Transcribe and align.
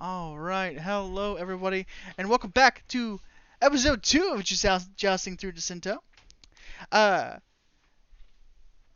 All 0.00 0.36
right, 0.36 0.76
hello 0.80 1.36
everybody, 1.36 1.86
and 2.18 2.28
welcome 2.28 2.50
back 2.50 2.82
to 2.88 3.20
episode 3.62 4.02
two 4.02 4.30
of 4.34 4.42
Just 4.42 4.96
Jousting 4.96 5.36
Through 5.36 5.52
Jacinto. 5.52 6.02
Uh, 6.92 7.38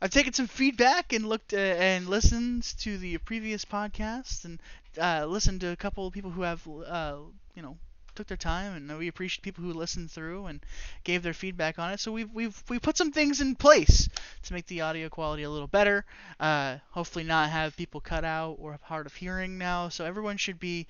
I've 0.01 0.09
taken 0.11 0.31
some 0.33 0.47
feedback 0.47 1.11
and 1.13 1.27
looked 1.27 1.53
uh, 1.53 1.57
and 1.57 2.07
listened 2.07 2.63
to 2.79 2.97
the 2.97 3.17
previous 3.19 3.65
podcast 3.65 4.45
and 4.45 4.61
uh, 5.01 5.25
listened 5.25 5.61
to 5.61 5.69
a 5.69 5.75
couple 5.75 6.07
of 6.07 6.13
people 6.13 6.31
who 6.31 6.43
have, 6.43 6.65
uh, 6.67 7.17
you 7.55 7.61
know, 7.61 7.77
took 8.15 8.27
their 8.27 8.37
time, 8.37 8.75
and 8.75 8.97
we 8.97 9.07
appreciate 9.07 9.43
people 9.43 9.63
who 9.63 9.73
listened 9.73 10.11
through 10.11 10.45
and 10.45 10.65
gave 11.03 11.23
their 11.23 11.33
feedback 11.33 11.79
on 11.79 11.91
it. 11.91 11.99
So 11.99 12.11
we've 12.11 12.31
we've 12.33 12.63
we 12.69 12.79
put 12.79 12.97
some 12.97 13.11
things 13.11 13.41
in 13.41 13.55
place 13.55 14.09
to 14.43 14.53
make 14.53 14.67
the 14.67 14.81
audio 14.81 15.09
quality 15.09 15.43
a 15.43 15.49
little 15.49 15.67
better. 15.67 16.05
Uh, 16.39 16.77
hopefully, 16.91 17.25
not 17.25 17.49
have 17.49 17.77
people 17.77 18.01
cut 18.01 18.23
out 18.23 18.57
or 18.59 18.79
hard 18.83 19.05
of 19.05 19.15
hearing 19.15 19.57
now. 19.57 19.89
So 19.89 20.05
everyone 20.05 20.37
should 20.37 20.59
be 20.59 20.87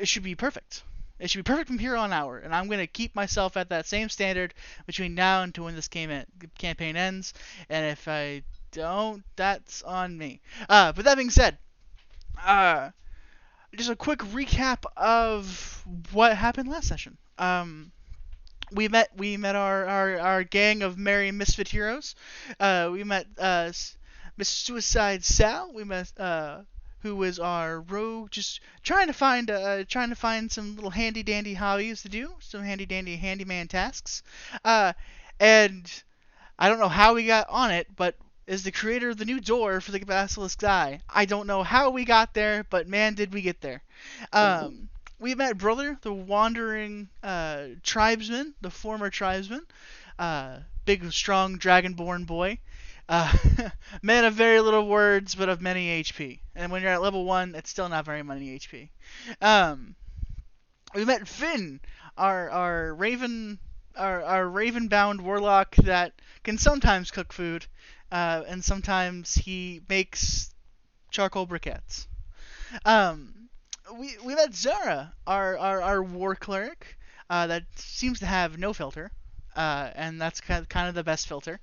it 0.00 0.08
should 0.08 0.22
be 0.22 0.34
perfect. 0.34 0.82
It 1.18 1.30
should 1.30 1.44
be 1.44 1.50
perfect 1.50 1.68
from 1.68 1.78
here 1.78 1.96
on 1.96 2.12
out, 2.12 2.42
and 2.42 2.54
I'm 2.54 2.66
going 2.66 2.80
to 2.80 2.88
keep 2.88 3.14
myself 3.14 3.56
at 3.56 3.68
that 3.68 3.86
same 3.86 4.08
standard 4.08 4.52
between 4.84 5.14
now 5.14 5.42
and 5.42 5.54
to 5.54 5.62
when 5.62 5.76
this 5.76 5.88
campaign 5.88 6.96
ends. 6.96 7.34
And 7.68 7.86
if 7.86 8.08
I 8.08 8.42
don't, 8.72 9.22
that's 9.36 9.82
on 9.82 10.18
me. 10.18 10.40
Uh, 10.68 10.92
but 10.92 11.04
that 11.04 11.16
being 11.16 11.30
said, 11.30 11.58
uh, 12.44 12.90
just 13.76 13.90
a 13.90 13.96
quick 13.96 14.20
recap 14.20 14.84
of 14.96 15.84
what 16.12 16.36
happened 16.36 16.68
last 16.68 16.88
session. 16.88 17.16
Um, 17.38 17.92
we 18.72 18.88
met 18.88 19.10
we 19.16 19.36
met 19.36 19.56
our, 19.56 19.84
our, 19.86 20.18
our 20.18 20.44
gang 20.44 20.82
of 20.82 20.98
merry 20.98 21.30
misfit 21.30 21.68
heroes. 21.68 22.14
Uh, 22.58 22.88
we 22.92 23.04
met 23.04 23.26
uh, 23.38 23.72
Miss 24.36 24.48
Suicide 24.48 25.24
Sal. 25.24 25.72
We 25.72 25.84
met 25.84 26.12
uh, 26.18 26.62
who 27.00 27.14
was 27.16 27.38
our 27.38 27.82
rogue, 27.82 28.30
just 28.30 28.60
trying 28.82 29.08
to 29.08 29.12
find 29.12 29.50
uh, 29.50 29.84
trying 29.84 30.08
to 30.08 30.16
find 30.16 30.50
some 30.50 30.74
little 30.74 30.90
handy 30.90 31.22
dandy 31.22 31.54
hobbies 31.54 32.02
to 32.02 32.08
do, 32.08 32.34
some 32.40 32.62
handy 32.62 32.86
dandy 32.86 33.16
handyman 33.16 33.68
tasks. 33.68 34.22
Uh, 34.64 34.94
and 35.38 36.02
I 36.58 36.68
don't 36.68 36.78
know 36.78 36.88
how 36.88 37.14
we 37.14 37.26
got 37.26 37.48
on 37.50 37.70
it, 37.70 37.88
but 37.94 38.16
is 38.46 38.62
the 38.62 38.72
creator 38.72 39.10
of 39.10 39.16
the 39.16 39.24
new 39.24 39.40
door 39.40 39.80
for 39.80 39.92
the 39.92 40.00
Basilisk 40.00 40.62
Eye. 40.64 41.00
I 41.08 41.24
don't 41.24 41.46
know 41.46 41.62
how 41.62 41.90
we 41.90 42.04
got 42.04 42.34
there, 42.34 42.64
but 42.64 42.88
man, 42.88 43.14
did 43.14 43.32
we 43.32 43.42
get 43.42 43.60
there. 43.60 43.82
Um, 44.32 44.88
we 45.18 45.34
met 45.34 45.56
Brother, 45.56 45.98
the 46.02 46.12
wandering 46.12 47.08
uh, 47.22 47.68
tribesman, 47.82 48.54
the 48.60 48.70
former 48.70 49.10
tribesman, 49.10 49.66
uh, 50.18 50.58
big, 50.84 51.10
strong, 51.12 51.58
dragonborn 51.58 52.26
boy. 52.26 52.58
Uh, 53.08 53.32
man 54.02 54.24
of 54.24 54.34
very 54.34 54.60
little 54.60 54.88
words, 54.88 55.34
but 55.34 55.48
of 55.48 55.60
many 55.60 56.02
HP. 56.02 56.40
And 56.54 56.70
when 56.70 56.82
you're 56.82 56.90
at 56.90 57.02
level 57.02 57.24
1, 57.24 57.54
it's 57.54 57.70
still 57.70 57.88
not 57.88 58.04
very 58.04 58.22
many 58.22 58.58
HP. 58.58 58.88
Um, 59.40 59.94
we 60.94 61.04
met 61.04 61.28
Finn, 61.28 61.80
our, 62.16 62.50
our 62.50 62.94
raven 62.94 63.58
our, 63.96 64.22
our 64.24 64.48
raven 64.48 64.88
bound 64.88 65.20
warlock 65.20 65.76
that 65.76 66.12
can 66.42 66.58
sometimes 66.58 67.12
cook 67.12 67.32
food 67.32 67.66
uh, 68.14 68.44
and 68.46 68.64
sometimes 68.64 69.34
he 69.34 69.80
makes 69.88 70.54
charcoal 71.10 71.48
briquettes. 71.48 72.06
Um, 72.84 73.48
we 73.98 74.16
we 74.24 74.36
met 74.36 74.54
Zara, 74.54 75.12
our 75.26 75.58
our, 75.58 75.82
our 75.82 76.02
war 76.02 76.36
cleric, 76.36 76.96
uh, 77.28 77.48
that 77.48 77.64
seems 77.74 78.20
to 78.20 78.26
have 78.26 78.56
no 78.56 78.72
filter, 78.72 79.10
uh, 79.56 79.90
and 79.96 80.20
that's 80.20 80.40
kind 80.40 80.60
of, 80.60 80.68
kind 80.68 80.88
of 80.88 80.94
the 80.94 81.02
best 81.02 81.26
filter. 81.26 81.58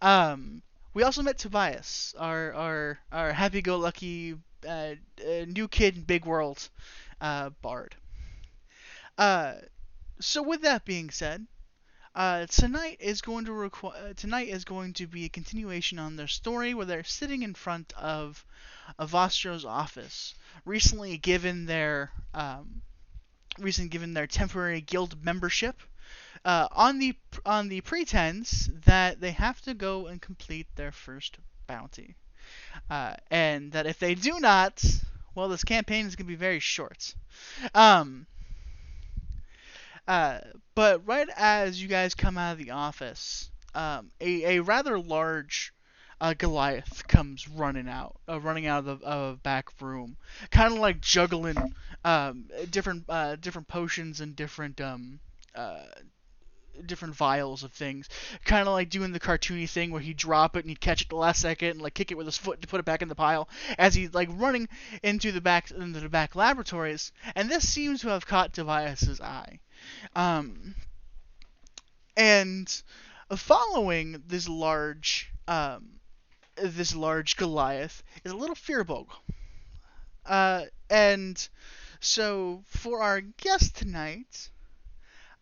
Um, 0.00 0.62
we 0.94 1.02
also 1.02 1.22
met 1.22 1.38
Tobias, 1.38 2.14
our 2.16 2.54
our 2.54 2.98
our 3.10 3.32
happy-go-lucky 3.32 4.36
uh, 4.64 4.70
uh, 4.70 4.94
new 5.48 5.66
kid 5.66 5.96
in 5.96 6.02
big 6.02 6.24
world 6.24 6.68
uh, 7.20 7.50
bard. 7.62 7.96
so 10.20 10.42
with 10.42 10.62
that 10.62 10.84
being 10.84 11.10
said, 11.10 11.46
uh, 12.16 12.46
tonight 12.46 12.96
is 12.98 13.20
going 13.20 13.44
to 13.44 13.50
requ- 13.50 13.94
uh, 13.94 14.14
tonight 14.16 14.48
is 14.48 14.64
going 14.64 14.94
to 14.94 15.06
be 15.06 15.26
a 15.26 15.28
continuation 15.28 15.98
on 15.98 16.16
their 16.16 16.26
story 16.26 16.72
where 16.72 16.86
they're 16.86 17.04
sitting 17.04 17.42
in 17.42 17.52
front 17.52 17.92
of 17.92 18.42
Avastro's 18.98 19.66
office, 19.66 20.34
recently 20.64 21.18
given 21.18 21.66
their 21.66 22.10
um, 22.32 22.80
recently 23.58 23.90
given 23.90 24.14
their 24.14 24.26
temporary 24.26 24.80
guild 24.80 25.22
membership, 25.22 25.82
uh, 26.46 26.68
on 26.72 26.98
the 26.98 27.14
on 27.44 27.68
the 27.68 27.82
pretense 27.82 28.70
that 28.86 29.20
they 29.20 29.32
have 29.32 29.60
to 29.60 29.74
go 29.74 30.06
and 30.06 30.22
complete 30.22 30.66
their 30.74 30.92
first 30.92 31.36
bounty, 31.66 32.16
uh, 32.88 33.14
and 33.30 33.72
that 33.72 33.86
if 33.86 33.98
they 33.98 34.14
do 34.14 34.40
not, 34.40 34.82
well, 35.34 35.50
this 35.50 35.64
campaign 35.64 36.06
is 36.06 36.16
going 36.16 36.26
to 36.26 36.32
be 36.32 36.34
very 36.34 36.60
short. 36.60 37.14
Um, 37.74 38.26
uh, 40.08 40.38
but 40.74 41.06
right 41.06 41.28
as 41.36 41.80
you 41.80 41.88
guys 41.88 42.14
come 42.14 42.38
out 42.38 42.52
of 42.52 42.58
the 42.58 42.70
office, 42.70 43.50
um, 43.74 44.10
a, 44.20 44.56
a 44.58 44.62
rather 44.62 44.98
large 44.98 45.72
uh, 46.20 46.34
Goliath 46.34 47.06
comes 47.08 47.48
running 47.48 47.88
out, 47.88 48.18
uh, 48.28 48.40
running 48.40 48.66
out 48.66 48.86
of 48.86 49.00
the 49.00 49.38
back 49.42 49.68
room, 49.80 50.16
kind 50.50 50.72
of 50.72 50.78
like 50.78 51.00
juggling 51.00 51.56
um, 52.04 52.48
different 52.70 53.04
uh, 53.08 53.36
different 53.36 53.68
potions 53.68 54.20
and 54.20 54.34
different 54.36 54.80
um, 54.80 55.20
uh, 55.54 55.84
different 56.84 57.14
vials 57.14 57.62
of 57.62 57.72
things, 57.72 58.08
kind 58.44 58.66
of 58.68 58.74
like 58.74 58.90
doing 58.90 59.12
the 59.12 59.20
cartoony 59.20 59.68
thing 59.68 59.90
where 59.90 60.00
he'd 60.00 60.16
drop 60.16 60.56
it 60.56 60.60
and 60.60 60.68
he'd 60.68 60.80
catch 60.80 61.02
it 61.02 61.08
the 61.08 61.16
last 61.16 61.40
second 61.40 61.70
and 61.70 61.82
like 61.82 61.94
kick 61.94 62.10
it 62.10 62.16
with 62.16 62.26
his 62.26 62.36
foot 62.36 62.60
to 62.62 62.68
put 62.68 62.80
it 62.80 62.86
back 62.86 63.02
in 63.02 63.08
the 63.08 63.14
pile 63.14 63.48
as 63.78 63.94
he's 63.94 64.14
like 64.14 64.28
running 64.32 64.68
into 65.02 65.32
the 65.32 65.40
back 65.40 65.70
into 65.70 66.00
the 66.00 66.08
back 66.08 66.34
laboratories. 66.34 67.12
And 67.34 67.50
this 67.50 67.68
seems 67.68 68.00
to 68.02 68.08
have 68.08 68.26
caught 68.26 68.52
Tobias's 68.52 69.20
eye. 69.20 69.60
Um, 70.14 70.74
and 72.16 72.82
following 73.34 74.22
this 74.26 74.48
large 74.48 75.30
um, 75.48 76.00
this 76.56 76.94
large 76.94 77.36
Goliath 77.36 78.02
is 78.24 78.32
a 78.32 78.36
little 78.36 78.56
Firbolg. 78.56 79.08
Uh, 80.24 80.62
and 80.90 81.48
so 82.00 82.62
for 82.66 83.02
our 83.02 83.20
guest 83.20 83.76
tonight, 83.76 84.50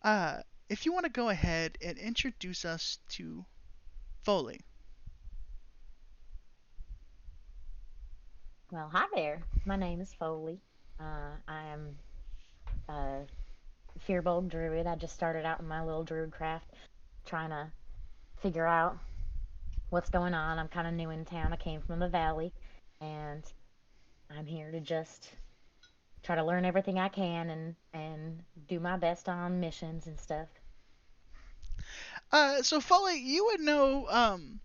uh, 0.03 0.41
if 0.69 0.85
you 0.85 0.93
want 0.93 1.05
to 1.05 1.11
go 1.11 1.29
ahead 1.29 1.77
and 1.83 1.97
introduce 1.97 2.65
us 2.65 2.99
to 3.09 3.45
Foley. 4.23 4.61
Well, 8.71 8.89
hi 8.91 9.05
there. 9.13 9.43
My 9.65 9.75
name 9.75 10.01
is 10.01 10.13
Foley. 10.13 10.59
Uh, 10.99 11.35
I 11.47 11.67
am 11.67 11.95
a 12.89 13.21
Firbolg 14.07 14.49
druid. 14.49 14.87
I 14.87 14.95
just 14.95 15.13
started 15.13 15.45
out 15.45 15.59
in 15.59 15.67
my 15.67 15.83
little 15.83 16.03
druid 16.03 16.31
craft, 16.31 16.71
trying 17.25 17.51
to 17.51 17.71
figure 18.41 18.65
out 18.65 18.97
what's 19.91 20.09
going 20.09 20.33
on. 20.33 20.57
I'm 20.57 20.67
kind 20.67 20.87
of 20.87 20.93
new 20.93 21.11
in 21.11 21.25
town. 21.25 21.53
I 21.53 21.57
came 21.57 21.81
from 21.81 21.99
the 21.99 22.09
valley, 22.09 22.51
and 22.99 23.43
I'm 24.35 24.47
here 24.47 24.71
to 24.71 24.79
just 24.79 25.29
try 26.25 26.35
to 26.35 26.43
learn 26.43 26.65
everything 26.65 26.99
I 26.99 27.09
can 27.09 27.49
and 27.49 27.75
and 27.93 28.43
do 28.67 28.79
my 28.79 28.97
best 28.97 29.29
on 29.29 29.59
missions 29.61 30.07
and 30.07 30.19
stuff. 30.19 30.49
Uh, 32.31 32.61
so 32.63 32.81
Foley, 32.81 33.19
you 33.19 33.45
would 33.45 33.61
know 33.61 34.07
um, 34.09 34.59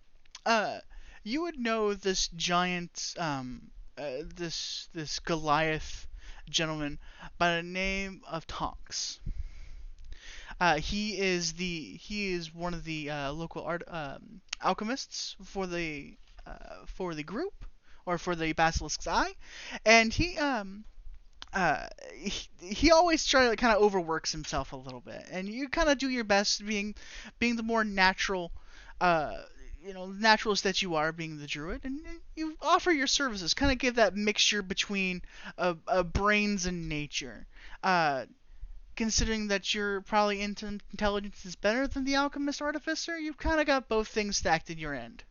uh, 0.46 0.80
you 1.22 1.42
would 1.42 1.58
know 1.58 1.94
this 1.94 2.28
giant 2.28 3.14
um, 3.18 3.70
uh, 3.98 4.22
this 4.34 4.88
this 4.94 5.20
Goliath 5.20 6.06
gentleman 6.48 6.98
by 7.38 7.56
the 7.56 7.62
name 7.62 8.22
of 8.28 8.46
Tonks. 8.46 9.20
Uh, 10.60 10.76
he 10.78 11.18
is 11.18 11.54
the 11.54 11.96
he 11.96 12.32
is 12.32 12.54
one 12.54 12.74
of 12.74 12.84
the 12.84 13.10
uh, 13.10 13.32
local 13.32 13.64
art 13.64 13.82
um, 13.88 14.40
alchemists 14.62 15.36
for 15.44 15.66
the 15.66 16.16
uh, 16.46 16.84
for 16.86 17.14
the 17.14 17.22
group 17.24 17.64
or 18.06 18.18
for 18.18 18.34
the 18.34 18.52
Basilisk's 18.52 19.06
Eye, 19.06 19.34
and 19.84 20.12
he 20.12 20.36
um 20.38 20.84
uh, 21.52 21.86
he, 22.14 22.48
he 22.60 22.90
always 22.90 23.24
try 23.26 23.48
to 23.48 23.56
kind 23.56 23.74
of 23.76 23.82
overworks 23.82 24.32
himself 24.32 24.72
a 24.72 24.76
little 24.76 25.00
bit, 25.00 25.24
and 25.30 25.48
you 25.48 25.68
kind 25.68 25.88
of 25.88 25.98
do 25.98 26.08
your 26.08 26.24
best 26.24 26.64
being 26.64 26.94
being 27.38 27.56
the 27.56 27.62
more 27.62 27.82
natural, 27.82 28.52
uh, 29.00 29.36
you 29.84 29.92
know, 29.92 30.06
naturalist 30.06 30.64
that 30.64 30.82
you 30.82 30.94
are, 30.94 31.12
being 31.12 31.38
the 31.38 31.46
druid, 31.46 31.84
and 31.84 32.00
you 32.36 32.56
offer 32.62 32.92
your 32.92 33.06
services, 33.06 33.54
kind 33.54 33.72
of 33.72 33.78
give 33.78 33.96
that 33.96 34.14
mixture 34.14 34.62
between 34.62 35.22
uh, 35.58 35.74
uh, 35.88 36.02
brains 36.02 36.66
and 36.66 36.88
nature. 36.88 37.46
Uh, 37.82 38.26
considering 38.94 39.48
that 39.48 39.72
you're 39.72 40.02
probably 40.02 40.42
into 40.42 40.66
intelligence 40.66 41.46
is 41.46 41.56
better 41.56 41.86
than 41.86 42.04
the 42.04 42.16
alchemist 42.16 42.60
artificer, 42.60 43.18
you've 43.18 43.38
kind 43.38 43.58
of 43.58 43.66
got 43.66 43.88
both 43.88 44.08
things 44.08 44.36
stacked 44.36 44.70
in 44.70 44.78
your 44.78 44.94
end. 44.94 45.24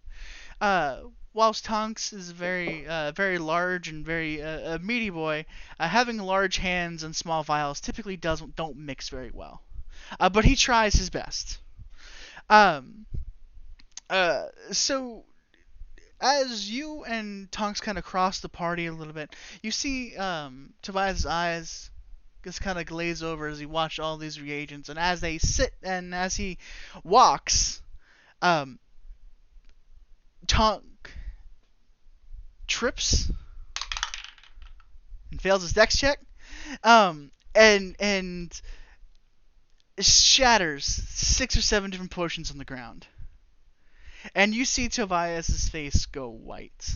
Uh, 0.59 1.01
whilst 1.33 1.65
Tonks 1.65 2.13
is 2.13 2.31
very, 2.31 2.87
uh, 2.87 3.11
very 3.11 3.37
large 3.37 3.87
and 3.87 4.05
very 4.05 4.41
uh, 4.41 4.75
a 4.75 4.79
meaty 4.79 5.09
boy, 5.09 5.45
uh, 5.79 5.87
having 5.87 6.17
large 6.17 6.57
hands 6.57 7.03
and 7.03 7.15
small 7.15 7.43
vials 7.43 7.79
typically 7.79 8.17
doesn't 8.17 8.55
don't 8.55 8.77
mix 8.77 9.09
very 9.09 9.31
well. 9.31 9.61
Uh, 10.19 10.29
but 10.29 10.45
he 10.45 10.55
tries 10.55 10.93
his 10.93 11.09
best. 11.09 11.59
Um. 12.49 13.05
Uh. 14.09 14.45
So, 14.71 15.23
as 16.19 16.69
you 16.69 17.03
and 17.03 17.51
Tonks 17.51 17.81
kind 17.81 17.97
of 17.97 18.03
cross 18.03 18.39
the 18.39 18.49
party 18.49 18.87
a 18.87 18.93
little 18.93 19.13
bit, 19.13 19.35
you 19.61 19.71
see 19.71 20.15
um, 20.17 20.73
Tobias' 20.81 21.25
eyes 21.25 21.91
just 22.43 22.61
kind 22.61 22.79
of 22.79 22.85
glaze 22.85 23.21
over 23.21 23.47
as 23.47 23.59
he 23.59 23.65
watches 23.65 23.99
all 23.99 24.17
these 24.17 24.41
reagents, 24.41 24.89
and 24.89 24.97
as 24.97 25.21
they 25.21 25.37
sit 25.37 25.73
and 25.83 26.15
as 26.15 26.35
he 26.35 26.57
walks, 27.03 27.81
um, 28.41 28.79
Tonk 30.49 31.13
trips 32.67 33.31
and 35.29 35.39
fails 35.39 35.61
his 35.61 35.73
dex 35.73 35.95
check, 35.95 36.19
um, 36.83 37.31
and 37.53 37.95
and 37.99 38.61
shatters 39.99 40.85
six 40.85 41.55
or 41.55 41.61
seven 41.61 41.91
different 41.91 42.11
potions 42.11 42.49
on 42.49 42.57
the 42.57 42.65
ground. 42.65 43.05
And 44.33 44.53
you 44.55 44.65
see 44.65 44.89
Tobias's 44.89 45.69
face 45.69 46.07
go 46.07 46.29
white, 46.29 46.95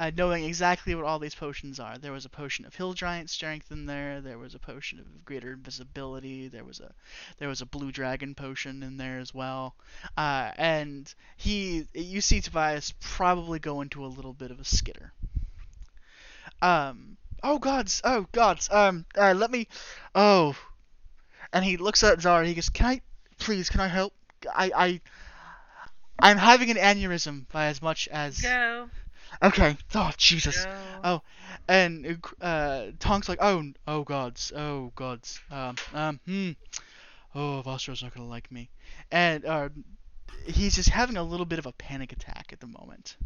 uh, 0.00 0.10
knowing 0.16 0.44
exactly 0.44 0.94
what 0.94 1.04
all 1.04 1.18
these 1.18 1.34
potions 1.34 1.78
are. 1.78 1.98
There 1.98 2.10
was 2.10 2.24
a 2.24 2.30
potion 2.30 2.64
of 2.64 2.74
hill 2.74 2.94
giant 2.94 3.28
strength 3.28 3.70
in 3.70 3.84
there. 3.84 4.22
There 4.22 4.38
was 4.38 4.54
a 4.54 4.58
potion 4.58 4.98
of 4.98 5.26
greater 5.26 5.52
invisibility. 5.52 6.48
There 6.48 6.64
was 6.64 6.80
a 6.80 6.90
there 7.36 7.48
was 7.50 7.60
a 7.60 7.66
blue 7.66 7.92
dragon 7.92 8.34
potion 8.34 8.82
in 8.82 8.96
there 8.96 9.18
as 9.18 9.34
well. 9.34 9.74
Uh, 10.16 10.52
and 10.56 11.14
he, 11.36 11.86
you 11.92 12.22
see 12.22 12.40
Tobias 12.40 12.94
probably 12.98 13.58
go 13.58 13.82
into 13.82 14.02
a 14.02 14.08
little 14.08 14.32
bit 14.32 14.50
of 14.50 14.58
a 14.58 14.64
skitter. 14.64 15.12
Um. 16.62 17.18
Oh 17.42 17.58
gods. 17.58 18.00
Oh 18.02 18.26
gods. 18.32 18.70
Um. 18.72 19.04
Uh, 19.14 19.34
let 19.34 19.50
me. 19.50 19.68
Oh. 20.14 20.56
And 21.52 21.62
he 21.62 21.76
looks 21.76 22.02
at 22.02 22.22
Zara. 22.22 22.46
He 22.46 22.54
goes, 22.54 22.70
"Can 22.70 22.86
I, 22.86 23.00
please? 23.38 23.68
Can 23.68 23.80
I 23.80 23.88
help? 23.88 24.14
I 24.48 24.72
I." 24.74 25.00
I'm 26.22 26.36
having 26.36 26.70
an 26.70 26.76
aneurysm 26.76 27.46
by 27.50 27.66
as 27.66 27.80
much 27.82 28.08
as. 28.08 28.40
Go. 28.40 28.88
Okay. 29.42 29.76
Oh 29.94 30.10
Jesus. 30.16 30.64
Go. 30.64 30.72
Oh, 31.02 31.22
and 31.68 32.18
uh, 32.40 32.86
Tonk's 32.98 33.28
like, 33.28 33.38
oh, 33.40 33.72
oh 33.86 34.04
gods, 34.04 34.52
oh 34.54 34.92
gods. 34.94 35.40
Um, 35.50 35.76
um, 35.94 36.20
hmm. 36.26 36.50
Oh, 37.34 37.62
Vostro's 37.64 38.02
not 38.02 38.12
gonna 38.12 38.28
like 38.28 38.50
me, 38.50 38.68
and 39.10 39.44
uh, 39.44 39.68
he's 40.46 40.74
just 40.74 40.88
having 40.88 41.16
a 41.16 41.22
little 41.22 41.46
bit 41.46 41.58
of 41.58 41.66
a 41.66 41.72
panic 41.72 42.12
attack 42.12 42.50
at 42.52 42.60
the 42.60 42.66
moment. 42.66 43.16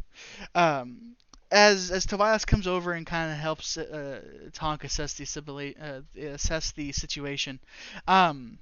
Um, 0.55 1.17
as 1.51 1.91
as 1.91 2.05
Tobias 2.07 2.45
comes 2.45 2.67
over 2.67 2.93
and 2.93 3.07
kind 3.07 3.33
of 3.33 3.39
helps 3.39 3.77
uh, 3.77 4.21
Tonk 4.53 4.85
assess 4.85 5.15
the 5.15 5.25
sibila- 5.25 5.75
uh, 5.81 6.21
assess 6.21 6.73
the 6.73 6.93
situation, 6.93 7.59
um, 8.07 8.59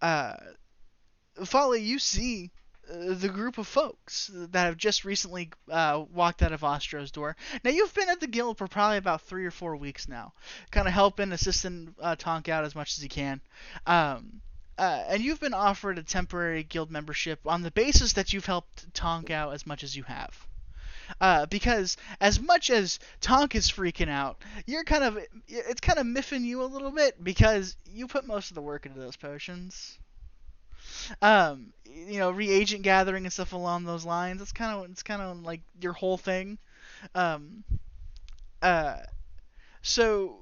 uh, 0.00 0.34
Folly, 1.44 1.82
you 1.82 1.98
see 1.98 2.50
the 2.88 3.28
group 3.28 3.58
of 3.58 3.66
folks 3.66 4.30
that 4.32 4.64
have 4.66 4.76
just 4.76 5.04
recently 5.04 5.50
uh, 5.70 6.04
walked 6.12 6.42
out 6.42 6.52
of 6.52 6.60
Vostro's 6.60 7.10
door. 7.10 7.36
Now 7.64 7.70
you've 7.70 7.94
been 7.94 8.08
at 8.08 8.20
the 8.20 8.26
guild 8.26 8.58
for 8.58 8.68
probably 8.68 8.98
about 8.98 9.22
three 9.22 9.44
or 9.44 9.50
four 9.50 9.76
weeks 9.76 10.08
now, 10.08 10.32
kind 10.70 10.86
of 10.86 10.94
helping, 10.94 11.32
assisting 11.32 11.94
uh, 12.00 12.16
Tonk 12.16 12.48
out 12.48 12.64
as 12.64 12.74
much 12.74 12.96
as 12.96 13.02
he 13.02 13.08
can. 13.08 13.40
Um, 13.86 14.40
uh, 14.78 15.04
and 15.08 15.22
you've 15.22 15.40
been 15.40 15.54
offered 15.54 15.98
a 15.98 16.02
temporary 16.02 16.62
guild 16.62 16.90
membership 16.90 17.40
on 17.46 17.62
the 17.62 17.70
basis 17.70 18.12
that 18.14 18.32
you've 18.32 18.46
helped 18.46 18.92
Tonk 18.94 19.30
out 19.30 19.54
as 19.54 19.66
much 19.66 19.82
as 19.82 19.96
you 19.96 20.02
have. 20.04 20.46
Uh, 21.20 21.46
because 21.46 21.96
as 22.20 22.40
much 22.40 22.68
as 22.68 22.98
Tonk 23.20 23.54
is 23.54 23.70
freaking 23.70 24.08
out, 24.08 24.38
you're 24.66 24.84
kind 24.84 25.04
of 25.04 25.18
it's 25.46 25.80
kind 25.80 25.98
of 26.00 26.06
miffing 26.06 26.42
you 26.42 26.62
a 26.62 26.66
little 26.66 26.90
bit 26.90 27.22
because 27.22 27.76
you 27.86 28.08
put 28.08 28.26
most 28.26 28.50
of 28.50 28.56
the 28.56 28.62
work 28.62 28.86
into 28.86 28.98
those 28.98 29.16
potions 29.16 29.98
um, 31.22 31.72
you 31.84 32.18
know, 32.18 32.30
reagent 32.30 32.82
gathering 32.82 33.24
and 33.24 33.32
stuff 33.32 33.52
along 33.52 33.84
those 33.84 34.04
lines. 34.04 34.42
It's 34.42 34.52
kind 34.52 34.72
of 34.72 34.90
it's 34.90 35.02
kind 35.02 35.22
of 35.22 35.42
like 35.42 35.60
your 35.80 35.92
whole 35.92 36.18
thing. 36.18 36.58
Um, 37.14 37.64
uh, 38.62 38.98
so 39.82 40.38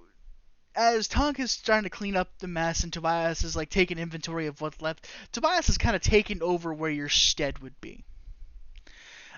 as 0.74 1.06
Tonk 1.08 1.38
is 1.38 1.56
trying 1.56 1.84
to 1.84 1.90
clean 1.90 2.16
up 2.16 2.38
the 2.38 2.48
mess 2.48 2.82
and 2.82 2.92
Tobias 2.92 3.44
is 3.44 3.54
like 3.54 3.70
taking 3.70 3.98
inventory 3.98 4.46
of 4.46 4.60
what's 4.60 4.82
left, 4.82 5.08
Tobias 5.32 5.68
is 5.68 5.78
kind 5.78 5.94
of 5.94 6.02
taking 6.02 6.42
over 6.42 6.74
where 6.74 6.90
your 6.90 7.08
stead 7.08 7.60
would 7.60 7.80
be. 7.80 8.04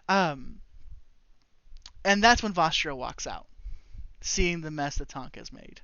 Um, 0.09 0.61
and 2.05 2.23
that's 2.23 2.43
when 2.43 2.52
Vostro 2.52 2.97
walks 2.97 3.26
out, 3.26 3.47
seeing 4.20 4.61
the 4.61 4.70
mess 4.70 4.97
that 4.97 5.09
Tonk 5.09 5.37
has 5.37 5.52
made 5.52 5.81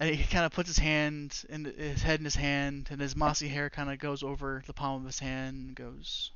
and 0.00 0.14
he 0.14 0.24
kind 0.24 0.44
of 0.44 0.52
puts 0.52 0.68
his 0.68 0.78
hand 0.78 1.44
in 1.48 1.64
his 1.64 2.02
head 2.02 2.18
in 2.20 2.24
his 2.24 2.36
hand, 2.36 2.88
and 2.90 3.00
his 3.00 3.16
mossy 3.16 3.48
hair 3.48 3.70
kind 3.70 3.90
of 3.90 3.98
goes 3.98 4.22
over 4.22 4.62
the 4.66 4.72
palm 4.74 5.02
of 5.02 5.06
his 5.06 5.18
hand 5.20 5.56
and 5.56 5.76
goes, 5.76 6.32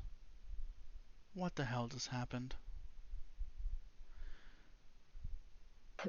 "What 1.35 1.57
the 1.57 1.65
hell 1.65 1.89
just 1.89 2.09
happened?" 2.09 2.55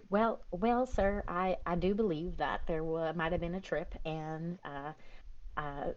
Well, 0.10 0.42
well, 0.52 0.86
sir, 0.86 1.24
I, 1.28 1.58
I 1.66 1.76
do 1.76 1.94
believe 1.94 2.38
that 2.38 2.62
there 2.68 2.84
might 3.14 3.32
have 3.34 3.42
been 3.42 3.56
a 3.56 3.62
trip, 3.62 3.94
and 4.06 4.58
uh, 4.64 4.94
uh, 5.58 5.94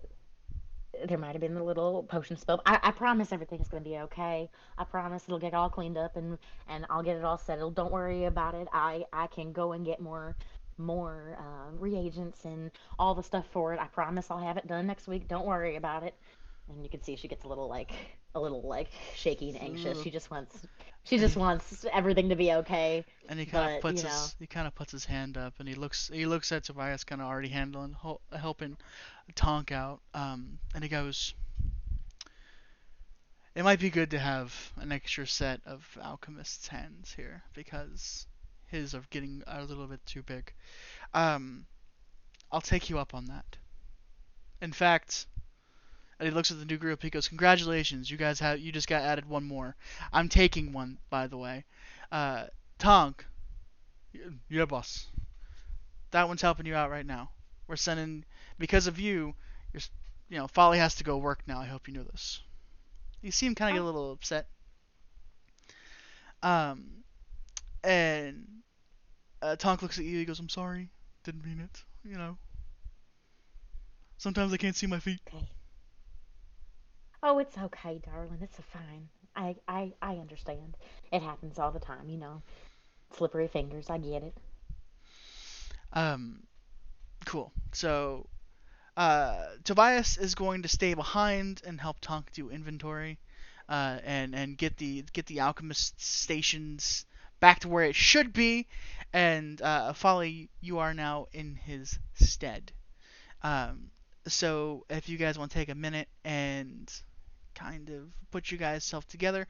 there 1.07 1.19
might 1.19 1.33
have 1.33 1.41
been 1.41 1.57
a 1.57 1.65
little 1.65 2.03
potion 2.05 2.37
spill. 2.37 2.61
I, 2.67 2.79
I 2.83 2.91
promise 2.93 3.33
everything's 3.33 3.69
going 3.69 3.83
to 3.85 3.89
be 3.89 3.99
okay. 3.99 4.51
I 4.79 4.85
promise 4.85 5.25
it'll 5.27 5.39
get 5.39 5.55
all 5.55 5.71
cleaned 5.71 5.99
up, 5.99 6.17
and 6.17 6.39
and 6.69 6.87
I'll 6.91 7.03
get 7.03 7.17
it 7.17 7.25
all 7.25 7.39
settled. 7.39 7.75
Don't 7.77 7.93
worry 7.93 8.25
about 8.25 8.55
it. 8.55 8.69
I 8.73 9.05
I 9.13 9.29
can 9.29 9.53
go 9.53 9.73
and 9.73 9.85
get 9.85 10.01
more 10.01 10.37
more 10.79 11.37
uh, 11.39 11.77
reagents 11.79 12.45
and 12.45 12.71
all 12.99 13.15
the 13.15 13.23
stuff 13.23 13.47
for 13.53 13.73
it. 13.75 13.81
I 13.81 13.87
promise 13.87 14.31
I'll 14.31 14.39
have 14.39 14.57
it 14.57 14.67
done 14.67 14.87
next 14.87 15.07
week. 15.09 15.29
Don't 15.29 15.47
worry 15.47 15.77
about 15.77 16.03
it. 16.03 16.15
And 16.69 16.83
you 16.83 16.89
can 16.89 17.03
see 17.03 17.17
she 17.17 17.29
gets 17.29 17.45
a 17.45 17.49
little 17.49 17.69
like 17.69 17.93
a 18.35 18.41
little 18.41 18.63
like 18.63 18.89
shaky 19.15 19.51
and 19.51 19.61
anxious. 19.61 20.01
She 20.01 20.11
just 20.11 20.31
wants 20.31 20.67
she 21.05 21.19
just 21.19 21.37
wants 21.37 21.85
everything 21.93 22.31
to 22.31 22.37
be 22.37 22.53
okay. 22.53 23.05
And 23.29 23.39
he 23.39 23.47
kind 23.47 23.67
But, 23.67 23.75
of 23.75 23.81
puts 23.81 24.03
you 24.03 24.09
know. 24.09 24.15
his 24.15 24.37
he 24.39 24.47
kind 24.47 24.67
of 24.67 24.75
puts 24.75 24.93
his 24.93 25.05
hand 25.05 25.37
up, 25.37 25.55
and 25.59 25.69
he 25.69 25.75
looks 25.75 26.09
he 26.09 26.27
looks 26.27 26.51
at 26.53 26.65
Tobias, 26.65 27.05
kind 27.05 27.21
of 27.21 27.29
already 27.29 27.49
handling 27.49 27.97
helping 28.33 28.77
Tonk 29.35 29.73
out, 29.73 30.01
um, 30.15 30.59
and 30.75 30.83
he 30.83 30.89
goes. 30.91 31.35
It 33.55 33.63
might 33.63 33.79
be 33.81 33.91
good 33.91 34.11
to 34.11 34.19
have 34.19 34.73
an 34.77 34.91
extra 34.93 35.27
set 35.27 35.61
of 35.67 35.97
alchemist's 36.03 36.67
hands 36.69 37.13
here 37.15 37.43
because 37.53 38.27
his 38.75 38.95
are 38.95 39.03
getting 39.11 39.43
a 39.47 39.65
little 39.65 39.87
bit 39.87 40.05
too 40.05 40.23
big. 40.23 40.53
Um, 41.13 41.67
I'll 42.51 42.61
take 42.61 42.91
you 42.91 42.99
up 42.99 43.15
on 43.15 43.27
that. 43.27 43.57
In 44.61 44.73
fact, 44.73 45.27
and 46.19 46.29
he 46.29 46.35
looks 46.35 46.51
at 46.51 46.59
the 46.59 46.65
new 46.65 46.77
group. 46.77 47.03
He 47.03 47.11
goes, 47.11 47.29
"Congratulations, 47.29 48.11
you 48.11 48.17
guys 48.17 48.41
have 48.41 48.59
you 48.59 48.73
just 48.73 48.89
got 48.89 49.03
added 49.03 49.29
one 49.29 49.45
more. 49.45 49.77
I'm 50.13 50.29
taking 50.29 50.73
one, 50.73 50.99
by 51.11 51.27
the 51.27 51.37
way. 51.37 51.65
Uh, 52.13 52.47
Tonk, 52.79 53.25
yeah, 54.49 54.65
boss. 54.65 55.07
That 56.11 56.29
one's 56.29 56.43
helping 56.43 56.67
you 56.67 56.75
out 56.75 56.91
right 56.91 57.07
now. 57.07 57.31
We're 57.67 57.77
sending 57.77 58.25
because 58.59 58.87
of 58.87 59.01
you. 59.01 59.35
You're, 59.73 59.83
you 60.29 60.39
know, 60.39 60.47
Folly 60.47 60.79
has 60.79 60.95
to 60.97 61.05
go 61.05 61.19
work 61.19 61.43
now. 61.47 61.61
I 61.61 61.67
hope 61.67 61.89
you 61.89 61.95
know 61.95 62.05
this. 62.05 62.41
You 63.23 63.31
seem 63.31 63.55
kind 63.55 63.71
of 63.71 63.75
get 63.77 63.83
a 63.83 63.87
little 63.87 64.13
upset. 64.13 64.47
Um, 66.43 67.05
and 67.83 68.47
uh, 69.45 69.57
Tonk 69.57 69.83
looks 69.83 69.99
at 69.99 70.05
you. 70.05 70.19
He 70.19 70.25
goes, 70.25 70.41
"I'm 70.41 70.49
sorry. 70.49 70.89
Didn't 71.23 71.45
mean 71.45 71.61
it. 71.61 71.83
You 72.03 72.17
know. 72.17 72.39
Sometimes 74.17 74.53
I 74.53 74.57
can't 74.57 74.77
see 74.77 74.87
my 74.87 75.01
feet." 75.01 75.21
Okay. 75.29 75.49
Oh, 77.23 77.39
it's 77.39 77.57
okay, 77.57 78.01
darling. 78.05 78.39
It's 78.41 78.59
fine. 78.73 79.09
I 79.37 79.57
I 79.69 79.93
I 80.01 80.15
understand. 80.17 80.77
It 81.13 81.23
happens 81.23 81.59
all 81.59 81.73
the 81.73 81.81
time, 81.81 82.09
you 82.09 82.19
know. 82.19 82.43
Slippery 83.17 83.49
fingers. 83.49 83.91
I 83.91 83.99
get 83.99 84.23
it. 84.23 84.35
Um, 85.93 86.43
cool. 87.25 87.53
So, 87.73 88.27
uh, 88.97 89.47
Tobias 89.63 90.17
is 90.19 90.35
going 90.35 90.63
to 90.63 90.69
stay 90.69 90.95
behind 90.95 91.63
and 91.67 91.81
help 91.81 91.99
Tonk 92.01 92.33
do 92.33 92.51
inventory, 92.51 93.19
uh, 93.69 93.99
and 94.05 94.35
and 94.35 94.57
get 94.57 94.79
the 94.79 95.05
get 95.13 95.27
the 95.27 95.41
alchemist 95.41 96.01
stations 96.01 97.07
back 97.41 97.61
to 97.61 97.69
where 97.69 97.85
it 97.85 97.95
should 97.95 98.33
be. 98.33 98.67
And 99.15 99.63
uh, 99.63 99.93
Folly, 99.93 100.51
you 100.61 100.81
are 100.81 100.93
now 100.93 101.29
in 101.33 101.55
his 101.55 101.99
stead. 102.15 102.73
Um, 103.43 103.91
so 104.27 104.85
if 104.91 105.09
you 105.09 105.17
guys 105.19 105.39
want 105.39 105.53
to 105.53 105.57
take 105.57 105.69
a 105.69 105.75
minute 105.77 106.09
and 106.25 106.93
kind 107.55 107.91
of 107.91 108.09
put 108.33 108.51
you 108.51 108.59
guys 108.59 108.83
self 108.83 109.07
together, 109.07 109.47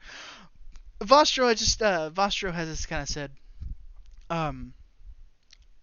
Vostro 1.01 1.47
I 1.47 1.55
just 1.55 1.81
uh, 1.81 2.11
Vostro 2.11 2.53
has 2.53 2.67
this 2.67 2.85
kind 2.85 3.01
of 3.01 3.09
said, 3.09 3.31
um, 4.29 4.73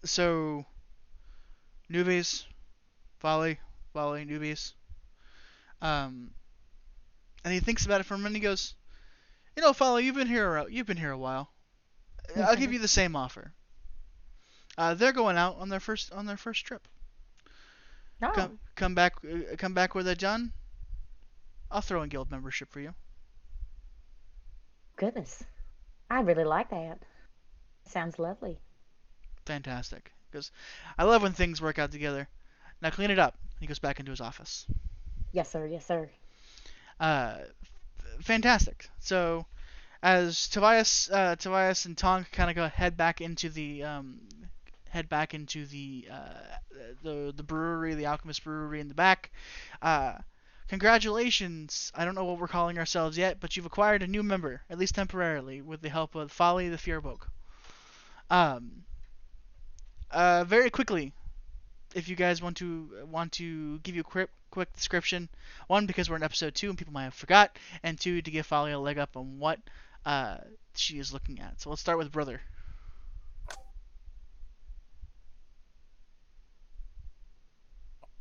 so 0.04 0.64
newbies, 1.90 2.44
Folly, 3.18 3.58
Folly, 3.92 4.24
newbies. 4.24 4.74
Um, 5.80 6.30
and 7.44 7.52
he 7.52 7.58
thinks 7.58 7.84
about 7.84 8.00
it 8.00 8.04
for 8.04 8.14
a 8.14 8.18
minute. 8.18 8.34
He 8.36 8.40
goes, 8.40 8.74
"You 9.56 9.62
know, 9.64 9.72
Folly, 9.72 10.04
you've 10.04 10.14
been 10.14 10.28
here. 10.28 10.56
a- 10.56 10.70
You've 10.70 10.86
been 10.86 10.96
here 10.96 11.10
a 11.10 11.18
while. 11.18 11.50
I'll 12.36 12.54
give 12.56 12.72
you 12.72 12.78
the 12.78 12.86
same 12.86 13.16
offer. 13.16 13.52
Uh, 14.76 14.95
they're 14.95 15.12
going 15.12 15.37
out 15.37 15.57
on 15.59 15.69
their 15.69 15.81
first 15.81 16.12
on 16.12 16.26
their 16.26 16.37
first 16.37 16.64
trip. 16.64 16.87
No. 18.21 18.31
Come 18.33 18.59
come 18.75 18.95
back 18.95 19.14
uh, 19.25 19.57
come 19.57 19.75
back 19.75 19.95
with 19.95 20.07
a 20.09 20.14
done. 20.17 20.52
I'll 21.71 21.81
throw 21.83 22.02
in 22.02 22.09
guild 22.09 22.31
membership 22.31 22.71
for 22.71 22.81
you. 22.81 22.95
goodness. 24.97 25.45
I 26.11 26.21
really 26.21 26.45
like 26.45 26.71
that. 26.71 26.99
Sounds 27.85 28.19
lovely. 28.19 28.61
Fantastic. 29.47 30.12
Because 30.31 30.50
I 30.99 31.05
love 31.05 31.23
when 31.23 31.33
things 31.33 31.61
work 31.62 31.79
out 31.79 31.93
together. 31.93 32.29
Now 32.81 32.91
clean 32.91 33.11
it 33.11 33.19
up. 33.19 33.37
He 33.61 33.67
goes 33.67 33.79
back 33.79 33.99
into 34.00 34.11
his 34.11 34.21
office. 34.21 34.67
Yes, 35.33 35.50
sir. 35.50 35.67
Yes, 35.67 35.85
sir. 35.87 36.11
Uh, 37.00 37.38
f- 37.99 38.25
fantastic. 38.25 38.88
So, 38.99 39.47
as 40.02 40.49
Tobias, 40.49 41.11
uh, 41.11 41.37
Tobias 41.37 41.85
and 41.87 41.97
Tonk 41.97 42.31
kind 42.33 42.50
of 42.50 42.57
go 42.57 42.69
head 42.69 42.97
back 42.97 43.21
into 43.21 43.49
the 43.50 43.83
um, 43.85 44.21
head 44.92 45.08
back 45.08 45.32
into 45.32 45.64
the 45.64 46.06
uh, 46.12 46.56
the 47.02 47.32
the 47.34 47.42
brewery, 47.42 47.94
the 47.94 48.06
Alchemist 48.06 48.44
Brewery 48.44 48.78
in 48.78 48.88
the 48.88 48.94
back. 48.94 49.30
Uh, 49.80 50.18
congratulations! 50.68 51.90
I 51.94 52.04
don't 52.04 52.14
know 52.14 52.25
what 52.25 52.38
we're 52.38 52.46
calling 52.46 52.78
ourselves 52.78 53.16
yet, 53.16 53.40
but 53.40 53.56
you've 53.56 53.66
acquired 53.66 54.02
a 54.02 54.06
new 54.06 54.22
member, 54.22 54.61
at 54.68 54.78
least 54.78 54.94
temporarily, 54.94 55.62
with 55.62 55.80
the 55.80 55.88
help 55.88 56.14
of 56.14 56.30
Folly 56.30 56.68
the 56.68 56.76
Firbolg. 56.76 57.22
Um, 58.28 58.84
uh, 60.11 60.44
very 60.44 60.68
quickly, 60.68 61.12
if 61.94 62.08
you 62.11 62.14
guys 62.14 62.42
want 62.42 62.58
to 62.58 63.06
want 63.11 63.32
to 63.32 63.78
give 63.78 63.94
you 63.94 64.02
a 64.02 64.04
quick 64.04 64.28
quick 64.50 64.75
description, 64.75 65.30
one 65.68 65.87
because 65.87 66.11
we're 66.11 66.16
in 66.16 66.22
episode 66.22 66.54
two 66.54 66.68
and 66.68 66.76
people 66.76 66.92
might 66.92 67.04
have 67.04 67.14
forgot, 67.14 67.58
and 67.82 67.99
two 67.99 68.20
to 68.20 68.30
give 68.30 68.44
Folly 68.44 68.72
a 68.72 68.78
leg 68.78 68.99
up 68.99 69.16
on 69.16 69.38
what 69.38 69.58
uh, 70.04 70.37
she 70.75 70.99
is 70.99 71.14
looking 71.14 71.40
at. 71.40 71.62
So 71.62 71.70
let's 71.70 71.80
start 71.80 71.96
with 71.96 72.12
brother. 72.12 72.42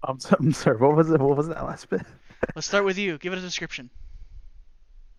I'm, 0.04 0.18
I'm 0.40 0.54
sorry. 0.54 0.78
What 0.78 0.96
was 0.96 1.10
it? 1.12 1.20
What 1.20 1.38
was 1.38 1.48
that 1.48 1.64
last 1.64 1.90
bit? 1.90 2.02
Let's 2.56 2.68
start 2.68 2.86
with 2.86 2.98
you. 2.98 3.18
Give 3.18 3.34
it 3.34 3.40
a 3.40 3.42
description. 3.42 3.90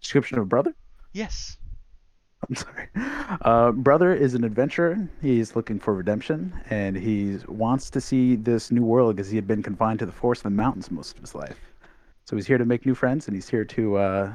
Description 0.00 0.38
of 0.38 0.48
brother. 0.48 0.74
Yes. 1.12 1.56
I'm 2.48 2.56
sorry. 2.56 2.88
Uh, 3.42 3.70
brother 3.70 4.12
is 4.12 4.34
an 4.34 4.42
adventurer. 4.42 5.08
He's 5.20 5.54
looking 5.54 5.78
for 5.78 5.94
redemption, 5.94 6.52
and 6.70 6.96
he 6.96 7.38
wants 7.46 7.88
to 7.90 8.00
see 8.00 8.34
this 8.34 8.72
new 8.72 8.82
world 8.82 9.14
because 9.14 9.30
he 9.30 9.36
had 9.36 9.46
been 9.46 9.62
confined 9.62 10.00
to 10.00 10.06
the 10.06 10.12
forest 10.12 10.44
and 10.44 10.52
the 10.52 10.60
mountains 10.60 10.90
most 10.90 11.14
of 11.14 11.20
his 11.20 11.36
life. 11.36 11.56
So 12.24 12.34
he's 12.34 12.46
here 12.46 12.58
to 12.58 12.64
make 12.64 12.84
new 12.84 12.96
friends, 12.96 13.28
and 13.28 13.36
he's 13.36 13.48
here 13.48 13.64
to 13.66 13.96
uh, 13.96 14.32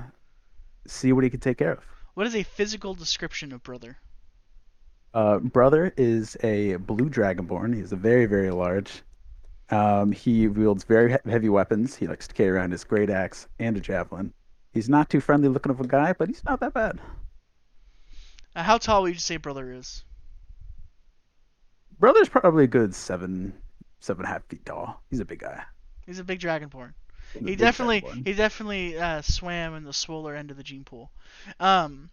see 0.88 1.12
what 1.12 1.26
he 1.26 1.30
can 1.30 1.42
take 1.42 1.58
care 1.58 1.74
of. 1.74 1.84
What 2.14 2.28
is 2.28 2.36
a 2.36 2.44
physical 2.44 2.94
description 2.94 3.52
of 3.52 3.62
brother? 3.62 3.98
Uh, 5.14 5.40
brother 5.40 5.94
is 5.98 6.38
a 6.44 6.78
blue 6.78 7.10
dragonborn. 7.10 7.76
He's 7.76 7.92
a 7.92 7.98
very, 7.98 8.26
very 8.26 8.52
large. 8.52 9.02
Um, 9.70 10.12
he 10.12 10.48
wields 10.48 10.84
very 10.86 11.12
he- 11.12 11.30
heavy 11.30 11.50
weapons. 11.50 11.96
He 11.96 12.08
likes 12.08 12.28
to 12.28 12.34
carry 12.34 12.50
around 12.52 12.72
his 12.72 12.84
great 12.84 13.10
axe 13.10 13.48
and 13.60 13.76
a 13.76 13.80
javelin. 13.82 14.34
He's 14.74 14.88
not 14.90 15.10
too 15.10 15.20
friendly 15.20 15.50
looking 15.50 15.72
of 15.72 15.80
a 15.82 15.88
guy, 15.88 16.14
but 16.14 16.30
he's 16.30 16.44
not 16.46 16.60
that 16.62 16.74
bad. 16.74 17.00
Uh, 18.56 18.64
how 18.64 18.78
tall 18.78 19.04
would 19.04 19.14
you 19.14 19.20
say 19.20 19.38
brother 19.38 19.72
is? 19.74 20.04
Brother's 22.00 22.30
probably 22.30 22.66
a 22.66 22.68
good 22.68 22.94
seven, 22.94 23.54
seven 24.00 24.24
and 24.26 24.30
a 24.30 24.34
half 24.34 24.46
feet 24.46 24.66
tall. 24.66 25.02
He's 25.10 25.20
a 25.20 25.26
big 25.26 25.40
guy. 25.40 25.64
He's 26.06 26.20
a 26.20 26.24
big 26.24 26.40
dragonborn. 26.40 26.94
He's 27.34 27.44
He 27.46 27.56
definitely 27.56 28.02
dragonborn. 28.02 28.28
he 28.28 28.34
definitely 28.34 28.98
uh, 28.98 29.22
swam 29.22 29.76
in 29.76 29.84
the 29.84 29.94
swoller 29.94 30.36
end 30.36 30.52
of 30.52 30.58
the 30.58 30.64
gene 30.64 30.84
pool. 30.84 31.12
Um. 31.60 32.10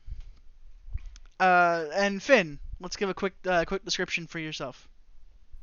Uh, 1.38 1.86
and 1.94 2.22
Finn, 2.22 2.58
let's 2.80 2.96
give 2.96 3.08
a 3.10 3.14
quick 3.14 3.34
uh, 3.46 3.64
quick 3.66 3.84
description 3.84 4.26
for 4.26 4.38
yourself. 4.38 4.88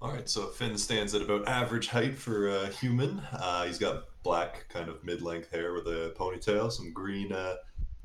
All 0.02 0.12
right, 0.12 0.28
so 0.28 0.48
Finn 0.48 0.80
stands 0.80 1.14
at 1.14 1.22
about 1.22 1.48
average 1.48 1.88
height 1.88 2.18
for 2.18 2.50
a 2.50 2.68
human. 2.70 3.22
Uh, 3.34 3.66
he's 3.66 3.78
got 3.78 4.06
black, 4.24 4.66
kind 4.68 4.90
of 4.90 5.04
mid-length 5.04 5.52
hair 5.52 5.74
with 5.74 5.86
a 5.86 6.12
ponytail, 6.18 6.72
some 6.72 6.92
green, 6.92 7.32
uh, 7.32 7.58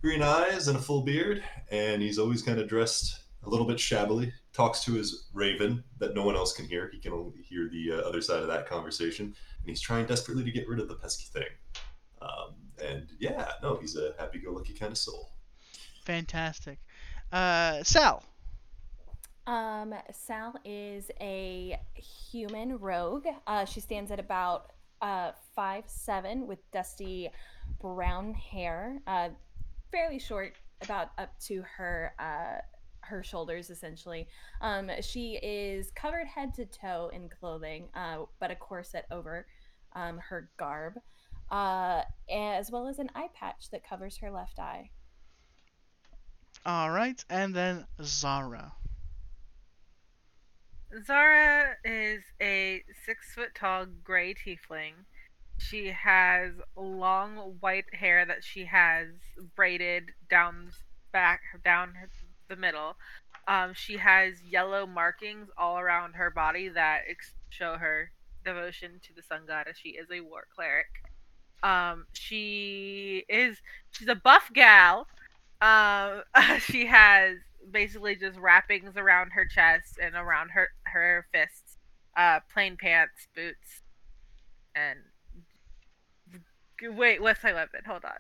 green 0.02 0.20
eyes, 0.20 0.68
and 0.68 0.76
a 0.76 0.80
full 0.80 1.00
beard. 1.00 1.42
And 1.70 2.02
he's 2.02 2.18
always 2.18 2.42
kind 2.42 2.60
of 2.60 2.68
dressed 2.68 3.20
a 3.44 3.48
little 3.48 3.64
bit 3.66 3.80
shabbily. 3.80 4.30
Talks 4.52 4.84
to 4.84 4.92
his 4.92 5.28
raven 5.32 5.82
that 5.98 6.14
no 6.14 6.22
one 6.22 6.36
else 6.36 6.52
can 6.52 6.66
hear. 6.66 6.90
He 6.92 6.98
can 6.98 7.14
only 7.14 7.40
hear 7.40 7.70
the 7.70 7.92
uh, 7.92 8.06
other 8.06 8.20
side 8.20 8.42
of 8.42 8.48
that 8.48 8.68
conversation, 8.68 9.24
and 9.24 9.66
he's 9.66 9.80
trying 9.80 10.04
desperately 10.04 10.44
to 10.44 10.50
get 10.50 10.68
rid 10.68 10.80
of 10.80 10.88
the 10.88 10.96
pesky 10.96 11.24
thing. 11.32 11.48
Um, 12.20 12.56
and 12.84 13.06
yeah, 13.18 13.52
no, 13.62 13.76
he's 13.76 13.96
a 13.96 14.12
happy-go-lucky 14.18 14.74
kind 14.74 14.92
of 14.92 14.98
soul. 14.98 15.32
Fantastic. 16.04 16.78
Uh, 17.32 17.82
Sal. 17.82 18.22
Um, 19.46 19.94
Sal 20.12 20.54
is 20.64 21.10
a 21.20 21.78
human 21.94 22.78
rogue. 22.78 23.26
Uh, 23.46 23.64
she 23.64 23.80
stands 23.80 24.10
at 24.10 24.18
about 24.18 24.72
uh, 25.00 25.32
five 25.54 25.84
seven 25.86 26.46
with 26.46 26.58
dusty 26.72 27.30
brown 27.80 28.34
hair, 28.34 29.00
uh, 29.06 29.28
fairly 29.92 30.18
short, 30.18 30.54
about 30.82 31.10
up 31.18 31.38
to 31.40 31.62
her 31.76 32.12
uh, 32.18 32.60
her 33.00 33.22
shoulders 33.22 33.70
essentially. 33.70 34.26
Um, 34.60 34.90
she 35.00 35.38
is 35.42 35.90
covered 35.92 36.26
head 36.26 36.54
to 36.54 36.66
toe 36.66 37.10
in 37.14 37.28
clothing, 37.28 37.88
uh, 37.94 38.24
but 38.40 38.50
a 38.50 38.56
corset 38.56 39.06
over 39.10 39.46
um, 39.94 40.18
her 40.18 40.50
garb, 40.56 40.94
uh, 41.50 42.02
as 42.28 42.70
well 42.70 42.88
as 42.88 42.98
an 42.98 43.10
eye 43.14 43.28
patch 43.32 43.70
that 43.70 43.88
covers 43.88 44.16
her 44.18 44.30
left 44.30 44.58
eye. 44.58 44.90
All 46.64 46.90
right, 46.90 47.24
and 47.30 47.54
then 47.54 47.86
Zara. 48.02 48.72
Zara 51.04 51.76
is 51.84 52.22
a 52.40 52.82
six 53.04 53.34
foot 53.34 53.54
tall 53.54 53.86
gray 54.04 54.34
tiefling. 54.34 54.92
She 55.58 55.88
has 55.88 56.52
long 56.76 57.56
white 57.60 57.92
hair 57.94 58.24
that 58.24 58.44
she 58.44 58.64
has 58.66 59.08
braided 59.54 60.10
down 60.30 60.70
back 61.12 61.40
down 61.64 61.92
the 62.48 62.56
middle. 62.56 62.96
Um, 63.48 63.72
she 63.74 63.96
has 63.96 64.42
yellow 64.42 64.86
markings 64.86 65.48
all 65.56 65.78
around 65.78 66.14
her 66.14 66.30
body 66.30 66.68
that 66.68 67.02
ex- 67.08 67.34
show 67.50 67.76
her 67.76 68.10
devotion 68.44 69.00
to 69.02 69.14
the 69.14 69.22
sun 69.22 69.42
goddess. 69.46 69.78
She 69.82 69.90
is 69.90 70.08
a 70.10 70.20
war 70.20 70.46
cleric. 70.54 70.86
Um, 71.62 72.06
she 72.12 73.24
is 73.28 73.58
she's 73.90 74.08
a 74.08 74.14
buff 74.14 74.50
gal. 74.52 75.06
Um, 75.60 76.22
she 76.60 76.86
has 76.86 77.38
basically 77.70 78.16
just 78.16 78.38
wrappings 78.38 78.96
around 78.96 79.30
her 79.30 79.46
chest 79.46 79.98
and 80.02 80.14
around 80.14 80.50
her 80.50 80.68
her 80.84 81.26
fists, 81.32 81.76
uh, 82.16 82.40
plain 82.52 82.76
pants, 82.76 83.28
boots, 83.34 83.82
and 84.74 84.98
wait, 86.96 87.22
what's 87.22 87.42
my 87.42 87.52
weapon? 87.52 87.80
Hold 87.86 88.04
on. 88.04 88.18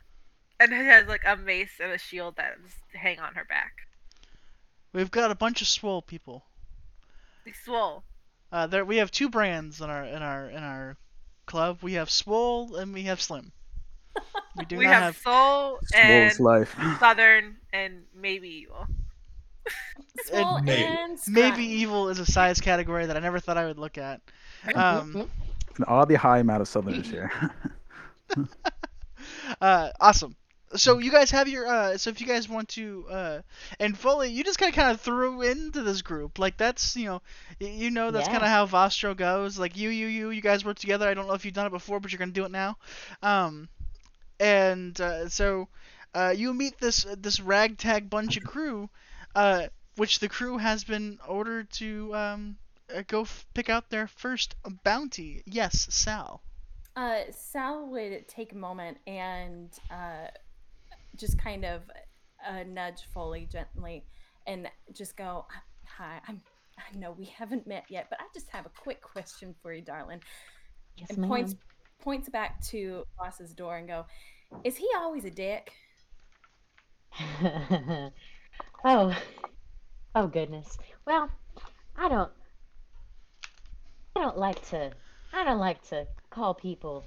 And 0.58 0.72
it 0.72 0.84
has 0.84 1.06
like 1.06 1.22
a 1.26 1.36
mace 1.36 1.80
and 1.82 1.92
a 1.92 1.98
shield 1.98 2.36
that 2.36 2.54
just 2.64 2.76
hang 2.94 3.18
on 3.18 3.34
her 3.34 3.44
back. 3.44 3.72
We've 4.92 5.10
got 5.10 5.30
a 5.30 5.34
bunch 5.34 5.60
of 5.60 5.68
swole 5.68 6.00
people. 6.00 6.44
Swole. 7.64 8.02
Uh, 8.50 8.66
there 8.66 8.84
we 8.84 8.96
have 8.96 9.10
two 9.10 9.28
brands 9.28 9.80
in 9.80 9.90
our 9.90 10.04
in 10.04 10.22
our 10.22 10.48
in 10.48 10.62
our 10.62 10.96
club. 11.46 11.78
We 11.82 11.94
have 11.94 12.10
swole 12.10 12.76
and 12.76 12.92
we 12.94 13.02
have 13.04 13.20
slim. 13.20 13.52
We 14.56 14.64
do 14.64 14.78
we 14.78 14.84
not 14.86 14.94
have, 14.94 15.02
have 15.02 15.16
soul 15.18 15.78
and 15.94 16.32
Swole's 16.32 16.40
life. 16.40 16.76
southern 16.98 17.58
and 17.74 18.04
maybe 18.14 18.48
evil. 18.48 18.86
Swole 20.24 20.60
maybe- 20.62 20.84
and 20.84 21.18
maybe 21.28 21.64
evil 21.64 22.08
is 22.08 22.18
a 22.18 22.26
size 22.26 22.60
category 22.60 23.06
that 23.06 23.16
I 23.16 23.20
never 23.20 23.38
thought 23.40 23.56
I 23.58 23.66
would 23.66 23.78
look 23.78 23.98
at. 23.98 24.20
Um, 24.74 25.28
An 25.76 25.84
oddly 25.86 26.14
high 26.16 26.38
amount 26.38 26.62
of 26.62 26.68
Southerners 26.68 27.08
here. 27.08 27.30
uh, 29.60 29.90
awesome. 30.00 30.36
So 30.74 30.98
you 30.98 31.12
guys 31.12 31.30
have 31.30 31.48
your 31.48 31.66
uh, 31.66 31.96
so 31.96 32.10
if 32.10 32.20
you 32.20 32.26
guys 32.26 32.48
want 32.48 32.68
to 32.70 33.06
uh, 33.08 33.40
and 33.78 33.96
Foley, 33.96 34.30
you 34.30 34.42
just 34.42 34.58
kind 34.58 34.68
of 34.70 34.74
kind 34.74 34.90
of 34.90 35.00
threw 35.00 35.42
into 35.42 35.82
this 35.82 36.02
group 36.02 36.38
like 36.40 36.56
that's 36.56 36.96
you 36.96 37.04
know 37.06 37.22
you 37.60 37.90
know 37.90 38.10
that's 38.10 38.26
Yeah. 38.26 38.32
kind 38.32 38.42
of 38.44 38.50
how 38.50 38.66
Vostro 38.66 39.16
goes 39.16 39.58
like 39.58 39.76
you 39.76 39.90
you 39.90 40.08
you 40.08 40.30
you 40.30 40.42
guys 40.42 40.64
work 40.64 40.78
together. 40.78 41.08
I 41.08 41.14
don't 41.14 41.28
know 41.28 41.34
if 41.34 41.44
you've 41.44 41.54
done 41.54 41.66
it 41.66 41.70
before, 41.70 42.00
but 42.00 42.10
you're 42.10 42.18
gonna 42.18 42.32
do 42.32 42.44
it 42.44 42.50
now. 42.50 42.76
Um, 43.22 43.68
and 44.40 45.00
uh, 45.00 45.28
so 45.28 45.68
uh, 46.14 46.34
you 46.36 46.52
meet 46.52 46.78
this 46.78 47.06
this 47.16 47.38
ragtag 47.40 48.10
bunch 48.10 48.36
of 48.36 48.42
crew, 48.42 48.90
uh, 49.36 49.68
which 49.96 50.18
the 50.18 50.28
crew 50.28 50.56
has 50.56 50.82
been 50.82 51.18
ordered 51.28 51.70
to 51.70 52.12
um, 52.14 52.56
uh, 52.92 53.02
go 53.06 53.20
f- 53.20 53.46
pick 53.54 53.68
out 53.68 53.90
their 53.90 54.06
first 54.06 54.56
bounty. 54.82 55.42
Yes, 55.44 55.86
Sal. 55.90 56.42
Uh, 56.96 57.20
Sal 57.30 57.86
would 57.88 58.26
take 58.26 58.52
a 58.52 58.56
moment 58.56 58.96
and 59.06 59.70
uh, 59.90 60.28
just 61.16 61.38
kind 61.38 61.66
of 61.66 61.82
uh, 62.48 62.64
nudge 62.66 63.02
Foley 63.12 63.46
gently 63.52 64.04
and 64.46 64.68
just 64.94 65.16
go, 65.16 65.46
"Hi, 65.84 66.18
I'm. 66.26 66.40
I 66.78 66.98
know 66.98 67.12
we 67.12 67.26
haven't 67.26 67.66
met 67.66 67.84
yet, 67.90 68.06
but 68.08 68.18
I 68.20 68.24
just 68.34 68.48
have 68.50 68.64
a 68.64 68.70
quick 68.70 69.02
question 69.02 69.54
for 69.62 69.72
you, 69.72 69.82
darling." 69.82 70.22
Yes, 70.96 71.10
and 71.10 71.18
ma'am. 71.18 71.28
points 71.28 71.54
points 72.00 72.28
back 72.30 72.62
to 72.68 73.04
Boss's 73.18 73.52
door 73.52 73.76
and 73.76 73.86
go, 73.86 74.06
"Is 74.64 74.76
he 74.76 74.88
always 74.96 75.26
a 75.26 75.30
dick?" 75.30 75.72
oh, 78.86 79.16
oh 80.14 80.26
goodness. 80.28 80.78
Well, 81.06 81.30
I 81.96 82.08
don't. 82.08 82.30
I 84.14 84.20
don't 84.20 84.38
like 84.38 84.66
to. 84.70 84.92
I 85.32 85.44
don't 85.44 85.58
like 85.58 85.86
to 85.88 86.06
call 86.30 86.54
people 86.54 87.04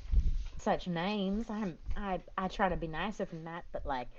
such 0.60 0.88
names. 0.88 1.50
I'm. 1.50 1.78
I. 1.98 2.20
I 2.38 2.48
try 2.48 2.70
to 2.70 2.78
be 2.78 2.88
nicer 2.88 3.26
than 3.26 3.46
that, 3.46 3.64
but 3.72 3.86
like, 3.86 4.10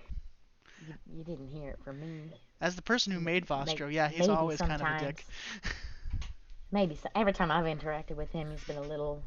you, 0.86 0.94
you 1.18 1.24
didn't 1.24 1.48
hear 1.48 1.70
it 1.70 1.78
from 1.84 2.00
me. 2.00 2.32
As 2.60 2.76
the 2.76 2.82
person 2.82 3.12
who 3.12 3.20
made 3.20 3.48
may- 3.48 3.56
Vostro, 3.56 3.92
yeah, 3.92 4.08
he's 4.08 4.28
always 4.28 4.58
kind 4.58 4.72
of 4.72 4.80
a 4.80 4.98
dick. 4.98 5.24
Maybe 6.72 6.94
so. 6.94 7.08
every 7.14 7.32
time 7.32 7.50
I've 7.50 7.64
interacted 7.64 8.16
with 8.16 8.30
him, 8.30 8.48
he's 8.50 8.62
been 8.62 8.76
a 8.76 8.82
little, 8.82 9.22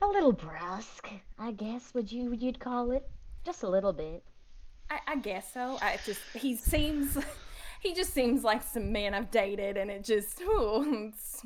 a 0.00 0.06
little 0.06 0.32
brusque. 0.32 1.08
I 1.38 1.52
guess 1.52 1.92
would 1.94 2.10
you 2.10 2.32
you'd 2.32 2.58
call 2.58 2.90
it 2.92 3.06
just 3.44 3.62
a 3.62 3.68
little 3.68 3.92
bit. 3.92 4.22
I, 4.90 4.98
I 5.08 5.16
guess 5.16 5.52
so. 5.52 5.78
I 5.80 5.98
just 6.04 6.20
he 6.34 6.56
seems 6.56 7.18
he 7.84 7.94
just 7.94 8.12
seems 8.12 8.42
like 8.42 8.62
some 8.62 8.90
man 8.90 9.14
I've 9.14 9.30
dated, 9.30 9.76
and 9.76 9.90
it 9.90 10.02
just 10.02 10.40
ooh, 10.40 11.10
it's, 11.12 11.44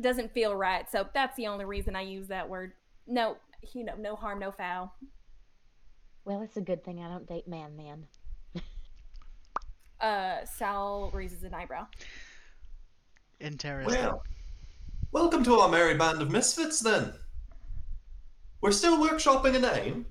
doesn't 0.00 0.32
feel 0.32 0.54
right. 0.54 0.88
So 0.90 1.08
that's 1.12 1.36
the 1.36 1.48
only 1.48 1.64
reason 1.64 1.96
I 1.96 2.02
use 2.02 2.28
that 2.28 2.48
word. 2.48 2.74
No, 3.06 3.38
you 3.72 3.82
know, 3.82 3.94
no 3.98 4.14
harm, 4.14 4.38
no 4.38 4.52
foul. 4.52 4.94
Well, 6.24 6.42
it's 6.42 6.56
a 6.56 6.60
good 6.60 6.84
thing 6.84 7.02
I 7.02 7.08
don't 7.08 7.26
date 7.26 7.48
man 7.48 7.76
man. 7.76 8.06
Uh, 10.00 10.44
Sal 10.44 11.10
raises 11.14 11.44
an 11.44 11.54
eyebrow. 11.54 11.86
Interesting. 13.40 14.02
Well, 14.02 14.22
welcome 15.12 15.44
to 15.44 15.54
our 15.54 15.68
merry 15.68 15.94
band 15.94 16.20
of 16.20 16.30
misfits 16.30 16.80
then. 16.80 17.12
We're 18.60 18.72
still 18.72 18.98
workshopping 18.98 19.54
a 19.54 19.60
name. 19.60 20.06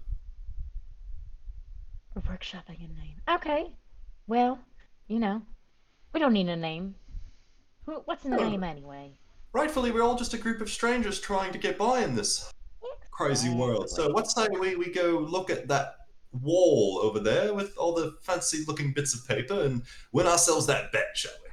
We're 2.15 2.21
workshopping 2.21 2.79
a 2.79 2.99
name. 2.99 3.21
Okay. 3.29 3.71
Well, 4.27 4.59
you 5.09 5.19
know, 5.19 5.41
we 6.13 6.19
don't 6.19 6.33
need 6.33 6.49
a 6.49 6.55
name. 6.55 6.95
Who- 7.85 8.01
What's 8.05 8.25
in 8.25 8.33
a 8.33 8.39
Oh. 8.39 8.49
name 8.49 8.63
anyway? 8.63 9.17
Rightfully, 9.53 9.91
we're 9.91 10.03
all 10.03 10.15
just 10.15 10.33
a 10.33 10.37
group 10.37 10.61
of 10.61 10.69
strangers 10.69 11.19
trying 11.19 11.51
to 11.51 11.57
get 11.57 11.77
by 11.77 12.01
in 12.03 12.15
this 12.15 12.51
crazy 13.11 13.49
world. 13.53 13.89
So, 13.89 14.03
Exactly. 14.09 14.13
what 14.13 14.31
say 14.31 14.47
we, 14.59 14.75
we 14.75 14.91
go 14.93 15.19
look 15.19 15.49
at 15.49 15.67
that 15.67 15.95
wall 16.31 16.99
over 17.03 17.19
there 17.19 17.53
with 17.53 17.77
all 17.77 17.93
the 17.93 18.15
fancy 18.21 18.63
looking 18.65 18.93
bits 18.93 19.13
of 19.13 19.27
paper 19.27 19.61
and 19.63 19.83
win 20.13 20.25
ourselves 20.27 20.65
that 20.67 20.91
bet, 20.93 21.07
shall 21.15 21.31
we? 21.43 21.49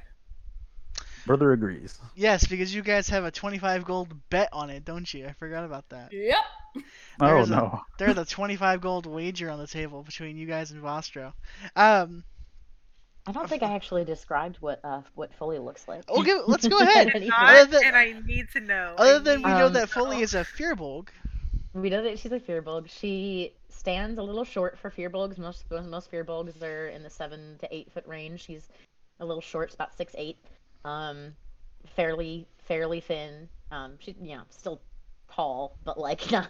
Brother 1.25 1.51
agrees. 1.51 1.99
Yes, 2.15 2.47
because 2.47 2.73
you 2.73 2.81
guys 2.81 3.09
have 3.09 3.25
a 3.25 3.31
25 3.31 3.83
gold 3.85 4.15
bet 4.29 4.49
on 4.53 4.69
it, 4.69 4.85
don't 4.85 5.13
you? 5.13 5.27
I 5.27 5.33
forgot 5.33 5.65
about 5.65 5.87
that. 5.89 6.11
Yep. 6.13 6.37
Oh 6.75 6.81
There's 7.27 7.49
a- 7.49 7.55
no. 7.55 7.81
There's 7.97 8.17
a 8.17 8.25
25 8.25 8.79
gold 8.79 9.05
wager 9.05 9.49
on 9.49 9.59
the 9.59 9.67
table 9.67 10.01
between 10.03 10.37
you 10.37 10.47
guys 10.47 10.71
and 10.71 10.81
Vostro. 10.81 11.33
Um, 11.75 12.23
I 13.29 13.31
don't 13.31 13.47
think 13.47 13.61
I 13.61 13.73
actually 13.75 14.05
described 14.05 14.57
what 14.59 14.79
uh 14.83 15.01
what 15.13 15.33
Foley 15.35 15.59
looks 15.59 15.87
like. 15.87 16.09
okay, 16.09 16.39
let's 16.47 16.67
go 16.67 16.79
ahead. 16.81 17.09
And, 17.13 17.31
I, 17.31 17.63
than- 17.65 17.83
and 17.85 17.95
I 17.95 18.15
need 18.25 18.47
to 18.53 18.59
know. 18.59 18.95
Other 18.97 19.19
than 19.19 19.43
we 19.43 19.49
to 19.51 19.57
know 19.59 19.67
Um, 19.67 19.73
that 19.73 19.89
Foley 19.89 20.17
know. 20.17 20.23
is 20.23 20.33
a 20.33 20.43
Firbolg. 20.43 21.09
We 21.73 21.91
know 21.91 22.01
that 22.01 22.17
she's 22.17 22.31
a 22.31 22.39
Firbolg. 22.39 22.89
She 22.89 23.53
stands 23.69 24.17
a 24.17 24.23
little 24.23 24.43
short 24.43 24.79
for 24.79 24.89
Firbolgs. 24.89 25.37
Most 25.37 25.65
most 25.69 26.11
Firbolgs 26.11 26.61
are 26.63 26.87
in 26.87 27.03
the 27.03 27.09
seven 27.09 27.57
to 27.59 27.67
eight 27.73 27.91
foot 27.93 28.07
range. 28.07 28.43
She's 28.45 28.67
a 29.19 29.25
little 29.25 29.41
short, 29.41 29.69
she's 29.69 29.75
about 29.75 29.95
six 29.95 30.15
eight. 30.17 30.37
Um, 30.83 31.33
fairly 31.95 32.47
fairly 32.67 32.99
thin. 32.99 33.47
Um, 33.71 33.93
she 33.99 34.15
you 34.19 34.35
know 34.37 34.43
still 34.49 34.81
tall, 35.31 35.77
but 35.85 35.99
like 35.99 36.31
not 36.31 36.49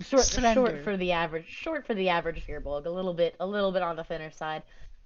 short 0.00 0.24
Slender. 0.24 0.54
short 0.70 0.84
for 0.84 0.96
the 0.96 1.12
average 1.12 1.46
short 1.48 1.86
for 1.86 1.92
the 1.94 2.08
average 2.08 2.42
Firbolg. 2.46 2.86
A 2.86 2.90
little 2.90 3.12
bit 3.14 3.36
a 3.40 3.46
little 3.46 3.72
bit 3.72 3.82
on 3.82 3.96
the 3.96 4.04
thinner 4.04 4.30
side. 4.30 4.62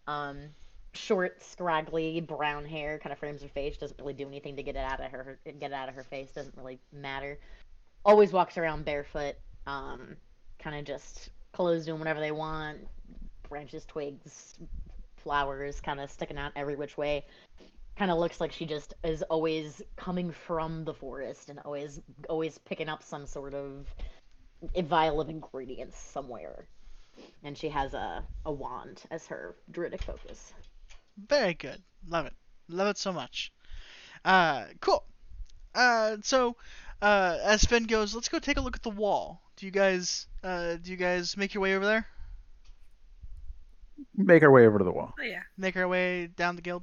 Um, 0.06 0.50
short, 0.94 1.42
scraggly, 1.42 2.20
brown 2.20 2.64
hair 2.64 2.98
kind 2.98 3.12
of 3.12 3.18
frames 3.18 3.42
her 3.42 3.48
face. 3.48 3.76
Doesn't 3.76 3.98
really 3.98 4.12
do 4.12 4.26
anything 4.26 4.56
to 4.56 4.62
get 4.62 4.76
it 4.76 4.84
out 4.84 5.00
of 5.00 5.10
her 5.10 5.38
get 5.44 5.70
it 5.70 5.74
out 5.74 5.88
of 5.88 5.94
her 5.94 6.04
face. 6.04 6.30
Doesn't 6.32 6.56
really 6.56 6.78
matter 6.92 7.38
always 8.04 8.32
walks 8.32 8.58
around 8.58 8.84
barefoot, 8.84 9.36
um, 9.66 10.16
kind 10.58 10.76
of 10.76 10.84
just 10.84 11.30
clothes 11.52 11.86
doing 11.86 11.98
whatever 11.98 12.20
they 12.20 12.30
want, 12.30 12.78
branches, 13.48 13.84
twigs, 13.84 14.54
flowers, 15.16 15.80
kind 15.80 16.00
of 16.00 16.10
sticking 16.10 16.38
out 16.38 16.52
every 16.56 16.74
which 16.74 16.96
way. 16.96 17.24
Kind 17.96 18.10
of 18.10 18.18
looks 18.18 18.40
like 18.40 18.52
she 18.52 18.64
just 18.64 18.94
is 19.04 19.22
always 19.24 19.82
coming 19.96 20.32
from 20.32 20.84
the 20.84 20.94
forest 20.94 21.50
and 21.50 21.58
always 21.60 22.00
always 22.28 22.58
picking 22.58 22.88
up 22.88 23.02
some 23.02 23.26
sort 23.26 23.54
of 23.54 23.86
vial 24.84 25.20
of 25.20 25.28
ingredients 25.28 25.98
somewhere. 25.98 26.66
And 27.44 27.56
she 27.56 27.68
has 27.68 27.92
a, 27.92 28.24
a 28.46 28.52
wand 28.52 29.02
as 29.10 29.26
her 29.26 29.56
druidic 29.70 30.02
focus. 30.02 30.54
Very 31.28 31.54
good. 31.54 31.82
Love 32.08 32.26
it. 32.26 32.34
Love 32.68 32.88
it 32.88 32.98
so 32.98 33.12
much. 33.12 33.52
Uh, 34.24 34.64
cool. 34.80 35.04
Uh, 35.74 36.16
so, 36.22 36.56
uh, 37.00 37.38
as 37.42 37.64
Finn 37.64 37.84
goes, 37.84 38.14
let's 38.14 38.28
go 38.28 38.38
take 38.38 38.56
a 38.56 38.60
look 38.60 38.76
at 38.76 38.82
the 38.82 38.90
wall. 38.90 39.40
Do 39.56 39.66
you 39.66 39.72
guys, 39.72 40.26
uh, 40.42 40.76
do 40.82 40.90
you 40.90 40.96
guys 40.96 41.36
make 41.36 41.54
your 41.54 41.62
way 41.62 41.74
over 41.74 41.84
there? 41.84 42.06
Make 44.16 44.42
our 44.42 44.50
way 44.50 44.66
over 44.66 44.78
to 44.78 44.84
the 44.84 44.90
wall. 44.92 45.14
Oh, 45.18 45.22
yeah. 45.22 45.42
Make 45.56 45.76
our 45.76 45.86
way 45.88 46.26
down 46.36 46.56
the 46.56 46.62
guild? 46.62 46.82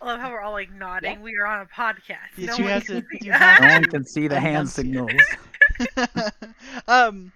I 0.00 0.06
love 0.06 0.20
how 0.20 0.30
we're 0.30 0.40
all 0.40 0.52
like 0.52 0.72
nodding. 0.72 1.20
We 1.22 1.36
are 1.36 1.46
on 1.46 1.60
a 1.62 1.66
podcast. 1.66 2.36
Yes, 2.36 2.50
no 2.50 2.56
you 2.58 2.64
one 2.64 2.72
have 2.72 2.84
can 2.86 3.02
to- 3.02 3.08
see 3.08 3.26
you 3.26 3.32
us. 3.32 3.38
have 3.38 3.60
No 3.60 3.68
one 3.68 3.84
can 3.84 4.04
see 4.04 4.28
the 4.28 4.40
hand 4.40 4.70
enunciate. 4.78 5.20
signals. 5.96 6.30
um, 6.88 7.32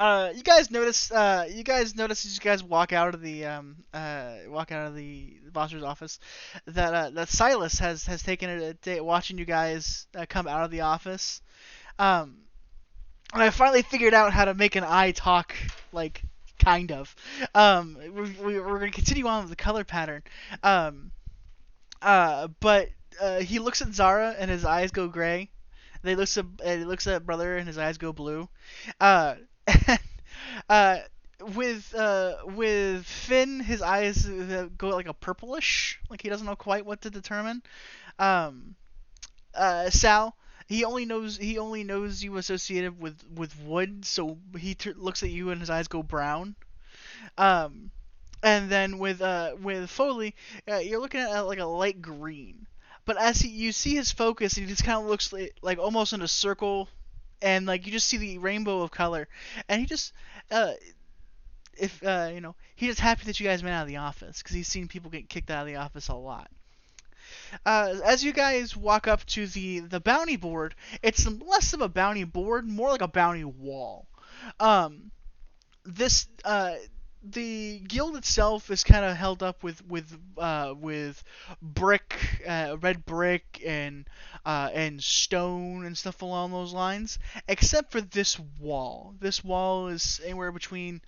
uh, 0.00 0.32
you 0.34 0.42
guys 0.42 0.70
notice, 0.70 1.12
uh, 1.12 1.46
you 1.52 1.62
guys 1.62 1.94
notice 1.94 2.24
as 2.24 2.34
you 2.34 2.40
guys 2.40 2.64
walk 2.64 2.94
out 2.94 3.14
of 3.14 3.20
the, 3.20 3.44
um, 3.44 3.76
uh, 3.92 4.32
walk 4.48 4.72
out 4.72 4.86
of 4.86 4.94
the 4.94 5.34
Foster's 5.52 5.82
office, 5.82 6.18
that, 6.64 6.94
uh, 6.94 7.10
that 7.10 7.28
Silas 7.28 7.78
has, 7.80 8.06
has 8.06 8.22
taken 8.22 8.48
a 8.48 8.72
day 8.72 8.98
watching 9.00 9.36
you 9.36 9.44
guys 9.44 10.06
uh, 10.16 10.24
come 10.26 10.48
out 10.48 10.64
of 10.64 10.70
the 10.70 10.80
office. 10.80 11.42
Um, 11.98 12.38
and 13.34 13.42
I 13.42 13.50
finally 13.50 13.82
figured 13.82 14.14
out 14.14 14.32
how 14.32 14.46
to 14.46 14.54
make 14.54 14.74
an 14.74 14.84
eye 14.84 15.12
talk, 15.12 15.54
like, 15.92 16.22
kind 16.58 16.92
of. 16.92 17.14
Um, 17.54 17.98
we, 18.02 18.22
we, 18.42 18.58
we're 18.58 18.78
gonna 18.78 18.90
continue 18.92 19.26
on 19.26 19.42
with 19.42 19.50
the 19.50 19.56
color 19.56 19.84
pattern. 19.84 20.22
Um, 20.62 21.10
uh, 22.00 22.48
but, 22.60 22.88
uh, 23.20 23.40
he 23.40 23.58
looks 23.58 23.82
at 23.82 23.92
Zara 23.92 24.34
and 24.38 24.50
his 24.50 24.64
eyes 24.64 24.92
go 24.92 25.08
gray. 25.08 25.50
They 26.02 26.14
looks 26.14 26.38
at 26.38 26.46
he 26.64 26.76
looks 26.84 27.06
at 27.06 27.26
brother 27.26 27.58
and 27.58 27.66
his 27.66 27.76
eyes 27.76 27.98
go 27.98 28.14
blue. 28.14 28.48
Uh, 28.98 29.34
uh, 30.68 30.98
with 31.56 31.94
uh, 31.94 32.36
with 32.44 33.06
Finn, 33.06 33.60
his 33.60 33.82
eyes 33.82 34.26
uh, 34.26 34.68
go 34.76 34.88
like 34.88 35.06
a 35.08 35.14
purplish, 35.14 35.98
like 36.10 36.22
he 36.22 36.28
doesn't 36.28 36.46
know 36.46 36.56
quite 36.56 36.84
what 36.86 37.02
to 37.02 37.10
determine. 37.10 37.62
Um, 38.18 38.76
uh, 39.54 39.90
Sal, 39.90 40.36
he 40.68 40.84
only 40.84 41.04
knows 41.06 41.36
he 41.38 41.58
only 41.58 41.84
knows 41.84 42.22
you 42.22 42.36
associated 42.38 43.00
with 43.00 43.22
with 43.34 43.58
wood, 43.60 44.04
so 44.04 44.38
he 44.58 44.74
t- 44.74 44.92
looks 44.94 45.22
at 45.22 45.30
you 45.30 45.50
and 45.50 45.60
his 45.60 45.70
eyes 45.70 45.88
go 45.88 46.02
brown. 46.02 46.56
Um, 47.38 47.90
and 48.42 48.70
then 48.70 48.98
with 48.98 49.20
uh 49.22 49.56
with 49.60 49.90
Foley, 49.90 50.34
uh, 50.70 50.78
you're 50.78 51.00
looking 51.00 51.20
at 51.20 51.40
like 51.42 51.58
a 51.58 51.64
light 51.64 52.02
green. 52.02 52.66
But 53.04 53.18
as 53.20 53.40
he, 53.40 53.48
you 53.48 53.72
see 53.72 53.96
his 53.96 54.12
focus, 54.12 54.54
he 54.54 54.66
just 54.66 54.84
kind 54.84 54.98
of 55.02 55.06
looks 55.06 55.32
like, 55.32 55.54
like 55.62 55.78
almost 55.78 56.12
in 56.12 56.22
a 56.22 56.28
circle, 56.28 56.88
and 57.42 57.66
like 57.66 57.86
you 57.86 57.92
just 57.92 58.08
see 58.08 58.18
the 58.18 58.38
rainbow 58.38 58.82
of 58.82 58.90
color, 58.90 59.28
and 59.68 59.80
he 59.80 59.86
just, 59.86 60.12
uh, 60.50 60.72
if 61.76 62.02
uh, 62.04 62.30
you 62.32 62.40
know, 62.40 62.54
he's 62.76 62.90
just 62.90 63.00
happy 63.00 63.24
that 63.26 63.40
you 63.40 63.46
guys 63.46 63.62
went 63.62 63.74
out 63.74 63.82
of 63.82 63.88
the 63.88 63.96
office 63.98 64.42
because 64.42 64.54
he's 64.54 64.68
seen 64.68 64.88
people 64.88 65.10
get 65.10 65.28
kicked 65.28 65.50
out 65.50 65.62
of 65.62 65.66
the 65.66 65.76
office 65.76 66.08
a 66.08 66.14
lot. 66.14 66.50
Uh, 67.64 67.96
as 68.04 68.22
you 68.24 68.32
guys 68.32 68.76
walk 68.76 69.06
up 69.08 69.24
to 69.26 69.46
the 69.46 69.80
the 69.80 70.00
bounty 70.00 70.36
board, 70.36 70.74
it's 71.02 71.26
less 71.26 71.72
of 71.72 71.80
a 71.80 71.88
bounty 71.88 72.24
board, 72.24 72.66
more 72.68 72.90
like 72.90 73.00
a 73.02 73.08
bounty 73.08 73.44
wall. 73.44 74.06
Um, 74.58 75.10
this 75.84 76.26
uh, 76.44 76.74
the 77.22 77.80
guild 77.80 78.16
itself 78.16 78.70
is 78.70 78.82
kind 78.82 79.04
of 79.04 79.16
held 79.16 79.42
up 79.42 79.62
with 79.62 79.86
with 79.86 80.16
uh, 80.38 80.74
with 80.76 81.22
brick, 81.60 82.42
uh, 82.46 82.76
red 82.80 83.04
brick, 83.04 83.62
and 83.64 84.08
uh, 84.46 84.70
and 84.72 85.02
stone 85.02 85.84
and 85.84 85.96
stuff 85.96 86.22
along 86.22 86.52
those 86.52 86.72
lines. 86.72 87.18
Except 87.48 87.92
for 87.92 88.00
this 88.00 88.38
wall. 88.58 89.14
This 89.20 89.44
wall 89.44 89.88
is 89.88 90.20
anywhere 90.24 90.52
between 90.52 91.02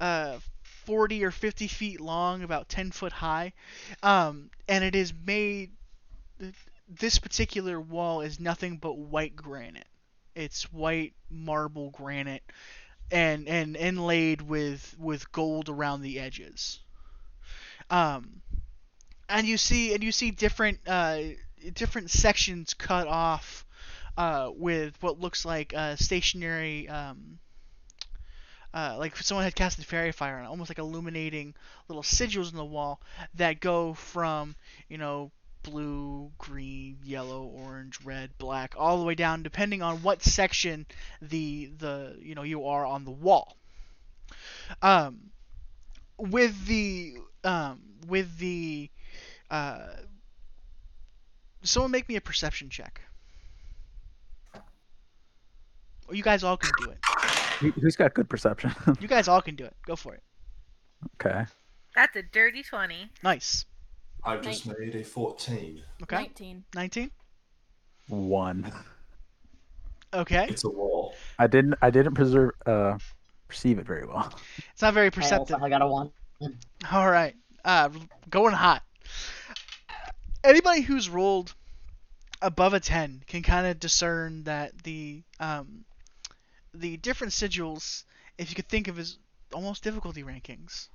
uh, 0.00 0.38
40 0.86 1.24
or 1.24 1.30
50 1.30 1.68
feet 1.68 2.00
long, 2.00 2.42
about 2.42 2.68
10 2.68 2.90
foot 2.90 3.12
high, 3.12 3.52
um, 4.02 4.50
and 4.68 4.84
it 4.84 4.94
is 4.94 5.12
made. 5.26 5.72
This 6.88 7.18
particular 7.18 7.78
wall 7.78 8.22
is 8.22 8.40
nothing 8.40 8.78
but 8.78 8.96
white 8.96 9.36
granite. 9.36 9.86
It's 10.34 10.72
white 10.72 11.12
marble 11.30 11.90
granite 11.90 12.42
and 13.10 13.48
and 13.48 13.76
inlaid 13.76 14.42
with 14.42 14.96
with 14.98 15.30
gold 15.32 15.68
around 15.68 16.02
the 16.02 16.18
edges. 16.20 16.80
Um, 17.90 18.42
and 19.28 19.46
you 19.46 19.58
see 19.58 19.94
and 19.94 20.02
you 20.02 20.12
see 20.12 20.30
different 20.30 20.80
uh 20.86 21.20
different 21.74 22.10
sections 22.10 22.74
cut 22.74 23.08
off 23.08 23.66
uh 24.18 24.50
with 24.54 24.96
what 25.02 25.20
looks 25.20 25.44
like 25.44 25.74
stationary 25.96 26.88
um 26.88 27.38
uh, 28.74 28.96
like 28.98 29.16
someone 29.16 29.44
had 29.44 29.54
casted 29.54 29.84
fairy 29.86 30.12
fire 30.12 30.36
on 30.38 30.44
it, 30.44 30.48
almost 30.48 30.70
like 30.70 30.78
illuminating 30.78 31.54
little 31.88 32.02
sigils 32.02 32.50
in 32.50 32.56
the 32.56 32.64
wall 32.64 33.00
that 33.34 33.60
go 33.60 33.94
from, 33.94 34.54
you 34.88 34.98
know, 34.98 35.30
blue, 35.70 36.30
green, 36.38 36.98
yellow, 37.04 37.44
orange, 37.44 37.98
red, 38.04 38.30
black, 38.38 38.74
all 38.76 38.98
the 38.98 39.04
way 39.04 39.14
down, 39.14 39.42
depending 39.42 39.82
on 39.82 40.02
what 40.02 40.22
section 40.22 40.86
the 41.20 41.70
the 41.78 42.16
you 42.20 42.34
know 42.34 42.42
you 42.42 42.66
are 42.66 42.84
on 42.86 43.04
the 43.04 43.10
wall. 43.10 43.56
Um, 44.82 45.30
with 46.18 46.66
the 46.66 47.16
um 47.44 47.80
with 48.06 48.38
the 48.38 48.90
uh 49.50 49.88
someone 51.62 51.90
make 51.90 52.08
me 52.08 52.16
a 52.16 52.20
perception 52.20 52.68
check. 52.70 53.00
Or 56.08 56.14
you 56.14 56.22
guys 56.22 56.42
all 56.42 56.56
can 56.56 56.70
do 56.78 56.90
it. 56.90 56.98
Who- 57.60 57.80
Who's 57.80 57.96
got 57.96 58.14
good 58.14 58.28
perception? 58.30 58.74
You 59.00 59.08
guys 59.08 59.28
all 59.28 59.42
can 59.42 59.56
do 59.56 59.64
it. 59.64 59.74
Go 59.86 59.94
for 59.96 60.14
it. 60.14 60.22
okay. 61.20 61.44
That's 61.94 62.16
a 62.16 62.22
dirty 62.22 62.62
20. 62.62 63.10
Nice. 63.22 63.66
I've 64.24 64.42
just 64.42 64.66
made 64.66 64.94
a 64.94 65.04
14. 65.04 65.82
Okay. 66.02 66.16
19. 66.16 66.64
19. 66.74 67.10
One. 68.08 68.72
Okay. 70.14 70.46
It's 70.48 70.64
a 70.64 70.70
wall. 70.70 71.14
I 71.38 71.46
didn't. 71.46 71.74
I 71.82 71.90
didn't 71.90 72.14
preserve. 72.14 72.52
Uh, 72.64 72.98
perceive 73.48 73.78
it 73.78 73.86
very 73.86 74.06
well. 74.06 74.32
It's 74.72 74.82
not 74.82 74.94
very 74.94 75.08
I 75.08 75.10
perceptive. 75.10 75.56
also 75.56 75.68
got 75.68 75.82
a 75.82 75.86
one. 75.86 76.10
All 76.92 77.10
right. 77.10 77.34
Uh, 77.64 77.90
going 78.30 78.54
hot. 78.54 78.82
Anybody 80.44 80.82
who's 80.82 81.08
rolled 81.08 81.54
above 82.40 82.74
a 82.74 82.80
10 82.80 83.24
can 83.26 83.42
kind 83.42 83.66
of 83.66 83.80
discern 83.80 84.44
that 84.44 84.84
the 84.84 85.22
um, 85.40 85.84
the 86.72 86.96
different 86.98 87.32
sigils, 87.32 88.04
if 88.38 88.50
you 88.50 88.56
could 88.56 88.68
think 88.68 88.88
of 88.88 88.98
as 88.98 89.18
almost 89.52 89.82
difficulty 89.82 90.22
rankings. 90.22 90.88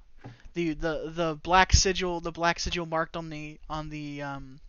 The, 0.53 0.73
the 0.73 1.11
the 1.13 1.39
black 1.41 1.73
sigil, 1.73 2.21
the 2.21 2.31
black 2.31 2.59
sigil 2.59 2.85
marked 2.85 3.17
on 3.17 3.29
the 3.29 3.59
on 3.69 3.89
the 3.89 4.21
um, 4.21 4.59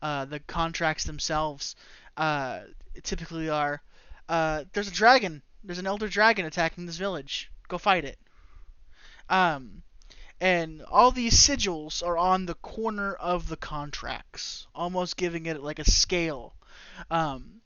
uh, 0.00 0.24
the 0.24 0.40
contracts 0.40 1.04
themselves, 1.04 1.76
uh, 2.16 2.60
typically 3.02 3.48
are 3.48 3.80
uh, 4.28 4.64
there's 4.72 4.88
a 4.88 4.92
dragon, 4.92 5.42
there's 5.62 5.78
an 5.78 5.86
elder 5.86 6.08
dragon 6.08 6.46
attacking 6.46 6.86
this 6.86 6.96
village. 6.96 7.50
Go 7.68 7.78
fight 7.78 8.04
it. 8.04 8.18
Um, 9.28 9.82
and 10.40 10.82
all 10.82 11.12
these 11.12 11.34
sigils 11.34 12.04
are 12.04 12.18
on 12.18 12.46
the 12.46 12.54
corner 12.56 13.14
of 13.14 13.48
the 13.48 13.56
contracts, 13.56 14.66
almost 14.74 15.16
giving 15.16 15.46
it 15.46 15.62
like 15.62 15.78
a 15.78 15.90
scale. 15.90 16.54
Um, 17.10 17.60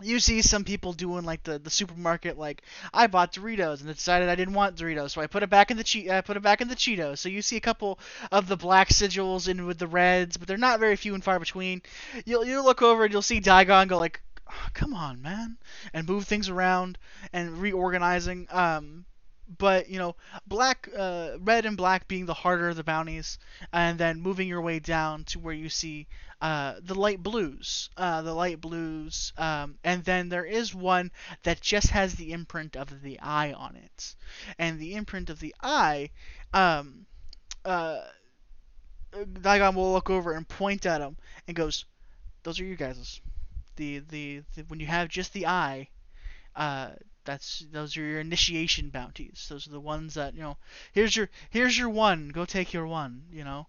you 0.00 0.18
see 0.18 0.42
some 0.42 0.64
people 0.64 0.92
doing 0.92 1.24
like 1.24 1.42
the, 1.44 1.58
the 1.58 1.70
supermarket, 1.70 2.38
like 2.38 2.62
I 2.92 3.06
bought 3.06 3.32
Doritos 3.32 3.80
and 3.80 3.94
decided 3.94 4.28
I 4.28 4.34
didn't 4.34 4.54
want 4.54 4.76
Doritos, 4.76 5.10
so 5.12 5.20
I 5.20 5.26
put 5.26 5.42
it 5.42 5.50
back 5.50 5.70
in 5.70 5.76
the 5.76 5.84
che- 5.84 6.10
I 6.10 6.20
put 6.22 6.36
it 6.36 6.42
back 6.42 6.60
in 6.60 6.68
the 6.68 6.74
Cheetos. 6.74 7.18
So 7.18 7.28
you 7.28 7.42
see 7.42 7.56
a 7.56 7.60
couple 7.60 7.98
of 8.32 8.48
the 8.48 8.56
black 8.56 8.88
sigils 8.88 9.48
in 9.48 9.66
with 9.66 9.78
the 9.78 9.86
reds, 9.86 10.36
but 10.36 10.48
they're 10.48 10.56
not 10.56 10.80
very 10.80 10.96
few 10.96 11.14
and 11.14 11.22
far 11.22 11.38
between. 11.38 11.82
You'll 12.24 12.44
you 12.44 12.62
look 12.62 12.82
over 12.82 13.04
and 13.04 13.12
you'll 13.12 13.22
see 13.22 13.40
Daigon 13.40 13.88
go 13.88 13.98
like, 13.98 14.20
"Oh, 14.48 14.68
"Come 14.74 14.94
on, 14.94 15.22
man," 15.22 15.58
and 15.92 16.06
move 16.08 16.26
things 16.26 16.48
around 16.48 16.98
and 17.32 17.58
reorganizing. 17.58 18.48
Um, 18.50 19.04
but 19.58 19.88
you 19.88 19.98
know, 19.98 20.16
black, 20.46 20.88
uh, 20.96 21.32
red 21.40 21.66
and 21.66 21.76
black 21.76 22.08
being 22.08 22.26
the 22.26 22.34
harder 22.34 22.68
of 22.68 22.76
the 22.76 22.84
bounties, 22.84 23.38
and 23.72 23.98
then 23.98 24.20
moving 24.20 24.48
your 24.48 24.60
way 24.62 24.78
down 24.78 25.24
to 25.24 25.38
where 25.38 25.54
you 25.54 25.68
see 25.68 26.06
uh, 26.40 26.74
the 26.80 26.94
light 26.94 27.22
blues, 27.22 27.90
uh, 27.96 28.22
the 28.22 28.34
light 28.34 28.60
blues, 28.60 29.32
um, 29.36 29.78
and 29.84 30.04
then 30.04 30.28
there 30.28 30.44
is 30.44 30.74
one 30.74 31.10
that 31.44 31.60
just 31.60 31.90
has 31.90 32.14
the 32.14 32.32
imprint 32.32 32.76
of 32.76 33.02
the 33.02 33.18
eye 33.20 33.52
on 33.52 33.76
it, 33.76 34.16
and 34.58 34.78
the 34.80 34.94
imprint 34.94 35.30
of 35.30 35.40
the 35.40 35.54
eye, 35.62 36.10
um, 36.52 37.06
uh, 37.64 38.02
Daigon 39.40 39.74
will 39.74 39.92
look 39.92 40.10
over 40.10 40.32
and 40.32 40.46
point 40.48 40.84
at 40.86 41.00
him 41.00 41.16
and 41.46 41.56
goes, 41.56 41.84
"Those 42.44 42.60
are 42.60 42.64
you 42.64 42.76
guys. 42.76 43.20
The, 43.76 44.00
the 44.00 44.42
the 44.54 44.62
when 44.64 44.80
you 44.80 44.86
have 44.86 45.08
just 45.08 45.32
the 45.32 45.46
eye, 45.46 45.88
uh, 46.56 46.92
that's 47.24 47.64
those 47.70 47.96
are 47.96 48.02
your 48.02 48.20
initiation 48.20 48.90
bounties. 48.90 49.46
Those 49.48 49.66
are 49.66 49.70
the 49.70 49.80
ones 49.80 50.14
that 50.14 50.34
you 50.34 50.40
know. 50.40 50.56
Here's 50.92 51.14
your 51.14 51.28
here's 51.50 51.76
your 51.76 51.88
one. 51.88 52.28
Go 52.28 52.44
take 52.44 52.72
your 52.72 52.86
one. 52.86 53.22
You 53.32 53.44
know, 53.44 53.66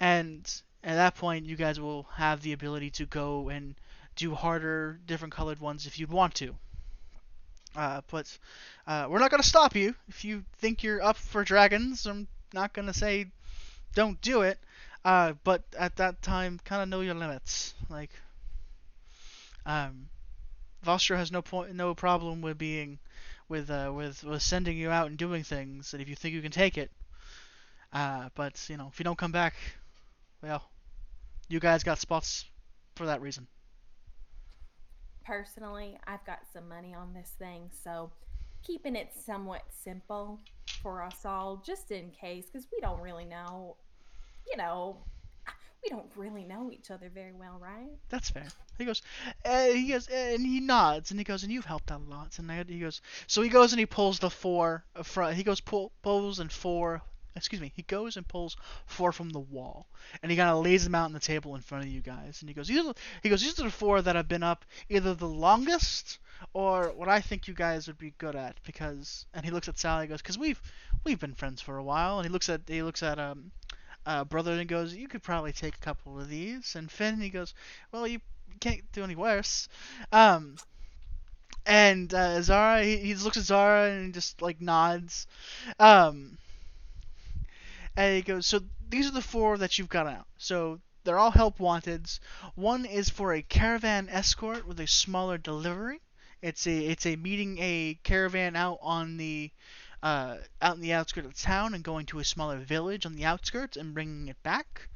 and 0.00 0.40
at 0.84 0.94
that 0.94 1.16
point 1.16 1.46
you 1.46 1.56
guys 1.56 1.80
will 1.80 2.04
have 2.14 2.42
the 2.42 2.52
ability 2.52 2.90
to 2.90 3.06
go 3.06 3.48
and 3.48 3.74
do 4.16 4.34
harder, 4.34 5.00
different 5.06 5.34
colored 5.34 5.60
ones 5.60 5.86
if 5.86 5.98
you'd 5.98 6.10
want 6.10 6.34
to. 6.36 6.54
Uh, 7.74 8.02
but 8.10 8.38
uh, 8.86 9.06
we're 9.08 9.18
not 9.18 9.30
gonna 9.30 9.42
stop 9.42 9.74
you 9.74 9.94
if 10.08 10.24
you 10.24 10.44
think 10.58 10.82
you're 10.82 11.02
up 11.02 11.16
for 11.16 11.42
dragons. 11.42 12.06
I'm 12.06 12.28
not 12.52 12.72
gonna 12.72 12.92
say 12.92 13.26
don't 13.94 14.20
do 14.20 14.42
it. 14.42 14.58
Uh, 15.04 15.32
but 15.42 15.62
at 15.76 15.96
that 15.96 16.22
time, 16.22 16.60
kind 16.64 16.82
of 16.82 16.88
know 16.88 17.00
your 17.00 17.14
limits. 17.14 17.74
Like, 17.88 18.10
um, 19.66 20.08
Vostro 20.82 21.16
has 21.16 21.30
no 21.30 21.42
point, 21.42 21.74
no 21.74 21.94
problem 21.94 22.42
with 22.42 22.58
being, 22.58 22.98
with 23.48 23.70
uh, 23.70 23.92
with 23.94 24.24
with 24.24 24.42
sending 24.42 24.76
you 24.76 24.90
out 24.90 25.08
and 25.08 25.16
doing 25.16 25.44
things, 25.44 25.92
and 25.92 26.02
if 26.02 26.08
you 26.08 26.16
think 26.16 26.34
you 26.34 26.42
can 26.42 26.52
take 26.52 26.76
it. 26.76 26.90
Uh, 27.92 28.28
but 28.34 28.68
you 28.68 28.76
know, 28.76 28.88
if 28.92 28.98
you 28.98 29.04
don't 29.04 29.18
come 29.18 29.32
back, 29.32 29.54
well, 30.42 30.62
you 31.48 31.60
guys 31.60 31.84
got 31.84 31.98
spots 31.98 32.46
for 32.96 33.06
that 33.06 33.20
reason. 33.20 33.46
Personally, 35.24 35.98
I've 36.06 36.24
got 36.26 36.40
some 36.52 36.68
money 36.68 36.94
on 36.94 37.14
this 37.14 37.30
thing, 37.38 37.70
so 37.84 38.10
keeping 38.64 38.96
it 38.96 39.10
somewhat 39.14 39.62
simple 39.70 40.40
for 40.82 41.02
us 41.02 41.24
all, 41.24 41.62
just 41.64 41.90
in 41.90 42.10
case, 42.10 42.46
because 42.46 42.66
we 42.72 42.80
don't 42.80 43.00
really 43.00 43.24
know, 43.24 43.76
you 44.50 44.56
know, 44.56 44.96
we 45.82 45.88
don't 45.88 46.10
really 46.16 46.44
know 46.44 46.70
each 46.70 46.90
other 46.90 47.10
very 47.12 47.32
well, 47.32 47.58
right? 47.60 47.90
That's 48.08 48.30
fair. 48.30 48.46
He 48.78 48.84
goes, 48.84 49.02
uh, 49.44 49.66
he 49.66 49.88
goes, 49.88 50.08
uh, 50.08 50.14
and 50.14 50.46
he 50.46 50.60
nods, 50.60 51.10
and 51.10 51.20
he 51.20 51.24
goes, 51.24 51.42
and 51.42 51.52
you've 51.52 51.64
helped 51.64 51.90
out 51.90 52.02
a 52.06 52.10
lot. 52.10 52.38
And 52.38 52.50
I, 52.50 52.64
he 52.66 52.78
goes, 52.78 53.00
so 53.26 53.42
he 53.42 53.48
goes 53.48 53.72
and 53.72 53.80
he 53.80 53.86
pulls 53.86 54.18
the 54.18 54.30
four 54.30 54.84
from. 55.02 55.34
He 55.34 55.42
goes 55.42 55.60
pull, 55.60 55.92
pulls 56.02 56.38
and 56.38 56.50
four. 56.52 57.02
Excuse 57.34 57.62
me. 57.62 57.72
He 57.74 57.82
goes 57.82 58.18
and 58.18 58.28
pulls 58.28 58.56
four 58.86 59.10
from 59.10 59.30
the 59.30 59.40
wall, 59.40 59.86
and 60.22 60.30
he 60.30 60.36
kind 60.36 60.50
of 60.50 60.62
lays 60.62 60.84
them 60.84 60.94
out 60.94 61.06
on 61.06 61.14
the 61.14 61.20
table 61.20 61.54
in 61.54 61.62
front 61.62 61.84
of 61.84 61.90
you 61.90 62.00
guys. 62.00 62.42
And 62.42 62.48
he 62.48 62.54
goes, 62.54 62.68
these 62.68 62.84
are, 62.84 62.94
he 63.22 63.30
goes, 63.30 63.40
these 63.40 63.58
are 63.58 63.64
the 63.64 63.70
four 63.70 64.02
that 64.02 64.16
have 64.16 64.28
been 64.28 64.42
up 64.42 64.64
either 64.90 65.14
the 65.14 65.26
longest 65.26 66.18
or 66.52 66.92
what 66.94 67.08
I 67.08 67.20
think 67.20 67.48
you 67.48 67.54
guys 67.54 67.86
would 67.86 67.98
be 67.98 68.12
good 68.18 68.36
at 68.36 68.56
because. 68.64 69.26
And 69.32 69.44
he 69.44 69.50
looks 69.50 69.68
at 69.68 69.78
Sally. 69.78 70.04
He 70.04 70.08
goes, 70.08 70.20
because 70.20 70.38
we've 70.38 70.60
we've 71.04 71.18
been 71.18 71.34
friends 71.34 71.62
for 71.62 71.76
a 71.78 71.82
while. 71.82 72.18
And 72.18 72.26
he 72.26 72.32
looks 72.32 72.48
at 72.48 72.62
he 72.66 72.82
looks 72.82 73.02
at 73.02 73.18
um 73.18 73.50
uh, 74.06 74.24
brother 74.24 74.52
and 74.52 74.68
goes, 74.68 74.94
you 74.94 75.08
could 75.08 75.22
probably 75.22 75.52
take 75.52 75.76
a 75.76 75.80
couple 75.80 76.18
of 76.20 76.28
these. 76.28 76.74
And 76.76 76.90
Finn 76.90 77.20
he 77.20 77.28
goes, 77.28 77.54
well 77.90 78.06
you 78.06 78.20
can't 78.60 78.80
do 78.92 79.04
any 79.04 79.16
worse. 79.16 79.68
Um, 80.12 80.56
and 81.64 82.12
uh, 82.12 82.42
Zara, 82.42 82.82
he, 82.82 82.96
he 82.96 83.14
looks 83.14 83.36
at 83.36 83.44
Zara 83.44 83.90
and 83.90 84.14
just 84.14 84.42
like 84.42 84.60
nods. 84.60 85.26
Um, 85.78 86.38
and 87.96 88.16
he 88.16 88.22
goes, 88.22 88.46
so 88.46 88.60
these 88.88 89.08
are 89.08 89.12
the 89.12 89.22
four 89.22 89.58
that 89.58 89.78
you've 89.78 89.88
got 89.88 90.06
out. 90.06 90.26
So 90.38 90.80
they're 91.04 91.18
all 91.18 91.30
help 91.30 91.58
wanteds. 91.58 92.20
One 92.54 92.84
is 92.84 93.08
for 93.08 93.32
a 93.32 93.42
caravan 93.42 94.08
escort 94.08 94.66
with 94.66 94.80
a 94.80 94.86
smaller 94.86 95.38
delivery. 95.38 96.00
It's 96.40 96.66
a 96.66 96.76
it's 96.76 97.06
a 97.06 97.16
meeting 97.16 97.58
a 97.60 97.98
caravan 98.02 98.56
out 98.56 98.78
on 98.82 99.16
the 99.16 99.50
uh, 100.02 100.36
out 100.60 100.74
in 100.74 100.80
the 100.80 100.92
outskirts 100.92 101.26
of 101.26 101.40
town 101.40 101.74
and 101.74 101.84
going 101.84 102.06
to 102.06 102.18
a 102.18 102.24
smaller 102.24 102.58
village 102.58 103.06
on 103.06 103.14
the 103.14 103.24
outskirts 103.24 103.76
and 103.76 103.94
bringing 103.94 104.28
it 104.28 104.42
back. 104.42 104.88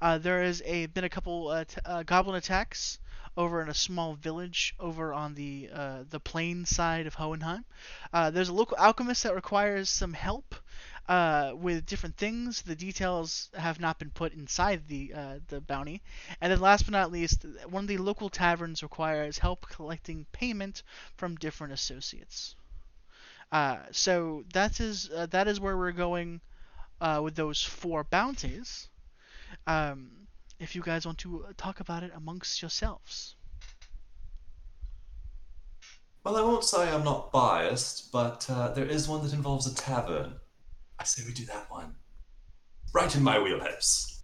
Uh, 0.00 0.18
there 0.18 0.42
has 0.42 0.62
a 0.64 0.86
been 0.86 1.04
a 1.04 1.08
couple 1.08 1.48
uh, 1.48 1.64
t- 1.64 1.80
uh, 1.84 2.02
goblin 2.02 2.36
attacks 2.36 2.98
over 3.36 3.62
in 3.62 3.68
a 3.68 3.74
small 3.74 4.14
village 4.14 4.74
over 4.78 5.14
on 5.14 5.34
the 5.34 5.70
uh, 5.72 6.04
the 6.10 6.20
plain 6.20 6.66
side 6.66 7.06
of 7.06 7.14
Hohenheim. 7.14 7.64
Uh, 8.12 8.30
there's 8.30 8.48
a 8.48 8.54
local 8.54 8.76
alchemist 8.76 9.22
that 9.22 9.34
requires 9.34 9.88
some 9.88 10.12
help 10.12 10.54
with 11.54 11.86
different 11.86 12.16
things. 12.16 12.62
The 12.62 12.76
details 12.76 13.50
have 13.54 13.80
not 13.80 13.98
been 13.98 14.10
put 14.10 14.32
inside 14.32 14.86
the 14.88 15.12
the 15.48 15.60
bounty. 15.60 16.02
And 16.40 16.52
then 16.52 16.60
last 16.60 16.84
but 16.84 16.92
not 16.92 17.10
least, 17.10 17.46
one 17.68 17.84
of 17.84 17.88
the 17.88 17.98
local 17.98 18.28
taverns 18.28 18.82
requires 18.82 19.38
help 19.38 19.68
collecting 19.68 20.26
payment 20.32 20.82
from 21.16 21.36
different 21.36 21.72
associates. 21.72 22.54
Uh, 23.52 23.78
so 23.90 24.44
that 24.52 24.80
is 24.80 25.10
uh, 25.14 25.26
that 25.26 25.48
is 25.48 25.60
where 25.60 25.76
we're 25.76 25.92
going 25.92 26.40
uh, 27.00 27.20
with 27.22 27.34
those 27.34 27.62
four 27.62 28.04
bounties. 28.04 28.88
Um, 29.66 30.10
if 30.58 30.76
you 30.76 30.82
guys 30.82 31.06
want 31.06 31.18
to 31.18 31.46
talk 31.56 31.80
about 31.80 32.02
it 32.02 32.12
amongst 32.14 32.62
yourselves. 32.62 33.34
Well, 36.22 36.36
I 36.36 36.42
won't 36.42 36.64
say 36.64 36.88
I'm 36.90 37.02
not 37.02 37.32
biased, 37.32 38.12
but 38.12 38.46
uh, 38.50 38.72
there 38.72 38.84
is 38.84 39.08
one 39.08 39.22
that 39.22 39.32
involves 39.32 39.66
a 39.66 39.74
tavern. 39.74 40.34
I 40.98 41.04
say 41.04 41.22
we 41.26 41.32
do 41.32 41.46
that 41.46 41.70
one. 41.70 41.94
Right 42.92 43.14
in 43.16 43.22
my 43.22 43.38
wheelhouse. 43.38 44.22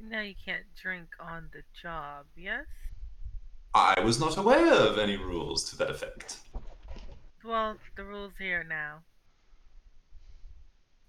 Now 0.00 0.22
you 0.22 0.34
can't 0.42 0.64
drink 0.80 1.08
on 1.20 1.50
the 1.52 1.62
job, 1.80 2.24
yes? 2.34 2.64
I 3.74 4.00
was 4.00 4.18
not 4.18 4.38
aware 4.38 4.72
of 4.72 4.98
any 4.98 5.16
rules 5.16 5.68
to 5.70 5.76
that 5.76 5.90
effect. 5.90 6.38
Well, 7.44 7.76
the 7.96 8.04
rules 8.04 8.32
here 8.38 8.64
now. 8.64 9.02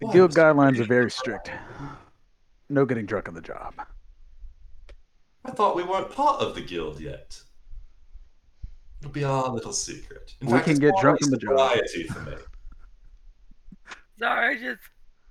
The 0.00 0.06
What? 0.06 0.12
guild 0.14 0.34
guidelines 0.34 0.80
are 0.80 0.84
very 0.84 1.10
strict. 1.10 1.50
No 2.68 2.84
getting 2.84 3.06
drunk 3.06 3.28
on 3.28 3.34
the 3.34 3.40
job. 3.40 3.74
I 5.44 5.50
thought 5.50 5.76
we 5.76 5.84
weren't 5.84 6.10
part 6.10 6.40
of 6.40 6.54
the 6.54 6.60
guild 6.62 7.00
yet. 7.00 7.40
It'll 9.00 9.12
be 9.12 9.24
our 9.24 9.48
little 9.50 9.72
secret. 9.72 10.34
In 10.40 10.46
We 10.46 10.52
fact, 10.54 10.64
can 10.64 10.78
get 10.78 10.94
drunk 11.00 11.20
like 11.20 11.26
on 11.26 11.30
the 11.30 11.36
job. 11.36 11.50
sobriety 11.58 12.04
for 12.04 12.20
me. 12.20 12.36
Zara 14.18 14.58
just 14.58 14.80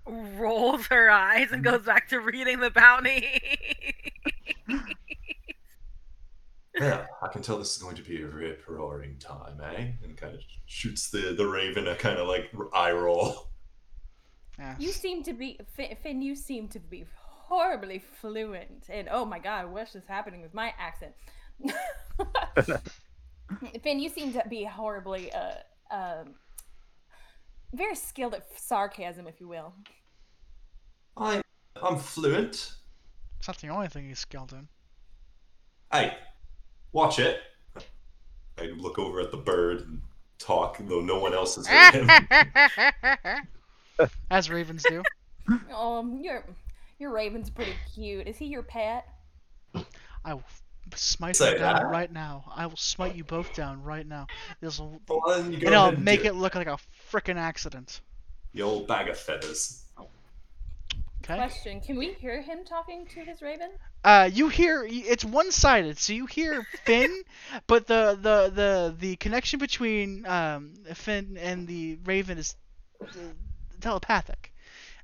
rolls 0.06 0.86
her 0.88 1.10
eyes 1.10 1.52
and 1.52 1.64
goes 1.64 1.82
back 1.86 2.08
to 2.10 2.20
reading 2.20 2.60
the 2.60 2.70
bounty. 2.70 3.42
Yeah, 6.80 7.06
I 7.22 7.28
can 7.28 7.42
tell 7.42 7.58
this 7.60 7.76
is 7.76 7.82
going 7.82 7.96
to 7.96 8.02
be 8.02 8.22
a 8.22 8.28
rip 8.28 8.64
roaring 8.68 9.18
time, 9.20 9.62
eh? 9.62 9.92
And 10.04 10.18
kind 10.18 10.34
of 10.34 10.42
shoots 10.66 11.10
the 11.12 11.34
the 11.38 11.46
raven 11.46 11.88
a 11.88 11.96
kind 11.96 12.18
of 12.18 12.28
like 12.28 12.50
eye 12.74 12.92
roll. 12.92 13.50
Yeah. 14.58 14.76
You 14.80 14.92
seem 14.92 15.24
to 15.24 15.34
be 15.34 15.60
Finn, 15.76 15.96
Finn. 16.02 16.22
You 16.22 16.36
seem 16.36 16.68
to 16.70 16.80
be 16.80 17.06
horribly 17.18 18.04
fluent, 18.22 18.86
and 18.90 19.08
oh 19.12 19.26
my 19.26 19.40
god, 19.40 19.72
what's 19.72 19.94
just 19.94 20.08
happening 20.08 20.42
with 20.42 20.54
my 20.54 20.74
accent? 20.80 21.14
Finn, 23.84 24.00
you 24.00 24.10
seem 24.10 24.34
to 24.34 24.44
be 24.50 24.64
horribly, 24.64 25.32
uh, 25.32 25.56
um, 25.92 26.36
very 27.74 27.96
skilled 27.96 28.34
at 28.34 28.46
sarcasm, 28.60 29.28
if 29.28 29.40
you 29.40 29.48
will. 29.48 29.74
I 31.18 31.42
I'm 31.82 31.98
fluent. 31.98 32.74
It's 33.40 33.48
not 33.48 33.58
the 33.58 33.68
only 33.68 33.88
thing 33.88 34.08
he's 34.08 34.20
skilled 34.20 34.54
in. 34.54 34.68
Hey, 35.92 36.16
watch 36.94 37.20
it. 37.20 37.42
I 38.58 38.68
look 38.78 38.98
over 39.00 39.20
at 39.20 39.32
the 39.32 39.38
bird 39.38 39.82
and 39.82 40.02
talk, 40.40 40.78
though 40.80 41.02
no 41.02 41.20
one 41.20 41.34
else 41.34 41.58
is 41.58 41.68
heard 41.68 41.94
him. 41.96 42.10
As 44.32 44.50
ravens 44.50 44.84
do. 44.88 45.04
Um, 45.76 46.20
your 46.24 46.46
your 47.00 47.12
raven's 47.12 47.50
pretty 47.50 47.74
cute. 47.94 48.28
Is 48.28 48.38
he 48.38 48.46
your 48.46 48.64
pet? 48.64 49.06
I 50.24 50.36
will 50.36 50.44
smite 50.96 51.36
Say 51.36 51.54
you 51.54 51.58
down 51.58 51.76
that. 51.76 51.88
right 51.88 52.12
now. 52.12 52.46
I 52.56 52.66
will 52.68 52.78
smite 52.78 53.16
you 53.16 53.24
both 53.24 53.54
down 53.54 53.82
right 53.84 54.08
now. 54.08 54.28
This 54.62 54.80
will, 54.80 55.02
Well, 55.10 55.22
then 55.42 55.52
you 55.52 55.60
go 55.60 55.68
and 55.68 55.76
I'll 55.76 55.90
and 55.90 56.04
make 56.04 56.22
do 56.22 56.28
it 56.28 56.36
look 56.36 56.56
like 56.56 56.68
a 56.68 56.78
frickin' 57.12 57.36
accident. 57.38 58.02
The 58.54 58.62
old 58.62 58.88
bag 58.88 59.10
of 59.10 59.18
feathers. 59.18 59.83
Okay. 61.24 61.36
Question: 61.36 61.80
Can 61.80 61.98
we 61.98 62.14
hear 62.14 62.42
him 62.42 62.66
talking 62.66 63.06
to 63.08 63.22
his 63.22 63.42
raven? 63.42 63.70
Uh, 64.04 64.30
you 64.32 64.50
hear 64.50 64.86
it's 64.86 65.24
one-sided, 65.24 65.98
so 65.98 66.12
you 66.12 66.26
hear 66.26 66.64
Finn, 66.84 67.24
but 67.68 67.88
the 67.88 68.18
the 68.22 68.52
the 68.54 68.96
the 69.00 69.16
connection 69.16 69.60
between 69.60 70.26
um 70.26 70.74
Finn 70.94 71.38
and 71.40 71.66
the 71.66 71.98
Raven 72.04 72.38
is 72.38 72.56
telepathic. 73.80 74.54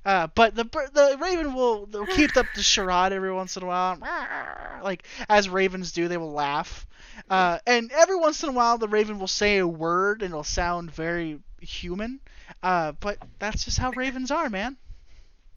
Uh, 0.04 0.26
but 0.34 0.54
the 0.54 0.64
the 0.64 1.16
Raven 1.20 1.54
will 1.54 1.86
keep 2.14 2.36
up 2.36 2.46
the 2.54 2.62
charade 2.62 3.12
every 3.12 3.32
once 3.32 3.56
in 3.56 3.62
a 3.62 3.66
while, 3.66 3.98
like 4.82 5.06
as 5.28 5.48
ravens 5.48 5.92
do. 5.92 6.08
They 6.08 6.18
will 6.18 6.32
laugh, 6.32 6.86
uh, 7.30 7.58
and 7.66 7.90
every 7.92 8.16
once 8.16 8.42
in 8.42 8.50
a 8.50 8.52
while 8.52 8.76
the 8.76 8.88
Raven 8.88 9.18
will 9.18 9.26
say 9.26 9.56
a 9.56 9.66
word 9.66 10.20
and 10.20 10.32
it'll 10.32 10.44
sound 10.44 10.90
very 10.90 11.40
human. 11.60 12.20
Uh, 12.62 12.92
but 12.92 13.16
that's 13.38 13.64
just 13.64 13.78
how 13.78 13.90
ravens 13.92 14.30
are, 14.30 14.50
man. 14.50 14.76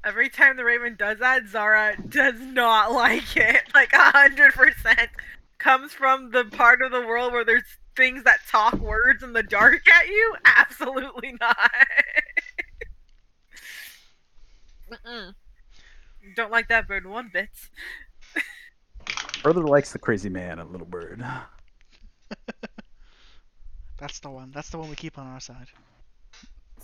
Every 0.04 0.30
time 0.30 0.58
the 0.58 0.66
Raven 0.66 0.96
does 0.96 1.20
that, 1.20 1.48
Zara 1.48 1.96
does 2.10 2.40
not 2.40 2.92
like 2.94 3.38
it. 3.38 3.64
Like 3.74 3.94
a 3.94 4.12
hundred 4.12 4.54
percent 4.54 5.10
comes 5.58 5.94
from 5.94 6.32
the 6.32 6.46
part 6.46 6.82
of 6.82 6.92
the 6.92 7.02
world 7.02 7.32
where 7.32 7.46
there's 7.46 7.64
things 7.96 8.24
that 8.24 8.40
talk 8.50 8.74
words 8.76 9.24
in 9.24 9.34
the 9.34 9.44
dark 9.44 9.88
at 9.88 10.08
you. 10.08 10.36
Absolutely 10.46 11.36
not. 11.40 11.72
Mm-mm. 14.92 15.34
Don't 16.36 16.52
like 16.52 16.68
that 16.70 16.88
bird 16.88 17.06
one 17.06 17.30
bit. 17.32 17.50
Brother 19.42 19.62
likes 19.62 19.92
the 19.92 20.00
crazy 20.00 20.30
man, 20.30 20.60
a 20.60 20.66
little 20.66 20.88
bird. 20.88 21.24
That's 23.98 24.20
the 24.20 24.30
one. 24.30 24.52
That's 24.52 24.70
the 24.70 24.78
one 24.78 24.90
we 24.90 24.96
keep 24.96 25.18
on 25.18 25.28
our 25.28 25.40
side. 25.40 25.68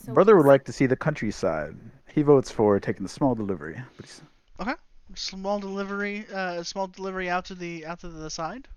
So 0.05 0.13
Brother 0.13 0.37
would 0.37 0.45
like 0.45 0.65
to 0.65 0.71
see 0.71 0.85
the 0.85 0.95
countryside. 0.95 1.75
He 2.13 2.21
votes 2.21 2.49
for 2.49 2.79
taking 2.79 3.03
the 3.03 3.09
small 3.09 3.35
delivery. 3.35 3.81
But 3.97 4.05
he's, 4.05 4.21
small 5.15 5.59
delivery 5.59 6.25
uh 6.33 6.63
small 6.63 6.87
delivery 6.87 7.29
out 7.29 7.45
to 7.45 7.55
the 7.55 7.85
out 7.85 7.99
to 7.99 8.09
the 8.09 8.29
side 8.29 8.67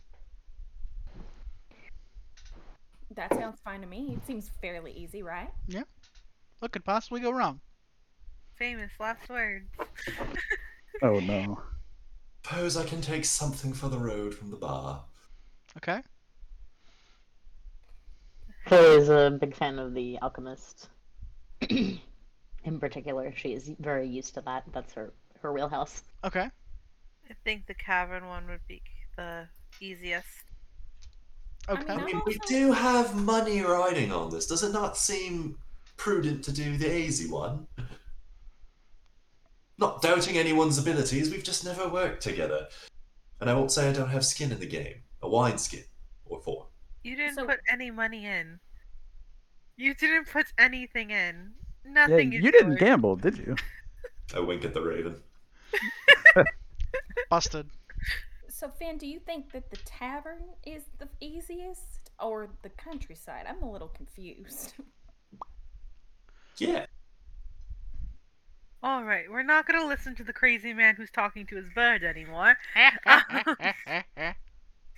That 3.14 3.34
sounds 3.34 3.60
fine 3.62 3.82
to 3.82 3.86
me. 3.86 4.14
It 4.16 4.26
seems 4.26 4.50
fairly 4.62 4.90
easy, 4.92 5.22
right? 5.22 5.50
Yeah. 5.68 5.82
What 6.60 6.72
could 6.72 6.84
possibly 6.84 7.20
go 7.20 7.30
wrong 7.30 7.60
Famous 8.54 8.90
last 8.98 9.28
words. 9.28 9.68
oh 11.02 11.20
no. 11.20 11.60
Suppose 12.44 12.76
I 12.76 12.84
can 12.84 13.00
take 13.00 13.24
something 13.24 13.72
for 13.72 13.88
the 13.88 13.98
road 13.98 14.34
from 14.34 14.50
the 14.50 14.56
bar. 14.56 15.04
okay 15.76 16.00
Faye 18.66 18.96
is 18.96 19.08
a 19.08 19.36
big 19.40 19.56
fan 19.56 19.78
of 19.78 19.92
the 19.92 20.18
alchemist. 20.22 20.88
In 22.64 22.78
particular, 22.78 23.32
she 23.36 23.52
is 23.54 23.70
very 23.80 24.06
used 24.08 24.34
to 24.34 24.40
that. 24.42 24.64
That's 24.72 24.92
her 24.94 25.12
her 25.40 25.52
wheelhouse. 25.52 26.02
okay 26.24 26.48
I 27.30 27.34
think 27.44 27.66
the 27.66 27.74
cavern 27.74 28.26
one 28.28 28.46
would 28.46 28.60
be 28.68 28.80
the 29.16 29.48
easiest. 29.80 30.26
okay 31.68 31.82
mean, 31.82 31.90
I 31.90 31.94
I'm 31.94 32.04
mean, 32.06 32.20
we 32.26 32.38
do 32.46 32.72
have 32.72 33.14
money 33.16 33.60
riding 33.62 34.12
on 34.12 34.30
this. 34.30 34.46
Does 34.46 34.62
it 34.62 34.72
not 34.72 34.96
seem 34.96 35.58
prudent 35.96 36.44
to 36.44 36.52
do 36.52 36.76
the 36.76 36.94
easy 36.94 37.28
one? 37.30 37.66
Not 39.78 40.02
doubting 40.02 40.36
anyone's 40.38 40.78
abilities, 40.78 41.30
we've 41.30 41.42
just 41.42 41.64
never 41.64 41.88
worked 41.88 42.22
together. 42.22 42.68
And 43.40 43.50
I 43.50 43.54
won't 43.54 43.72
say 43.72 43.88
I 43.88 43.92
don't 43.92 44.10
have 44.10 44.24
skin 44.24 44.52
in 44.52 44.60
the 44.60 44.66
game. 44.66 45.02
A 45.22 45.28
wine 45.28 45.58
skin. 45.58 45.82
Or 46.26 46.40
four. 46.40 46.68
You 47.02 47.16
didn't 47.16 47.34
So- 47.34 47.46
put 47.46 47.58
any 47.68 47.90
money 47.90 48.26
in. 48.26 48.60
You 49.76 49.94
didn't 49.94 50.28
put 50.28 50.46
anything 50.58 51.10
in. 51.10 51.52
Yeah, 51.84 51.92
Nothing. 51.92 52.32
is 52.32 52.42
you 52.44 52.52
didn't 52.52 52.72
yours. 52.72 52.80
gamble, 52.80 53.16
did 53.16 53.38
you? 53.38 53.56
I 54.34 54.40
wink 54.40 54.64
at 54.64 54.74
the 54.74 54.82
raven. 54.82 55.22
busted 57.30 57.70
So, 58.48 58.68
Finn, 58.78 58.98
do 58.98 59.06
you 59.06 59.18
think 59.20 59.52
that 59.52 59.70
the 59.70 59.76
tavern 59.78 60.42
is 60.64 60.84
the 60.98 61.08
easiest 61.20 62.10
or 62.20 62.50
the 62.62 62.68
countryside? 62.70 63.46
I'm 63.48 63.62
a 63.62 63.70
little 63.70 63.88
confused. 63.88 64.74
Yeah. 66.58 66.86
All 68.82 69.04
right, 69.04 69.30
we're 69.30 69.42
not 69.44 69.66
gonna 69.66 69.86
listen 69.86 70.14
to 70.16 70.24
the 70.24 70.32
crazy 70.32 70.72
man 70.74 70.96
who's 70.96 71.10
talking 71.10 71.46
to 71.46 71.56
his 71.56 71.68
bird 71.74 72.02
anymore. 72.04 72.56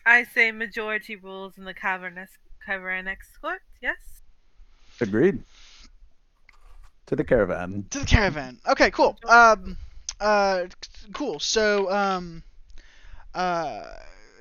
I 0.07 0.25
say 0.25 0.53
majority 0.53 1.17
rules 1.17 1.57
in 1.59 1.65
the 1.65 1.75
cavern 1.75 2.19
es- 2.19 2.39
cavern 2.65 3.07
escort. 3.09 3.63
Yes. 3.83 4.14
Agreed. 5.01 5.45
To 7.07 7.17
the 7.17 7.25
caravan. 7.25 7.87
to 7.91 7.99
the 8.01 8.07
caravan. 8.07 8.61
Okay 8.67 8.91
cool. 8.91 9.19
Um 9.29 9.77
uh 10.21 10.67
cool. 11.13 11.39
So 11.41 11.91
um 11.91 12.43
uh 13.35 13.85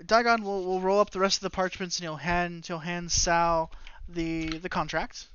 Dagon 0.06 0.44
will, 0.44 0.64
will 0.66 0.82
roll 0.82 1.00
up 1.00 1.12
the 1.12 1.20
rest 1.20 1.38
of 1.38 1.44
the 1.44 1.50
parchments 1.50 1.98
and 1.98 2.04
he'll 2.04 2.16
hand 2.16 2.66
he'll 2.66 2.80
hand 2.80 3.12
Sal 3.12 3.72
the 4.08 4.58
the 4.60 4.70
contract. 4.70 5.28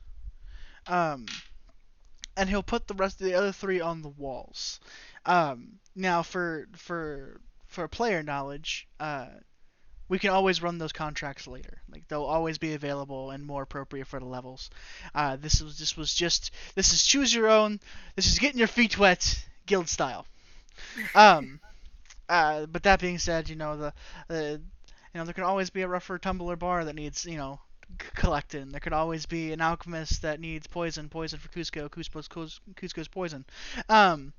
Um 0.87 1.26
and 2.37 2.48
he'll 2.48 2.62
put 2.62 2.87
the 2.87 2.94
rest 2.94 3.20
of 3.20 3.26
the 3.26 3.35
other 3.35 3.52
three 3.52 3.81
on 3.81 4.02
the 4.02 4.09
walls. 4.09 4.81
Um 5.26 5.81
now 5.94 6.22
for 6.22 6.66
for 6.76 7.40
for 7.66 7.87
player 7.88 8.22
knowledge 8.22 8.88
uh 9.00 9.26
we 10.09 10.18
can 10.18 10.31
always 10.31 10.62
run 10.62 10.79
those 10.79 10.92
contracts 10.92 11.47
later. 11.47 11.79
Like 11.90 12.09
they'll 12.09 12.25
always 12.25 12.59
be 12.59 12.75
available 12.75 13.31
and 13.31 13.44
more 13.44 13.62
appropriate 13.62 14.07
for 14.07 14.18
the 14.18 14.27
levels. 14.27 14.71
Uh 15.14 15.37
this 15.37 15.61
was 15.61 15.79
this 15.79 15.97
was 15.97 16.14
just 16.14 16.51
this 16.75 16.92
is 16.92 17.05
choose 17.05 17.35
your 17.35 17.49
own 17.49 17.81
this 18.16 18.27
is 18.27 18.38
getting 18.38 18.59
your 18.59 18.68
feet 18.68 18.99
wet 18.99 19.47
guild 19.66 19.88
style. 19.88 20.27
Um 21.14 21.61
uh 22.29 22.66
but 22.66 22.83
that 22.83 23.01
being 23.01 23.18
said 23.18 23.49
you 23.49 23.57
know 23.57 23.77
the 23.77 23.92
the 24.29 24.61
you 25.14 25.18
know 25.18 25.25
there 25.25 25.35
can 25.35 25.44
always 25.44 25.71
be 25.71 25.83
a 25.83 25.88
rougher 25.88 26.18
tumbler 26.18 26.57
bar 26.57 26.85
that 26.85 26.94
needs 26.94 27.25
you 27.25 27.37
know 27.37 27.61
collecting. 28.14 28.68
There 28.71 28.81
could 28.81 28.92
always 28.92 29.27
be 29.27 29.53
an 29.53 29.61
alchemist 29.61 30.23
that 30.23 30.40
needs 30.40 30.66
poison 30.66 31.09
poison 31.09 31.38
for 31.38 31.49
Cusco 31.49 31.88
Cusco's 31.90 32.61
Cusco's 32.77 33.09
poison. 33.09 33.44
Um 33.88 34.33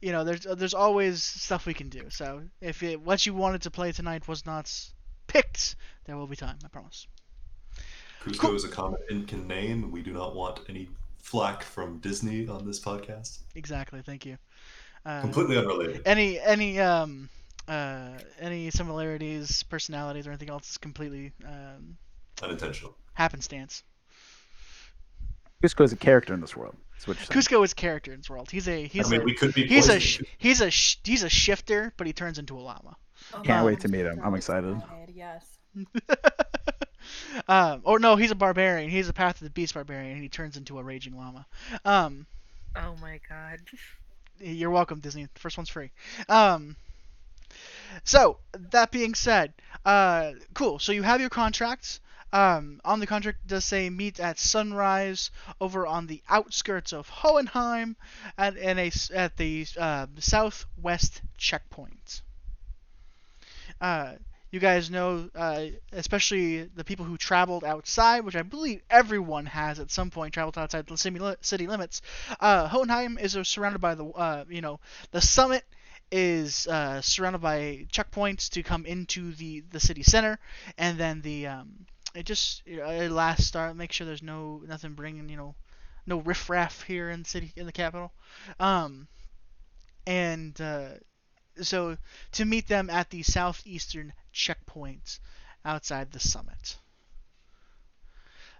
you 0.00 0.12
know 0.12 0.24
there's 0.24 0.46
there's 0.56 0.74
always 0.74 1.22
stuff 1.22 1.66
we 1.66 1.74
can 1.74 1.88
do. 1.88 2.08
So 2.10 2.42
if 2.60 2.82
it, 2.82 3.00
what 3.00 3.26
you 3.26 3.34
wanted 3.34 3.62
to 3.62 3.70
play 3.70 3.92
tonight 3.92 4.28
was 4.28 4.46
not 4.46 4.72
picked 5.28 5.76
there 6.04 6.16
will 6.16 6.26
be 6.26 6.34
time 6.36 6.58
I 6.64 6.68
promise 6.68 7.06
Cusco 8.20 8.54
is 8.56 8.64
a 8.64 8.68
common 8.68 8.98
Incan 9.10 9.46
name. 9.46 9.92
We 9.92 10.02
do 10.02 10.12
not 10.12 10.34
want 10.34 10.60
any 10.68 10.88
flack 11.22 11.62
from 11.62 11.98
Disney 11.98 12.48
on 12.48 12.66
this 12.66 12.80
podcast. 12.80 13.38
exactly 13.54 14.02
thank 14.02 14.26
you 14.26 14.36
uh, 15.06 15.20
Completely 15.20 15.56
unrelated. 15.56 16.02
any 16.04 16.40
any 16.40 16.80
um 16.80 17.28
uh 17.68 18.10
any 18.40 18.70
similarities 18.70 19.62
personalities 19.64 20.26
or 20.26 20.30
anything 20.30 20.50
else 20.50 20.70
is 20.70 20.78
completely 20.78 21.32
um 21.46 21.96
Unintentional. 22.42 22.96
happenstance 23.14 23.82
Cusco 25.62 25.84
is 25.84 25.92
a 25.92 25.96
character 25.96 26.32
in 26.34 26.40
this 26.40 26.56
world. 26.56 26.76
That's 26.92 27.08
what 27.08 27.16
you're 27.18 27.26
saying. 27.26 27.42
Cusco 27.60 27.64
is 27.64 27.72
a 27.72 27.74
character 27.74 28.12
in 28.12 28.20
this 28.20 28.30
world 28.30 28.50
he's 28.50 28.68
a 28.68 28.86
he's 28.86 29.06
I 29.06 29.10
mean, 29.10 29.20
a 29.22 29.24
we 29.24 29.34
could 29.34 29.54
be 29.54 29.66
he's 29.66 29.86
a 29.88 29.92
poisoned. 29.94 30.02
sh- 30.02 30.22
he's 30.38 30.60
a 30.60 30.70
he's 30.70 31.22
a 31.22 31.28
shifter 31.28 31.92
but 31.96 32.06
he 32.06 32.12
turns 32.12 32.38
into 32.38 32.56
a 32.58 32.60
llama 32.62 32.96
Can't 33.42 33.60
Um, 33.60 33.66
wait 33.66 33.80
to 33.80 33.88
meet 33.88 34.04
him. 34.06 34.20
I'm 34.22 34.34
excited. 34.34 34.82
Yes. 35.14 35.58
um 37.48 37.80
or 37.84 37.98
no 37.98 38.16
he's 38.16 38.30
a 38.30 38.34
barbarian 38.34 38.90
he's 38.90 39.08
a 39.08 39.12
path 39.12 39.36
of 39.36 39.44
the 39.44 39.50
beast 39.50 39.74
barbarian 39.74 40.12
and 40.12 40.22
he 40.22 40.28
turns 40.28 40.56
into 40.56 40.78
a 40.78 40.82
raging 40.82 41.16
llama 41.16 41.46
um 41.84 42.26
Oh 42.76 42.94
my 43.00 43.18
god. 43.28 43.60
You're 44.40 44.70
welcome, 44.70 45.00
Disney. 45.00 45.24
The 45.24 45.40
first 45.40 45.56
one's 45.56 45.68
free. 45.70 45.90
Um. 46.28 46.76
So 48.04 48.38
that 48.70 48.90
being 48.90 49.14
said, 49.14 49.52
uh, 49.84 50.32
cool. 50.54 50.78
So 50.78 50.92
you 50.92 51.02
have 51.02 51.20
your 51.20 51.30
contracts. 51.30 52.00
Um, 52.32 52.80
on 52.84 53.00
the 53.00 53.06
contract 53.06 53.38
it 53.44 53.48
does 53.48 53.64
say 53.64 53.88
meet 53.90 54.20
at 54.20 54.38
sunrise 54.38 55.30
over 55.60 55.86
on 55.86 56.06
the 56.06 56.22
outskirts 56.28 56.92
of 56.92 57.08
Hohenheim 57.08 57.96
at 58.36 58.56
in 58.56 58.78
a 58.78 58.88
s- 58.88 59.10
at 59.12 59.36
the 59.36 59.66
uh, 59.78 60.06
southwest 60.18 61.22
checkpoint. 61.38 62.22
Uh, 63.80 64.14
you 64.50 64.60
guys 64.60 64.90
know, 64.90 65.28
uh, 65.34 65.66
especially 65.92 66.64
the 66.64 66.84
people 66.84 67.04
who 67.04 67.18
traveled 67.18 67.64
outside, 67.64 68.20
which 68.24 68.36
I 68.36 68.42
believe 68.42 68.80
everyone 68.88 69.46
has 69.46 69.78
at 69.78 69.90
some 69.90 70.10
point 70.10 70.32
traveled 70.32 70.56
outside 70.56 70.86
the 70.86 70.96
city 71.42 71.66
limits. 71.66 72.00
Uh, 72.40 72.66
Hohenheim 72.68 73.18
is 73.18 73.36
uh, 73.36 73.44
surrounded 73.44 73.80
by 73.80 73.94
the, 73.94 74.06
uh, 74.06 74.44
you 74.48 74.62
know, 74.62 74.80
the 75.10 75.20
summit 75.20 75.64
is 76.10 76.66
uh, 76.66 77.02
surrounded 77.02 77.40
by 77.42 77.86
checkpoints 77.92 78.48
to 78.50 78.62
come 78.62 78.86
into 78.86 79.32
the, 79.34 79.60
the 79.70 79.80
city 79.80 80.02
center, 80.02 80.38
and 80.78 80.98
then 80.98 81.20
the 81.20 81.46
um, 81.46 81.86
it 82.14 82.24
just 82.24 82.62
it 82.66 83.10
last 83.10 83.44
start 83.46 83.76
make 83.76 83.92
sure 83.92 84.06
there's 84.06 84.22
no 84.22 84.62
nothing 84.66 84.94
bringing 84.94 85.28
you 85.28 85.36
know 85.36 85.54
no 86.06 86.20
riffraff 86.20 86.82
here 86.84 87.10
in 87.10 87.22
the 87.24 87.28
city 87.28 87.52
in 87.56 87.66
the 87.66 87.72
capital, 87.72 88.12
um, 88.58 89.06
and 90.06 90.60
uh, 90.60 90.90
so 91.62 91.96
to 92.32 92.44
meet 92.44 92.68
them 92.68 92.90
at 92.90 93.10
the 93.10 93.22
southeastern 93.22 94.12
checkpoint 94.32 95.18
outside 95.64 96.12
the 96.12 96.20
summit. 96.20 96.76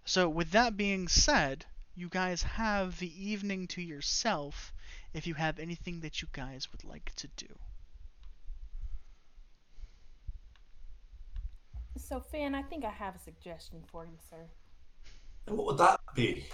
So 0.05 0.29
with 0.29 0.53
that 0.53 0.77
being 0.77 1.09
said, 1.09 1.67
you 1.95 2.09
guys 2.09 2.43
have 2.43 2.99
the 2.99 3.31
evening 3.31 3.67
to 3.69 3.83
yourself 3.83 4.73
if 5.13 5.27
you 5.27 5.35
have 5.35 5.59
anything 5.59 6.01
that 6.01 6.23
you 6.23 6.29
guys 6.33 6.69
would 6.73 6.85
like 6.85 7.13
to 7.17 7.29
do. 7.37 7.49
So, 11.97 12.21
Finn, 12.21 12.55
I 12.55 12.63
think 12.63 12.85
I 12.85 12.91
have 12.91 13.17
a 13.17 13.19
suggestion 13.19 13.83
for 13.91 14.07
you, 14.07 14.17
sir. 14.31 14.47
And 15.47 15.57
what 15.57 15.67
would 15.67 15.79
that 15.79 16.01
be? 16.15 16.45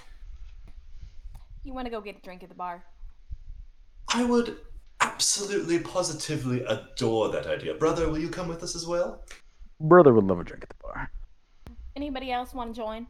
You 1.62 1.74
want 1.74 1.86
to 1.86 1.90
go 1.90 2.00
get 2.00 2.16
a 2.16 2.20
drink 2.20 2.42
at 2.42 2.48
the 2.48 2.54
bar? 2.54 2.82
I 4.08 4.24
would 4.24 4.56
absolutely, 5.04 5.78
positively 5.78 6.64
adore 6.64 7.30
that 7.30 7.46
idea. 7.46 7.74
Brother, 7.74 8.08
will 8.08 8.18
you 8.18 8.28
come 8.28 8.48
with 8.48 8.62
us 8.62 8.74
as 8.74 8.86
well? 8.86 9.22
Brother 9.80 10.12
would 10.12 10.24
love 10.24 10.40
a 10.40 10.44
drink 10.44 10.62
at 10.62 10.68
the 10.70 10.76
bar. 10.82 11.10
Anybody 11.96 12.32
else 12.32 12.54
want 12.54 12.74
to 12.74 12.80
join? 12.80 13.06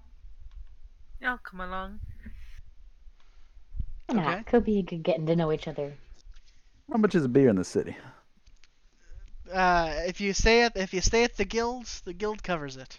Y'all 1.20 1.38
come 1.38 1.60
along. 1.60 2.00
Why 4.06 4.16
not? 4.16 4.34
Okay. 4.34 4.42
Could 4.44 4.64
be 4.64 4.82
good 4.82 5.02
getting 5.02 5.26
to 5.26 5.36
know 5.36 5.52
each 5.52 5.68
other. 5.68 5.94
How 6.90 6.98
much 6.98 7.14
is 7.14 7.24
a 7.24 7.28
beer 7.28 7.48
in 7.48 7.56
the 7.56 7.64
city? 7.64 7.96
Uh, 9.50 9.94
if 10.06 10.20
you 10.20 10.32
stay 10.32 10.62
at 10.62 10.76
if 10.76 10.92
you 10.92 11.00
stay 11.00 11.24
at 11.24 11.36
the 11.36 11.44
guilds, 11.44 12.00
the 12.02 12.12
guild 12.12 12.42
covers 12.42 12.76
it. 12.76 12.98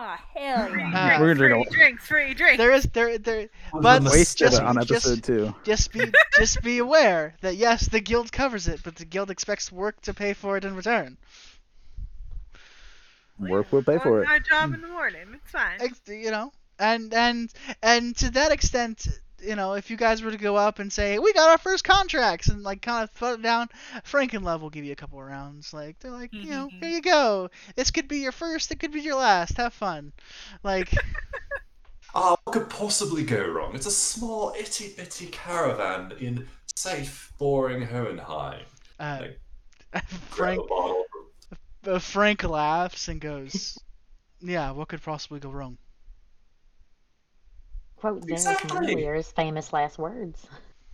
Ah, 0.00 0.22
hell 0.32 0.70
yeah. 0.76 1.16
Uh, 1.16 1.20
We're 1.20 1.34
gonna 1.34 1.40
free 1.40 1.48
drink 1.48 1.56
all- 1.56 1.72
drinks, 1.74 2.06
free 2.06 2.34
drinks. 2.34 2.58
There 2.58 2.70
is 2.72 2.84
there 2.92 3.18
there 3.18 3.48
But 3.72 4.04
Wasted 4.04 4.50
just- 4.52 4.62
on 4.62 4.76
just- 4.86 4.90
episode 5.06 5.24
two. 5.24 5.54
just 5.64 5.92
be 5.92 6.12
just 6.38 6.62
be 6.62 6.78
aware 6.78 7.34
that 7.40 7.56
yes, 7.56 7.88
the 7.88 7.98
guild 8.00 8.30
covers 8.30 8.68
it, 8.68 8.80
but 8.84 8.94
the 8.94 9.04
guild 9.04 9.28
expects 9.28 9.72
work 9.72 10.00
to 10.02 10.14
pay 10.14 10.34
for 10.34 10.56
it 10.56 10.64
in 10.64 10.76
return. 10.76 11.16
Work 13.40 13.72
will 13.72 13.82
pay 13.82 13.94
Go 13.96 14.02
for 14.04 14.16
on 14.18 14.22
it. 14.22 14.28
My 14.28 14.38
job 14.38 14.72
in 14.74 14.80
the 14.82 14.88
morning. 14.88 15.26
It's 15.34 15.50
fine. 15.50 15.80
You 16.06 16.30
know, 16.30 16.52
and 16.78 17.12
and 17.12 17.52
and 17.82 18.16
to 18.18 18.30
that 18.32 18.52
extent, 18.52 19.06
you 19.40 19.54
know, 19.56 19.74
if 19.74 19.90
you 19.90 19.96
guys 19.96 20.22
were 20.22 20.30
to 20.30 20.36
go 20.36 20.56
up 20.56 20.78
and 20.78 20.92
say 20.92 21.18
we 21.18 21.32
got 21.32 21.48
our 21.50 21.58
first 21.58 21.84
contracts 21.84 22.48
and 22.48 22.62
like 22.62 22.82
kind 22.82 23.04
of 23.04 23.14
put 23.14 23.34
it 23.34 23.42
down, 23.42 23.68
Frank 24.04 24.34
and 24.34 24.44
Love 24.44 24.62
will 24.62 24.70
give 24.70 24.84
you 24.84 24.92
a 24.92 24.96
couple 24.96 25.18
of 25.20 25.26
rounds. 25.26 25.72
Like 25.72 25.98
they're 26.00 26.10
like, 26.10 26.32
you 26.32 26.50
know, 26.50 26.68
here 26.80 26.90
you 26.90 27.02
go. 27.02 27.50
This 27.76 27.90
could 27.90 28.08
be 28.08 28.18
your 28.18 28.32
first. 28.32 28.70
It 28.70 28.80
could 28.80 28.92
be 28.92 29.00
your 29.00 29.16
last. 29.16 29.56
Have 29.56 29.74
fun. 29.74 30.12
Like. 30.62 30.92
Ah, 32.14 32.36
what 32.44 32.54
could 32.54 32.70
possibly 32.70 33.24
go 33.24 33.46
wrong? 33.46 33.74
It's 33.74 33.86
a 33.86 33.90
small, 33.90 34.54
itty 34.58 34.94
bitty 34.96 35.26
caravan 35.26 36.12
in 36.20 36.46
safe, 36.74 37.32
boring 37.38 37.82
Hohenheim. 37.82 38.64
Uh, 38.98 39.18
Like, 39.92 40.04
Frank 40.08 40.60
Frank 42.00 42.44
laughs 42.44 43.08
and 43.08 43.20
goes, 43.20 43.78
"Yeah, 44.40 44.72
what 44.72 44.88
could 44.88 45.02
possibly 45.02 45.40
go 45.40 45.50
wrong?" 45.50 45.78
Quote 48.00 48.26
Dennis 48.26 48.46
Exactly. 48.46 48.94
Meyer's 48.94 49.30
famous 49.32 49.72
last 49.72 49.98
words. 49.98 50.46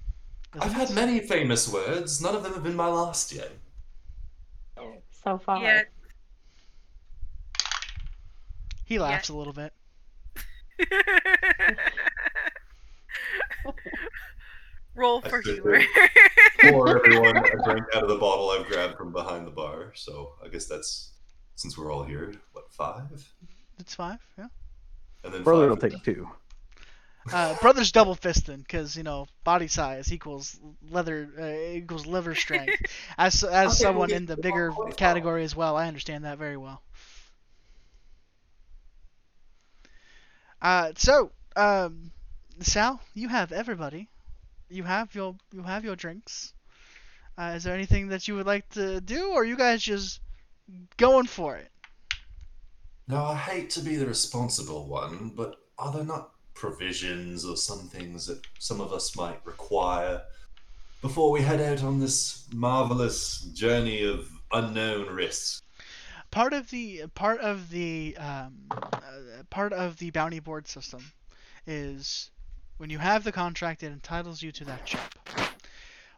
I've 0.60 0.72
had 0.72 0.90
many 0.94 1.20
famous 1.20 1.70
words. 1.70 2.22
None 2.22 2.34
of 2.34 2.42
them 2.42 2.54
have 2.54 2.62
been 2.62 2.76
my 2.76 2.86
last 2.88 3.32
yet. 3.32 3.50
So 5.24 5.38
far. 5.38 5.62
Yeah. 5.62 5.82
He 8.84 8.98
laughs 8.98 9.30
a 9.30 9.34
little 9.34 9.52
bit. 9.54 9.72
Roll 14.94 15.22
I 15.24 15.28
for 15.28 15.42
stood 15.42 15.54
humor. 15.54 15.80
Pour 16.60 16.88
everyone 17.04 17.36
a 17.38 17.64
drink 17.64 17.84
out 17.94 18.02
of 18.02 18.08
the 18.08 18.18
bottle 18.18 18.50
I've 18.50 18.66
grabbed 18.66 18.96
from 18.96 19.12
behind 19.12 19.46
the 19.46 19.50
bar. 19.50 19.92
So 19.94 20.34
I 20.44 20.48
guess 20.48 20.66
that's 20.66 21.12
since 21.56 21.76
we're 21.78 21.90
all 21.92 22.04
here. 22.04 22.34
What 22.52 22.70
five? 22.70 23.26
It's 23.78 23.94
five. 23.94 24.18
Yeah. 24.38 24.48
And 25.24 25.32
then 25.34 25.42
Brother 25.42 25.68
will 25.68 25.76
five. 25.76 25.92
take 25.92 26.04
two. 26.04 26.28
Uh, 27.32 27.54
brother's 27.54 27.92
double 27.92 28.14
fisting 28.16 28.58
because 28.58 28.96
you 28.96 29.02
know 29.02 29.26
body 29.44 29.66
size 29.68 30.12
equals 30.12 30.58
leather 30.90 31.28
uh, 31.38 31.74
equals 31.76 32.06
liver 32.06 32.34
strength. 32.34 32.76
As 33.18 33.42
as 33.44 33.74
Okay, 33.74 33.78
someone 33.78 34.10
well, 34.10 34.12
in 34.12 34.26
the 34.26 34.36
bigger 34.36 34.76
well, 34.76 34.94
well, 34.96 34.96
category 34.96 35.44
as 35.44 35.54
well, 35.56 35.76
I 35.76 35.88
understand 35.88 36.24
that 36.24 36.38
very 36.38 36.56
well. 36.56 36.82
Uh, 40.62 40.92
so 40.96 41.32
um, 41.56 42.12
Sal, 42.60 43.00
you 43.14 43.28
have 43.28 43.52
everybody. 43.52 44.08
You 44.68 44.84
have 44.84 45.14
your 45.14 45.36
you 45.52 45.62
have 45.62 45.84
your 45.84 45.96
drinks. 45.96 46.54
Uh, 47.38 47.54
is 47.56 47.64
there 47.64 47.74
anything 47.74 48.08
that 48.08 48.28
you 48.28 48.34
would 48.36 48.46
like 48.46 48.68
to 48.70 49.00
do, 49.00 49.30
or 49.32 49.42
are 49.42 49.44
you 49.44 49.56
guys 49.56 49.82
just 49.82 50.20
going 50.98 51.26
for 51.26 51.56
it? 51.56 51.70
Now 53.08 53.24
I 53.26 53.36
hate 53.36 53.70
to 53.70 53.80
be 53.80 53.96
the 53.96 54.06
responsible 54.06 54.86
one, 54.86 55.30
but 55.30 55.56
are 55.78 55.90
there 55.92 56.04
not 56.04 56.33
provisions 56.54 57.44
or 57.44 57.56
some 57.56 57.88
things 57.88 58.26
that 58.26 58.40
some 58.58 58.80
of 58.80 58.92
us 58.92 59.16
might 59.16 59.44
require 59.44 60.22
before 61.02 61.30
we 61.30 61.42
head 61.42 61.60
out 61.60 61.82
on 61.84 62.00
this 62.00 62.46
marvelous 62.52 63.40
journey 63.52 64.04
of 64.04 64.30
unknown 64.52 65.06
risks? 65.14 65.62
part 66.34 66.52
of 66.52 66.68
the 66.70 67.06
part 67.14 67.40
of 67.40 67.70
the 67.70 68.16
um, 68.18 68.54
uh, 68.72 68.90
part 69.50 69.72
of 69.72 69.96
the 69.98 70.10
bounty 70.10 70.40
board 70.40 70.66
system 70.66 71.12
is 71.64 72.28
when 72.76 72.90
you 72.90 72.98
have 72.98 73.22
the 73.22 73.30
contract, 73.30 73.84
it 73.84 73.92
entitles 73.92 74.42
you 74.42 74.50
to 74.50 74.64
that 74.64 74.84
job. 74.84 75.00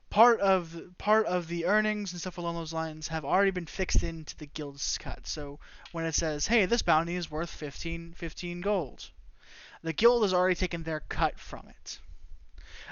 Part 0.09 0.41
of 0.41 0.75
part 0.97 1.27
of 1.27 1.49
the 1.49 1.67
earnings 1.67 2.13
and 2.13 2.21
stuff 2.21 2.39
along 2.39 2.55
those 2.55 2.73
lines 2.73 3.09
have 3.09 3.27
already 3.27 3.51
been 3.51 3.67
fixed 3.67 4.03
into 4.03 4.35
the 4.39 4.47
guild's 4.47 4.97
cut. 4.97 5.27
So 5.27 5.59
when 5.93 6.07
it 6.07 6.15
says, 6.15 6.47
"Hey, 6.47 6.65
this 6.65 6.81
bounty 6.81 7.17
is 7.17 7.31
worth 7.31 7.51
15, 7.51 8.15
15 8.15 8.63
gold," 8.63 9.11
the 9.87 9.93
guild 9.93 10.23
has 10.23 10.35
already 10.35 10.57
taken 10.57 10.83
their 10.83 10.99
cut 11.09 11.39
from 11.39 11.69
it, 11.69 12.01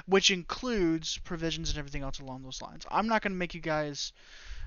which 0.07 0.31
includes 0.31 1.19
provisions 1.19 1.71
and 1.71 1.79
everything 1.79 2.03
else 2.03 2.21
along 2.21 2.45
those 2.45 2.63
lines. 2.63 2.87
I'm 2.89 3.09
not 3.09 3.21
going 3.21 3.33
to 3.33 3.39
make 3.39 3.53
you 3.53 3.61
guys 3.61 4.13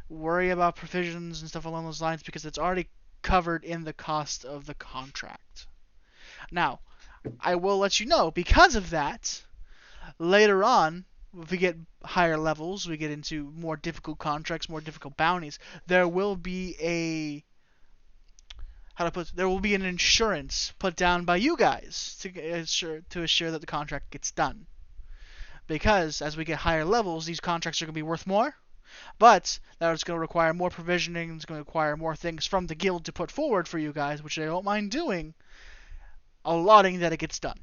worry 0.09 0.49
about 0.49 0.75
provisions 0.75 1.39
and 1.39 1.49
stuff 1.49 1.63
along 1.63 1.85
those 1.85 2.01
lines 2.01 2.23
because 2.23 2.43
it's 2.43 2.57
already 2.57 2.89
covered 3.21 3.63
in 3.63 3.85
the 3.85 3.93
cost 3.93 4.43
of 4.43 4.65
the 4.65 4.73
contract. 4.73 5.67
Now, 6.51 6.81
I 7.39 7.55
will 7.55 7.77
let 7.77 8.01
you 8.01 8.05
know 8.05 8.29
because 8.29 8.75
of 8.75 8.89
that, 8.89 9.41
later 10.19 10.65
on, 10.65 11.05
if 11.41 11.49
we 11.49 11.57
get 11.57 11.77
higher 12.03 12.37
levels, 12.37 12.89
we 12.89 12.97
get 12.97 13.11
into 13.11 13.53
more 13.55 13.77
difficult 13.77 14.19
contracts, 14.19 14.67
more 14.67 14.81
difficult 14.81 15.15
bounties, 15.15 15.59
there 15.85 16.09
will 16.09 16.35
be 16.35 16.75
a 16.81 17.45
how 18.97 19.05
to 19.05 19.11
put 19.11 19.31
there 19.35 19.47
will 19.47 19.59
be 19.59 19.75
an 19.75 19.85
insurance 19.85 20.73
put 20.79 20.95
down 20.95 21.23
by 21.23 21.35
you 21.35 21.55
guys 21.55 22.17
to 22.19 22.29
assure 22.39 23.01
to 23.11 23.21
assure 23.21 23.51
that 23.51 23.61
the 23.61 23.67
contract 23.67 24.09
gets 24.09 24.31
done. 24.31 24.65
Because 25.67 26.19
as 26.19 26.35
we 26.35 26.45
get 26.45 26.57
higher 26.57 26.83
levels, 26.83 27.27
these 27.27 27.39
contracts 27.39 27.79
are 27.79 27.85
going 27.85 27.93
to 27.93 27.97
be 27.99 28.01
worth 28.01 28.25
more. 28.25 28.55
But 29.19 29.59
that 29.77 29.93
is 29.93 30.03
going 30.03 30.15
to 30.15 30.21
require 30.21 30.51
more 30.51 30.71
provisioning. 30.71 31.35
It's 31.35 31.45
going 31.45 31.59
to 31.59 31.61
require 31.61 31.95
more 31.95 32.15
things 32.15 32.47
from 32.47 32.65
the 32.65 32.73
guild 32.73 33.05
to 33.05 33.13
put 33.13 33.29
forward 33.29 33.67
for 33.67 33.77
you 33.77 33.93
guys, 33.93 34.23
which 34.23 34.35
they 34.35 34.45
don't 34.45 34.65
mind 34.65 34.89
doing. 34.89 35.35
Allotting 36.43 37.01
that 37.01 37.13
it 37.13 37.17
gets 37.17 37.37
done. 37.37 37.59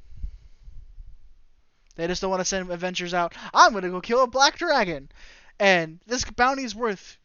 They 1.97 2.07
just 2.07 2.21
don't 2.21 2.31
want 2.31 2.39
to 2.39 2.45
send 2.45 2.71
adventurers 2.71 3.13
out. 3.13 3.33
I'm 3.53 3.73
going 3.73 3.83
to 3.83 3.89
go 3.89 3.99
kill 3.99 4.23
a 4.23 4.27
black 4.27 4.57
dragon, 4.57 5.11
and 5.59 5.99
this 6.07 6.23
bounty 6.23 6.63
is 6.63 6.73
worth 6.73 7.17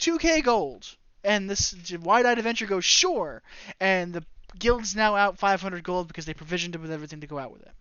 2k 0.00 0.44
gold. 0.44 0.96
And 1.24 1.48
this 1.48 1.74
wide-eyed 2.02 2.38
adventure 2.38 2.66
goes 2.66 2.84
sure, 2.84 3.42
and 3.80 4.12
the 4.12 4.24
guild's 4.58 4.94
now 4.94 5.16
out 5.16 5.38
500 5.38 5.82
gold 5.82 6.08
because 6.08 6.26
they 6.26 6.34
provisioned 6.34 6.74
it 6.74 6.80
with 6.80 6.92
everything 6.92 7.20
to 7.20 7.26
go 7.26 7.38
out 7.38 7.52
with 7.52 7.62
it, 7.62 7.72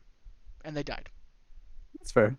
and 0.64 0.76
they 0.76 0.84
died. 0.84 1.10
That's 1.98 2.12
fair. 2.12 2.38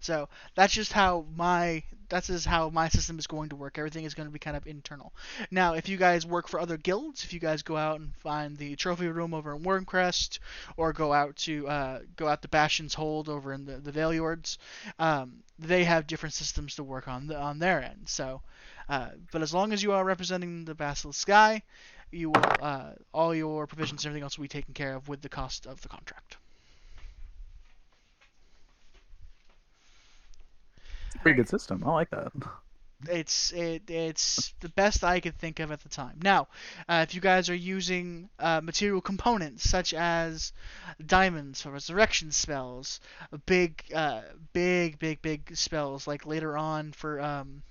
So 0.00 0.28
that's 0.54 0.72
just 0.72 0.92
how 0.92 1.26
my 1.36 1.82
that's 2.08 2.26
just 2.26 2.46
how 2.46 2.70
my 2.70 2.88
system 2.88 3.18
is 3.18 3.26
going 3.26 3.50
to 3.50 3.56
work. 3.56 3.78
Everything 3.78 4.04
is 4.04 4.14
going 4.14 4.26
to 4.26 4.32
be 4.32 4.38
kind 4.38 4.56
of 4.56 4.66
internal. 4.66 5.12
Now, 5.50 5.74
if 5.74 5.88
you 5.88 5.96
guys 5.96 6.26
work 6.26 6.48
for 6.48 6.58
other 6.58 6.76
guilds, 6.76 7.22
if 7.22 7.32
you 7.32 7.38
guys 7.38 7.62
go 7.62 7.76
out 7.76 8.00
and 8.00 8.14
find 8.16 8.56
the 8.56 8.74
trophy 8.76 9.06
room 9.06 9.32
over 9.32 9.54
in 9.54 9.62
Wormcrest, 9.62 10.40
or 10.76 10.92
go 10.92 11.12
out 11.12 11.36
to 11.36 11.68
uh, 11.68 12.00
go 12.16 12.26
out 12.26 12.42
to 12.42 12.48
Bastion's 12.48 12.94
Hold 12.94 13.28
over 13.28 13.52
in 13.52 13.66
the 13.66 13.76
the 13.76 13.92
Valeyards, 13.92 14.56
um, 14.98 15.42
they 15.58 15.84
have 15.84 16.06
different 16.06 16.34
systems 16.34 16.74
to 16.76 16.82
work 16.82 17.06
on 17.06 17.26
the, 17.26 17.38
on 17.38 17.58
their 17.58 17.82
end. 17.82 18.08
So, 18.08 18.40
uh, 18.90 19.10
but 19.30 19.40
as 19.40 19.54
long 19.54 19.72
as 19.72 19.82
you 19.82 19.92
are 19.92 20.04
representing 20.04 20.64
the 20.64 20.74
Basilisk 20.74 21.20
Sky, 21.20 21.62
you 22.10 22.30
will 22.30 22.42
uh, 22.60 22.90
all 23.14 23.32
your 23.32 23.68
provisions 23.68 24.04
and 24.04 24.10
everything 24.10 24.24
else 24.24 24.36
will 24.36 24.42
be 24.44 24.48
taken 24.48 24.74
care 24.74 24.96
of 24.96 25.08
with 25.08 25.22
the 25.22 25.28
cost 25.28 25.64
of 25.66 25.80
the 25.82 25.88
contract. 25.88 26.36
It's 31.06 31.14
a 31.14 31.18
pretty 31.20 31.36
good 31.36 31.48
system. 31.48 31.84
I 31.86 31.92
like 31.92 32.10
that. 32.10 32.32
it's 33.08 33.52
it, 33.52 33.88
it's 33.88 34.52
the 34.58 34.68
best 34.70 35.04
I 35.04 35.20
could 35.20 35.38
think 35.38 35.60
of 35.60 35.70
at 35.70 35.84
the 35.84 35.88
time. 35.88 36.18
Now, 36.20 36.48
uh, 36.88 37.06
if 37.08 37.14
you 37.14 37.20
guys 37.20 37.48
are 37.48 37.54
using 37.54 38.28
uh, 38.40 38.60
material 38.60 39.00
components 39.00 39.70
such 39.70 39.94
as 39.94 40.52
diamonds 41.06 41.62
for 41.62 41.70
resurrection 41.70 42.32
spells, 42.32 42.98
big, 43.46 43.84
uh, 43.94 44.22
big, 44.52 44.98
big, 44.98 45.22
big 45.22 45.56
spells 45.56 46.08
like 46.08 46.26
later 46.26 46.56
on 46.58 46.90
for 46.90 47.20
um, 47.20 47.62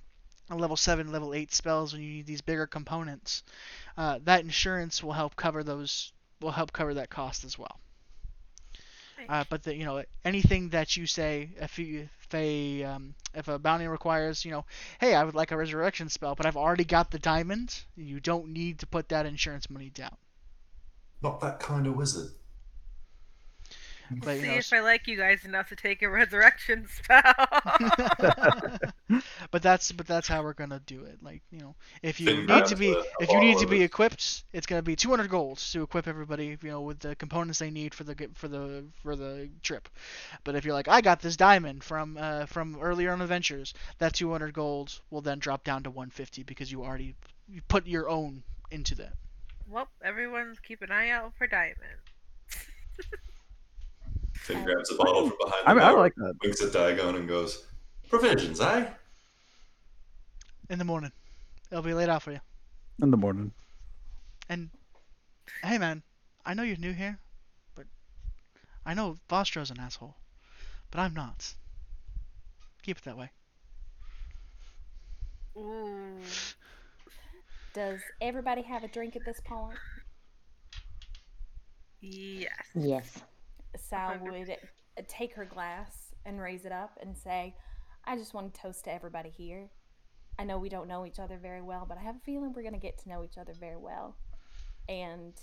level 0.58 0.76
seven, 0.76 1.12
level 1.12 1.34
eight 1.34 1.52
spells 1.54 1.92
when 1.92 2.02
you 2.02 2.10
need 2.10 2.26
these 2.26 2.40
bigger 2.40 2.66
components, 2.66 3.42
uh, 3.96 4.18
that 4.24 4.40
insurance 4.40 5.02
will 5.02 5.12
help 5.12 5.36
cover 5.36 5.62
those. 5.62 6.12
Will 6.40 6.50
help 6.50 6.72
cover 6.72 6.94
that 6.94 7.10
cost 7.10 7.44
as 7.44 7.58
well. 7.58 7.78
Uh, 9.28 9.44
but 9.50 9.62
the, 9.62 9.76
you 9.76 9.84
know 9.84 10.02
anything 10.24 10.70
that 10.70 10.96
you 10.96 11.06
say 11.06 11.50
if 11.56 11.78
you 11.78 12.08
if 12.22 12.34
a 12.34 12.82
um, 12.84 13.14
if 13.34 13.48
a 13.48 13.58
bounty 13.58 13.86
requires 13.86 14.44
you 14.44 14.50
know 14.50 14.64
hey 14.98 15.14
I 15.14 15.24
would 15.24 15.34
like 15.34 15.50
a 15.50 15.56
resurrection 15.56 16.08
spell 16.08 16.34
but 16.34 16.46
I've 16.46 16.56
already 16.56 16.84
got 16.84 17.10
the 17.10 17.18
diamond 17.18 17.78
you 17.96 18.20
don't 18.20 18.48
need 18.48 18.78
to 18.78 18.86
put 18.86 19.08
that 19.10 19.26
insurance 19.26 19.68
money 19.68 19.90
down. 19.90 20.16
Not 21.22 21.40
that 21.40 21.60
kind 21.60 21.86
of 21.86 21.96
wizard. 21.96 22.30
But 24.10 24.38
you 24.38 24.40
See 24.40 24.46
know, 24.46 24.54
if 24.56 24.72
I 24.72 24.80
like 24.80 25.06
you 25.06 25.16
guys 25.16 25.44
enough 25.44 25.68
to 25.68 25.76
take 25.76 26.02
a 26.02 26.10
resurrection 26.10 26.88
spell. 26.92 27.22
but 29.50 29.62
that's 29.62 29.92
but 29.92 30.06
that's 30.06 30.28
how 30.28 30.42
we're 30.42 30.52
gonna 30.54 30.80
do 30.86 31.04
it. 31.04 31.18
Like 31.22 31.42
you 31.50 31.60
know, 31.60 31.74
if 32.02 32.20
you 32.20 32.26
Finn 32.26 32.46
need 32.46 32.66
to 32.66 32.76
be 32.76 32.90
a- 32.92 32.92
a 32.92 33.02
if 33.20 33.30
you 33.30 33.40
need 33.40 33.58
to 33.58 33.66
be 33.66 33.82
it. 33.82 33.82
equipped, 33.82 34.44
it's 34.52 34.66
gonna 34.66 34.82
be 34.82 34.96
200 34.96 35.28
gold 35.28 35.58
to 35.58 35.82
equip 35.82 36.06
everybody. 36.08 36.56
You 36.62 36.70
know, 36.70 36.80
with 36.82 37.00
the 37.00 37.14
components 37.16 37.58
they 37.58 37.70
need 37.70 37.94
for 37.94 38.04
the 38.04 38.30
for 38.34 38.48
the 38.48 38.84
for 39.02 39.16
the 39.16 39.48
trip. 39.62 39.88
But 40.44 40.54
if 40.56 40.64
you're 40.64 40.74
like, 40.74 40.88
I 40.88 41.00
got 41.00 41.20
this 41.20 41.36
diamond 41.36 41.82
from 41.84 42.16
uh, 42.18 42.46
from 42.46 42.78
earlier 42.80 43.12
on 43.12 43.22
adventures, 43.22 43.74
that 43.98 44.14
200 44.14 44.52
gold 44.52 45.00
will 45.10 45.20
then 45.22 45.38
drop 45.38 45.64
down 45.64 45.82
to 45.84 45.90
150 45.90 46.42
because 46.44 46.70
you 46.70 46.82
already 46.84 47.14
you 47.48 47.60
put 47.68 47.86
your 47.86 48.08
own 48.08 48.42
into 48.70 48.94
that. 48.96 49.14
well, 49.68 49.88
everyone's 50.02 50.58
keep 50.60 50.82
an 50.82 50.90
eye 50.92 51.10
out 51.10 51.32
for 51.36 51.46
diamonds. 51.46 52.04
Finn 54.40 54.64
grabs 54.64 54.90
a 54.90 54.94
bottle 54.96 55.28
from 55.28 55.36
behind 55.38 55.64
the 55.64 55.70
I 55.70 55.74
mean, 55.74 55.82
I 55.82 55.92
bar, 55.92 56.00
like 56.00 56.14
that. 56.16 56.34
winks 56.42 56.62
at 56.62 56.72
Dagon 56.72 57.14
and 57.16 57.28
goes, 57.28 57.66
Provisions, 58.08 58.60
eh? 58.60 58.88
in 60.68 60.78
the 60.78 60.84
morning. 60.84 61.12
It'll 61.70 61.82
be 61.82 61.94
laid 61.94 62.08
out 62.08 62.22
for 62.22 62.32
you. 62.32 62.40
In 63.02 63.10
the 63.10 63.16
morning. 63.16 63.52
And 64.48 64.70
hey, 65.62 65.78
man, 65.78 66.02
I 66.44 66.54
know 66.54 66.62
you're 66.62 66.76
new 66.76 66.92
here, 66.92 67.18
but 67.74 67.86
I 68.86 68.94
know 68.94 69.18
Vostro's 69.28 69.70
an 69.70 69.78
asshole, 69.80 70.16
but 70.90 71.00
I'm 71.00 71.14
not. 71.14 71.54
Keep 72.82 72.98
it 72.98 73.04
that 73.04 73.16
way. 73.18 73.30
Ooh. 75.56 76.18
Does 77.74 78.00
everybody 78.20 78.62
have 78.62 78.82
a 78.84 78.88
drink 78.88 79.14
at 79.16 79.24
this 79.24 79.40
point? 79.44 79.76
Yes. 82.00 82.50
Yes. 82.74 83.18
Sal 83.78 84.12
100%. 84.12 84.20
would 84.30 84.50
uh, 84.50 85.02
take 85.08 85.34
her 85.34 85.44
glass 85.44 86.14
and 86.24 86.40
raise 86.40 86.64
it 86.64 86.72
up 86.72 86.98
and 87.02 87.16
say, 87.16 87.54
I 88.04 88.16
just 88.16 88.34
want 88.34 88.52
to 88.54 88.60
toast 88.60 88.84
to 88.84 88.92
everybody 88.92 89.30
here. 89.30 89.70
I 90.38 90.44
know 90.44 90.58
we 90.58 90.68
don't 90.68 90.88
know 90.88 91.04
each 91.04 91.18
other 91.18 91.38
very 91.40 91.62
well, 91.62 91.84
but 91.88 91.98
I 91.98 92.02
have 92.02 92.16
a 92.16 92.20
feeling 92.20 92.52
we're 92.52 92.62
going 92.62 92.74
to 92.74 92.80
get 92.80 92.98
to 93.02 93.08
know 93.08 93.24
each 93.24 93.36
other 93.38 93.52
very 93.58 93.76
well. 93.76 94.16
And 94.88 95.34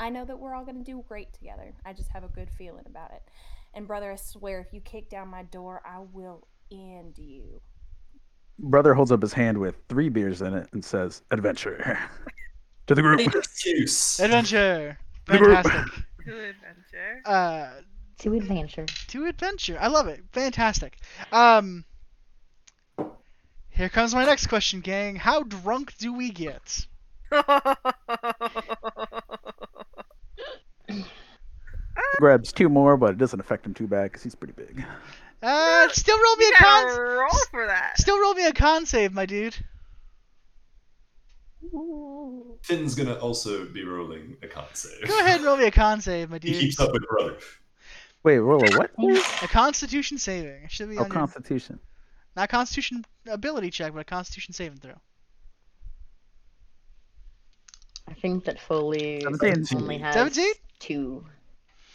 I 0.00 0.10
know 0.10 0.24
that 0.24 0.38
we're 0.38 0.54
all 0.54 0.64
going 0.64 0.78
to 0.78 0.84
do 0.84 1.04
great 1.06 1.32
together. 1.32 1.74
I 1.84 1.92
just 1.92 2.10
have 2.10 2.24
a 2.24 2.28
good 2.28 2.50
feeling 2.50 2.84
about 2.86 3.12
it. 3.12 3.22
And, 3.74 3.86
brother, 3.86 4.10
I 4.10 4.16
swear, 4.16 4.60
if 4.60 4.72
you 4.72 4.80
kick 4.80 5.10
down 5.10 5.28
my 5.28 5.44
door, 5.44 5.80
I 5.84 6.00
will 6.12 6.48
end 6.72 7.18
you. 7.18 7.60
Brother 8.58 8.94
holds 8.94 9.12
up 9.12 9.22
his 9.22 9.32
hand 9.32 9.56
with 9.56 9.76
three 9.88 10.08
beers 10.08 10.42
in 10.42 10.54
it 10.54 10.68
and 10.72 10.84
says, 10.84 11.22
"Adventure." 11.30 11.98
to 12.88 12.94
the 12.94 13.02
group. 13.02 13.20
Excuse. 13.20 14.20
Adventure! 14.20 14.98
The 15.26 15.38
group. 15.38 15.66
Fantastic. 16.30 16.36
Good 16.36 16.44
adventure. 16.56 17.22
Uh, 17.24 17.70
To 18.20 18.34
adventure. 18.34 18.86
to 19.08 19.26
adventure. 19.26 19.78
I 19.80 19.88
love 19.88 20.08
it. 20.08 20.20
Fantastic. 20.32 20.96
Um, 21.32 21.84
here 23.70 23.88
comes 23.88 24.14
my 24.14 24.24
next 24.24 24.46
question, 24.48 24.80
gang. 24.80 25.16
How 25.16 25.42
drunk 25.42 25.96
do 25.98 26.12
we 26.12 26.30
get? 26.30 26.86
Grabs 32.18 32.52
two 32.52 32.68
more, 32.68 32.96
but 32.96 33.10
it 33.12 33.18
doesn't 33.18 33.40
affect 33.40 33.64
him 33.66 33.74
too 33.74 33.86
bad 33.86 34.04
because 34.04 34.22
he's 34.22 34.34
pretty 34.34 34.54
big. 34.54 34.84
Uh, 35.42 35.88
still 35.90 36.18
roll 36.18 36.36
me 36.36 36.44
you 36.46 36.52
a 36.54 36.58
con. 36.62 36.98
roll 36.98 37.28
for 37.50 37.66
that. 37.66 37.98
Still 37.98 38.20
roll 38.20 38.34
me 38.34 38.46
a 38.46 38.52
con 38.52 38.84
save, 38.86 39.12
my 39.12 39.24
dude. 39.26 39.56
Finn's 42.62 42.94
gonna 42.94 43.14
also 43.14 43.66
be 43.66 43.84
rolling 43.84 44.36
a 44.42 44.46
con 44.48 44.64
save. 44.72 45.06
Go 45.06 45.18
ahead 45.20 45.36
and 45.36 45.44
roll 45.44 45.56
me 45.56 45.66
a 45.66 45.70
con 45.70 46.00
save, 46.00 46.30
my 46.30 46.38
He 46.42 46.58
keeps 46.58 46.80
up 46.80 46.92
with 46.92 47.06
brother. 47.06 47.36
Wait, 48.22 48.38
roll 48.38 48.62
a 48.64 48.76
what? 48.76 48.90
A 49.42 49.48
Constitution 49.48 50.18
saving. 50.18 50.64
It 50.64 50.70
should 50.70 50.90
be 50.90 50.96
Oh, 50.98 51.02
on 51.04 51.06
your, 51.06 51.14
Constitution. 51.14 51.78
not 52.36 52.48
Constitution 52.50 53.04
ability 53.26 53.70
check, 53.70 53.92
but 53.94 54.00
a 54.00 54.04
Constitution 54.04 54.52
saving 54.52 54.78
throw. 54.78 54.94
I 58.08 58.12
think 58.14 58.44
that 58.44 58.60
Foley 58.60 59.20
Seventeen. 59.22 59.78
only 59.78 59.98
has 59.98 60.14
17? 60.14 60.52
two. 60.80 61.24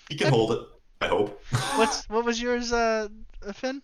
He 0.09 0.15
can 0.15 0.29
hold 0.31 0.51
it. 0.53 0.59
I 1.01 1.07
hope. 1.07 1.41
What's 1.75 2.05
what 2.09 2.23
was 2.25 2.41
yours, 2.41 2.71
uh, 2.71 3.09
Finn? 3.53 3.81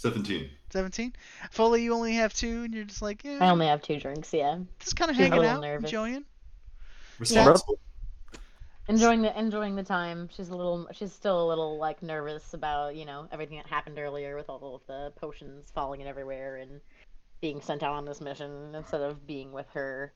17. 0.00 0.48
17. 0.70 1.12
Foley, 1.50 1.82
you 1.82 1.92
only 1.92 2.14
have 2.14 2.32
two, 2.32 2.62
and 2.62 2.72
you're 2.72 2.84
just 2.84 3.02
like, 3.02 3.22
yeah, 3.22 3.36
I 3.38 3.50
only 3.50 3.66
have 3.66 3.82
two 3.82 4.00
drinks, 4.00 4.32
yeah. 4.32 4.58
just 4.78 4.96
kind 4.96 5.10
of 5.10 5.16
she's 5.16 5.26
a 5.26 5.28
hanging 5.28 5.40
little 5.40 5.56
out, 5.56 5.60
nervous. 5.60 5.84
enjoying. 5.90 6.24
Responsible. 7.18 7.78
Enjoying 8.88 9.20
the 9.20 9.38
enjoying 9.38 9.76
the 9.76 9.82
time. 9.82 10.30
She's 10.32 10.48
a 10.48 10.56
little 10.56 10.88
she's 10.92 11.12
still 11.12 11.44
a 11.44 11.46
little 11.46 11.78
like 11.78 12.02
nervous 12.02 12.54
about, 12.54 12.96
you 12.96 13.04
know, 13.04 13.28
everything 13.30 13.58
that 13.58 13.66
happened 13.66 13.98
earlier 13.98 14.36
with 14.36 14.48
all 14.48 14.74
of 14.74 14.86
the 14.86 15.12
potions 15.20 15.70
falling 15.74 16.00
in 16.00 16.06
everywhere 16.06 16.56
and 16.56 16.80
being 17.42 17.60
sent 17.60 17.82
out 17.82 17.92
on 17.92 18.06
this 18.06 18.22
mission 18.22 18.74
instead 18.74 19.02
of 19.02 19.26
being 19.26 19.52
with 19.52 19.66
her 19.74 20.14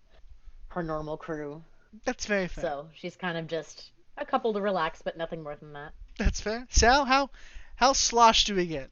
her 0.68 0.82
normal 0.82 1.18
crew. 1.18 1.62
That's 2.06 2.24
very 2.24 2.48
fair. 2.48 2.62
So 2.62 2.88
she's 2.94 3.16
kind 3.16 3.36
of 3.36 3.46
just 3.46 3.90
a 4.16 4.24
couple 4.24 4.54
to 4.54 4.62
relax, 4.62 5.02
but 5.02 5.18
nothing 5.18 5.42
more 5.42 5.56
than 5.56 5.74
that. 5.74 5.92
That's 6.18 6.40
fair. 6.40 6.66
Sal, 6.70 7.04
how 7.04 7.28
how 7.76 7.92
sloshed 7.92 8.46
do 8.46 8.54
we 8.54 8.66
get? 8.66 8.90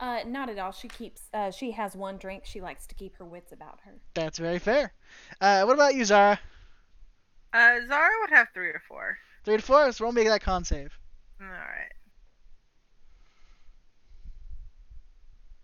Uh, 0.00 0.20
not 0.26 0.48
at 0.48 0.58
all. 0.58 0.70
She 0.72 0.88
keeps. 0.88 1.22
Uh, 1.34 1.50
she 1.50 1.72
has 1.72 1.96
one 1.96 2.18
drink. 2.18 2.44
She 2.46 2.60
likes 2.60 2.86
to 2.86 2.94
keep 2.94 3.16
her 3.16 3.24
wits 3.24 3.52
about 3.52 3.80
her. 3.84 3.94
That's 4.14 4.38
very 4.38 4.58
fair. 4.60 4.92
Uh, 5.40 5.64
what 5.64 5.74
about 5.74 5.94
you, 5.94 6.04
Zara? 6.04 6.38
Uh, 7.52 7.80
Zara 7.86 8.10
would 8.20 8.30
have 8.30 8.48
three 8.54 8.68
or 8.68 8.82
four. 8.86 9.18
Three 9.44 9.56
to 9.56 9.62
four. 9.62 9.90
So 9.92 10.04
roll 10.04 10.12
me 10.12 10.24
that 10.28 10.42
con 10.42 10.64
save. 10.64 10.96
All 11.40 11.46
right. 11.48 11.92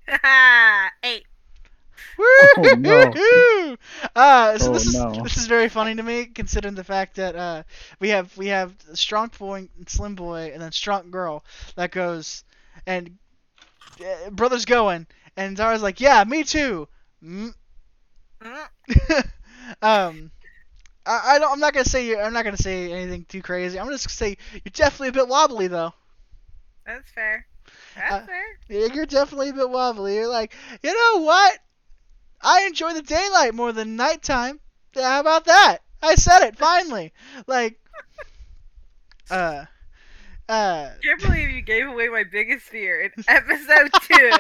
Eight. 1.03 1.25
Oh, 2.19 2.75
no. 2.79 3.13
Woo! 3.15 3.77
Uh, 4.17 4.57
so 4.59 4.71
Oh, 4.71 4.73
this 4.75 4.87
is 4.87 4.95
no. 4.95 5.11
this 5.23 5.37
is 5.37 5.47
very 5.47 5.69
funny 5.69 5.95
to 5.97 6.03
me, 6.03 6.27
considering 6.27 6.75
the 6.75 6.85
fact 6.85 7.17
that 7.17 7.35
uh, 7.35 7.63
we 7.99 8.11
have 8.11 8.37
we 8.37 8.47
have 8.49 8.73
strong 8.95 9.31
boy, 9.39 9.69
and 9.77 9.89
slim 9.89 10.15
boy, 10.15 10.51
and 10.53 10.63
then 10.63 10.71
strong 10.71 11.11
girl 11.11 11.45
that 11.75 11.91
goes, 11.91 12.45
and 12.87 13.19
brothers 14.31 14.65
going, 14.65 15.07
and 15.37 15.57
Zara's 15.57 15.83
like, 15.83 16.01
yeah, 16.01 16.25
me 16.25 16.45
too. 16.45 16.89
Mm. 17.23 17.55
Um, 19.83 20.31
I, 21.07 21.21
I 21.35 21.39
don't. 21.39 21.53
I'm 21.53 21.61
not 21.61 21.73
gonna 21.75 21.85
say. 21.85 22.19
I'm 22.21 22.33
not 22.33 22.45
gonna 22.45 22.57
say 22.57 22.93
anything 22.93 23.25
too 23.27 23.43
crazy. 23.43 23.79
I'm 23.81 23.89
just 23.91 24.07
gonna 24.07 24.15
say 24.15 24.37
you're 24.53 24.73
definitely 24.73 25.09
a 25.09 25.13
bit 25.13 25.29
wobbly 25.29 25.69
though. 25.69 25.93
That's 26.87 27.11
fair. 27.11 27.47
That's 27.97 28.13
Uh, 28.13 28.27
fair. 28.27 28.45
Yeah, 28.69 28.89
You're 28.95 29.07
definitely 29.07 29.51
a 29.51 29.55
bit 29.55 29.71
wobbly. 29.71 30.17
You're 30.17 30.29
like, 30.29 30.55
you 30.83 30.93
know 30.95 31.23
what? 31.25 31.59
I 32.43 32.65
enjoy 32.67 32.95
the 32.95 33.03
daylight 33.03 33.55
more 33.55 33.73
than 33.73 33.97
nighttime. 33.97 34.61
How 34.95 35.21
about 35.21 35.47
that? 35.47 35.79
I 36.03 36.15
said 36.17 36.43
it 36.49 36.59
finally. 36.59 37.13
Like, 37.47 37.81
uh, 39.31 39.65
uh, 40.49 40.91
Can't 41.03 41.21
believe 41.23 41.51
you 41.51 41.63
gave 41.63 41.87
away 41.89 42.09
my 42.09 42.25
biggest 42.31 42.67
fear 42.67 43.01
in 43.03 43.11
episode 43.29 43.91
two. 44.03 44.31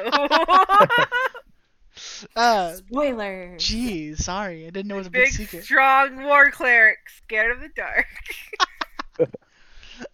uh. 2.37 2.73
Spoilers. 2.75 3.63
Geez, 3.65 4.25
sorry, 4.25 4.67
I 4.67 4.71
didn't 4.71 4.89
know 4.89 4.97
it 4.97 4.99
was 4.99 5.07
a 5.07 5.11
big, 5.11 5.25
Big, 5.27 5.33
secret. 5.33 5.65
strong 5.65 6.23
war 6.25 6.51
cleric, 6.51 6.99
scared 7.25 7.51
of 7.53 7.61
the 7.61 7.69
dark. 7.75 8.07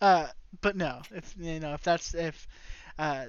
Uh, 0.03 0.27
but 0.61 0.77
no, 0.77 1.01
if 1.11 1.35
you 1.41 1.59
know, 1.59 1.73
if 1.73 1.83
that's 1.83 2.13
if, 2.13 2.47
uh, 2.99 3.25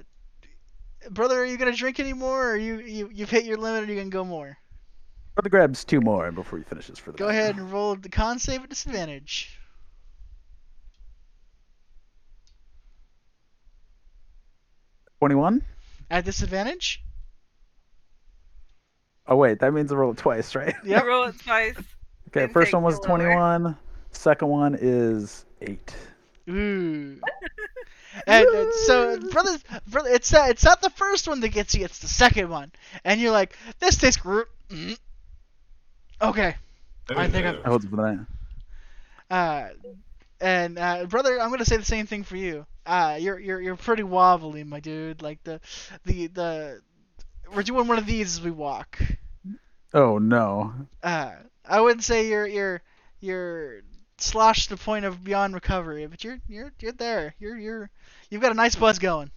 brother, 1.10 1.40
are 1.40 1.46
you 1.46 1.56
gonna 1.56 1.72
drink 1.72 1.98
anymore, 1.98 2.50
or 2.50 2.56
you 2.58 2.78
you 2.80 3.08
you've 3.10 3.30
hit 3.30 3.46
your 3.46 3.56
limit, 3.56 3.88
or 3.88 3.90
you 3.90 3.98
gonna 3.98 4.10
go 4.10 4.22
more? 4.22 4.58
Brother 5.34 5.48
grabs 5.48 5.82
two 5.82 6.02
more 6.02 6.30
before 6.30 6.58
he 6.58 6.64
finishes 6.64 6.98
for 6.98 7.10
the 7.10 7.16
Go 7.16 7.28
night. 7.28 7.32
ahead 7.32 7.56
and 7.56 7.72
roll 7.72 7.96
the 7.96 8.10
con 8.10 8.38
save 8.38 8.62
at 8.64 8.68
disadvantage. 8.68 9.58
Twenty-one. 15.22 15.62
At 16.10 16.24
disadvantage. 16.24 17.00
Oh 19.24 19.36
wait, 19.36 19.60
that 19.60 19.72
means 19.72 19.92
I 19.92 19.94
roll 19.94 20.10
it 20.10 20.16
twice, 20.16 20.56
right? 20.56 20.74
Yeah, 20.84 21.00
You 21.00 21.08
roll 21.08 21.24
it 21.28 21.38
twice. 21.38 21.76
Okay, 22.30 22.42
And 22.42 22.52
first 22.52 22.66
take 22.66 22.74
one 22.74 22.82
was 22.82 22.98
the 22.98 23.06
lower. 23.08 23.18
twenty-one. 23.18 23.76
Second 24.10 24.48
one 24.48 24.76
is 24.80 25.44
eight. 25.60 25.94
Ooh. 26.50 27.20
And 28.26 28.46
so, 28.86 29.16
brother, 29.30 29.58
brother, 29.86 30.10
it's 30.10 30.34
uh, 30.34 30.46
it's 30.48 30.64
not 30.64 30.82
the 30.82 30.90
first 30.90 31.28
one 31.28 31.38
that 31.38 31.50
gets 31.50 31.72
you; 31.76 31.84
it's 31.84 32.00
the 32.00 32.08
second 32.08 32.48
one. 32.48 32.72
And 33.04 33.20
you're 33.20 33.30
like, 33.30 33.56
"This 33.78 33.94
tastes 33.98 34.20
gr- 34.20 34.42
mm. 34.70 34.98
Okay. 36.20 36.56
I 37.10 37.28
think 37.28 37.44
know. 37.46 37.60
I 37.64 37.68
hold 37.68 37.84
it 37.84 37.90
for 37.90 37.94
the 37.96 38.02
night. 38.02 38.18
Uh, 39.30 39.68
and 40.40 40.80
uh, 40.80 41.06
brother, 41.06 41.40
I'm 41.40 41.50
gonna 41.50 41.64
say 41.64 41.76
the 41.76 41.84
same 41.84 42.06
thing 42.06 42.24
for 42.24 42.36
you. 42.36 42.66
Uh, 42.84 43.16
you're 43.20 43.38
you're 43.38 43.60
you're 43.60 43.76
pretty 43.76 44.02
wobbly, 44.02 44.64
my 44.64 44.80
dude. 44.80 45.22
Like 45.22 45.42
the 45.44 45.60
the 46.04 46.26
the 46.28 46.80
we're 47.54 47.62
doing 47.62 47.86
one 47.86 47.98
of 47.98 48.06
these 48.06 48.38
as 48.38 48.42
we 48.42 48.50
walk. 48.50 49.00
Oh 49.94 50.18
no. 50.18 50.72
Uh, 51.02 51.32
I 51.64 51.80
wouldn't 51.80 52.04
say 52.04 52.28
you're 52.28 52.46
you're 52.46 52.82
you're 53.20 53.82
sloshed 54.18 54.68
to 54.68 54.76
the 54.76 54.82
point 54.82 55.04
of 55.04 55.22
beyond 55.22 55.54
recovery, 55.54 56.06
but 56.06 56.24
you're 56.24 56.38
you're 56.48 56.72
you're 56.80 56.92
there. 56.92 57.34
You're 57.38 57.56
you're 57.58 57.90
you've 58.30 58.42
got 58.42 58.52
a 58.52 58.54
nice 58.56 58.74
buzz 58.74 58.98
going. 58.98 59.30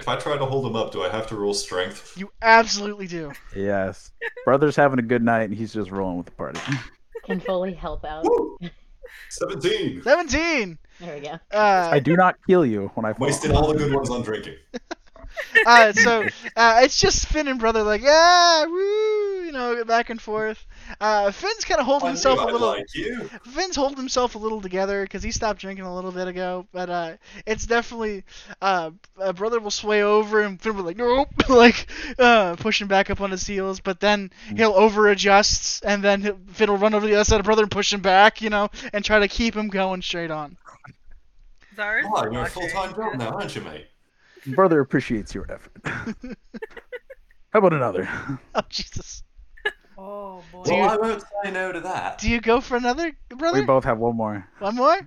If 0.00 0.08
I 0.08 0.16
try 0.16 0.38
to 0.38 0.46
hold 0.46 0.64
him 0.64 0.76
up, 0.76 0.92
do 0.92 1.02
I 1.02 1.10
have 1.10 1.26
to 1.26 1.36
roll 1.36 1.52
strength? 1.52 2.16
You 2.16 2.32
absolutely 2.40 3.06
do. 3.06 3.32
Yes. 3.54 4.12
Brother's 4.46 4.74
having 4.74 4.98
a 4.98 5.02
good 5.02 5.22
night 5.22 5.42
and 5.42 5.54
he's 5.54 5.74
just 5.74 5.90
rolling 5.90 6.16
with 6.16 6.26
the 6.26 6.32
party. 6.32 6.58
Can 7.26 7.38
fully 7.38 7.74
help 7.74 8.06
out. 8.06 8.24
Woo! 9.10 9.48
17. 9.58 10.02
Seventeen. 10.02 10.78
There 11.00 11.14
we 11.14 11.20
go. 11.22 11.38
Uh, 11.52 11.88
I 11.92 11.98
do 11.98 12.14
not 12.16 12.36
kill 12.46 12.66
you 12.66 12.90
when 12.94 13.06
I 13.06 13.12
fall. 13.12 13.26
Wasted 13.26 13.52
all 13.52 13.72
the 13.72 13.78
good 13.78 13.92
ones 13.94 14.10
on 14.10 14.22
drinking. 14.22 14.56
uh, 15.64 15.92
so 15.92 16.24
uh, 16.56 16.80
it's 16.82 17.00
just 17.00 17.26
Finn 17.28 17.48
and 17.48 17.58
brother 17.58 17.82
like 17.82 18.02
yeah, 18.02 18.64
woo, 18.66 19.42
you 19.44 19.52
know, 19.52 19.84
back 19.84 20.10
and 20.10 20.20
forth. 20.20 20.66
Uh, 21.00 21.30
Finn's 21.30 21.64
kind 21.64 21.80
of 21.80 21.86
holding 21.86 22.08
I 22.08 22.14
knew 22.14 22.14
himself 22.14 22.42
a 22.42 22.46
I'd 22.46 22.52
little. 22.52 22.68
like 22.68 22.94
you. 22.94 23.30
Finn's 23.44 23.76
holding 23.76 23.96
himself 23.98 24.34
a 24.34 24.38
little 24.38 24.60
together 24.60 25.02
because 25.04 25.22
he 25.22 25.30
stopped 25.30 25.60
drinking 25.60 25.84
a 25.84 25.94
little 25.94 26.12
bit 26.12 26.28
ago. 26.28 26.66
But 26.72 26.90
uh, 26.90 27.16
it's 27.46 27.66
definitely 27.66 28.24
uh, 28.60 28.90
uh, 29.20 29.32
brother 29.32 29.60
will 29.60 29.70
sway 29.70 30.02
over 30.02 30.40
and 30.42 30.60
Finn 30.60 30.74
will 30.76 30.82
be 30.82 30.88
like 30.88 30.96
nope, 30.96 31.28
like 31.48 31.86
uh, 32.18 32.56
pushing 32.56 32.88
back 32.88 33.10
up 33.10 33.20
on 33.20 33.30
his 33.30 33.46
heels. 33.46 33.80
But 33.80 34.00
then 34.00 34.30
he'll 34.56 34.74
over 34.74 35.08
adjust 35.08 35.84
and 35.84 36.02
then 36.02 36.22
he'll, 36.22 36.38
Finn 36.52 36.70
will 36.70 36.78
run 36.78 36.94
over 36.94 37.06
the 37.06 37.14
other 37.14 37.24
side 37.24 37.40
of 37.40 37.46
brother 37.46 37.62
and 37.62 37.70
push 37.70 37.92
him 37.92 38.00
back, 38.00 38.42
you 38.42 38.50
know, 38.50 38.68
and 38.92 39.04
try 39.04 39.18
to 39.20 39.28
keep 39.28 39.54
him 39.56 39.68
going 39.68 40.02
straight 40.02 40.30
on. 40.30 40.56
Zara's 41.76 42.06
Oh, 42.12 42.30
you're 42.30 42.42
a 42.42 42.46
full-time 42.46 42.94
job 42.94 43.16
now, 43.16 43.30
aren't 43.30 43.54
you, 43.54 43.62
mate? 43.62 43.89
Brother 44.46 44.80
appreciates 44.80 45.34
your 45.34 45.46
effort. 45.50 45.72
How 47.52 47.58
about 47.58 47.72
another? 47.72 48.08
Oh 48.54 48.62
Jesus! 48.68 49.22
Oh 49.98 50.42
boy. 50.52 50.62
Do 50.64 50.74
you- 50.74 50.80
Well, 50.80 50.90
I 50.90 50.96
won't 50.96 51.22
say 51.44 51.50
no 51.50 51.72
to 51.72 51.80
that. 51.80 52.18
Do 52.18 52.30
you 52.30 52.40
go 52.40 52.60
for 52.60 52.76
another 52.76 53.12
brother? 53.28 53.60
We 53.60 53.66
both 53.66 53.84
have 53.84 53.98
one 53.98 54.16
more. 54.16 54.46
One 54.60 54.76
more? 54.76 54.98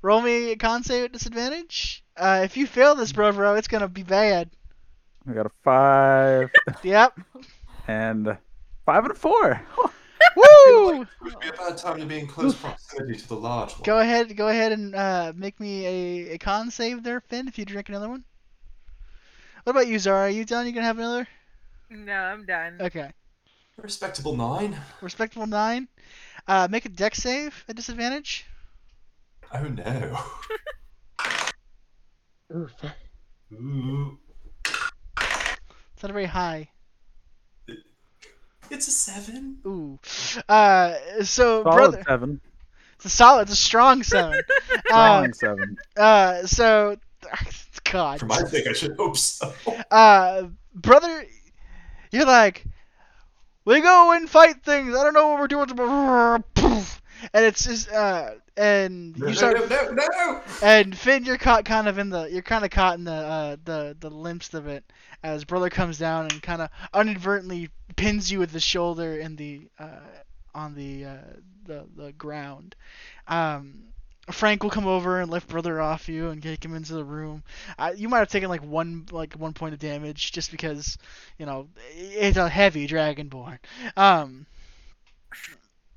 Roll 0.00 0.20
me 0.20 0.50
a 0.52 0.56
con 0.56 0.82
save 0.82 1.04
at 1.04 1.12
disadvantage. 1.12 2.02
Uh, 2.16 2.40
if 2.44 2.56
you 2.56 2.66
fail 2.66 2.94
this, 2.94 3.12
bro, 3.12 3.30
bro, 3.32 3.54
it's 3.54 3.68
gonna 3.68 3.88
be 3.88 4.02
bad. 4.02 4.50
We 5.26 5.34
got 5.34 5.46
a 5.46 5.50
five 5.62 6.50
Yep. 6.82 7.20
and 7.86 8.36
five 8.84 9.04
and 9.04 9.12
a 9.12 9.14
four. 9.14 9.62
Woo! 10.36 11.02
It 11.02 11.08
would 11.22 11.40
be 11.40 11.48
a 11.48 11.52
bad 11.52 11.76
time 11.76 11.98
to 12.00 12.06
be 12.06 12.18
in 12.20 12.26
close 12.26 12.54
proximity 12.54 13.18
to 13.18 13.28
the 13.28 13.34
large 13.36 13.72
one. 13.72 13.82
Go 13.84 13.98
ahead, 13.98 14.36
go 14.36 14.48
ahead 14.48 14.72
and 14.72 14.94
uh, 14.94 15.32
make 15.36 15.60
me 15.60 15.84
a, 15.86 16.34
a 16.34 16.38
con 16.38 16.70
save 16.70 17.02
there, 17.02 17.20
Finn. 17.20 17.48
If 17.48 17.58
you 17.58 17.64
drink 17.64 17.88
another 17.88 18.08
one. 18.08 18.24
What 19.64 19.70
about 19.72 19.86
you, 19.86 19.98
Zara? 19.98 20.22
Are 20.26 20.30
you 20.30 20.44
done? 20.44 20.66
You 20.66 20.72
gonna 20.72 20.86
have 20.86 20.98
another? 20.98 21.26
No, 21.90 22.12
I'm 22.12 22.44
done. 22.44 22.78
Okay. 22.80 23.12
Respectable 23.76 24.36
nine. 24.36 24.76
Respectable 25.00 25.46
nine. 25.46 25.88
Uh, 26.46 26.66
make 26.70 26.84
a 26.84 26.88
dex 26.88 27.18
save 27.18 27.64
at 27.68 27.76
disadvantage. 27.76 28.44
Oh 29.54 29.62
no. 29.64 30.18
Oof. 32.56 32.72
Ooh. 33.52 34.18
It's 35.16 36.02
not 36.02 36.12
very 36.12 36.26
high. 36.26 36.68
It's 38.70 38.88
a 38.88 38.90
seven. 38.90 39.58
Ooh. 39.66 39.98
Uh, 40.48 40.94
so 41.22 41.62
Solid 41.62 41.74
brother, 41.76 42.02
seven. 42.08 42.40
it's 42.96 43.04
a 43.04 43.10
solid, 43.10 43.42
it's 43.42 43.52
a 43.52 43.56
strong 43.56 44.02
seven. 44.02 44.40
uh, 44.90 45.28
Strong 45.28 45.32
seven. 45.34 45.76
uh, 45.96 46.46
so, 46.46 46.96
God. 47.84 48.20
For 48.20 48.26
my 48.26 48.42
sake, 48.44 48.66
I 48.66 48.72
should 48.72 48.96
hope 48.96 49.16
so. 49.16 49.52
uh, 49.90 50.44
brother, 50.74 51.26
you're 52.10 52.26
like, 52.26 52.64
we 53.64 53.80
go 53.80 54.12
and 54.12 54.28
fight 54.28 54.62
things. 54.64 54.94
I 54.94 55.04
don't 55.04 55.14
know 55.14 55.28
what 55.28 55.40
we're 55.40 55.46
doing. 55.48 56.44
And 57.32 57.44
it's 57.44 57.64
just, 57.64 57.88
uh, 57.90 58.32
and 58.56 59.16
you 59.16 59.32
start, 59.34 59.56
no, 59.70 59.90
no, 59.90 59.92
no. 59.92 60.40
and 60.60 60.96
Finn, 60.96 61.24
you're 61.24 61.38
caught 61.38 61.64
kind 61.64 61.86
of 61.86 61.98
in 61.98 62.10
the, 62.10 62.24
you're 62.24 62.42
kind 62.42 62.64
of 62.64 62.70
caught 62.70 62.98
in 62.98 63.04
the, 63.04 63.12
uh, 63.12 63.56
the, 63.64 63.96
the 64.00 64.10
limps 64.10 64.52
of 64.54 64.66
it 64.66 64.84
as 65.22 65.44
brother 65.44 65.70
comes 65.70 65.98
down 65.98 66.24
and 66.24 66.42
kind 66.42 66.60
of 66.60 66.68
inadvertently 66.92 67.70
pins 67.94 68.30
you 68.30 68.40
with 68.40 68.50
the 68.50 68.60
shoulder 68.60 69.16
in 69.18 69.36
the, 69.36 69.68
uh, 69.78 70.00
on 70.52 70.74
the, 70.74 71.04
uh, 71.04 71.18
the, 71.64 71.86
the 71.96 72.12
ground. 72.12 72.74
Um, 73.28 73.84
Frank 74.30 74.62
will 74.62 74.70
come 74.70 74.86
over 74.86 75.20
and 75.20 75.30
lift 75.30 75.48
brother 75.48 75.80
off 75.80 76.08
you 76.08 76.28
and 76.28 76.42
take 76.42 76.64
him 76.64 76.74
into 76.74 76.94
the 76.94 77.04
room. 77.04 77.42
Uh, 77.78 77.92
you 77.96 78.08
might 78.08 78.20
have 78.20 78.28
taken 78.28 78.48
like 78.48 78.62
one 78.62 79.06
like 79.10 79.34
one 79.34 79.52
point 79.52 79.74
of 79.74 79.80
damage 79.80 80.32
just 80.32 80.50
because 80.50 80.96
you 81.38 81.46
know 81.46 81.68
it's 81.94 82.36
a 82.36 82.48
heavy 82.48 82.86
dragonborn. 82.86 83.58
Um, 83.96 84.46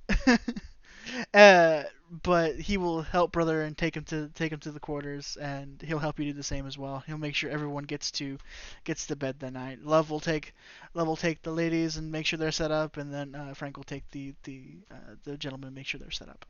uh, 1.34 1.84
but 2.24 2.56
he 2.60 2.78
will 2.78 3.02
help 3.02 3.32
brother 3.32 3.62
and 3.62 3.78
take 3.78 3.96
him 3.96 4.04
to 4.06 4.30
take 4.36 4.52
him 4.52 4.60
to 4.60 4.72
the 4.72 4.80
quarters, 4.80 5.38
and 5.38 5.82
he'll 5.82 6.00
help 6.00 6.20
you 6.20 6.26
do 6.26 6.34
the 6.34 6.44
same 6.44 6.66
as 6.68 6.78
well. 6.78 7.04
He'll 7.06 7.18
make 7.18 7.36
sure 7.36 7.50
everyone 7.50 7.84
gets 7.84 8.12
to 8.12 8.38
gets 8.84 9.08
to 9.08 9.16
bed 9.16 9.40
that 9.40 9.54
night. 9.54 9.84
Love 9.84 10.10
will 10.10 10.20
take 10.20 10.54
Love 10.94 11.08
will 11.08 11.16
take 11.16 11.42
the 11.42 11.52
ladies 11.52 11.98
and 11.98 12.12
make 12.12 12.26
sure 12.26 12.38
they're 12.38 12.52
set 12.52 12.72
up, 12.72 12.98
and 12.98 13.14
then 13.14 13.36
uh, 13.36 13.54
Frank 13.54 13.78
will 13.78 13.84
take 13.84 14.10
the 14.12 14.34
the 14.44 14.64
uh, 14.92 15.16
the 15.24 15.38
gentlemen 15.38 15.68
and 15.68 15.76
make 15.76 15.88
sure 15.88 16.00
they're 16.00 16.12
set 16.12 16.30
up. 16.30 16.46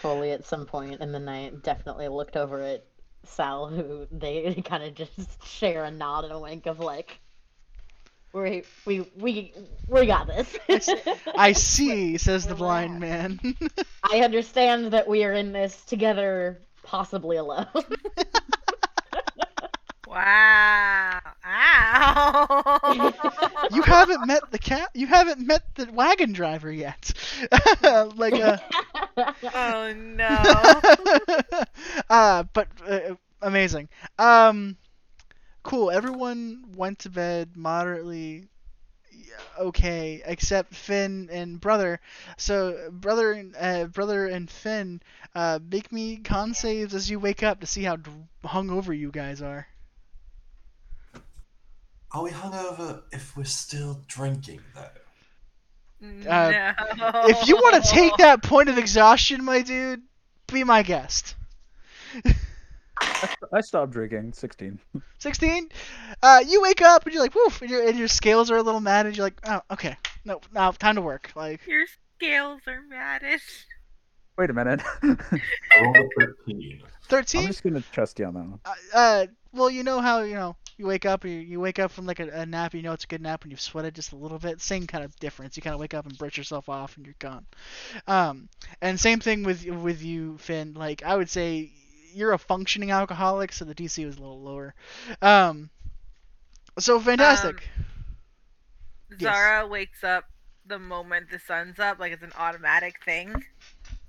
Foley 0.00 0.32
at 0.32 0.46
some 0.46 0.66
point 0.66 1.00
in 1.00 1.12
the 1.12 1.18
night, 1.18 1.62
definitely 1.62 2.08
looked 2.08 2.36
over 2.36 2.62
at 2.62 2.84
Sal, 3.24 3.68
who 3.68 4.06
they 4.10 4.54
kind 4.64 4.82
of 4.82 4.94
just 4.94 5.46
share 5.46 5.84
a 5.84 5.90
nod 5.90 6.24
and 6.24 6.32
a 6.32 6.38
wink 6.38 6.66
of 6.66 6.80
like, 6.80 7.20
we 8.32 8.62
we 8.86 9.10
we 9.16 9.52
we 9.88 10.06
got 10.06 10.26
this. 10.26 10.56
I 11.36 11.52
see, 11.52 12.16
says 12.16 12.46
the 12.46 12.54
blind 12.54 13.00
man. 13.00 13.40
I 14.04 14.20
understand 14.20 14.92
that 14.92 15.08
we 15.08 15.24
are 15.24 15.32
in 15.32 15.52
this 15.52 15.84
together, 15.84 16.60
possibly 16.84 17.36
alone. 17.36 17.66
Wow. 20.10 21.20
Ow. 21.46 23.12
you 23.70 23.82
haven't 23.82 24.26
met 24.26 24.50
the 24.50 24.58
cat. 24.58 24.90
You 24.92 25.06
haven't 25.06 25.46
met 25.46 25.62
the 25.76 25.88
wagon 25.92 26.32
driver 26.32 26.72
yet. 26.72 27.12
like 28.16 28.34
uh, 28.34 28.58
oh 29.54 29.92
no. 29.94 31.62
uh 32.10 32.42
but 32.52 32.66
uh, 32.88 33.14
amazing. 33.40 33.88
Um, 34.18 34.76
cool. 35.62 35.92
Everyone 35.92 36.64
went 36.74 36.98
to 37.00 37.08
bed 37.08 37.50
moderately 37.54 38.48
okay, 39.60 40.22
except 40.24 40.74
Finn 40.74 41.28
and 41.30 41.60
brother. 41.60 42.00
So 42.36 42.90
brother 42.90 43.30
and 43.30 43.54
uh, 43.56 43.84
brother 43.84 44.26
and 44.26 44.50
Finn, 44.50 45.02
uh, 45.36 45.60
make 45.70 45.92
me 45.92 46.16
con 46.16 46.52
saves 46.52 46.96
as 46.96 47.08
you 47.08 47.20
wake 47.20 47.44
up 47.44 47.60
to 47.60 47.66
see 47.66 47.84
how 47.84 47.96
hungover 48.44 48.96
you 48.96 49.12
guys 49.12 49.40
are. 49.40 49.68
Are 52.12 52.22
we 52.22 52.30
hungover 52.30 53.02
if 53.12 53.36
we're 53.36 53.44
still 53.44 54.00
drinking, 54.08 54.60
though? 54.74 54.86
no. 56.00 56.72
If 57.26 57.46
you 57.46 57.56
want 57.56 57.82
to 57.82 57.90
take 57.90 58.16
that 58.16 58.42
point 58.42 58.68
of 58.68 58.78
exhaustion, 58.78 59.44
my 59.44 59.62
dude, 59.62 60.02
be 60.48 60.64
my 60.64 60.82
guest. 60.82 61.36
I 63.52 63.60
stopped 63.60 63.92
drinking. 63.92 64.32
16. 64.32 64.78
16. 65.18 65.68
Uh, 66.22 66.42
you 66.46 66.62
wake 66.62 66.82
up 66.82 67.04
and 67.04 67.14
you're 67.14 67.22
like, 67.22 67.34
woof, 67.34 67.62
and 67.62 67.70
your, 67.70 67.86
and 67.86 67.98
your 67.98 68.08
scales 68.08 68.50
are 68.50 68.56
a 68.56 68.62
little 68.62 68.80
mad, 68.80 69.06
and 69.06 69.16
you're 69.16 69.26
like, 69.26 69.40
oh, 69.46 69.60
okay, 69.70 69.96
no, 70.24 70.40
now 70.52 70.70
time 70.72 70.96
to 70.96 71.02
work. 71.02 71.30
Like, 71.36 71.60
Your 71.66 71.84
scales 72.16 72.60
are 72.66 72.82
maddish. 72.92 73.64
Wait 74.36 74.50
a 74.50 74.52
minute. 74.52 74.80
I 75.02 75.82
rolled 75.82 75.96
a 75.96 76.26
13. 76.46 76.82
13. 77.08 77.40
I'm 77.40 77.46
just 77.48 77.62
gonna 77.62 77.82
trust 77.92 78.18
you 78.18 78.24
on 78.26 78.34
that 78.34 78.40
one. 78.40 78.60
Uh, 78.64 78.74
uh, 78.94 79.26
well, 79.52 79.68
you 79.68 79.82
know 79.82 80.00
how 80.00 80.22
you 80.22 80.34
know 80.34 80.56
you 80.80 80.86
wake 80.86 81.06
up, 81.06 81.24
you, 81.24 81.30
you 81.32 81.60
wake 81.60 81.78
up 81.78 81.92
from 81.92 82.06
like 82.06 82.18
a, 82.20 82.28
a 82.30 82.46
nap, 82.46 82.74
you 82.74 82.82
know 82.82 82.92
it's 82.92 83.04
a 83.04 83.06
good 83.06 83.22
nap, 83.22 83.42
and 83.42 83.52
you've 83.52 83.60
sweated 83.60 83.94
just 83.94 84.12
a 84.12 84.16
little 84.16 84.38
bit. 84.38 84.60
Same 84.60 84.86
kind 84.86 85.04
of 85.04 85.14
difference. 85.20 85.56
You 85.56 85.62
kind 85.62 85.74
of 85.74 85.80
wake 85.80 85.94
up 85.94 86.06
and 86.06 86.18
brush 86.18 86.36
yourself 86.38 86.68
off, 86.68 86.96
and 86.96 87.06
you're 87.06 87.14
gone. 87.18 87.46
Um, 88.08 88.48
and 88.82 88.98
same 88.98 89.20
thing 89.20 89.44
with 89.44 89.64
with 89.66 90.02
you, 90.02 90.38
Finn. 90.38 90.74
Like 90.74 91.02
I 91.04 91.16
would 91.16 91.30
say, 91.30 91.70
you're 92.14 92.32
a 92.32 92.38
functioning 92.38 92.90
alcoholic, 92.90 93.52
so 93.52 93.64
the 93.64 93.74
DC 93.74 94.04
was 94.04 94.16
a 94.16 94.20
little 94.20 94.42
lower. 94.42 94.74
Um, 95.22 95.70
so 96.78 96.98
fantastic. 96.98 97.68
Yes. 99.18 99.20
Zara 99.20 99.66
wakes 99.66 100.02
up 100.04 100.24
the 100.66 100.78
moment 100.78 101.30
the 101.30 101.38
sun's 101.38 101.78
up, 101.78 101.98
like 101.98 102.12
it's 102.12 102.22
an 102.22 102.32
automatic 102.38 102.94
thing. 103.04 103.44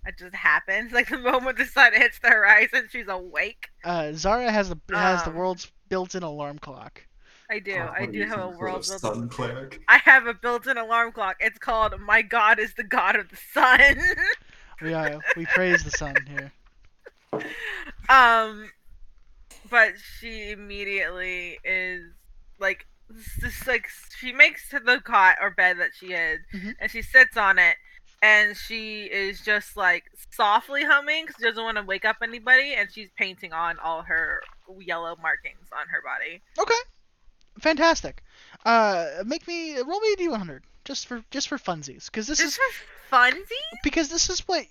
It 0.05 0.15
just 0.17 0.35
happens. 0.35 0.91
Like 0.93 1.09
the 1.09 1.17
moment 1.17 1.57
the 1.57 1.65
sun 1.65 1.93
hits 1.93 2.19
the 2.19 2.29
horizon, 2.29 2.87
she's 2.89 3.07
awake. 3.07 3.69
Uh, 3.83 4.13
Zara 4.13 4.51
has 4.51 4.69
the 4.69 4.77
has 4.91 5.23
the 5.23 5.31
Um, 5.31 5.35
world's 5.35 5.71
built-in 5.91 6.23
alarm 6.23 6.57
clock. 6.57 7.05
I 7.51 7.59
do. 7.59 7.75
Oh, 7.75 7.91
I 7.93 8.05
do 8.05 8.23
have 8.23 8.39
a 8.39 8.49
world 8.49 8.79
of 8.79 9.01
built 9.01 9.01
sun 9.01 9.27
cleric. 9.29 9.81
I 9.89 9.97
have 9.97 10.25
a 10.25 10.33
built-in 10.33 10.77
alarm 10.77 11.11
clock. 11.11 11.35
It's 11.41 11.59
called 11.59 11.99
"My 11.99 12.21
God 12.21 12.59
is 12.59 12.73
the 12.75 12.83
God 12.83 13.15
of 13.17 13.29
the 13.29 13.37
Sun." 13.53 13.97
We 14.81 14.95
uh, 14.95 15.19
we 15.37 15.45
praise 15.45 15.83
the 15.83 15.91
sun 15.91 16.15
here. 16.27 16.51
um, 18.09 18.67
but 19.69 19.91
she 20.19 20.49
immediately 20.49 21.59
is 21.63 22.01
like, 22.59 22.87
just 23.39 23.67
like 23.67 23.87
she 24.17 24.33
makes 24.33 24.69
to 24.69 24.79
the 24.79 24.99
cot 25.01 25.35
or 25.39 25.51
bed 25.51 25.77
that 25.77 25.91
she 25.95 26.13
is, 26.13 26.39
Mhm. 26.51 26.73
and 26.79 26.89
she 26.89 27.03
sits 27.03 27.37
on 27.37 27.59
it, 27.59 27.75
and 28.21 28.55
she 28.55 29.03
is 29.05 29.41
just 29.41 29.75
like 29.77 30.03
softly 30.31 30.83
humming 30.83 31.25
because 31.25 31.35
she 31.39 31.47
doesn't 31.47 31.63
want 31.63 31.77
to 31.77 31.83
wake 31.83 32.05
up 32.05 32.17
anybody, 32.21 32.73
and 32.75 32.91
she's 32.91 33.09
painting 33.17 33.53
on 33.53 33.77
all 33.79 34.03
her 34.03 34.41
yellow 34.79 35.15
markings 35.21 35.67
on 35.73 35.87
her 35.89 36.01
body. 36.01 36.41
Okay, 36.59 36.73
fantastic. 37.59 38.23
Uh, 38.65 39.07
make 39.25 39.47
me 39.47 39.75
roll 39.77 39.99
me 39.99 40.13
a 40.13 40.17
d100 40.17 40.61
just 40.85 41.07
for 41.07 41.23
just 41.31 41.47
for 41.47 41.57
funsies, 41.57 42.05
because 42.05 42.27
this 42.27 42.39
Just 42.39 42.59
is 42.59 42.75
for 43.09 43.15
funsies. 43.15 43.77
because 43.83 44.09
this 44.09 44.29
is 44.29 44.39
what 44.47 44.65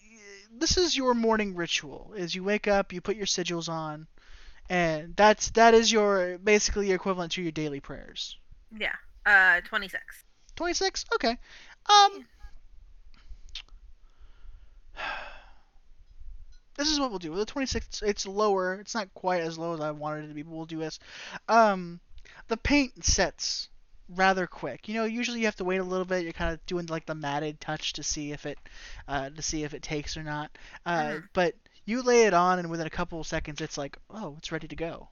this 0.52 0.76
is 0.76 0.96
your 0.96 1.14
morning 1.14 1.54
ritual. 1.54 2.12
Is 2.16 2.34
you 2.34 2.42
wake 2.44 2.66
up, 2.68 2.92
you 2.92 3.00
put 3.00 3.16
your 3.16 3.26
sigils 3.26 3.68
on, 3.68 4.06
and 4.68 5.14
that's 5.16 5.50
that 5.50 5.74
is 5.74 5.90
your 5.92 6.38
basically 6.38 6.86
your 6.88 6.96
equivalent 6.96 7.32
to 7.32 7.42
your 7.42 7.52
daily 7.52 7.80
prayers. 7.80 8.36
Yeah. 8.76 8.94
Uh, 9.26 9.60
twenty-six. 9.62 10.02
26? 10.56 11.04
Okay. 11.14 11.38
Um 11.88 12.26
This 16.76 16.88
is 16.90 16.98
what 16.98 17.10
we'll 17.10 17.18
do. 17.18 17.30
With 17.30 17.40
the 17.40 17.46
26 17.46 18.02
it's 18.02 18.26
lower. 18.26 18.74
It's 18.74 18.94
not 18.94 19.12
quite 19.12 19.42
as 19.42 19.58
low 19.58 19.74
as 19.74 19.80
I 19.80 19.90
wanted 19.90 20.24
it 20.24 20.28
to 20.28 20.34
be, 20.34 20.42
but 20.42 20.52
we'll 20.54 20.64
do 20.66 20.78
this. 20.78 20.98
Um 21.48 22.00
the 22.48 22.56
paint 22.56 23.04
sets 23.04 23.68
rather 24.08 24.46
quick. 24.46 24.88
You 24.88 24.94
know, 24.94 25.04
usually 25.04 25.40
you 25.40 25.44
have 25.46 25.56
to 25.56 25.64
wait 25.64 25.76
a 25.78 25.84
little 25.84 26.06
bit. 26.06 26.22
You're 26.24 26.32
kind 26.32 26.52
of 26.52 26.64
doing 26.66 26.86
like 26.86 27.06
the 27.06 27.14
matted 27.14 27.60
touch 27.60 27.92
to 27.94 28.02
see 28.02 28.32
if 28.32 28.46
it 28.46 28.58
uh 29.08 29.30
to 29.30 29.42
see 29.42 29.64
if 29.64 29.74
it 29.74 29.82
takes 29.82 30.16
or 30.16 30.22
not. 30.22 30.50
Uh 30.86 31.00
Mhm. 31.00 31.28
but 31.34 31.54
you 31.84 32.02
lay 32.02 32.24
it 32.26 32.34
on 32.34 32.58
and 32.58 32.70
within 32.70 32.86
a 32.86 32.90
couple 32.90 33.20
of 33.20 33.26
seconds 33.26 33.60
it's 33.60 33.76
like, 33.78 33.98
"Oh, 34.08 34.36
it's 34.38 34.52
ready 34.52 34.68
to 34.68 34.76
go." 34.76 35.08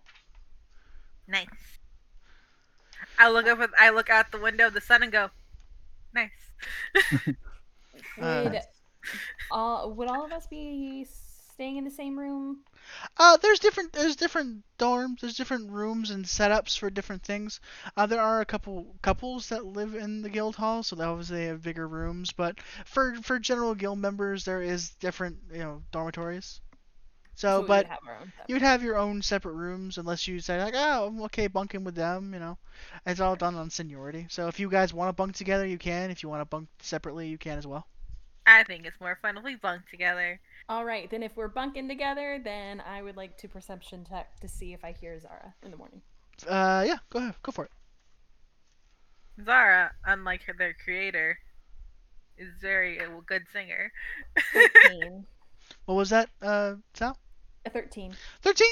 Nice. 1.27 1.79
I 3.19 3.29
look 3.31 3.47
up. 3.47 3.71
I 3.79 3.91
look 3.91 4.11
out 4.11 4.31
the 4.33 4.39
window 4.39 4.67
of 4.69 4.75
the 4.75 4.81
sun 4.81 5.03
and 5.03 5.13
go, 5.13 5.31
nice. 6.15 6.31
Uh, 8.21 8.51
Would 9.13 9.21
all 9.51 9.93
would 9.95 10.09
all 10.09 10.25
of 10.25 10.33
us 10.33 10.47
be 10.47 11.07
staying 11.53 11.77
in 11.77 11.85
the 11.85 11.91
same 11.91 12.19
room? 12.19 12.65
Uh, 13.17 13.37
there's 13.37 13.59
different 13.59 13.93
there's 13.93 14.17
different 14.17 14.65
dorms, 14.79 15.21
there's 15.21 15.37
different 15.37 15.71
rooms 15.71 16.11
and 16.11 16.25
setups 16.25 16.79
for 16.79 16.91
different 16.91 17.23
things. 17.23 17.61
Uh, 17.97 18.07
there 18.07 18.21
are 18.21 18.41
a 18.41 18.47
couple 18.47 18.97
couples 19.03 19.49
that 19.49 19.65
live 19.67 19.95
in 19.95 20.23
the 20.23 20.31
guild 20.31 20.57
hall, 20.57 20.83
so 20.83 20.97
they 20.97 21.05
obviously 21.05 21.47
have 21.47 21.63
bigger 21.63 21.87
rooms. 21.89 22.33
But 22.33 22.61
for 22.85 23.17
for 23.23 23.39
general 23.39 23.75
guild 23.75 23.99
members, 23.99 24.45
there 24.45 24.63
is 24.63 24.91
different 24.91 25.39
you 25.53 25.59
know 25.59 25.83
dormitories. 25.93 26.61
So, 27.35 27.61
we 27.61 27.67
but 27.67 27.85
would 27.85 27.87
have 27.87 28.01
our 28.07 28.17
own 28.21 28.33
you 28.47 28.55
would 28.57 28.63
have 28.63 28.83
your 28.83 28.97
own 28.97 29.23
separate 29.23 29.55
rooms 29.55 29.99
unless 29.99 30.27
you 30.27 30.41
say 30.41 30.63
like, 30.63 30.75
oh, 30.77 31.07
I'm 31.09 31.23
okay 31.23 31.47
bunking 31.49 31.85
with 31.85 31.95
them. 31.95 32.33
You 32.35 32.41
know, 32.41 32.59
it's 33.07 33.21
all 33.21 33.37
done 33.37 33.55
on 33.57 33.71
seniority. 33.71 34.27
So 34.31 34.49
if 34.49 34.59
you 34.61 34.69
guys 34.71 34.93
want 34.95 35.09
to 35.09 35.13
bunk 35.13 35.37
together, 35.37 35.67
you 35.67 35.79
can. 35.79 36.11
If 36.11 36.23
you 36.23 36.29
want 36.29 36.41
to 36.43 36.47
bunk 36.47 36.69
separately, 36.81 37.29
you 37.29 37.39
can 37.39 37.59
as 37.59 37.67
well. 37.67 37.87
I 38.49 38.65
think 38.65 38.87
it's 38.87 38.99
more 38.99 39.19
fun 39.21 39.37
if 39.37 39.45
we 39.45 39.57
bunk 39.57 39.83
together. 39.91 40.41
All 40.71 40.83
right, 40.83 41.11
then 41.11 41.23
if 41.23 41.37
we're 41.37 41.49
bunking 41.49 41.87
together, 41.87 42.41
then 42.43 42.81
I 42.81 43.03
would 43.03 43.15
like 43.15 43.37
to 43.39 43.49
perception 43.49 44.07
check 44.09 44.41
to 44.41 44.49
see 44.49 44.73
if 44.73 44.83
I 44.83 44.93
hear 44.93 45.21
Zara 45.21 45.55
in 45.63 45.71
the 45.71 45.77
morning. 45.77 46.01
Uh, 46.49 46.83
yeah, 46.87 46.97
go 47.11 47.19
ahead, 47.19 47.35
go 47.43 47.53
for 47.53 47.67
it. 47.67 47.71
Zara, 49.45 49.93
unlike 50.07 50.45
her, 50.45 50.55
their 50.57 50.73
creator, 50.73 51.39
is 52.39 52.49
very 52.61 52.99
a 52.99 53.09
good 53.27 53.43
singer. 53.53 53.93
Thirteen. 54.53 55.27
What 55.85 55.97
was 55.97 56.09
that, 56.09 56.31
uh, 56.41 56.77
Sal? 56.95 57.19
A 57.67 57.71
thirteen. 57.71 58.15
13 58.41 58.67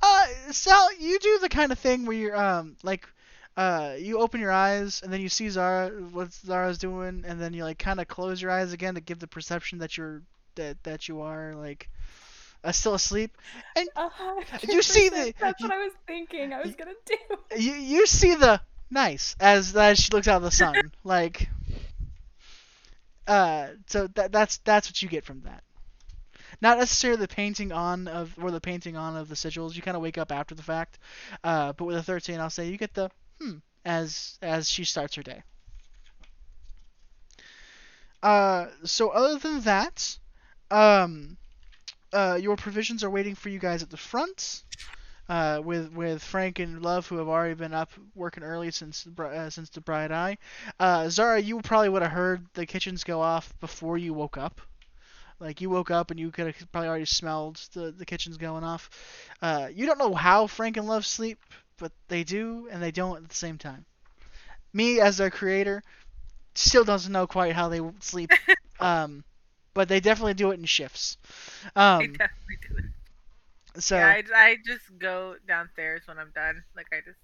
uh 0.00 0.26
sal 0.52 0.92
you 0.94 1.18
do 1.18 1.38
the 1.40 1.48
kind 1.48 1.72
of 1.72 1.78
thing 1.78 2.06
where 2.06 2.16
you're 2.16 2.36
um 2.36 2.76
like 2.84 3.08
uh 3.56 3.94
you 3.98 4.18
open 4.18 4.40
your 4.40 4.52
eyes 4.52 5.02
and 5.02 5.12
then 5.12 5.20
you 5.20 5.28
see 5.28 5.48
zara 5.48 5.88
what 5.90 6.32
zara's 6.32 6.78
doing 6.78 7.24
and 7.26 7.40
then 7.40 7.52
you 7.52 7.64
like 7.64 7.78
kind 7.78 8.00
of 8.00 8.08
close 8.08 8.40
your 8.40 8.50
eyes 8.50 8.72
again 8.72 8.94
to 8.94 9.00
give 9.00 9.18
the 9.18 9.26
perception 9.26 9.78
that 9.80 9.96
you're 9.96 10.22
that 10.54 10.82
that 10.84 11.08
you 11.08 11.20
are 11.20 11.54
like 11.54 11.88
uh, 12.64 12.72
still 12.72 12.94
asleep 12.94 13.36
and 13.76 13.88
You 14.68 14.82
see 14.82 15.08
the. 15.08 15.34
That's 15.40 15.60
you- 15.60 15.68
what 15.68 15.74
I 15.76 15.82
was 15.84 15.92
thinking. 16.06 16.52
I 16.52 16.60
was 16.62 16.74
gonna 16.76 16.92
do. 17.04 17.16
you 17.60 17.72
you 17.72 18.06
see 18.06 18.34
the 18.36 18.60
nice 18.90 19.34
as 19.40 19.74
as 19.74 19.98
she 19.98 20.10
looks 20.12 20.28
out 20.28 20.36
of 20.36 20.42
the 20.42 20.50
sun 20.50 20.92
like 21.04 21.48
uh 23.26 23.68
so 23.86 24.06
that 24.08 24.32
that's 24.32 24.58
that's 24.58 24.88
what 24.88 25.00
you 25.02 25.08
get 25.08 25.24
from 25.24 25.40
that 25.42 25.62
not 26.60 26.78
necessarily 26.78 27.20
the 27.20 27.28
painting 27.28 27.72
on 27.72 28.08
of 28.08 28.34
or 28.40 28.50
the 28.50 28.60
painting 28.60 28.96
on 28.96 29.16
of 29.16 29.28
the 29.28 29.34
sigils 29.34 29.74
you 29.74 29.82
kind 29.82 29.96
of 29.96 30.02
wake 30.02 30.18
up 30.18 30.30
after 30.32 30.54
the 30.54 30.62
fact 30.62 30.98
uh 31.44 31.72
but 31.72 31.84
with 31.84 31.96
a 31.96 32.02
13 32.02 32.38
i'll 32.40 32.50
say 32.50 32.68
you 32.68 32.76
get 32.76 32.92
the 32.94 33.10
hmm 33.42 33.58
as 33.84 34.38
as 34.42 34.68
she 34.70 34.84
starts 34.84 35.14
her 35.16 35.22
day 35.22 35.42
uh 38.22 38.66
so 38.84 39.08
other 39.10 39.38
than 39.38 39.60
that 39.62 40.18
um 40.70 41.36
uh 42.12 42.38
your 42.40 42.56
provisions 42.56 43.04
are 43.04 43.10
waiting 43.10 43.36
for 43.36 43.50
you 43.50 43.58
guys 43.60 43.82
at 43.82 43.90
the 43.90 43.98
front 43.98 44.64
uh, 45.28 45.60
with 45.64 45.92
with 45.92 46.22
Frank 46.22 46.58
and 46.58 46.82
Love, 46.82 47.06
who 47.08 47.16
have 47.18 47.28
already 47.28 47.54
been 47.54 47.74
up 47.74 47.90
working 48.14 48.42
early 48.42 48.70
since 48.72 49.06
uh, 49.18 49.50
since 49.50 49.70
the 49.70 49.80
bright 49.80 50.12
eye. 50.12 50.38
Uh, 50.80 51.08
Zara, 51.08 51.40
you 51.40 51.60
probably 51.62 51.88
would 51.88 52.02
have 52.02 52.12
heard 52.12 52.46
the 52.54 52.66
kitchens 52.66 53.04
go 53.04 53.22
off 53.22 53.54
before 53.60 53.98
you 53.98 54.14
woke 54.14 54.38
up. 54.38 54.60
Like 55.40 55.60
you 55.60 55.70
woke 55.70 55.90
up 55.90 56.10
and 56.10 56.20
you 56.20 56.30
could 56.30 56.46
have 56.46 56.72
probably 56.72 56.88
already 56.88 57.06
smelled 57.06 57.56
the 57.74 57.92
the 57.92 58.06
kitchens 58.06 58.38
going 58.38 58.64
off. 58.64 58.90
Uh, 59.42 59.68
you 59.72 59.86
don't 59.86 59.98
know 59.98 60.14
how 60.14 60.46
Frank 60.46 60.76
and 60.76 60.86
Love 60.88 61.06
sleep, 61.06 61.38
but 61.78 61.92
they 62.08 62.24
do 62.24 62.68
and 62.70 62.82
they 62.82 62.90
don't 62.92 63.16
at 63.22 63.28
the 63.28 63.34
same 63.34 63.58
time. 63.58 63.84
Me 64.72 65.00
as 65.00 65.16
their 65.18 65.30
creator 65.30 65.82
still 66.54 66.84
doesn't 66.84 67.12
know 67.12 67.26
quite 67.26 67.54
how 67.54 67.68
they 67.68 67.80
sleep. 68.00 68.32
um, 68.80 69.24
but 69.74 69.88
they 69.88 70.00
definitely 70.00 70.34
do 70.34 70.50
it 70.50 70.58
in 70.58 70.64
shifts. 70.64 71.16
I 72.00 72.04
Um, 72.04 72.18
definitely 72.18 72.58
do 72.68 72.76
it. 72.78 72.84
so 73.78 73.96
yeah, 73.96 74.14
I, 74.34 74.50
I 74.50 74.56
just 74.64 74.84
go 74.98 75.36
downstairs 75.46 76.02
when 76.06 76.18
I'm 76.18 76.32
done. 76.34 76.62
Like 76.76 76.86
I 76.92 77.00
just 77.04 77.18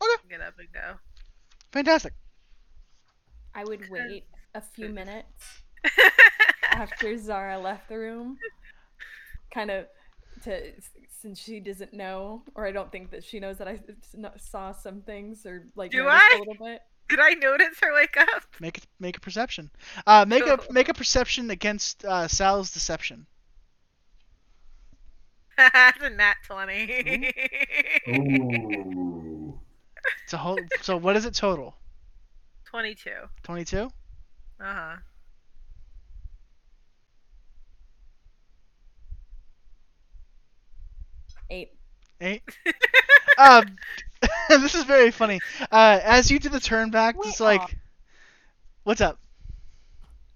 Okay. 0.00 0.22
get 0.28 0.40
up 0.40 0.54
and 0.58 0.68
go. 0.72 0.98
fantastic. 1.72 2.14
I 3.54 3.64
would 3.64 3.88
wait 3.88 4.28
a 4.54 4.60
few 4.60 4.88
minutes 4.90 5.62
after 6.70 7.16
Zara 7.18 7.58
left 7.58 7.88
the 7.88 7.98
room, 7.98 8.38
kind 9.52 9.70
of 9.70 9.86
to 10.42 10.72
since 11.20 11.38
she 11.38 11.60
doesn't 11.60 11.92
know, 11.92 12.42
or 12.54 12.66
I 12.66 12.72
don't 12.72 12.90
think 12.90 13.10
that 13.10 13.22
she 13.24 13.40
knows 13.40 13.58
that 13.58 13.68
I 13.68 13.78
saw 14.38 14.72
some 14.72 15.02
things 15.02 15.44
or 15.44 15.66
like 15.76 15.90
Do 15.90 15.98
noticed 16.04 16.16
I? 16.22 16.34
a 16.36 16.38
little 16.38 16.66
bit. 16.66 16.80
Did 17.08 17.20
I 17.20 17.34
notice 17.34 17.78
her 17.82 17.92
wake 17.92 18.16
up? 18.16 18.44
Make 18.60 18.78
it 18.78 18.86
make 19.00 19.16
a 19.16 19.20
perception. 19.20 19.70
Uh, 20.06 20.24
make 20.26 20.46
a 20.46 20.58
make 20.70 20.88
a 20.88 20.94
perception 20.94 21.50
against 21.50 22.04
uh, 22.04 22.28
Sal's 22.28 22.70
deception. 22.70 23.26
That's 25.56 26.02
a 26.02 26.08
nat 26.10 26.36
20. 26.46 27.34
Ooh. 28.08 29.60
It's 30.24 30.32
a 30.32 30.38
whole. 30.38 30.58
so 30.80 30.96
what 30.96 31.16
is 31.16 31.26
it 31.26 31.34
total? 31.34 31.74
22. 32.64 33.10
Twenty 33.42 33.64
two. 33.64 33.90
Uh 34.60 34.74
huh. 34.74 34.96
Eight. 41.50 41.72
Eight. 42.20 42.42
um, 43.38 43.76
this 44.48 44.74
is 44.74 44.84
very 44.84 45.10
funny. 45.10 45.40
Uh, 45.70 46.00
as 46.02 46.30
you 46.30 46.38
do 46.38 46.48
the 46.48 46.60
turn 46.60 46.90
back, 46.90 47.18
Wait, 47.18 47.28
it's 47.28 47.40
like, 47.40 47.60
aw. 47.60 47.68
what's 48.84 49.00
up? 49.00 49.18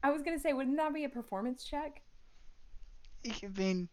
I 0.03 0.11
was 0.11 0.23
gonna 0.23 0.39
say, 0.39 0.53
wouldn't 0.53 0.77
that 0.77 0.93
be 0.93 1.05
a 1.05 1.09
performance 1.09 1.65
check? 1.65 2.03
I 3.27 3.49
mean, 3.57 3.89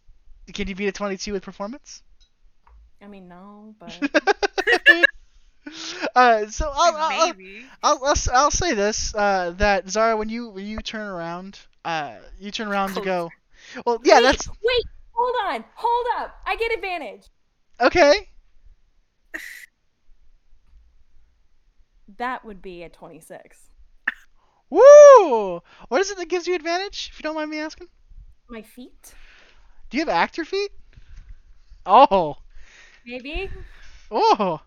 can 0.53 0.67
you 0.67 0.75
beat 0.75 0.87
a 0.87 0.91
22 0.91 1.33
with 1.33 1.43
performance? 1.43 2.03
I 3.01 3.07
mean, 3.07 3.27
no, 3.27 3.73
but 3.79 3.97
uh, 6.15 6.47
so 6.47 6.71
I'll, 6.73 6.95
I'll, 6.95 7.27
Maybe. 7.27 7.65
I'll, 7.81 7.99
I'll, 8.03 8.15
I'll 8.33 8.51
say 8.51 8.73
this 8.73 9.15
uh, 9.15 9.53
that 9.57 9.89
Zara, 9.89 10.15
when 10.17 10.29
you 10.29 10.49
when 10.49 10.65
you 10.65 10.79
turn 10.79 11.07
around, 11.07 11.59
uh, 11.83 12.15
you 12.39 12.51
turn 12.51 12.67
around 12.67 12.93
to 12.95 13.01
go. 13.01 13.29
Well, 13.85 13.99
yeah, 14.03 14.15
wait, 14.15 14.23
that's 14.23 14.47
wait. 14.49 14.85
Hold 15.23 15.35
on, 15.53 15.65
hold 15.75 16.05
up. 16.19 16.35
I 16.47 16.55
get 16.55 16.73
advantage. 16.73 17.27
okay. 17.79 18.27
That 22.17 22.43
would 22.45 22.61
be 22.61 22.83
a 22.83 22.89
twenty-six. 22.89 23.69
Woo! 24.69 25.61
What 25.89 26.01
is 26.01 26.09
it 26.11 26.17
that 26.17 26.29
gives 26.29 26.47
you 26.47 26.55
advantage? 26.55 27.09
If 27.11 27.19
you 27.19 27.23
don't 27.23 27.35
mind 27.35 27.49
me 27.51 27.59
asking. 27.59 27.87
My 28.49 28.61
feet, 28.61 29.13
Do 29.89 29.97
you 29.97 30.01
have 30.01 30.09
actor 30.09 30.43
feet? 30.45 30.71
Oh, 31.85 32.37
maybe. 33.05 33.49
oh, 34.11 34.59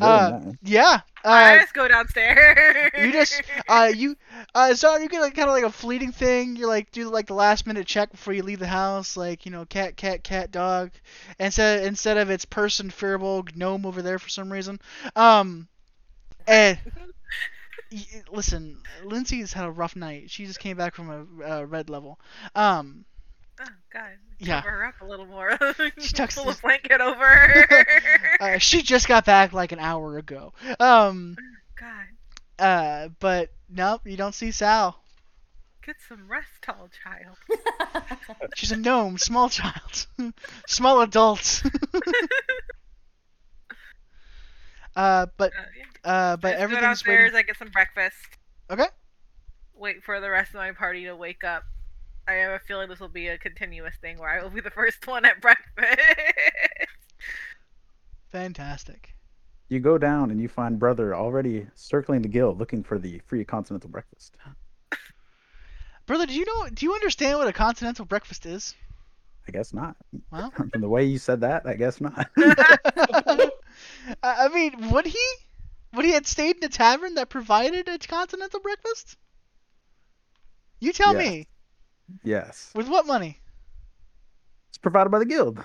uh, 0.00 0.32
nice. 0.32 0.54
yeah. 0.62 1.00
I 1.42 1.56
Uh, 1.56 1.60
just 1.60 1.74
go 1.74 1.88
downstairs. 1.88 2.90
you 2.96 3.12
just 3.12 3.42
uh 3.68 3.90
you 3.94 4.16
uh 4.54 4.74
so 4.74 4.96
you 4.96 5.08
get 5.08 5.20
like 5.20 5.34
kind 5.34 5.48
of 5.48 5.54
like 5.54 5.64
a 5.64 5.70
fleeting 5.70 6.12
thing 6.12 6.56
you 6.56 6.66
like 6.66 6.90
do 6.90 7.08
like 7.08 7.26
the 7.26 7.34
last 7.34 7.66
minute 7.66 7.86
check 7.86 8.10
before 8.10 8.32
you 8.34 8.42
leave 8.42 8.58
the 8.58 8.66
house 8.66 9.16
like 9.16 9.44
you 9.46 9.50
know 9.52 9.64
cat 9.64 9.96
cat 9.96 10.22
cat 10.22 10.50
dog 10.50 10.90
instead 11.38 11.84
instead 11.84 12.16
of 12.18 12.30
it's 12.30 12.44
person 12.44 12.90
Firbolg 12.90 13.56
gnome 13.56 13.86
over 13.86 14.02
there 14.02 14.18
for 14.18 14.28
some 14.28 14.52
reason 14.52 14.78
um 15.16 15.68
and 16.46 16.78
y- 17.90 18.22
listen 18.30 18.82
Lindsay's 19.02 19.52
had 19.52 19.64
a 19.64 19.70
rough 19.70 19.96
night 19.96 20.30
she 20.30 20.46
just 20.46 20.58
came 20.58 20.76
back 20.76 20.94
from 20.94 21.10
a 21.42 21.44
uh, 21.60 21.62
red 21.64 21.88
level 21.90 22.18
um 22.54 23.04
Oh 23.64 23.68
God. 23.92 24.10
Yeah. 24.38 24.60
Cover 24.62 24.70
her 24.76 24.84
up 24.86 25.00
a 25.00 25.04
little 25.04 25.26
more. 25.26 25.56
She 26.00 26.12
tucks 26.12 26.34
Pull 26.34 26.46
this- 26.46 26.58
a 26.58 26.62
blanket 26.62 27.00
over. 27.00 27.24
her. 27.24 28.36
uh, 28.40 28.58
she 28.58 28.82
just 28.82 29.06
got 29.08 29.24
back 29.24 29.52
like 29.52 29.72
an 29.72 29.78
hour 29.78 30.18
ago 30.18 30.52
um 30.80 31.36
God. 31.78 32.06
uh 32.64 33.08
but 33.20 33.50
nope 33.70 34.02
you 34.04 34.16
don't 34.16 34.34
see 34.34 34.50
Sal 34.50 34.98
Get 35.84 35.96
some 36.08 36.28
rest, 36.28 36.48
tall 36.62 36.88
child. 37.02 37.36
She's 38.54 38.70
a 38.70 38.76
gnome, 38.76 39.18
small 39.18 39.48
child, 39.48 40.06
small 40.68 41.00
adult. 41.00 41.60
uh, 44.94 45.26
but 45.36 45.52
Uh, 45.52 45.62
yeah. 45.76 46.10
uh, 46.12 46.36
but 46.36 46.54
I 46.54 46.56
go 46.56 46.62
everything's 46.62 46.82
downstairs. 46.82 47.32
waiting. 47.32 47.36
I 47.38 47.42
get 47.42 47.56
some 47.56 47.70
breakfast. 47.70 48.16
Okay. 48.70 48.86
Wait 49.74 50.04
for 50.04 50.20
the 50.20 50.30
rest 50.30 50.50
of 50.50 50.56
my 50.56 50.70
party 50.72 51.04
to 51.06 51.16
wake 51.16 51.42
up. 51.42 51.64
I 52.28 52.32
have 52.34 52.52
a 52.52 52.58
feeling 52.60 52.88
this 52.88 53.00
will 53.00 53.08
be 53.08 53.28
a 53.28 53.38
continuous 53.38 53.96
thing 54.00 54.18
where 54.18 54.30
I 54.30 54.42
will 54.42 54.50
be 54.50 54.60
the 54.60 54.70
first 54.70 55.06
one 55.06 55.24
at 55.24 55.40
breakfast. 55.40 55.98
Fantastic. 58.30 59.14
You 59.68 59.80
go 59.80 59.98
down 59.98 60.30
and 60.30 60.40
you 60.40 60.48
find 60.48 60.78
brother 60.78 61.14
already 61.14 61.66
circling 61.74 62.22
the 62.22 62.28
guild 62.28 62.58
looking 62.58 62.82
for 62.84 62.98
the 62.98 63.18
free 63.20 63.44
continental 63.44 63.90
breakfast. 63.90 64.36
Brother, 66.06 66.26
do 66.26 66.34
you 66.34 66.44
know? 66.44 66.68
Do 66.68 66.86
you 66.86 66.94
understand 66.94 67.38
what 67.38 67.48
a 67.48 67.52
continental 67.52 68.04
breakfast 68.04 68.44
is? 68.46 68.74
I 69.48 69.52
guess 69.52 69.72
not. 69.72 69.96
Well, 70.30 70.52
From 70.70 70.80
the 70.80 70.88
way 70.88 71.04
you 71.04 71.18
said 71.18 71.40
that, 71.40 71.66
I 71.66 71.74
guess 71.74 72.00
not. 72.00 72.28
I 72.36 73.50
I 74.22 74.48
mean, 74.48 74.90
would 74.90 75.06
he? 75.06 75.24
Would 75.94 76.04
he 76.04 76.12
had 76.12 76.26
stayed 76.26 76.56
in 76.56 76.64
a 76.64 76.68
tavern 76.68 77.14
that 77.14 77.28
provided 77.30 77.88
a 77.88 77.98
continental 77.98 78.60
breakfast? 78.60 79.16
You 80.80 80.92
tell 80.92 81.12
Yes. 81.12 81.14
me. 81.14 81.48
Yes. 82.24 82.70
With 82.74 82.88
what 82.88 83.06
money? 83.06 83.38
It's 84.68 84.78
provided 84.78 85.10
by 85.10 85.18
the 85.18 85.26
guild. 85.26 85.62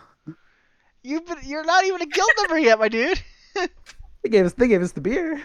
You've 1.03 1.25
been, 1.25 1.37
you're 1.43 1.63
not 1.63 1.85
even 1.85 2.01
a 2.01 2.05
guild 2.05 2.29
member 2.37 2.59
yet, 2.59 2.79
my 2.79 2.89
dude. 2.89 3.21
They 4.23 4.29
gave 4.29 4.45
us 4.45 4.53
they 4.53 4.67
gave 4.67 4.81
us 4.81 4.91
the 4.91 4.99
beer. 4.99 5.41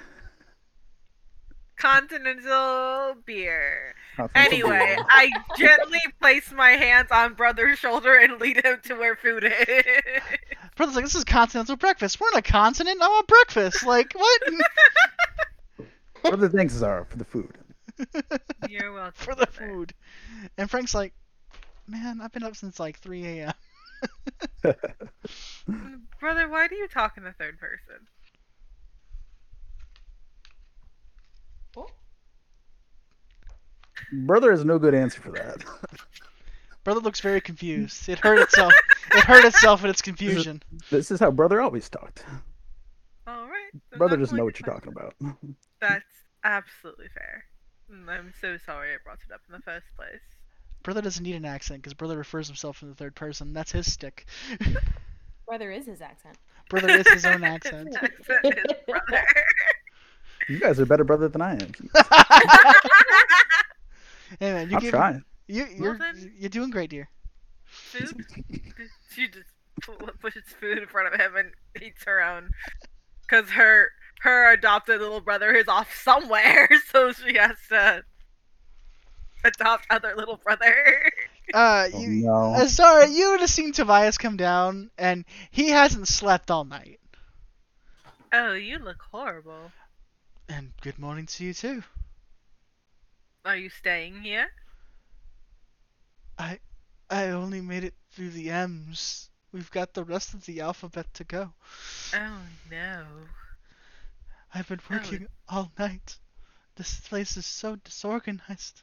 Continental 1.76 3.14
beer. 3.26 3.94
Continental 4.16 4.52
Anyway, 4.52 4.94
beer. 4.96 5.06
I 5.08 5.30
gently 5.58 6.00
place 6.20 6.50
my 6.52 6.70
hands 6.70 7.08
on 7.10 7.34
brother's 7.34 7.78
shoulder 7.78 8.16
and 8.16 8.40
lead 8.40 8.64
him 8.64 8.78
to 8.84 8.94
where 8.94 9.14
food 9.14 9.44
is. 9.44 9.84
Brother's 10.76 10.96
like, 10.96 11.04
this 11.04 11.14
is 11.14 11.24
continental 11.24 11.76
breakfast. 11.76 12.18
We're 12.18 12.30
in 12.32 12.38
a 12.38 12.42
continent. 12.42 13.00
I 13.02 13.08
want 13.08 13.26
breakfast. 13.28 13.84
Like 13.84 14.12
what? 14.14 14.42
Brother 16.22 16.48
thanks 16.48 16.72
Zara 16.72 17.04
for 17.04 17.18
the 17.18 17.24
food. 17.24 17.58
You're 18.68 18.92
welcome. 18.92 19.12
for 19.14 19.34
the 19.34 19.46
brother. 19.46 19.72
food. 19.72 19.94
And 20.58 20.70
Frank's 20.70 20.94
like, 20.94 21.12
man, 21.86 22.20
I've 22.20 22.32
been 22.32 22.44
up 22.44 22.56
since 22.56 22.78
like 22.80 22.98
3 22.98 23.26
a.m. 23.26 23.52
Uh, 24.64 24.72
brother, 26.18 26.48
why 26.48 26.66
do 26.66 26.74
you 26.74 26.88
talk 26.88 27.16
in 27.16 27.22
the 27.22 27.32
third 27.32 27.58
person? 27.58 28.06
Oh. 31.76 31.86
Brother 34.12 34.50
has 34.50 34.64
no 34.64 34.78
good 34.78 34.94
answer 34.94 35.20
for 35.20 35.30
that. 35.32 35.64
Brother 36.84 37.00
looks 37.00 37.20
very 37.20 37.40
confused. 37.40 38.08
It 38.08 38.18
hurt 38.18 38.40
itself. 38.40 38.72
it 39.14 39.24
hurt 39.24 39.44
itself 39.44 39.84
in 39.84 39.90
its 39.90 40.02
confusion. 40.02 40.62
this 40.90 41.12
is 41.12 41.20
how 41.20 41.30
brother 41.30 41.60
always 41.60 41.88
talked. 41.88 42.24
All 43.26 43.46
right. 43.46 43.70
then 43.90 43.98
Brother 43.98 44.16
doesn't 44.16 44.36
know 44.36 44.44
what 44.44 44.58
you're 44.58 44.72
talking 44.72 44.90
about. 44.92 45.14
That's 45.80 46.04
absolutely 46.42 47.06
fair. 47.14 47.44
Mm, 47.92 48.08
I'm 48.08 48.32
so 48.40 48.56
sorry 48.64 48.90
I 48.94 48.96
brought 49.04 49.18
it 49.28 49.32
up 49.32 49.40
in 49.48 49.52
the 49.52 49.60
first 49.60 49.86
place. 49.96 50.20
Brother 50.82 51.02
doesn't 51.02 51.22
need 51.22 51.34
an 51.36 51.44
accent 51.44 51.80
because 51.82 51.94
Brother 51.94 52.16
refers 52.16 52.46
himself 52.48 52.82
in 52.82 52.88
the 52.88 52.94
third 52.94 53.14
person. 53.14 53.52
That's 53.52 53.70
his 53.72 53.92
stick. 53.92 54.26
Brother 55.46 55.70
is 55.70 55.86
his 55.86 56.00
accent. 56.00 56.36
Brother 56.68 56.88
is 56.90 57.08
his 57.08 57.24
own 57.24 57.44
accent. 57.54 57.94
Accent 57.96 58.56
brother. 58.88 59.24
You 60.48 60.58
guys 60.58 60.80
are 60.80 60.86
better 60.86 61.04
brother 61.04 61.28
than 61.28 61.40
I 61.40 61.52
am. 61.52 61.58
hey 64.40 64.52
man, 64.52 64.70
you 64.70 64.76
I'm 64.76 64.82
give 64.82 64.90
trying. 64.90 65.24
you 65.46 65.66
you're 65.76 65.98
then- 65.98 66.32
you're 66.36 66.48
doing 66.50 66.70
great, 66.70 66.90
dear. 66.90 67.08
food? 67.66 68.24
She 69.10 69.28
just 69.28 69.46
pu- 69.82 69.96
pushes 70.20 70.42
food 70.60 70.78
in 70.78 70.86
front 70.86 71.12
of 71.14 71.20
him 71.20 71.36
and 71.36 71.52
eats 71.80 72.02
her 72.04 72.20
own. 72.22 72.50
Because 73.22 73.50
her 73.50 73.88
her 74.22 74.52
adopted 74.52 75.00
little 75.00 75.20
brother 75.20 75.52
is 75.54 75.68
off 75.68 75.94
somewhere, 76.02 76.68
so 76.90 77.12
she 77.12 77.36
has 77.36 77.56
to 77.68 78.04
adopt 79.44 79.86
other 79.90 80.14
little 80.16 80.36
brother. 80.36 81.10
Uh, 81.52 81.88
Oh, 81.92 81.98
you, 82.00 82.08
no. 82.24 82.54
uh, 82.54 82.66
sorry, 82.68 83.10
you 83.10 83.32
would 83.32 83.40
have 83.40 83.50
seen 83.50 83.72
Tobias 83.72 84.16
come 84.16 84.36
down, 84.36 84.90
and 84.96 85.24
he 85.50 85.68
hasn't 85.70 86.06
slept 86.06 86.50
all 86.52 86.64
night. 86.64 87.00
Oh, 88.32 88.52
you 88.52 88.78
look 88.78 89.02
horrible. 89.10 89.72
And 90.48 90.72
good 90.82 90.98
morning 91.00 91.26
to 91.26 91.44
you 91.44 91.52
too. 91.52 91.82
Are 93.44 93.56
you 93.56 93.68
staying 93.70 94.22
here? 94.22 94.46
I, 96.38 96.60
I 97.10 97.30
only 97.30 97.60
made 97.60 97.82
it 97.84 97.94
through 98.12 98.30
the 98.30 98.48
M's. 98.50 99.28
We've 99.52 99.70
got 99.72 99.92
the 99.94 100.04
rest 100.04 100.34
of 100.34 100.46
the 100.46 100.60
alphabet 100.60 101.12
to 101.14 101.24
go. 101.24 101.52
Oh 102.14 102.38
no. 102.70 103.04
I've 104.54 104.68
been 104.68 104.80
Oh. 104.90 104.94
working 104.94 105.28
all 105.48 105.72
night. 105.78 106.18
This 106.76 107.00
place 107.00 107.36
is 107.36 107.46
so 107.46 107.76
disorganized. 107.76 108.82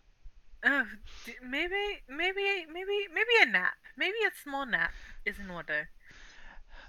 Oh, 0.64 0.86
d- 1.26 1.38
maybe, 1.42 2.02
maybe, 2.08 2.66
maybe, 2.68 3.08
maybe 3.14 3.32
a 3.42 3.46
nap. 3.46 3.76
Maybe 3.98 4.18
a 4.26 4.32
small 4.44 4.66
nap 4.66 4.94
is 5.26 5.40
in 5.40 5.50
order. 5.50 5.90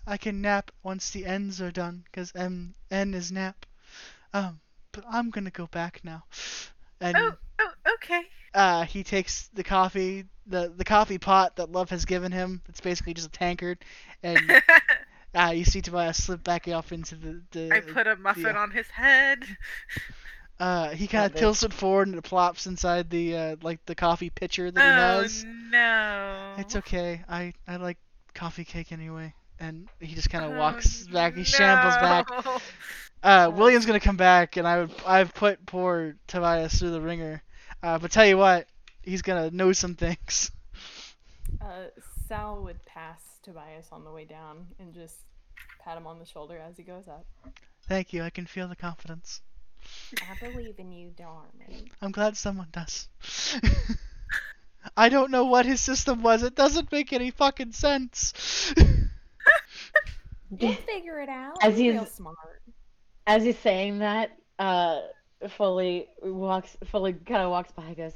I 0.07 0.17
can 0.17 0.41
nap 0.43 0.71
once 0.83 1.11
the 1.11 1.25
N's 1.27 1.61
are 1.61 1.71
done, 1.71 2.05
'cause 2.13 2.33
M 2.35 2.75
N 2.91 3.15
is 3.15 3.31
nap. 3.33 3.67
Um, 4.33 4.61
but 4.93 5.05
I'm 5.09 5.31
gonna 5.31 5.51
go 5.51 5.67
back 5.69 6.05
now. 6.05 6.25
And 7.01 7.17
Oh, 7.17 7.37
oh, 7.61 7.73
okay. 7.95 8.31
uh, 8.55 8.85
he 8.85 9.03
takes 9.05 9.49
the 9.49 9.65
coffee, 9.65 10.25
the 10.47 10.73
the 10.77 10.85
coffee 10.85 11.19
pot 11.19 11.57
that 11.57 11.71
Love 11.73 11.91
has 11.91 12.05
given 12.05 12.33
him. 12.33 12.63
It's 12.69 12.81
basically 12.81 13.15
just 13.15 13.29
a 13.29 13.31
tankard, 13.31 13.85
and 14.23 14.57
uh, 15.35 15.53
you 15.55 15.65
see 15.65 15.81
Tobias 15.81 16.23
slip 16.23 16.43
back 16.43 16.67
off 16.69 16.93
into 16.93 17.15
the. 17.15 17.43
the 17.53 17.75
I 17.75 17.81
put 17.81 18.07
a 18.07 18.17
muffin 18.17 18.43
yeah. 18.55 18.59
on 18.59 18.71
his 18.71 18.89
head. 18.89 19.45
uh, 20.61 20.91
he 20.91 21.07
kind 21.07 21.27
of 21.27 21.39
tilts 21.39 21.63
it 21.63 21.73
forward 21.73 22.09
and 22.09 22.17
it 22.17 22.23
plops 22.23 22.67
inside 22.67 23.11
the 23.11 23.37
uh, 23.37 23.57
like 23.63 23.85
the 23.87 23.95
coffee 23.95 24.31
pitcher 24.31 24.71
that 24.71 24.81
he 24.81 24.87
Oh 24.87 25.23
has. 25.23 25.45
no. 25.45 26.55
It's 26.59 26.77
okay. 26.77 27.23
I 27.29 27.55
I 27.67 27.77
like 27.77 27.99
coffee 28.35 28.65
cake 28.65 28.93
anyway. 28.93 29.35
And 29.59 29.89
he 30.01 30.15
just 30.15 30.31
kind 30.31 30.45
of 30.45 30.53
Oh, 30.53 30.59
walks 30.59 31.07
back. 31.09 31.37
He 31.37 31.45
shambles 31.45 31.97
back. 31.97 32.27
Uh, 33.23 33.53
William's 33.55 33.85
gonna 33.85 34.01
come 34.01 34.17
back, 34.17 34.57
and 34.57 34.67
I 34.67 34.81
would 34.81 34.91
I've 35.07 35.35
put 35.35 35.67
poor 35.67 36.17
Tobias 36.27 36.79
through 36.79 36.93
the 36.93 37.03
ringer. 37.03 37.43
Uh, 37.83 37.99
but 37.99 38.11
tell 38.11 38.25
you 38.25 38.39
what, 38.39 38.67
he's 39.03 39.21
gonna 39.21 39.51
know 39.51 39.73
some 39.73 39.95
things. 39.95 40.51
Uh, 41.61 41.89
Sal 42.27 42.63
would 42.63 42.83
pass 42.87 43.21
Tobias 43.51 43.89
on 43.91 44.05
the 44.05 44.13
way 44.13 44.25
down 44.25 44.69
and 44.79 44.95
just 44.95 45.17
pat 45.83 45.97
him 45.97 46.07
on 46.07 46.21
the 46.21 46.25
shoulder 46.25 46.57
as 46.57 46.77
he 46.77 46.85
goes 46.85 47.09
up. 47.09 47.27
Thank 47.89 48.13
you. 48.13 48.23
I 48.23 48.31
can 48.31 48.47
feel 48.47 48.69
the 48.69 48.77
confidence. 48.77 49.41
I 50.23 50.37
believe 50.47 50.79
in 50.79 50.93
you, 50.93 51.11
darling. 51.17 51.91
I'm 52.01 52.13
glad 52.13 52.37
someone 52.37 52.69
does. 52.71 53.09
I 54.97 55.09
don't 55.09 55.33
know 55.33 55.47
what 55.47 55.67
his 55.67 55.81
system 55.81 56.23
was. 56.23 56.45
It 56.45 56.55
doesn't 56.55 56.93
make 56.93 57.13
any 57.13 57.33
fucking 57.33 57.73
sense. 57.73 58.73
You'll 60.57 60.75
figure 60.75 61.21
it 61.21 61.29
out. 61.29 61.57
As 61.63 61.77
he's- 61.77 61.93
real 61.95 62.07
smart. 62.07 62.63
As 63.27 63.43
he's 63.45 63.59
saying 63.59 63.99
that, 63.99 64.31
uh, 64.59 65.01
fully 65.57 66.09
walks, 66.23 66.75
fully 66.87 67.13
kind 67.13 67.43
of 67.43 67.51
walks 67.51 67.71
by 67.73 67.85
and 67.87 67.97
goes, 67.97 68.15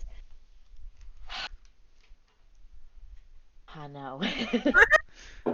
I 3.75 3.87
know. 3.89 4.23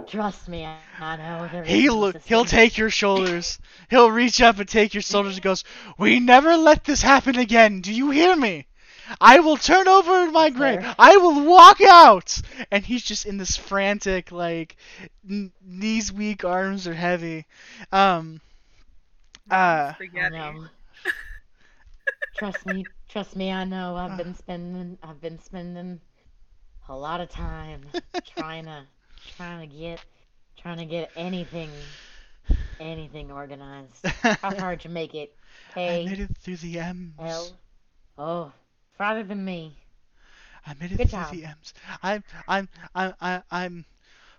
Trust 0.07 0.47
me, 0.47 0.65
I, 0.65 0.79
I 0.99 1.15
know. 1.17 1.47
there 1.47 1.65
is 1.65 1.67
he 1.67 1.85
no 1.85 1.95
look. 1.95 2.17
He'll 2.25 2.45
take 2.45 2.77
your 2.77 2.89
shoulders. 2.89 3.59
He'll 3.89 4.11
reach 4.11 4.41
up 4.41 4.59
and 4.59 4.67
take 4.67 4.93
your 4.93 5.01
shoulders 5.01 5.35
and 5.35 5.43
goes, 5.43 5.63
"We 5.97 6.19
never 6.19 6.55
let 6.57 6.83
this 6.83 7.01
happen 7.01 7.37
again. 7.37 7.81
Do 7.81 7.93
you 7.93 8.09
hear 8.11 8.35
me? 8.35 8.67
I 9.19 9.39
will 9.39 9.57
turn 9.57 9.87
over 9.87 10.23
in 10.23 10.31
my 10.31 10.49
grave. 10.49 10.79
I 10.97 11.17
will 11.17 11.43
walk 11.45 11.81
out." 11.81 12.39
And 12.71 12.85
he's 12.85 13.03
just 13.03 13.25
in 13.25 13.37
this 13.37 13.57
frantic, 13.57 14.31
like, 14.31 14.75
n- 15.29 15.51
knees 15.61 16.11
weak, 16.11 16.43
arms 16.45 16.87
are 16.87 16.93
heavy. 16.93 17.45
Um. 17.91 18.41
Uh, 19.49 19.93
I 20.17 20.27
Spaghetti. 20.27 20.29
know. 20.29 20.67
trust 22.35 22.65
me, 22.65 22.85
trust 23.09 23.35
me, 23.35 23.51
I 23.51 23.63
know. 23.65 23.95
Uh. 24.05 24.11
I've 24.11 24.15
been 24.15 24.33
spending, 24.35 24.97
I've 25.03 25.21
been 25.21 25.39
spending 25.39 26.01
a 26.87 26.95
lot 26.95 27.21
of 27.21 27.29
time 27.29 27.93
trying 28.25 28.65
to, 28.65 28.87
trying 29.25 29.69
to 29.69 29.75
get, 29.75 30.01
trying 30.57 30.77
to 30.77 30.85
get 30.85 31.11
anything, 31.15 31.89
anything 32.79 33.31
organized. 33.31 34.05
How 34.41 34.51
hard 34.51 34.83
you 34.83 34.89
make 34.89 35.13
it? 35.15 35.35
I 35.85 35.97
made 35.99 36.19
it 36.19 36.37
through 36.37 36.57
the 36.57 36.79
M's. 36.79 37.15
L. 37.19 37.57
Oh, 38.17 38.53
farther 38.97 39.23
than 39.23 39.43
me. 39.45 39.77
I 40.65 40.73
made 40.75 40.91
it 40.91 40.97
Good 40.97 41.09
through 41.09 41.23
job. 41.23 41.31
the 41.31 41.45
M's. 41.45 41.73
I'm, 42.03 42.23
I'm, 42.47 42.69
I'm, 42.95 43.13
I- 43.21 43.43
I'm. 43.51 43.85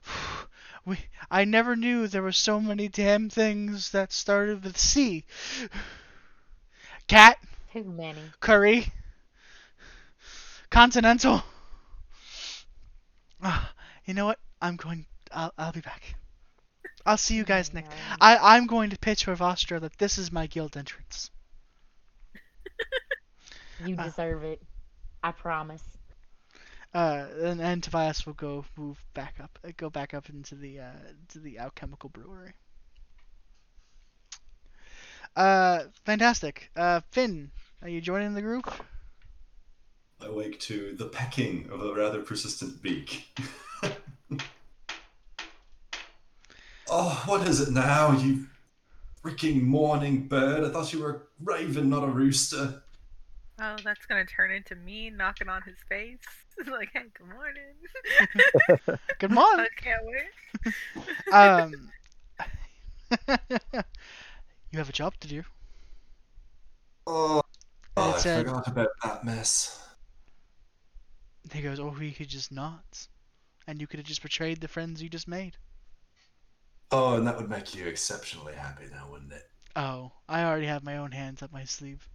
We, 0.84 0.98
I 1.30 1.44
never 1.44 1.76
knew 1.76 2.08
there 2.08 2.22
were 2.22 2.32
so 2.32 2.60
many 2.60 2.88
damn 2.88 3.30
things 3.30 3.90
that 3.92 4.12
started 4.12 4.64
with 4.64 4.76
C. 4.76 5.24
Cat, 7.08 7.38
Too 7.72 7.84
many. 7.84 8.34
curry, 8.40 8.92
continental. 10.70 11.42
Ah, 13.42 13.72
you 14.04 14.14
know 14.14 14.26
what? 14.26 14.38
I'm 14.62 14.76
going. 14.76 15.04
I'll, 15.32 15.52
I'll 15.58 15.72
be 15.72 15.80
back. 15.80 16.14
I'll 17.04 17.16
see 17.16 17.34
you 17.34 17.44
guys 17.44 17.74
next. 17.74 17.90
I, 18.20 18.56
I'm 18.56 18.66
going 18.66 18.90
to 18.90 18.98
pitch 18.98 19.24
for 19.24 19.34
Vostro 19.34 19.80
that 19.80 19.98
this 19.98 20.18
is 20.18 20.30
my 20.30 20.46
guild 20.46 20.76
entrance. 20.76 21.30
You 23.84 23.96
uh, 23.96 24.04
deserve 24.04 24.44
it. 24.44 24.62
I 25.24 25.32
promise. 25.32 25.82
Uh, 26.94 27.26
and, 27.40 27.60
and 27.60 27.82
Tobias 27.82 28.24
will 28.24 28.34
go 28.34 28.64
move 28.76 29.02
back 29.12 29.34
up, 29.42 29.58
uh, 29.66 29.72
go 29.76 29.90
back 29.90 30.14
up 30.14 30.28
into 30.28 30.54
the 30.54 30.78
uh, 30.78 30.92
to 31.30 31.40
the 31.40 31.58
alchemical 31.58 32.10
brewery. 32.10 32.52
Uh, 35.34 35.84
fantastic. 36.04 36.70
Uh, 36.76 37.00
Finn, 37.10 37.50
are 37.82 37.88
you 37.88 38.00
joining 38.00 38.34
the 38.34 38.42
group? 38.42 38.72
I 40.20 40.28
wake 40.28 40.60
to 40.60 40.94
the 40.94 41.06
pecking 41.06 41.68
of 41.72 41.82
a 41.82 41.92
rather 41.92 42.20
persistent 42.20 42.82
beak. 42.82 43.36
oh, 46.92 47.22
what 47.26 47.46
is 47.48 47.60
it 47.60 47.70
now, 47.72 48.12
you 48.12 48.46
freaking 49.24 49.62
morning 49.62 50.28
bird? 50.28 50.64
I 50.64 50.70
thought 50.70 50.92
you 50.92 51.00
were 51.02 51.10
a 51.10 51.20
raven, 51.42 51.88
not 51.90 52.04
a 52.04 52.08
rooster. 52.08 52.82
Oh, 53.60 53.76
that's 53.84 54.06
gonna 54.06 54.24
turn 54.26 54.50
into 54.50 54.74
me 54.74 55.10
knocking 55.10 55.48
on 55.48 55.62
his 55.62 55.76
face. 55.88 56.18
like, 56.70 56.90
hey, 56.92 57.04
good 57.16 57.28
morning. 57.28 58.98
Good 59.18 59.30
morning. 59.30 59.66
I 59.76 59.80
can't 59.80 60.04
wait. 60.04 61.32
um, 61.32 61.90
you 64.70 64.78
have 64.78 64.88
a 64.88 64.92
job 64.92 65.14
to 65.20 65.28
do. 65.28 65.42
Oh, 67.06 67.42
And 67.96 68.14
I 68.14 68.18
said- 68.18 68.46
forgot 68.46 68.68
about 68.68 68.88
that 69.02 69.24
mess. 69.24 69.78
He 71.52 71.60
goes, 71.62 71.78
"Oh, 71.80 71.94
we 71.98 72.12
could 72.12 72.28
just 72.28 72.52
not, 72.52 73.06
and 73.66 73.80
you 73.80 73.86
could 73.86 73.98
have 73.98 74.06
just 74.06 74.22
betrayed 74.22 74.60
the 74.60 74.68
friends 74.68 75.02
you 75.02 75.08
just 75.08 75.28
made. 75.28 75.56
Oh, 76.92 77.14
and 77.16 77.26
that 77.26 77.36
would 77.36 77.48
make 77.50 77.74
you 77.74 77.86
exceptionally 77.86 78.54
happy 78.54 78.84
now, 78.90 79.08
wouldn't 79.10 79.32
it? 79.32 79.48
Oh, 79.74 80.12
I 80.28 80.44
already 80.44 80.66
have 80.66 80.84
my 80.84 80.98
own 80.98 81.12
hands 81.12 81.42
up 81.42 81.52
my 81.52 81.64
sleeve. 81.64 82.08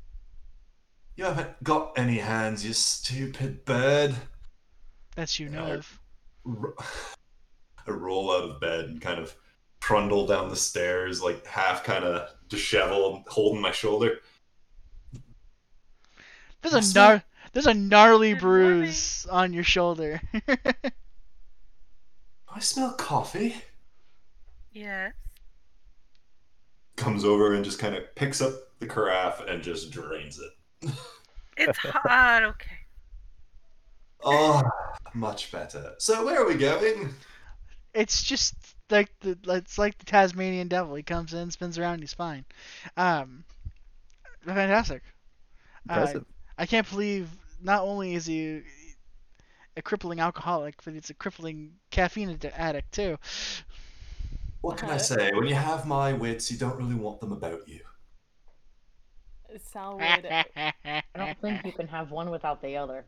You 1.16 1.26
haven't 1.26 1.64
got 1.64 1.98
any 1.98 2.20
hands, 2.20 2.64
you 2.66 2.74
stupid 2.74 3.66
bird. 3.66 4.16
That's 5.16 5.40
you 5.40 5.50
know 5.50 5.66
Yeah, 5.66 5.74
of. 5.74 6.00
R- 6.46 6.76
I 7.88 7.92
roll 7.92 8.32
out 8.32 8.50
of 8.50 8.60
bed 8.62 8.86
and 8.86 9.02
kind 9.02 9.20
of 9.20 9.36
trundle 9.80 10.28
down 10.28 10.50
the 10.50 10.56
stairs, 10.56 11.22
like 11.24 11.46
half 11.48 11.84
kind 11.84 12.04
of 12.04 12.30
disheveled, 12.48 13.24
holding 13.28 13.62
my 13.62 13.72
shoulder. 13.72 14.20
There's 16.62 16.74
a 16.76 16.80
gnar- 16.80 17.24
there's 17.54 17.66
a 17.68 17.74
gnarly 17.74 18.34
Good 18.34 18.44
morning. 18.44 18.80
bruise 18.82 19.26
on 19.32 19.54
your 19.54 19.64
shoulder. 19.64 20.22
I 22.50 22.60
smell 22.60 22.94
coffee. 22.94 23.56
Yes. 24.78 25.14
Comes 26.98 27.26
over 27.26 27.54
and 27.54 27.66
just 27.66 27.80
kind 27.80 27.96
of 27.96 28.14
picks 28.16 28.42
up 28.42 28.54
the 28.80 28.86
carafe 28.86 29.42
and 29.48 29.64
just 29.64 29.92
drains 29.92 30.40
it. 30.40 30.92
It's 31.60 31.80
hot. 31.80 32.44
Okay. 32.44 32.78
Oh, 34.24 34.62
much 35.16 35.52
better. 35.52 35.96
So 35.98 36.24
where 36.24 36.40
are 36.40 36.48
we 36.48 36.54
going? 36.54 37.10
it's 37.96 38.22
just 38.22 38.54
like 38.92 39.10
the 39.22 39.36
it's 39.48 39.80
like 39.80 39.98
the 39.98 40.06
Tasmanian 40.06 40.68
devil. 40.68 40.94
He 40.94 41.02
comes 41.02 41.34
in, 41.34 41.50
spins 41.50 41.80
around, 41.80 42.02
he's 42.02 42.14
fine. 42.14 42.46
Um, 42.96 43.44
fantastic. 44.46 45.02
Uh, 45.90 46.20
I 46.60 46.68
can't 46.68 46.88
believe 46.88 47.28
not 47.60 47.82
only 47.82 48.14
is 48.14 48.28
he 48.28 48.62
a 49.76 49.82
crippling 49.82 50.20
alcoholic, 50.20 50.76
but 50.86 50.94
he's 50.94 51.10
a 51.10 51.16
crippling 51.16 51.72
caffeine 51.90 52.38
addict 52.56 52.92
too. 52.92 53.18
What 54.62 54.78
can 54.78 54.90
I 54.90 54.96
Uh, 54.96 55.00
say? 55.00 55.32
When 55.34 55.48
you 55.48 55.56
have 55.56 55.86
my 55.88 56.14
wits, 56.14 56.52
you 56.52 56.58
don't 56.58 56.78
really 56.78 56.96
want 56.96 57.20
them 57.20 57.32
about 57.32 57.68
you. 57.68 57.82
Sal 59.60 59.98
would 59.98 60.26
I 60.56 61.04
don't 61.16 61.40
think 61.42 61.66
you 61.66 61.72
can 61.72 61.88
have 61.88 62.12
one 62.12 62.30
without 62.30 62.62
the 62.62 62.78
other. 62.78 63.06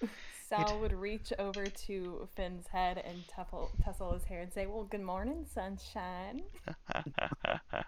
Sal 0.48 0.78
would 0.80 0.92
reach 0.92 1.32
over 1.38 1.66
to 1.66 2.28
Finn's 2.36 2.66
head 2.68 2.98
and 3.04 3.24
tuffle, 3.26 3.68
tussle 3.84 4.12
his 4.14 4.24
hair 4.24 4.40
and 4.40 4.52
say, 4.52 4.66
"Well, 4.66 4.84
good 4.84 5.02
morning, 5.02 5.44
sunshine." 5.52 6.42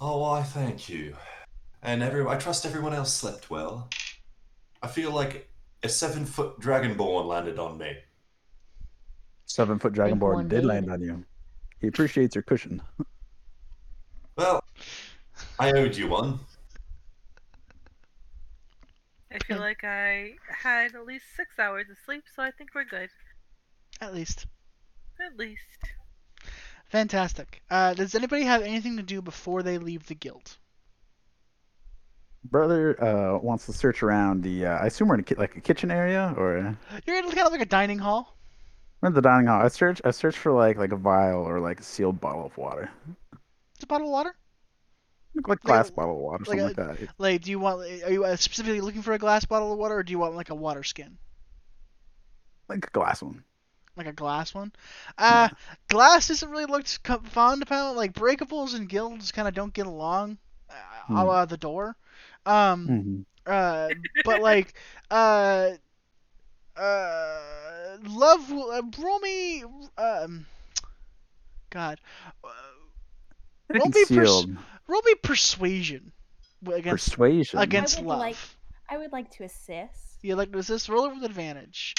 Oh, 0.00 0.18
why, 0.18 0.42
thank 0.44 0.88
you. 0.88 1.16
And 1.82 2.02
every, 2.04 2.24
I 2.26 2.36
trust 2.36 2.64
everyone 2.64 2.94
else 2.94 3.12
slept 3.12 3.50
well. 3.50 3.88
I 4.80 4.86
feel 4.86 5.10
like 5.10 5.50
a 5.82 5.88
seven-foot 5.88 6.60
dragonborn 6.60 7.26
landed 7.26 7.58
on 7.58 7.78
me. 7.78 7.96
Seven 9.46 9.78
foot 9.78 9.94
Think 10.04 10.20
dragonborn 10.20 10.48
did 10.48 10.62
did. 10.62 10.64
land 10.64 10.90
on 10.90 11.00
you. 11.00 11.24
He 11.80 11.86
appreciates 11.86 12.34
your 12.34 12.42
cushion. 12.42 12.82
Well, 14.36 14.62
I 15.58 15.72
owed 15.72 15.96
you 15.96 16.08
one. 16.08 16.40
I 19.32 19.38
feel 19.40 19.58
like 19.58 19.84
I 19.84 20.34
had 20.48 20.94
at 20.94 21.06
least 21.06 21.24
six 21.36 21.58
hours 21.58 21.86
of 21.90 21.96
sleep, 22.04 22.24
so 22.34 22.42
I 22.42 22.50
think 22.50 22.70
we're 22.74 22.84
good. 22.84 23.10
At 24.00 24.14
least. 24.14 24.46
At 25.20 25.36
least. 25.36 25.60
Fantastic. 26.88 27.62
Uh, 27.70 27.94
does 27.94 28.14
anybody 28.14 28.44
have 28.44 28.62
anything 28.62 28.96
to 28.96 29.02
do 29.02 29.20
before 29.20 29.62
they 29.62 29.76
leave 29.78 30.06
the 30.06 30.14
guild? 30.14 30.56
Brother 32.44 33.02
uh, 33.02 33.38
wants 33.38 33.66
to 33.66 33.72
search 33.72 34.02
around 34.02 34.42
the. 34.42 34.66
Uh, 34.66 34.78
I 34.78 34.86
assume 34.86 35.08
we're 35.08 35.14
in 35.14 35.20
a, 35.20 35.24
ki- 35.24 35.34
like 35.34 35.56
a 35.56 35.60
kitchen 35.60 35.90
area 35.90 36.32
or 36.36 36.78
You're 37.06 37.18
in 37.18 37.24
kind 37.24 37.46
of 37.46 37.52
like 37.52 37.60
a 37.60 37.66
dining 37.66 37.98
hall. 37.98 38.37
We're 39.00 39.08
in 39.08 39.14
the 39.14 39.22
dining 39.22 39.46
hall. 39.46 39.62
I 39.62 39.68
search. 39.68 40.00
I 40.04 40.10
search 40.10 40.36
for 40.36 40.52
like 40.52 40.76
like 40.76 40.92
a 40.92 40.96
vial 40.96 41.42
or 41.42 41.60
like 41.60 41.80
a 41.80 41.84
sealed 41.84 42.20
bottle 42.20 42.46
of 42.46 42.56
water, 42.56 42.90
It's 43.76 43.84
a 43.84 43.86
bottle 43.86 44.08
of 44.08 44.12
water. 44.12 44.34
like 45.46 45.60
glass 45.62 45.90
bottle 45.90 46.14
of 46.16 46.20
water, 46.22 46.44
like 46.46 46.58
something 46.58 46.64
a- 46.66 46.74
like 46.76 46.76
that. 46.76 46.98
Like, 47.18 47.42
do 47.42 47.50
you 47.50 47.58
want? 47.60 47.82
Are 47.82 48.10
you 48.12 48.24
uh, 48.24 48.36
specifically 48.36 48.80
looking 48.80 49.02
for 49.02 49.12
a 49.12 49.18
glass 49.18 49.44
bottle 49.44 49.72
of 49.72 49.78
water, 49.78 49.96
or 49.96 50.02
do 50.02 50.10
you 50.10 50.18
want 50.18 50.34
like 50.34 50.50
a 50.50 50.54
water 50.54 50.82
skin, 50.82 51.18
Like 52.68 52.86
a 52.86 52.90
glass 52.90 53.22
one. 53.22 53.44
like 53.96 54.06
a 54.06 54.12
glass 54.12 54.54
one? 54.54 54.72
Uh, 55.18 55.48
glass 55.88 56.30
isn't 56.30 56.50
really 56.50 56.66
looked 56.66 57.00
fond 57.26 57.62
upon. 57.62 57.96
Like 57.96 58.12
breakables 58.14 58.74
and 58.74 58.88
guilds 58.88 59.32
kind 59.32 59.48
of 59.48 59.54
don't 59.54 59.72
get 59.74 59.86
along. 59.86 60.38
Uh, 60.70 60.74
a 61.14 61.24
Hmm. 61.24 61.24
la 61.24 61.44
the 61.44 61.56
door. 61.56 61.96
Um, 62.46 62.92
hmm 62.96 63.22
Uh, 63.46 63.90
but 64.24 64.40
like, 64.40 64.74
uh, 65.10 65.72
uh, 66.78 67.98
love 68.08 68.50
will 68.50 68.70
uh, 68.70 68.82
roll 68.98 69.18
me. 69.20 69.64
Um, 69.96 70.46
God, 71.70 72.00
uh, 72.44 72.48
Pretty 73.68 73.80
Roll 73.80 73.88
me 73.90 74.04
pers- 74.06 74.46
roll 74.88 75.02
me 75.04 75.14
persuasion 75.22 76.12
against 76.66 77.10
Persuasion. 77.10 77.58
against 77.58 77.98
I 77.98 78.02
love. 78.02 78.18
like- 78.18 78.36
I 78.90 78.96
would 78.96 79.12
like 79.12 79.30
to 79.32 79.44
assist. 79.44 80.18
You 80.22 80.34
like 80.36 80.50
to 80.52 80.58
assist? 80.58 80.88
roll 80.88 81.04
it 81.06 81.14
with 81.14 81.24
advantage? 81.24 81.94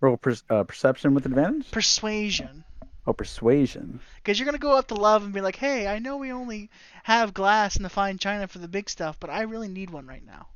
Roll 0.00 0.18
per- 0.18 0.36
uh, 0.50 0.64
perception 0.64 1.14
with 1.14 1.24
advantage. 1.24 1.70
Persuasion. 1.70 2.64
Oh, 3.06 3.14
persuasion. 3.14 4.00
Because 4.16 4.38
you're 4.38 4.44
gonna 4.44 4.58
go 4.58 4.76
up 4.76 4.88
to 4.88 4.94
Love 4.94 5.24
and 5.24 5.32
be 5.32 5.40
like, 5.40 5.56
"Hey, 5.56 5.86
I 5.88 5.98
know 5.98 6.18
we 6.18 6.30
only 6.30 6.70
have 7.04 7.32
glass 7.34 7.76
and 7.76 7.84
the 7.84 7.88
fine 7.88 8.18
china 8.18 8.46
for 8.46 8.58
the 8.58 8.68
big 8.68 8.90
stuff, 8.90 9.18
but 9.18 9.30
I 9.30 9.42
really 9.42 9.68
need 9.68 9.88
one 9.90 10.06
right 10.06 10.24
now." 10.24 10.48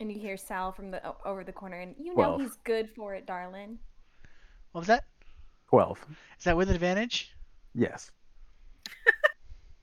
And 0.00 0.10
you 0.12 0.18
hear 0.18 0.36
Sal 0.36 0.72
from 0.72 0.90
the 0.90 1.06
o- 1.06 1.16
over 1.24 1.44
the 1.44 1.52
corner, 1.52 1.78
and 1.80 1.94
you 1.98 2.14
know 2.14 2.14
Well. 2.16 2.38
he's 2.38 2.56
good 2.64 2.90
for 2.96 3.14
it, 3.14 3.26
darling. 3.26 3.78
What 4.72 4.80
was 4.80 4.88
that? 4.88 5.04
Twelve. 5.70 5.98
Is 6.38 6.44
that 6.44 6.56
with 6.56 6.70
advantage? 6.70 7.32
Yes. 7.74 8.10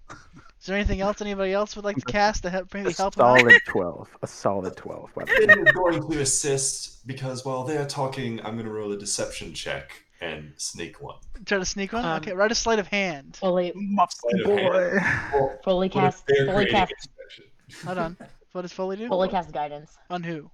Is 0.10 0.68
there 0.68 0.76
anything 0.76 1.02
else 1.02 1.22
anybody 1.22 1.54
else 1.54 1.76
would 1.76 1.86
like 1.86 1.96
to 1.96 2.06
cast 2.08 2.44
to 2.44 2.50
help 2.52 2.72
maybe 2.74 2.90
A 2.90 2.94
help 2.94 3.16
him 3.16 3.24
out? 3.24 3.40
solid 3.40 3.62
twelve. 3.68 4.10
A 4.22 4.28
solid 4.28 4.76
twelve. 4.78 5.12
By 5.16 5.24
the 5.26 5.32
way. 5.32 5.48
Finn 5.48 5.68
is 5.68 5.74
going 5.74 6.12
to 6.12 6.20
assist 6.22 7.08
because 7.08 7.44
while 7.46 7.64
they're 7.64 7.88
talking, 7.88 8.40
I'm 8.46 8.54
going 8.54 8.66
to 8.68 8.72
roll 8.72 8.92
a 8.92 8.98
deception 8.98 9.54
check 9.54 9.92
and 10.22 10.54
sneak 10.58 11.02
one. 11.02 11.16
Try 11.46 11.58
to 11.58 11.66
sneak 11.66 11.94
one. 11.94 12.06
Um, 12.06 12.18
okay, 12.18 12.34
write 12.34 12.52
a 12.52 12.56
sleight 12.56 12.78
of 12.78 12.88
hand. 12.88 13.38
Fully, 13.38 13.72
Musty 13.76 14.44
boy. 14.44 15.00
Well, 15.34 15.60
fully 15.64 15.88
what 15.90 16.04
if 16.04 16.14
cast, 16.14 16.24
they're 16.28 16.46
fully 16.46 16.54
creating 16.66 16.74
cast, 16.76 16.92
inspection? 16.92 17.46
Hold 17.88 17.98
on. 17.98 18.18
What 18.52 18.64
does 18.64 18.74
Foley 18.74 18.98
do? 18.98 19.08
Foley 19.08 19.30
cast 19.30 19.52
guidance. 19.52 19.98
On 20.10 20.24
who? 20.24 20.50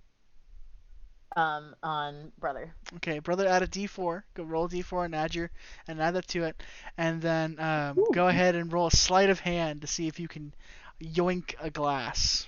Um, 1.36 1.76
on 1.84 2.32
brother. 2.40 2.74
Okay, 2.96 3.20
brother, 3.20 3.48
add 3.48 3.62
a 3.62 3.68
D4. 3.68 4.24
Go 4.34 4.44
roll 4.44 4.68
D4 4.68 5.06
and 5.06 5.16
add 5.16 5.36
your 5.36 5.52
and 5.88 6.02
add 6.02 6.16
that 6.16 6.28
to 6.30 6.44
it, 6.46 6.62
and 6.98 7.22
then 7.22 7.60
um, 7.60 7.98
go 8.14 8.28
ahead 8.28 8.56
and 8.56 8.72
roll 8.72 8.88
a 8.88 8.92
sleight 8.92 9.30
of 9.30 9.40
hand 9.40 9.82
to 9.82 9.88
see 9.88 10.08
if 10.08 10.20
you 10.20 10.28
can 10.28 10.54
yoink 11.02 11.54
a 11.60 11.70
glass. 11.70 12.48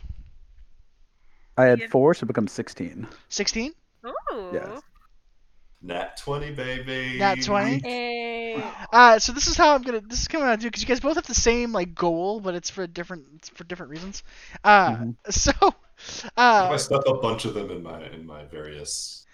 I 1.58 1.66
had 1.66 1.92
four, 1.92 2.14
so 2.14 2.24
it 2.24 2.28
becomes 2.28 2.52
sixteen. 2.52 3.08
16. 3.30 3.74
Ooh. 4.08 4.50
Yes. 4.54 4.82
Nat 5.82 6.18
20, 6.18 6.52
baby. 6.52 7.18
Nat 7.20 7.42
20? 7.44 7.80
Hey, 7.80 8.64
Uh, 8.92 9.18
so 9.20 9.32
this 9.32 9.48
is 9.48 9.56
how 9.56 9.74
I'm 9.76 9.82
gonna. 9.82 10.02
This 10.02 10.22
is 10.22 10.28
coming 10.28 10.48
out 10.48 10.56
to 10.56 10.62
do 10.62 10.68
because 10.68 10.82
you 10.82 10.88
guys 10.88 11.00
both 11.00 11.16
have 11.16 11.26
the 11.26 11.34
same 11.34 11.72
like 11.72 11.96
goal, 11.96 12.42
but 12.42 12.54
it's 12.56 12.70
for 12.70 12.86
different 12.88 13.26
it's 13.36 13.50
for 13.50 13.64
different 13.64 13.92
reasons. 13.92 14.24
Uh, 14.64 14.90
Mhm. 14.90 15.16
so, 15.30 15.52
I 16.36 16.42
uh, 16.74 16.78
stuck 16.78 17.08
a 17.08 17.14
bunch 17.14 17.46
of 17.46 17.54
them 17.54 17.72
in 17.72 17.82
my 17.84 18.04
in 18.08 18.26
my 18.26 18.44
various. 18.46 19.26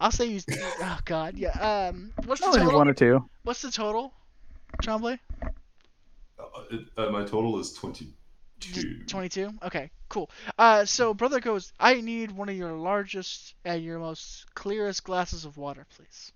I'll 0.00 0.10
say 0.10 0.26
you. 0.26 0.40
Oh 0.80 0.98
God, 1.04 1.36
yeah. 1.36 1.50
Um, 1.90 2.12
what's 2.24 2.40
the 2.40 2.46
total? 2.58 2.74
one 2.78 2.88
or 2.88 2.94
two. 2.94 3.28
What's 3.42 3.60
the 3.62 3.70
total? 3.70 4.14
Trombley? 4.82 5.18
Uh, 6.38 6.44
it- 6.70 6.88
uh, 6.96 7.10
my 7.10 7.24
total 7.24 7.58
is 7.58 7.72
22. 7.74 8.12
22 9.06 9.52
okay 9.62 9.90
cool. 10.08 10.30
Uh 10.58 10.84
so 10.84 11.14
brother 11.14 11.40
goes 11.40 11.72
i 11.80 12.00
need 12.00 12.30
one 12.30 12.48
of 12.48 12.56
your 12.56 12.72
largest 12.72 13.54
and 13.64 13.82
your 13.82 13.98
most 13.98 14.46
clearest 14.54 15.04
glasses 15.04 15.44
of 15.44 15.56
water 15.56 15.86
please. 15.96 16.32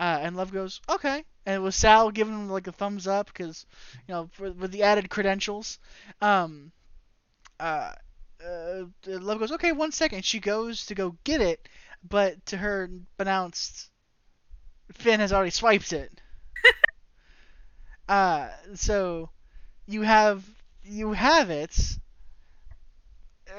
Uh 0.00 0.18
and 0.22 0.36
love 0.36 0.52
goes 0.52 0.80
okay. 0.88 1.24
And 1.46 1.54
it 1.56 1.60
was 1.60 1.76
sal 1.76 2.10
giving 2.10 2.34
him 2.34 2.48
like 2.50 2.66
a 2.66 2.72
thumbs 2.72 3.06
up 3.06 3.26
because 3.26 3.66
you 4.08 4.14
know 4.14 4.28
for, 4.32 4.52
with 4.52 4.72
the 4.72 4.82
added 4.82 5.10
credentials. 5.10 5.78
Um 6.20 6.72
uh, 7.60 7.94
uh 8.44 8.84
love 9.06 9.38
goes 9.40 9.52
okay 9.52 9.72
one 9.72 9.92
second. 9.92 10.24
She 10.24 10.40
goes 10.40 10.86
to 10.86 10.94
go 10.94 11.16
get 11.24 11.40
it 11.40 11.68
but 12.08 12.44
to 12.46 12.56
her 12.58 12.90
pronounced 13.16 13.90
finn 14.94 15.20
has 15.20 15.32
already 15.32 15.50
swiped 15.50 15.92
it. 15.92 16.20
Uh 18.08 18.50
so 18.74 19.30
you 19.86 20.02
have 20.02 20.44
you 20.90 21.12
have 21.12 21.50
it 21.50 21.96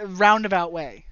roundabout 0.03 0.71
way. 0.71 1.05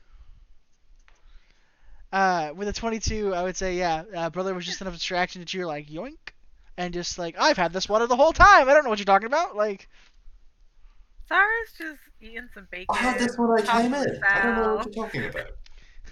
Uh, 2.11 2.51
with 2.55 2.67
a 2.67 2.73
22, 2.73 3.33
I 3.33 3.43
would 3.43 3.55
say, 3.55 3.77
yeah, 3.77 4.03
uh, 4.15 4.29
brother 4.29 4.53
was 4.53 4.65
just 4.65 4.81
enough 4.81 4.95
distraction 4.95 5.41
that 5.41 5.53
you're 5.53 5.67
like, 5.67 5.87
yoink, 5.87 6.17
and 6.77 6.93
just 6.93 7.19
like, 7.19 7.35
I've 7.39 7.57
had 7.57 7.71
this 7.71 7.87
water 7.87 8.07
the 8.07 8.15
whole 8.15 8.33
time. 8.33 8.67
I 8.67 8.73
don't 8.73 8.83
know 8.83 8.89
what 8.89 8.99
you're 8.99 9.05
talking 9.05 9.27
about. 9.27 9.55
Like, 9.55 9.87
Sarah's 11.27 11.71
just 11.77 12.01
eating 12.19 12.49
some 12.53 12.67
bacon. 12.71 12.87
I 12.89 12.97
had 12.97 13.19
this 13.19 13.37
when 13.37 13.51
I 13.51 13.61
came 13.61 13.91
chocolate 13.91 14.09
in. 14.09 14.23
I 14.27 14.41
don't 14.41 14.55
know 14.55 14.75
what 14.75 14.95
you're 14.95 15.05
talking 15.05 15.25
about. 15.25 15.51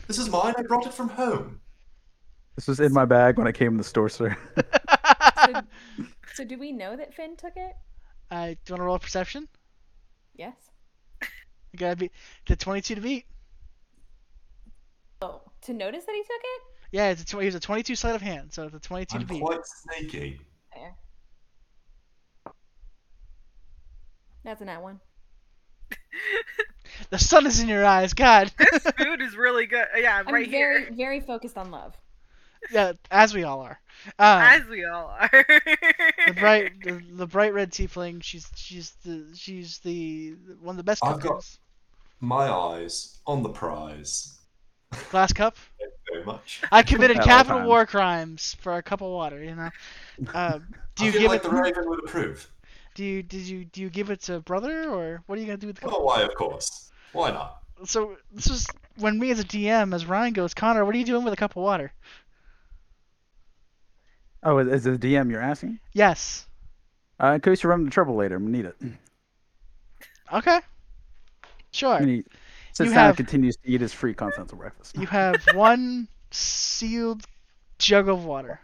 This 0.06 0.20
is 0.20 0.30
mine. 0.30 0.54
I 0.58 0.62
brought 0.62 0.86
it 0.86 0.94
from 0.94 1.10
home. 1.10 1.60
This 2.56 2.68
was 2.68 2.80
in 2.80 2.94
my 2.94 3.06
bag 3.06 3.38
when 3.38 3.48
I 3.48 3.52
came 3.52 3.74
in 3.74 3.78
the 3.78 3.84
store, 3.84 4.10
sir. 4.10 4.38
so, 5.46 5.62
so 6.34 6.44
do 6.44 6.58
we 6.58 6.72
know 6.72 6.96
that 6.96 7.14
Finn 7.14 7.36
took 7.36 7.54
it? 7.56 7.74
uh, 8.32 8.48
do 8.48 8.52
you 8.52 8.74
want 8.74 8.80
to 8.80 8.84
roll 8.84 8.96
a 8.96 9.00
perception? 9.00 9.48
Yes. 10.38 10.56
You 11.22 11.80
gotta 11.80 11.96
be 11.96 12.12
the 12.48 12.56
22 12.56 12.96
to 12.96 13.02
beat. 13.02 13.26
Oh, 15.22 15.42
to 15.64 15.74
notice 15.74 16.06
that 16.06 16.14
he 16.16 16.22
took 16.22 16.42
it? 16.42 16.62
Yeah, 16.92 17.10
it's 17.10 17.22
a, 17.24 17.26
tw- 17.26 17.40
he 17.42 17.46
was 17.46 17.56
a 17.56 17.60
22 17.60 17.96
sleight 17.96 18.16
of 18.16 18.22
hand, 18.22 18.54
so 18.54 18.64
it's 18.64 18.76
a 18.76 18.80
22 18.80 19.18
to 19.18 19.22
I'm 19.22 19.28
beat. 19.28 19.42
quite 19.42 19.60
sneaky. 19.66 20.40
There. 20.74 20.96
That's 24.44 24.62
a 24.62 24.66
nat 24.66 24.82
one. 24.82 25.00
The 27.10 27.20
sun 27.20 27.46
is 27.46 27.60
in 27.60 27.68
your 27.70 27.86
eyes, 27.86 28.14
God. 28.14 28.52
This 28.58 28.84
food 28.98 29.22
is 29.22 29.36
really 29.38 29.66
good. 29.66 29.86
Yeah, 29.98 30.18
I'm 30.26 30.34
right 30.34 30.50
very, 30.50 30.82
here. 30.86 30.92
very 30.94 31.20
focused 31.20 31.58
on 31.58 31.70
love. 31.70 31.96
yeah, 32.72 32.94
as 33.12 33.34
we 33.36 33.44
all 33.44 33.62
are. 33.62 33.80
Uh, 34.20 34.40
As 34.44 34.66
we 34.68 34.86
all 34.86 35.08
are. 35.20 35.30
the 36.28 36.34
bright, 36.40 36.74
the, 36.84 37.02
the 37.12 37.28
bright 37.28 37.54
red 37.54 37.72
tiefling. 37.72 38.22
She's 38.24 38.48
she's 38.56 38.92
the 39.06 39.26
she's 39.36 39.80
the 39.80 40.36
one 40.62 40.74
of 40.74 40.78
the 40.78 40.84
best 40.84 41.04
I've 41.04 41.20
got- 41.20 41.46
My 42.20 42.48
eyes 42.50 43.18
on 43.28 43.44
the 43.44 43.50
prize. 43.50 44.34
Glass 45.12 45.34
cup. 45.34 45.58
Thank 45.80 45.92
you 46.08 46.14
very 46.14 46.26
much. 46.26 46.62
I 46.72 46.84
committed 46.84 47.20
capital 47.22 47.64
war 47.68 47.86
crimes 47.86 48.56
for 48.62 48.78
a 48.78 48.82
cup 48.84 49.02
of 49.02 49.10
water. 49.12 49.44
You 49.44 49.56
know. 49.56 49.70
Uh, 50.34 50.60
do 50.96 51.04
I 51.04 51.06
you 51.08 51.12
feel 51.12 51.22
give 51.22 51.32
like 51.32 51.44
it? 51.46 51.50
the 51.50 51.56
Raven 51.56 51.90
would 51.90 52.00
approve. 52.00 52.50
Do 52.96 53.04
you 53.04 53.22
did 53.22 53.42
you 53.42 53.66
do 53.66 53.82
you 53.82 53.90
give 53.90 54.10
it 54.10 54.22
to 54.24 54.40
brother 54.40 54.90
or 54.90 55.22
what 55.28 55.38
are 55.38 55.42
you 55.42 55.46
gonna 55.48 55.58
do 55.58 55.68
with 55.68 55.76
the 55.76 55.82
cup? 55.84 55.94
Oh, 55.96 56.04
why, 56.04 56.22
of 56.22 56.34
course. 56.36 56.92
Why 57.14 57.32
not? 57.32 57.60
So 57.86 58.16
this 58.32 58.48
is 58.50 58.66
when 58.98 59.20
me 59.20 59.30
as 59.30 59.40
a 59.40 59.44
DM, 59.44 59.94
as 59.94 60.06
Ryan 60.08 60.34
goes, 60.34 60.54
Connor, 60.56 60.84
what 60.84 60.96
are 60.96 60.98
you 60.98 61.06
doing 61.06 61.24
with 61.24 61.34
a 61.34 61.38
cup 61.38 61.52
of 61.52 61.62
water? 61.62 61.92
Oh, 64.44 64.58
is 64.60 64.86
it 64.86 65.02
the 65.02 65.16
DM 65.16 65.30
you're 65.32 65.42
asking? 65.42 65.80
Yes. 65.94 66.48
Uh, 67.22 67.34
in 67.34 67.42
case 67.42 67.64
you 67.64 67.70
run 67.70 67.80
into 67.82 67.92
trouble 67.92 68.16
later, 68.16 68.36
I'm 68.36 68.46
gonna 68.46 68.58
need 68.58 68.66
it. 68.66 68.76
Okay. 70.34 70.60
Sure. 71.72 72.00
gonna 72.00 72.12
eat. 72.12 72.28
Since 72.74 72.88
You 72.90 72.94
Santa 72.94 73.08
have- 73.08 73.16
continues 73.18 73.58
to 73.58 73.70
eat 73.70 73.82
his 73.82 73.94
free 73.94 74.14
continental 74.14 74.58
breakfast. 74.58 74.96
You 74.98 75.08
have 75.08 75.36
one 75.56 76.08
sealed 76.32 77.24
jug 77.80 78.08
of 78.10 78.26
water 78.26 78.60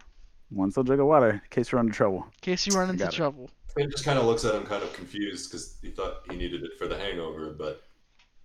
One 0.49 0.71
sealed 0.71 0.87
jug 0.87 0.99
of 0.99 1.07
water 1.07 1.29
in 1.31 1.41
case 1.49 1.71
you 1.71 1.77
run 1.77 1.85
into 1.87 1.97
trouble. 1.97 2.23
in 2.25 2.31
case 2.41 2.67
you 2.67 2.73
run 2.77 2.89
into 2.89 3.03
Got 3.05 3.13
it. 3.13 3.17
trouble. 3.17 3.49
Finn 3.75 3.89
just 3.89 4.05
kind 4.05 4.19
of 4.19 4.25
looks 4.25 4.45
at 4.45 4.53
him, 4.53 4.63
kind 4.67 4.83
of 4.83 4.93
confused, 4.93 5.49
because 5.49 5.77
he 5.81 5.89
thought 5.89 6.17
he 6.29 6.35
needed 6.35 6.63
it 6.63 6.71
for 6.77 6.87
the 6.87 6.95
hangover, 6.95 7.55
but 7.57 7.81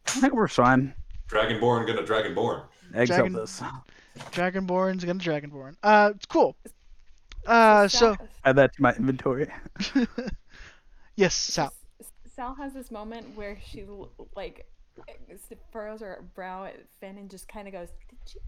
I 0.07 0.13
think 0.21 0.33
we're 0.33 0.49
fine. 0.49 0.95
Dragonborn 1.29 1.87
gonna 1.87 2.03
Dragonborn. 2.03 2.65
Eggs 2.95 3.11
Dragon- 3.11 3.35
help 3.35 3.43
this. 3.47 3.63
Dragonborn's 4.33 5.05
gonna 5.05 5.19
Dragonborn. 5.19 5.75
Uh, 5.83 6.13
it's 6.15 6.25
cool. 6.25 6.57
Uh, 7.49 7.89
so 7.89 8.15
Sal, 8.15 8.29
Add 8.45 8.57
that 8.57 8.75
to 8.75 8.83
my 8.83 8.93
inventory. 8.95 9.49
yes, 11.17 11.35
Sal. 11.35 11.73
Sal 12.37 12.55
has 12.55 12.75
this 12.75 12.91
moment 12.91 13.35
where 13.35 13.57
she 13.67 13.87
like 14.37 14.67
furrows 15.73 16.01
her 16.01 16.23
brow 16.35 16.65
at 16.65 16.77
Finn 17.01 17.17
and 17.17 17.31
just 17.31 17.49
kind 17.49 17.67
of 17.67 17.73
goes, 17.73 17.89
"Did 18.11 18.35
you?" 18.35 18.41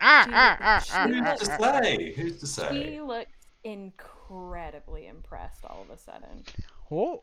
Ah, 0.00 0.24
She- 0.24 0.32
ah, 0.32 0.56
ah, 0.60 0.78
she 0.80 0.92
ah, 0.94 1.06
Who's 1.06 1.20
ah, 1.20 1.56
to 1.56 1.64
ah. 1.64 1.80
say? 1.82 2.12
Who's 2.14 2.40
to 2.40 2.46
say? 2.46 2.82
She 2.84 3.00
looks 3.00 3.32
incredibly 3.64 5.08
impressed 5.08 5.64
all 5.64 5.82
of 5.82 5.90
a 5.90 5.98
sudden. 5.98 6.44
Oh. 6.90 7.22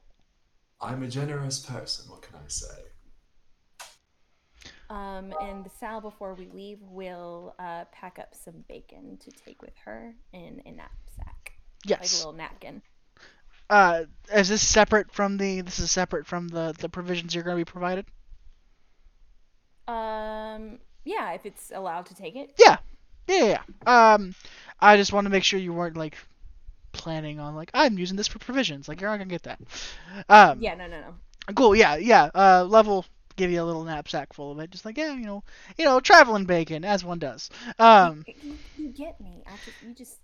I'm 0.82 1.01
a 1.03 1.08
generous 1.08 1.60
person. 1.60 2.12
What 2.12 2.22
can 2.22 2.36
I 2.36 2.47
say? 2.49 2.84
Um, 4.89 5.33
and 5.41 5.69
Sal, 5.79 5.99
before 6.01 6.36
we 6.36 6.47
leave, 6.53 6.79
will 6.81 7.55
uh, 7.59 7.86
pack 7.91 8.19
up 8.19 8.36
some 8.36 8.63
bacon 8.67 9.17
to 9.17 9.31
take 9.31 9.61
with 9.61 9.75
her 9.83 10.13
in 10.33 10.61
a 10.65 10.71
knapsack, 10.71 11.53
Yes. 11.86 11.99
like 12.01 12.11
a 12.11 12.27
little 12.27 12.33
napkin. 12.38 12.81
Uh, 13.69 14.03
is 14.33 14.49
this 14.49 14.61
separate 14.61 15.11
from 15.11 15.38
the? 15.38 15.61
This 15.61 15.79
is 15.79 15.89
separate 15.89 16.27
from 16.27 16.47
the 16.49 16.75
the 16.77 16.88
provisions 16.88 17.33
you're 17.33 17.43
gonna 17.43 17.55
be 17.57 17.65
provided. 17.65 18.05
Um, 19.88 20.79
yeah, 21.03 21.33
if 21.33 21.45
it's 21.45 21.71
allowed 21.73 22.05
to 22.07 22.15
take 22.15 22.36
it. 22.36 22.53
Yeah. 22.59 22.77
Yeah. 23.27 23.43
yeah, 23.43 23.59
yeah. 23.86 24.13
Um, 24.13 24.36
I 24.79 24.97
just 24.97 25.13
want 25.13 25.25
to 25.25 25.31
make 25.31 25.43
sure 25.43 25.59
you 25.59 25.73
weren't 25.73 25.97
like 25.97 26.15
planning 26.91 27.39
on 27.39 27.55
like 27.55 27.71
I'm 27.73 27.97
using 27.97 28.17
this 28.17 28.27
for 28.27 28.38
provisions. 28.39 28.88
Like 28.88 29.01
you're 29.01 29.09
not 29.09 29.17
gonna 29.17 29.29
get 29.29 29.43
that. 29.43 29.59
Um, 30.29 30.61
Yeah, 30.61 30.75
no, 30.75 30.88
no, 30.88 31.01
no. 31.01 31.53
Cool. 31.55 31.75
Yeah. 31.75 31.95
Yeah. 31.95 32.29
Uh, 32.36 32.65
level 32.69 33.05
give 33.36 33.51
you 33.51 33.61
a 33.61 33.65
little 33.65 33.83
knapsack 33.83 34.33
full 34.33 34.51
of 34.51 34.59
it, 34.59 34.71
just 34.71 34.86
like 34.86 34.97
yeah, 34.97 35.13
you 35.13 35.25
know, 35.25 35.43
you 35.77 35.86
know, 35.86 35.99
traveling 35.99 36.45
bacon 36.45 36.83
as 36.86 37.03
one 37.03 37.19
does. 37.19 37.49
Um, 37.79 38.23
you, 38.27 38.33
you, 38.43 38.57
you 38.77 38.89
get 38.89 39.19
me. 39.19 39.43
I 39.45 39.51
just, 39.65 39.77
you 39.86 39.93
just, 39.93 40.17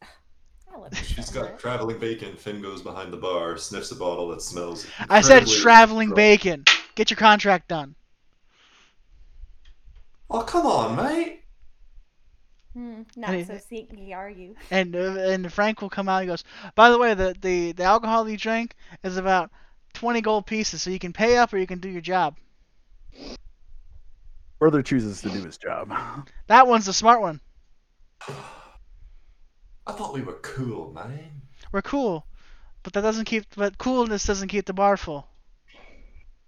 I 0.74 0.78
love 0.78 0.91
you. 0.97 1.03
She's 1.03 1.30
got 1.30 1.59
traveling 1.59 1.99
bacon. 1.99 2.36
Finn 2.36 2.62
goes 2.62 2.82
behind 2.82 3.12
the 3.12 3.18
bar, 3.18 3.57
sniffs 3.57 3.91
a 3.91 3.95
bottle 3.95 4.30
that 4.30 4.41
smells. 4.41 4.88
I 5.09 5.22
said 5.22 5.47
traveling 5.47 6.09
strong. 6.09 6.16
bacon. 6.16 6.64
Get 6.95 7.09
your 7.09 7.18
contract 7.18 7.68
done. 7.68 7.95
Oh 10.30 10.43
come 10.43 10.66
on, 10.66 10.95
mate. 10.95 11.41
Hmm, 12.74 13.01
not 13.18 13.32
Any- 13.32 13.43
so 13.43 13.57
sneaky, 13.57 14.14
are 14.14 14.30
you? 14.30 14.55
And 14.70 14.95
uh, 14.95 14.99
and 15.20 15.51
Frank 15.51 15.82
will 15.82 15.89
come 15.89 16.07
out. 16.07 16.18
and 16.22 16.24
He 16.24 16.32
goes, 16.32 16.43
by 16.76 16.89
the 16.89 16.97
way, 16.97 17.14
the, 17.14 17.36
the 17.41 17.74
the 17.74 17.84
alcohol 17.84 18.30
you 18.30 18.38
drink 18.38 18.76
is 19.03 19.18
about 19.18 19.51
twenty 19.93 20.22
gold 20.22 20.45
pieces, 20.45 20.82
so 20.82 20.89
you 20.89 20.99
can 20.99 21.12
pay 21.12 21.36
up 21.36 21.51
or 21.53 21.57
you 21.57 21.68
can 21.68 21.80
do 21.80 21.89
your 21.89 22.01
job. 22.01 22.38
Brother 24.59 24.82
chooses 24.84 25.22
to 25.22 25.30
do 25.30 25.43
his 25.43 25.57
job. 25.57 25.91
That 26.47 26.68
one's 26.68 26.86
the 26.86 26.93
smart 26.93 27.22
one. 27.22 27.41
I 29.88 29.91
thought 29.93 30.14
we 30.14 30.22
were 30.22 30.39
cool, 30.43 30.91
man. 30.93 31.41
We're 31.72 31.82
cool, 31.82 32.26
but 32.84 32.93
that 32.93 33.01
doesn't 33.01 33.26
keep. 33.26 33.45
But 33.55 33.78
coolness 33.78 34.26
doesn't 34.26 34.49
keep 34.49 34.66
the 34.66 34.74
bar 34.74 34.97
full. 34.97 35.28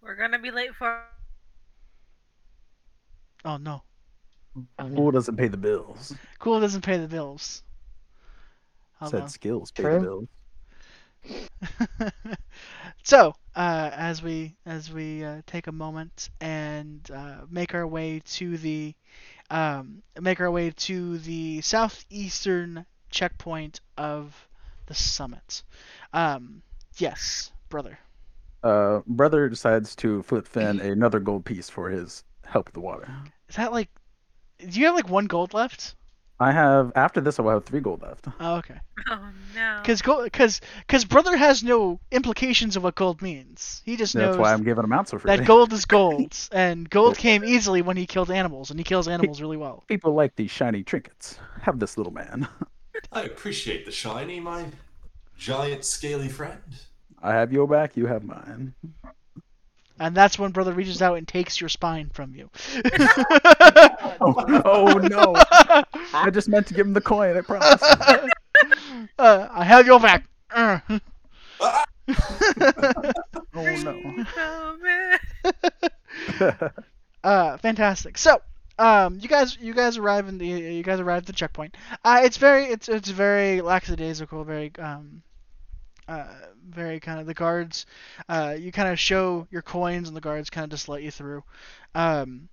We're 0.01 0.15
gonna 0.15 0.39
be 0.39 0.51
late 0.51 0.75
for. 0.75 1.01
Oh 3.45 3.57
no, 3.57 3.81
Cool 4.77 5.11
doesn't 5.11 5.35
pay 5.35 5.47
the 5.47 5.57
bills. 5.57 6.15
cool 6.39 6.59
doesn't 6.59 6.81
pay 6.83 6.97
the 6.97 7.07
bills. 7.07 7.63
Hold 8.99 9.11
Said 9.11 9.21
on. 9.23 9.29
skills 9.29 9.71
pay 9.71 9.83
True. 9.83 9.99
the 9.99 9.99
bills. 9.99 10.27
so, 13.03 13.35
uh, 13.55 13.91
as 13.93 14.23
we 14.23 14.55
as 14.65 14.91
we 14.91 15.23
uh, 15.23 15.41
take 15.45 15.67
a 15.67 15.71
moment 15.71 16.29
and 16.41 17.09
uh, 17.13 17.41
make 17.49 17.73
our 17.73 17.85
way 17.85 18.21
to 18.25 18.57
the 18.57 18.93
um, 19.49 20.01
make 20.19 20.39
our 20.39 20.49
way 20.49 20.71
to 20.71 21.17
the 21.19 21.61
southeastern 21.61 22.85
checkpoint 23.09 23.81
of 23.97 24.47
the 24.87 24.93
summit. 24.93 25.63
Um, 26.13 26.61
yes, 26.97 27.51
brother. 27.69 27.99
Uh, 28.63 29.01
brother 29.05 29.49
decides 29.49 29.95
to 29.97 30.23
flip 30.23 30.47
Finn 30.47 30.79
another 30.79 31.19
gold 31.19 31.43
piece 31.43 31.69
for 31.69 31.89
his 31.89 32.23
help 32.45 32.67
with 32.67 32.73
the 32.73 32.79
water. 32.79 33.09
Is 33.49 33.57
that 33.57 33.71
like? 33.73 33.89
Do 34.59 34.79
you 34.79 34.85
have 34.85 34.95
like 34.95 35.09
one 35.09 35.25
gold 35.25 35.53
left? 35.53 35.95
I 36.43 36.51
have 36.51 36.91
after 36.95 37.21
this 37.21 37.39
I 37.39 37.41
will 37.41 37.51
have 37.51 37.63
three 37.63 37.79
gold 37.79 38.01
left. 38.01 38.27
Oh, 38.41 38.55
okay. 38.57 38.75
Oh 39.09 39.29
no. 39.55 39.79
Because 39.81 40.01
gold, 40.01 40.25
because 40.25 40.59
because 40.85 41.05
brother 41.05 41.37
has 41.37 41.63
no 41.63 42.01
implications 42.11 42.75
of 42.75 42.83
what 42.83 42.95
gold 42.95 43.21
means. 43.21 43.81
He 43.85 43.95
just 43.95 44.13
knows 44.13 44.35
That's 44.35 44.37
why 44.37 44.51
I'm 44.51 44.63
giving 44.63 44.81
them 44.81 44.91
out 44.91 45.07
so 45.07 45.19
freely. 45.19 45.37
that 45.37 45.45
gold 45.45 45.71
is 45.71 45.85
gold, 45.85 46.35
and 46.51 46.89
gold 46.89 47.17
came 47.17 47.45
easily 47.45 47.81
when 47.81 47.95
he 47.95 48.05
killed 48.05 48.29
animals, 48.29 48.71
and 48.71 48.79
he 48.79 48.83
kills 48.83 49.07
animals 49.07 49.39
really 49.39 49.55
well. 49.55 49.85
People 49.87 50.13
like 50.13 50.35
these 50.35 50.51
shiny 50.51 50.83
trinkets. 50.83 51.39
Have 51.61 51.79
this 51.79 51.97
little 51.97 52.13
man. 52.13 52.45
I 53.13 53.21
appreciate 53.23 53.85
the 53.85 53.91
shiny, 53.91 54.41
my 54.41 54.65
giant 55.37 55.85
scaly 55.85 56.27
friend. 56.27 56.61
I 57.21 57.33
have 57.33 57.53
your 57.53 57.67
back. 57.69 57.95
You 57.95 58.07
have 58.07 58.25
mine. 58.25 58.73
And 59.99 60.15
that's 60.15 60.39
when 60.39 60.51
brother 60.51 60.73
reaches 60.73 61.01
out 61.01 61.17
and 61.17 61.27
takes 61.27 61.61
your 61.61 61.69
spine 61.69 62.09
from 62.13 62.33
you. 62.33 62.49
Oh, 64.25 64.61
oh 64.65 64.93
no! 64.99 65.33
I 66.13 66.29
just 66.29 66.47
meant 66.47 66.67
to 66.67 66.73
give 66.73 66.85
him 66.85 66.93
the 66.93 67.01
coin. 67.01 67.35
I 67.35 67.41
promise. 67.41 67.81
uh, 69.19 69.47
I 69.51 69.63
have 69.63 69.85
your 69.85 69.99
back. 69.99 70.25
Uh. 70.53 70.79
Oh 73.55 73.75
no! 73.83 74.25
Oh, 74.37 74.77
man. 74.81 75.19
uh, 77.23 77.57
fantastic. 77.57 78.17
So, 78.17 78.41
um, 78.79 79.19
you 79.19 79.27
guys, 79.27 79.57
you 79.59 79.73
guys 79.73 79.97
arrive 79.97 80.27
in 80.27 80.37
the, 80.37 80.47
you 80.47 80.83
guys 80.83 80.99
arrive 80.99 81.19
at 81.19 81.25
the 81.25 81.33
checkpoint. 81.33 81.75
Uh, 82.03 82.21
it's 82.23 82.37
very, 82.37 82.65
it's, 82.65 82.89
it's 82.89 83.09
very 83.09 83.61
lackadaisical, 83.61 84.43
very, 84.43 84.71
um, 84.79 85.21
uh, 86.07 86.27
very 86.69 86.99
kind 86.99 87.19
of 87.19 87.25
the 87.25 87.33
guards. 87.33 87.85
Uh, 88.27 88.55
you 88.57 88.71
kind 88.71 88.89
of 88.89 88.99
show 88.99 89.47
your 89.51 89.61
coins, 89.61 90.07
and 90.07 90.17
the 90.17 90.21
guards 90.21 90.49
kind 90.49 90.63
of 90.65 90.71
just 90.71 90.89
let 90.89 91.03
you 91.03 91.11
through. 91.11 91.43
Um, 91.95 92.49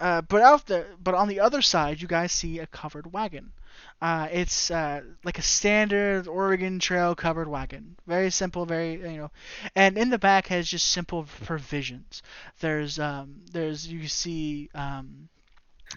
uh, 0.00 0.20
but 0.22 0.42
out 0.42 0.66
there, 0.66 0.86
but 1.02 1.14
on 1.14 1.28
the 1.28 1.40
other 1.40 1.62
side, 1.62 2.00
you 2.00 2.08
guys 2.08 2.32
see 2.32 2.58
a 2.58 2.66
covered 2.66 3.12
wagon. 3.12 3.52
Uh, 4.00 4.28
it's 4.30 4.70
uh, 4.70 5.02
like 5.24 5.38
a 5.38 5.42
standard 5.42 6.28
Oregon 6.28 6.78
Trail 6.78 7.14
covered 7.14 7.48
wagon. 7.48 7.96
Very 8.06 8.30
simple, 8.30 8.66
very 8.66 8.92
you 8.94 9.16
know, 9.16 9.30
and 9.74 9.96
in 9.96 10.10
the 10.10 10.18
back 10.18 10.48
has 10.48 10.68
just 10.68 10.90
simple 10.90 11.26
provisions. 11.44 12.22
There's 12.60 12.98
um, 12.98 13.42
there's 13.52 13.86
you 13.86 14.08
see 14.08 14.68
um, 14.74 15.28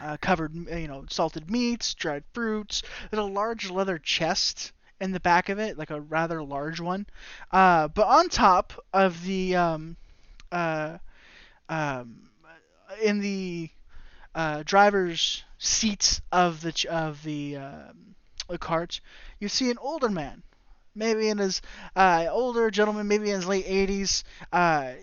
uh, 0.01 0.17
covered 0.21 0.53
you 0.55 0.87
know 0.87 1.05
salted 1.09 1.49
meats, 1.49 1.93
dried 1.93 2.23
fruits. 2.33 2.83
There's 3.09 3.21
a 3.21 3.27
large 3.27 3.69
leather 3.69 3.97
chest 3.97 4.71
in 4.99 5.11
the 5.11 5.19
back 5.19 5.49
of 5.49 5.59
it, 5.59 5.77
like 5.77 5.91
a 5.91 6.01
rather 6.01 6.43
large 6.43 6.79
one. 6.79 7.05
Uh, 7.51 7.87
but 7.87 8.07
on 8.07 8.29
top 8.29 8.73
of 8.93 9.23
the 9.23 9.55
um, 9.55 9.95
uh, 10.51 10.97
um, 11.69 12.29
in 13.01 13.19
the 13.19 13.69
uh, 14.35 14.63
driver's 14.65 15.43
seats 15.59 16.21
of 16.31 16.61
the 16.61 16.71
ch- 16.71 16.85
of 16.85 17.23
the 17.23 17.57
um, 17.57 18.15
the 18.49 18.57
cart, 18.57 19.01
you 19.39 19.47
see 19.49 19.69
an 19.71 19.77
older 19.79 20.09
man, 20.09 20.43
maybe 20.95 21.29
in 21.29 21.37
his 21.37 21.61
uh, 21.95 22.27
older 22.29 22.71
gentleman, 22.71 23.07
maybe 23.07 23.29
in 23.29 23.35
his 23.37 23.47
late 23.47 23.65
80s. 23.67 24.23
Uh, 24.51 24.93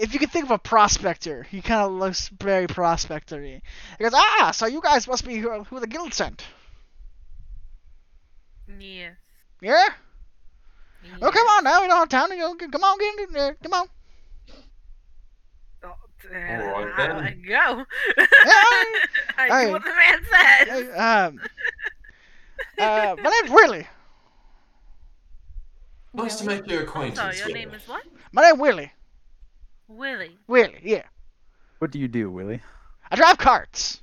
if 0.00 0.12
you 0.14 0.18
could 0.20 0.30
think 0.30 0.44
of 0.46 0.50
a 0.50 0.58
prospector, 0.58 1.42
he 1.44 1.60
kind 1.60 1.82
of 1.82 1.92
looks 1.92 2.28
very 2.28 2.66
prospectory. 2.66 3.62
He 3.98 4.04
goes, 4.04 4.14
"Ah, 4.14 4.52
so 4.54 4.66
you 4.66 4.80
guys 4.80 5.06
must 5.06 5.24
be 5.26 5.36
who 5.38 5.80
the 5.80 5.86
guild 5.86 6.14
sent, 6.14 6.44
Yes. 8.78 9.14
yeah? 9.60 9.84
yes. 11.02 11.18
Oh, 11.22 11.30
come 11.30 11.46
on 11.46 11.64
now, 11.64 11.80
we 11.80 11.88
don't 11.88 11.98
have 11.98 12.08
time 12.08 12.30
to 12.30 12.36
go. 12.36 12.54
Come 12.54 12.84
on, 12.84 12.98
get 12.98 13.28
in 13.28 13.34
there. 13.34 13.56
Come 13.62 13.72
on." 13.72 13.86
Oh, 15.82 15.94
Alright, 16.32 16.98
I, 16.98 17.06
then. 17.06 17.16
I 17.16 17.32
go. 17.32 17.84
Hey, 19.38 19.54
I 19.54 19.60
hey. 19.60 19.66
do 19.66 19.72
what 19.72 19.84
the 19.84 19.90
man 19.90 20.20
says. 20.30 20.88
Uh, 20.88 21.30
um, 21.30 21.40
uh, 22.78 23.16
my 23.22 23.40
name's 23.40 23.54
Willie. 23.54 23.86
Nice 26.12 26.36
to 26.36 26.46
make 26.46 26.66
your 26.66 26.82
acquaintance. 26.82 27.18
So 27.18 27.24
your 27.24 27.48
sir. 27.48 27.54
name 27.54 27.72
is 27.72 27.88
what? 27.88 28.02
My 28.32 28.42
name's 28.42 28.58
Willie. 28.58 28.92
Willie. 29.88 30.36
Willie, 30.46 30.80
yeah. 30.82 31.04
What 31.78 31.90
do 31.90 31.98
you 31.98 32.08
do, 32.08 32.30
Willie? 32.30 32.60
I 33.10 33.16
drive 33.16 33.38
carts. 33.38 34.02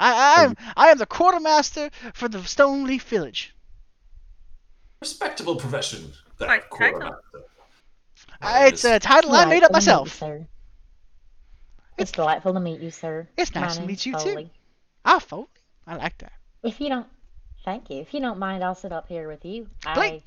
I, 0.00 0.36
I 0.38 0.44
am 0.44 0.56
I 0.76 0.88
am 0.88 0.98
the 0.98 1.06
quartermaster 1.06 1.90
for 2.14 2.28
the 2.28 2.42
Stone 2.44 2.84
Leaf 2.84 3.04
Village. 3.04 3.54
Respectable 5.00 5.56
profession. 5.56 6.12
That 6.38 6.46
Quite 6.48 6.70
quartermaster. 6.70 7.18
Uh, 8.42 8.64
it's 8.68 8.84
a 8.84 8.98
title 8.98 9.32
I 9.32 9.44
made 9.44 9.62
up 9.62 9.70
Delightful 9.70 9.72
to 9.72 9.72
meet 9.72 9.72
you, 9.72 9.72
myself. 9.72 10.14
sir. 10.14 10.46
It's 11.98 12.12
delightful 12.12 12.54
to 12.54 12.60
meet 12.60 12.80
you, 12.80 12.90
sir. 12.90 13.28
It's 13.36 13.54
nice 13.54 13.76
My 13.76 13.82
to 13.82 13.86
meet 13.86 14.06
you, 14.06 14.16
too. 14.18 14.50
Ah, 15.04 15.18
Foley. 15.18 15.46
I 15.86 15.96
like 15.96 16.16
that. 16.18 16.32
If 16.62 16.80
you 16.80 16.88
don't, 16.88 17.06
thank 17.64 17.90
you. 17.90 18.00
If 18.00 18.14
you 18.14 18.20
don't 18.20 18.38
mind, 18.38 18.64
I'll 18.64 18.74
sit 18.74 18.92
up 18.92 19.08
here 19.08 19.28
with 19.28 19.44
you. 19.44 19.68
I, 19.84 20.22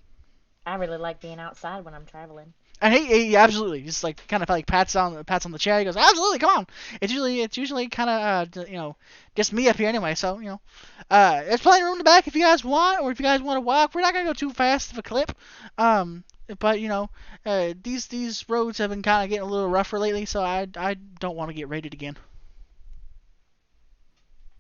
I 0.65 0.75
really 0.75 0.97
like 0.97 1.19
being 1.19 1.39
outside 1.39 1.83
when 1.83 1.95
I'm 1.95 2.05
traveling. 2.05 2.53
And 2.83 2.93
he, 2.93 3.27
he 3.27 3.35
absolutely 3.37 3.81
just 3.81 4.03
like 4.03 4.27
kind 4.27 4.43
of 4.43 4.49
like 4.49 4.67
pats 4.67 4.95
on 4.97 5.23
pats 5.23 5.45
on 5.45 5.53
the 5.53 5.57
chair. 5.57 5.79
He 5.79 5.85
goes, 5.85 5.95
absolutely, 5.95 6.39
come 6.39 6.57
on. 6.57 6.67
It's 7.01 7.13
usually 7.13 7.41
it's 7.41 7.57
usually 7.57 7.87
kind 7.87 8.09
of 8.09 8.57
uh, 8.57 8.65
you 8.67 8.73
know 8.75 8.97
just 9.35 9.53
me 9.53 9.69
up 9.69 9.77
here 9.77 9.87
anyway. 9.87 10.15
So 10.15 10.39
you 10.39 10.47
know, 10.49 10.61
uh, 11.09 11.43
there's 11.43 11.61
plenty 11.61 11.81
of 11.81 11.85
room 11.85 11.93
in 11.93 11.97
the 11.99 12.03
back 12.03 12.27
if 12.27 12.35
you 12.35 12.43
guys 12.43 12.63
want, 12.65 13.01
or 13.01 13.09
if 13.11 13.19
you 13.19 13.23
guys 13.23 13.41
want 13.41 13.55
to 13.57 13.61
walk. 13.61 13.95
We're 13.95 14.01
not 14.01 14.13
gonna 14.13 14.25
go 14.25 14.33
too 14.33 14.51
fast 14.51 14.91
of 14.91 14.97
a 14.97 15.01
clip. 15.01 15.31
Um, 15.77 16.25
but 16.59 16.81
you 16.81 16.89
know, 16.89 17.09
uh, 17.45 17.73
these 17.81 18.07
these 18.07 18.49
roads 18.49 18.79
have 18.79 18.89
been 18.89 19.01
kind 19.01 19.23
of 19.23 19.29
getting 19.29 19.47
a 19.47 19.49
little 19.49 19.69
rougher 19.69 19.97
lately, 19.97 20.25
so 20.25 20.43
I 20.43 20.67
I 20.75 20.95
don't 21.21 21.37
want 21.37 21.49
to 21.49 21.55
get 21.55 21.69
raided 21.69 21.93
again. 21.93 22.17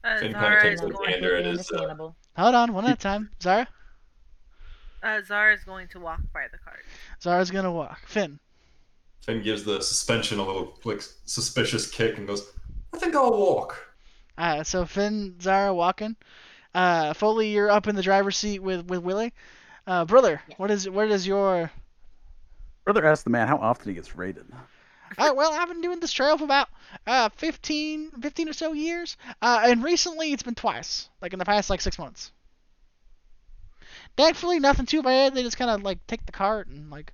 Uh, 0.03 0.29
Zara 0.31 0.71
is 0.71 0.81
going. 0.81 0.97
gander 1.05 1.35
at 1.35 1.43
Completely 1.43 1.45
his, 1.45 1.69
uh, 1.71 1.81
understandable. 1.81 2.15
Hold 2.37 2.55
on, 2.55 2.73
one 2.73 2.85
at 2.85 2.93
a 2.93 2.95
time. 2.97 3.31
Zara, 3.41 3.67
Uh, 5.03 5.21
Zara 5.21 5.53
is 5.53 5.63
going 5.65 5.89
to 5.89 5.99
walk 5.99 6.21
by 6.33 6.47
the 6.51 6.57
cart. 6.57 6.79
Zara's 7.21 7.51
gonna 7.51 7.71
walk. 7.71 7.99
Finn, 8.07 8.39
Finn 9.21 9.43
gives 9.43 9.63
the 9.63 9.81
suspension 9.81 10.39
a 10.39 10.45
little 10.45 10.79
like 10.85 11.01
suspicious 11.25 11.89
kick 11.89 12.17
and 12.17 12.25
goes, 12.25 12.49
"I 12.93 12.97
think 12.97 13.13
I'll 13.15 13.37
walk." 13.37 13.93
Uh, 14.37 14.63
so 14.63 14.85
Finn, 14.85 15.35
Zara 15.41 15.73
walking. 15.73 16.15
Uh, 16.73 17.13
Foley, 17.13 17.49
you're 17.49 17.69
up 17.69 17.87
in 17.87 17.95
the 17.95 18.01
driver's 18.01 18.37
seat 18.37 18.59
with 18.59 18.87
with 18.87 19.03
Willie. 19.03 19.33
Uh, 19.85 20.05
brother, 20.05 20.41
what 20.57 20.71
is 20.71 20.89
what 20.89 21.11
is 21.11 21.27
your? 21.27 21.69
Brother 22.85 23.05
asked 23.05 23.25
the 23.25 23.29
man 23.29 23.47
how 23.47 23.57
often 23.57 23.89
he 23.89 23.95
gets 23.95 24.15
raided. 24.15 24.45
Uh, 25.15 25.31
well, 25.35 25.53
I've 25.53 25.67
been 25.67 25.81
doing 25.81 25.99
this 25.99 26.11
trail 26.11 26.39
for 26.39 26.43
about 26.43 26.69
uh 27.05 27.29
15, 27.35 28.09
15 28.19 28.49
or 28.49 28.53
so 28.53 28.73
years. 28.73 29.15
Uh, 29.43 29.61
and 29.63 29.83
recently 29.83 30.33
it's 30.33 30.41
been 30.41 30.55
twice, 30.55 31.07
like 31.21 31.33
in 31.33 31.37
the 31.37 31.45
past 31.45 31.69
like 31.69 31.81
six 31.81 31.99
months. 31.99 32.31
Thankfully 34.17 34.59
nothing 34.59 34.85
too 34.85 35.01
bad. 35.03 35.33
They 35.33 35.43
just 35.43 35.57
kind 35.57 35.71
of 35.71 35.83
like 35.83 36.05
take 36.07 36.25
the 36.25 36.31
cart 36.31 36.67
and 36.67 36.89
like 36.89 37.13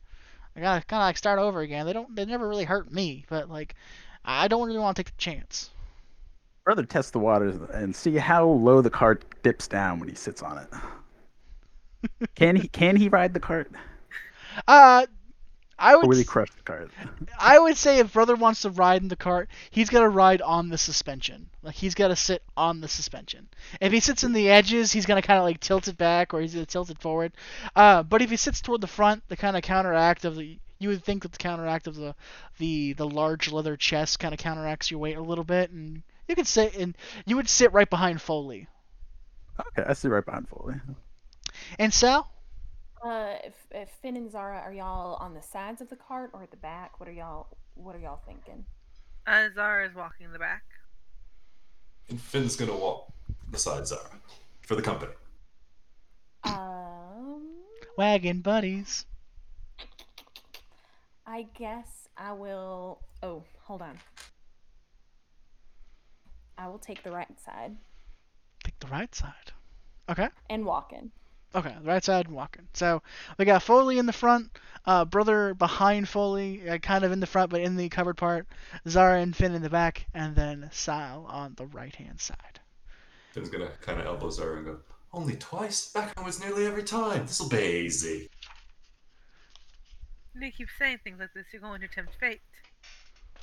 I 0.56 0.62
gotta 0.62 0.86
kind 0.86 1.02
of 1.02 1.08
like 1.08 1.18
start 1.18 1.40
over 1.40 1.62
again. 1.62 1.86
They 1.86 1.94
don't 1.94 2.16
they 2.16 2.26
never 2.26 2.48
really 2.48 2.66
hurt 2.66 2.92
me, 2.92 3.26
but 3.30 3.50
like 3.50 3.76
I 4.26 4.48
don't 4.48 4.68
really 4.68 4.80
want 4.80 4.98
to 4.98 5.04
take 5.04 5.12
the 5.16 5.22
chance. 5.22 5.70
Brother 6.66 6.86
test 6.86 7.14
the 7.14 7.20
waters 7.20 7.56
and 7.74 7.96
see 7.96 8.16
how 8.18 8.46
low 8.46 8.82
the 8.82 8.90
cart 8.90 9.24
dips 9.44 9.68
down 9.68 10.00
when 10.00 10.10
he 10.10 10.16
sits 10.16 10.44
on 10.44 10.58
it. 10.58 12.30
Can 12.36 12.56
he 12.56 12.68
can 12.70 12.96
he 12.96 13.10
ride 13.10 13.34
the 13.34 13.42
cart? 13.42 13.72
Uh, 14.68 15.06
I 15.80 15.96
would 15.96 16.18
s- 16.18 16.24
crush 16.26 16.50
the 16.52 16.62
cart? 16.64 16.92
I 17.40 17.58
would 17.58 17.78
say 17.78 18.00
if 18.00 18.14
brother 18.14 18.36
wants 18.36 18.62
to 18.64 18.70
ride 18.70 19.02
in 19.02 19.08
the 19.08 19.16
cart, 19.16 19.50
he's 19.72 19.90
got 19.90 20.02
to 20.02 20.10
ride 20.10 20.42
on 20.42 20.70
the 20.70 20.78
suspension. 20.78 21.50
Like 21.64 21.76
he's 21.76 21.96
got 21.96 22.10
to 22.10 22.16
sit 22.16 22.44
on 22.58 22.82
the 22.82 22.88
suspension. 22.88 23.48
If 23.80 23.92
he 23.94 24.00
sits 24.00 24.24
in 24.24 24.34
the 24.34 24.50
edges, 24.50 24.92
he's 24.92 25.06
gonna 25.06 25.22
kind 25.22 25.40
of 25.40 25.46
like 25.46 25.60
tilt 25.60 25.88
it 25.88 25.98
back, 25.98 26.34
or 26.34 26.42
he's 26.42 26.54
gonna 26.54 26.66
tilt 26.66 26.90
it 26.90 27.00
forward. 27.00 27.32
Uh, 27.76 28.04
but 28.04 28.22
if 28.22 28.30
he 28.30 28.36
sits 28.36 28.62
toward 28.62 28.82
the 28.82 28.88
front, 28.88 29.24
the 29.30 29.38
kind 29.38 29.56
of 29.56 29.64
counteract 29.64 30.26
of 30.26 30.36
the 30.36 30.60
you 30.82 30.88
would 30.90 31.04
think 31.04 31.24
that 31.24 31.32
the 31.34 31.38
counteract 31.38 31.88
of 31.88 31.96
the 31.96 32.16
the 32.58 32.94
the 32.94 33.08
large 33.08 33.52
leather 33.52 33.76
chest 33.76 34.20
kind 34.20 34.34
of 34.34 34.40
counteracts 34.40 34.90
your 34.92 35.00
weight 35.00 35.18
a 35.18 35.22
little 35.22 35.44
bit, 35.44 35.72
and 35.72 36.04
you 36.28 36.36
could 36.36 36.48
sit 36.48 36.76
and 36.78 36.96
you 37.26 37.36
would 37.36 37.50
sit 37.50 37.72
right 37.74 37.90
behind 37.90 38.22
Foley 38.22 38.68
Okay, 39.78 39.84
I 39.88 39.94
sit 39.94 40.10
right 40.10 40.24
behind 40.26 40.48
Foley. 40.48 40.76
and 41.78 41.94
Sal. 41.94 42.32
Uh, 43.04 43.36
if, 43.44 43.54
if 43.72 43.90
Finn 44.02 44.18
and 44.18 44.30
Zara, 44.30 44.60
are 44.60 44.74
y'all 44.74 45.16
on 45.16 45.34
the 45.34 45.42
sides 45.42 45.82
of 45.82 45.90
the 45.90 45.96
cart 45.96 46.32
or 46.34 46.44
at 46.44 46.52
the 46.52 46.58
back? 46.58 47.00
What 47.00 47.08
are 47.08 47.14
y'all 47.14 47.48
What 47.76 47.96
are 47.96 48.00
y'all 48.00 48.22
thinking? 48.26 48.66
Uh, 49.26 49.48
Zara 49.54 49.88
is 49.88 49.96
walking 49.96 50.26
in 50.26 50.34
the 50.34 50.40
back. 50.40 50.64
And 52.10 52.20
Finn's 52.20 52.56
gonna 52.56 52.76
walk 52.76 53.12
beside 53.52 53.88
Zara 53.88 54.20
for 54.62 54.76
the 54.76 54.82
company. 54.82 55.14
Um, 56.44 57.48
Wagon 57.98 58.42
buddies. 58.42 59.06
I 61.26 61.46
guess 61.58 62.08
I 62.18 62.34
will. 62.34 63.00
Oh, 63.22 63.44
hold 63.62 63.82
on. 63.82 63.98
I 66.58 66.68
will 66.68 66.80
take 66.80 67.04
the 67.04 67.12
right 67.12 67.40
side 67.40 67.78
Take 68.64 68.80
the 68.80 68.88
right 68.88 69.14
side. 69.16 69.54
Okay. 70.10 70.28
and 70.50 70.66
walk 70.66 70.92
in. 70.92 71.12
Okay, 71.56 71.76
the 71.82 71.88
right 71.88 72.04
side 72.04 72.28
and 72.28 72.36
walking. 72.36 72.68
So 72.74 73.02
we 73.38 73.46
got 73.46 73.64
Foley 73.64 73.98
in 73.98 74.06
the 74.06 74.14
front, 74.14 74.52
uh, 74.86 75.06
brother 75.06 75.56
behind 75.56 76.08
Foley, 76.08 76.70
uh, 76.70 76.78
kind 76.78 77.04
of 77.04 77.12
in 77.12 77.20
the 77.20 77.26
front 77.26 77.50
but 77.50 77.62
in 77.62 77.76
the 77.76 77.90
covered 77.90 78.18
part, 78.18 78.48
Zara 78.88 79.20
and 79.20 79.36
Finn 79.36 79.56
in 79.56 79.62
the 79.62 79.70
back, 79.70 80.06
and 80.14 80.36
then 80.36 80.70
Sal 80.72 81.26
on 81.28 81.56
the 81.56 81.66
right 81.66 81.96
hand 81.96 82.20
side. 82.22 82.60
Finn's 83.32 83.50
gonna 83.50 83.72
kind 83.82 84.00
of 84.00 84.06
elbow 84.06 84.30
Zara 84.30 84.58
and 84.58 84.66
go, 84.66 84.80
Only 85.12 85.36
twice? 85.38 85.92
Back 85.92 86.16
home 86.16 86.26
was 86.26 86.40
nearly 86.40 86.68
every 86.68 86.84
time. 86.84 87.26
This'll 87.26 87.50
be 87.50 87.58
easy. 87.58 88.30
You 90.40 90.52
keep 90.52 90.70
saying 90.78 91.00
things 91.04 91.20
like 91.20 91.34
this, 91.34 91.46
you're 91.52 91.62
going 91.62 91.82
to 91.82 91.88
tempt 91.88 92.14
fate. 92.20 92.42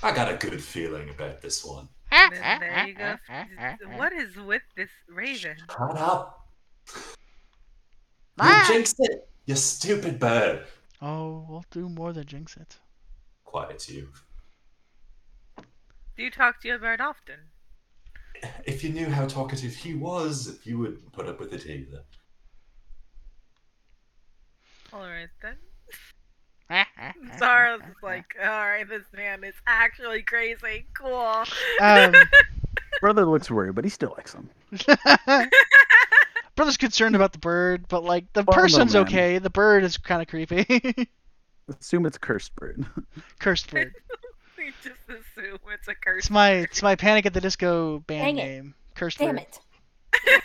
I 0.02 0.12
got 0.12 0.32
a 0.32 0.36
good 0.36 0.62
feeling 0.62 1.10
about 1.10 1.42
this 1.42 1.64
one. 1.64 1.88
There 2.10 2.86
you 2.86 2.94
go. 2.94 3.16
What 3.96 4.12
is 4.12 4.36
with 4.36 4.62
this 4.76 4.90
raven? 5.08 5.56
Shut 5.68 5.96
up. 5.98 6.48
You 8.38 8.44
Ah! 8.44 8.64
jinxed 8.68 8.96
it, 8.98 9.28
you 9.46 9.56
stupid 9.56 10.18
bird. 10.18 10.64
Oh, 11.00 11.46
we'll 11.48 11.64
do 11.70 11.88
more 11.88 12.12
than 12.12 12.26
jinx 12.26 12.56
it. 12.56 12.76
Quiet 13.44 13.88
you. 13.88 14.08
Do 15.56 16.22
you 16.22 16.30
talk 16.30 16.60
to 16.62 16.68
your 16.68 16.78
bird 16.78 17.00
often? 17.00 17.36
If 18.66 18.84
you 18.84 18.90
knew 18.90 19.06
how 19.06 19.26
talkative 19.26 19.74
he 19.74 19.94
was, 19.94 20.58
you 20.64 20.78
wouldn't 20.78 21.10
put 21.12 21.26
up 21.26 21.40
with 21.40 21.54
it 21.54 21.64
either. 21.66 22.02
Alright 24.92 25.30
then. 25.40 25.56
Zara's 27.38 27.80
like, 28.02 28.26
alright, 28.38 28.86
this 28.88 29.04
man 29.14 29.42
is 29.44 29.54
actually 29.66 30.22
crazy. 30.22 30.84
Cool. 30.94 31.44
um, 31.80 32.14
Brother 33.00 33.24
looks 33.24 33.50
worried, 33.50 33.74
but 33.74 33.84
he 33.84 33.90
still 33.90 34.12
likes 34.16 34.34
him. 34.34 34.50
Brother's 36.56 36.76
concerned 36.76 37.14
about 37.14 37.32
the 37.32 37.38
bird, 37.38 37.86
but 37.88 38.02
like 38.04 38.32
the 38.32 38.42
Well, 38.42 38.54
person's 38.54 38.94
man. 38.94 39.02
okay. 39.04 39.38
The 39.38 39.50
bird 39.50 39.84
is 39.84 39.96
kind 39.98 40.20
of 40.22 40.28
creepy. 40.28 41.08
Assume 41.80 42.06
it's 42.06 42.16
a 42.16 42.20
cursed 42.20 42.54
bird. 42.56 42.86
Cursed 43.40 43.70
bird. 43.70 43.92
we 44.58 44.72
just 44.82 45.00
assume 45.08 45.58
it's 45.72 45.88
a 45.88 45.94
curse. 45.94 46.24
It's 46.24 46.30
my 46.30 46.50
it's 46.52 46.82
my 46.82 46.94
Panic 46.94 47.26
at 47.26 47.34
the 47.34 47.40
Disco 47.40 47.98
band 48.00 48.24
Dang 48.24 48.38
it. 48.38 48.44
name. 48.44 48.74
Cursed 48.94 49.18
bird. 49.18 49.26
Damn 49.26 49.34
bird. 49.36 49.46
it! 50.24 50.42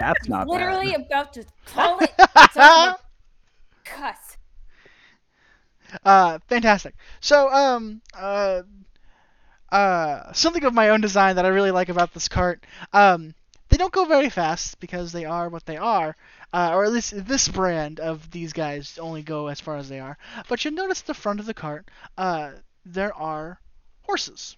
That's 0.00 0.28
not 0.28 0.46
Literally 0.46 0.92
bad. 0.92 1.06
about 1.06 1.32
to 1.34 1.44
call 1.66 1.98
it. 1.98 2.12
son 2.52 2.88
of 2.90 2.94
a 2.94 2.98
Cuss. 3.84 4.36
Uh, 6.04 6.38
fantastic. 6.48 6.94
So, 7.20 7.50
um, 7.52 8.00
uh, 8.16 8.62
uh, 9.72 10.32
something 10.32 10.64
of 10.64 10.72
my 10.74 10.90
own 10.90 11.00
design 11.00 11.36
that 11.36 11.44
I 11.44 11.48
really 11.48 11.70
like 11.72 11.88
about 11.88 12.14
this 12.14 12.28
cart. 12.28 12.64
Um, 12.92 13.34
they 13.47 13.47
don't 13.78 13.92
go 13.92 14.04
very 14.04 14.28
fast 14.28 14.78
because 14.80 15.12
they 15.12 15.24
are 15.24 15.48
what 15.48 15.64
they 15.64 15.76
are, 15.78 16.14
uh, 16.52 16.72
or 16.74 16.84
at 16.84 16.92
least 16.92 17.26
this 17.26 17.48
brand 17.48 18.00
of 18.00 18.30
these 18.30 18.52
guys 18.52 18.98
only 18.98 19.22
go 19.22 19.46
as 19.46 19.60
far 19.60 19.76
as 19.76 19.88
they 19.88 20.00
are. 20.00 20.18
But 20.48 20.64
you'll 20.64 20.74
notice 20.74 21.00
the 21.00 21.14
front 21.14 21.40
of 21.40 21.46
the 21.46 21.54
cart, 21.54 21.88
uh, 22.18 22.52
there 22.84 23.14
are 23.14 23.60
horses. 24.02 24.56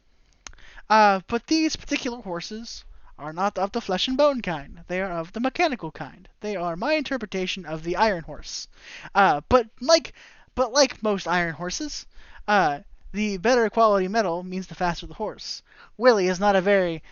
Uh, 0.89 1.21
but 1.29 1.47
these 1.47 1.77
particular 1.77 2.21
horses 2.21 2.85
are 3.19 3.33
not 3.33 3.59
of 3.59 3.73
the 3.73 3.81
flesh 3.81 4.09
and 4.09 4.17
bone 4.17 4.41
kind. 4.41 4.83
They 4.89 5.01
are 5.03 5.13
of 5.13 5.33
the 5.33 5.41
mechanical 5.41 5.93
kind. 5.93 6.29
They 6.41 6.57
are 6.57 6.75
my 6.75 6.95
interpretation 6.95 7.67
of 7.67 7.85
the 7.85 7.97
iron 7.97 8.25
horse. 8.25 8.67
Uh, 9.15 9.43
but 9.49 9.69
like 9.81 10.15
but 10.55 10.73
like 10.73 11.03
most 11.03 11.29
iron 11.29 11.55
horses, 11.55 12.07
uh, 12.49 12.81
the 13.13 13.37
better 13.37 13.69
quality 13.71 14.09
metal 14.09 14.43
means 14.43 14.67
the 14.67 14.75
faster 14.75 15.07
the 15.07 15.15
horse. 15.15 15.63
Willie 15.97 16.29
is 16.29 16.41
not 16.41 16.57
a 16.57 16.61
very 16.61 17.03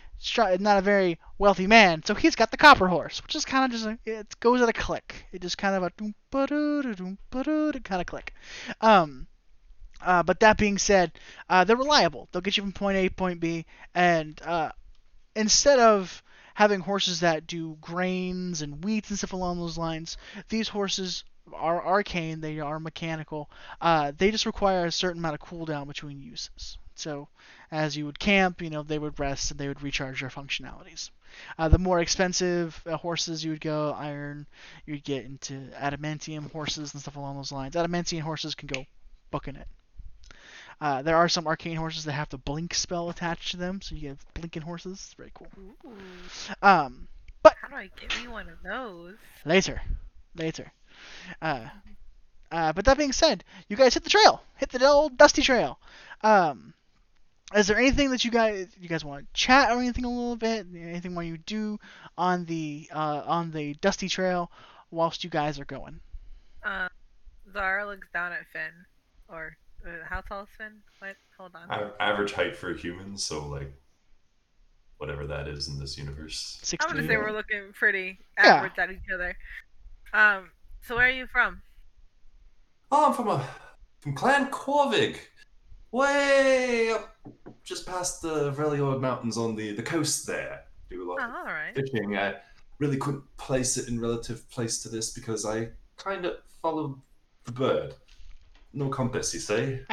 not 0.60 0.78
a 0.78 0.82
very 0.82 1.18
wealthy 1.38 1.66
man, 1.66 2.02
so 2.04 2.14
he's 2.14 2.34
got 2.34 2.50
the 2.50 2.56
copper 2.56 2.88
horse, 2.88 3.22
which 3.22 3.34
is 3.34 3.44
kind 3.44 3.64
of 3.64 3.70
just 3.70 3.86
a, 3.86 3.98
it 4.04 4.40
goes 4.40 4.60
at 4.60 4.68
a 4.68 4.72
click. 4.72 5.26
It 5.32 5.42
just 5.42 5.58
kind 5.58 5.76
of 5.76 5.82
a 5.84 5.90
kind 7.80 8.00
of 8.00 8.06
click. 8.06 8.34
Um, 8.80 9.26
uh, 10.00 10.22
but 10.22 10.40
that 10.40 10.58
being 10.58 10.78
said, 10.78 11.12
uh, 11.48 11.64
they're 11.64 11.76
reliable. 11.76 12.28
They'll 12.30 12.42
get 12.42 12.56
you 12.56 12.62
from 12.62 12.72
point 12.72 12.96
A 12.96 13.08
to 13.08 13.14
point 13.14 13.40
B, 13.40 13.66
and 13.94 14.40
uh, 14.44 14.70
instead 15.34 15.78
of 15.78 16.22
having 16.54 16.80
horses 16.80 17.20
that 17.20 17.46
do 17.46 17.76
grains 17.80 18.62
and 18.62 18.84
wheats 18.84 19.10
and 19.10 19.18
stuff 19.18 19.32
along 19.32 19.58
those 19.58 19.78
lines, 19.78 20.16
these 20.48 20.68
horses 20.68 21.24
are 21.54 21.84
arcane, 21.84 22.40
they 22.40 22.60
are 22.60 22.80
mechanical. 22.80 23.50
Uh, 23.80 24.12
they 24.16 24.30
just 24.30 24.46
require 24.46 24.86
a 24.86 24.92
certain 24.92 25.20
amount 25.20 25.34
of 25.34 25.40
cooldown 25.40 25.86
between 25.86 26.20
uses. 26.20 26.78
So, 26.94 27.28
as 27.70 27.96
you 27.96 28.06
would 28.06 28.18
camp, 28.18 28.62
you 28.62 28.70
know, 28.70 28.82
they 28.82 28.98
would 28.98 29.18
rest 29.18 29.50
and 29.50 29.58
they 29.60 29.68
would 29.68 29.82
recharge 29.82 30.20
their 30.20 30.30
functionalities. 30.30 31.10
Uh, 31.58 31.68
the 31.68 31.78
more 31.78 32.00
expensive 32.00 32.80
uh, 32.86 32.96
horses 32.96 33.44
you 33.44 33.50
would 33.50 33.60
go, 33.60 33.92
iron, 33.92 34.46
you'd 34.86 35.04
get 35.04 35.24
into 35.24 35.68
adamantium 35.76 36.50
horses 36.52 36.92
and 36.94 37.02
stuff 37.02 37.16
along 37.16 37.36
those 37.36 37.52
lines. 37.52 37.74
Adamantium 37.74 38.22
horses 38.22 38.54
can 38.54 38.66
go 38.66 38.84
booking 39.30 39.56
it. 39.56 39.68
Uh, 40.80 41.02
there 41.02 41.16
are 41.16 41.28
some 41.28 41.46
arcane 41.46 41.76
horses 41.76 42.04
that 42.04 42.12
have 42.12 42.28
the 42.28 42.38
blink 42.38 42.72
spell 42.72 43.10
attached 43.10 43.50
to 43.50 43.56
them, 43.56 43.80
so 43.82 43.94
you 43.94 44.00
get 44.10 44.18
blinking 44.34 44.62
horses. 44.62 44.92
It's 44.92 45.14
very 45.14 45.32
cool. 45.34 45.48
Ooh, 45.58 45.92
Um, 46.62 47.08
how 47.44 47.68
do 47.68 47.74
I 47.76 47.90
get 48.00 48.16
me 48.22 48.28
one 48.28 48.48
of 48.48 48.62
those? 48.62 49.16
later, 49.44 49.80
later. 50.36 50.70
Uh, 51.42 51.66
uh, 52.52 52.72
but 52.72 52.84
that 52.84 52.96
being 52.98 53.12
said, 53.12 53.42
you 53.68 53.76
guys 53.76 53.94
hit 53.94 54.04
the 54.04 54.10
trail, 54.10 54.42
hit 54.56 54.70
the 54.70 54.86
old 54.86 55.16
dusty 55.16 55.42
trail. 55.42 55.78
Um, 56.22 56.72
is 57.54 57.66
there 57.66 57.78
anything 57.78 58.10
that 58.10 58.24
you 58.24 58.30
guys 58.30 58.68
you 58.78 58.88
guys 58.88 59.04
want 59.04 59.22
to 59.22 59.40
chat 59.40 59.70
or 59.70 59.78
anything 59.80 60.04
a 60.04 60.08
little 60.10 60.36
bit? 60.36 60.66
Anything 60.74 61.14
more 61.14 61.22
you 61.22 61.38
do 61.38 61.78
on 62.16 62.44
the 62.44 62.88
uh, 62.92 63.22
on 63.26 63.50
the 63.50 63.74
dusty 63.74 64.08
trail 64.08 64.50
whilst 64.90 65.24
you 65.24 65.30
guys 65.30 65.58
are 65.58 65.64
going? 65.64 66.00
Uh, 66.64 66.88
Zara 67.52 67.86
looks 67.86 68.08
down 68.12 68.32
at 68.32 68.46
Finn. 68.52 68.72
Or, 69.30 69.56
uh, 69.86 69.90
how 70.08 70.22
tall 70.22 70.42
is 70.42 70.48
Finn? 70.56 70.72
What? 70.98 71.16
Hold 71.38 71.52
on. 71.54 71.70
A- 71.70 71.92
average 72.02 72.32
height 72.32 72.56
for 72.56 72.72
humans, 72.74 73.24
so 73.24 73.46
like 73.46 73.72
whatever 74.98 75.26
that 75.26 75.46
is 75.48 75.68
in 75.68 75.78
this 75.78 75.96
universe. 75.96 76.60
I'm 76.80 76.88
gonna 76.88 77.06
say 77.06 77.16
we're 77.16 77.32
looking 77.32 77.72
pretty 77.72 78.18
Yeah. 78.36 78.56
average 78.56 78.72
at 78.78 78.90
each 78.90 78.98
other. 79.14 79.36
Um, 80.12 80.50
so 80.82 80.96
where 80.96 81.06
are 81.06 81.10
you 81.10 81.26
from? 81.28 81.62
Oh, 82.90 83.06
I'm 83.08 83.14
from 83.14 83.28
a 83.28 83.48
from 84.00 84.14
Clan 84.14 84.50
Corvig, 84.50 85.18
way 85.93 86.90
up, 86.93 87.16
just 87.65 87.86
past 87.86 88.23
the 88.23 88.52
Reliord 88.52 89.01
Mountains 89.01 89.36
on 89.39 89.55
the 89.56 89.73
the 89.74 89.82
coast 89.82 90.27
there. 90.27 90.65
Do 90.90 91.02
a 91.02 91.06
lot 91.09 91.19
Oh, 91.20 91.24
of 91.24 91.35
alright. 91.47 91.74
fishing. 91.74 92.16
I 92.16 92.36
really 92.78 92.97
couldn't 92.97 93.24
place 93.36 93.77
it 93.77 93.89
in 93.89 94.01
relative 94.01 94.48
place 94.51 94.82
to 94.82 94.89
this 94.89 95.10
because 95.12 95.44
I 95.44 95.69
kind 95.97 96.24
of 96.24 96.36
followed 96.62 97.01
the 97.44 97.52
bird. 97.52 97.94
No 98.73 98.89
compass, 98.89 99.32
you 99.35 99.40
say? 99.40 99.81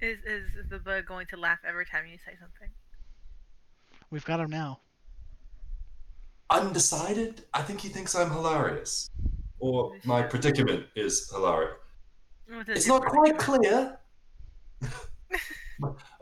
Is 0.00 0.18
is 0.26 0.68
the 0.68 0.78
bird 0.80 1.06
going 1.06 1.26
to 1.28 1.36
laugh 1.36 1.60
every 1.66 1.86
time 1.86 2.06
you 2.10 2.18
say 2.18 2.32
something? 2.40 2.68
We've 4.10 4.24
got 4.24 4.40
him 4.40 4.50
now. 4.50 4.80
undecided. 6.50 7.44
I 7.54 7.62
think 7.62 7.80
he 7.80 7.88
thinks 7.88 8.14
I'm 8.16 8.30
hilarious, 8.30 9.08
or 9.60 9.92
my 10.04 10.22
predicament 10.22 10.86
is 10.96 11.30
hilarious. 11.30 11.76
What 12.52 12.68
is 12.68 12.78
It's 12.78 12.86
not 12.86 13.04
quite 13.06 13.38
clear. 13.38 13.98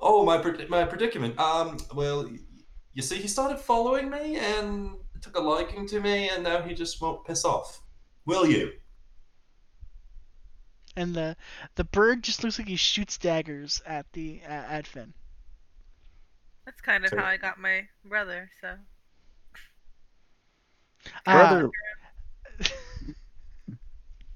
oh, 0.00 0.24
my 0.24 0.36
my 0.68 0.84
predicament. 0.84 1.38
Um, 1.38 1.78
well, 1.94 2.30
you 2.92 3.02
see, 3.02 3.16
he 3.16 3.26
started 3.28 3.58
following 3.58 4.08
me 4.10 4.36
and 4.36 4.92
took 5.20 5.36
a 5.36 5.40
liking 5.40 5.86
to 5.88 6.00
me, 6.00 6.28
and 6.30 6.44
now 6.44 6.62
he 6.62 6.72
just 6.74 7.00
won't 7.00 7.24
piss 7.24 7.44
off. 7.44 7.82
Will 8.26 8.46
you? 8.46 8.72
And 10.96 11.14
the 11.14 11.36
the 11.74 11.84
bird 11.84 12.22
just 12.22 12.44
looks 12.44 12.58
like 12.58 12.68
he 12.68 12.76
shoots 12.76 13.18
daggers 13.18 13.82
at 13.86 14.06
the 14.12 14.40
uh, 14.44 14.50
at 14.50 14.86
Finn. 14.86 15.12
That's 16.64 16.80
kind 16.80 17.04
of 17.04 17.10
So- 17.10 17.18
how 17.18 17.24
I 17.24 17.36
got 17.36 17.58
my 17.58 17.88
brother. 18.04 18.50
So 18.60 18.74
Uh, 21.26 21.32
Brother, 21.32 21.70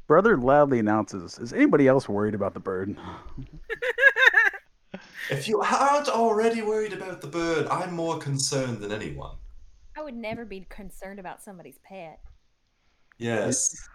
brother 0.07 0.37
loudly 0.37 0.79
announces, 0.79 1.39
"Is 1.39 1.53
anybody 1.53 1.89
else 1.89 2.09
worried 2.09 2.35
about 2.35 2.55
the 2.55 2.61
bird?" 2.61 2.97
If 5.31 5.49
you 5.49 5.61
aren't 5.61 6.09
already 6.09 6.63
worried 6.63 6.93
about 6.93 7.21
the 7.21 7.27
bird, 7.27 7.67
I'm 7.69 7.95
more 7.95 8.19
concerned 8.19 8.79
than 8.79 8.93
anyone. 8.93 9.37
I 9.97 10.03
would 10.03 10.15
never 10.15 10.45
be 10.45 10.67
concerned 10.69 11.19
about 11.19 11.43
somebody's 11.43 11.79
pet. 11.83 12.21
Yes. 13.19 13.89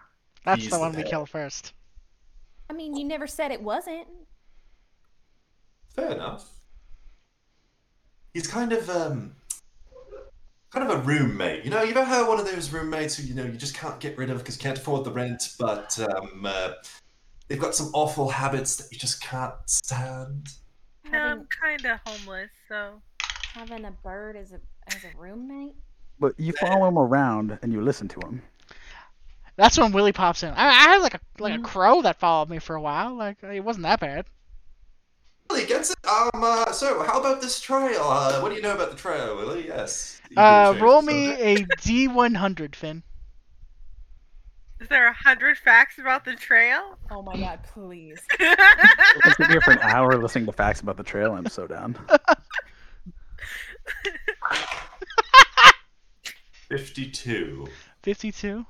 that's 0.44 0.62
he's 0.62 0.70
the 0.70 0.76
the 0.76 0.80
one 0.80 0.90
we 0.92 1.02
pet. 1.02 1.10
kill 1.10 1.26
first. 1.26 1.72
I 2.68 2.72
mean, 2.72 2.94
you 2.96 3.04
never 3.04 3.26
said 3.26 3.50
it 3.52 3.62
wasn't. 3.62 4.06
Fair 5.94 6.12
enough. 6.12 6.48
He's 8.32 8.46
kind 8.46 8.72
of 8.72 8.88
um 8.90 9.36
kind 10.70 10.88
of 10.88 10.98
a 10.98 11.02
roommate. 11.02 11.64
You 11.64 11.70
know, 11.70 11.82
You 11.82 11.90
ever 11.90 12.04
how 12.04 12.28
one 12.28 12.38
of 12.40 12.46
those 12.46 12.72
roommates 12.72 13.16
who 13.16 13.24
you 13.26 13.34
know 13.34 13.44
you 13.44 13.52
just 13.52 13.74
can't 13.74 13.98
get 14.00 14.16
rid 14.18 14.30
of 14.30 14.38
because 14.38 14.56
you 14.56 14.62
can't 14.62 14.78
afford 14.78 15.04
the 15.04 15.10
rent, 15.12 15.54
but 15.58 15.98
um 15.98 16.44
uh, 16.46 16.72
they've 17.48 17.60
got 17.60 17.74
some 17.74 17.90
awful 17.92 18.28
habits 18.28 18.76
that 18.76 18.92
you 18.92 18.98
just 18.98 19.22
can't 19.22 19.54
stand. 19.66 20.48
no, 21.10 21.18
I'm 21.18 21.46
kind 21.46 21.84
of 21.86 21.98
homeless. 22.06 22.50
So 22.68 23.02
having 23.54 23.84
a 23.84 23.90
bird 23.90 24.36
as 24.36 24.52
a 24.52 24.60
as 24.88 25.04
a 25.04 25.16
roommate. 25.18 25.74
But 26.18 26.34
you 26.38 26.52
follow 26.52 26.86
him 26.86 26.98
around 26.98 27.58
and 27.62 27.72
you 27.72 27.80
listen 27.80 28.06
to 28.08 28.20
him. 28.20 28.42
That's 29.56 29.78
when 29.78 29.92
Willie 29.92 30.12
pops 30.12 30.42
in. 30.42 30.50
I, 30.50 30.66
I 30.68 30.72
had 30.92 30.98
like 31.02 31.14
a 31.14 31.20
like 31.38 31.54
Mm-hmm. 31.54 31.64
a 31.64 31.68
crow 31.68 32.02
that 32.02 32.20
followed 32.20 32.48
me 32.48 32.58
for 32.58 32.76
a 32.76 32.80
while. 32.80 33.14
Like 33.14 33.42
it 33.42 33.64
wasn't 33.64 33.84
that 33.84 34.00
bad. 34.00 34.26
Willie 35.50 35.66
gets 35.66 35.90
it. 35.90 35.96
Um. 36.06 36.30
Uh, 36.34 36.70
so, 36.72 37.02
how 37.02 37.18
about 37.18 37.40
this 37.40 37.60
trail? 37.60 38.02
Uh, 38.04 38.40
what 38.40 38.50
do 38.50 38.54
you 38.54 38.62
know 38.62 38.74
about 38.74 38.90
the 38.90 38.96
trail, 38.96 39.36
Willie? 39.36 39.66
Yes. 39.66 40.19
You 40.30 40.36
can 40.36 40.76
Uh, 40.76 40.78
roll 40.80 41.02
the 41.02 41.06
me 41.12 41.30
a 41.32 41.56
D100, 41.78 42.74
Finn. 42.74 43.02
is 44.80 44.88
there 44.88 45.06
a 45.08 45.12
hundred 45.12 45.58
facts 45.58 45.98
about 45.98 46.24
the 46.24 46.34
trail? 46.36 46.96
Oh 47.10 47.20
my 47.22 47.36
god, 47.36 47.60
please. 47.74 48.20
I'm 48.40 49.32
sitting 49.32 49.50
here 49.50 49.60
for 49.60 49.72
an 49.72 49.80
hour 49.80 50.16
listening 50.16 50.46
to 50.46 50.52
facts 50.52 50.80
about 50.80 50.96
the 50.96 51.02
trail. 51.02 51.32
I'm 51.34 51.46
so 51.46 51.66
down. 51.66 51.98
Fifty-two. 56.68 57.66
52. 58.02 58.64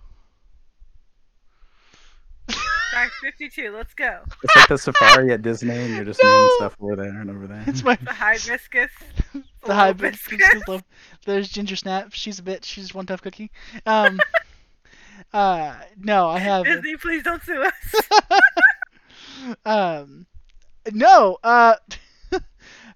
Fact 3.00 3.12
52. 3.22 3.72
Let's 3.74 3.94
go. 3.94 4.20
It's 4.42 4.56
like 4.56 4.68
the 4.68 4.76
safari 4.78 5.32
at 5.32 5.42
Disney, 5.42 5.74
and 5.76 5.94
you're 5.94 6.04
just 6.04 6.20
No! 6.22 6.28
naming 6.30 6.50
stuff 6.56 6.76
over 6.80 6.96
there 6.96 7.20
and 7.20 7.30
over 7.30 7.46
there. 7.46 7.64
It's 7.66 7.82
my 7.82 7.96
The 7.96 8.12
hibiscus. 8.12 8.90
the 9.64 9.74
high 9.74 9.86
hibiscus. 9.88 10.40
love. 10.68 10.84
There's 11.24 11.48
Ginger 11.48 11.76
Snap. 11.76 12.12
She's 12.12 12.38
a 12.38 12.42
bitch. 12.42 12.64
She's 12.64 12.94
one 12.94 13.06
tough 13.06 13.22
cookie. 13.22 13.50
Um. 13.86 14.20
uh. 15.32 15.74
No, 15.98 16.28
I 16.28 16.38
have. 16.38 16.64
Disney, 16.64 16.96
please 16.96 17.22
don't 17.22 17.42
sue 17.42 17.62
us. 17.62 17.94
um. 19.64 20.26
No. 20.92 21.38
Uh. 21.42 21.74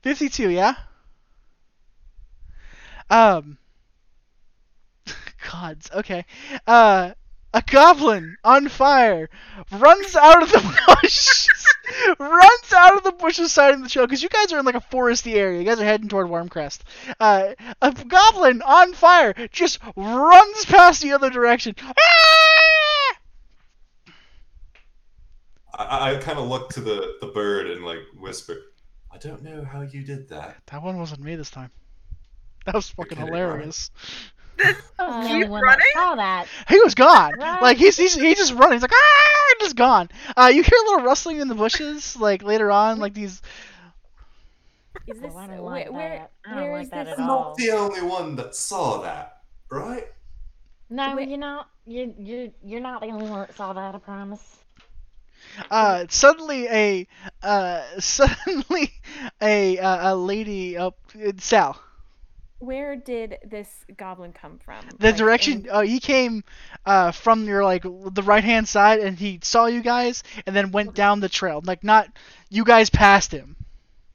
52. 0.03 0.51
Yeah. 0.51 0.75
Um. 3.09 3.57
Gods. 5.51 5.91
Okay. 5.95 6.25
Uh. 6.67 7.13
A 7.55 7.63
goblin 7.63 8.37
on 8.43 8.69
fire 8.69 9.31
runs 9.71 10.17
out 10.17 10.43
of 10.43 10.51
the 10.51 10.81
bushes. 11.03 11.49
runs 12.19 12.73
out 12.75 12.97
of 12.97 13.05
the 13.05 13.13
bushes 13.13 13.53
side 13.53 13.75
of 13.75 13.83
the 13.83 13.89
trail 13.89 14.07
because 14.07 14.25
you 14.25 14.29
guys 14.29 14.53
are 14.53 14.59
in 14.59 14.65
like 14.67 14.75
a 14.75 14.81
foresty 14.81 15.37
area. 15.37 15.61
You 15.61 15.65
guys 15.65 15.81
are 15.81 15.85
heading 15.85 16.09
toward 16.09 16.27
Wormcrest. 16.27 16.81
Uh, 17.21 17.55
a 17.81 17.93
goblin 17.93 18.61
on 18.63 18.93
fire 18.93 19.35
just 19.53 19.79
runs 19.95 20.65
past 20.65 21.01
the 21.01 21.13
other 21.13 21.31
direction. 21.31 21.77
Ah! 21.79 23.17
I, 25.75 26.15
I 26.15 26.17
kind 26.17 26.41
of 26.41 26.49
look 26.49 26.71
to 26.71 26.81
the 26.81 27.15
the 27.21 27.29
bird 27.29 27.69
and 27.71 27.85
like 27.85 28.01
whisper, 28.19 28.57
"I 29.13 29.19
don't 29.19 29.45
know 29.45 29.65
how 29.65 29.83
you 29.83 30.03
did 30.03 30.29
that." 30.31 30.57
That 30.67 30.83
one 30.83 30.99
wasn't 30.99 31.21
me 31.21 31.37
this 31.37 31.51
time. 31.51 31.71
That 32.67 32.75
was 32.75 32.89
fucking 32.91 33.19
kidding, 33.19 33.27
hilarious. 33.27 33.91
I 33.97 34.34
was 35.19 35.28
the 35.28 35.35
only 35.35 35.47
Keep 35.47 35.49
one 35.49 35.62
running? 35.62 35.78
that 35.78 35.86
saw 35.93 36.15
that. 36.16 36.49
He 36.69 36.78
was 36.81 36.95
gone. 36.95 37.35
Right. 37.39 37.61
Like 37.61 37.77
he's 37.78 37.97
he's 37.97 38.15
he's 38.15 38.36
just 38.39 38.53
running. 38.55 38.74
He's 38.74 38.82
like 38.82 38.93
ah, 38.93 39.55
just 39.61 39.77
gone. 39.77 40.09
Uh, 40.36 40.51
you 40.53 40.62
hear 40.62 40.78
a 40.81 40.85
little 40.91 41.05
rustling 41.05 41.41
in 41.41 41.49
the 41.49 41.55
bushes, 41.55 42.16
like 42.16 42.43
later 42.43 42.70
on, 42.70 42.99
like 42.99 43.15
these. 43.15 43.43
Is 45.07 45.20
this 45.20 45.35
Oh, 45.35 45.36
I 45.36 45.47
don't 45.47 45.62
like 45.62 45.91
where, 45.91 46.09
that. 46.09 46.32
I 46.45 46.55
don't 46.55 46.70
where 46.70 46.81
like 46.81 46.91
that 46.91 47.07
this? 47.07 47.09
at 47.09 47.19
I'm 47.19 47.27
not 47.27 47.57
the 47.57 47.70
only 47.73 48.03
one 48.03 48.36
that 48.36 48.55
saw 48.55 49.01
that, 49.03 49.43
right? 49.70 50.07
No, 50.91 51.16
Wait. 51.16 51.28
you 51.28 51.36
know, 51.39 51.65
you 51.86 52.15
you 52.19 52.53
you're 52.62 52.81
not 52.81 53.01
the 53.01 53.09
only 53.09 53.28
one 53.28 53.41
that 53.41 53.55
saw 53.55 53.73
that. 53.73 53.95
I 53.95 53.99
promise. 53.99 54.65
Uh, 55.70 56.07
suddenly 56.09 56.66
a 56.69 57.07
uh 57.43 57.82
suddenly 58.01 58.93
a 59.41 59.78
uh, 59.78 60.12
a 60.12 60.16
lady 60.16 60.77
up 60.77 60.99
Sal. 61.39 61.78
Where 62.65 62.97
did 62.97 63.39
this 63.45 63.85
goblin 63.97 64.32
come 64.32 64.59
from? 64.59 64.97
The 64.99 65.12
Like, 65.12 65.16
direction 65.16 65.65
in- 65.65 65.70
uh, 65.70 65.81
he 65.82 66.01
came 66.01 66.45
uh 66.86 67.12
from 67.12 67.45
your 67.45 67.65
like 67.65 67.82
the 67.82 68.23
right 68.23 68.45
hand 68.45 68.69
side, 68.69 69.01
and 69.01 69.19
he 69.19 69.41
saw 69.43 69.66
you 69.66 69.82
guys, 69.82 70.23
and 70.47 70.55
then 70.57 70.73
went 70.73 70.95
down 70.95 71.20
the 71.20 71.28
trail. 71.28 71.61
Like 71.65 71.82
not 71.85 72.09
you 72.51 72.65
guys 72.65 72.91
passed 72.91 73.32
him. 73.32 73.57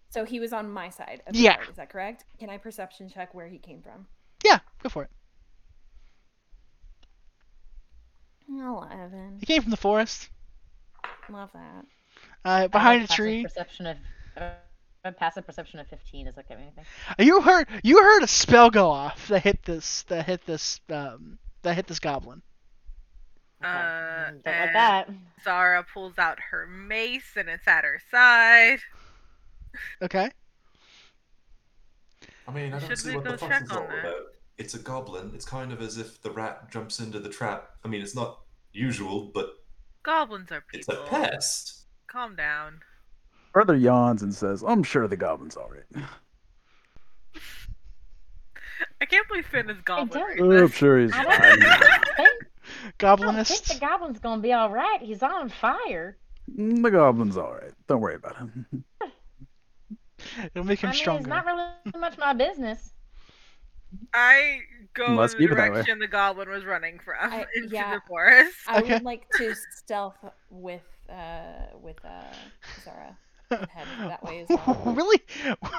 so 0.09 0.25
he 0.25 0.39
was 0.39 0.53
on 0.53 0.69
my 0.71 0.89
side. 0.89 1.21
Of 1.27 1.33
the 1.33 1.39
Yeah. 1.43 1.55
card, 1.55 1.69
is 1.69 1.75
that 1.77 1.89
correct? 1.89 2.25
Can 2.39 2.49
I 2.49 2.57
perception 2.57 3.09
check 3.09 3.33
where 3.33 3.47
he 3.47 3.57
came 3.59 3.81
from? 3.81 4.07
Yeah, 4.45 4.59
go 4.81 4.89
for 4.89 5.03
it. 5.03 5.09
Eleven. 8.49 9.37
He 9.39 9.45
came 9.45 9.61
from 9.61 9.71
the 9.71 9.77
forest, 9.77 10.29
Love 11.29 11.51
that. 11.53 11.85
uh, 12.43 12.67
behind 12.67 13.03
a 13.03 13.07
tree. 13.07 13.43
Perception 13.43 13.85
of 13.85 13.97
a 15.05 15.11
passive 15.11 15.45
perception 15.45 15.79
of 15.79 15.87
fifteen 15.87 16.25
doesn't 16.25 16.47
give 16.47 16.57
anything. 16.57 16.85
You 17.17 17.41
heard 17.41 17.67
you 17.83 18.01
heard 18.01 18.23
a 18.23 18.27
spell 18.27 18.69
go 18.69 18.89
off 18.89 19.27
that 19.29 19.43
hit 19.43 19.63
this 19.63 20.03
that 20.03 20.25
hit 20.25 20.45
this 20.45 20.79
um 20.89 21.37
that 21.61 21.75
hit 21.75 21.87
this 21.87 21.99
goblin. 21.99 22.41
Okay. 23.63 23.69
Uh, 23.71 24.31
Mm, 24.31 24.43
don't 24.43 24.59
like 24.59 24.73
that. 24.73 25.09
Zara 25.43 25.83
pulls 25.93 26.17
out 26.17 26.37
her 26.51 26.67
mace 26.67 27.35
and 27.35 27.49
it's 27.49 27.67
at 27.67 27.83
her 27.83 27.99
side. 28.11 28.79
Okay. 30.01 30.29
I 32.47 32.51
mean, 32.51 32.73
I 32.73 32.79
don't 32.79 32.89
Should 32.89 32.99
see 32.99 33.15
what 33.15 33.23
the 33.23 33.31
go 33.31 33.37
fuss 33.37 33.61
is 33.61 33.71
on 33.71 33.77
all 33.77 33.87
that? 33.87 33.99
about. 33.99 34.21
It's 34.57 34.73
a 34.73 34.79
goblin. 34.79 35.31
It's 35.33 35.45
kind 35.45 35.71
of 35.71 35.81
as 35.81 35.97
if 35.97 36.21
the 36.21 36.31
rat 36.31 36.69
jumps 36.71 36.99
into 36.99 37.19
the 37.19 37.29
trap. 37.29 37.71
I 37.83 37.87
mean, 37.87 38.01
it's 38.01 38.15
not 38.15 38.39
usual, 38.73 39.31
but 39.33 39.51
Goblins 40.03 40.51
are 40.51 40.63
it's 40.73 40.87
a 40.89 40.95
pest. 41.07 41.85
Calm 42.07 42.35
down. 42.35 42.79
Brother 43.53 43.75
yawns 43.75 44.21
and 44.23 44.33
says, 44.33 44.63
"I'm 44.63 44.83
sure 44.83 45.07
the 45.07 45.17
goblin's 45.17 45.57
all 45.57 45.69
right." 45.69 46.05
I 49.01 49.05
can't 49.05 49.27
believe 49.27 49.45
Finn 49.47 49.69
is 49.69 49.81
goblin. 49.81 50.07
don't- 50.09 50.49
right 50.49 50.61
I'm 50.63 50.67
sure 50.69 50.99
he's 50.99 51.11
I 51.13 51.23
fine. 51.23 51.25
don't, 51.25 51.41
I 51.41 51.55
think, 51.55 51.63
I 51.63 52.23
don't 52.23 52.39
think 52.79 52.97
Goblinist. 52.97 53.73
the 53.73 53.79
goblin's 53.79 54.19
gonna 54.19 54.41
be 54.41 54.53
all 54.53 54.69
right. 54.69 55.01
He's 55.01 55.23
on 55.23 55.49
fire. 55.49 56.17
Mm, 56.55 56.83
the 56.83 56.91
goblin's 56.91 57.37
all 57.37 57.53
right. 57.53 57.71
Don't 57.87 58.01
worry 58.01 58.15
about 58.15 58.37
him. 58.37 58.65
It'll 60.53 60.65
make 60.65 60.79
him 60.81 60.89
I 60.89 60.91
mean, 60.93 60.99
stronger. 60.99 61.19
it's 61.21 61.27
not 61.29 61.45
really 61.45 61.99
much 61.99 62.17
my 62.17 62.33
business. 62.33 62.93
I 64.13 64.59
go 64.93 65.15
Let's 65.15 65.33
in 65.33 65.39
the 65.39 65.43
keep 65.45 65.51
it 65.51 65.55
that 65.55 65.61
way. 65.69 65.75
direction 65.77 65.99
the 65.99 66.07
goblin 66.07 66.49
was 66.49 66.65
running 66.65 66.99
from 66.99 67.15
I- 67.19 67.45
into 67.55 67.69
yeah. 67.73 67.95
the 67.95 68.01
forest. 68.07 68.55
I 68.67 68.79
Okay. 68.81 68.93
would 68.95 69.03
like 69.03 69.27
to 69.37 69.55
stealth 69.77 70.17
with 70.49 70.83
uh 71.09 71.67
with 71.81 71.97
uh 72.05 72.21
Zara. 72.83 73.17
And 73.51 73.67
head 73.69 73.87
that 73.99 74.23
way 74.23 74.41
as 74.41 74.49
well. 74.67 74.81
Willie, 74.85 75.21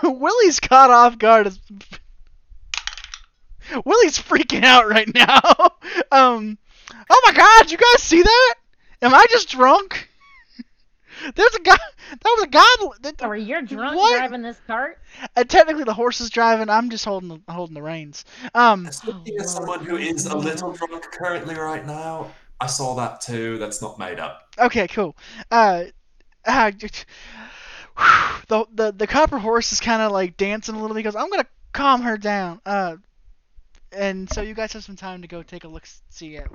Willie's 0.03 0.61
caught 0.61 0.91
off 0.91 1.19
guard. 1.19 1.47
As... 1.49 1.59
Willie's 3.85 4.19
freaking 4.19 4.65
out 4.65 4.89
right 4.89 5.13
now. 5.15 5.41
um, 6.13 6.59
oh 7.09 7.23
my 7.27 7.33
God! 7.33 7.71
You 7.71 7.77
guys 7.79 8.03
see 8.03 8.23
that? 8.23 8.55
Am 9.03 9.15
I 9.15 9.25
just 9.31 9.51
drunk? 9.51 10.09
There's 11.35 11.55
a 11.55 11.61
guy. 11.61 11.77
That 12.11 12.37
was 12.39 12.45
a 12.45 12.49
goblin. 12.49 12.99
That- 13.03 13.23
Or 13.23 13.37
you're 13.37 13.61
drunk 13.63 13.95
What? 13.97 14.17
driving 14.19 14.43
this 14.43 14.59
cart? 14.67 14.99
uh, 15.37 15.45
technically, 15.45 15.85
the 15.85 15.93
horse 15.95 16.21
is 16.21 16.31
driving. 16.31 16.71
I'm 16.71 16.89
just 16.91 17.05
holding 17.05 17.29
the 17.29 17.53
holding 17.53 17.75
the 17.75 17.83
reins. 17.83 18.25
Um. 18.55 18.91
Speaking 18.91 19.37
Oh, 19.39 19.43
as 19.43 19.53
someone 19.53 19.85
who 19.85 19.97
is 19.97 20.27
a 20.27 20.37
little 20.37 20.73
drunk 20.73 21.05
currently 21.13 21.55
right 21.57 21.87
now, 21.87 22.33
I 22.61 22.67
saw 22.67 22.95
that 22.97 23.21
too. 23.21 23.59
That's 23.59 23.83
not 23.83 23.99
made 23.99 24.19
up. 24.19 24.49
Okay. 24.59 24.89
Cool. 24.89 25.15
Uh. 25.51 25.85
uh 26.47 26.71
the 28.49 28.67
the 28.75 28.93
the 28.93 29.07
copper 29.07 29.39
horse 29.39 29.73
is 29.73 29.81
kind 29.81 30.03
of 30.03 30.13
like 30.13 30.37
dancing 30.37 30.75
a 30.75 30.81
little 30.81 30.95
bit. 30.95 31.01
He 31.01 31.05
goes, 31.05 31.17
"I'm 31.17 31.31
gonna 31.31 31.47
calm 31.73 32.03
her 32.03 32.17
down." 32.17 32.61
Uh. 32.65 32.97
And 33.93 34.33
so 34.33 34.41
you 34.43 34.55
guys 34.55 34.73
have 34.75 34.85
some 34.85 34.95
time 34.95 35.23
to 35.23 35.27
go 35.27 35.43
take 35.43 35.65
a 35.65 35.69
look 35.69 35.83
see 36.11 36.37
at 36.37 36.47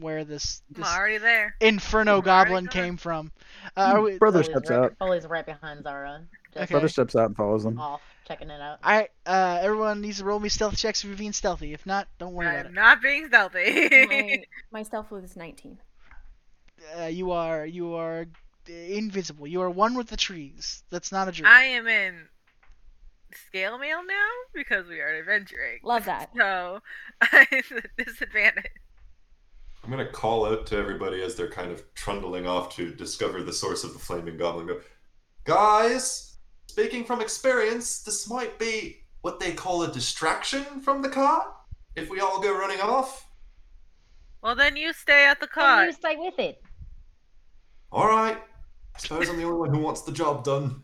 where 0.00 0.24
this, 0.24 0.62
I'm 0.74 0.84
already 0.84 1.18
there. 1.18 1.54
inferno 1.60 2.16
I'm 2.16 2.22
goblin 2.22 2.64
gone. 2.64 2.72
came 2.72 2.96
from. 2.96 3.30
Uh, 3.76 3.92
are 3.94 4.00
we, 4.00 4.16
Brother 4.16 4.42
Foley's 4.42 4.50
steps 4.50 4.70
right, 4.70 4.78
out. 4.78 4.96
Foley's 4.98 5.26
right 5.26 5.44
behind 5.44 5.82
Zara. 5.82 6.22
Okay. 6.56 6.66
Brother 6.66 6.88
steps 6.88 7.14
out 7.14 7.26
and 7.26 7.36
follows 7.36 7.64
them. 7.64 7.78
off, 7.78 8.00
checking 8.26 8.48
it 8.48 8.60
out. 8.60 8.78
I 8.82 9.08
uh, 9.26 9.58
everyone 9.60 10.00
needs 10.00 10.18
to 10.18 10.24
roll 10.24 10.40
me 10.40 10.48
stealth 10.48 10.76
checks 10.76 11.04
if 11.04 11.08
you're 11.08 11.18
being 11.18 11.32
stealthy. 11.32 11.74
If 11.74 11.84
not, 11.84 12.08
don't 12.18 12.32
worry 12.32 12.46
about 12.46 12.60
I'm 12.60 12.72
it. 12.72 12.74
not 12.74 13.02
being 13.02 13.26
stealthy. 13.26 13.88
my, 13.90 14.44
my 14.72 14.82
stealth 14.82 15.10
was 15.10 15.36
19. 15.36 15.78
Uh, 16.98 17.04
you 17.04 17.32
are 17.32 17.66
you 17.66 17.94
are 17.94 18.26
invisible. 18.68 19.46
You 19.46 19.60
are 19.62 19.70
one 19.70 19.94
with 19.94 20.08
the 20.08 20.16
trees. 20.16 20.82
That's 20.90 21.10
not 21.12 21.28
a 21.28 21.32
dream. 21.32 21.46
I 21.46 21.64
am 21.64 21.86
in 21.86 22.26
scale 23.48 23.78
mail 23.78 23.98
now 24.06 24.28
because 24.54 24.86
we 24.88 25.00
are 25.00 25.18
adventuring. 25.18 25.80
Love 25.82 26.04
that. 26.06 26.30
So 26.36 26.80
I'm 27.20 27.46
at 27.50 27.64
a 27.98 28.04
disadvantage. 28.04 28.70
I'm 29.84 29.90
gonna 29.90 30.10
call 30.10 30.44
out 30.46 30.66
to 30.66 30.76
everybody 30.76 31.22
as 31.22 31.34
they're 31.34 31.50
kind 31.50 31.70
of 31.70 31.82
trundling 31.94 32.46
off 32.46 32.74
to 32.76 32.92
discover 32.94 33.42
the 33.42 33.52
source 33.52 33.84
of 33.84 33.92
the 33.92 33.98
flaming 33.98 34.36
goblin. 34.36 34.66
Go, 34.66 34.80
guys. 35.44 36.24
Speaking 36.66 37.04
from 37.04 37.20
experience, 37.20 38.00
this 38.02 38.28
might 38.28 38.58
be 38.58 38.98
what 39.22 39.40
they 39.40 39.52
call 39.52 39.82
a 39.82 39.92
distraction 39.92 40.80
from 40.80 41.02
the 41.02 41.08
car. 41.08 41.54
If 41.96 42.08
we 42.10 42.20
all 42.20 42.40
go 42.40 42.56
running 42.56 42.80
off, 42.80 43.26
Well, 44.42 44.54
then 44.54 44.76
you 44.76 44.92
stay 44.92 45.26
at 45.26 45.40
the 45.40 45.46
car. 45.48 45.64
cart. 45.76 45.86
you 45.86 45.92
stay 45.92 46.16
with 46.16 46.38
it. 46.38 46.62
all 47.90 48.06
right. 48.06 48.38
I 48.98 49.00
suppose 49.00 49.28
I'm 49.28 49.36
the 49.36 49.44
only 49.44 49.58
one 49.58 49.70
who 49.74 49.78
wants 49.80 50.02
the 50.02 50.12
job 50.12 50.44
done. 50.44 50.82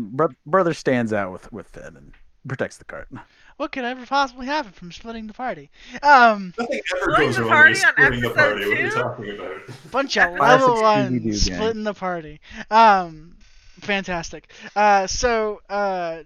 Bro- 0.00 0.28
brother 0.46 0.72
stands 0.74 1.12
out 1.12 1.32
with 1.32 1.50
with 1.52 1.66
Finn 1.68 1.96
and 1.96 2.12
protects 2.46 2.76
the 2.78 2.84
cart. 2.84 3.08
What 3.56 3.72
could 3.72 3.84
ever 3.84 4.06
possibly 4.06 4.46
happen 4.46 4.72
from 4.72 4.92
splitting 4.92 5.26
the 5.26 5.32
party? 5.32 5.70
Um, 6.02 6.54
Nothing 6.58 6.80
ever 6.94 7.12
Splitting 7.12 7.26
goes 7.26 7.36
the 7.36 7.42
wrong 7.42 7.50
party 7.50 7.74
when 7.74 7.78
you're 7.78 7.88
on 7.88 7.94
splitting 7.94 8.20
the 8.20 8.28
episode 8.28 8.36
party. 8.36 8.66
What 8.68 8.78
are 8.78 8.82
you 8.82 8.90
two? 8.90 8.96
talking 8.96 9.30
about? 9.30 9.90
bunch 9.90 10.16
of 10.18 10.36
Classic 10.36 10.40
level 10.60 10.76
Scooby-Doo 10.76 10.82
ones 10.82 11.48
gang. 11.48 11.56
splitting 11.56 11.84
the 11.84 11.94
party. 11.94 12.40
Um, 12.70 13.36
fantastic. 13.80 14.52
Uh, 14.76 15.06
so 15.06 15.60
uh, 15.68 16.22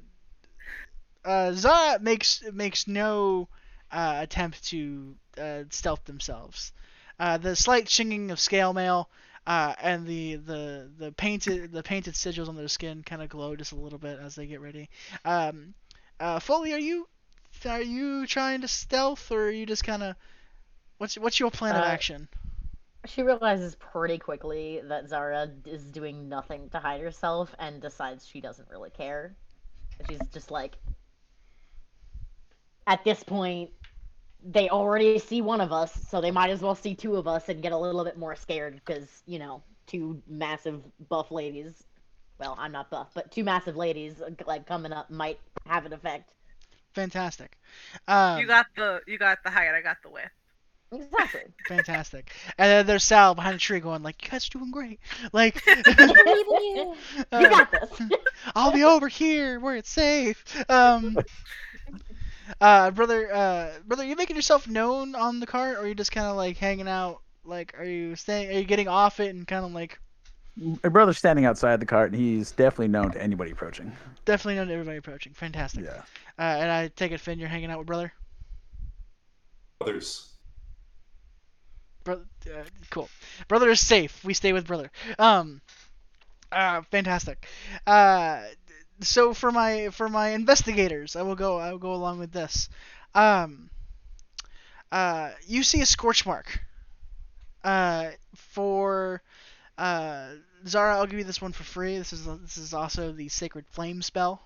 uh, 1.24 1.52
Zara 1.52 1.98
makes 2.00 2.42
makes 2.52 2.86
no 2.86 3.48
uh, 3.90 4.18
attempt 4.20 4.64
to 4.68 5.14
uh, 5.38 5.62
stealth 5.70 6.04
themselves. 6.04 6.72
Uh, 7.18 7.38
the 7.38 7.54
slight 7.56 7.88
shinging 7.88 8.30
of 8.30 8.40
scale 8.40 8.72
mail 8.72 9.08
uh, 9.46 9.74
and 9.80 10.06
the, 10.06 10.36
the 10.36 10.90
the 10.98 11.12
painted 11.12 11.72
the 11.72 11.82
painted 11.82 12.14
sigils 12.14 12.48
on 12.48 12.56
their 12.56 12.68
skin 12.68 13.02
kind 13.02 13.22
of 13.22 13.28
glow 13.28 13.56
just 13.56 13.72
a 13.72 13.76
little 13.76 13.98
bit 13.98 14.18
as 14.20 14.34
they 14.34 14.46
get 14.46 14.60
ready. 14.60 14.88
Um, 15.24 15.74
uh, 16.18 16.38
Foley, 16.40 16.72
are 16.72 16.78
you 16.78 17.08
are 17.66 17.82
you 17.82 18.26
trying 18.26 18.60
to 18.60 18.68
stealth 18.68 19.30
or 19.30 19.44
are 19.46 19.50
you 19.50 19.66
just 19.66 19.84
kind 19.84 20.02
of 20.02 20.16
what's 20.98 21.16
what's 21.16 21.40
your 21.40 21.50
plan 21.50 21.76
of 21.76 21.82
Uh, 21.82 21.86
action? 21.86 22.28
She 23.06 23.22
realizes 23.22 23.74
pretty 23.76 24.18
quickly 24.18 24.80
that 24.84 25.08
Zara 25.08 25.50
is 25.64 25.84
doing 25.84 26.28
nothing 26.28 26.68
to 26.70 26.78
hide 26.78 27.00
herself 27.00 27.54
and 27.58 27.80
decides 27.80 28.26
she 28.26 28.40
doesn't 28.42 28.68
really 28.68 28.90
care. 28.90 29.34
She's 30.06 30.20
just 30.32 30.50
like, 30.50 30.76
at 32.86 33.02
this 33.04 33.22
point, 33.24 33.70
they 34.44 34.68
already 34.68 35.18
see 35.18 35.40
one 35.42 35.60
of 35.60 35.72
us, 35.72 35.92
so 36.08 36.20
they 36.20 36.30
might 36.30 36.50
as 36.50 36.60
well 36.60 36.74
see 36.74 36.94
two 36.94 37.16
of 37.16 37.26
us 37.26 37.48
and 37.48 37.62
get 37.62 37.72
a 37.72 37.76
little 37.76 38.04
bit 38.04 38.18
more 38.18 38.34
scared 38.36 38.74
because, 38.74 39.22
you 39.26 39.38
know, 39.38 39.62
two 39.86 40.22
massive 40.26 40.80
buff 41.08 41.30
ladies. 41.30 41.84
Well, 42.38 42.56
I'm 42.58 42.72
not 42.72 42.90
buff, 42.90 43.10
but 43.14 43.30
two 43.30 43.44
massive 43.44 43.76
ladies 43.76 44.22
like 44.46 44.66
coming 44.66 44.92
up 44.92 45.10
might 45.10 45.38
have 45.66 45.84
an 45.84 45.92
effect. 45.92 46.32
Fantastic. 46.94 47.56
Um, 48.08 48.40
you 48.40 48.46
got 48.46 48.66
the 48.76 49.00
you 49.06 49.18
got 49.18 49.38
the 49.44 49.50
height. 49.50 49.68
I 49.74 49.82
got 49.82 49.98
the 50.02 50.10
width. 50.10 50.30
Exactly. 50.92 51.42
fantastic. 51.68 52.32
And 52.58 52.68
then 52.68 52.86
there's 52.86 53.04
Sal 53.04 53.34
behind 53.34 53.56
a 53.56 53.58
tree 53.58 53.80
going 53.80 54.02
like, 54.02 54.24
"You 54.24 54.30
guys 54.30 54.46
are 54.46 54.58
doing 54.58 54.70
great. 54.70 55.00
Like, 55.32 55.62
I 55.66 55.82
believe 55.82 56.46
in 56.46 56.76
you. 56.76 56.94
you 57.16 57.24
uh, 57.30 57.48
got 57.48 57.70
this. 57.70 58.08
I'll 58.54 58.72
be 58.72 58.84
over 58.84 59.08
here 59.08 59.60
where 59.60 59.76
it's 59.76 59.90
safe." 59.90 60.42
Um, 60.68 61.16
uh, 62.60 62.90
brother, 62.90 63.32
uh, 63.32 63.70
brother, 63.86 64.04
you 64.04 64.16
making 64.16 64.36
yourself 64.36 64.68
known 64.68 65.14
on 65.14 65.40
the 65.40 65.46
cart, 65.46 65.76
or 65.76 65.80
are 65.80 65.86
you 65.86 65.94
just 65.94 66.12
kind 66.12 66.26
of 66.26 66.36
like 66.36 66.56
hanging 66.56 66.88
out? 66.88 67.20
Like, 67.44 67.74
are 67.78 67.84
you 67.84 68.16
staying? 68.16 68.50
Are 68.50 68.58
you 68.60 68.64
getting 68.64 68.88
off 68.88 69.20
it 69.20 69.34
and 69.34 69.46
kind 69.46 69.64
of 69.64 69.72
like 69.72 69.98
My 70.56 70.88
brother's 70.90 71.18
standing 71.18 71.44
outside 71.46 71.80
the 71.80 71.86
cart, 71.86 72.12
and 72.12 72.20
he's 72.20 72.52
definitely 72.52 72.88
known 72.88 73.10
to 73.12 73.22
anybody 73.22 73.50
approaching. 73.52 73.92
definitely 74.24 74.56
known 74.56 74.66
to 74.68 74.74
everybody 74.74 74.98
approaching? 74.98 75.32
Fantastic. 75.32 75.84
Yeah. 75.84 76.02
Uh, 76.38 76.42
and 76.60 76.70
I 76.70 76.88
take 76.88 77.12
it, 77.12 77.20
Finn, 77.20 77.38
you're 77.38 77.48
hanging 77.48 77.70
out 77.70 77.78
with 77.78 77.86
brother. 77.86 78.12
Others. 79.80 80.26
Brother, 82.04 82.24
uh, 82.46 82.64
cool. 82.90 83.08
Brother 83.48 83.70
is 83.70 83.80
safe. 83.80 84.22
We 84.24 84.34
stay 84.34 84.52
with 84.52 84.66
brother. 84.66 84.90
Um, 85.18 85.60
uh, 86.52 86.82
fantastic. 86.90 87.46
Uh, 87.86 88.42
so 89.02 89.34
for 89.34 89.50
my 89.50 89.88
for 89.90 90.08
my 90.08 90.30
investigators, 90.30 91.16
I 91.16 91.22
will 91.22 91.36
go. 91.36 91.58
I 91.58 91.72
will 91.72 91.78
go 91.78 91.94
along 91.94 92.18
with 92.18 92.32
this. 92.32 92.68
Um, 93.14 93.70
uh, 94.92 95.30
you 95.46 95.62
see 95.62 95.80
a 95.80 95.86
scorch 95.86 96.26
mark. 96.26 96.60
Uh, 97.62 98.10
for 98.34 99.22
uh, 99.78 100.30
Zara, 100.66 100.96
I'll 100.96 101.06
give 101.06 101.18
you 101.18 101.24
this 101.24 101.40
one 101.40 101.52
for 101.52 101.62
free. 101.62 101.98
This 101.98 102.12
is 102.12 102.24
this 102.24 102.56
is 102.56 102.74
also 102.74 103.12
the 103.12 103.28
sacred 103.28 103.66
flame 103.68 104.02
spell 104.02 104.42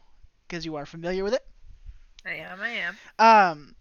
because 0.47 0.65
you 0.65 0.77
are 0.77 0.87
familiar 0.87 1.25
with 1.25 1.35
it. 1.35 1.45
I 2.25 2.35
am. 2.35 2.61
I 2.61 2.69
am. 2.71 2.97
Um, 3.19 3.75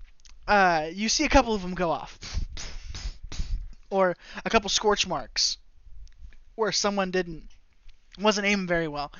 uh, 0.48 0.88
you 0.92 1.10
see 1.10 1.24
a 1.24 1.30
couple 1.30 1.54
of 1.54 1.62
them 1.62 1.74
go 1.74 1.92
off, 1.92 2.20
or 3.90 4.16
a 4.44 4.50
couple 4.50 4.70
scorch 4.70 5.08
marks, 5.08 5.58
where 6.56 6.72
someone 6.72 7.12
didn't 7.12 7.44
wasn't 8.20 8.48
aiming 8.48 8.68
very 8.68 8.88
well, 8.88 9.12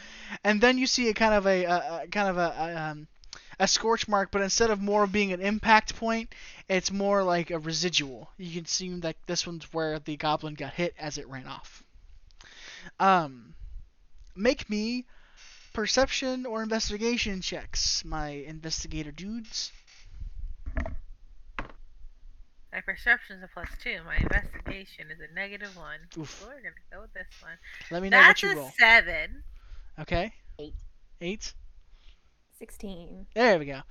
and 0.44 0.62
then 0.62 0.78
you 0.78 0.88
see 0.88 1.10
a 1.10 1.14
kind 1.14 1.34
of 1.34 1.46
a, 1.48 1.64
a, 1.66 2.02
a 2.04 2.08
kind 2.08 2.30
of 2.30 2.38
a, 2.38 2.56
a 2.58 2.92
um 2.92 3.08
a 3.60 3.68
scorch 3.68 4.08
mark, 4.08 4.32
but 4.32 4.42
instead 4.42 4.72
of 4.72 4.82
more 4.82 5.06
being 5.08 5.32
an 5.32 5.42
impact 5.42 5.96
point, 5.96 6.34
it's 6.68 6.92
more 6.92 7.24
like 7.24 7.52
a 7.52 7.60
residual. 7.60 8.30
You 8.38 8.54
can 8.54 8.66
see 8.66 8.90
that 9.02 9.16
this 9.28 9.46
one's 9.46 9.72
where 9.74 10.00
the 10.00 10.18
goblin 10.18 10.56
got 10.56 10.74
hit 10.74 10.96
as 10.98 11.18
it 11.18 11.28
ran 11.28 11.48
off. 11.48 11.84
Um, 13.00 13.54
make 14.36 14.70
me 14.70 15.06
perception 15.74 16.46
or 16.46 16.64
investigation 16.64 17.42
checks, 17.42 18.04
my 18.06 18.30
investigator 18.30 19.12
dudes. 19.12 19.72
My 22.74 22.82
perception 22.82 23.38
is 23.38 23.44
a 23.44 23.50
plus 23.54 23.68
two. 23.84 23.98
My 24.04 24.18
investigation 24.18 25.06
is 25.12 25.20
a 25.20 25.34
negative 25.36 25.78
one. 25.78 26.00
Oof. 26.18 26.44
We're 26.44 26.56
gonna 26.56 26.74
go 26.92 27.02
with 27.02 27.14
this 27.14 27.28
one. 27.42 27.54
Let 27.92 28.02
me 28.02 28.10
know 28.10 28.18
what 28.18 28.28
That's 28.30 28.42
you 28.42 28.52
a 28.52 28.56
roll. 28.56 28.72
seven. 28.80 29.44
Okay. 30.00 30.34
Eight. 30.58 30.74
Eight. 31.22 31.54
16. 32.58 33.28
There 33.36 33.60
we 33.60 33.66
go. 33.66 33.82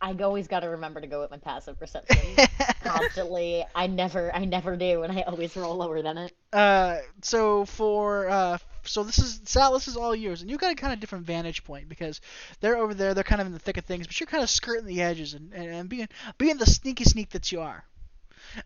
I 0.00 0.12
always 0.22 0.46
got 0.46 0.60
to 0.60 0.68
remember 0.68 1.00
to 1.00 1.06
go 1.06 1.20
with 1.20 1.30
my 1.30 1.38
passive 1.38 1.78
perception. 1.78 2.18
Constantly, 2.84 3.64
I 3.74 3.86
never, 3.86 4.34
I 4.34 4.44
never 4.44 4.76
do, 4.76 5.02
and 5.02 5.18
I 5.18 5.22
always 5.22 5.56
roll 5.56 5.76
lower 5.76 6.02
than 6.02 6.18
it. 6.18 6.32
uh, 6.52 6.98
so 7.22 7.64
for 7.64 8.28
uh, 8.28 8.58
so 8.84 9.02
this 9.02 9.18
is 9.18 9.40
Sal. 9.44 9.72
This 9.72 9.88
is 9.88 9.96
all 9.96 10.14
yours, 10.14 10.42
and 10.42 10.50
you 10.50 10.58
got 10.58 10.72
a 10.72 10.76
kind 10.76 10.92
of 10.92 11.00
different 11.00 11.24
vantage 11.24 11.64
point 11.64 11.88
because 11.88 12.20
they're 12.60 12.76
over 12.76 12.94
there. 12.94 13.14
They're 13.14 13.24
kind 13.24 13.40
of 13.40 13.46
in 13.46 13.52
the 13.54 13.58
thick 13.58 13.78
of 13.78 13.84
things, 13.84 14.06
but 14.06 14.20
you're 14.20 14.26
kind 14.26 14.42
of 14.44 14.50
skirting 14.50 14.86
the 14.86 15.02
edges 15.02 15.34
and, 15.34 15.52
and, 15.54 15.66
and 15.66 15.88
being 15.88 16.08
being 16.38 16.58
the 16.58 16.66
sneaky 16.66 17.04
sneak 17.04 17.30
that 17.30 17.50
you 17.50 17.60
are. 17.60 17.84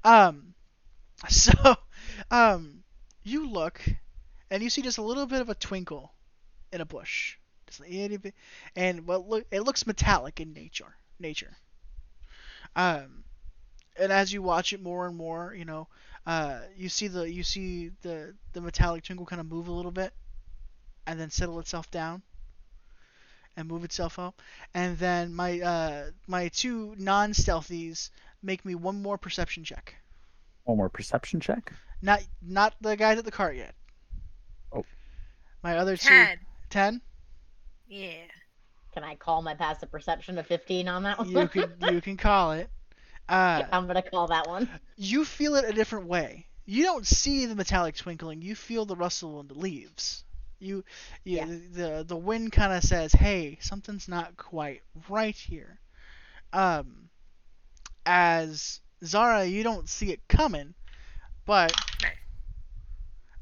Um, 0.05 0.55
so 1.28 1.77
um, 2.31 2.82
you 3.23 3.48
look, 3.48 3.82
and 4.51 4.62
you 4.62 4.70
see 4.70 4.82
just 4.82 4.98
a 4.98 5.02
little 5.02 5.27
bit 5.27 5.40
of 5.40 5.48
a 5.48 5.55
twinkle 5.55 6.12
in 6.73 6.81
a 6.81 6.86
bush, 6.86 7.36
just 7.66 7.81
a 7.81 7.93
itty 7.93 8.16
bit, 8.16 8.35
and 8.77 9.07
well, 9.07 9.27
look, 9.27 9.47
it 9.51 9.62
looks 9.62 9.86
metallic 9.86 10.40
in 10.40 10.52
nature. 10.52 10.94
Nature. 11.19 11.57
Um, 12.77 13.24
and 13.97 14.12
as 14.12 14.32
you 14.32 14.43
watch 14.43 14.73
it 14.73 14.81
more 14.82 15.07
and 15.07 15.16
more, 15.16 15.55
you 15.55 15.65
know, 15.65 15.89
uh, 16.27 16.61
you 16.77 16.89
see 16.89 17.09
the 17.09 17.31
you 17.31 17.43
see 17.43 17.90
the 18.02 18.35
the 18.52 18.61
metallic 18.61 19.05
twinkle 19.05 19.27
kind 19.27 19.40
of 19.40 19.47
move 19.47 19.69
a 19.69 19.73
little 19.73 19.93
bit, 19.93 20.12
and 21.07 21.19
then 21.20 21.31
settle 21.31 21.59
itself 21.61 21.90
down, 21.90 22.23
and 23.57 23.69
move 23.69 23.85
itself 23.85 24.19
up, 24.19 24.40
and 24.74 24.98
then 24.98 25.35
my 25.35 25.61
uh 25.61 26.11
my 26.27 26.48
two 26.48 26.94
non-stealthies 26.98 28.11
make 28.42 28.64
me 28.64 28.74
one 28.74 29.02
more 29.02 29.18
perception 29.18 29.64
check. 29.64 29.94
One 30.64 30.76
more 30.78 30.88
perception 30.88 31.40
check. 31.40 31.72
Not 32.02 32.22
not 32.42 32.74
the 32.80 32.96
guys 32.96 33.18
at 33.18 33.24
the 33.24 33.30
cart 33.30 33.56
yet. 33.56 33.74
Oh. 34.72 34.84
My 35.62 35.76
other 35.78 35.96
two. 35.96 36.08
Ten. 36.08 36.38
10? 36.70 37.00
Yeah. 37.88 38.12
Can 38.94 39.04
I 39.04 39.14
call 39.16 39.42
my 39.42 39.54
passive 39.54 39.90
perception 39.90 40.38
of 40.38 40.46
15 40.46 40.88
on 40.88 41.02
that 41.04 41.18
one? 41.18 41.28
You 41.30 41.48
can 41.48 41.74
you 41.92 42.00
can 42.00 42.16
call 42.16 42.52
it. 42.52 42.68
Uh, 43.28 43.64
I'm 43.70 43.86
gonna 43.86 44.02
call 44.02 44.26
that 44.26 44.48
one. 44.48 44.68
you 44.96 45.24
feel 45.24 45.54
it 45.54 45.64
a 45.64 45.72
different 45.72 46.06
way. 46.08 46.46
You 46.64 46.82
don't 46.82 47.06
see 47.06 47.46
the 47.46 47.54
metallic 47.54 47.94
twinkling. 47.94 48.42
You 48.42 48.56
feel 48.56 48.86
the 48.86 48.96
rustle 48.96 49.38
in 49.38 49.46
the 49.46 49.54
leaves. 49.54 50.24
You, 50.58 50.82
you 51.22 51.36
Yeah. 51.36 51.44
the 51.46 52.04
the 52.04 52.16
wind 52.16 52.50
kind 52.50 52.72
of 52.72 52.82
says, 52.82 53.12
"Hey, 53.12 53.58
something's 53.60 54.08
not 54.08 54.36
quite 54.36 54.82
right 55.08 55.36
here." 55.36 55.78
Um, 56.52 57.08
as 58.06 58.81
Zara, 59.05 59.44
you 59.44 59.62
don't 59.62 59.89
see 59.89 60.10
it 60.12 60.20
coming, 60.28 60.74
but 61.47 61.72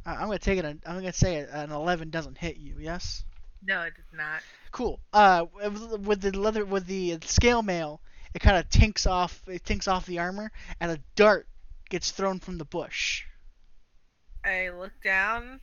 I'm 0.07 0.27
gonna 0.27 0.39
take 0.39 0.59
it. 0.59 0.65
I'm 0.65 0.81
gonna 0.85 1.13
say 1.13 1.47
an 1.51 1.71
11 1.71 2.11
doesn't 2.11 2.39
hit 2.39 2.57
you. 2.57 2.77
Yes. 2.79 3.25
No, 3.67 3.83
it 3.83 3.95
does 3.95 4.05
not. 4.13 4.41
Cool. 4.71 5.01
Uh, 5.13 5.47
with 5.53 6.21
the 6.21 6.39
leather 6.39 6.65
with 6.65 6.87
the 6.87 7.19
scale 7.23 7.63
mail, 7.63 8.01
it 8.35 8.41
kind 8.41 8.57
of 8.57 8.69
tinks 8.71 9.07
off. 9.07 9.43
It 9.47 9.65
tinks 9.65 9.89
off 9.89 10.07
the 10.07 10.19
armor, 10.19 10.51
and 10.81 10.93
a 10.93 11.01
dart 11.17 11.47
gets 11.91 12.11
thrown 12.11 12.39
from 12.39 12.59
the 12.59 12.65
bush. 12.65 13.25
I 14.45 14.71
look 14.71 14.93
down 15.03 15.61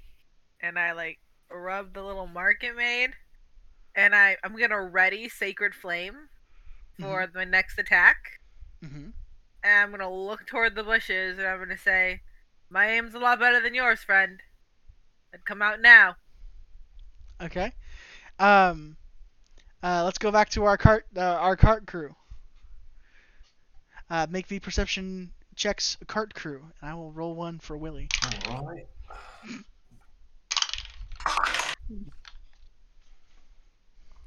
and 0.61 0.77
I 0.77 0.91
like 0.91 1.19
rub 1.49 1.93
the 1.93 2.03
little 2.03 2.27
mark 2.27 2.63
it 2.63 2.75
made, 2.75 3.11
and 3.95 4.13
I 4.13 4.37
I'm 4.43 4.57
gonna 4.57 4.81
ready 4.81 5.29
Sacred 5.29 5.73
Flame 5.73 6.29
for 6.99 7.29
my 7.33 7.45
next 7.45 7.79
attack. 7.79 8.17
Hmm 8.85 9.09
And 9.63 9.73
I'm 9.73 9.91
gonna 9.91 10.09
look 10.13 10.45
toward 10.45 10.75
the 10.75 10.83
bushes 10.83 11.37
and 11.37 11.47
I'm 11.47 11.59
gonna 11.59 11.77
say, 11.77 12.21
"My 12.69 12.89
aim's 12.89 13.13
a 13.15 13.19
lot 13.19 13.39
better 13.39 13.59
than 13.59 13.73
yours, 13.73 14.03
friend. 14.03 14.41
And 15.33 15.43
come 15.45 15.61
out 15.61 15.81
now." 15.81 16.17
Okay. 17.41 17.73
Um. 18.39 18.97
Uh, 19.83 20.03
let's 20.03 20.17
go 20.17 20.31
back 20.31 20.49
to 20.49 20.65
our 20.65 20.77
cart. 20.77 21.05
Uh, 21.15 21.21
our 21.21 21.55
cart 21.55 21.85
crew. 21.87 22.15
Uh, 24.09 24.27
make 24.29 24.47
the 24.47 24.59
perception 24.59 25.31
checks 25.55 25.97
cart 26.07 26.33
crew, 26.33 26.71
and 26.81 26.89
I 26.89 26.93
will 26.95 27.11
roll 27.11 27.35
one 27.35 27.59
for 27.59 27.77
Willie. 27.77 28.09
All 28.49 28.65
right. 28.65 28.87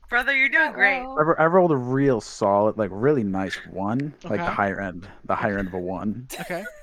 Brother, 0.09 0.35
you're 0.36 0.48
doing 0.48 0.72
great. 0.72 1.01
I, 1.01 1.05
ro- 1.05 1.35
I 1.39 1.47
rolled 1.47 1.70
a 1.72 1.76
real 1.76 2.20
solid, 2.20 2.78
like 2.78 2.90
really 2.93 3.22
nice 3.24 3.56
one, 3.70 4.14
like 4.24 4.40
the 4.40 4.44
higher 4.47 4.80
end, 4.80 5.06
the 5.24 5.35
higher 5.35 5.59
end 5.59 5.68
of 5.68 5.74
a 5.74 5.78
one. 5.78 6.28
Okay. 6.40 6.64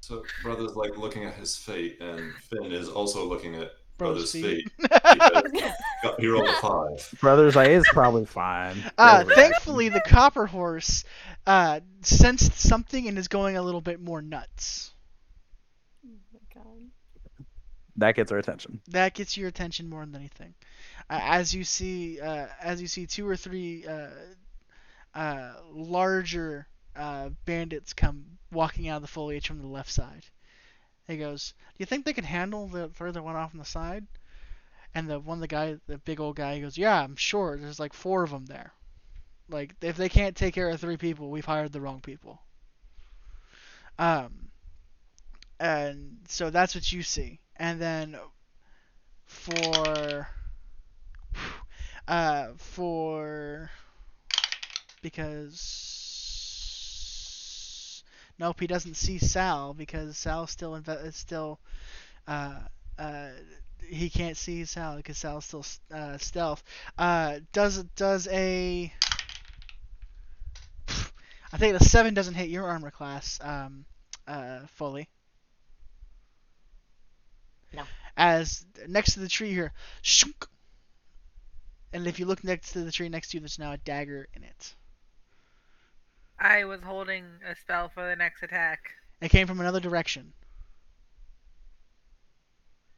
So 0.00 0.22
brother's 0.42 0.74
like 0.74 0.96
looking 0.96 1.24
at 1.26 1.34
his 1.34 1.54
fate, 1.54 1.98
and 2.00 2.32
Finn 2.36 2.72
is 2.72 2.88
also 2.88 3.26
looking 3.28 3.56
at 3.56 3.72
Brother's 3.98 4.32
brother's 4.32 4.32
feet. 4.32 4.70
fate. 4.80 4.90
because 5.12 5.52
got- 6.02 6.18
he 6.18 6.28
rolled 6.28 6.48
a 6.48 6.52
five. 6.62 7.20
Brothers, 7.20 7.56
I 7.56 7.66
is 7.66 7.84
probably 7.92 8.24
fine. 8.24 8.82
Uh, 8.96 9.22
Overreaction. 9.24 9.34
thankfully, 9.34 9.88
the 9.90 10.00
copper 10.00 10.46
horse 10.46 11.04
uh, 11.46 11.80
sensed 12.00 12.54
something 12.58 13.06
and 13.06 13.18
is 13.18 13.28
going 13.28 13.58
a 13.58 13.62
little 13.62 13.82
bit 13.82 14.00
more 14.00 14.22
nuts. 14.22 14.92
Oh 16.06 16.14
my 16.32 16.40
God. 16.54 17.44
that 17.96 18.14
gets 18.14 18.32
our 18.32 18.38
attention. 18.38 18.80
that 18.88 19.12
gets 19.12 19.36
your 19.36 19.48
attention 19.48 19.90
more 19.90 20.06
than 20.06 20.14
anything. 20.16 20.54
As 21.10 21.54
you 21.54 21.64
see, 21.64 22.20
uh, 22.20 22.48
as 22.60 22.82
you 22.82 22.86
see 22.86 23.06
two 23.06 23.26
or 23.26 23.36
three 23.36 23.86
uh, 23.86 24.10
uh, 25.14 25.54
larger 25.70 26.66
bandits 27.44 27.92
come 27.92 28.38
walking 28.50 28.88
out 28.88 28.96
of 28.96 29.02
the 29.02 29.08
foliage 29.08 29.46
from 29.46 29.60
the 29.60 29.66
left 29.66 29.90
side. 29.90 30.24
He 31.06 31.16
goes, 31.16 31.54
"Do 31.72 31.76
you 31.78 31.86
think 31.86 32.04
they 32.04 32.12
can 32.12 32.24
handle 32.24 32.68
the 32.68 32.90
further 32.90 33.22
one 33.22 33.36
off 33.36 33.52
on 33.52 33.58
the 33.58 33.64
side?" 33.64 34.06
And 34.94 35.08
the 35.08 35.18
one, 35.18 35.40
the 35.40 35.46
guy, 35.46 35.78
the 35.86 35.98
big 35.98 36.20
old 36.20 36.36
guy, 36.36 36.56
he 36.56 36.60
goes, 36.60 36.76
"Yeah, 36.76 37.02
I'm 37.02 37.16
sure. 37.16 37.56
There's 37.56 37.80
like 37.80 37.94
four 37.94 38.22
of 38.22 38.30
them 38.30 38.46
there. 38.46 38.72
Like 39.48 39.74
if 39.80 39.96
they 39.96 40.08
can't 40.08 40.36
take 40.36 40.54
care 40.54 40.68
of 40.68 40.80
three 40.80 40.96
people, 40.96 41.30
we've 41.30 41.44
hired 41.44 41.72
the 41.72 41.80
wrong 41.80 42.00
people." 42.00 42.42
Um, 43.98 44.50
and 45.58 46.18
so 46.28 46.50
that's 46.50 46.74
what 46.74 46.92
you 46.92 47.02
see. 47.02 47.40
And 47.56 47.80
then 47.80 48.16
for 49.26 50.28
uh 52.08 52.48
for 52.56 53.70
because 55.02 55.64
nope 58.38 58.60
he 58.60 58.66
doesn't 58.66 58.96
see 58.96 59.18
Sal 59.18 59.74
because 59.74 60.16
Sal's 60.16 60.50
still 60.50 60.72
inve- 60.72 61.04
is 61.04 61.16
still 61.16 61.60
uh 62.26 62.60
uh 62.98 63.28
he 63.88 64.10
can't 64.10 64.36
see 64.36 64.64
Sal 64.64 64.96
because 64.96 65.16
Sal's 65.18 65.46
still 65.46 65.64
uh, 65.92 66.18
stealth. 66.18 66.62
Uh, 66.98 67.38
does 67.52 67.82
does 67.96 68.28
a 68.28 68.92
I 71.52 71.56
think 71.56 71.78
the 71.78 71.84
seven 71.84 72.14
doesn't 72.14 72.34
hit 72.34 72.48
your 72.50 72.66
armor 72.66 72.90
class 72.90 73.38
um 73.42 73.84
uh 74.26 74.60
fully. 74.74 75.08
No. 77.72 77.84
As 78.16 78.64
next 78.88 79.14
to 79.14 79.20
the 79.20 79.28
tree 79.28 79.52
here, 79.52 79.72
shunk, 80.02 80.46
and 81.92 82.06
if 82.06 82.18
you 82.18 82.26
look 82.26 82.44
next 82.44 82.72
to 82.72 82.80
the 82.84 82.92
tree 82.92 83.08
next 83.08 83.30
to 83.30 83.36
you, 83.36 83.40
there's 83.40 83.58
now 83.58 83.72
a 83.72 83.76
dagger 83.78 84.28
in 84.34 84.42
it. 84.44 84.74
I 86.38 86.64
was 86.64 86.80
holding 86.82 87.24
a 87.48 87.56
spell 87.56 87.88
for 87.88 88.08
the 88.08 88.14
next 88.16 88.42
attack. 88.42 88.78
It 89.20 89.30
came 89.30 89.46
from 89.46 89.60
another 89.60 89.80
direction. 89.80 90.32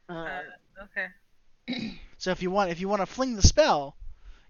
Uh, 0.09 0.13
Uh, 0.13 0.41
okay. 0.83 1.93
So 2.17 2.31
if 2.31 2.41
you 2.43 2.51
want, 2.51 2.69
if 2.71 2.79
you 2.79 2.87
want 2.87 3.01
to 3.01 3.05
fling 3.05 3.35
the 3.35 3.41
spell, 3.41 3.95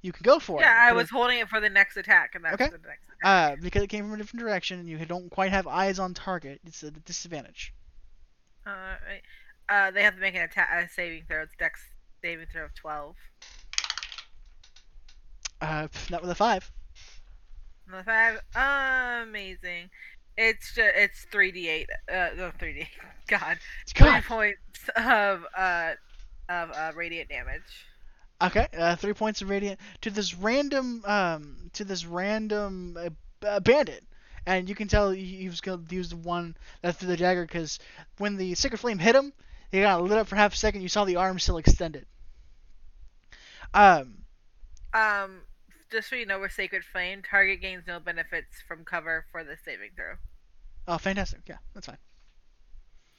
you 0.01 0.11
can 0.11 0.23
go 0.23 0.39
for 0.39 0.59
it. 0.59 0.63
Yeah, 0.63 0.77
I 0.77 0.91
was 0.93 1.05
if- 1.05 1.09
holding 1.11 1.39
it 1.39 1.47
for 1.47 1.59
the 1.61 1.69
next 1.69 1.95
attack, 1.97 2.35
and 2.35 2.43
that's 2.43 2.55
Okay. 2.55 2.65
the 2.65 2.77
next 2.79 3.03
attack. 3.07 3.19
uh, 3.23 3.55
because 3.61 3.83
it 3.83 3.87
came 3.87 4.05
from 4.05 4.13
a 4.15 4.17
different 4.17 4.39
direction 4.41 4.79
and 4.79 4.89
you 4.89 4.97
don't 5.05 5.29
quite 5.29 5.51
have 5.51 5.67
eyes 5.67 5.99
on 5.99 6.13
target. 6.13 6.59
It's 6.65 6.83
a 6.83 6.91
disadvantage. 6.91 7.73
All 8.65 8.73
right. 8.73 8.97
right. 9.07 9.21
uh, 9.69 9.91
they 9.91 10.03
have 10.03 10.15
to 10.15 10.19
make 10.19 10.35
an 10.35 10.41
attack 10.41 10.69
a 10.73 10.89
saving 10.89 11.23
throw. 11.27 11.43
It's 11.43 11.55
Dex 11.57 11.79
saving 12.21 12.47
throw 12.51 12.65
of 12.65 12.75
twelve. 12.75 13.15
Uh, 15.61 15.87
not 16.09 16.21
with 16.21 16.31
a 16.31 16.35
five. 16.35 16.71
Another 17.87 18.39
five. 18.53 19.23
Amazing. 19.27 19.89
It's 20.37 20.73
just 20.73 20.91
it's 20.95 21.25
three 21.31 21.51
d 21.51 21.67
eight. 21.69 21.89
Uh, 22.11 22.29
no 22.35 22.51
three 22.59 22.73
d. 22.73 22.87
God. 23.27 23.59
God. 23.95 24.23
Three 24.23 24.27
points 24.27 24.59
of 24.95 25.45
uh 25.57 25.93
of 26.49 26.71
uh, 26.71 26.91
radiant 26.95 27.29
damage. 27.29 27.87
Okay, 28.41 28.67
uh, 28.77 28.95
three 28.95 29.13
points 29.13 29.41
of 29.41 29.49
radiant 29.49 29.79
to 30.01 30.09
this 30.09 30.33
random 30.35 31.03
um 31.05 31.69
to 31.73 31.85
this 31.85 32.05
random 32.05 32.97
uh, 32.97 33.09
uh, 33.47 33.59
bandit, 33.59 34.03
and 34.45 34.67
you 34.69 34.75
can 34.75 34.87
tell 34.87 35.11
he 35.11 35.23
he 35.23 35.47
was 35.49 35.61
gonna 35.61 35.83
use 35.89 36.09
the 36.09 36.17
one 36.17 36.55
that 36.81 36.95
threw 36.97 37.07
the 37.07 37.17
dagger 37.17 37.45
because 37.45 37.79
when 38.17 38.37
the 38.37 38.55
sacred 38.55 38.79
flame 38.79 38.99
hit 38.99 39.15
him, 39.15 39.33
he 39.71 39.81
got 39.81 40.01
lit 40.03 40.17
up 40.17 40.27
for 40.27 40.35
half 40.35 40.53
a 40.53 40.57
second. 40.57 40.81
You 40.81 40.89
saw 40.89 41.05
the 41.05 41.17
arm 41.17 41.39
still 41.39 41.57
extended. 41.57 42.05
Um, 43.73 44.25
Um, 44.93 45.41
just 45.91 46.09
so 46.09 46.15
you 46.15 46.25
know, 46.25 46.39
we're 46.39 46.49
Sacred 46.49 46.83
Flame, 46.83 47.21
target 47.29 47.61
gains 47.61 47.83
no 47.87 47.99
benefits 47.99 48.61
from 48.67 48.83
cover 48.85 49.25
for 49.31 49.43
the 49.43 49.57
saving 49.65 49.89
throw. 49.95 50.13
oh, 50.87 50.97
fantastic. 50.97 51.41
Yeah, 51.47 51.57
that's 51.73 51.87
fine. 51.87 51.97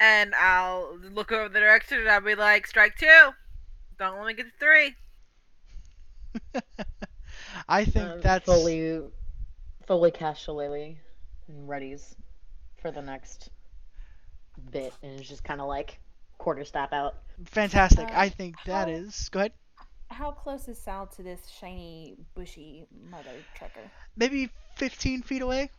And 0.01 0.35
I'll 0.35 0.97
look 0.99 1.31
over 1.31 1.49
the 1.49 1.61
direction 1.61 1.99
and 2.01 2.09
I'll 2.09 2.21
be 2.21 2.35
like, 2.35 2.67
strike 2.67 2.97
two. 2.97 3.31
Don't 3.99 4.19
let 4.19 4.27
me 4.27 4.35
get 4.35 4.47
to 4.47 4.53
three. 4.59 4.95
I 7.69 7.85
think 7.85 8.09
uh, 8.09 8.17
that's 8.23 8.47
Foley, 8.47 9.01
Foley 9.87 10.11
cast 10.11 10.43
Shillelagh 10.43 10.97
and 11.49 11.69
readies 11.69 12.15
for 12.81 12.91
the 12.91 13.03
next 13.03 13.51
bit, 14.71 14.93
and 15.03 15.21
it's 15.21 15.29
just 15.29 15.45
kind 15.45 15.61
of 15.61 15.69
like 15.69 15.99
quarterstaff 16.39 16.93
out. 16.93 17.15
fantastic. 17.45 18.09
Uh, 18.09 18.13
I 18.13 18.29
think 18.31 18.57
that 18.67 18.89
how- 18.89 18.95
is. 18.95 19.29
Go 19.29 19.41
ahead. 19.41 19.53
How 20.13 20.31
close 20.31 20.69
is 20.69 20.79
Sal 20.79 21.07
to 21.09 21.23
this 21.23 21.49
shiny, 21.49 22.17
bushy 22.35 22.87
mother 23.11 23.31
trucker? 23.55 23.91
Maybe 24.17 24.51
15 24.77 25.23
feet 25.23 25.43
away. 25.43 25.71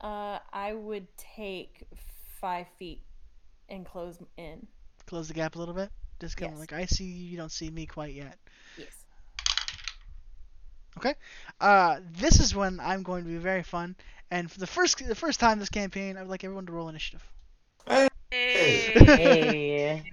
Uh, 0.00 0.38
I 0.52 0.72
would 0.72 1.06
take 1.16 1.86
five 2.40 2.66
feet 2.78 3.00
and 3.68 3.84
close 3.84 4.18
in. 4.36 4.66
Close 5.06 5.28
the 5.28 5.34
gap 5.34 5.56
a 5.56 5.58
little 5.58 5.74
bit. 5.74 5.90
Just 6.20 6.36
kind 6.36 6.52
of 6.52 6.58
Yes. 6.58 6.60
like 6.60 6.72
I 6.72 6.86
see 6.86 7.04
you, 7.04 7.30
you 7.30 7.36
don't 7.36 7.52
see 7.52 7.70
me 7.70 7.86
quite 7.86 8.14
yet. 8.14 8.38
Yes. 8.76 9.04
Uh, 11.60 12.00
this 12.18 12.40
is 12.40 12.54
when 12.54 12.80
I'm 12.80 13.02
going 13.02 13.24
to 13.24 13.30
be 13.30 13.36
very 13.36 13.62
fun, 13.62 13.96
and 14.30 14.50
for 14.50 14.58
the 14.58 14.66
first 14.66 15.06
the 15.06 15.14
first 15.14 15.40
time 15.40 15.58
this 15.58 15.68
campaign, 15.68 16.16
I 16.16 16.22
would 16.22 16.30
like 16.30 16.44
everyone 16.44 16.66
to 16.66 16.72
roll 16.72 16.88
initiative. 16.88 17.22
Hey. 18.30 18.92
Hey, 18.94 20.02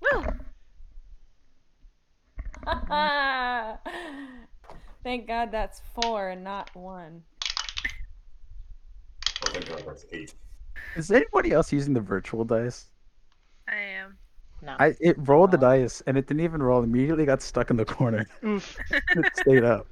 Woo. 0.00 0.24
Thank 5.02 5.28
God 5.28 5.52
that's 5.52 5.82
four 5.94 6.30
and 6.30 6.42
not 6.42 6.74
one. 6.74 7.22
Oh, 9.44 9.50
thank 9.50 9.68
God, 9.68 9.84
that's 9.86 10.04
eight. 10.10 10.34
Is 10.96 11.10
anybody 11.10 11.52
else 11.52 11.72
using 11.72 11.94
the 11.94 12.00
virtual 12.00 12.44
dice? 12.44 12.86
I 13.68 13.76
am. 13.76 14.18
No. 14.62 14.74
I 14.80 14.94
it 15.00 15.16
rolled 15.18 15.50
the 15.52 15.58
dice 15.58 16.02
and 16.06 16.16
it 16.16 16.26
didn't 16.26 16.42
even 16.42 16.62
roll. 16.62 16.82
Immediately 16.82 17.24
got 17.26 17.42
stuck 17.42 17.70
in 17.70 17.76
the 17.76 17.84
corner. 17.84 18.26
Oof. 18.44 18.76
it 18.90 19.36
stayed 19.36 19.62
up. 19.64 19.86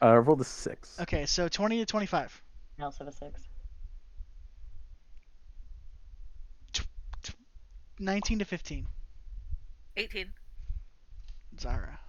Uh, 0.00 0.06
I 0.06 0.16
rolled 0.16 0.40
a 0.40 0.44
six. 0.44 0.98
Okay, 1.00 1.26
so 1.26 1.48
20 1.48 1.78
to 1.78 1.86
25. 1.86 2.42
I 2.78 2.82
also 2.82 3.04
have 3.04 3.12
a 3.12 3.16
six. 3.16 3.48
19 7.98 8.38
to 8.40 8.44
15. 8.44 8.86
18. 9.96 10.32
Zara. 11.60 12.00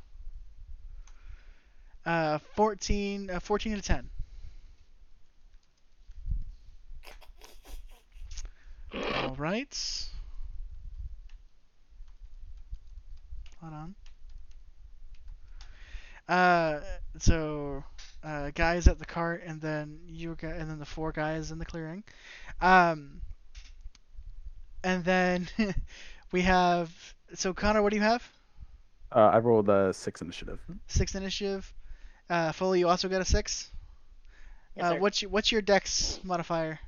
Uh, 2.05 2.37
14, 2.55 3.29
uh, 3.31 3.39
14 3.39 3.75
to 3.75 3.81
10. 3.81 4.09
All 9.13 9.35
right. 9.35 9.75
Hold 13.61 13.73
on. 13.73 13.95
Uh, 16.27 16.81
so, 17.19 17.83
uh, 18.23 18.49
guys 18.53 18.87
at 18.87 18.97
the 18.99 19.05
cart, 19.05 19.43
and 19.45 19.61
then 19.61 19.99
you, 20.07 20.35
gu- 20.35 20.47
and 20.47 20.69
then 20.69 20.79
the 20.79 20.85
four 20.85 21.11
guys 21.11 21.51
in 21.51 21.59
the 21.59 21.65
clearing. 21.65 22.03
Um, 22.61 23.21
and 24.83 25.03
then 25.03 25.47
we 26.31 26.41
have. 26.41 26.91
So 27.33 27.53
Connor, 27.53 27.81
what 27.81 27.89
do 27.91 27.97
you 27.97 28.03
have? 28.03 28.27
Uh, 29.11 29.29
I 29.33 29.39
rolled 29.39 29.69
a 29.69 29.93
six 29.93 30.21
initiative. 30.21 30.59
Six 30.87 31.15
initiative. 31.15 31.73
Uh, 32.29 32.51
Foley, 32.51 32.79
you 32.79 32.87
also 32.87 33.07
got 33.09 33.21
a 33.21 33.25
six. 33.25 33.71
Yes, 34.75 34.91
uh, 34.91 34.95
what's 34.97 35.21
your, 35.21 35.31
what's 35.31 35.51
your 35.51 35.61
dex 35.61 36.19
modifier? 36.23 36.79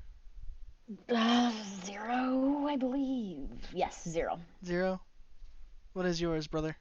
Uh, 1.09 1.51
zero, 1.85 2.65
I 2.67 2.75
believe. 2.77 3.49
Yes, 3.73 4.03
zero. 4.07 4.39
Zero. 4.65 5.01
What 5.93 6.05
is 6.05 6.19
yours, 6.21 6.47
brother? 6.47 6.75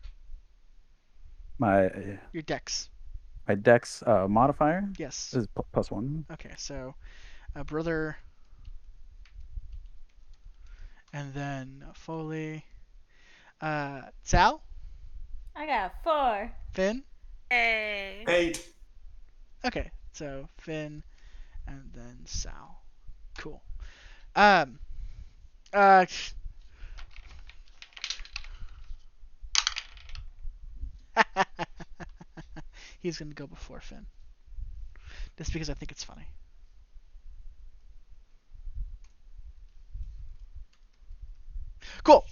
My 1.58 1.90
Your 2.32 2.42
dex. 2.42 2.88
my 3.48 3.54
dex 3.54 4.02
uh, 4.06 4.26
modifier 4.28 4.88
Yes. 4.98 5.34
is 5.34 5.46
pl- 5.48 5.66
plus 5.72 5.90
one. 5.90 6.24
Okay, 6.32 6.52
so 6.56 6.94
uh, 7.54 7.62
brother, 7.64 8.16
and 11.12 11.32
then 11.34 11.84
Foley. 11.94 12.64
Uh, 13.60 14.02
Sal, 14.22 14.62
I 15.54 15.66
got 15.66 15.92
four. 16.02 16.52
Finn. 16.72 17.02
Hey. 17.56 18.24
Eight. 18.28 18.68
Okay, 19.64 19.90
so 20.12 20.46
Finn, 20.58 21.02
and 21.66 21.90
then 21.94 22.18
Sal. 22.26 22.82
Cool. 23.38 23.62
Um. 24.34 24.78
Uh. 25.72 26.04
He's 33.00 33.16
gonna 33.16 33.32
go 33.32 33.46
before 33.46 33.80
Finn. 33.80 34.04
Just 35.38 35.54
because 35.54 35.70
I 35.70 35.74
think 35.74 35.92
it's 35.92 36.04
funny. 36.04 36.28
Cool. 42.04 42.22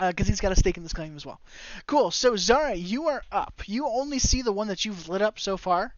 Because 0.00 0.26
he's 0.26 0.40
got 0.40 0.52
a 0.52 0.56
stake 0.56 0.76
in 0.76 0.82
this 0.82 0.92
claim 0.92 1.14
as 1.14 1.26
well. 1.26 1.40
Cool. 1.86 2.10
So 2.10 2.34
Zara, 2.36 2.74
you 2.74 3.08
are 3.08 3.22
up. 3.30 3.62
You 3.66 3.86
only 3.86 4.18
see 4.18 4.42
the 4.42 4.52
one 4.52 4.68
that 4.68 4.84
you've 4.84 5.08
lit 5.08 5.20
up 5.20 5.38
so 5.38 5.56
far. 5.56 5.94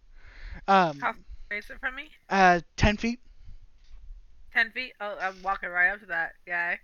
Um, 0.67 0.99
How 0.99 1.15
Is 1.51 1.71
it 1.71 1.79
from 1.81 1.95
me? 1.95 2.11
uh, 2.29 2.61
ten 2.77 2.97
feet. 2.97 3.21
10 4.53 4.71
feet? 4.73 4.93
Oh, 5.01 5.17
I'm 5.19 5.35
walking 5.43 5.71
right 5.71 5.91
up 5.91 6.01
to 6.01 6.07
that 6.07 6.33
guy. 6.47 6.79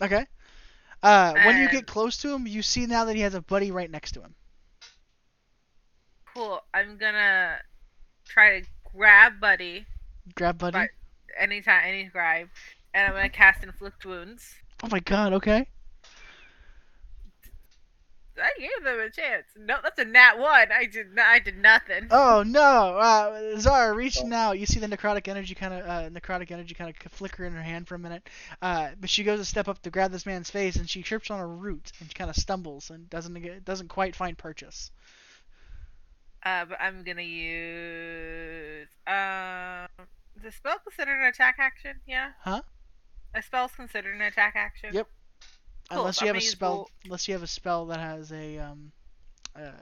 Okay. 0.00 0.24
Uh, 1.02 1.34
when 1.44 1.60
you 1.60 1.68
get 1.68 1.86
close 1.86 2.16
to 2.18 2.32
him, 2.32 2.46
you 2.46 2.62
see 2.62 2.86
now 2.86 3.04
that 3.04 3.14
he 3.14 3.22
has 3.22 3.34
a 3.34 3.42
buddy 3.42 3.70
right 3.70 3.90
next 3.90 4.12
to 4.12 4.20
him. 4.22 4.34
Cool. 6.34 6.60
I'm 6.72 6.96
gonna 6.96 7.58
try 8.26 8.60
to 8.60 8.66
grab 8.94 9.40
Buddy 9.40 9.86
Grab 10.34 10.58
buddy. 10.58 10.88
Anytime, 11.38 11.82
any 11.84 12.04
grab, 12.04 12.48
and 12.94 13.06
I'm 13.08 13.14
gonna 13.14 13.28
cast 13.28 13.62
Inflict 13.62 14.04
Wounds. 14.04 14.54
Oh 14.82 14.88
my 14.90 15.00
god. 15.00 15.32
Okay. 15.34 15.66
I 18.40 18.50
gave 18.58 18.84
them 18.84 19.00
a 19.00 19.10
chance. 19.10 19.46
No, 19.56 19.76
that's 19.82 19.98
a 19.98 20.04
nat 20.04 20.38
one. 20.38 20.68
I 20.72 20.86
did. 20.86 21.14
Not, 21.14 21.26
I 21.26 21.38
did 21.38 21.58
nothing. 21.58 22.08
Oh 22.20 22.42
no. 22.44 22.98
Uh, 22.98 23.58
Zara 23.58 23.94
reaching 23.94 24.32
out. 24.32 24.58
You 24.58 24.66
see 24.66 24.80
the 24.80 24.86
necrotic 24.86 25.28
energy 25.28 25.54
kind 25.54 25.74
of 25.74 25.80
uh, 25.86 26.10
necrotic 26.10 26.50
energy 26.50 26.74
kind 26.74 26.90
of 26.90 27.12
flicker 27.12 27.44
in 27.44 27.52
her 27.52 27.62
hand 27.62 27.86
for 27.88 27.94
a 27.94 27.98
minute. 27.98 28.28
Uh, 28.60 28.90
but 29.00 29.10
she 29.10 29.24
goes 29.24 29.40
a 29.40 29.44
step 29.44 29.68
up 29.68 29.80
to 29.82 29.90
grab 29.90 30.10
this 30.10 30.26
man's 30.26 30.50
face, 30.50 30.76
and 30.76 30.88
she 30.88 31.02
trips 31.02 31.30
on 31.30 31.40
a 31.40 31.46
root 31.46 31.92
and 32.00 32.14
kind 32.14 32.30
of 32.30 32.36
stumbles 32.36 32.90
and 32.90 33.08
doesn't 33.10 33.34
get, 33.40 33.64
doesn't 33.64 33.88
quite 33.88 34.16
find 34.16 34.36
purchase. 34.36 34.90
Uh, 36.44 36.64
but 36.64 36.78
I'm 36.80 37.02
gonna 37.04 37.22
use. 37.22 38.88
Um, 39.06 40.06
is 40.36 40.44
a 40.44 40.52
spell 40.52 40.78
considered 40.84 41.18
an 41.20 41.26
attack 41.26 41.56
action? 41.58 41.96
Yeah. 42.06 42.30
Huh? 42.40 42.62
A 43.34 43.42
spell's 43.42 43.72
considered 43.72 44.14
an 44.14 44.22
attack 44.22 44.54
action. 44.56 44.90
Yep. 44.94 45.08
Cool, 45.88 46.00
Unless 46.00 46.20
you 46.20 46.26
I'm 46.26 46.28
have 46.28 46.36
a 46.36 46.40
gonna 46.40 46.44
use 46.44 46.56
spell, 46.56 46.84
Vol- 46.84 46.90
unless 47.04 47.28
you 47.28 47.34
have 47.34 47.42
a 47.42 47.46
spell 47.46 47.86
that 47.86 47.98
has 48.00 48.32
a 48.32 48.58
um, 48.58 48.92
uh, 49.54 49.72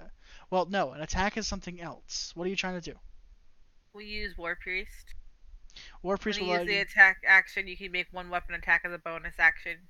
well, 0.50 0.66
no, 0.66 0.92
an 0.92 1.00
attack 1.02 1.36
is 1.36 1.46
something 1.46 1.80
else. 1.80 2.32
What 2.34 2.46
are 2.46 2.50
you 2.50 2.56
trying 2.56 2.80
to 2.80 2.92
do? 2.92 2.98
We 3.92 4.04
use 4.06 4.36
War 4.36 4.54
Priest. 4.54 5.14
War 6.02 6.16
priest 6.16 6.38
when 6.38 6.40
will 6.40 6.48
you 6.48 6.52
allow 6.52 6.62
use 6.62 6.66
the 6.66 6.76
you. 6.76 6.78
attack 6.78 7.22
action, 7.26 7.66
you 7.66 7.76
can 7.76 7.90
make 7.90 8.12
one 8.12 8.28
weapon 8.30 8.54
attack 8.54 8.82
as 8.84 8.92
a 8.92 8.98
bonus 8.98 9.38
action. 9.38 9.88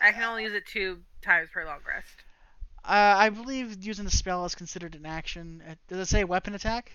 I 0.00 0.12
can 0.12 0.22
only 0.24 0.42
use 0.44 0.52
it 0.54 0.66
two 0.66 1.04
times 1.22 1.50
per 1.50 1.64
long 1.64 1.82
rest. 1.86 2.24
Uh, 2.84 3.14
I 3.18 3.28
believe 3.30 3.84
using 3.84 4.04
the 4.04 4.10
spell 4.10 4.44
is 4.44 4.54
considered 4.54 4.94
an 4.94 5.04
action. 5.06 5.62
Uh, 5.68 5.74
Does 5.88 5.98
it 5.98 6.06
say 6.10 6.24
weapon 6.24 6.54
attack? 6.54 6.92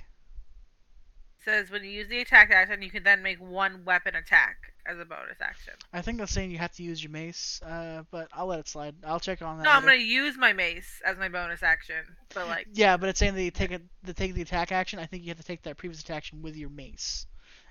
says 1.43 1.69
when 1.71 1.83
you 1.83 1.89
use 1.91 2.09
the 2.09 2.19
attack 2.21 2.51
action, 2.51 2.81
you 2.81 2.91
can 2.91 3.03
then 3.03 3.21
make 3.21 3.39
one 3.39 3.83
weapon 3.85 4.15
attack 4.15 4.73
as 4.87 4.97
a 4.99 5.05
bonus 5.05 5.37
action. 5.41 5.73
I 5.91 6.01
think 6.01 6.17
that's 6.17 6.31
saying 6.31 6.51
you 6.51 6.57
have 6.59 6.71
to 6.73 6.83
use 6.83 7.03
your 7.03 7.11
mace. 7.11 7.61
Uh, 7.63 8.03
but 8.09 8.29
I'll 8.33 8.47
let 8.47 8.59
it 8.59 8.67
slide. 8.67 8.95
I'll 9.05 9.19
check 9.19 9.41
on 9.41 9.57
that. 9.57 9.63
No, 9.65 9.71
I'm 9.71 9.83
gonna 9.83 9.95
use 9.95 10.37
my 10.37 10.53
mace 10.53 11.01
as 11.05 11.17
my 11.17 11.27
bonus 11.29 11.61
action. 11.63 12.03
But 12.33 12.47
like, 12.47 12.67
Yeah, 12.73 12.97
but 12.97 13.09
it's 13.09 13.19
saying 13.19 13.35
that 13.35 13.43
you 13.43 13.51
take 13.51 13.71
it, 13.71 13.81
to 14.05 14.13
take 14.13 14.33
the 14.33 14.41
attack 14.41 14.71
action. 14.71 14.99
I 14.99 15.05
think 15.05 15.23
you 15.23 15.29
have 15.29 15.37
to 15.37 15.43
take 15.43 15.63
that 15.63 15.77
previous 15.77 16.01
attack 16.01 16.17
action 16.17 16.41
with 16.41 16.55
your 16.55 16.69
mace, 16.69 17.25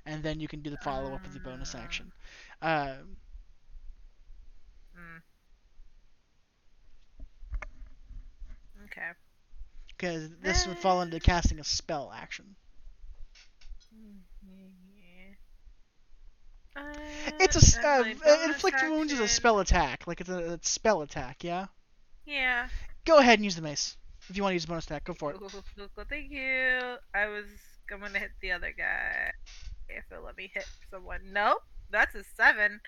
and 0.05 0.23
then 0.23 0.41
you 0.41 0.49
can 0.49 0.61
do 0.61 0.71
the 0.71 0.77
follow 0.79 1.15
up 1.15 1.23
with 1.23 1.33
the 1.33 1.41
bonus 1.41 1.75
Ah. 1.75 1.79
action. 1.79 2.13
Uh, 2.61 2.97
mm. 4.97 5.23
okay. 8.85 9.11
because 9.89 10.31
this 10.43 10.67
would 10.67 10.79
fall 10.79 11.01
into 11.03 11.19
casting 11.21 11.59
a 11.59 11.65
spell 11.65 12.13
action. 12.15 12.55
It's 17.41 17.77
a 17.77 17.87
uh, 17.87 18.01
uh, 18.03 18.45
inflict 18.45 18.83
wounds 18.83 19.13
is 19.13 19.21
a 19.21 19.29
spell 19.29 19.61
attack. 19.61 20.07
Like 20.07 20.21
it's 20.21 20.31
a, 20.31 20.55
it's 20.55 20.71
spell 20.71 21.03
attack. 21.03 21.43
Yeah. 21.45 21.67
Yeah. 22.25 22.69
Go 23.05 23.19
ahead 23.19 23.39
and 23.39 23.45
use 23.45 23.57
the 23.57 23.63
mace 23.63 23.97
if 24.29 24.37
you 24.37 24.43
want 24.43 24.51
to 24.51 24.55
use 24.55 24.65
a 24.65 24.69
bonus 24.69 24.85
attack. 24.87 25.05
Go 25.05 25.15
for 25.15 25.31
it. 25.31 25.39
Cool, 25.39 25.49
cool, 25.49 25.65
cool, 25.77 25.89
cool, 25.95 26.05
Thank 26.09 26.31
you. 26.31 26.97
I 27.15 27.27
was 27.27 27.47
I'm 27.93 28.01
gonna 28.01 28.19
hit 28.19 28.31
the 28.41 28.53
other 28.53 28.73
guy. 28.77 29.31
If 29.89 30.05
it'll 30.11 30.25
let 30.25 30.37
me 30.37 30.51
hit 30.53 30.67
someone. 30.91 31.21
Nope. 31.33 31.63
That's 31.91 32.15
a 32.15 32.25
seven. 32.37 32.81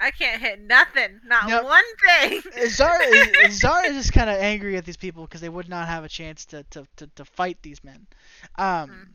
I 0.00 0.12
can't 0.12 0.40
hit 0.40 0.60
nothing. 0.60 1.20
Not 1.26 1.48
Nope. 1.48 1.64
one 1.64 1.84
thing. 2.06 2.40
Zara 2.68 3.02
is, 3.04 3.58
Zara 3.60 3.86
is 3.86 3.96
just 3.96 4.12
kind 4.12 4.30
of 4.30 4.36
angry 4.36 4.76
at 4.76 4.84
these 4.84 4.96
people 4.96 5.24
because 5.24 5.40
they 5.40 5.48
would 5.48 5.68
not 5.68 5.88
have 5.88 6.04
a 6.04 6.08
chance 6.08 6.44
to, 6.46 6.62
to, 6.70 6.86
to, 6.96 7.08
to 7.16 7.24
fight 7.24 7.58
these 7.62 7.82
men. 7.82 8.06
Um, 8.56 8.90
Mhm. 8.90 9.06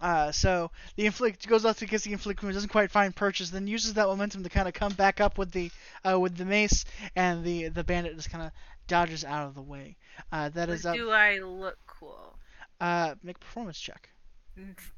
Uh, 0.00 0.32
so 0.32 0.70
the 0.96 1.06
inflict 1.06 1.46
goes 1.48 1.64
off 1.64 1.80
against 1.82 2.04
the 2.04 2.12
inflict 2.12 2.42
wound, 2.42 2.54
doesn't 2.54 2.70
quite 2.70 2.90
find 2.90 3.14
purchase, 3.14 3.50
then 3.50 3.66
uses 3.66 3.94
that 3.94 4.06
momentum 4.06 4.42
to 4.42 4.48
kind 4.48 4.66
of 4.68 4.74
come 4.74 4.92
back 4.94 5.20
up 5.20 5.38
with 5.38 5.52
the 5.52 5.70
uh, 6.08 6.18
with 6.18 6.36
the 6.36 6.44
mace, 6.44 6.84
and 7.16 7.44
the 7.44 7.68
the 7.68 7.84
bandit 7.84 8.16
just 8.16 8.30
kind 8.30 8.44
of 8.44 8.50
dodges 8.86 9.24
out 9.24 9.46
of 9.46 9.54
the 9.54 9.62
way. 9.62 9.96
Uh, 10.32 10.48
that 10.50 10.68
is 10.68 10.82
But 10.82 10.90
up. 10.90 10.96
Do 10.96 11.10
I 11.10 11.38
look 11.38 11.78
cool? 11.86 12.36
Uh, 12.80 13.14
make 13.22 13.36
a 13.36 13.40
performance 13.40 13.78
check. 13.78 14.08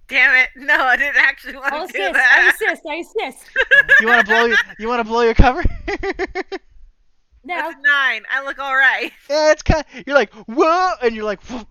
Damn 0.08 0.34
it! 0.34 0.48
No, 0.56 0.74
I 0.74 0.96
didn't 0.96 1.16
actually 1.18 1.54
want 1.56 1.72
I 1.72 1.86
to 1.86 1.92
do 1.92 1.98
assist, 2.02 2.08
I 2.08 2.12
that. 2.12 2.54
assist, 2.54 2.82
I 2.88 2.94
assist. 2.96 3.50
You 4.00 4.06
want 4.08 4.26
to 4.26 4.32
blow 4.32 4.44
your, 4.46 4.56
you 4.78 4.88
want 4.88 5.00
to 5.00 5.04
blow 5.04 5.20
your 5.22 5.34
cover? 5.34 5.62
No, 7.44 7.56
That's 7.56 7.74
a 7.74 7.82
nine. 7.82 8.22
I 8.30 8.44
look 8.44 8.60
all 8.60 8.74
right. 8.76 9.10
yeah, 9.28 9.50
it's 9.50 9.62
kind. 9.62 9.84
of 9.94 10.04
You're 10.06 10.14
like 10.14 10.32
whoa, 10.32 10.90
and 11.02 11.14
you're 11.14 11.24
like, 11.24 11.42
whoop. 11.50 11.66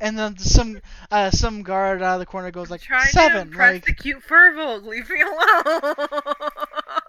And 0.00 0.18
then 0.18 0.36
some 0.38 0.80
uh, 1.10 1.30
some 1.30 1.62
guard 1.62 2.02
out 2.02 2.14
of 2.14 2.20
the 2.20 2.26
corner 2.26 2.50
goes 2.50 2.70
like 2.70 2.82
Trying 2.82 3.06
to 3.06 3.08
seven, 3.12 3.48
impress 3.48 3.72
like 3.74 3.84
the 3.84 3.94
cute 3.94 4.22
Firbolg. 4.28 4.84
Leave 4.84 5.08
me 5.08 5.22
alone. 5.22 5.96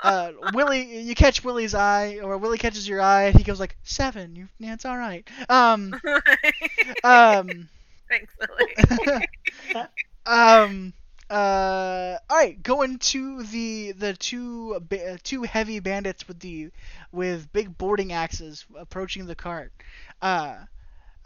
uh, 0.04 0.32
Willie, 0.54 1.02
you 1.02 1.16
catch 1.16 1.44
Willie's 1.44 1.74
eye, 1.76 2.20
or 2.22 2.38
Willie 2.38 2.58
catches 2.58 2.88
your 2.88 3.02
eye, 3.02 3.24
and 3.26 3.36
he 3.38 3.44
goes 3.44 3.60
like 3.60 3.76
seven. 3.84 4.36
You, 4.36 4.48
yeah, 4.60 4.74
it's 4.74 4.86
all 4.86 4.98
right. 4.98 5.28
Um, 5.50 5.96
um, 7.04 7.70
Thanks, 8.10 8.34
Lily. 9.06 9.26
um, 10.26 10.94
Uh, 11.30 12.18
all 12.30 12.38
right, 12.38 12.62
going 12.64 12.98
to 13.00 13.44
the 13.44 13.92
the 13.92 14.14
two 14.14 14.80
ba- 14.88 15.14
uh, 15.14 15.18
two 15.24 15.44
heavy 15.44 15.80
bandits 15.82 16.26
with 16.28 16.40
the 16.40 16.70
with 17.12 17.52
big 17.52 17.78
boarding 17.78 18.14
axes 18.14 18.66
approaching 18.78 19.26
the 19.26 19.36
cart. 19.36 19.74
Uh, 20.22 20.56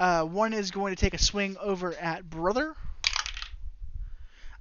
uh, 0.01 0.25
one 0.25 0.51
is 0.51 0.71
going 0.71 0.95
to 0.95 0.99
take 0.99 1.13
a 1.13 1.19
swing 1.19 1.55
over 1.61 1.93
at 1.93 2.27
brother. 2.27 2.73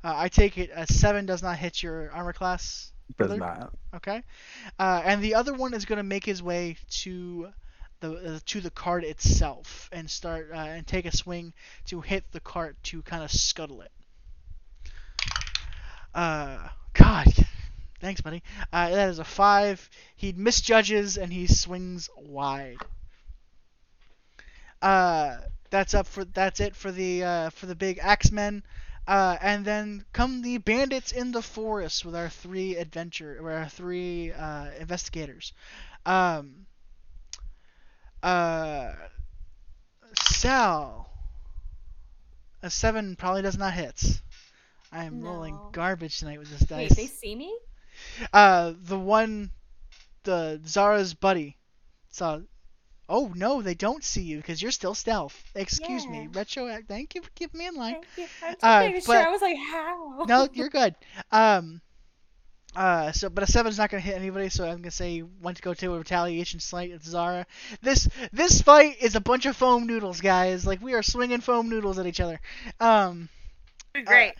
Uh, 0.04 0.12
I 0.14 0.28
take 0.28 0.58
it 0.58 0.70
a 0.74 0.86
seven 0.86 1.24
does 1.24 1.42
not 1.42 1.56
hit 1.56 1.82
your 1.82 2.12
armor 2.12 2.34
class. 2.34 2.92
Does 3.16 3.28
brother? 3.28 3.38
not. 3.38 3.72
Okay. 3.96 4.22
Uh, 4.78 5.00
and 5.02 5.22
the 5.22 5.36
other 5.36 5.54
one 5.54 5.72
is 5.72 5.86
going 5.86 5.96
to 5.96 6.02
make 6.02 6.26
his 6.26 6.42
way 6.42 6.76
to 6.90 7.48
the 8.00 8.12
uh, 8.12 8.38
to 8.46 8.60
the 8.60 8.70
cart 8.70 9.02
itself 9.02 9.88
and 9.92 10.10
start 10.10 10.50
uh, 10.52 10.58
and 10.58 10.86
take 10.86 11.06
a 11.06 11.16
swing 11.16 11.54
to 11.86 12.02
hit 12.02 12.30
the 12.32 12.40
cart 12.40 12.76
to 12.84 13.00
kind 13.00 13.24
of 13.24 13.30
scuttle 13.30 13.80
it. 13.80 13.92
Uh, 16.14 16.68
God, 16.92 17.28
thanks, 17.98 18.20
buddy. 18.20 18.42
Uh, 18.70 18.90
that 18.90 19.08
is 19.08 19.18
a 19.18 19.24
five. 19.24 19.88
He 20.16 20.32
misjudges 20.32 21.16
and 21.16 21.32
he 21.32 21.46
swings 21.46 22.10
wide. 22.18 22.76
Uh, 24.82 25.38
that's 25.70 25.94
up 25.94 26.06
for 26.06 26.24
that's 26.24 26.60
it 26.60 26.74
for 26.74 26.90
the 26.90 27.24
uh, 27.24 27.50
for 27.50 27.66
the 27.66 27.74
big 27.74 27.98
axemen. 28.02 28.62
Uh, 29.06 29.36
and 29.40 29.64
then 29.64 30.04
come 30.12 30.42
the 30.42 30.58
bandits 30.58 31.10
in 31.10 31.32
the 31.32 31.42
forest 31.42 32.04
with 32.04 32.14
our 32.14 32.28
three 32.28 32.76
adventure, 32.76 33.38
or 33.40 33.50
our 33.52 33.68
three 33.68 34.32
uh, 34.32 34.66
investigators. 34.78 35.52
Um, 36.06 36.66
uh, 38.22 38.92
Sal, 40.14 41.10
a 42.62 42.70
seven 42.70 43.16
probably 43.16 43.42
does 43.42 43.58
not 43.58 43.72
hit. 43.72 44.20
I 44.92 45.04
am 45.04 45.22
rolling 45.22 45.58
garbage 45.72 46.18
tonight 46.18 46.38
with 46.38 46.50
this 46.50 46.60
dice. 46.60 46.90
Wait, 46.90 46.96
they 46.96 47.06
see 47.06 47.34
me? 47.34 47.56
Uh, 48.32 48.74
the 48.82 48.98
one, 48.98 49.50
the 50.24 50.60
Zara's 50.66 51.14
buddy, 51.14 51.56
saw. 52.10 52.40
Oh 53.12 53.32
no, 53.34 53.60
they 53.60 53.74
don't 53.74 54.04
see 54.04 54.22
you 54.22 54.36
because 54.36 54.62
you're 54.62 54.70
still 54.70 54.94
stealth. 54.94 55.36
Excuse 55.56 56.06
me, 56.06 56.22
Yeah. 56.22 56.28
retro. 56.32 56.78
Thank 56.86 57.14
you 57.16 57.22
for 57.22 57.30
keeping 57.34 57.58
me 57.58 57.66
in 57.66 57.74
line. 57.74 57.94
Thank 57.94 58.06
you. 58.16 58.26
I'm 58.62 58.82
Uh, 58.84 58.86
making 58.86 59.00
sure. 59.02 59.26
I 59.26 59.30
was 59.30 59.42
like, 59.42 59.56
how? 59.58 60.24
no, 60.28 60.48
you're 60.54 60.68
good. 60.68 60.94
Um, 61.32 61.80
uh, 62.76 63.10
so 63.10 63.28
but 63.28 63.42
a 63.42 63.50
seven's 63.50 63.78
not 63.78 63.90
gonna 63.90 64.00
hit 64.00 64.14
anybody, 64.14 64.48
so 64.48 64.64
I'm 64.64 64.76
gonna 64.76 64.92
say 64.92 65.22
want 65.22 65.56
to 65.56 65.62
go 65.62 65.74
to 65.74 65.94
a 65.94 65.98
retaliation 65.98 66.60
slight 66.60 66.92
at 66.92 67.02
Zara. 67.02 67.44
This 67.82 68.08
this 68.32 68.62
fight 68.62 68.96
is 69.02 69.16
a 69.16 69.20
bunch 69.20 69.44
of 69.46 69.56
foam 69.56 69.88
noodles, 69.88 70.20
guys. 70.20 70.64
Like 70.64 70.80
we 70.80 70.94
are 70.94 71.02
swinging 71.02 71.40
foam 71.40 71.68
noodles 71.68 71.98
at 71.98 72.06
each 72.06 72.20
other. 72.20 72.38
Um, 72.78 73.28
Great. 74.04 74.34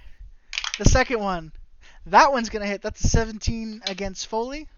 the 0.79 0.85
second 0.85 1.19
one, 1.19 1.51
that 2.07 2.31
one's 2.31 2.51
gonna 2.51 2.67
hit. 2.67 2.83
That's 2.83 3.03
a 3.03 3.09
17 3.09 3.83
against 3.87 4.29
Foley. 4.29 4.69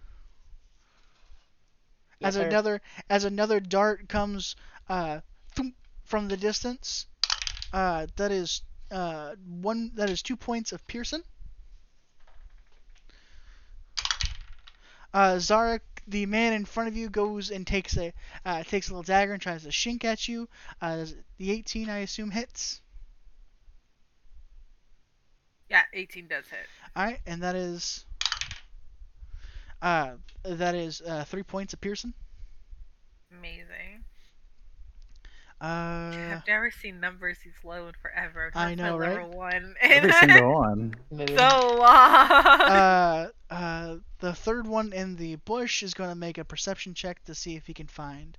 Yes, 2.22 2.28
as 2.28 2.34
sir. 2.36 2.46
another 2.46 2.80
as 3.10 3.24
another 3.24 3.60
dart 3.60 4.08
comes 4.08 4.56
uh, 4.88 5.20
thump 5.54 5.74
from 6.04 6.28
the 6.28 6.36
distance. 6.36 7.06
Uh, 7.72 8.06
that 8.16 8.30
is 8.30 8.62
uh, 8.90 9.34
one. 9.46 9.90
That 9.94 10.10
is 10.10 10.22
two 10.22 10.36
points 10.36 10.72
of 10.72 10.86
piercing. 10.86 11.22
Uh, 15.14 15.36
Zarek, 15.36 15.80
the 16.06 16.24
man 16.26 16.52
in 16.54 16.64
front 16.64 16.88
of 16.88 16.96
you, 16.96 17.10
goes 17.10 17.50
and 17.50 17.66
takes 17.66 17.96
a 17.96 18.12
uh, 18.44 18.62
takes 18.62 18.88
a 18.88 18.92
little 18.92 19.02
dagger 19.02 19.32
and 19.32 19.42
tries 19.42 19.64
to 19.64 19.70
shink 19.70 20.04
at 20.04 20.28
you. 20.28 20.48
Uh, 20.80 21.06
the 21.38 21.50
18, 21.50 21.88
I 21.90 21.98
assume, 21.98 22.30
hits. 22.30 22.80
Yeah, 25.68 25.82
18 25.94 26.28
does 26.28 26.44
hit. 26.48 26.68
All 26.94 27.04
right, 27.04 27.20
and 27.26 27.42
that 27.42 27.56
is 27.56 28.04
uh, 29.82 30.16
that 30.44 30.74
is 30.74 31.02
uh, 31.02 31.24
three 31.24 31.44
points 31.44 31.74
of 31.74 31.80
piercing. 31.80 32.14
Amazing. 33.32 34.04
Uh, 35.60 36.38
I've 36.38 36.46
never 36.46 36.70
seen 36.70 37.00
numbers 37.00 37.38
these 37.44 37.54
low 37.64 37.88
in 37.88 37.94
forever. 38.02 38.52
I 38.54 38.74
know, 38.74 38.96
right? 38.96 39.22
one. 39.28 39.76
Every 39.80 40.12
single 40.20 40.52
one. 40.54 40.96
So 41.38 41.76
long. 41.78 42.30
uh, 42.66 43.28
uh, 43.50 43.96
the 44.20 44.34
third 44.34 44.66
one 44.66 44.92
in 44.92 45.16
the 45.16 45.36
bush 45.36 45.82
is 45.82 45.94
going 45.94 46.10
to 46.10 46.16
make 46.16 46.38
a 46.38 46.44
perception 46.44 46.94
check 46.94 47.22
to 47.24 47.34
see 47.34 47.56
if 47.56 47.66
he 47.66 47.74
can 47.74 47.88
find, 47.88 48.38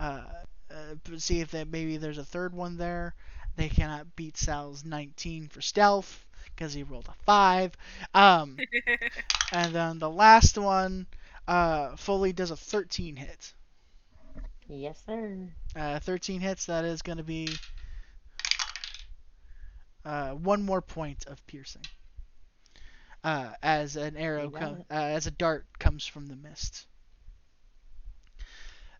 uh, 0.00 0.24
uh, 0.70 0.94
see 1.18 1.40
if 1.40 1.50
that 1.52 1.68
maybe 1.68 1.96
there's 1.98 2.18
a 2.18 2.24
third 2.24 2.54
one 2.54 2.76
there. 2.76 3.14
They 3.56 3.68
cannot 3.68 4.16
beat 4.16 4.36
Sal's 4.36 4.84
19 4.84 5.48
for 5.48 5.62
stealth 5.62 6.24
because 6.54 6.72
he 6.72 6.82
rolled 6.82 7.08
a 7.08 7.14
five. 7.24 7.76
Um, 8.14 8.62
and 9.52 9.74
then 9.74 9.98
the 9.98 10.10
last 10.10 10.56
one, 10.58 11.06
uh, 11.46 11.96
Foley 11.96 12.32
does 12.32 12.50
a 12.50 12.56
13 12.56 13.16
hit. 13.16 13.54
Yes, 14.68 15.02
sir. 15.04 15.52
Uh, 15.76 15.98
13 16.00 16.40
hits. 16.40 16.66
That 16.66 16.84
is 16.84 17.02
going 17.02 17.18
to 17.18 17.24
be 17.24 17.60
uh, 20.04 20.30
one 20.32 20.62
more 20.62 20.80
point 20.82 21.26
of 21.26 21.44
piercing. 21.46 21.88
Uh, 23.24 23.54
as 23.62 23.96
an 23.96 24.16
arrow, 24.16 24.50
com- 24.50 24.80
uh, 24.90 24.94
as 24.94 25.26
a 25.26 25.30
dart 25.30 25.66
comes 25.78 26.06
from 26.06 26.26
the 26.26 26.36
mist. 26.36 26.86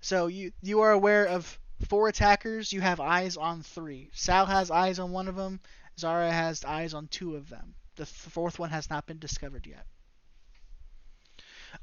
So 0.00 0.26
you 0.26 0.52
you 0.62 0.80
are 0.80 0.90
aware 0.92 1.26
of 1.26 1.58
four 1.88 2.08
attackers. 2.08 2.72
You 2.72 2.80
have 2.80 3.00
eyes 3.00 3.36
on 3.36 3.62
three. 3.62 4.10
Sal 4.12 4.46
has 4.46 4.70
eyes 4.70 4.98
on 4.98 5.10
one 5.12 5.28
of 5.28 5.36
them. 5.36 5.60
Zara 5.98 6.30
has 6.30 6.64
eyes 6.64 6.94
on 6.94 7.08
two 7.08 7.34
of 7.36 7.48
them. 7.48 7.74
The 7.96 8.04
th- 8.04 8.14
fourth 8.14 8.58
one 8.58 8.70
has 8.70 8.88
not 8.88 9.06
been 9.06 9.18
discovered 9.18 9.66
yet. 9.66 9.84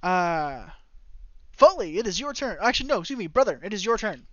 Uh, 0.02 0.68
Foley, 1.52 1.98
it 1.98 2.08
is 2.08 2.20
your 2.20 2.34
turn. 2.34 2.58
Actually, 2.62 2.88
no, 2.88 3.00
excuse 3.00 3.20
me, 3.20 3.28
brother, 3.28 3.60
it 3.64 3.74
is 3.74 3.84
your 3.84 3.98
turn. 3.98 4.26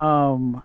Um, 0.00 0.62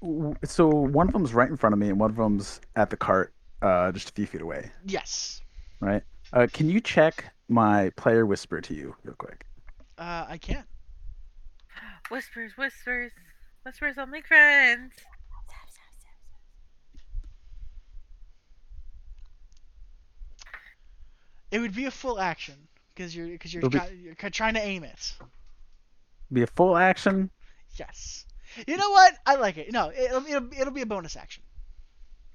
w- 0.00 0.34
so 0.44 0.68
one 0.68 1.06
of 1.08 1.12
them's 1.12 1.34
right 1.34 1.48
in 1.48 1.56
front 1.56 1.72
of 1.72 1.78
me, 1.78 1.88
and 1.88 1.98
one 2.00 2.10
of 2.10 2.16
them's 2.16 2.60
at 2.76 2.90
the 2.90 2.96
cart, 2.96 3.32
uh, 3.62 3.92
just 3.92 4.10
a 4.10 4.12
few 4.12 4.26
feet 4.26 4.40
away. 4.40 4.70
Yes. 4.86 5.42
Right. 5.80 6.02
Uh, 6.32 6.46
can 6.52 6.68
you 6.68 6.80
check 6.80 7.32
my 7.48 7.90
player 7.96 8.24
whisper 8.26 8.60
to 8.60 8.74
you 8.74 8.94
real 9.04 9.14
quick? 9.16 9.44
Uh, 9.98 10.26
I 10.28 10.38
can't. 10.38 10.66
whispers, 12.10 12.52
whispers, 12.56 13.12
whispers. 13.64 13.96
I'll 13.98 14.06
make 14.06 14.26
friends. 14.26 14.92
It 21.50 21.60
would 21.60 21.74
be 21.74 21.84
a 21.84 21.90
full 21.90 22.18
action 22.20 22.54
because 22.94 23.14
you're 23.14 23.28
because 23.28 23.52
you're, 23.54 23.68
be- 23.68 23.78
you're 24.02 24.14
ca- 24.14 24.30
trying 24.30 24.54
to 24.54 24.60
aim 24.60 24.84
it. 24.84 25.14
Be 26.32 26.42
a 26.42 26.46
full 26.46 26.76
action. 26.76 27.30
Yes. 27.76 28.24
You 28.66 28.76
know 28.76 28.90
what? 28.90 29.14
I 29.26 29.36
like 29.36 29.58
it. 29.58 29.70
No, 29.72 29.90
it'll 29.92 30.26
it'll, 30.26 30.48
it'll 30.58 30.72
be 30.72 30.82
a 30.82 30.86
bonus 30.86 31.16
action. 31.16 31.42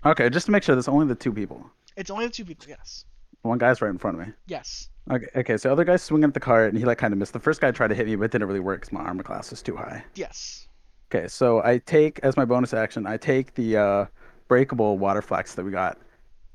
Okay, 0.06 0.30
just 0.30 0.46
to 0.48 0.52
make 0.52 0.64
sure 0.64 0.76
there's 0.76 0.88
only 0.88 1.08
the 1.08 1.16
two 1.16 1.32
people. 1.34 1.70
It's 1.98 2.10
only 2.10 2.26
the 2.26 2.32
two 2.32 2.46
people. 2.46 2.68
Yes. 2.70 3.06
One 3.44 3.58
guy's 3.58 3.82
right 3.82 3.90
in 3.90 3.98
front 3.98 4.20
of 4.20 4.28
me. 4.28 4.34
Yes. 4.48 4.90
Okay, 5.10 5.26
okay. 5.36 5.58
So 5.58 5.70
the 5.70 5.74
other 5.74 5.84
guy's 5.84 6.02
swinging 6.04 6.26
at 6.30 6.34
the 6.34 6.40
cart, 6.40 6.70
and 6.70 6.78
he 6.78 6.86
like 6.86 6.98
kind 7.00 7.12
of 7.12 7.18
missed. 7.20 7.34
The 7.34 7.40
first 7.40 7.60
guy 7.60 7.72
tried 7.72 7.88
to 7.88 7.96
hit 7.96 8.06
me, 8.06 8.16
but 8.16 8.26
it 8.26 8.32
didn't 8.32 8.48
really 8.48 8.60
work 8.60 8.82
because 8.82 8.94
my 8.94 9.02
armor 9.02 9.24
class 9.24 9.52
is 9.52 9.62
too 9.62 9.76
high. 9.76 10.04
Yes. 10.16 10.68
Okay, 11.14 11.28
so 11.28 11.62
I 11.64 11.80
take 11.80 12.20
as 12.24 12.38
my 12.38 12.46
bonus 12.46 12.74
action, 12.74 13.06
I 13.06 13.18
take 13.18 13.54
the 13.56 13.78
uh, 13.78 14.06
breakable 14.48 14.98
water 14.98 15.22
flax 15.22 15.56
that 15.56 15.66
we 15.66 15.72
got, 15.72 15.98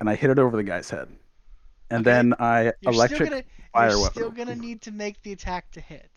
and 0.01 0.09
I 0.09 0.15
hit 0.15 0.31
it 0.31 0.39
over 0.39 0.57
the 0.57 0.62
guy's 0.62 0.89
head, 0.89 1.09
and 1.91 2.07
Okay. 2.07 2.11
then 2.17 2.35
I 2.39 2.73
You're 2.81 2.93
electric 2.93 3.17
still 3.19 3.29
gonna 3.31 3.45
fire 3.73 3.91
you're 3.91 4.01
weapon. 4.01 4.13
still 4.15 4.31
gonna 4.31 4.57
need 4.57 4.83
to 4.83 4.91
make 4.91 5.23
the 5.23 5.33
attack 5.33 5.71
to 5.73 5.81
hit. 5.81 6.11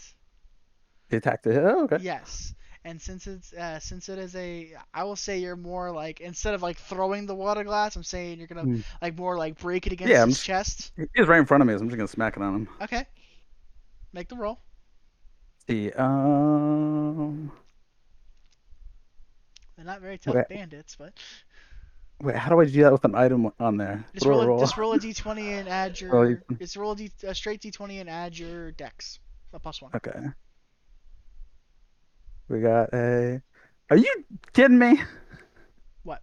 the 1.10 1.18
attack 1.18 1.44
to 1.44 1.52
hit. 1.54 1.64
Oh, 1.64 1.84
okay. 1.86 1.98
Yes. 2.02 2.54
And 2.86 3.02
since 3.02 3.28
it's 3.28 3.52
uh, 3.54 3.80
since 3.80 4.08
it 4.10 4.18
is 4.18 4.36
a, 4.36 4.74
I 4.94 5.04
will 5.04 5.18
say 5.18 5.38
you're 5.40 5.58
more 5.58 5.91
like 5.91 6.22
instead 6.22 6.54
of 6.54 6.62
like 6.62 6.78
throwing 6.78 7.26
the 7.26 7.36
water 7.36 7.64
glass, 7.66 7.96
I'm 7.96 8.04
saying 8.04 8.38
you're 8.40 8.48
gonna 8.48 8.64
Hmm. 8.64 8.80
like 9.02 9.18
more 9.18 9.38
like 9.38 9.58
break 9.60 9.86
it 9.86 9.91
against 9.94 10.12
Yeah, 10.12 10.26
his 10.26 10.36
just- 10.36 10.46
chest. 10.46 10.91
He's 11.14 11.28
right 11.28 11.40
in 11.40 11.46
front 11.46 11.62
of 11.62 11.68
me, 11.68 11.74
so 11.76 11.82
I'm 11.82 11.90
just 11.90 11.98
gonna 11.98 12.08
smack 12.08 12.38
it 12.38 12.41
on 12.44 12.56
him. 12.56 12.70
Okay. 12.82 13.06
Make 14.14 14.30
the 14.30 14.38
roll. 14.38 14.60
see, 15.68 15.91
um, 15.91 17.52
They're 19.76 19.86
not 19.86 20.02
very 20.02 20.18
tough 20.18 20.36
Okay. 20.36 20.56
bandits, 20.56 20.96
but 20.96 21.14
wait, 22.22 22.36
how 22.36 22.50
do 22.50 22.60
I 22.60 22.66
do 22.66 22.84
that 22.84 22.91
with 22.91 23.06
an 23.06 23.16
item 23.16 23.52
on 23.60 23.78
there? 23.78 24.04
just 24.14 24.26
Roll 24.26 24.46
roll, 24.46 24.56
a 24.60 24.62
a, 24.62 24.66
just 24.66 24.78
roll 24.78 24.94
a 24.94 25.00
d20 25.00 25.60
and 25.60 25.70
add 25.70 26.00
your. 26.02 26.12
Roll 26.12 26.36
Just 26.60 26.76
roll 26.76 26.91
a, 26.91 26.96
d, 26.96 27.12
a 27.24 27.34
straight 27.36 27.62
d20 27.62 28.02
and 28.02 28.10
add 28.10 28.38
your 28.38 28.72
dex. 28.72 29.20
A 29.54 29.60
plus 29.60 29.82
one. 29.82 29.91
Okay. 29.96 30.20
We 32.48 32.62
got 32.62 32.94
a. 32.94 33.41
Are 33.90 33.98
you 33.98 34.12
kidding 34.54 34.78
me? 34.78 35.02
What? 36.04 36.22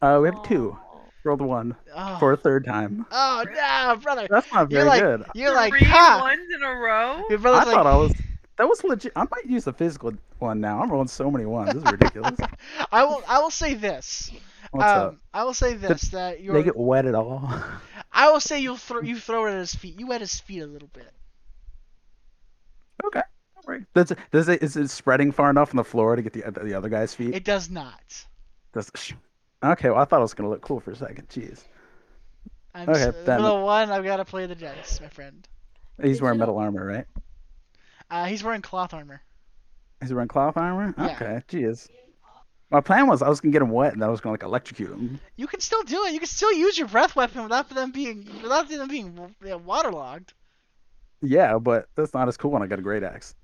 Uh, 0.00 0.18
we 0.22 0.28
have 0.28 0.42
two. 0.44 0.76
Oh. 0.80 0.84
Rolled 1.24 1.42
one 1.42 1.74
Oh, 1.94 2.16
for 2.20 2.32
a 2.32 2.36
third 2.36 2.64
time. 2.64 3.04
oh 3.10 3.44
no, 3.52 3.96
brother! 4.00 4.28
That's 4.30 4.50
not 4.52 4.70
You're 4.70 4.84
very 4.84 4.88
like 4.88 5.00
good. 5.00 5.24
you're 5.34 5.52
like 5.52 5.72
Three 5.72 5.84
ha. 5.84 6.20
ones 6.22 6.48
in 6.54 6.62
a 6.62 6.70
row. 6.72 7.22
Your 7.28 7.46
I 7.48 7.50
like 7.50 7.64
thought 7.66 7.86
I 7.86 7.96
was. 7.96 8.14
That 8.56 8.68
was 8.68 8.82
legit. 8.84 9.12
I 9.16 9.24
might 9.30 9.44
use 9.46 9.64
the 9.64 9.72
physical 9.72 10.12
one 10.38 10.60
now. 10.60 10.80
I'm 10.80 10.90
rolling 10.90 11.08
so 11.08 11.30
many 11.30 11.44
ones. 11.44 11.74
This 11.74 11.82
is 11.82 11.90
ridiculous. 11.90 12.38
I 12.92 13.04
will 13.04 13.22
I 13.28 13.40
will 13.40 13.50
say 13.50 13.74
this. 13.74 14.30
What's 14.70 14.84
up? 14.86 15.08
Um, 15.12 15.20
I 15.32 15.44
will 15.44 15.54
say 15.54 15.74
this: 15.74 16.02
that 16.10 16.40
you're. 16.42 16.62
get 16.62 16.76
wet 16.76 17.06
at 17.06 17.14
all? 17.14 17.48
I 18.12 18.30
will 18.30 18.40
say 18.40 18.60
you'll 18.60 18.76
throw 18.76 19.00
you 19.00 19.18
throw 19.18 19.46
it 19.46 19.52
at 19.52 19.58
his 19.58 19.74
feet. 19.74 19.98
You 19.98 20.06
wet 20.08 20.20
his 20.20 20.38
feet 20.40 20.60
a 20.60 20.66
little 20.66 20.88
bit. 20.92 21.10
okay. 23.04 23.22
Don't 23.54 23.66
worry. 23.66 23.84
Does 23.94 24.12
does 24.30 24.48
it, 24.48 24.62
is 24.62 24.76
it 24.76 24.88
spreading 24.88 25.32
far 25.32 25.50
enough 25.50 25.70
on 25.70 25.76
the 25.76 25.84
floor 25.84 26.16
to 26.16 26.22
get 26.22 26.32
the 26.32 26.42
the 26.62 26.74
other 26.74 26.88
guy's 26.88 27.14
feet? 27.14 27.34
It 27.34 27.44
does 27.44 27.70
not. 27.70 28.26
Does, 28.74 28.90
okay, 29.64 29.88
well 29.90 29.98
I 30.00 30.04
thought 30.04 30.18
it 30.18 30.22
was 30.22 30.34
gonna 30.34 30.50
look 30.50 30.60
cool 30.62 30.80
for 30.80 30.90
a 30.90 30.96
second. 30.96 31.28
Jeez. 31.28 31.64
I'm 32.74 32.88
Okay, 32.88 33.00
s- 33.00 33.14
then- 33.24 33.42
little 33.42 33.64
one. 33.64 33.90
I've 33.90 34.04
got 34.04 34.18
to 34.18 34.24
play 34.24 34.46
the 34.46 34.54
dice, 34.54 35.00
my 35.00 35.08
friend. 35.08 35.48
He's 36.00 36.18
Did 36.18 36.22
wearing 36.22 36.36
you- 36.36 36.40
metal 36.40 36.58
armor, 36.58 36.84
right? 36.86 37.06
Uh, 38.10 38.26
he's 38.26 38.44
wearing 38.44 38.62
cloth 38.62 38.92
armor. 38.94 39.22
He's 40.00 40.12
wearing 40.12 40.28
cloth 40.28 40.56
armor. 40.56 40.94
Yeah. 40.96 41.06
Okay, 41.16 41.42
jeez. 41.48 41.88
My 42.70 42.80
plan 42.82 43.06
was 43.06 43.22
I 43.22 43.28
was 43.28 43.40
gonna 43.40 43.52
get 43.52 43.62
him 43.62 43.70
wet 43.70 43.92
and 43.94 44.02
then 44.02 44.08
I 44.08 44.10
was 44.10 44.20
gonna 44.20 44.34
like 44.34 44.42
electrocute 44.42 44.90
him. 44.90 45.20
You 45.36 45.46
can 45.46 45.60
still 45.60 45.82
do 45.84 46.04
it. 46.04 46.12
You 46.12 46.18
can 46.20 46.28
still 46.28 46.52
use 46.52 46.76
your 46.78 46.88
breath 46.88 47.16
weapon 47.16 47.42
without 47.42 47.68
them 47.70 47.90
being 47.92 48.28
without 48.42 48.68
them 48.68 48.88
being 48.88 49.34
waterlogged. 49.64 50.34
Yeah, 51.22 51.58
but 51.58 51.88
that's 51.94 52.14
not 52.14 52.28
as 52.28 52.36
cool 52.36 52.50
when 52.50 52.62
I 52.62 52.66
got 52.66 52.78
a 52.78 52.82
great 52.82 53.02
axe. 53.02 53.34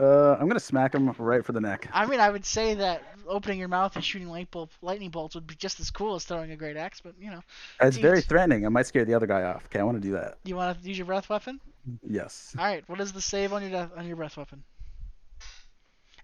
Uh, 0.00 0.36
I'm 0.38 0.46
gonna 0.46 0.60
smack 0.60 0.94
him 0.94 1.10
right 1.18 1.44
for 1.44 1.50
the 1.52 1.60
neck. 1.60 1.88
I 1.92 2.06
mean, 2.06 2.20
I 2.20 2.30
would 2.30 2.44
say 2.46 2.74
that 2.74 3.02
opening 3.26 3.58
your 3.58 3.66
mouth 3.68 3.96
and 3.96 4.04
shooting 4.04 4.28
light 4.28 4.48
bulb, 4.52 4.70
lightning 4.80 5.10
bolts 5.10 5.34
would 5.34 5.46
be 5.46 5.56
just 5.56 5.80
as 5.80 5.90
cool 5.90 6.14
as 6.14 6.24
throwing 6.24 6.52
a 6.52 6.56
great 6.56 6.76
axe. 6.76 7.00
But 7.00 7.14
you 7.18 7.30
know, 7.32 7.42
It's 7.80 7.96
very 7.96 8.22
threatening. 8.22 8.64
I 8.64 8.68
might 8.68 8.86
scare 8.86 9.04
the 9.04 9.14
other 9.14 9.26
guy 9.26 9.42
off. 9.42 9.64
Okay, 9.66 9.80
I 9.80 9.82
want 9.82 10.00
to 10.00 10.06
do 10.08 10.12
that. 10.12 10.38
you 10.44 10.54
want 10.54 10.80
to 10.80 10.88
use 10.88 10.96
your 10.96 11.06
breath 11.06 11.28
weapon. 11.28 11.60
Yes. 12.08 12.54
All 12.56 12.64
right. 12.64 12.84
What 12.88 13.00
is 13.00 13.12
the 13.12 13.20
save 13.20 13.52
on 13.52 13.62
your 13.62 13.72
death, 13.72 13.90
on 13.96 14.06
your 14.06 14.16
breath 14.16 14.36
weapon? 14.36 14.62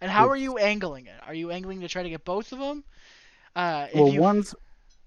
And 0.01 0.11
how 0.11 0.29
are 0.29 0.37
you 0.37 0.59
angling 0.59 1.07
it? 1.07 1.15
Are 1.27 1.35
you 1.35 1.51
angling 1.51 1.81
to 1.81 1.89
try 1.89 2.03
to 2.03 2.11
get 2.11 2.25
both 2.25 2.53
of 2.53 2.59
them? 2.59 2.85
Uh, 3.57 3.87
Well, 3.95 4.09
you, 4.09 4.21
one's 4.21 4.55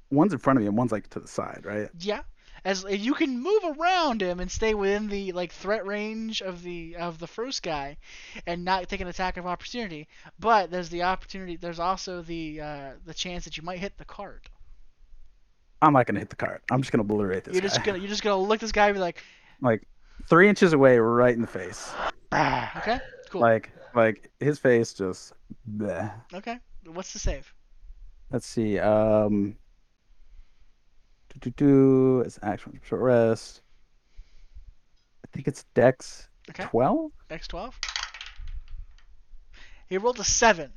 one's 0.10 0.34
in 0.34 0.40
front 0.40 0.58
of 0.58 0.62
me 0.62 0.68
and 0.68 0.78
one's 0.78 0.92
like 0.92 1.10
to 1.10 1.20
the 1.20 1.28
side, 1.28 1.62
right? 1.66 1.90
Yeah, 2.00 2.22
as 2.64 2.86
if 2.86 3.02
you 3.02 3.14
can 3.14 3.40
move 3.42 3.62
around 3.78 4.22
him 4.22 4.40
and 4.40 4.50
stay 4.50 4.74
within 4.74 5.08
the 5.08 5.34
like 5.34 5.52
threat 5.52 5.86
range 5.86 6.42
of 6.42 6.64
the 6.64 6.96
of 6.96 7.20
the 7.20 7.28
first 7.28 7.62
guy, 7.64 7.98
and 8.46 8.64
not 8.64 8.88
take 8.90 9.02
an 9.02 9.08
attack 9.08 9.38
of 9.38 9.46
opportunity. 9.46 10.08
But 10.40 10.72
there's 10.72 10.90
the 10.90 11.04
opportunity. 11.04 11.58
There's 11.58 11.80
also 11.80 12.22
the 12.22 12.62
uh, 12.62 12.90
the 13.06 13.14
chance 13.14 13.44
that 13.46 13.58
you 13.58 13.64
might 13.64 13.80
hit 13.80 13.98
the 13.98 14.06
cart. 14.06 14.50
I'm 15.82 15.94
not 15.94 16.08
gonna 16.08 16.20
hit 16.20 16.30
the 16.30 16.36
cart. 16.36 16.64
I'm 16.72 16.82
just 16.82 16.92
gonna 16.92 17.04
obliterate 17.04 17.44
this 17.44 17.54
You're 17.54 17.62
guy. 17.62 17.68
just 17.68 17.84
gonna 17.84 17.98
you're 18.00 18.08
just 18.08 18.24
gonna 18.24 18.42
look 18.42 18.60
this 18.60 18.72
guy 18.72 18.88
and 18.88 18.96
be 18.96 19.00
like, 19.00 19.22
like 19.62 19.84
three 20.30 20.50
inches 20.50 20.74
away, 20.74 20.98
right 20.98 21.36
in 21.36 21.42
the 21.42 21.48
face. 21.48 21.92
Okay, 22.34 23.00
cool. 23.30 23.42
Like 23.42 23.72
like 23.98 24.32
his 24.40 24.60
face 24.60 24.94
just. 24.94 25.34
Bleh. 25.78 26.11
okay, 26.34 26.60
what's 26.86 27.11
the 27.14 27.19
save? 27.19 27.53
Let's 28.32 28.45
see. 28.48 28.80
Um. 28.80 29.57
Do 31.34 31.40
do 31.40 31.49
do. 31.52 32.19
It's 32.22 32.40
action 32.41 32.80
short 32.84 33.02
rest. 33.02 33.61
I 35.26 35.28
think 35.34 35.48
it's 35.48 35.65
Dex 35.74 36.30
Okay. 36.49 36.64
twelve. 36.64 37.11
X12. 37.30 37.74
He 39.90 39.98
rolled 39.98 40.19
a 40.19 40.24
seven. 40.24 40.72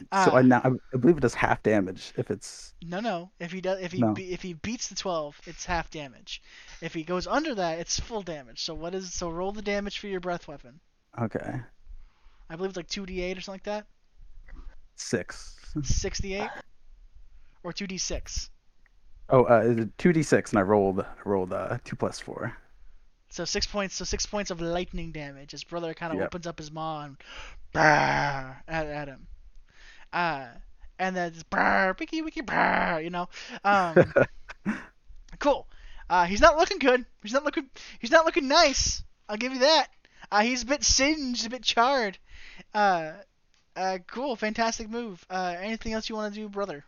so 0.00 0.06
Ah. 0.12 0.36
I 0.36 0.42
now 0.42 0.60
I 0.92 0.96
believe 0.96 1.16
it 1.18 1.20
does 1.20 1.34
half 1.34 1.62
damage 1.62 2.12
if 2.16 2.30
it's 2.30 2.74
No, 2.82 3.00
no. 3.00 3.30
If 3.38 3.52
he 3.52 3.60
does, 3.60 3.80
if 3.80 3.92
he 3.92 4.00
No. 4.00 4.12
be, 4.12 4.32
if 4.32 4.42
he 4.42 4.54
beats 4.54 4.88
the 4.88 4.94
12, 4.96 5.40
it's 5.46 5.64
half 5.64 5.90
damage. 5.90 6.42
If 6.80 6.94
he 6.94 7.04
goes 7.04 7.26
under 7.26 7.54
that, 7.56 7.78
it's 7.78 8.00
full 8.00 8.22
damage. 8.22 8.62
So 8.64 8.74
what 8.74 8.94
is 8.94 9.12
so 9.14 9.30
roll 9.30 9.52
the 9.52 9.62
damage 9.62 9.98
for 9.98 10.08
your 10.08 10.20
breath 10.20 10.48
weapon? 10.48 10.80
okay. 11.20 11.60
I 12.52 12.56
believe 12.56 12.70
it's 12.70 12.76
like 12.76 12.88
2d8 12.88 13.38
or 13.38 13.40
something 13.40 13.54
like 13.54 13.62
that. 13.64 13.86
Six. 14.96 15.56
68 15.82 16.48
or 17.64 17.72
2d6. 17.72 18.50
Oh, 19.30 19.44
uh, 19.44 19.86
two 19.96 20.12
d 20.12 20.22
six, 20.22 20.50
and 20.50 20.58
I 20.58 20.62
rolled 20.62 21.00
I 21.00 21.06
rolled 21.24 21.54
uh 21.54 21.78
two 21.84 21.96
plus 21.96 22.18
four. 22.20 22.54
So 23.30 23.46
six 23.46 23.66
points. 23.66 23.94
So 23.94 24.04
six 24.04 24.26
points 24.26 24.50
of 24.50 24.60
lightning 24.60 25.10
damage. 25.12 25.52
His 25.52 25.64
brother 25.64 25.94
kind 25.94 26.12
of 26.12 26.18
Yep. 26.18 26.26
opens 26.26 26.46
up 26.46 26.58
his 26.58 26.70
maw 26.70 27.04
and 27.04 27.16
brrr, 27.74 28.56
at, 28.68 28.86
at 28.86 29.08
him. 29.08 29.26
Uh, 30.12 30.48
and 30.98 31.16
then 31.16 31.32
it's 31.32 31.44
brrr, 31.44 31.98
wiki 31.98 32.20
wiki 32.20 32.42
brrr, 32.42 33.02
you 33.02 33.08
know. 33.08 33.28
Um, 33.64 34.12
cool. 35.38 35.66
Uh, 36.10 36.26
he's 36.26 36.42
not 36.42 36.58
looking 36.58 36.78
good. 36.78 37.06
He's 37.22 37.32
not 37.32 37.44
looking. 37.44 37.70
He's 38.00 38.10
not 38.10 38.26
looking 38.26 38.48
nice. 38.48 39.02
I'll 39.30 39.38
give 39.38 39.54
you 39.54 39.60
that. 39.60 39.86
Uh, 40.30 40.42
he's 40.42 40.62
a 40.64 40.66
bit 40.66 40.84
singed, 40.84 41.46
a 41.46 41.50
bit 41.50 41.62
charred. 41.62 42.18
Uh, 42.74 43.12
uh, 43.76 43.98
cool, 44.06 44.36
fantastic 44.36 44.88
move. 44.90 45.24
Uh, 45.30 45.54
anything 45.58 45.92
else 45.92 46.08
you 46.08 46.14
want 46.16 46.32
to 46.34 46.40
do, 46.40 46.48
brother? 46.48 46.84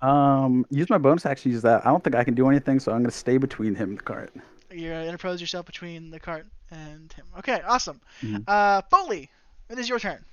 Um, 0.00 0.66
use 0.70 0.90
my 0.90 0.98
bonus 0.98 1.24
action. 1.26 1.52
Use 1.52 1.62
that. 1.62 1.86
I 1.86 1.90
don't 1.90 2.02
think 2.02 2.16
I 2.16 2.24
can 2.24 2.34
do 2.34 2.48
anything, 2.48 2.80
so 2.80 2.92
I'm 2.92 3.02
gonna 3.02 3.10
stay 3.12 3.38
between 3.38 3.74
him 3.74 3.90
and 3.90 3.98
the 3.98 4.02
cart. 4.02 4.32
You're 4.70 4.92
gonna 4.94 5.06
interpose 5.06 5.40
yourself 5.40 5.66
between 5.66 6.10
the 6.10 6.18
cart 6.18 6.46
and 6.70 7.12
him. 7.12 7.26
Okay, 7.38 7.60
awesome. 7.66 8.00
Mhm. 8.20 8.42
Uh, 8.48 8.82
Foley, 8.90 9.30
it 9.68 9.78
is 9.78 9.88
your 9.88 10.00
turn. 10.00 10.24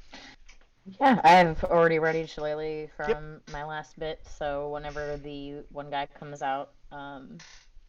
Yeah, 0.99 1.21
I've 1.23 1.63
already 1.65 1.99
readied 1.99 2.29
Shillelagh 2.29 2.87
from 2.95 3.09
Yep. 3.09 3.41
my 3.51 3.63
last 3.63 3.99
bit, 3.99 4.25
so 4.27 4.69
whenever 4.69 5.17
the 5.17 5.63
one 5.71 5.91
guy 5.91 6.07
comes 6.07 6.41
out 6.41 6.71
um, 6.91 7.37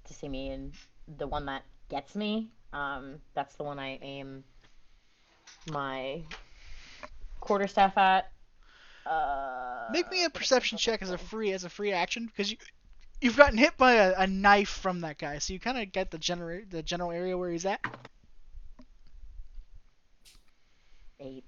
to 0.04 0.12
see 0.12 0.28
me 0.28 0.50
and 0.50 0.74
the 1.16 1.26
one 1.26 1.46
that 1.46 1.62
gets 1.88 2.14
me, 2.14 2.50
um, 2.74 3.22
that's 3.32 3.54
the 3.54 3.64
one 3.64 3.78
I 3.78 3.98
aim 4.02 4.44
my 5.70 6.22
quarterstaff 7.40 7.96
at. 7.98 8.30
Uh, 9.06 9.88
Make 9.92 10.10
me 10.10 10.24
a 10.24 10.30
perception 10.30 10.78
check 10.78 11.02
as 11.02 11.10
a 11.10 11.18
free 11.18 11.52
as 11.52 11.64
a 11.64 11.68
free 11.70 11.92
action 11.92 12.26
because 12.26 12.50
you 12.50 12.58
you've 13.20 13.36
gotten 13.36 13.58
hit 13.58 13.76
by 13.76 13.94
a, 13.94 14.14
a 14.18 14.26
knife 14.26 14.68
from 14.68 15.00
that 15.00 15.18
guy, 15.18 15.38
so 15.38 15.52
you 15.52 15.58
kind 15.58 15.78
of 15.78 15.90
get 15.90 16.10
the 16.10 16.18
general 16.18 16.60
the 16.68 16.82
general 16.82 17.10
area 17.10 17.36
where 17.36 17.50
he's 17.50 17.66
at. 17.66 17.80
eight. 21.20 21.44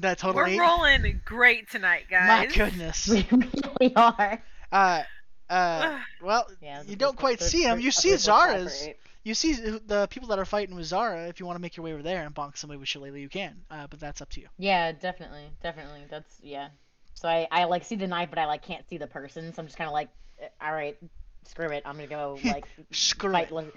That 0.00 0.18
total 0.18 0.36
We're 0.42 0.48
eight. 0.48 0.58
rolling 0.60 1.20
great 1.24 1.70
tonight, 1.70 2.04
guys. 2.10 2.48
My 2.48 2.54
goodness. 2.54 3.08
We 3.80 3.92
are. 3.94 4.42
Uh, 4.72 5.02
uh, 5.50 5.98
well, 6.22 6.46
Yeah, 6.62 6.82
you 6.86 6.96
don't 6.96 7.16
quite 7.16 7.38
the- 7.38 7.44
see 7.44 7.62
him. 7.62 7.78
You 7.80 7.90
see 7.90 8.10
plus 8.10 8.26
five 8.26 8.48
or 8.48 8.68
Zara's. 8.68 8.88
You 9.26 9.34
see 9.34 9.54
the 9.54 10.06
people 10.08 10.28
that 10.28 10.38
are 10.38 10.44
fighting 10.44 10.76
with 10.76 10.84
Zara. 10.84 11.26
If 11.26 11.40
you 11.40 11.46
want 11.46 11.56
to 11.56 11.60
make 11.60 11.76
your 11.76 11.82
way 11.82 11.92
over 11.92 12.02
there 12.02 12.24
and 12.24 12.32
bonk 12.32 12.56
somebody 12.56 12.78
with 12.78 12.88
Shillelagh, 12.88 13.18
you 13.18 13.28
can. 13.28 13.56
Uh, 13.68 13.88
but 13.90 13.98
that's 13.98 14.22
up 14.22 14.30
to 14.30 14.40
you. 14.40 14.46
Yeah, 14.56 14.92
definitely, 14.92 15.50
definitely. 15.64 16.04
That's 16.08 16.38
yeah. 16.44 16.68
So 17.14 17.28
I, 17.28 17.48
I 17.50 17.64
like 17.64 17.82
see 17.82 17.96
the 17.96 18.06
knife, 18.06 18.28
but 18.30 18.38
I 18.38 18.46
like 18.46 18.62
can't 18.62 18.88
see 18.88 18.98
the 18.98 19.08
person. 19.08 19.52
So 19.52 19.60
I'm 19.60 19.66
just 19.66 19.76
kind 19.76 19.88
of 19.88 19.94
like, 19.94 20.10
eh, 20.40 20.46
all 20.60 20.72
right, 20.72 20.96
screw 21.42 21.70
it. 21.70 21.82
I'm 21.84 21.96
gonna 21.96 22.06
go 22.06 22.38
like 22.44 22.66
Screw 22.92 23.32
fight, 23.32 23.50
like, 23.50 23.74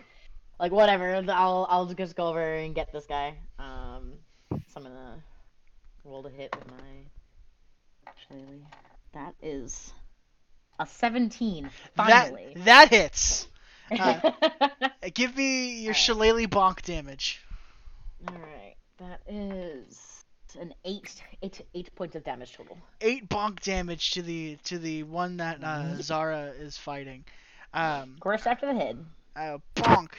like 0.60 0.72
whatever. 0.72 1.16
I'll 1.16 1.66
I'll 1.68 1.88
just 1.88 2.16
go 2.16 2.28
over 2.28 2.54
and 2.54 2.76
get 2.76 2.94
this 2.94 3.08
guy. 3.08 3.34
Um, 3.58 4.14
so 4.52 4.60
I'm 4.76 4.84
gonna 4.84 5.16
roll 6.06 6.22
to 6.22 6.30
hit 6.30 6.56
with 6.56 6.68
my. 6.68 6.84
Actually, 8.06 8.62
that 9.14 9.34
is 9.42 9.94
a 10.80 10.86
17. 10.86 11.72
Finally. 11.96 12.54
That 12.58 12.66
that 12.66 12.90
hits. 12.90 13.48
Uh, 13.91 14.32
Give 15.14 15.36
me 15.36 15.80
your 15.80 15.94
Alright. 15.94 15.98
Shillelagh 15.98 16.48
bonk 16.49 16.82
damage. 16.84 17.41
All 18.28 18.36
right, 18.36 18.76
that 18.98 19.22
is 19.28 20.24
an 20.60 20.74
eight, 20.84 21.22
eight, 21.41 21.61
eight 21.74 21.94
points 21.95 22.16
of 22.16 22.24
damage 22.24 22.53
total. 22.53 22.78
Eight 23.02 23.30
bonk 23.30 23.61
damage 23.61 24.11
to 24.11 24.22
the 24.22 24.57
to 24.66 24.78
the 24.78 25.03
one 25.03 25.38
that 25.38 25.64
uh, 25.64 25.95
Zara 26.02 26.53
is 26.60 26.78
fighting. 26.78 27.24
Um, 27.74 28.18
course, 28.20 28.45
after 28.45 28.66
the 28.66 28.74
head. 28.74 29.06
uh, 29.36 29.57
bonk. 29.76 30.10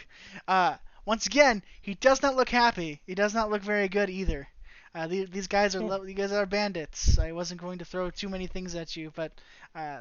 Uh, 0.48 0.76
once 1.04 1.26
again, 1.26 1.62
he 1.82 1.94
does 1.94 2.22
not 2.22 2.36
look 2.36 2.48
happy. 2.48 3.00
He 3.06 3.14
does 3.14 3.34
not 3.34 3.50
look 3.50 3.62
very 3.62 3.88
good 3.88 4.08
either. 4.10 4.48
Uh, 4.94 5.06
the, 5.06 5.24
these 5.26 5.46
guys 5.46 5.76
are 5.76 5.82
you 6.06 6.14
guys 6.14 6.32
are 6.32 6.46
bandits. 6.46 7.18
I 7.18 7.32
wasn't 7.32 7.60
going 7.60 7.78
to 7.78 7.84
throw 7.84 8.10
too 8.10 8.28
many 8.28 8.46
things 8.46 8.74
at 8.74 8.96
you, 8.96 9.12
but 9.14 9.32
uh, 9.74 9.98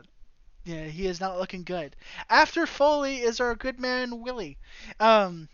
yeah, 0.70 0.86
he 0.86 1.08
is 1.08 1.20
not 1.20 1.38
looking 1.40 1.64
good. 1.64 1.96
After 2.30 2.66
Foley 2.66 3.18
is 3.18 3.40
our 3.40 3.56
good 3.56 3.80
man 3.80 4.22
Willie. 4.22 4.58
Um, 5.00 5.50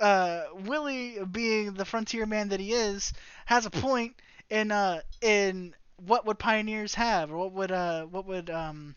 uh, 0.00 0.44
Willie, 0.54 1.18
being 1.30 1.74
the 1.74 1.84
frontier 1.84 2.26
man 2.26 2.48
that 2.48 2.60
he 2.60 2.72
is, 2.72 3.12
has 3.46 3.66
a 3.66 3.70
point 3.70 4.14
in 4.50 4.70
uh 4.70 5.00
in 5.20 5.74
what 5.96 6.26
would 6.26 6.38
pioneers 6.38 6.94
have, 6.94 7.30
or 7.30 7.38
what 7.38 7.52
would 7.52 7.72
uh 7.72 8.04
what 8.06 8.26
would 8.26 8.50
um 8.50 8.94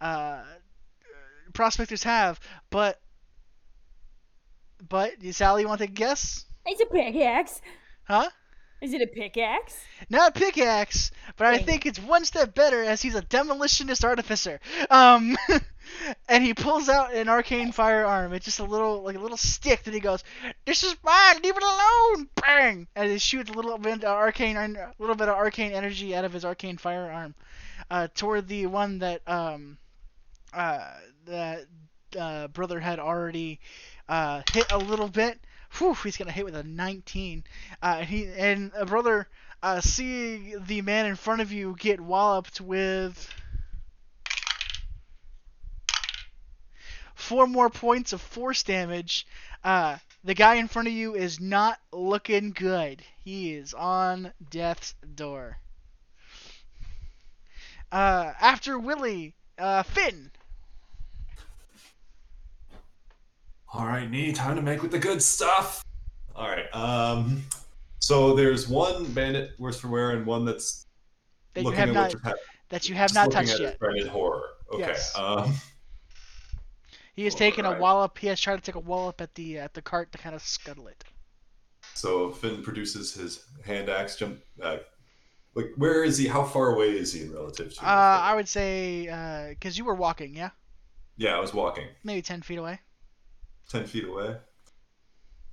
uh 0.00 0.42
prospectors 1.52 2.02
have, 2.04 2.40
but 2.70 3.00
but 4.88 5.14
Sally, 5.32 5.62
you 5.62 5.68
want 5.68 5.80
to 5.80 5.86
guess? 5.86 6.44
It's 6.66 6.80
a 6.80 6.86
pickaxe. 6.86 7.60
Huh? 8.04 8.30
Is 8.82 8.92
it 8.92 9.00
a 9.00 9.06
pickaxe? 9.06 9.88
Not 10.10 10.36
a 10.36 10.40
pickaxe, 10.40 11.10
but 11.36 11.46
I 11.46 11.58
think 11.58 11.86
it's 11.86 11.98
one 12.00 12.24
step 12.26 12.54
better 12.54 12.82
as 12.82 13.00
he's 13.02 13.14
a 13.14 13.22
demolitionist 13.22 14.04
artificer. 14.04 14.60
Um, 14.90 15.36
and 16.28 16.44
he 16.44 16.54
pulls 16.54 16.88
out 16.88 17.14
an 17.14 17.28
arcane 17.28 17.72
firearm. 17.72 18.32
It's 18.34 18.44
just 18.44 18.58
a 18.60 18.64
little, 18.64 19.02
like 19.02 19.16
a 19.16 19.20
little 19.20 19.38
stick 19.38 19.84
that 19.84 19.94
he 19.94 20.00
goes, 20.00 20.24
"This 20.66 20.82
is 20.84 20.96
mine. 21.04 21.40
Leave 21.42 21.56
it 21.56 21.62
alone!" 21.62 22.28
Bang! 22.36 22.88
And 22.96 23.10
he 23.10 23.18
shoots 23.18 23.50
a 23.50 23.54
little 23.54 23.78
bit 23.78 24.04
of 24.04 24.16
arcane, 24.16 24.56
a 24.56 24.92
little 24.98 25.16
bit 25.16 25.28
of 25.28 25.36
arcane 25.36 25.72
energy 25.72 26.14
out 26.16 26.24
of 26.24 26.32
his 26.32 26.44
arcane 26.44 26.76
firearm. 26.78 27.34
uh, 27.90 28.08
toward 28.14 28.48
the 28.48 28.66
one 28.66 28.98
that 29.00 29.22
um, 29.28 29.78
uh, 30.52 30.92
that 31.26 31.66
uh, 32.18 32.48
brother 32.48 32.80
had 32.80 32.98
already 32.98 33.60
uh, 34.08 34.42
hit 34.52 34.70
a 34.72 34.78
little 34.78 35.08
bit. 35.08 35.40
Whew, 35.78 35.94
he's 35.94 36.16
gonna 36.16 36.32
hit 36.32 36.44
with 36.44 36.56
a 36.56 36.62
19. 36.62 37.44
Uh, 37.80 38.00
he 38.04 38.26
and 38.36 38.72
a 38.76 38.84
brother 38.84 39.28
uh, 39.62 39.80
the 39.80 40.82
man 40.82 41.06
in 41.06 41.16
front 41.16 41.40
of 41.40 41.52
you 41.52 41.76
get 41.78 42.00
walloped 42.00 42.60
with 42.60 43.32
four 47.14 47.46
more 47.46 47.70
points 47.70 48.12
of 48.12 48.20
force 48.20 48.64
damage. 48.64 49.26
Uh, 49.62 49.98
the 50.24 50.34
guy 50.34 50.54
in 50.56 50.66
front 50.66 50.88
of 50.88 50.94
you 50.94 51.14
is 51.14 51.40
not 51.40 51.78
looking 51.92 52.50
good. 52.50 53.02
He 53.24 53.54
is 53.54 53.72
on 53.72 54.32
death's 54.50 54.94
door. 55.14 55.58
Uh, 57.92 58.32
after 58.40 58.78
Willie, 58.78 59.34
uh, 59.58 59.82
Finn. 59.84 60.30
All 63.72 63.86
right, 63.86 64.10
Nee, 64.10 64.32
time 64.32 64.56
to 64.56 64.62
make 64.62 64.82
with 64.82 64.90
the 64.90 64.98
good 64.98 65.22
stuff. 65.22 65.82
All 66.36 66.48
right. 66.48 66.66
Um, 66.74 67.42
so 68.00 68.34
there's 68.34 68.68
one 68.68 69.06
bandit 69.12 69.52
worse 69.58 69.80
for 69.80 69.88
wear 69.88 70.10
and 70.10 70.26
one 70.26 70.44
that's 70.44 70.86
That 71.54 71.60
you 71.62 71.66
looking 71.66 71.78
have 71.80 71.88
at 71.90 71.94
not 71.94 72.12
what 72.14 72.22
happened. 72.22 72.40
that 72.68 72.88
you 72.88 72.94
have 72.94 73.08
just 73.12 73.14
not 73.14 73.30
touched 73.30 73.58
yet. 73.60 73.78
his 73.96 74.08
horror. 74.08 74.44
Okay. 74.72 74.80
Yes. 74.88 75.16
Um, 75.18 75.54
He 77.14 77.24
has 77.24 77.34
taken 77.34 77.64
a 77.66 77.78
wallop. 77.78 78.18
He 78.18 78.26
has 78.28 78.40
tried 78.40 78.56
to 78.56 78.62
take 78.62 78.74
a 78.74 78.80
wallop 78.80 79.20
at 79.20 79.34
the 79.34 79.58
at 79.58 79.74
the 79.74 79.82
cart 79.82 80.12
to 80.12 80.18
kind 80.18 80.34
of 80.34 80.42
scuttle 80.42 80.86
it. 80.88 81.04
so 81.94 82.30
Finn 82.30 82.62
produces 82.62 83.12
his 83.14 83.44
hand 83.64 83.88
axe. 83.90 84.16
Jump. 84.16 84.40
Uh, 84.60 84.78
like, 85.54 85.72
where 85.76 86.04
is 86.04 86.16
he? 86.16 86.26
How 86.26 86.42
far 86.44 86.74
away 86.74 86.90
is 86.96 87.12
he 87.12 87.22
in 87.24 87.32
relative 87.34 87.74
to? 87.74 87.82
Uh, 87.84 88.18
I 88.22 88.34
would 88.34 88.48
say 88.48 89.46
because 89.50 89.76
you 89.76 89.84
were 89.84 89.94
walking, 89.94 90.34
yeah, 90.34 90.50
yeah, 91.18 91.36
I 91.36 91.40
was 91.40 91.52
walking 91.52 91.86
maybe 92.04 92.22
ten 92.22 92.40
feet 92.40 92.58
away. 92.58 92.80
Ten 93.68 93.86
feet 93.86 94.04
away. 94.04 94.36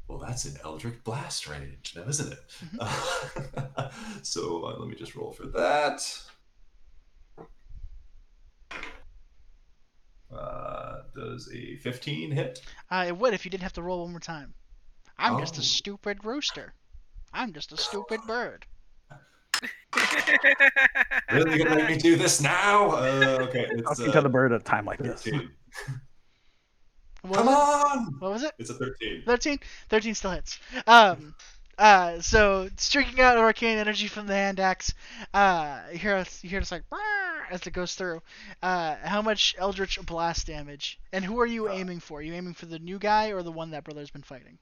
Well, 0.07 0.17
that's 0.19 0.45
an 0.45 0.57
Eldritch 0.63 1.03
Blast 1.03 1.47
range 1.47 1.93
now, 1.95 2.03
isn't 2.07 2.33
it? 2.33 2.39
so 4.23 4.65
uh, 4.65 4.77
let 4.79 4.89
me 4.89 4.95
just 4.95 5.15
roll 5.15 5.31
for 5.31 5.45
that. 5.47 6.01
Uh, 10.35 10.97
does 11.15 11.49
a 11.53 11.75
15 11.77 12.31
hit? 12.31 12.59
Uh, 12.89 13.05
it 13.07 13.17
would 13.17 13.33
if 13.33 13.45
you 13.45 13.51
didn't 13.51 13.63
have 13.63 13.73
to 13.73 13.81
roll 13.83 14.01
one 14.01 14.11
more 14.11 14.19
time. 14.19 14.53
I'm 15.17 15.39
just 15.39 15.57
Oh. 15.57 15.59
a 15.59 15.63
stupid 15.63 16.23
rooster. 16.23 16.73
I'm 17.33 17.53
just 17.53 17.71
a 17.71 17.77
stupid 17.77 18.21
bird. 18.27 18.65
Really 21.31 21.57
gonna 21.57 21.75
make 21.75 21.89
me 21.89 21.97
do 21.97 22.15
this 22.15 22.41
now? 22.41 22.89
Uh, 22.99 23.37
okay, 23.41 23.67
it's 23.69 23.81
Talking 23.83 24.09
uh, 24.09 24.13
to 24.13 24.21
the 24.21 24.29
bird 24.29 24.51
at 24.53 24.61
a 24.61 24.63
time 24.63 24.85
like 24.85 24.99
this. 24.99 25.27
13. 27.23 27.29
What 27.29 27.37
Come 27.37 27.45
was 27.47 27.55
it? 27.55 27.97
on! 27.97 28.05
What 28.19 28.31
was 28.31 28.43
it? 28.43 28.51
It's 28.59 28.69
a 28.69 28.73
13. 28.75 29.23
13? 29.25 29.59
13 29.89 30.15
still 30.15 30.31
hits. 30.31 30.59
Um, 30.87 31.35
uh, 31.77 32.19
so 32.21 32.69
streaking 32.77 33.19
out 33.21 33.37
arcane 33.37 33.77
energy 33.77 34.07
from 34.07 34.27
the 34.27 34.33
hand 34.33 34.59
axe, 34.59 34.93
uh, 35.33 35.81
you 35.91 35.97
hear 35.97 36.15
us, 36.15 36.43
you 36.43 36.49
hear 36.49 36.59
us 36.59 36.71
like 36.71 36.83
as 37.51 37.65
it 37.65 37.71
goes 37.71 37.95
through. 37.95 38.21
Uh, 38.61 38.95
how 39.03 39.21
much 39.21 39.55
Eldritch 39.57 39.99
blast 40.05 40.47
damage? 40.47 40.99
And 41.13 41.23
who 41.25 41.39
are 41.39 41.45
you 41.45 41.69
Uh, 41.69 41.73
aiming 41.73 41.99
for? 41.99 42.19
Are 42.19 42.21
you 42.21 42.33
aiming 42.33 42.53
for 42.53 42.65
the 42.65 42.79
new 42.79 42.99
guy 42.99 43.29
or 43.31 43.41
the 43.43 43.51
one 43.51 43.71
that 43.71 43.83
brother's 43.85 44.11
been 44.11 44.23
fighting? 44.23 44.57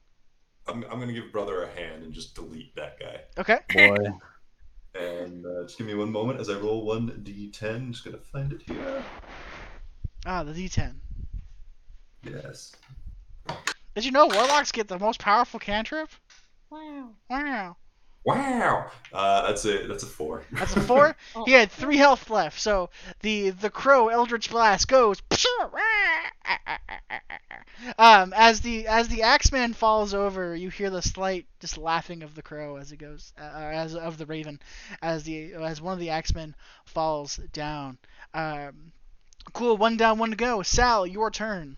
I'm, 0.66 0.84
I'm 0.84 1.00
gonna 1.00 1.12
give 1.12 1.32
brother 1.32 1.62
a 1.62 1.68
hand 1.74 2.04
and 2.04 2.12
just 2.12 2.34
delete 2.34 2.74
that 2.76 2.98
guy. 3.00 3.20
Okay. 3.38 3.58
Boy, 3.74 3.96
And 4.94 5.44
uh, 5.46 5.62
just 5.64 5.76
give 5.78 5.86
me 5.86 5.94
one 5.94 6.10
moment 6.10 6.40
as 6.40 6.48
I 6.48 6.54
roll 6.58 6.84
one 6.84 7.08
d10. 7.22 7.90
Just 7.92 8.04
gonna 8.04 8.18
find 8.18 8.52
it 8.52 8.62
here. 8.66 9.02
Ah, 10.26 10.42
the 10.42 10.52
D10. 10.52 10.94
Yes. 12.32 12.72
Did 13.94 14.04
you 14.04 14.12
know 14.12 14.26
warlocks 14.26 14.72
get 14.72 14.88
the 14.88 14.98
most 14.98 15.18
powerful 15.18 15.58
cantrip? 15.58 16.10
Wow. 16.70 17.10
Wow. 17.28 17.76
Wow. 18.24 18.90
Uh, 19.12 19.46
that's 19.46 19.64
a 19.64 19.86
that's 19.86 20.02
a 20.02 20.06
four. 20.06 20.42
That's 20.52 20.76
a 20.76 20.80
four. 20.80 21.16
Oh. 21.34 21.44
he 21.44 21.52
had 21.52 21.70
three 21.70 21.96
health 21.96 22.30
left, 22.30 22.60
so 22.60 22.90
the 23.20 23.50
the 23.50 23.70
crow 23.70 24.08
Eldritch 24.08 24.50
Blast 24.50 24.88
goes. 24.88 25.22
Um, 27.96 28.34
as 28.36 28.60
the 28.60 28.86
as 28.86 29.08
the 29.08 29.22
Axeman 29.22 29.72
falls 29.72 30.12
over, 30.12 30.54
you 30.54 30.68
hear 30.68 30.90
the 30.90 31.00
slight 31.00 31.46
just 31.60 31.78
laughing 31.78 32.22
of 32.22 32.34
the 32.34 32.42
crow 32.42 32.76
as 32.76 32.92
it 32.92 32.96
goes, 32.98 33.32
uh, 33.38 33.42
as 33.42 33.94
of 33.94 34.18
the 34.18 34.26
raven, 34.26 34.60
as 35.00 35.22
the 35.22 35.54
as 35.54 35.80
one 35.80 35.92
of 35.92 36.00
the 36.00 36.10
Axemen 36.10 36.54
falls 36.84 37.36
down. 37.52 37.98
Um, 38.34 38.92
cool, 39.52 39.76
one 39.76 39.96
down, 39.96 40.18
one 40.18 40.30
to 40.30 40.36
go. 40.36 40.62
Sal, 40.62 41.06
your 41.06 41.30
turn. 41.30 41.76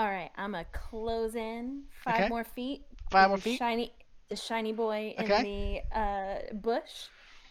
All 0.00 0.06
right, 0.08 0.30
I'm 0.38 0.54
a 0.54 0.64
close 0.72 1.34
in 1.34 1.82
five 2.04 2.20
Okay. 2.20 2.28
more 2.30 2.42
feet. 2.42 2.86
Five 3.10 3.28
more 3.28 3.36
feet? 3.36 3.58
Shiny, 3.58 3.92
the 4.30 4.36
shiny 4.36 4.72
boy 4.72 5.14
in 5.18 5.24
Okay. 5.26 5.82
the 5.92 5.98
uh, 5.98 6.54
bush, 6.54 7.08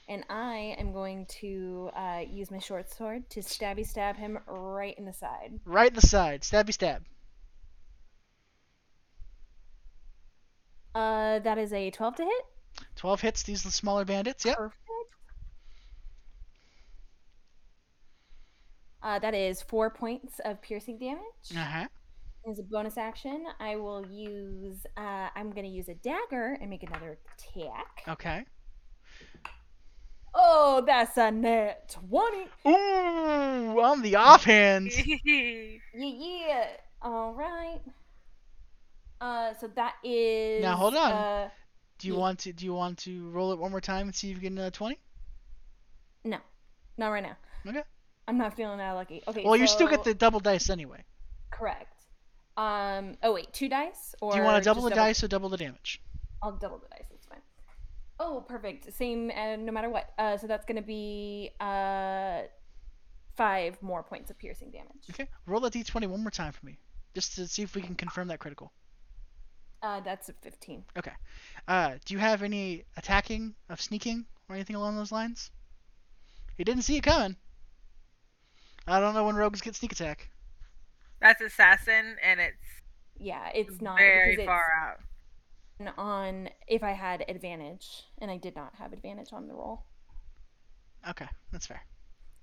and 0.07 0.23
I 0.31 0.75
am 0.79 0.91
going 0.91 1.27
to 1.41 1.91
uh, 1.95 2.23
use 2.27 2.49
my 2.49 2.57
short 2.57 2.89
sword 2.89 3.29
to 3.29 3.41
stabby 3.41 3.85
stab 3.85 4.15
him 4.15 4.39
right 4.47 4.97
in 4.97 5.05
the 5.05 5.13
side. 5.13 5.59
Right 5.63 5.89
in 5.89 5.93
the 5.93 6.01
side, 6.01 6.41
stabby 6.41 6.73
stab. 6.73 7.05
Uh, 10.95 11.37
that 11.37 11.59
is 11.59 11.71
a 11.71 11.91
12 11.91 12.15
to 12.15 12.23
hit. 12.23 12.45
Twelve 12.95 13.21
hits. 13.21 13.43
These 13.43 13.63
are 13.63 13.67
the 13.67 13.73
smaller 13.73 14.05
bandits. 14.05 14.43
Yep. 14.43 14.57
Perfect. 14.57 14.79
Uh, 19.03 19.19
that 19.19 19.35
is 19.35 19.61
four 19.61 19.91
points 19.91 20.39
of 20.43 20.59
piercing 20.63 20.97
damage. 20.97 21.19
Uh 21.55 21.59
huh. 21.59 21.87
As 22.47 22.57
a 22.59 22.63
bonus 22.63 22.97
action, 22.97 23.45
I 23.59 23.75
will 23.75 24.05
use. 24.09 24.85
Uh, 24.97 25.27
I'm 25.35 25.51
going 25.51 25.65
to 25.65 25.71
use 25.71 25.89
a 25.89 25.93
dagger 25.95 26.57
and 26.61 26.69
make 26.69 26.83
another 26.83 27.17
attack. 27.37 28.03
Okay. 28.07 28.45
Oh, 30.33 30.83
that's 30.85 31.17
a 31.17 31.31
nat 31.31 31.89
twenty. 31.89 32.45
Ooh, 32.67 33.81
on 33.81 34.01
the 34.01 34.15
offhand. 34.15 34.91
Yeah, 35.25 35.77
yeah. 35.93 36.67
All 37.01 37.33
right. 37.33 37.79
Uh, 39.19 39.53
so 39.59 39.67
that 39.75 39.95
is. 40.03 40.61
Now, 40.61 40.75
hold 40.75 40.95
on. 40.95 41.11
Uh, 41.11 41.49
Do 41.97 42.07
you 42.07 42.13
Yeah. 42.13 42.19
want 42.19 42.39
to 42.39 42.53
do 42.53 42.65
you 42.65 42.73
want 42.73 42.99
to 42.99 43.29
roll 43.31 43.51
it 43.51 43.59
one 43.59 43.71
more 43.71 43.81
time 43.81 44.07
and 44.07 44.15
see 44.15 44.29
if 44.29 44.35
you 44.37 44.41
get 44.41 44.51
another 44.51 44.71
twenty? 44.71 44.97
no, 46.23 46.37
not 46.97 47.09
right 47.09 47.23
now. 47.23 47.35
Okay. 47.67 47.83
I'm 48.27 48.37
not 48.37 48.55
feeling 48.55 48.77
that 48.77 48.91
lucky. 48.93 49.23
Okay. 49.27 49.43
Well, 49.43 49.55
you 49.57 49.67
still 49.67 49.87
get 49.87 50.03
the 50.03 50.13
double 50.13 50.39
dice 50.39 50.69
anyway. 50.69 51.03
correct. 51.51 51.98
Um. 52.59 53.15
Oh 53.23 53.33
wait, 53.33 53.53
two 53.53 53.69
dice 53.69 54.15
or 54.21 54.33
Do 54.33 54.37
you 54.37 54.43
want 54.43 54.61
to 54.61 54.67
double 54.67 54.81
the 54.81 54.89
dice 54.89 55.23
or 55.23 55.29
double 55.29 55.47
the 55.47 55.55
damage? 55.55 56.01
I'll 56.41 56.51
double 56.51 56.77
the 56.77 56.89
dice. 56.89 57.05
That's 57.09 57.25
fine. 57.25 57.39
Oh, 58.19 58.43
perfect. 58.45 58.93
Same, 58.93 59.31
uh, 59.31 59.55
no 59.55 59.71
matter 59.71 59.89
what. 59.89 60.09
Uh, 60.17 60.35
so 60.35 60.45
that's 60.45 60.65
gonna 60.65 60.81
be 60.81 61.51
uh, 61.61 62.41
five 63.37 63.81
more 63.81 64.03
points 64.03 64.29
of 64.29 64.37
piercing 64.37 64.71
damage. 64.71 65.05
Okay. 65.09 65.29
Roll 65.45 65.63
a 65.63 65.71
d20 65.71 66.07
one 66.07 66.21
more 66.21 66.31
time 66.31 66.51
for 66.51 66.65
me, 66.65 66.77
just 67.15 67.35
to 67.35 67.47
see 67.47 67.61
if 67.61 67.75
we 67.75 67.81
can 67.81 67.95
confirm 67.95 68.27
that 68.27 68.39
critical. 68.39 68.73
Uh, 69.81 70.01
that's 70.01 70.27
a 70.27 70.33
fifteen. 70.33 70.83
Uh, 71.65 71.91
do 72.03 72.13
you 72.13 72.19
have 72.19 72.43
any 72.43 72.83
attacking 72.97 73.55
of 73.69 73.79
sneaking 73.79 74.25
or 74.49 74.55
anything 74.55 74.75
along 74.75 74.97
those 74.97 75.13
lines? 75.13 75.49
He 76.57 76.65
didn't 76.65 76.83
see 76.83 76.97
it 76.97 77.03
coming. 77.03 77.37
I 78.85 78.99
don't 78.99 79.13
know 79.13 79.23
when 79.23 79.37
rogues 79.37 79.61
get 79.61 79.75
sneak 79.75 79.93
attack. 79.93 80.29
That's 81.21 81.41
assassin, 81.41 82.17
and 82.21 82.39
it's 82.41 82.81
Yeah, 83.17 83.49
it's 83.53 83.81
not 83.81 83.97
very 83.97 84.35
because 84.35 84.45
far 84.45 84.63
it's 84.63 84.69
out. 84.71 84.99
on 85.97 86.49
if 86.67 86.83
I 86.83 86.91
had 86.91 87.23
advantage, 87.27 88.05
and 88.19 88.29
I 88.31 88.37
did 88.37 88.55
not 88.55 88.75
have 88.75 88.93
advantage 88.93 89.33
on 89.33 89.47
the 89.47 89.53
roll. 89.53 89.85
Okay, 91.07 91.27
that's 91.51 91.65
fair. 91.67 91.81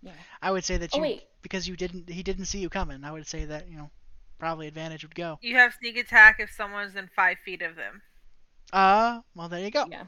Yeah. 0.02 0.12
I 0.42 0.50
would 0.50 0.64
say 0.64 0.76
that 0.78 0.92
Oh 0.92 0.98
you 0.98 1.02
wait, 1.02 1.24
because 1.42 1.68
you 1.68 1.76
didn't 1.76 2.08
he 2.10 2.22
didn't 2.22 2.46
see 2.46 2.58
you 2.60 2.68
coming. 2.70 3.04
I 3.04 3.12
would 3.12 3.26
say 3.26 3.44
that 3.46 3.68
you 3.68 3.76
know 3.76 3.90
probably 4.38 4.66
advantage 4.68 5.04
would 5.04 5.14
go. 5.14 5.40
You 5.40 5.56
have 5.56 5.72
sneak 5.72 5.96
attack 5.96 6.40
if 6.40 6.50
someone's 6.52 6.94
in 6.94 7.08
five 7.08 7.38
feet 7.38 7.62
of 7.62 7.74
them. 7.76 8.02
Uh, 8.72 9.22
well 9.34 9.48
there 9.48 9.60
you 9.60 9.70
go. 9.70 9.90
yeah. 9.90 10.06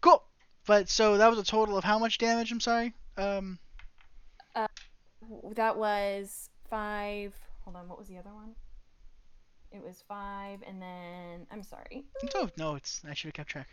Cool. 0.00 0.24
But 0.66 0.88
so 0.88 1.16
that 1.18 1.30
was 1.30 1.38
a 1.38 1.44
total 1.44 1.76
of 1.78 1.84
how 1.84 1.98
much 2.00 2.18
damage? 2.18 2.50
I'm 2.50 2.60
sorry. 2.60 2.94
Um, 3.16 3.58
W- 5.20 5.54
That 5.54 5.76
was 5.76 6.50
five. 6.68 7.34
Hold 7.68 7.76
on, 7.76 7.88
what 7.90 7.98
was 7.98 8.08
the 8.08 8.16
other 8.16 8.32
one? 8.32 8.54
It 9.70 9.84
was 9.84 10.02
five, 10.08 10.60
and 10.66 10.80
then 10.80 11.46
I'm 11.50 11.62
sorry. 11.62 12.06
oh 12.34 12.48
no, 12.56 12.76
it's 12.76 13.02
I 13.06 13.12
should 13.12 13.28
have 13.28 13.34
kept 13.34 13.50
track. 13.50 13.68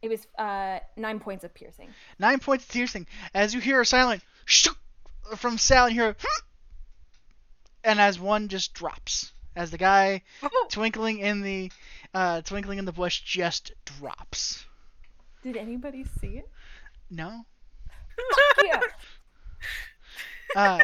It 0.00 0.08
was 0.08 0.28
uh 0.38 0.78
nine 0.96 1.18
points 1.18 1.42
of 1.42 1.52
piercing. 1.52 1.88
Nine 2.20 2.38
points 2.38 2.64
of 2.66 2.70
piercing. 2.70 3.08
As 3.34 3.52
you 3.52 3.60
hear 3.60 3.80
a 3.80 3.84
silent 3.84 4.22
from 5.34 5.58
Sal, 5.58 5.86
and 5.86 5.92
hear, 5.92 6.14
"Hmm," 6.22 6.44
and 7.82 8.00
as 8.00 8.16
one 8.16 8.46
just 8.46 8.74
drops, 8.74 9.32
as 9.56 9.72
the 9.72 9.78
guy 9.78 10.22
twinkling 10.68 11.18
in 11.18 11.42
the 11.42 11.72
uh, 12.14 12.42
twinkling 12.42 12.78
in 12.78 12.84
the 12.84 12.92
bush 12.92 13.22
just 13.22 13.72
drops. 13.98 14.64
Did 15.42 15.56
anybody 15.56 16.04
see 16.20 16.38
it? 16.38 16.48
No. 17.10 17.44
yeah. 18.64 18.80
Uh, 20.54 20.78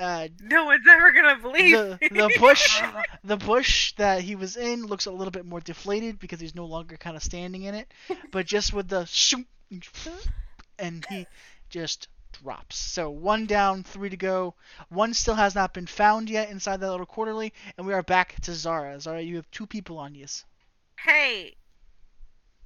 uh, 0.00 0.28
No 0.42 0.64
one's 0.64 0.86
ever 0.90 1.12
gonna 1.12 1.36
believe. 1.36 1.72
the 1.76 1.98
the 2.10 2.36
bush 2.40 2.82
the 3.24 3.36
bush 3.36 3.92
that 3.96 4.22
he 4.22 4.34
was 4.34 4.56
in 4.56 4.86
looks 4.86 5.06
a 5.06 5.10
little 5.12 5.30
bit 5.30 5.44
more 5.46 5.60
deflated 5.60 6.18
because 6.18 6.40
he's 6.40 6.54
no 6.54 6.64
longer 6.66 6.96
kind 6.96 7.16
of 7.16 7.22
standing 7.22 7.62
in 7.62 7.74
it 7.74 7.92
but 8.32 8.46
just 8.46 8.72
with 8.72 8.88
the 8.88 9.04
shoot 9.04 9.46
and 10.78 11.04
he 11.10 11.26
just 11.68 12.08
drops 12.42 12.76
so 12.76 13.10
one 13.10 13.44
down 13.46 13.82
three 13.82 14.08
to 14.08 14.16
go 14.16 14.54
one 14.88 15.12
still 15.12 15.34
has 15.34 15.54
not 15.54 15.74
been 15.74 15.86
found 15.86 16.30
yet 16.30 16.48
inside 16.50 16.80
that 16.80 16.90
little 16.90 17.04
quarterly 17.06 17.52
and 17.76 17.86
we 17.86 17.92
are 17.92 18.02
back 18.02 18.40
to 18.40 18.54
zara 18.54 18.98
zara 19.00 19.20
you 19.20 19.36
have 19.36 19.50
two 19.50 19.66
people 19.66 19.98
on 19.98 20.14
you 20.14 20.26
Hey, 21.04 21.56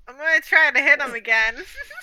I'm 0.09 0.17
gonna 0.17 0.41
try 0.41 0.71
to 0.73 0.81
hit 0.83 1.01
him 1.01 1.15
again. 1.15 1.55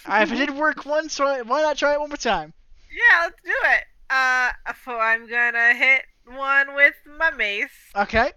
uh, 0.09 0.19
if 0.23 0.31
it 0.31 0.35
did 0.37 0.49
work 0.51 0.85
once 0.85 1.19
why 1.19 1.41
not 1.43 1.77
try 1.77 1.93
it 1.93 1.99
one 1.99 2.09
more 2.09 2.17
time 2.17 2.53
yeah, 2.91 3.23
let's 3.25 3.35
do 3.43 3.51
it. 3.51 3.83
Uh, 4.11 4.51
so 4.83 4.99
I'm 4.99 5.27
gonna 5.29 5.73
hit 5.73 6.01
one 6.25 6.75
with 6.75 6.95
my 7.17 7.31
mace. 7.31 7.69
okay 7.95 8.31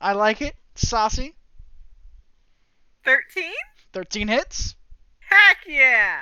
i 0.00 0.12
like 0.12 0.42
it 0.42 0.54
saucy 0.74 1.36
Thirteen. 3.04 3.52
13 3.92 4.28
hits 4.28 4.74
Heck 5.20 5.58
yeah! 5.66 6.18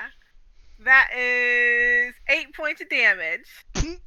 That 0.85 1.11
is 1.17 2.15
eight 2.29 2.55
points 2.55 2.81
of 2.81 2.89
damage. 2.89 3.47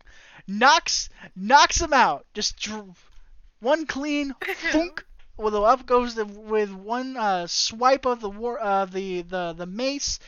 knocks 0.47 1.09
knocks 1.35 1.79
him 1.81 1.93
out. 1.93 2.25
Just 2.33 2.57
dr- 2.57 2.97
one 3.59 3.85
clean 3.85 4.33
thunk. 4.71 5.05
Well, 5.37 5.51
the 5.51 5.61
up 5.61 5.85
goes 5.85 6.15
the, 6.15 6.25
with 6.25 6.71
one 6.71 7.17
uh, 7.17 7.47
swipe 7.47 8.05
of 8.05 8.21
the 8.21 8.29
war 8.29 8.59
uh, 8.61 8.85
the 8.85 9.21
the 9.21 9.53
the 9.53 9.65
mace. 9.65 10.19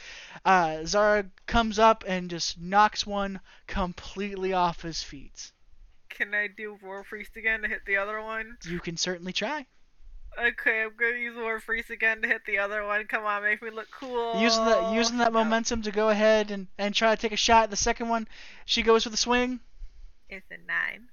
Uh, 0.43 0.85
Zara 0.85 1.25
comes 1.45 1.79
up 1.79 2.03
and 2.07 2.29
just 2.29 2.59
knocks 2.59 3.05
one 3.05 3.39
completely 3.67 4.53
off 4.53 4.81
his 4.81 5.01
feet. 5.03 5.51
Can 6.09 6.33
I 6.33 6.47
do 6.47 6.77
War 6.81 7.03
Priest 7.03 7.37
again 7.37 7.61
to 7.61 7.67
hit 7.67 7.85
the 7.85 7.97
other 7.97 8.21
one? 8.21 8.57
You 8.63 8.79
can 8.79 8.97
certainly 8.97 9.33
try 9.33 9.65
Okay, 10.39 10.83
I'm 10.83 10.95
gonna 10.95 11.17
use 11.17 11.35
War 11.35 11.59
Priest 11.59 11.89
again 11.89 12.21
to 12.21 12.27
hit 12.27 12.45
the 12.45 12.59
other 12.59 12.85
one. 12.85 13.05
Come 13.07 13.25
on, 13.25 13.41
make 13.41 13.61
me 13.61 13.71
look 13.71 13.87
cool. 13.91 14.39
using 14.39 14.65
that 14.65 14.93
using 14.93 15.17
that 15.17 15.33
momentum 15.33 15.81
to 15.81 15.91
go 15.91 16.09
ahead 16.09 16.51
and, 16.51 16.67
and 16.77 16.93
try 16.93 17.15
to 17.15 17.21
take 17.21 17.31
a 17.31 17.37
shot 17.37 17.63
at 17.63 17.69
the 17.71 17.75
second 17.75 18.09
one. 18.09 18.27
She 18.65 18.83
goes 18.83 19.03
for 19.03 19.09
the 19.09 19.17
swing 19.17 19.59
It's 20.29 20.45
a 20.51 20.57
nine. 20.57 21.09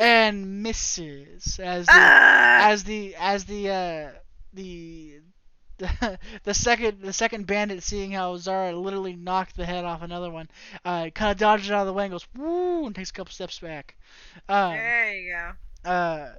And 0.00 0.62
misses 0.62 1.60
as 1.60 1.86
the 1.86 1.92
Ah! 1.94 2.70
as 2.70 2.84
the 2.84 3.14
as 3.16 3.44
the 3.44 3.68
uh, 3.70 4.10
the 4.52 5.20
the 5.78 6.18
the 6.44 6.54
second 6.54 7.00
the 7.02 7.12
second 7.12 7.46
bandit 7.46 7.82
seeing 7.82 8.10
how 8.12 8.36
Zara 8.36 8.72
literally 8.74 9.14
knocked 9.14 9.56
the 9.56 9.64
head 9.66 9.84
off 9.84 10.02
another 10.02 10.30
one, 10.30 10.48
uh, 10.84 11.10
kind 11.14 11.30
of 11.32 11.38
dodges 11.38 11.70
out 11.70 11.82
of 11.82 11.86
the 11.86 11.92
way 11.92 12.04
and 12.04 12.12
goes 12.12 12.26
woo 12.36 12.86
and 12.86 12.94
takes 12.94 13.10
a 13.10 13.12
couple 13.12 13.32
steps 13.32 13.58
back. 13.60 13.96
Um, 14.48 14.72
There 14.72 15.14
you 15.14 15.32
go. 15.84 15.90
uh, 15.90 16.32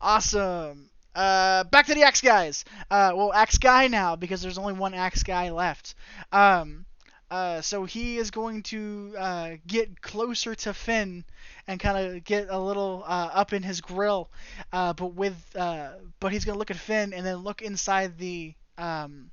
awesome. 0.00 0.90
Uh, 1.14 1.64
back 1.64 1.86
to 1.86 1.94
the 1.94 2.04
axe 2.04 2.20
guys. 2.20 2.64
Uh, 2.90 3.12
well, 3.14 3.32
axe 3.32 3.58
guy 3.58 3.88
now 3.88 4.14
because 4.16 4.40
there's 4.42 4.58
only 4.58 4.72
one 4.74 4.94
axe 4.94 5.22
guy 5.24 5.50
left. 5.50 5.94
Um, 6.32 6.86
uh, 7.30 7.60
so 7.60 7.84
he 7.84 8.16
is 8.16 8.30
going 8.30 8.62
to 8.62 9.14
uh, 9.18 9.50
get 9.66 10.00
closer 10.00 10.54
to 10.54 10.72
Finn 10.72 11.24
and 11.66 11.78
kind 11.80 11.98
of 11.98 12.24
get 12.24 12.48
a 12.50 12.58
little 12.58 13.04
uh, 13.06 13.30
up 13.32 13.52
in 13.52 13.62
his 13.62 13.80
grill, 13.80 14.30
uh, 14.72 14.92
but 14.92 15.14
with 15.14 15.36
uh, 15.56 15.90
but 16.18 16.32
he's 16.32 16.44
gonna 16.44 16.58
look 16.58 16.70
at 16.70 16.76
Finn 16.76 17.12
and 17.12 17.24
then 17.24 17.36
look 17.36 17.62
inside 17.62 18.18
the 18.18 18.54
um, 18.78 19.30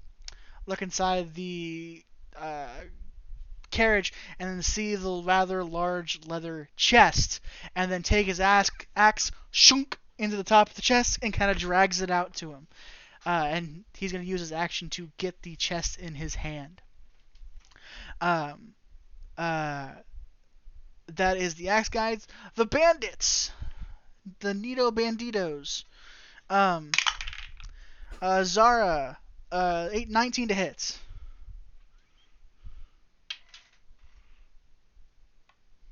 look 0.65 0.81
inside 0.81 1.33
the 1.33 2.03
uh, 2.39 2.67
carriage 3.71 4.13
and 4.39 4.49
then 4.49 4.61
see 4.61 4.95
the 4.95 5.21
rather 5.23 5.63
large 5.63 6.25
leather 6.25 6.69
chest 6.75 7.39
and 7.75 7.91
then 7.91 8.03
take 8.03 8.27
his 8.27 8.39
axe, 8.39 8.69
axe 8.95 9.31
shunk 9.51 9.97
into 10.17 10.35
the 10.35 10.43
top 10.43 10.69
of 10.69 10.75
the 10.75 10.81
chest 10.81 11.19
and 11.21 11.33
kind 11.33 11.51
of 11.51 11.57
drags 11.57 12.01
it 12.01 12.09
out 12.09 12.33
to 12.35 12.51
him. 12.51 12.67
Uh, 13.25 13.45
and 13.49 13.83
he's 13.97 14.11
going 14.11 14.23
to 14.23 14.29
use 14.29 14.39
his 14.39 14.51
action 14.51 14.89
to 14.89 15.09
get 15.17 15.41
the 15.41 15.55
chest 15.55 15.99
in 15.99 16.15
his 16.15 16.35
hand. 16.35 16.81
Um, 18.21 18.73
uh, 19.37 19.89
that 21.15 21.37
is 21.37 21.55
the 21.55 21.69
axe 21.69 21.89
guys. 21.89 22.27
The 22.55 22.65
bandits, 22.65 23.51
the 24.39 24.53
Nito 24.53 24.91
Banditos. 24.91 25.83
Um, 26.49 26.91
uh, 28.21 28.43
Zara, 28.43 29.17
uh, 29.51 29.89
eight 29.91 30.09
nineteen 30.09 30.47
to 30.47 30.53
hit. 30.53 30.97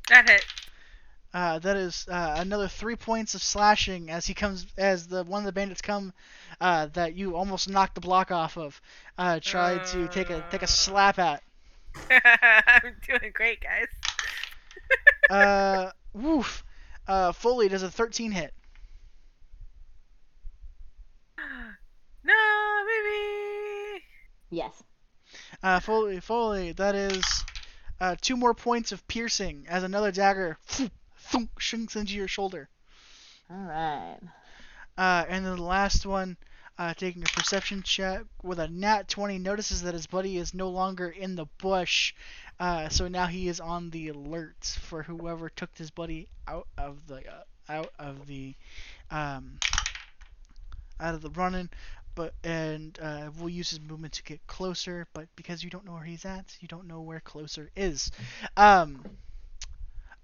That 0.09 0.29
hit. 0.29 0.45
Uh, 1.33 1.59
that 1.59 1.75
is 1.75 2.07
uh, 2.09 2.35
another 2.39 2.67
three 2.69 2.95
points 2.95 3.35
of 3.35 3.43
slashing 3.43 4.09
as 4.09 4.25
he 4.25 4.33
comes 4.33 4.65
as 4.77 5.07
the 5.07 5.23
one 5.25 5.41
of 5.41 5.45
the 5.45 5.51
bandits 5.51 5.81
come 5.81 6.13
uh, 6.61 6.85
that 6.93 7.13
you 7.15 7.35
almost 7.35 7.67
knocked 7.67 7.95
the 7.95 8.01
block 8.01 8.31
off 8.31 8.57
of. 8.57 8.79
Uh, 9.17 9.39
try 9.41 9.77
to 9.77 10.07
take 10.07 10.29
a 10.29 10.45
take 10.49 10.61
a 10.61 10.67
slap 10.67 11.19
at. 11.19 11.43
I'm 12.09 12.95
doing 13.05 13.31
great, 13.33 13.61
guys. 13.61 13.87
Uh, 15.29 15.91
woof. 16.13 16.63
Uh, 17.07 17.31
Foley 17.31 17.67
does 17.67 17.83
a 17.83 17.89
13 17.89 18.31
hit. 18.31 18.53
no, 22.23 22.33
baby. 22.87 24.03
Yes. 24.49 24.83
Uh, 25.63 25.79
Foley, 25.79 26.19
Foley, 26.19 26.71
that 26.73 26.95
is 26.95 27.23
uh, 27.99 28.15
two 28.21 28.37
more 28.37 28.53
points 28.53 28.91
of 28.91 29.07
piercing 29.07 29.65
as 29.67 29.83
another 29.83 30.11
dagger 30.11 30.57
phew, 30.63 30.89
thunk, 31.17 31.49
shrinks 31.59 31.95
into 31.95 32.13
your 32.13 32.27
shoulder. 32.27 32.69
All 33.49 33.57
right. 33.57 34.19
Uh, 34.97 35.25
and 35.27 35.45
then 35.45 35.55
the 35.55 35.63
last 35.63 36.05
one, 36.05 36.37
uh, 36.77 36.93
taking 36.93 37.23
a 37.23 37.25
perception 37.27 37.83
check 37.83 38.23
with 38.43 38.59
a 38.59 38.67
nat 38.67 39.07
20, 39.07 39.37
notices 39.39 39.81
that 39.83 39.93
his 39.93 40.07
buddy 40.07 40.37
is 40.37 40.53
no 40.53 40.69
longer 40.69 41.09
in 41.09 41.35
the 41.35 41.45
bush. 41.57 42.13
Uh, 42.59 42.89
so 42.89 43.07
now 43.07 43.25
he 43.25 43.47
is 43.47 43.59
on 43.59 43.89
the 43.89 44.09
alert 44.09 44.77
for 44.81 45.03
whoever 45.03 45.49
took 45.49 45.77
his 45.77 45.91
buddy 45.91 46.27
out 46.47 46.67
of 46.77 47.05
the 47.07 47.17
uh, 47.17 47.43
out 47.67 47.91
of 47.99 48.27
the 48.27 48.55
um, 49.11 49.59
out 50.99 51.15
of 51.15 51.21
the 51.21 51.29
running. 51.31 51.69
But 52.15 52.33
and 52.43 52.97
uh, 53.01 53.29
we'll 53.37 53.49
use 53.49 53.69
his 53.71 53.81
movement 53.81 54.13
to 54.13 54.23
get 54.23 54.45
closer. 54.47 55.05
But 55.13 55.27
because 55.35 55.63
you 55.63 55.69
don't 55.69 55.85
know 55.85 55.93
where 55.93 56.03
he's 56.03 56.23
at, 56.23 56.55
you 56.61 56.67
don't 56.67 56.87
know 56.87 57.01
where 57.01 57.19
closer 57.19 57.69
is. 57.75 58.09
Um, 58.55 59.03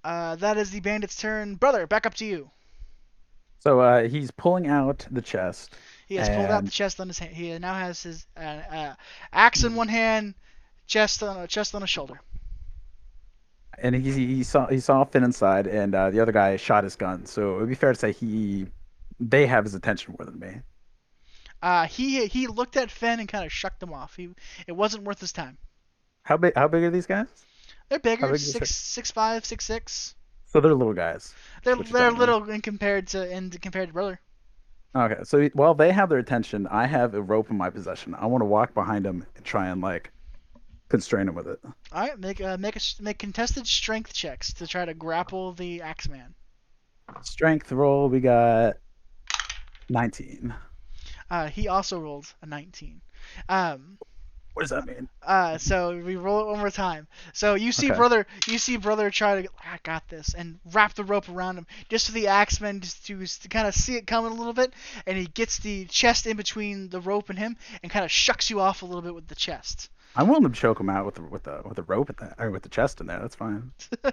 uh, 0.03 0.35
that 0.37 0.57
is 0.57 0.71
the 0.71 0.79
bandit's 0.79 1.15
turn. 1.15 1.55
Brother, 1.55 1.85
back 1.85 2.05
up 2.05 2.13
to 2.15 2.25
you. 2.25 2.49
So 3.59 3.79
uh, 3.79 4.07
he's 4.07 4.31
pulling 4.31 4.67
out 4.67 5.05
the 5.11 5.21
chest. 5.21 5.75
He 6.07 6.15
has 6.15 6.29
pulled 6.29 6.49
out 6.49 6.65
the 6.65 6.71
chest 6.71 6.99
on 6.99 7.07
his 7.07 7.19
hand. 7.19 7.35
He 7.35 7.57
now 7.59 7.75
has 7.75 8.01
his 8.01 8.25
uh, 8.35 8.39
uh, 8.39 8.95
axe 9.31 9.63
in 9.63 9.75
one 9.75 9.87
hand, 9.87 10.33
chest 10.91 11.23
on 11.23 11.35
a 11.43 11.47
chest 11.47 11.73
on 11.75 11.81
his 11.81 11.89
shoulder. 11.89 12.17
and 13.83 13.95
he, 13.95 14.11
he 14.11 14.43
saw 14.43 14.67
he 14.67 14.79
saw 14.79 15.03
Finn 15.05 15.23
inside, 15.23 15.65
and 15.67 15.95
uh, 15.95 16.09
the 16.13 16.19
other 16.19 16.31
guy 16.31 16.57
shot 16.57 16.83
his 16.83 16.95
gun. 16.95 17.25
So 17.25 17.55
it 17.55 17.59
would 17.61 17.69
be 17.69 17.75
fair 17.75 17.93
to 17.93 17.99
say 17.99 18.11
he 18.11 18.67
they 19.19 19.47
have 19.47 19.63
his 19.63 19.75
attention 19.75 20.15
more 20.17 20.25
than 20.25 20.37
me. 20.39 20.61
Uh, 21.61 21.85
he 21.87 22.25
he 22.27 22.47
looked 22.47 22.75
at 22.77 22.91
Finn 22.91 23.19
and 23.19 23.29
kind 23.29 23.45
of 23.45 23.51
shucked 23.51 23.81
him 23.81 23.93
off. 23.93 24.15
He 24.15 24.29
it 24.67 24.73
wasn't 24.73 25.03
worth 25.03 25.19
his 25.19 25.31
time. 25.31 25.57
How 26.23 26.37
big 26.37 26.53
how 26.55 26.67
big 26.67 26.83
are 26.83 26.91
these 26.91 27.07
guys? 27.07 27.27
They're 27.89 27.99
bigger, 27.99 28.27
big 28.31 28.39
six 28.39 28.71
six 28.75 29.11
five, 29.11 29.45
six 29.45 29.65
six. 29.65 30.15
So 30.45 30.59
they're 30.59 30.73
little 30.73 30.93
guys. 30.93 31.33
They're 31.63 31.75
they're 31.77 32.11
little 32.11 32.49
in 32.49 32.61
compared 32.61 33.07
to 33.13 33.19
in 33.37 33.49
compared 33.51 33.89
to 33.89 33.93
brother. 33.93 34.19
Okay, 34.93 35.23
so 35.23 35.47
while 35.53 35.73
they 35.73 35.91
have 35.93 36.09
their 36.09 36.17
attention, 36.19 36.67
I 36.67 36.85
have 36.85 37.13
a 37.13 37.21
rope 37.21 37.49
in 37.49 37.57
my 37.57 37.69
possession. 37.69 38.13
I 38.13 38.25
want 38.25 38.41
to 38.41 38.45
walk 38.45 38.73
behind 38.73 39.05
him 39.05 39.25
and 39.35 39.45
try 39.45 39.69
and 39.69 39.79
like 39.81 40.11
constrain 40.91 41.27
him 41.27 41.35
with 41.35 41.47
it. 41.47 41.59
All 41.63 41.73
right, 42.01 42.19
make 42.19 42.39
uh, 42.41 42.57
make 42.57 42.75
a 42.75 42.79
make 42.99 43.17
contested 43.17 43.65
strength 43.65 44.13
checks 44.13 44.53
to 44.53 44.67
try 44.67 44.85
to 44.85 44.93
grapple 44.93 45.53
the 45.53 45.81
axeman. 45.81 46.35
Strength 47.23 47.71
roll, 47.71 48.07
we 48.09 48.19
got 48.19 48.75
19. 49.89 50.53
Uh, 51.29 51.47
he 51.47 51.67
also 51.67 51.99
rolled 51.99 52.33
a 52.41 52.45
19. 52.45 53.01
Um, 53.49 53.97
What 54.53 54.63
does 54.63 54.69
that 54.71 54.85
mean? 54.85 55.07
Uh, 55.25 55.57
so 55.57 55.97
we 55.97 56.15
roll 56.15 56.41
it 56.41 56.47
one 56.47 56.59
more 56.59 56.69
time. 56.69 57.07
So 57.33 57.55
you 57.55 57.71
see 57.71 57.87
Okay. 57.89 57.97
brother, 57.97 58.27
you 58.47 58.57
see 58.57 58.77
brother 58.77 59.09
try 59.09 59.41
to, 59.41 59.49
I 59.63 59.79
got 59.83 60.07
this, 60.09 60.33
and 60.33 60.59
wrap 60.73 60.93
the 60.93 61.03
rope 61.03 61.29
around 61.29 61.57
him, 61.57 61.67
just 61.89 62.07
for 62.07 62.11
the 62.13 62.27
axeman 62.27 62.79
just 62.81 63.05
to, 63.07 63.25
to 63.25 63.47
kind 63.49 63.67
of 63.67 63.75
see 63.75 63.95
it 63.95 64.07
coming 64.07 64.31
a 64.31 64.35
little 64.35 64.53
bit, 64.53 64.73
and 65.05 65.17
he 65.17 65.25
gets 65.27 65.59
the 65.59 65.85
chest 65.85 66.27
in 66.27 66.37
between 66.37 66.89
the 66.89 67.01
rope 67.01 67.29
and 67.29 67.39
him, 67.39 67.55
and 67.81 67.91
kind 67.91 68.05
of 68.05 68.11
shucks 68.11 68.49
you 68.49 68.59
off 68.59 68.81
a 68.81 68.85
little 68.85 69.01
bit 69.01 69.15
with 69.15 69.27
the 69.27 69.35
chest. 69.35 69.89
I'm 70.15 70.27
willing 70.27 70.43
to 70.43 70.49
choke 70.49 70.79
him 70.79 70.89
out 70.89 71.05
with 71.05 71.15
the 71.15 71.21
with 71.21 71.43
the 71.43 71.61
with 71.63 71.75
the 71.75 71.83
rope 71.83 72.09
in 72.09 72.15
there, 72.19 72.35
or 72.37 72.51
with 72.51 72.63
the 72.63 72.69
chest 72.69 72.99
in 73.01 73.07
there. 73.07 73.19
That's 73.19 73.35
fine. 73.35 73.71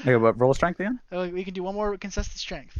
Okay, 0.00 0.16
but 0.16 0.38
roll 0.38 0.52
strength 0.54 0.80
again. 0.80 0.98
Oh, 1.12 1.28
we 1.28 1.44
can 1.44 1.54
do 1.54 1.62
one 1.62 1.76
more 1.76 1.96
contested 1.96 2.36
strength. 2.38 2.76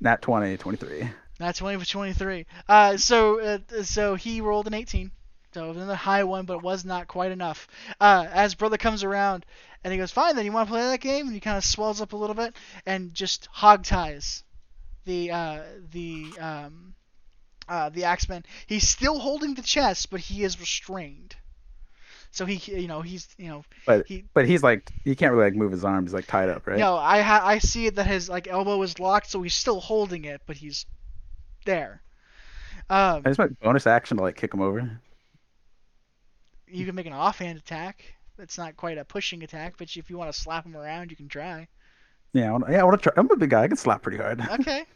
Nat 0.00 0.22
20, 0.22 0.56
23. 0.56 1.10
Not 1.40 1.56
20 1.56 1.78
for 1.78 1.84
23. 1.84 2.46
Uh, 2.68 2.96
so 2.96 3.40
uh, 3.40 3.82
so 3.82 4.14
he 4.14 4.40
rolled 4.40 4.68
an 4.68 4.74
18. 4.74 5.10
So 5.52 5.70
another 5.70 5.96
high 5.96 6.22
one, 6.22 6.44
but 6.44 6.58
it 6.58 6.62
was 6.62 6.84
not 6.84 7.08
quite 7.08 7.32
enough. 7.32 7.66
Uh, 8.00 8.26
as 8.30 8.54
brother 8.54 8.76
comes 8.76 9.02
around 9.02 9.44
and 9.82 9.92
he 9.92 9.98
goes, 9.98 10.12
"Fine, 10.12 10.36
then 10.36 10.44
you 10.44 10.52
want 10.52 10.68
to 10.68 10.72
play 10.72 10.82
that 10.82 11.00
game?" 11.00 11.26
And 11.26 11.34
he 11.34 11.40
kind 11.40 11.58
of 11.58 11.64
swells 11.64 12.00
up 12.00 12.12
a 12.12 12.16
little 12.16 12.36
bit 12.36 12.54
and 12.86 13.12
just 13.12 13.48
hog 13.50 13.82
ties 13.82 14.44
the 15.04 15.32
uh, 15.32 15.62
the 15.90 16.26
um, 16.38 16.94
uh, 17.70 17.88
the 17.88 18.04
axeman. 18.04 18.44
He's 18.66 18.86
still 18.86 19.18
holding 19.18 19.54
the 19.54 19.62
chest, 19.62 20.10
but 20.10 20.20
he 20.20 20.44
is 20.44 20.60
restrained. 20.60 21.36
So 22.32 22.44
he, 22.44 22.56
you 22.80 22.86
know, 22.86 23.00
he's, 23.00 23.26
you 23.38 23.48
know, 23.48 23.64
But 23.86 24.06
he. 24.06 24.24
but 24.34 24.46
he's 24.46 24.62
like 24.62 24.90
he 25.04 25.14
can't 25.16 25.32
really 25.32 25.44
like 25.46 25.54
move 25.54 25.72
his 25.72 25.84
arms. 25.84 26.12
Like 26.12 26.26
tied 26.26 26.48
up, 26.48 26.66
right? 26.66 26.78
No, 26.78 26.96
I 26.96 27.22
ha- 27.22 27.42
I 27.44 27.58
see 27.58 27.86
it 27.86 27.94
that 27.96 28.06
his 28.06 28.28
like 28.28 28.46
elbow 28.46 28.80
is 28.82 28.98
locked, 29.00 29.30
so 29.30 29.40
he's 29.42 29.54
still 29.54 29.80
holding 29.80 30.24
it, 30.26 30.40
but 30.46 30.56
he's 30.56 30.84
there. 31.64 32.02
Um, 32.88 33.22
I 33.24 33.30
just 33.30 33.38
want 33.38 33.58
bonus 33.60 33.86
action 33.86 34.16
to 34.18 34.22
like 34.22 34.36
kick 34.36 34.52
him 34.54 34.60
over. 34.60 35.00
you 36.68 36.86
can 36.86 36.94
make 36.94 37.06
an 37.06 37.12
offhand 37.12 37.58
attack. 37.58 38.04
It's 38.38 38.56
not 38.58 38.76
quite 38.76 38.96
a 38.98 39.04
pushing 39.04 39.42
attack, 39.42 39.74
but 39.76 39.94
if 39.96 40.08
you 40.08 40.16
want 40.16 40.32
to 40.32 40.40
slap 40.40 40.64
him 40.64 40.76
around, 40.76 41.10
you 41.10 41.16
can 41.16 41.28
try. 41.28 41.66
Yeah, 42.32 42.48
I 42.48 42.52
wanna, 42.52 42.66
yeah, 42.70 42.80
I 42.80 42.84
want 42.84 43.02
to 43.02 43.10
try. 43.10 43.12
I'm 43.20 43.30
a 43.30 43.36
big 43.36 43.50
guy. 43.50 43.62
I 43.64 43.68
can 43.68 43.76
slap 43.76 44.02
pretty 44.02 44.18
hard. 44.18 44.40
Okay. 44.60 44.84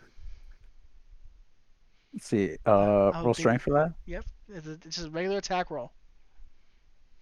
Let's 2.15 2.27
see. 2.27 2.57
Uh, 2.65 3.11
roll 3.17 3.25
big- 3.27 3.37
strength 3.37 3.63
for 3.63 3.75
that. 3.75 3.93
Yep. 4.07 4.25
It's 4.49 4.67
a, 4.67 4.73
it's 4.73 4.97
just 4.97 5.07
a 5.09 5.11
regular 5.11 5.39
attack 5.39 5.71
roll. 5.71 5.93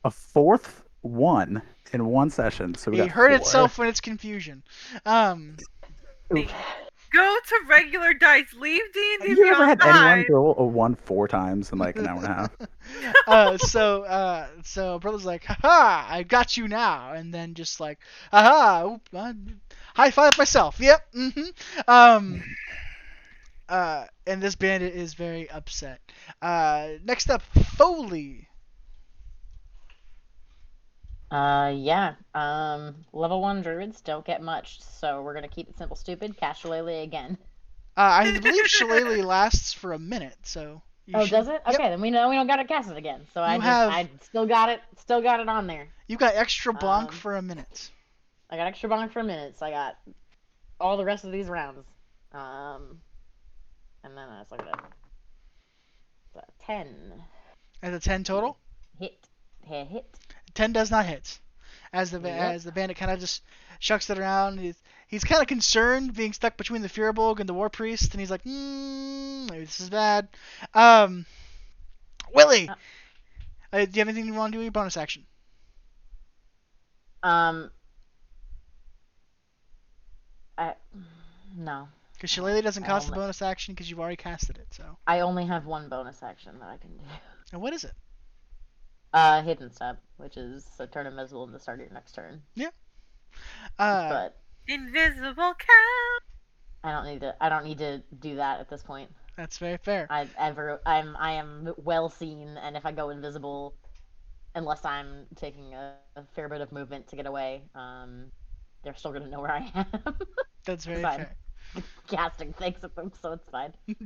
A 0.05 0.11
fourth 0.11 0.85
one 1.01 1.63
in 1.93 2.07
one 2.07 2.31
session. 2.31 2.75
So 2.75 2.91
we 2.91 2.99
It 2.99 3.07
got 3.07 3.11
hurt 3.11 3.29
four. 3.31 3.37
itself 3.37 3.79
when 3.79 3.89
its 3.89 4.01
confusion. 4.01 4.63
Um, 5.07 5.57
Go 6.31 7.37
to 7.47 7.61
regular 7.69 8.15
dice. 8.15 8.55
Leave 8.55 8.81
D 8.95 9.17
and 9.21 9.23
D 9.23 9.29
Have 9.29 9.39
you 9.39 9.47
ever 9.49 9.77
Beyond 9.77 9.83
had 9.83 10.13
anyone 10.13 10.33
roll 10.33 10.55
a 10.59 10.65
one 10.65 10.95
four 10.95 11.29
times 11.29 11.71
in 11.71 11.77
like 11.79 11.97
an 11.97 12.07
hour 12.07 12.17
and 12.17 12.25
a 12.25 12.29
half? 12.29 12.51
uh, 13.27 13.59
so 13.59 14.05
uh, 14.05 14.47
so 14.65 14.99
brother's 14.99 15.27
like, 15.27 15.45
haha, 15.45 16.07
I 16.09 16.23
got 16.23 16.57
you 16.57 16.69
now, 16.69 17.13
and 17.13 17.33
then 17.33 17.53
just 17.53 17.81
like, 17.81 17.99
haha, 18.31 18.87
oop, 18.95 19.03
uh, 19.13 19.35
high 19.95 20.11
five 20.11 20.39
myself. 20.39 20.81
Yep. 20.81 21.13
Mm-hmm. 21.15 21.43
Um. 21.87 22.43
Uh, 23.73 24.05
and 24.27 24.43
this 24.43 24.55
bandit 24.55 24.95
is 24.95 25.15
very 25.15 25.49
upset. 25.49 25.99
Uh, 26.43 26.89
next 27.05 27.31
up, 27.31 27.41
Foley. 27.79 28.47
Uh, 31.31 31.73
yeah. 31.75 32.17
Um, 32.35 32.95
level 33.15 33.41
one 33.41 33.63
druids 33.63 34.03
don't 34.03 34.27
get 34.27 34.43
much, 34.43 34.83
so 34.83 35.23
we're 35.23 35.33
gonna 35.33 35.49
keep 35.49 35.71
it 35.71 35.79
simple, 35.79 35.97
stupid. 35.97 36.37
Cast 36.37 36.61
Shillelagh 36.61 37.03
again. 37.03 37.39
Uh, 37.97 38.01
I 38.03 38.39
believe 38.39 38.67
Shillelagh 38.67 39.23
lasts 39.25 39.73
for 39.73 39.95
a 39.95 39.99
minute, 39.99 40.37
so. 40.43 40.83
You 41.07 41.15
oh, 41.17 41.25
should- 41.25 41.31
does 41.31 41.49
it? 41.49 41.63
Yep. 41.67 41.75
Okay, 41.75 41.89
then 41.89 42.03
we 42.03 42.11
know 42.11 42.29
we 42.29 42.37
don't 42.37 42.47
gotta 42.47 42.67
cast 42.67 42.91
it 42.91 42.99
again. 42.99 43.23
So 43.33 43.41
I 43.41 43.57
just, 43.57 43.65
have- 43.67 43.91
I 43.91 44.11
still 44.21 44.45
got 44.45 44.69
it, 44.69 44.83
still 44.99 45.23
got 45.23 45.41
it 45.41 45.49
on 45.49 45.67
there. 45.67 45.89
You 46.09 46.19
got 46.19 46.35
extra 46.35 46.75
bonk 46.75 47.09
Um, 47.09 47.09
for 47.09 47.37
a 47.37 47.43
minute. 47.43 47.91
I 48.51 48.59
got 48.59 48.67
extra 48.67 48.91
bonk 48.91 49.13
for 49.13 49.21
a 49.21 49.25
minute, 49.25 49.59
so 49.59 49.65
I 49.65 49.71
got 49.71 49.97
all 50.79 50.99
the 50.99 51.07
rest 51.07 51.25
of 51.25 51.33
these 51.33 51.47
rounds. 51.47 51.87
Um, 52.33 53.01
and 54.05 54.17
then 54.17 54.29
let's 54.39 54.51
look 54.51 54.61
at 54.61 54.69
it. 54.69 56.45
Ten 56.65 57.23
At 57.83 57.93
a 57.95 58.01
ten 58.01 58.25
total. 58.25 58.59
hit, 58.99 59.29
hit, 59.65 59.87
hit. 59.89 60.07
Ten 60.55 60.73
does 60.73 60.91
not 60.91 61.07
hit. 61.07 61.39
As 61.93 62.11
the 62.11 62.21
Yep. 62.21 62.55
as 62.55 62.65
the 62.65 62.73
bandit 62.73 62.97
kind 62.97 63.11
of 63.11 63.21
just 63.21 63.43
shucks 63.79 64.09
it 64.11 64.19
around. 64.19 64.59
He's, 64.61 64.77
he's 65.09 65.25
kind 65.25 65.43
of 65.43 65.49
concerned 65.49 66.15
being 66.15 66.33
stuck 66.33 66.57
between 66.57 66.81
the 66.83 66.89
Firbolg 66.89 67.41
and 67.41 67.49
the 67.49 67.53
War 67.55 67.69
Priest, 67.69 68.13
and 68.13 68.21
he's 68.21 68.31
like, 68.31 68.45
mm, 68.45 69.51
maybe 69.51 69.65
this 69.65 69.81
is 69.81 69.91
bad. 69.91 70.29
Um, 70.73 71.27
Willie, 72.33 72.69
Uh. 72.69 72.75
uh, 73.73 73.85
do 73.85 73.91
you 73.93 73.99
have 74.01 74.09
anything 74.09 74.27
you 74.27 74.35
want 74.35 74.53
to 74.53 74.57
do? 74.57 74.61
in 74.61 74.65
Your 74.67 74.73
bonus 74.73 74.97
action. 74.97 75.27
Um, 77.23 77.71
I 80.59 80.75
no, 81.57 81.89
Because 82.23 82.31
Shillelagh 82.31 82.63
doesn't 82.63 82.85
cost 82.85 83.09
the 83.09 83.15
bonus 83.17 83.43
action 83.43 83.75
because 83.75 83.91
you've 83.91 83.99
already 83.99 84.15
casted 84.15 84.57
it. 84.57 84.69
So, 84.71 84.97
I 85.09 85.21
only 85.21 85.45
have 85.45 85.67
one 85.67 85.89
bonus 85.89 86.23
action 86.23 86.57
that 86.61 86.69
I 86.69 86.77
can 86.77 86.91
do. 86.97 87.03
and 87.53 87.61
what 87.61 87.73
is 87.73 87.83
it? 87.83 87.95
Uh, 89.13 89.43
hidden 89.43 89.73
step, 89.73 90.01
which 90.19 90.37
is 90.37 90.65
so 90.77 90.87
turn 90.87 91.09
invisible 91.09 91.43
in 91.43 91.51
the 91.51 91.59
start 91.59 91.81
of 91.81 91.87
your 91.87 91.93
next 91.93 92.13
turn. 92.13 92.41
Yeah. 92.55 92.69
Uh, 93.77 94.09
but 94.09 94.37
Invisible 94.69 95.35
count. 95.35 96.23
I 96.85 96.93
don't 96.93 97.07
need 97.13 97.23
to. 97.23 97.35
I 97.41 97.49
don't 97.49 97.65
need 97.65 97.79
to 97.79 98.05
do 98.21 98.37
that 98.37 98.61
at 98.61 98.71
this 98.71 98.85
point. 98.85 99.11
that's 99.37 99.59
very 99.59 99.79
fair. 99.79 100.07
I 100.09 100.29
ever. 100.39 100.81
I'm. 100.87 101.17
I 101.19 101.33
am 101.33 101.75
well 101.77 102.09
seen, 102.09 102.57
and 102.63 102.77
if 102.77 102.87
I 102.87 102.93
go 102.93 103.11
invisible, 103.11 103.75
unless 104.55 104.85
I'm 104.85 105.27
taking 105.35 105.75
a, 105.75 105.95
a 106.15 106.23
fair 106.37 106.49
bit 106.49 106.61
of 106.61 106.71
movement 106.71 107.09
to 107.09 107.17
get 107.17 107.27
away, 107.27 107.63
um, 107.75 108.27
they're 108.85 108.95
still 108.95 109.13
gonna 109.13 109.27
know 109.27 109.41
where 109.41 109.51
I 109.51 109.73
am. 109.75 110.15
That's 110.65 110.85
very 110.87 111.03
Fine. 111.03 111.19
fair. 111.19 111.37
Casting 112.09 112.53
things 112.53 112.83
at 112.85 112.95
them, 112.95 113.13
so 113.21 113.33
it's 113.33 113.49
fine. 113.49 113.73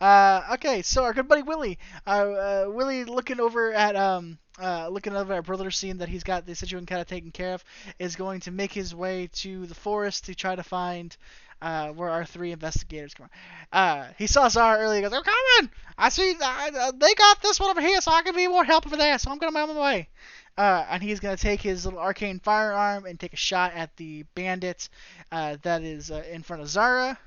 Uh, 0.00 0.42
okay, 0.54 0.82
so 0.82 1.04
our 1.04 1.12
good 1.12 1.28
buddy 1.28 1.42
Willie, 1.42 1.78
uh, 2.06 2.10
uh, 2.10 2.64
Willie 2.68 3.04
looking 3.04 3.40
over 3.40 3.72
at 3.72 3.94
um, 3.94 4.38
uh, 4.60 4.88
looking 4.88 5.14
over 5.14 5.34
at 5.34 5.44
brother, 5.44 5.70
seeing 5.70 5.98
that 5.98 6.08
he's 6.08 6.24
got 6.24 6.46
the 6.46 6.54
situation 6.54 6.86
kind 6.86 7.00
of 7.00 7.06
taken 7.06 7.30
care 7.30 7.54
of, 7.54 7.64
is 7.98 8.16
going 8.16 8.40
to 8.40 8.50
make 8.50 8.72
his 8.72 8.94
way 8.94 9.28
to 9.34 9.66
the 9.66 9.74
forest 9.74 10.24
to 10.26 10.34
try 10.34 10.56
to 10.56 10.62
find 10.62 11.16
uh, 11.60 11.88
where 11.90 12.10
our 12.10 12.24
three 12.24 12.50
investigators 12.52 13.14
come. 13.14 13.28
Uh, 13.72 14.08
he 14.18 14.26
saw 14.26 14.48
Zara 14.48 14.78
earlier. 14.80 14.96
He 14.96 15.02
goes, 15.02 15.12
"I'm 15.12 15.22
coming. 15.22 15.70
I 15.96 16.08
see. 16.08 16.34
Uh, 16.40 16.70
uh, 16.76 16.92
they 16.92 17.14
got 17.14 17.40
this 17.42 17.60
one 17.60 17.70
over 17.70 17.80
here, 17.80 18.00
so 18.00 18.10
I 18.10 18.22
can 18.22 18.34
be 18.34 18.48
more 18.48 18.64
help 18.64 18.86
over 18.86 18.96
there. 18.96 19.18
So 19.18 19.30
I'm 19.30 19.38
gonna 19.38 19.52
be 19.52 19.58
on 19.58 19.74
my 19.74 19.80
way." 19.80 20.08
Uh, 20.56 20.84
and 20.90 21.02
he's 21.02 21.20
gonna 21.20 21.36
take 21.36 21.62
his 21.62 21.84
little 21.84 22.00
arcane 22.00 22.38
firearm 22.38 23.06
and 23.06 23.18
take 23.18 23.32
a 23.32 23.36
shot 23.36 23.72
at 23.74 23.96
the 23.96 24.22
bandit 24.34 24.88
uh, 25.30 25.56
that 25.62 25.82
is 25.82 26.10
uh, 26.10 26.22
in 26.30 26.42
front 26.42 26.62
of 26.62 26.68
Zara. 26.68 27.18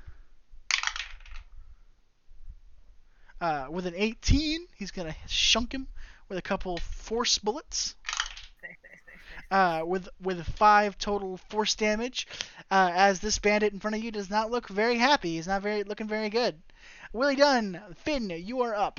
Uh, 3.40 3.66
with 3.68 3.86
an 3.86 3.94
18, 3.96 4.66
he's 4.76 4.90
gonna 4.90 5.14
shunk 5.26 5.72
him 5.72 5.88
with 6.28 6.38
a 6.38 6.42
couple 6.42 6.76
force 6.78 7.38
bullets. 7.38 7.94
Uh, 9.48 9.84
with 9.86 10.08
with 10.20 10.44
five 10.44 10.98
total 10.98 11.36
force 11.36 11.76
damage. 11.76 12.26
Uh, 12.68 12.90
as 12.92 13.20
this 13.20 13.38
bandit 13.38 13.72
in 13.72 13.78
front 13.78 13.94
of 13.94 14.02
you 14.02 14.10
does 14.10 14.28
not 14.28 14.50
look 14.50 14.68
very 14.68 14.98
happy. 14.98 15.36
He's 15.36 15.46
not 15.46 15.62
very 15.62 15.84
looking 15.84 16.08
very 16.08 16.30
good. 16.30 16.60
Willie 17.12 17.36
done, 17.36 17.80
Finn, 17.98 18.28
you 18.28 18.62
are 18.62 18.74
up. 18.74 18.98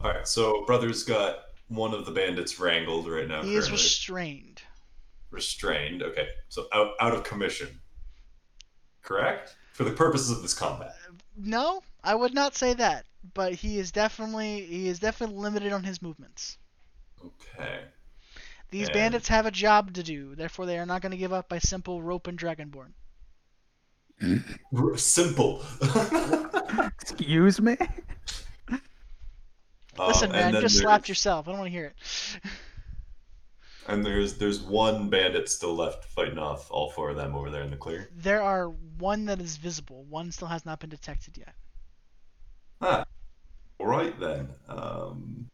All 0.00 0.10
right, 0.10 0.26
so 0.26 0.64
brother's 0.64 1.04
got 1.04 1.44
one 1.74 1.94
of 1.94 2.06
the 2.06 2.12
bandits 2.12 2.58
wrangled 2.60 3.08
right 3.08 3.26
now. 3.28 3.42
He 3.42 3.54
is 3.54 3.70
restrained. 3.70 4.62
restrained. 5.30 6.02
Okay, 6.02 6.28
so 6.48 6.66
out 6.72 6.92
out 7.00 7.14
of 7.14 7.24
commission. 7.24 7.80
Correct 9.02 9.54
for 9.72 9.84
the 9.84 9.90
purposes 9.90 10.30
of 10.30 10.42
this 10.42 10.54
combat. 10.54 10.94
Uh, 11.08 11.12
no, 11.36 11.82
I 12.02 12.14
would 12.14 12.32
not 12.32 12.54
say 12.56 12.74
that, 12.74 13.04
but 13.34 13.52
he 13.52 13.78
is 13.78 13.92
definitely 13.92 14.62
he 14.66 14.88
is 14.88 14.98
definitely 14.98 15.36
limited 15.36 15.72
on 15.72 15.84
his 15.84 16.00
movements. 16.00 16.58
Okay. 17.24 17.80
These 18.70 18.88
And- 18.88 18.94
bandits 18.94 19.28
have 19.28 19.46
a 19.46 19.50
job 19.50 19.92
to 19.94 20.02
do, 20.02 20.34
therefore 20.34 20.66
they 20.66 20.78
are 20.78 20.86
not 20.86 21.02
going 21.02 21.12
to 21.12 21.18
give 21.18 21.32
up 21.32 21.48
by 21.48 21.58
simple 21.58 22.02
rope 22.02 22.26
and 22.26 22.38
dragonborn. 22.38 22.92
Simple. 24.96 25.62
Excuse 27.00 27.60
me. 27.60 27.76
Listen, 29.98 30.30
Um, 30.30 30.36
man, 30.36 30.54
you 30.54 30.60
just 30.60 30.78
slapped 30.78 31.08
yourself. 31.08 31.46
I 31.46 31.52
don't 31.52 31.60
want 31.60 31.68
to 31.72 31.76
hear 31.78 31.86
it. 31.86 32.40
And 33.86 34.04
there's 34.04 34.38
there's 34.38 34.62
one 34.62 35.10
bandit 35.10 35.46
still 35.48 35.74
left 35.74 36.06
fighting 36.06 36.38
off 36.38 36.70
all 36.70 36.90
four 36.90 37.10
of 37.10 37.16
them 37.16 37.34
over 37.34 37.50
there 37.50 37.62
in 37.62 37.70
the 37.70 37.76
clear. 37.76 38.08
There 38.16 38.40
are 38.40 38.68
one 38.98 39.26
that 39.26 39.40
is 39.42 39.58
visible. 39.58 40.04
One 40.04 40.32
still 40.32 40.48
has 40.48 40.64
not 40.64 40.80
been 40.80 40.88
detected 40.88 41.36
yet. 41.36 41.54
Ah, 42.80 43.04
all 43.78 43.86
right 43.86 44.18
then. 44.18 44.48
Um, 44.68 45.50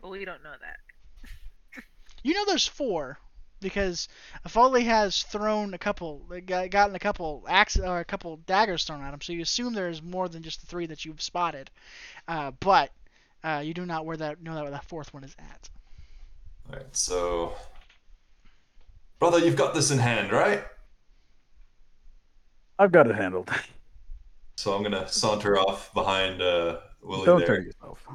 But 0.00 0.08
we 0.08 0.24
don't 0.24 0.42
know 0.42 0.54
that. 0.60 1.82
You 2.22 2.32
know 2.32 2.44
there's 2.46 2.66
four 2.66 3.18
because 3.60 4.08
Foley 4.48 4.84
has 4.84 5.22
thrown 5.24 5.74
a 5.74 5.78
couple, 5.78 6.20
gotten 6.46 6.94
a 6.94 6.98
couple 6.98 7.44
axe 7.48 7.78
or 7.78 8.00
a 8.00 8.04
couple 8.04 8.38
daggers 8.46 8.84
thrown 8.84 9.02
at 9.02 9.12
him. 9.12 9.20
So 9.20 9.32
you 9.34 9.42
assume 9.42 9.74
there's 9.74 10.02
more 10.02 10.28
than 10.28 10.42
just 10.42 10.60
the 10.60 10.66
three 10.66 10.86
that 10.86 11.04
you've 11.04 11.20
spotted, 11.22 11.70
uh, 12.28 12.52
but 12.60 12.92
uh, 13.46 13.60
you 13.60 13.72
do 13.72 13.86
not 13.86 14.04
where 14.04 14.16
that 14.16 14.42
know 14.42 14.54
that 14.54 14.62
where 14.62 14.70
that 14.72 14.84
fourth 14.84 15.14
one 15.14 15.24
is 15.24 15.34
at. 15.38 15.70
all 16.68 16.76
right, 16.76 16.96
so 16.96 17.54
brother, 19.18 19.38
you've 19.38 19.56
got 19.56 19.72
this 19.74 19.90
in 19.90 19.98
hand, 19.98 20.32
right? 20.32 20.64
I've 22.78 22.92
got 22.92 23.08
it 23.08 23.14
handled. 23.16 23.50
So 24.58 24.74
I'm 24.74 24.82
gonna 24.82 25.06
saunter 25.06 25.58
off 25.58 25.92
behind 25.94 26.42
uh, 26.42 26.78
Willie 27.02 27.26
Don't 27.26 27.46
there 27.46 27.62
yourself. 27.62 28.06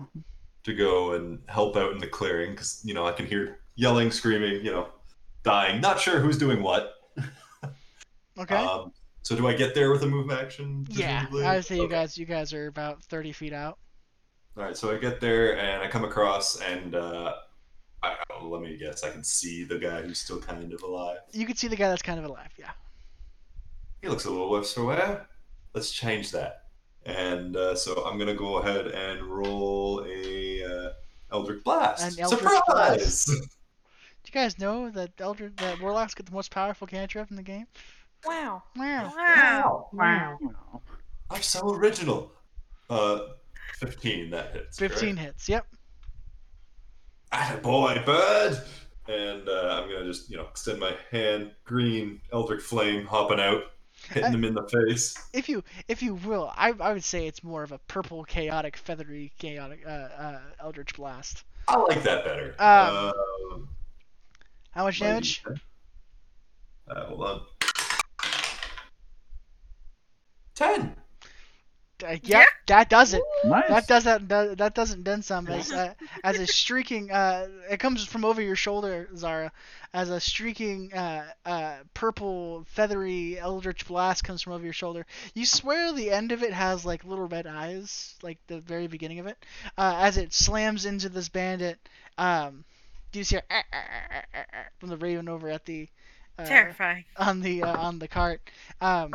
to 0.64 0.74
go 0.76 1.14
and 1.14 1.40
help 1.48 1.78
out 1.78 1.94
in 1.94 2.00
the 2.00 2.08
clearing 2.08 2.52
because 2.52 2.82
you 2.84 2.94
know 2.94 3.06
I 3.06 3.12
can 3.12 3.26
hear 3.26 3.60
yelling, 3.76 4.12
screaming, 4.12 4.66
you 4.66 4.72
know, 4.72 4.90
dying. 5.44 5.82
Not 5.82 6.00
sure 6.00 6.20
who's 6.20 6.38
doing 6.38 6.62
what. 6.62 6.94
Okay. 8.40 8.56
Um, 8.56 8.94
so 9.24 9.36
do 9.36 9.48
I 9.48 9.54
get 9.54 9.76
there 9.76 9.92
with 9.92 10.04
a 10.04 10.08
move 10.08 10.32
action? 10.32 10.88
yeah, 10.90 11.26
presumably? 11.26 11.46
I 11.46 11.56
would 11.56 11.66
say 11.66 11.76
you 11.76 11.88
guys 11.88 12.18
you 12.18 12.26
guys 12.26 12.54
are 12.54 12.68
about 12.68 13.04
30 13.04 13.34
feet 13.34 13.54
out. 13.54 13.78
All 14.58 14.64
right, 14.64 14.76
so 14.76 14.94
I 14.94 14.98
get 14.98 15.22
there 15.22 15.58
and 15.58 15.82
I 15.82 15.88
come 15.88 16.04
across 16.04 16.60
and 16.60 16.94
uh, 16.94 17.36
I, 18.04 18.16
oh, 18.32 18.48
let 18.48 18.62
me 18.62 18.76
guess, 18.76 19.04
I 19.04 19.10
can 19.10 19.24
see 19.24 19.64
the 19.64 19.78
guy 19.78 20.02
who's 20.02 20.20
still 20.20 20.40
kind 20.40 20.74
of 20.74 20.84
alive. 20.84 21.20
You 21.32 21.46
can 21.46 21.56
see 21.56 21.70
the 21.70 21.76
guy 21.76 21.88
that's 21.88 22.02
kind 22.02 22.20
of 22.20 22.26
alive. 22.26 22.50
Yeah. 22.58 22.72
He 24.02 24.10
looks 24.10 24.26
a 24.26 24.30
little 24.30 24.50
worse 24.50 24.74
for 24.74 24.84
wear. 24.84 25.28
Let's 25.74 25.92
change 25.92 26.32
that. 26.32 26.64
And 27.06 27.56
uh, 27.56 27.76
so 27.76 28.04
I'm 28.06 28.20
gonna 28.20 28.36
go 28.36 28.58
ahead 28.58 28.88
and 28.88 29.24
roll 29.24 30.06
a 30.08 30.64
uh, 30.64 30.90
Eldritch 31.32 31.64
Blast. 31.64 32.18
An 32.18 32.24
Eldritch 32.24 32.42
Surprise! 32.42 33.26
Do 33.26 33.34
you 34.28 34.34
guys 34.34 34.60
know 34.60 34.90
that 34.92 35.12
Elder 35.20 35.52
that 35.58 35.82
Warlocks 35.82 36.14
get 36.14 36.28
the 36.28 36.32
most 36.32 36.52
powerful 36.52 36.86
cantrip 36.86 37.32
in 37.32 37.38
the 37.38 37.44
game? 37.44 37.66
Wow. 38.26 38.62
Wow. 38.76 39.14
Wow. 39.16 39.90
Wow. 39.94 40.40
I'm 41.30 41.42
so 41.42 41.74
original. 41.74 42.32
Uh, 42.90 43.20
15, 43.74 44.30
that 44.32 44.54
hits. 44.54 44.78
15 44.78 45.18
hits. 45.18 45.50
Yep. 45.50 45.66
Correct? 47.32 47.64
boy, 47.64 48.02
bird! 48.06 48.62
And 49.08 49.48
uh, 49.50 49.82
I'm 49.82 49.90
gonna 49.90 50.06
just, 50.06 50.30
you 50.30 50.38
know, 50.38 50.48
extend 50.48 50.80
my 50.80 50.96
hand, 51.12 51.52
green 51.64 52.22
Eldritch 52.32 52.62
Flame 52.62 53.06
hopping 53.06 53.40
out, 53.40 53.64
hitting 54.10 54.32
him 54.34 54.44
in 54.44 54.54
the 54.54 54.68
face. 54.68 55.16
If 55.34 55.50
you 55.50 55.64
if 55.88 56.04
you 56.04 56.16
will, 56.16 56.52
I 56.56 56.74
I 56.80 56.94
would 56.94 57.04
say 57.04 57.28
it's 57.28 57.44
more 57.44 57.64
of 57.64 57.72
a 57.72 57.80
purple 57.80 58.24
chaotic 58.24 58.78
feathery 58.78 59.32
chaotic 59.40 59.82
uh, 59.86 59.90
uh 59.90 60.40
Eldritch 60.60 60.96
blast. 60.96 61.44
I 61.68 61.78
like 61.78 62.04
that 62.04 62.26
better. 62.26 62.56
Um, 62.60 63.14
Um, 63.54 63.70
How 64.72 64.84
much 64.86 65.00
damage? 65.00 65.44
Uh, 66.88 67.06
hold 67.06 67.22
on. 67.24 67.42
10! 70.56 70.96
Uh, 72.04 72.18
yeah, 72.24 72.40
Yeah. 72.40 72.46
that 72.68 72.90
does 72.90 73.14
it. 73.14 73.22
Nice. 73.44 73.70
That 73.70 73.88
does 73.88 74.04
that. 74.06 74.28
That, 74.30 74.58
that 74.58 74.76
doesn't 74.76 75.04
then 75.04 75.22
some 75.22 75.48
as 75.48 75.72
uh, 75.72 75.94
as 76.24 76.40
a 76.40 76.48
streaking. 76.48 77.12
Uh, 77.12 77.48
it 77.70 77.78
comes 77.80 78.06
from 78.06 78.26
over 78.26 78.42
your 78.42 78.56
shoulder, 78.56 79.08
Zara, 79.16 79.52
as 79.94 80.10
a 80.10 80.20
streaking 80.20 80.94
uh, 80.94 81.26
uh, 81.46 81.76
purple 81.94 82.66
feathery 82.70 83.38
eldritch 83.40 83.88
blast 83.88 84.24
comes 84.24 84.42
from 84.42 84.54
over 84.54 84.64
your 84.64 84.74
shoulder. 84.74 85.06
You 85.34 85.46
swear 85.46 85.92
the 85.94 86.12
end 86.12 86.32
of 86.32 86.44
it 86.44 86.54
has 86.54 86.86
like 86.86 87.04
little 87.04 87.28
red 87.28 87.48
eyes, 87.48 88.16
like 88.24 88.38
the 88.48 88.60
very 88.60 88.88
beginning 88.88 89.20
of 89.20 89.28
it. 89.28 89.38
Uh, 89.78 89.96
as 90.00 90.18
it 90.18 90.34
slams 90.34 90.86
into 90.86 91.10
this 91.10 91.30
bandit, 91.30 91.78
um, 92.18 92.64
do 93.12 93.20
you 93.20 93.26
see 93.26 93.36
a, 93.38 93.44
"Ah, 93.52 93.64
ah, 93.74 93.78
ah, 93.78 94.22
ah, 94.34 94.44
ah," 94.54 94.58
from 94.80 94.90
the 94.90 94.98
raven 94.98 95.28
over 95.28 95.50
at 95.50 95.66
the 95.66 95.88
uh, 96.40 96.46
Terrifying. 96.46 97.04
on 97.18 97.42
the 97.42 97.64
uh, 97.64 97.78
on 97.78 98.00
the 98.00 98.08
cart? 98.08 98.42
Um, 98.80 99.14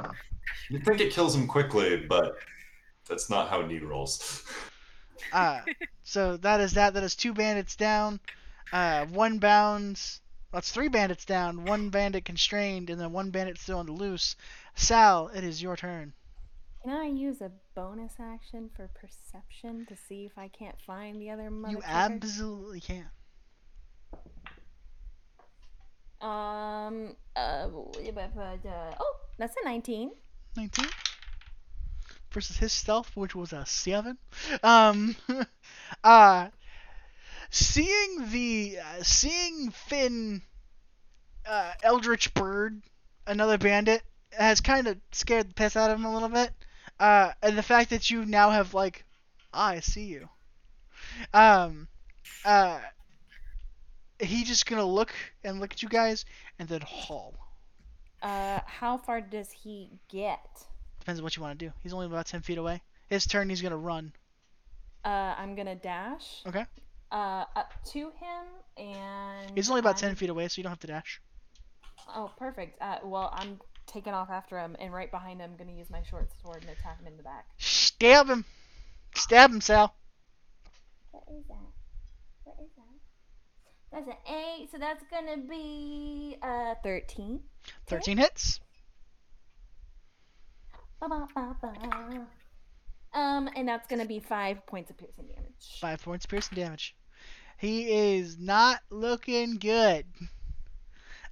You'd 0.71 0.85
think 0.85 1.01
it 1.01 1.13
kills 1.13 1.35
him 1.35 1.47
quickly, 1.47 1.97
but 1.97 2.37
that's 3.07 3.31
not 3.31 3.49
how 3.49 3.63
Need 3.63 3.83
rolls. 3.83 4.45
Uh, 5.33 5.61
so 6.03 6.37
that 6.39 6.61
is 6.61 6.75
that. 6.75 6.95
That 6.95 7.03
is 7.03 7.15
two 7.15 7.35
bandits 7.35 7.77
down. 7.77 8.21
Uh, 8.73 9.07
one 9.07 9.39
bounds. 9.39 10.21
That's 10.53 10.71
three 10.71 10.89
bandits 10.89 11.25
down. 11.25 11.65
One 11.65 11.91
bandit 11.91 12.25
constrained, 12.25 12.91
and 12.91 13.01
then 13.01 13.13
one 13.13 13.31
bandit 13.31 13.59
still 13.59 13.79
on 13.79 13.87
the 13.87 13.93
loose. 13.93 14.37
Sal, 14.75 15.29
it 15.29 15.45
is 15.45 15.63
your 15.63 15.77
turn. 15.77 16.13
Can 16.83 16.93
I 16.93 17.07
use 17.07 17.41
a 17.41 17.51
bonus 17.75 18.13
action 18.21 18.71
for 18.75 18.89
perception 18.95 19.87
to 19.87 19.97
see 19.97 20.25
if 20.25 20.39
I 20.39 20.49
can't 20.49 20.81
find 20.81 21.21
the 21.21 21.31
other 21.31 21.51
mother 21.51 21.75
You 21.75 21.83
absolutely 21.85 22.81
can. 22.81 23.07
Um. 26.21 27.17
Uh. 27.35 27.69
Oh, 27.69 29.17
that's 29.39 29.55
a 29.61 29.65
19. 29.65 30.13
19 30.57 30.87
versus 32.37 32.59
his 32.59 32.73
stealth, 32.73 33.17
which 33.17 33.35
was 33.35 33.55
a 33.55 33.65
seven. 33.65 34.19
Um, 34.63 35.17
uh, 36.05 36.49
seeing 37.49 38.31
the 38.31 38.79
uh, 38.79 39.03
seeing 39.03 39.71
Finn, 39.71 40.43
uh, 41.49 41.73
Eldritch 41.83 42.35
Bird, 42.35 42.83
another 43.27 43.57
bandit, 43.57 44.03
has 44.33 44.61
kind 44.61 44.87
of 44.87 44.99
scared 45.13 45.49
the 45.49 45.55
piss 45.55 45.77
out 45.77 45.91
of 45.91 45.99
him 45.99 46.05
a 46.05 46.13
little 46.13 46.29
bit. 46.29 46.51
Uh, 47.01 47.33
and 47.43 47.57
the 47.57 47.63
fact 47.63 47.89
that 47.89 48.11
you 48.11 48.27
now 48.27 48.51
have 48.51 48.75
like, 48.75 49.07
"Ah, 49.55 49.69
I 49.69 49.81
see 49.81 50.05
you. 50.05 50.29
Um, 51.33 51.89
uh, 52.45 52.81
he 54.21 54.45
just 54.45 54.67
gonna 54.67 54.85
look 54.85 55.15
and 55.43 55.59
look 55.59 55.73
at 55.73 55.83
you 55.83 55.89
guys 55.89 56.27
and 56.59 56.69
then 56.69 56.83
haul. 56.83 57.35
Uh. 58.21 58.61
How 58.67 58.99
far 58.99 59.23
does 59.23 59.51
he 59.53 59.89
get? 60.11 60.67
Depends 61.07 61.21
on 61.21 61.23
what 61.25 61.37
you 61.37 61.43
want 61.43 61.57
to 61.57 61.67
do. 61.67 61.73
He's 61.85 61.93
only 61.93 62.07
about 62.07 62.27
10 62.27 62.41
feet 62.41 62.59
away. 62.59 62.83
His 63.07 63.27
turn, 63.27 63.49
he's 63.49 63.63
going 63.63 63.71
to 63.71 63.77
run. 63.77 64.13
Uh. 65.05 65.37
I'm 65.39 65.55
gonna 65.55 65.77
dash. 65.77 66.43
Okay. 66.49 66.67
Uh. 67.13 67.45
Up 67.55 67.73
to 67.93 68.11
him 68.11 68.45
and. 68.77 69.53
He's 69.55 69.71
only 69.71 69.79
about 69.79 70.03
I'm- 70.03 70.09
10 70.09 70.15
feet 70.17 70.31
away, 70.31 70.49
so 70.49 70.59
you 70.59 70.65
don't 70.65 70.73
have 70.73 70.81
to 70.81 70.89
dash. 70.89 71.21
Oh, 72.13 72.33
perfect. 72.37 72.83
Uh. 72.83 72.97
Well, 73.05 73.31
I'm 73.33 73.61
taking 73.87 74.15
off 74.15 74.31
after 74.31 74.59
him, 74.59 74.75
and 74.81 74.93
right 74.93 75.09
behind 75.09 75.41
him, 75.41 75.53
I'm 75.53 75.57
gonna 75.57 75.79
use 75.79 75.91
my 75.91 76.03
short 76.03 76.29
sword 76.43 76.63
and 76.63 76.71
attack 76.71 76.99
him 76.99 77.07
in 77.07 77.17
the 77.17 77.23
back. 77.23 77.47
Stab 77.59 78.29
him. 78.29 78.45
Stab 79.15 79.53
him, 79.53 79.61
Sal. 79.61 79.95
What 81.13 81.23
is 81.39 81.45
that? 81.47 81.55
What 82.43 82.57
is 82.65 82.71
that? 82.77 83.93
That's 83.93 84.09
an 84.09 84.35
eight, 84.35 84.71
so 84.73 84.79
that's 84.79 85.05
gonna 85.09 85.37
be 85.37 86.37
uh 86.43 86.75
thirteen. 86.83 87.43
13 87.87 88.19
hits. 88.19 88.59
Ba-ba-ba-ba. 91.01 92.27
Um, 93.13 93.49
and 93.57 93.69
that's 93.69 93.87
gonna 93.87 94.07
be 94.07 94.21
five 94.21 94.65
points 94.67 94.91
of 94.91 94.99
piercing 94.99 95.27
damage. 95.27 95.79
Five 95.81 96.03
points 96.03 96.25
of 96.25 96.31
piercing 96.31 96.57
damage. 96.57 96.95
He 97.59 98.17
is 98.17 98.39
not 98.39 98.81
looking 98.91 99.57
good. 99.57 100.05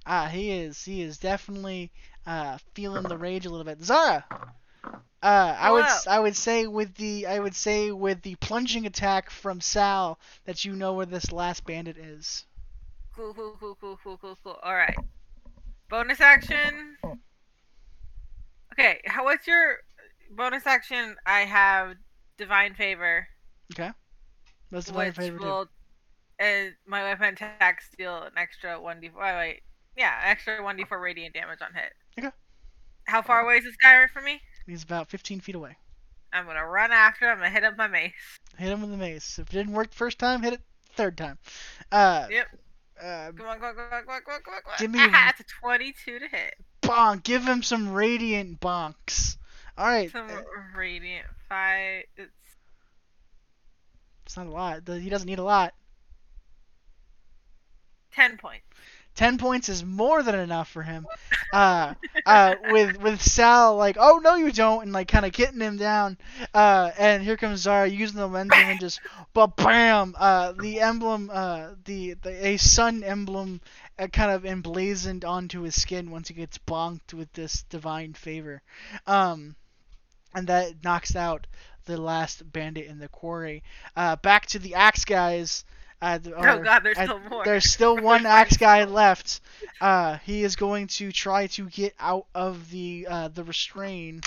Ah, 0.05 0.27
he 0.27 0.51
is. 0.51 0.83
He 0.83 1.01
is 1.01 1.17
definitely 1.17 1.91
uh, 2.25 2.57
feeling 2.73 3.03
the 3.03 3.17
rage 3.17 3.45
a 3.45 3.49
little 3.49 3.65
bit. 3.65 3.83
Zara. 3.83 4.23
Uh, 5.21 5.55
I 5.59 5.71
would 5.71 5.85
I 6.07 6.19
would 6.19 6.35
say 6.35 6.67
with 6.67 6.93
the 6.95 7.25
I 7.25 7.39
would 7.39 7.55
say 7.55 7.91
with 7.91 8.21
the 8.21 8.35
plunging 8.35 8.85
attack 8.85 9.31
from 9.31 9.59
Sal 9.59 10.19
that 10.45 10.63
you 10.63 10.75
know 10.75 10.93
where 10.93 11.07
this 11.07 11.31
last 11.31 11.65
bandit 11.65 11.97
is. 11.97 12.45
Cool, 13.15 13.33
cool, 13.33 13.57
cool, 13.59 13.75
cool, 13.81 13.99
cool, 14.03 14.17
cool, 14.17 14.37
cool. 14.43 14.59
All 14.61 14.75
right. 14.75 14.95
Bonus 15.89 16.21
action. 16.21 16.97
Okay, 18.77 18.99
how 19.05 19.23
what's 19.23 19.47
your 19.47 19.77
bonus 20.35 20.65
action? 20.67 21.15
I 21.25 21.41
have 21.41 21.95
divine 22.37 22.73
favor, 22.75 23.27
Okay. 23.73 23.91
That's 24.71 24.91
one 24.91 25.07
which 25.07 25.15
favorite. 25.15 25.41
will, 25.43 25.67
and 26.39 26.73
my 26.85 27.03
weapon 27.03 27.33
attacks 27.35 27.89
deal 27.97 28.23
an 28.23 28.33
extra 28.37 28.79
one 28.81 28.99
d. 28.99 29.09
Wait, 29.09 29.35
wait, 29.35 29.61
yeah, 29.95 30.19
extra 30.25 30.61
one 30.63 30.75
d 30.75 30.83
four 30.83 30.99
radiant 30.99 31.33
damage 31.33 31.59
on 31.61 31.73
hit. 31.73 31.93
Okay. 32.19 32.35
How 33.05 33.21
far 33.21 33.41
away 33.45 33.57
is 33.57 33.63
this 33.63 33.75
guy 33.77 33.97
right 33.99 34.09
from 34.09 34.25
me? 34.25 34.41
He's 34.65 34.83
about 34.83 35.09
15 35.09 35.39
feet 35.39 35.55
away. 35.55 35.77
I'm 36.33 36.45
gonna 36.47 36.65
run 36.67 36.91
after 36.91 37.25
him. 37.27 37.33
I'm 37.33 37.37
gonna 37.37 37.49
hit 37.51 37.63
up 37.63 37.77
my 37.77 37.87
mace. 37.87 38.11
Hit 38.57 38.69
him 38.71 38.81
with 38.81 38.89
the 38.91 38.97
mace. 38.97 39.37
If 39.39 39.47
it 39.49 39.53
didn't 39.53 39.73
work 39.73 39.91
the 39.91 39.95
first 39.95 40.19
time, 40.19 40.41
hit 40.41 40.53
it 40.53 40.61
third 40.95 41.17
time. 41.17 41.37
Uh, 41.91 42.27
Yep. 42.29 42.47
uh, 43.01 43.31
Come 43.37 43.47
on, 43.47 43.59
come 43.59 43.67
on, 43.69 43.75
come 43.75 43.85
on, 43.91 44.03
come 44.03 44.09
on, 44.09 44.21
come 44.23 44.33
on, 44.33 44.41
come 44.41 44.53
on. 44.71 44.75
Give 44.79 44.91
me- 44.91 44.99
Ah, 45.01 45.09
that's 45.27 45.39
a 45.41 45.43
22 45.61 46.19
to 46.19 46.27
hit. 46.27 46.55
Bonk. 46.87 47.23
Give 47.23 47.43
him 47.43 47.63
some 47.63 47.91
radiant 47.91 48.59
bonks. 48.59 49.37
All 49.77 49.85
right. 49.85 50.11
Some 50.11 50.29
radiant 50.75 51.25
five. 51.49 52.03
It's 52.17 52.31
It's 54.25 54.37
not 54.37 54.47
a 54.47 54.51
lot. 54.51 54.81
He 54.87 55.09
doesn't 55.09 55.27
need 55.27 55.39
a 55.39 55.43
lot. 55.43 55.73
10 58.13 58.37
points. 58.37 58.65
Ten 59.15 59.37
points 59.37 59.69
is 59.69 59.83
more 59.83 60.23
than 60.23 60.35
enough 60.35 60.69
for 60.69 60.83
him. 60.83 61.07
Uh, 61.53 61.93
uh, 62.25 62.55
with 62.69 62.97
with 62.97 63.21
Sal 63.21 63.77
like, 63.77 63.95
oh 63.97 64.19
no 64.21 64.35
you 64.35 64.51
don't, 64.51 64.83
and 64.83 64.91
like 64.91 65.07
kind 65.07 65.25
of 65.25 65.31
getting 65.31 65.61
him 65.61 65.77
down. 65.77 66.17
Uh, 66.53 66.91
and 66.97 67.23
here 67.23 67.37
comes 67.37 67.61
Zara 67.61 67.87
using 67.87 68.17
the 68.17 68.27
lens 68.27 68.51
and 68.53 68.77
just, 68.77 68.99
but 69.33 69.55
bam! 69.55 70.15
Uh, 70.19 70.51
the 70.51 70.81
emblem, 70.81 71.29
uh, 71.31 71.69
the, 71.85 72.15
the 72.15 72.47
a 72.47 72.57
sun 72.57 73.03
emblem, 73.03 73.61
uh, 73.99 74.07
kind 74.07 74.31
of 74.31 74.45
emblazoned 74.45 75.23
onto 75.25 75.61
his 75.61 75.79
skin 75.79 76.11
once 76.11 76.27
he 76.27 76.33
gets 76.33 76.57
bonked 76.57 77.13
with 77.13 77.31
this 77.33 77.63
divine 77.69 78.13
favor. 78.13 78.61
Um, 79.07 79.55
and 80.33 80.47
that 80.47 80.83
knocks 80.83 81.15
out 81.15 81.47
the 81.85 81.97
last 81.97 82.51
bandit 82.51 82.87
in 82.87 82.99
the 82.99 83.07
quarry. 83.07 83.63
Uh, 83.95 84.15
back 84.17 84.47
to 84.47 84.59
the 84.59 84.75
axe 84.75 85.05
guys. 85.05 85.63
Uh, 86.01 86.17
the- 86.17 86.33
Oh 86.35 86.59
god, 86.61 86.83
there's 86.83 86.97
I- 86.97 87.05
still 87.05 87.19
more. 87.29 87.43
there's 87.45 87.71
still 87.71 87.97
one 88.01 88.25
axe 88.25 88.57
guy 88.57 88.83
left. 88.83 89.39
Uh, 89.79 90.17
he 90.25 90.43
is 90.43 90.55
going 90.55 90.87
to 90.87 91.11
try 91.11 91.47
to 91.47 91.69
get 91.69 91.93
out 91.99 92.25
of 92.35 92.69
the 92.69 93.07
uh, 93.09 93.27
the 93.29 93.43
restrain 93.43 94.21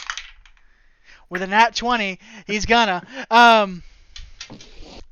with 1.28 1.42
a 1.42 1.46
nat 1.46 1.74
20. 1.76 2.18
He's 2.46 2.64
gonna 2.64 3.06
um 3.30 3.82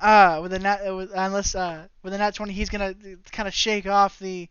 uh 0.00 0.40
with 0.42 0.52
a 0.52 0.58
nat 0.58 0.94
with, 0.94 1.10
unless 1.14 1.54
uh 1.54 1.86
with 2.02 2.12
a 2.12 2.18
nat 2.18 2.34
20 2.34 2.52
he's 2.52 2.68
gonna 2.68 2.94
kind 3.32 3.48
of 3.48 3.54
shake 3.54 3.86
off 3.86 4.18
the 4.18 4.48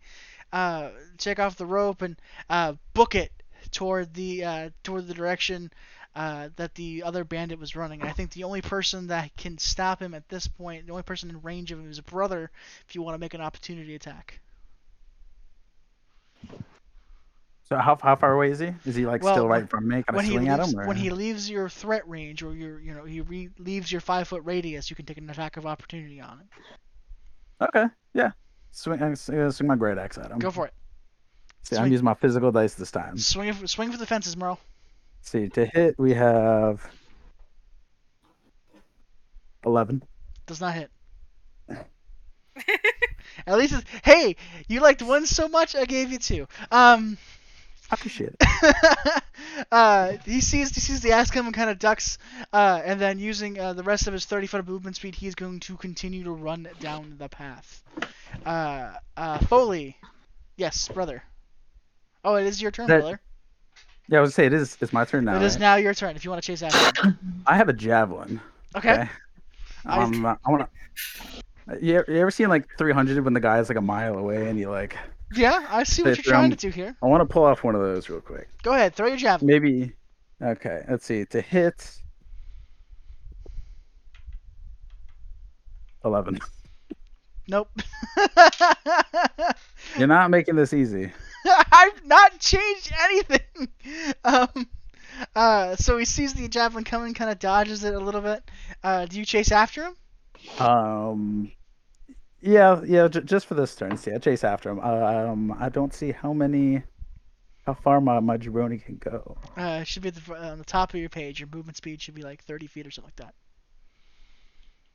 uh 0.51 0.89
shake 1.19 1.39
off 1.39 1.55
the 1.57 1.65
rope 1.65 2.01
and 2.01 2.15
uh 2.49 2.73
book 2.93 3.15
it 3.15 3.31
toward 3.71 4.13
the 4.13 4.43
uh 4.43 4.69
toward 4.83 5.07
the 5.07 5.13
direction 5.13 5.71
uh, 6.15 6.49
that 6.55 6.73
the 6.75 7.03
other 7.03 7.25
bandit 7.25 7.59
was 7.59 7.75
running. 7.75 8.01
I 8.01 8.11
think 8.11 8.31
the 8.31 8.45
only 8.45 8.61
person 8.61 9.07
that 9.07 9.35
can 9.35 9.57
stop 9.57 10.01
him 10.01 10.13
at 10.13 10.29
this 10.29 10.47
point, 10.47 10.85
the 10.85 10.93
only 10.93 11.03
person 11.03 11.29
in 11.29 11.41
range 11.41 11.71
of 11.71 11.79
him 11.79 11.91
is 11.91 11.97
a 11.97 12.03
brother. 12.03 12.49
If 12.87 12.95
you 12.95 13.01
want 13.01 13.15
to 13.15 13.19
make 13.19 13.33
an 13.33 13.41
opportunity 13.41 13.95
attack. 13.95 14.39
So 17.67 17.77
how 17.77 17.97
how 17.99 18.15
far 18.15 18.33
away 18.33 18.51
is 18.51 18.59
he? 18.59 18.71
Is 18.85 18.95
he 18.95 19.07
like 19.07 19.23
Well, 19.23 19.33
still 19.33 19.47
right 19.47 19.67
from 19.67 19.87
me? 19.87 20.03
When 20.11 20.23
he 20.23 20.33
swing 20.33 20.49
at 20.49 20.59
leaves, 20.59 20.73
him? 20.73 20.79
Or... 20.79 20.87
when 20.87 20.97
he 20.97 21.09
leaves 21.09 21.49
your 21.49 21.67
threat 21.67 22.07
range 22.07 22.43
or 22.43 22.53
your 22.53 22.79
you 22.79 22.93
know 22.93 23.05
he 23.05 23.21
re- 23.21 23.49
leaves 23.57 23.91
your 23.91 24.01
five 24.01 24.27
foot 24.27 24.43
radius, 24.45 24.91
you 24.91 24.95
can 24.95 25.05
take 25.05 25.17
an 25.17 25.27
attack 25.29 25.57
of 25.57 25.65
opportunity 25.65 26.21
on 26.21 26.41
it. 26.41 26.47
Okay, 27.63 27.85
yeah. 28.13 28.31
Swing, 28.71 29.01
uh, 29.01 29.15
uh, 29.33 29.49
swing 29.51 29.67
my 29.67 29.75
great 29.75 29.97
axe 29.97 30.17
at 30.19 30.29
him. 30.29 30.37
Go 30.37 30.51
for 30.51 30.67
it. 30.67 30.73
See, 31.63 31.75
I'm 31.75 31.91
using 31.91 32.05
my 32.05 32.13
physical 32.13 32.51
dice 32.51 32.75
this 32.75 32.91
time. 32.91 33.17
Swing 33.17 33.49
it- 33.49 33.69
swing 33.69 33.91
for 33.91 33.97
the 33.97 34.05
fences, 34.05 34.37
Merle. 34.37 34.59
see, 35.21 35.49
to 35.49 35.65
hit 35.65 35.97
we 35.97 36.13
have 36.13 36.87
eleven. 39.65 40.03
Does 40.45 40.61
not 40.61 40.75
hit. 40.75 40.91
At 43.47 43.57
least, 43.57 43.73
it's, 43.73 43.83
hey, 44.03 44.35
you 44.67 44.79
liked 44.79 45.01
one 45.01 45.25
so 45.25 45.47
much, 45.47 45.75
I 45.75 45.85
gave 45.85 46.11
you 46.11 46.19
two. 46.19 46.47
Um, 46.71 47.17
I 47.91 47.93
appreciate 47.95 48.31
it. 48.39 49.23
uh, 49.71 50.13
he 50.25 50.41
sees 50.41 50.73
he 50.73 50.81
sees 50.81 51.01
the 51.01 51.11
axe 51.11 51.29
come 51.29 51.45
and 51.45 51.53
kind 51.55 51.69
of 51.69 51.77
ducks, 51.79 52.17
uh, 52.51 52.81
and 52.83 52.99
then 52.99 53.19
using 53.19 53.59
uh, 53.59 53.73
the 53.73 53.83
rest 53.83 54.07
of 54.07 54.13
his 54.13 54.25
30 54.25 54.47
foot 54.47 54.59
of 54.59 54.67
movement 54.67 54.95
speed, 54.95 55.15
he's 55.15 55.35
going 55.35 55.59
to 55.61 55.77
continue 55.77 56.23
to 56.23 56.31
run 56.31 56.67
down 56.79 57.15
the 57.19 57.29
path. 57.29 57.83
Uh, 58.45 58.93
uh, 59.15 59.37
Foley, 59.39 59.97
yes, 60.57 60.87
brother. 60.89 61.23
Oh, 62.23 62.35
it 62.35 62.47
is 62.47 62.61
your 62.61 62.71
turn, 62.71 62.87
That- 62.87 63.01
brother. 63.01 63.19
Yeah, 64.07 64.19
I 64.19 64.21
was 64.21 64.29
gonna 64.29 64.33
say 64.35 64.45
it 64.45 64.53
is. 64.53 64.77
It's 64.81 64.93
my 64.93 65.03
turn 65.03 65.25
now. 65.25 65.35
it 65.35 65.41
is 65.41 65.53
right? 65.53 65.61
now 65.61 65.75
your 65.77 65.95
turn 65.95 66.15
if 66.15 66.23
you 66.23 66.29
want 66.29 66.43
to 66.43 66.45
chase 66.45 66.61
after 66.61 67.07
him. 67.07 67.17
I 67.47 67.57
have 67.57 67.69
a 67.69 67.73
javelin. 67.73 68.39
Okay. 68.75 68.91
Okay. 68.93 69.09
I- 69.85 70.03
Um, 70.03 70.25
I 70.25 70.37
wanna. 70.47 70.69
You 71.81 71.95
ever, 71.95 72.05
you 72.11 72.17
ever 72.19 72.29
seen 72.31 72.49
like 72.49 72.67
300 72.77 73.23
when 73.23 73.33
the 73.33 73.39
guy's 73.39 73.67
like 73.69 73.79
a 73.79 73.81
mile 73.81 74.17
away 74.19 74.47
and 74.47 74.59
you 74.59 74.69
like? 74.69 74.95
Yeah, 75.35 75.65
I 75.69 75.83
see 75.83 76.03
what 76.03 76.17
you're 76.17 76.23
trying 76.23 76.51
to 76.51 76.55
um, 76.55 76.57
do 76.57 76.69
here. 76.69 76.95
I 77.01 77.07
want 77.07 77.21
to 77.21 77.31
pull 77.31 77.43
off 77.43 77.63
one 77.63 77.75
of 77.75 77.81
those 77.81 78.09
real 78.09 78.21
quick. 78.21 78.47
Go 78.63 78.73
ahead, 78.73 78.95
throw 78.95 79.07
your 79.07 79.17
javelin. 79.17 79.47
Maybe. 79.47 79.93
Okay, 80.41 80.83
let's 80.89 81.05
see. 81.05 81.25
To 81.25 81.41
hit. 81.41 81.91
Eleven. 86.03 86.39
Nope. 87.47 87.69
You're 89.97 90.07
not 90.07 90.31
making 90.31 90.55
this 90.55 90.73
easy. 90.73 91.11
I've 91.71 92.03
not 92.03 92.39
changed 92.39 92.91
anything. 93.03 93.67
Um, 94.23 94.67
uh, 95.35 95.75
so 95.75 95.97
he 95.97 96.05
sees 96.05 96.33
the 96.33 96.47
javelin 96.47 96.85
coming, 96.85 97.13
kind 97.13 97.29
of 97.29 97.37
dodges 97.37 97.83
it 97.83 97.93
a 97.93 97.99
little 97.99 98.21
bit. 98.21 98.49
Uh, 98.83 99.05
do 99.05 99.19
you 99.19 99.25
chase 99.25 99.51
after 99.51 99.83
him? 99.83 99.95
Um. 100.59 101.51
Yeah, 102.45 102.81
yeah. 102.85 103.07
J- 103.07 103.21
just 103.21 103.45
for 103.47 103.55
this 103.55 103.75
turn, 103.75 103.97
see, 103.97 104.11
I 104.11 104.19
chase 104.19 104.43
after 104.43 104.69
him. 104.69 104.79
Um, 104.79 105.55
I 105.59 105.69
don't 105.69 105.93
see 105.93 106.11
how 106.11 106.33
many, 106.33 106.83
how 107.65 107.73
far 107.73 107.99
my 108.01 108.19
my 108.19 108.37
jabroni 108.37 108.83
can 108.83 108.97
go. 108.97 109.37
Uh, 109.57 109.79
it 109.81 109.87
should 109.87 110.03
be 110.03 110.09
at 110.09 110.15
the, 110.15 110.35
on 110.35 110.57
the 110.59 110.65
top 110.65 110.93
of 110.93 110.99
your 110.99 111.09
page. 111.09 111.39
Your 111.39 111.49
movement 111.53 111.77
speed 111.77 112.01
should 112.01 112.13
be 112.15 112.21
like 112.21 112.43
30 112.43 112.67
feet 112.67 112.85
or 112.87 112.91
something 112.91 113.07
like 113.09 113.27
that. 113.27 113.35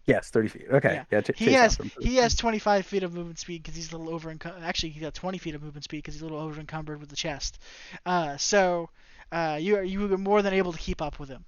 Yes, 0.06 0.30
thirty 0.30 0.48
feet. 0.48 0.66
Okay, 0.70 0.94
Yeah. 0.94 1.04
yeah. 1.10 1.20
ch- 1.20 1.38
He 1.38 1.52
has 1.52 1.78
he 2.00 2.16
has 2.16 2.34
25 2.34 2.86
feet 2.86 3.02
of 3.02 3.12
movement 3.12 3.38
speed 3.38 3.62
because 3.62 3.76
he's 3.76 3.92
a 3.92 3.96
little 3.98 4.12
over. 4.14 4.34
Actually, 4.62 4.90
he's 4.90 5.02
got 5.02 5.14
20 5.14 5.38
feet 5.38 5.54
of 5.54 5.62
movement 5.62 5.84
speed 5.84 5.98
because 5.98 6.14
he's 6.14 6.22
a 6.22 6.24
little 6.24 6.40
over 6.40 6.58
encumbered 6.60 7.00
with 7.00 7.10
the 7.10 7.16
chest. 7.16 7.58
Uh, 8.06 8.36
so 8.36 8.88
uh, 9.30 9.58
you 9.60 9.76
are 9.76 9.82
you 9.82 10.12
are 10.12 10.18
more 10.18 10.42
than 10.42 10.54
able 10.54 10.72
to 10.72 10.78
keep 10.78 11.02
up 11.02 11.18
with 11.18 11.28
him. 11.28 11.44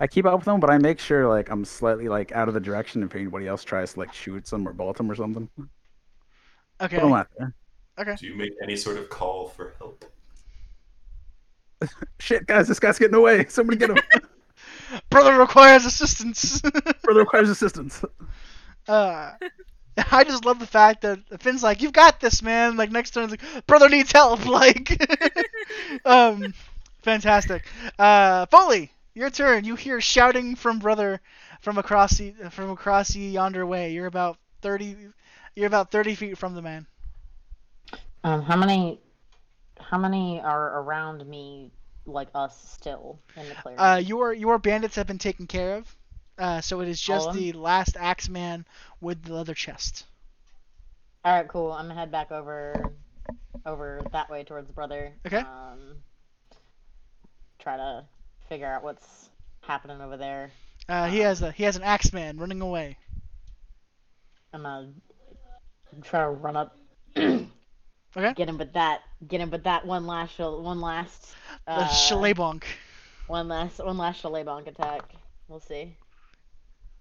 I 0.00 0.06
keep 0.06 0.26
up 0.26 0.36
with 0.36 0.44
them, 0.44 0.60
but 0.60 0.70
I 0.70 0.78
make 0.78 0.98
sure 0.98 1.28
like 1.28 1.50
I'm 1.50 1.64
slightly 1.64 2.08
like 2.08 2.32
out 2.32 2.48
of 2.48 2.54
the 2.54 2.60
direction 2.60 3.02
if 3.02 3.14
anybody 3.14 3.46
else 3.46 3.64
tries 3.64 3.94
to 3.94 4.00
like 4.00 4.12
shoot 4.12 4.50
him 4.50 4.66
or 4.66 4.72
bolt 4.72 4.96
them 4.96 5.10
or 5.10 5.14
something. 5.14 5.48
Okay. 6.80 6.96
Put 6.96 7.06
him 7.06 7.12
out 7.12 7.28
there. 7.38 7.54
Okay. 7.98 8.16
Do 8.16 8.26
you 8.26 8.34
make 8.34 8.52
any 8.62 8.76
sort 8.76 8.96
of 8.96 9.08
call 9.08 9.48
for 9.48 9.74
help? 9.78 10.04
Shit, 12.18 12.46
guys, 12.46 12.68
this 12.68 12.80
guy's 12.80 12.98
getting 12.98 13.14
away. 13.14 13.44
Somebody 13.48 13.78
get 13.78 13.90
him. 13.90 13.98
Brother 15.10 15.38
requires 15.38 15.84
assistance. 15.84 16.60
Brother 17.02 17.20
requires 17.20 17.48
assistance. 17.48 18.04
Uh, 18.86 19.32
I 20.10 20.24
just 20.24 20.44
love 20.44 20.58
the 20.58 20.66
fact 20.66 21.02
that 21.02 21.20
Finn's 21.40 21.62
like, 21.62 21.82
"You've 21.82 21.92
got 21.92 22.20
this, 22.20 22.42
man." 22.42 22.76
Like 22.76 22.90
next 22.90 23.10
turn, 23.12 23.24
it's 23.24 23.42
like, 23.42 23.66
"Brother 23.66 23.88
needs 23.88 24.12
help." 24.12 24.44
Like, 24.46 24.96
um, 26.04 26.54
fantastic. 27.02 27.66
Uh, 27.98 28.46
Foley, 28.46 28.92
your 29.14 29.30
turn. 29.30 29.64
You 29.64 29.76
hear 29.76 30.00
shouting 30.00 30.56
from 30.56 30.78
brother 30.78 31.20
from 31.60 31.78
across 31.78 32.18
the 32.18 32.32
from 32.50 32.70
across 32.70 33.08
the 33.08 33.20
yonder 33.20 33.66
way. 33.66 33.92
You're 33.92 34.06
about 34.06 34.38
thirty. 34.62 34.96
You're 35.56 35.66
about 35.66 35.90
thirty 35.90 36.14
feet 36.14 36.36
from 36.38 36.54
the 36.54 36.62
man. 36.62 36.86
Um, 38.24 38.42
how 38.42 38.56
many, 38.56 39.00
how 39.78 39.98
many 39.98 40.40
are 40.40 40.80
around 40.80 41.26
me, 41.26 41.70
like 42.06 42.28
us, 42.34 42.70
still 42.72 43.20
in 43.36 43.48
the 43.48 43.54
clearing? 43.54 43.78
Uh, 43.78 43.96
your 44.04 44.32
your 44.32 44.58
bandits 44.58 44.96
have 44.96 45.06
been 45.06 45.18
taken 45.18 45.46
care 45.46 45.76
of. 45.76 45.96
Uh, 46.38 46.60
so 46.60 46.80
it 46.80 46.88
is 46.88 47.00
just 47.00 47.26
All 47.26 47.30
of 47.30 47.36
'em? 47.36 47.42
the 47.42 47.52
last 47.52 47.96
axeman 47.96 48.66
with 49.00 49.22
the 49.22 49.34
leather 49.34 49.54
chest. 49.54 50.04
All 51.24 51.34
right, 51.34 51.48
cool. 51.48 51.72
I'm 51.72 51.86
gonna 51.88 51.98
head 52.00 52.10
back 52.10 52.30
over, 52.32 52.92
over 53.64 54.02
that 54.12 54.28
way 54.30 54.44
towards 54.44 54.70
brother. 54.70 55.12
Okay. 55.26 55.38
Um, 55.38 56.02
try 57.58 57.76
to 57.76 58.04
figure 58.48 58.66
out 58.66 58.82
what's 58.82 59.30
happening 59.62 60.00
over 60.00 60.16
there. 60.16 60.50
Uh, 60.88 61.06
he 61.08 61.18
has 61.20 61.42
a 61.42 61.50
he 61.52 61.64
has 61.64 61.76
an 61.76 61.82
axeman 61.82 62.38
running 62.38 62.60
away. 62.60 62.96
I'm 64.52 64.62
gonna 64.62 64.92
try 66.02 66.22
to 66.24 66.30
run 66.30 66.56
up. 66.56 66.76
Okay. 68.16 68.32
Get 68.34 68.48
him 68.48 68.58
with 68.58 68.72
that. 68.74 69.00
Get 69.26 69.40
him 69.40 69.50
with 69.50 69.64
that 69.64 69.84
one 69.84 70.06
last, 70.06 70.38
one 70.38 70.80
last, 70.80 71.34
uh, 71.66 71.88
Shalebonk. 71.88 72.62
one 73.26 73.48
last, 73.48 73.84
one 73.84 73.98
last 73.98 74.22
bonk 74.22 74.68
attack. 74.68 75.12
We'll 75.48 75.58
see. 75.60 75.96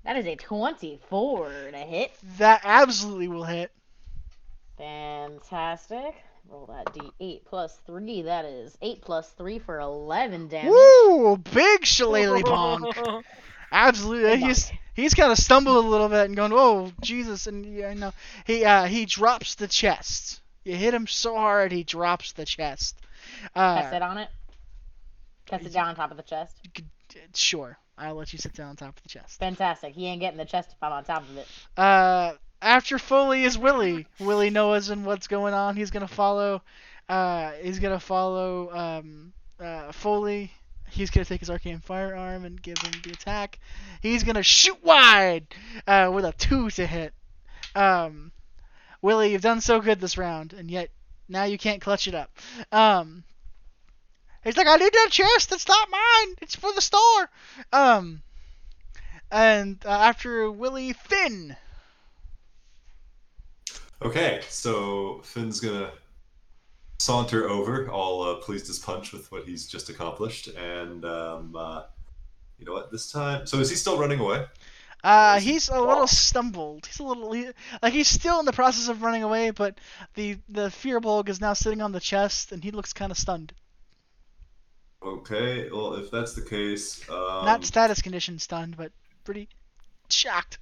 That 0.05 0.17
is 0.17 0.25
a 0.25 0.35
24 0.35 1.49
to 1.71 1.77
hit. 1.77 2.11
That 2.39 2.61
absolutely 2.63 3.27
will 3.27 3.43
hit. 3.43 3.71
Fantastic. 4.77 6.15
Roll 6.49 6.65
that 6.67 6.93
d8 6.93 7.45
plus 7.45 7.77
3. 7.87 8.23
That 8.23 8.45
is 8.45 8.77
8 8.81 9.01
plus 9.01 9.29
3 9.31 9.59
for 9.59 9.79
11 9.79 10.47
damage. 10.49 10.69
Woo! 10.71 11.37
Big 11.37 11.85
shillelagh 11.85 12.41
bonk. 12.43 13.23
Absolutely. 13.71 14.29
Big 14.31 14.39
He's 14.41 14.65
bonk. 14.65 14.77
he's 14.93 15.13
kind 15.13 15.31
of 15.31 15.37
stumbled 15.37 15.83
a 15.83 15.87
little 15.87 16.09
bit 16.09 16.25
and 16.25 16.35
going, 16.35 16.51
"Oh 16.53 16.91
Jesus!" 17.01 17.47
And 17.47 17.65
yeah, 17.65 17.87
I 17.87 17.93
know 17.93 18.13
he 18.45 18.63
uh 18.65 18.85
he 18.85 19.05
drops 19.05 19.55
the 19.55 19.67
chest. 19.67 20.41
You 20.63 20.75
hit 20.75 20.93
him 20.93 21.07
so 21.07 21.35
hard, 21.35 21.71
he 21.71 21.83
drops 21.83 22.33
the 22.33 22.45
chest. 22.45 22.95
Can 23.53 23.61
I 23.63 23.81
Uh, 23.81 23.89
sit 23.89 24.01
on 24.01 24.17
it? 24.17 24.29
Can 25.45 25.59
I 25.59 25.63
sit 25.63 25.73
down 25.73 25.87
on 25.89 25.95
top 25.95 26.11
of 26.11 26.17
the 26.17 26.23
chest? 26.23 26.55
sure, 27.35 27.77
I'll 27.97 28.15
let 28.15 28.31
you 28.33 28.39
sit 28.39 28.53
down 28.53 28.69
on 28.69 28.75
top 28.75 28.95
of 28.97 29.03
the 29.03 29.09
chest. 29.09 29.39
Fantastic. 29.39 29.93
He 29.93 30.05
ain't 30.07 30.19
getting 30.21 30.37
the 30.37 30.45
chest 30.45 30.69
if 30.71 30.77
I'm 30.81 30.91
on 30.91 31.03
top 31.03 31.23
of 31.23 31.37
it. 31.37 31.47
Uh, 31.77 32.33
after 32.63 32.97
Foley 32.97 33.43
is 33.43 33.57
Willie. 33.57 34.07
Willie 34.19 34.49
knows 34.49 34.89
and 34.89 35.05
what's 35.05 35.27
going 35.27 35.53
on. 35.53 35.75
He's 35.75 35.91
gonna 35.91 36.07
follow. 36.07 36.61
Uh, 37.09 37.51
he's 37.61 37.79
gonna 37.79 37.99
follow 37.99 38.71
um, 38.71 39.33
uh, 39.59 39.91
Foley. 39.91 40.51
He's 40.89 41.09
gonna 41.09 41.25
take 41.25 41.41
his 41.41 41.49
arcane 41.49 41.79
firearm 41.79 42.45
and 42.45 42.61
give 42.61 42.77
him 42.77 42.93
the 43.03 43.11
attack. 43.11 43.59
He's 44.01 44.23
gonna 44.23 44.43
shoot 44.43 44.81
wide 44.83 45.45
uh, 45.85 46.09
with 46.13 46.25
a 46.25 46.31
two 46.31 46.69
to 46.71 46.87
hit. 46.87 47.13
Um, 47.75 48.31
Willie, 49.01 49.33
you've 49.33 49.41
done 49.41 49.59
so 49.59 49.81
good 49.81 49.99
this 49.99 50.17
round, 50.17 50.53
and 50.53 50.71
yet 50.71 50.89
now 51.27 51.43
you 51.43 51.57
can't 51.57 51.81
clutch 51.81 52.07
it 52.07 52.15
up. 52.15 52.31
Um, 52.71 53.25
he's 54.43 54.55
like, 54.55 54.67
I 54.67 54.77
need 54.77 54.93
that 54.93 55.09
chest. 55.11 55.51
It's 55.51 55.67
not 55.67 55.89
mine. 55.89 56.35
It's 56.41 56.55
for 56.55 56.71
the 56.73 56.81
store. 56.81 57.29
Um, 57.73 58.21
and 59.29 59.83
uh, 59.85 59.89
after 59.89 60.49
Willie, 60.49 60.93
Finn. 60.93 61.57
Okay, 64.03 64.41
so 64.49 65.21
Finn's 65.23 65.59
gonna 65.59 65.91
saunter 66.99 67.49
over, 67.49 67.89
all 67.89 68.23
uh, 68.23 68.35
pleased 68.35 68.69
as 68.69 68.79
punch 68.79 69.13
with 69.13 69.31
what 69.31 69.45
he's 69.45 69.65
just 69.67 69.89
accomplished, 69.89 70.47
and 70.49 71.05
um, 71.05 71.55
uh, 71.55 71.83
you 72.57 72.65
know 72.65 72.73
what? 72.73 72.91
This 72.91 73.11
time, 73.11 73.45
so 73.45 73.59
is 73.59 73.69
he 73.69 73.75
still 73.75 73.97
running 73.97 74.19
away? 74.19 74.45
Uh, 75.03 75.39
he's 75.39 75.69
a 75.69 75.79
little 75.79 76.07
stumbled. 76.07 76.85
He's 76.85 76.99
a 76.99 77.03
little 77.03 77.31
he, 77.33 77.49
like 77.81 77.93
he's 77.93 78.07
still 78.07 78.39
in 78.39 78.45
the 78.45 78.53
process 78.53 78.87
of 78.89 79.01
running 79.01 79.23
away, 79.23 79.51
but 79.51 79.77
the 80.15 80.37
the 80.49 80.67
Firbolg 80.69 81.29
is 81.29 81.41
now 81.41 81.53
sitting 81.53 81.81
on 81.81 81.91
the 81.91 81.99
chest, 81.99 82.51
and 82.51 82.63
he 82.63 82.71
looks 82.71 82.93
kind 82.93 83.11
of 83.11 83.17
stunned. 83.17 83.53
Okay, 85.01 85.69
well, 85.69 85.95
if 85.95 86.09
that's 86.09 86.33
the 86.33 86.41
case, 86.41 87.07
um, 87.09 87.45
Not 87.45 87.65
status 87.65 88.01
condition 88.01 88.39
stunned, 88.39 88.77
but 88.77 88.93
pretty 89.25 89.49
shocked. 90.09 90.59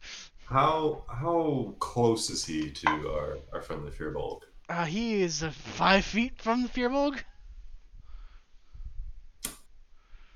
How 0.51 1.05
how 1.07 1.75
close 1.79 2.29
is 2.29 2.43
he 2.45 2.69
to 2.71 2.89
our, 3.09 3.37
our 3.53 3.61
friendly 3.61 3.91
Firbolg? 3.91 4.41
Uh, 4.67 4.83
he 4.85 5.21
is 5.21 5.43
uh, 5.43 5.51
five 5.51 6.03
feet 6.03 6.41
from 6.41 6.63
the 6.63 6.69
Firbolg. 6.69 7.19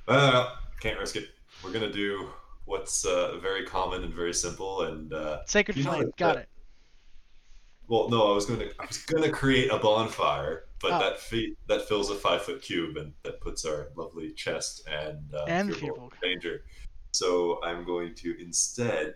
Uh, 0.08 0.56
can't 0.80 0.98
risk 1.00 1.16
it. 1.18 1.30
We're 1.64 1.74
gonna 1.74 1.92
do 1.92 2.30
what's 2.64 3.04
uh, 3.06 3.38
very 3.42 3.66
common 3.66 4.04
and 4.04 4.14
very 4.14 4.34
simple. 4.34 4.84
And 4.84 5.12
uh, 5.14 5.40
Sacred 5.48 5.82
flame. 5.84 6.12
Got 6.18 6.36
that- 6.36 6.42
it. 6.44 6.50
well, 7.88 8.08
no, 8.10 8.32
I 8.32 8.36
was 8.36 8.46
gonna 8.46 8.70
I 8.80 8.86
was 8.86 9.00
gonna 9.06 9.30
create 9.32 9.70
a 9.72 9.78
bonfire, 9.80 10.66
but 10.82 10.94
Oh. 10.94 11.00
that 11.00 11.20
feet 11.20 11.58
that 11.68 11.88
fills 11.90 12.10
a 12.10 12.16
five 12.16 12.42
foot 12.44 12.62
cube 12.62 12.96
and 12.96 13.12
that 13.24 13.42
puts 13.42 13.66
our 13.66 13.90
lovely 13.98 14.32
chest 14.32 14.88
and 14.88 15.34
uh, 15.34 15.44
And 15.48 15.72
in 15.76 16.10
danger. 16.22 16.64
So 17.12 17.62
I'm 17.64 17.84
going 17.86 18.14
to 18.16 18.42
instead. 18.42 19.16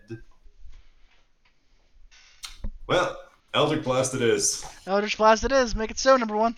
Well, 2.90 3.16
Eldritch 3.54 3.84
Blast 3.84 4.14
it 4.14 4.20
is. 4.20 4.66
Eldritch 4.84 5.16
Blast 5.16 5.44
it 5.44 5.52
is. 5.52 5.76
Make 5.76 5.92
it 5.92 5.98
so, 6.00 6.16
number 6.16 6.36
one. 6.36 6.56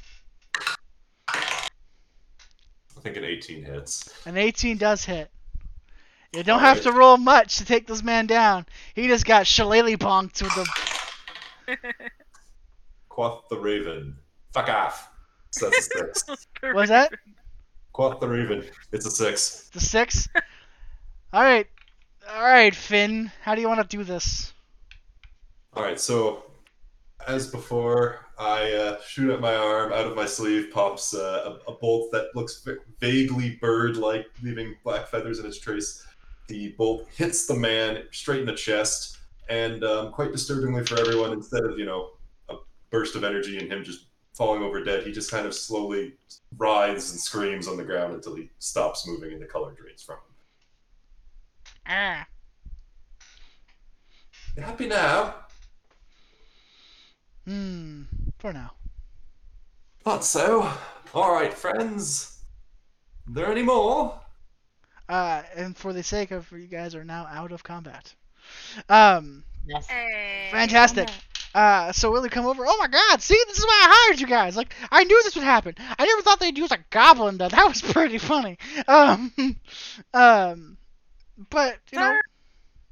I 1.28 1.68
think 3.02 3.18
an 3.18 3.24
18 3.24 3.62
hits. 3.62 4.08
An 4.24 4.38
18 4.38 4.78
does 4.78 5.04
hit. 5.04 5.30
You 6.34 6.42
don't 6.42 6.60
have 6.60 6.80
to 6.84 6.92
roll 6.92 7.18
much 7.18 7.58
to 7.58 7.66
take 7.66 7.86
this 7.86 8.02
man 8.02 8.26
down. 8.26 8.64
He 8.94 9.08
just 9.08 9.26
got 9.26 9.46
shillelagh 9.46 9.98
bonked 9.98 10.40
with 10.42 10.54
the. 11.66 11.76
Quoth 13.10 13.46
the 13.50 13.58
Raven. 13.58 14.16
Fuck 14.54 14.70
off. 14.70 15.10
So 15.50 15.68
that's 15.68 15.86
a 15.94 15.98
six. 15.98 16.46
What 16.62 16.74
was 16.74 16.88
that? 16.88 17.12
Quoth 17.92 18.20
the 18.20 18.28
Raven. 18.28 18.64
It's 18.90 19.04
a 19.04 19.10
six. 19.10 19.68
The 19.74 19.80
six. 19.80 20.30
All 21.34 21.42
right, 21.42 21.66
all 22.26 22.42
right, 22.42 22.74
Finn. 22.74 23.30
How 23.42 23.54
do 23.54 23.60
you 23.60 23.68
want 23.68 23.82
to 23.82 23.96
do 23.96 24.02
this? 24.02 24.54
All 25.74 25.82
right, 25.82 25.98
so 25.98 26.44
as 27.26 27.50
before, 27.50 28.26
I 28.38 28.72
uh, 28.72 29.00
shoot 29.00 29.30
at 29.30 29.40
my 29.40 29.54
arm. 29.54 29.92
Out 29.92 30.06
of 30.06 30.14
my 30.14 30.26
sleeve 30.26 30.70
pops 30.70 31.14
uh, 31.14 31.56
a, 31.66 31.70
a 31.70 31.74
bolt 31.76 32.10
that 32.12 32.34
looks 32.34 32.62
va- 32.62 32.76
vaguely 33.00 33.58
bird-like, 33.60 34.26
leaving 34.42 34.74
black 34.84 35.08
feathers 35.08 35.38
in 35.38 35.46
its 35.46 35.58
trace. 35.58 36.06
The 36.48 36.74
bolt 36.76 37.08
hits 37.16 37.46
the 37.46 37.54
man 37.54 38.02
straight 38.10 38.40
in 38.40 38.46
the 38.46 38.54
chest, 38.54 39.18
and 39.48 39.82
um, 39.84 40.12
quite 40.12 40.32
disturbingly 40.32 40.84
for 40.84 40.98
everyone, 40.98 41.32
instead 41.32 41.64
of 41.64 41.78
you 41.78 41.86
know 41.86 42.10
a 42.50 42.56
burst 42.90 43.16
of 43.16 43.24
energy 43.24 43.58
and 43.58 43.72
him 43.72 43.82
just 43.82 44.06
falling 44.34 44.62
over 44.62 44.82
dead, 44.82 45.06
he 45.06 45.12
just 45.12 45.30
kind 45.30 45.46
of 45.46 45.54
slowly 45.54 46.14
writhes 46.58 47.12
and 47.12 47.20
screams 47.20 47.68
on 47.68 47.76
the 47.76 47.84
ground 47.84 48.14
until 48.14 48.34
he 48.34 48.50
stops 48.58 49.06
moving 49.06 49.32
and 49.32 49.40
the 49.40 49.46
color 49.46 49.72
drains 49.72 50.02
from 50.02 50.16
him. 50.16 50.22
Ah. 51.86 52.26
You 54.56 54.62
happy 54.62 54.86
now? 54.86 55.34
Hmm. 57.46 58.02
For 58.38 58.52
now. 58.52 58.72
Thought 60.04 60.24
so. 60.24 60.70
All 61.14 61.32
right, 61.32 61.52
friends. 61.52 62.40
There 63.26 63.50
any 63.50 63.62
more? 63.62 64.20
Uh, 65.08 65.42
and 65.54 65.76
for 65.76 65.92
the 65.92 66.02
sake 66.02 66.30
of 66.30 66.50
you 66.50 66.66
guys 66.66 66.94
are 66.94 67.04
now 67.04 67.26
out 67.30 67.52
of 67.52 67.62
combat. 67.62 68.14
Um. 68.88 69.44
Yes. 69.66 69.86
Hey. 69.86 70.48
Fantastic. 70.50 71.08
Uh, 71.54 71.92
so 71.92 72.10
Willie 72.10 72.30
come 72.30 72.46
over. 72.46 72.64
Oh 72.66 72.76
my 72.78 72.88
God! 72.88 73.20
See, 73.20 73.38
this 73.46 73.58
is 73.58 73.64
why 73.64 73.80
I 73.84 73.94
hired 73.94 74.20
you 74.20 74.26
guys. 74.26 74.56
Like, 74.56 74.74
I 74.90 75.04
knew 75.04 75.22
this 75.22 75.34
would 75.34 75.44
happen. 75.44 75.74
I 75.78 76.06
never 76.06 76.22
thought 76.22 76.40
they'd 76.40 76.56
use 76.56 76.72
a 76.72 76.78
goblin. 76.90 77.36
Though 77.36 77.48
that 77.48 77.68
was 77.68 77.82
pretty 77.82 78.18
funny. 78.18 78.58
Um, 78.88 79.32
um, 80.14 80.78
but 81.50 81.76
you 81.92 81.98
know, 81.98 82.18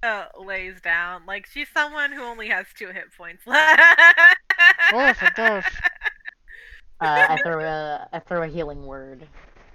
uh, 0.02 0.26
lays 0.38 0.80
down 0.80 1.22
like 1.26 1.46
she's 1.46 1.68
someone 1.72 2.12
who 2.12 2.22
only 2.22 2.48
has 2.48 2.66
two 2.76 2.88
hit 2.88 3.06
points 3.16 3.42
oh, 3.46 3.50
left. 4.92 5.20
for 5.20 5.30
those. 5.36 5.64
Uh, 7.02 7.26
I 7.30 7.42
throw 7.42 7.60
a 7.64 8.06
I 8.12 8.18
throw 8.18 8.42
a 8.42 8.46
healing 8.46 8.84
word 8.84 9.26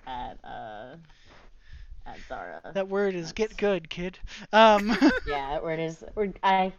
at 0.06 0.38
uh 0.44 0.96
at 2.06 2.18
Zara. 2.30 2.62
that 2.76 2.88
word 2.88 3.16
is 3.16 3.32
get 3.32 3.58
good, 3.58 3.90
kid. 3.90 4.20
Um, 4.54 4.96
Yeah, 5.28 5.60
where 5.60 5.74
it 5.74 5.80
is. 5.80 6.04
Where 6.14 6.32
I, 6.44 6.72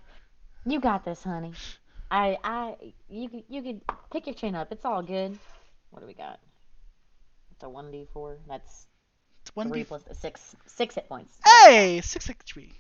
you 0.65 0.79
got 0.79 1.05
this, 1.05 1.25
honey. 1.25 1.53
I 2.13 2.39
I 2.45 2.77
you 3.09 3.29
could 3.29 3.43
you 3.49 3.61
could 3.61 3.81
pick 4.13 4.27
your 4.29 4.35
chin 4.35 4.55
up. 4.55 4.71
It's 4.71 4.85
all 4.85 5.03
good. 5.03 5.37
What 5.91 5.99
do 5.99 6.07
we 6.07 6.15
got? 6.15 6.39
It's 7.51 7.65
a 7.65 7.69
one 7.69 7.91
d 7.91 8.07
four. 8.13 8.39
That's 8.49 8.87
it's 9.43 9.57
one 9.57 9.69
three 9.69 9.81
d. 9.81 9.85
plus 9.87 10.05
six 10.13 10.55
six 10.67 10.95
hit 10.95 11.09
points. 11.09 11.37
Hey, 11.45 12.01
six 12.03 12.25
six 12.25 12.45
three. 12.45 12.73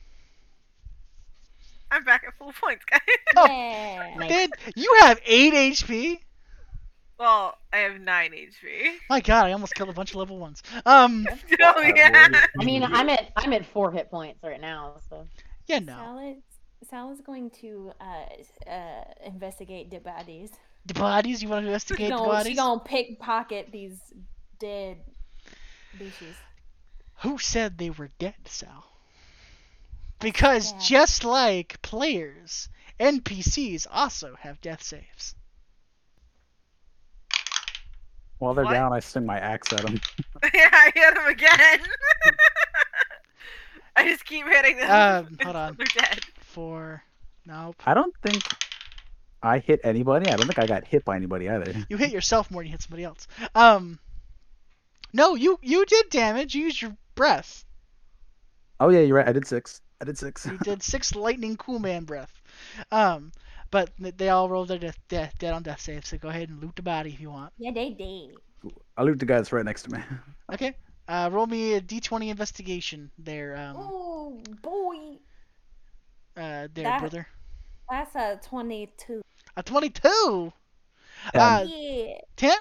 I'm 1.90 2.04
back 2.04 2.24
at 2.26 2.36
full 2.38 2.52
points, 2.52 2.84
guys. 2.90 3.00
Oh. 3.36 3.46
Yeah. 3.48 4.14
Nice. 4.18 4.28
Did 4.30 4.50
you 4.74 4.96
have 5.00 5.20
eight 5.26 5.52
HP? 5.54 6.18
Well, 7.18 7.56
I 7.72 7.78
have 7.78 8.00
nine 8.00 8.32
HP. 8.32 8.92
My 9.08 9.20
God, 9.20 9.46
I 9.46 9.52
almost 9.52 9.74
killed 9.74 9.88
a 9.88 9.92
bunch 9.92 10.10
of 10.10 10.16
level 10.16 10.38
ones. 10.38 10.62
Um, 10.84 11.26
Oh 11.62 11.80
yeah. 11.80 12.28
I 12.60 12.64
mean, 12.64 12.82
I'm 12.82 13.08
at 13.08 13.30
I'm 13.36 13.52
at 13.52 13.64
four 13.66 13.90
hit 13.90 14.10
points 14.10 14.42
right 14.42 14.60
now. 14.60 14.96
So 15.08 15.26
yeah, 15.66 15.78
no. 15.78 15.94
Sal 15.96 16.18
is, 16.18 16.88
Sal 16.90 17.10
is 17.12 17.20
going 17.22 17.50
to 17.62 17.92
uh, 18.00 18.70
uh, 18.70 19.04
investigate 19.24 19.90
the 19.90 19.98
bodies. 19.98 20.50
The 20.84 20.94
bodies. 20.94 21.42
You 21.42 21.48
want 21.48 21.62
to 21.64 21.68
investigate 21.68 22.06
She 22.06 22.10
the 22.10 22.16
gonna, 22.16 22.28
bodies? 22.30 22.52
she 22.52 22.56
gonna 22.56 22.80
pickpocket 22.80 23.72
these 23.72 23.98
dead 24.58 24.98
bitches. 25.98 26.34
Who 27.22 27.38
said 27.38 27.78
they 27.78 27.90
were 27.90 28.10
dead, 28.18 28.34
Sal? 28.44 28.84
Because 30.20 30.72
Yeah. 30.72 30.78
just 30.80 31.24
like 31.24 31.80
players, 31.82 32.68
NPCs 32.98 33.86
also 33.90 34.34
have 34.40 34.60
death 34.60 34.82
saves. 34.82 35.34
While 38.38 38.54
they're 38.54 38.64
What? 38.64 38.72
down, 38.72 38.92
I 38.92 39.00
swing 39.00 39.24
my 39.26 39.38
axe 39.38 39.72
at 39.72 39.80
them. 39.80 40.00
yeah, 40.54 40.68
I 40.72 40.92
hit 40.94 41.16
him 41.16 41.26
again. 41.26 41.80
I 43.96 44.04
just 44.04 44.26
keep 44.26 44.46
hitting 44.46 44.76
them. 44.76 44.90
Um, 45.26 45.38
hold 45.42 45.56
on. 45.56 45.74
They're 45.76 45.86
dead. 45.86 46.20
Four. 46.40 47.02
Nope. 47.46 47.82
I 47.86 47.94
don't 47.94 48.14
think 48.22 48.42
I 49.42 49.58
hit 49.58 49.80
anybody. 49.84 50.26
I 50.28 50.36
don't 50.36 50.46
think 50.46 50.58
I 50.58 50.66
got 50.66 50.86
hit 50.86 51.04
by 51.04 51.16
anybody 51.16 51.48
either. 51.48 51.72
You 51.88 51.96
hit 51.96 52.10
yourself 52.10 52.50
more 52.50 52.60
than 52.62 52.66
you 52.66 52.72
hit 52.72 52.82
somebody 52.82 53.04
else. 53.04 53.26
Um. 53.54 53.98
No, 55.12 55.34
you 55.34 55.58
you 55.62 55.86
did 55.86 56.10
damage. 56.10 56.54
You 56.54 56.64
used 56.64 56.82
your 56.82 56.94
breath. 57.14 57.64
Oh 58.80 58.90
yeah, 58.90 59.00
you're 59.00 59.16
right. 59.16 59.28
I 59.28 59.32
did 59.32 59.46
six. 59.46 59.80
I 60.00 60.04
did 60.04 60.18
six. 60.18 60.44
You 60.46 60.58
did 60.58 60.82
six 60.92 61.14
lightning 61.14 61.56
cool 61.56 61.78
man 61.78 62.04
breath. 62.04 62.32
Um. 62.92 63.32
But 63.72 63.90
they 63.98 64.28
all 64.28 64.48
rolled 64.48 64.68
their 64.68 64.78
death, 64.78 64.96
death 65.08 65.34
dead 65.40 65.52
on 65.52 65.64
death 65.64 65.80
saves. 65.80 66.08
So 66.08 66.18
go 66.18 66.28
ahead 66.28 66.48
and 66.50 66.62
loot 66.62 66.76
the 66.76 66.82
body 66.82 67.10
if 67.10 67.20
you 67.20 67.30
want. 67.30 67.52
Yeah, 67.58 67.72
they 67.72 67.90
did. 67.90 68.36
I 68.96 69.02
loot 69.02 69.18
the 69.18 69.26
guy 69.26 69.36
that's 69.36 69.52
right 69.52 69.64
next 69.64 69.82
to 69.84 69.90
me. 69.92 69.98
Okay. 70.52 70.74
Uh, 71.08 71.28
roll 71.32 71.46
me 71.46 71.74
a 71.74 71.80
d20 71.80 72.28
investigation 72.28 73.10
there. 73.18 73.56
Um. 73.56 73.76
Oh 73.76 74.40
boy, 74.62 75.18
Uh, 76.36 76.68
there, 76.72 76.84
That- 76.84 77.00
brother. 77.00 77.26
that's 77.90 78.14
a 78.14 78.38
twenty-two. 78.48 79.22
A 79.56 79.62
22. 79.62 80.52
Ten. 81.32 81.40
Uh, 81.42 81.66
yeah. 81.68 82.18
10? 82.36 82.52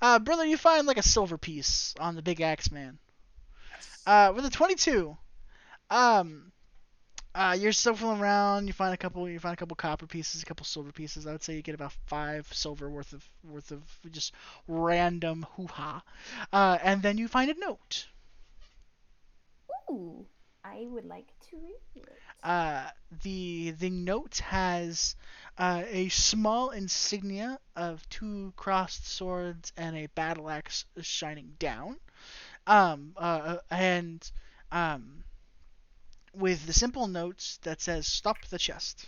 Uh, 0.00 0.18
brother, 0.20 0.44
you 0.44 0.56
find 0.56 0.86
like 0.86 0.98
a 0.98 1.02
silver 1.02 1.36
piece 1.38 1.94
on 1.98 2.14
the 2.14 2.22
big 2.22 2.40
axe 2.40 2.70
man. 2.70 2.98
Uh, 4.06 4.32
with 4.34 4.44
a 4.44 4.50
22, 4.50 5.16
um, 5.92 6.52
uh, 7.34 7.56
you're 7.58 7.72
shuffling 7.72 8.20
around. 8.20 8.66
You 8.66 8.72
find 8.72 8.94
a 8.94 8.96
couple. 8.96 9.28
You 9.28 9.38
find 9.40 9.54
a 9.54 9.56
couple 9.56 9.76
copper 9.76 10.06
pieces, 10.06 10.42
a 10.42 10.46
couple 10.46 10.64
silver 10.64 10.92
pieces. 10.92 11.26
I 11.26 11.32
would 11.32 11.42
say 11.42 11.54
you 11.54 11.62
get 11.62 11.74
about 11.74 11.92
five 12.06 12.52
silver 12.52 12.90
worth 12.90 13.12
of 13.12 13.28
worth 13.44 13.70
of 13.70 13.82
just 14.10 14.32
random 14.68 15.46
hoo 15.56 15.66
ha. 15.66 16.02
Uh, 16.52 16.78
and 16.82 17.02
then 17.02 17.18
you 17.18 17.28
find 17.28 17.50
a 17.50 17.54
note. 17.58 18.06
Ooh, 19.90 20.26
I 20.64 20.86
would 20.88 21.04
like 21.04 21.32
to 21.50 21.56
read 21.56 22.04
it. 22.08 22.22
Uh, 22.42 22.90
the 23.22 23.70
the 23.72 23.90
note 23.90 24.38
has 24.38 25.14
uh, 25.58 25.82
a 25.86 26.08
small 26.08 26.70
insignia 26.70 27.58
of 27.76 28.08
two 28.08 28.52
crossed 28.56 29.06
swords 29.06 29.72
and 29.76 29.96
a 29.96 30.06
battle 30.08 30.48
axe 30.50 30.84
shining 31.00 31.54
down. 31.58 32.00
Um, 32.66 33.14
uh, 33.16 33.58
and 33.70 34.30
um, 34.72 35.24
with 36.34 36.66
the 36.66 36.72
simple 36.72 37.06
notes 37.06 37.58
that 37.62 37.80
says 37.80 38.06
"Stop 38.06 38.44
the 38.46 38.58
chest." 38.58 39.06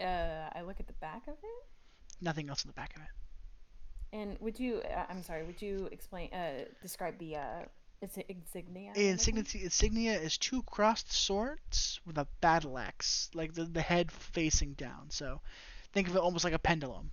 Uh, 0.00 0.48
I 0.54 0.62
look 0.62 0.80
at 0.80 0.86
the 0.86 0.94
back 0.94 1.22
of 1.28 1.34
it. 1.34 1.66
Nothing 2.22 2.48
else 2.48 2.64
in 2.64 2.68
the 2.68 2.74
back 2.74 2.96
of 2.96 3.02
it. 3.02 3.08
And 4.12 4.38
would 4.40 4.58
you? 4.58 4.80
Uh, 4.82 5.04
I'm 5.08 5.22
sorry. 5.22 5.44
Would 5.44 5.60
you 5.60 5.88
explain? 5.92 6.32
Uh, 6.32 6.64
describe 6.82 7.18
the 7.18 7.36
uh, 7.36 7.64
its 8.00 8.16
insignia. 8.28 8.92
Insignia, 8.94 9.44
insignia 9.54 10.18
is 10.18 10.38
two 10.38 10.62
crossed 10.62 11.12
swords 11.12 12.00
with 12.06 12.16
a 12.16 12.26
battle 12.40 12.78
axe, 12.78 13.30
like 13.34 13.52
the, 13.52 13.64
the 13.64 13.82
head 13.82 14.10
facing 14.10 14.72
down. 14.72 15.10
So 15.10 15.40
think 15.92 16.08
of 16.08 16.16
it 16.16 16.20
almost 16.20 16.44
like 16.44 16.54
a 16.54 16.58
pendulum. 16.58 17.10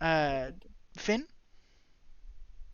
Uh, 0.00 0.50
Finn? 0.96 1.26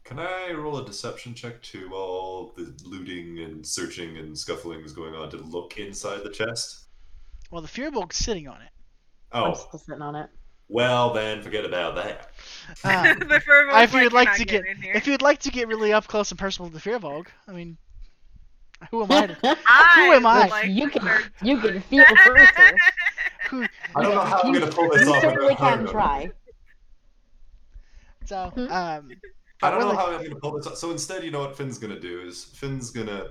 Can 0.09 0.18
I 0.18 0.52
roll 0.52 0.78
a 0.78 0.86
deception 0.86 1.35
check 1.35 1.60
to 1.64 1.93
all 1.93 2.55
the 2.56 2.74
looting 2.82 3.40
and 3.40 3.64
searching 3.66 4.16
and 4.16 4.36
scuffling 4.36 4.80
is 4.80 4.94
going 4.94 5.14
on 5.14 5.28
to 5.32 5.36
look 5.36 5.76
inside 5.76 6.22
the 6.22 6.30
chest? 6.30 6.86
Well, 7.51 7.60
the 7.60 7.68
Firbolg's 7.68 8.16
sitting 8.16 8.48
on 8.48 8.62
it. 8.62 8.70
Oh. 9.32 9.44
I'm 9.44 9.55
still 9.55 9.78
sitting 9.78 10.01
on 10.01 10.16
it. 10.16 10.30
Well, 10.68 11.12
then 11.12 11.43
forget 11.43 11.66
about 11.66 11.94
that. 11.97 12.30
Um, 12.85 13.18
the 13.28 13.39
Firbolg's 13.39 13.82
if 13.82 13.93
you'd 14.01 14.14
like 14.14 14.32
to 14.36 14.47
get, 14.47 14.62
getting 14.64 14.76
in 14.78 14.82
here." 14.82 14.94
if 14.94 15.06
you'd 15.06 15.20
like 15.20 15.40
to 15.40 15.51
get 15.51 15.68
really 15.68 15.93
up 15.93 16.06
close 16.06 16.30
and 16.30 16.39
personal 16.40 16.70
with 16.70 16.82
the 16.82 16.90
Firbolg, 16.90 17.26
I 17.47 17.52
mean, 17.52 17.76
who 18.90 19.02
am 19.02 19.12
I? 19.12 19.26
To, 19.26 19.36
I 19.66 19.93
who 20.06 20.12
am 20.12 20.26
I? 20.26 20.47
like 20.48 20.70
you 20.70 20.89
can 20.89 21.02
start- 21.02 21.24
you 21.43 21.60
can 21.60 21.82
feel 21.82 22.05
further. 22.24 22.76
who? 23.51 23.66
I 23.94 24.02
don't 24.02 24.14
know 24.14 24.20
how 24.22 24.40
I'm 24.43 24.55
gonna 24.55 24.68
pull 24.72 24.89
this 24.89 25.05
you 25.05 25.12
off. 25.12 25.20
certainly 25.20 25.55
can 25.55 25.86
try. 25.86 26.30
So, 28.24 28.51
Hmm? 28.55 28.72
um, 28.72 29.10
I 29.62 29.70
don't 29.70 29.80
know 29.80 29.94
how 29.97 30.06
I'm 30.12 30.22
gonna 30.22 30.36
pull 30.36 30.56
this 30.56 30.66
off. 30.66 30.76
So 30.76 30.90
instead, 30.90 31.24
you 31.24 31.30
know 31.30 31.40
what 31.40 31.56
Finn's 31.56 31.78
gonna 31.78 31.98
do 31.98 32.20
is 32.20 32.44
Finn's 32.44 32.90
gonna. 32.90 33.28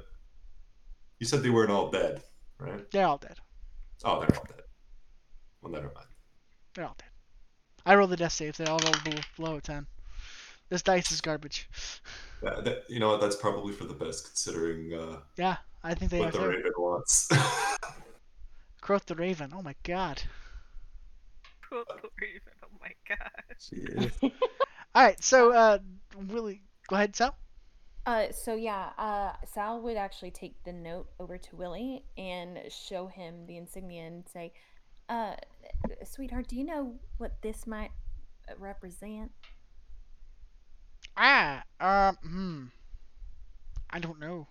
You 1.19 1.25
said 1.25 1.41
they 1.41 1.49
weren't 1.49 1.71
all 1.71 1.89
dead, 1.89 2.21
right? 2.59 2.89
they're 2.91 3.07
all 3.07 3.17
dead. 3.17 3.37
Oh, 4.03 4.19
they're 4.19 4.37
all 4.37 4.45
dead. 4.45 4.61
Well, 5.61 5.71
never 5.71 5.91
mind. 5.95 6.07
They're 6.75 6.85
all 6.85 6.95
dead. 6.97 7.09
I 7.85 7.95
roll 7.95 8.07
the 8.07 8.17
death 8.17 8.33
saves. 8.33 8.57
They 8.57 8.65
all 8.65 8.79
roll 8.79 8.93
below, 9.03 9.21
below 9.37 9.55
a 9.57 9.61
ten. 9.61 9.87
This 10.69 10.81
dice 10.81 11.11
is 11.11 11.21
garbage. 11.21 11.69
That, 12.43 12.65
that, 12.65 12.83
you 12.87 12.99
know 12.99 13.09
what? 13.09 13.19
That's 13.19 13.35
probably 13.35 13.73
for 13.73 13.85
the 13.85 13.95
best, 13.95 14.25
considering 14.27 14.93
uh, 14.93 15.21
Yeah, 15.37 15.57
I 15.83 15.95
think 15.95 16.11
they 16.11 16.19
what 16.19 16.25
have 16.25 16.33
the 16.33 16.39
to. 16.41 16.47
Raven 16.49 16.71
wants. 16.77 17.29
Croth 18.81 19.07
the 19.07 19.15
Raven. 19.15 19.51
Oh 19.55 19.63
my 19.63 19.73
god. 19.81 20.21
Cool, 21.67 21.83
cool, 21.99 22.11
Raven, 22.21 22.53
Oh 22.63 22.77
my 22.79 22.91
god. 23.09 23.31
Jeez. 23.59 24.11
All 24.93 25.03
right, 25.03 25.23
so 25.23 25.51
uh, 25.51 25.79
Willie, 26.26 26.64
go 26.88 26.95
ahead, 26.95 27.15
Sal. 27.15 27.35
Uh, 28.06 28.31
so 28.31 28.56
yeah, 28.56 28.91
uh, 28.98 29.34
Sal 29.45 29.81
would 29.81 29.98
actually 29.98 30.31
take 30.31 30.64
the 30.64 30.72
note 30.72 31.10
over 31.19 31.38
to 31.38 31.56
Willie 31.56 32.03
and 32.18 32.60
show 32.69 33.07
him 33.07 33.45
the 33.45 33.57
insignia 33.57 34.07
and 34.07 34.23
say, 34.31 34.53
uh, 35.10 35.35
sweetheart, 36.06 36.48
do 36.48 36.56
you 36.56 36.64
know 36.64 36.95
what 37.18 37.41
this 37.41 37.68
might 37.68 37.91
represent? 38.57 39.31
Ah, 41.18 41.64
um, 41.81 42.18
hmm. 42.23 42.64
I 43.89 43.99
don't 43.99 44.19
know. 44.19 44.48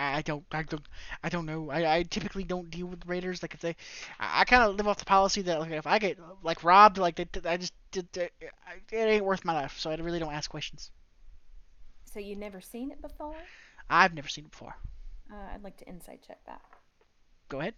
I 0.00 0.18
I 0.18 0.22
don't, 0.22 0.44
I 0.52 0.62
don't, 0.62 0.86
I 1.22 1.28
don't 1.28 1.46
know. 1.46 1.70
I, 1.70 1.96
I 1.96 2.02
typically 2.02 2.44
don't 2.44 2.70
deal 2.70 2.86
with 2.86 3.06
raiders. 3.06 3.42
Like 3.42 3.54
if 3.54 3.60
they, 3.60 3.76
I, 4.18 4.40
I 4.40 4.44
kind 4.44 4.62
of 4.62 4.76
live 4.76 4.88
off 4.88 4.98
the 4.98 5.04
policy 5.04 5.42
that 5.42 5.60
like 5.60 5.70
if 5.70 5.86
I 5.86 5.98
get 5.98 6.18
like 6.42 6.64
robbed, 6.64 6.98
like 6.98 7.16
they, 7.16 7.26
I 7.48 7.56
just 7.56 7.74
did, 7.90 8.08
it 8.14 8.32
ain't 8.92 9.24
worth 9.24 9.44
my 9.44 9.52
life. 9.52 9.78
So 9.78 9.90
I 9.90 9.96
really 9.96 10.18
don't 10.18 10.32
ask 10.32 10.50
questions. 10.50 10.90
So 12.12 12.18
you've 12.18 12.38
never 12.38 12.60
seen 12.60 12.90
it 12.90 13.00
before? 13.00 13.36
I've 13.88 14.14
never 14.14 14.28
seen 14.28 14.46
it 14.46 14.50
before. 14.50 14.74
Uh, 15.32 15.54
I'd 15.54 15.62
like 15.62 15.76
to 15.78 15.86
insight 15.86 16.24
check 16.26 16.38
that. 16.46 16.60
Go 17.48 17.60
ahead. 17.60 17.74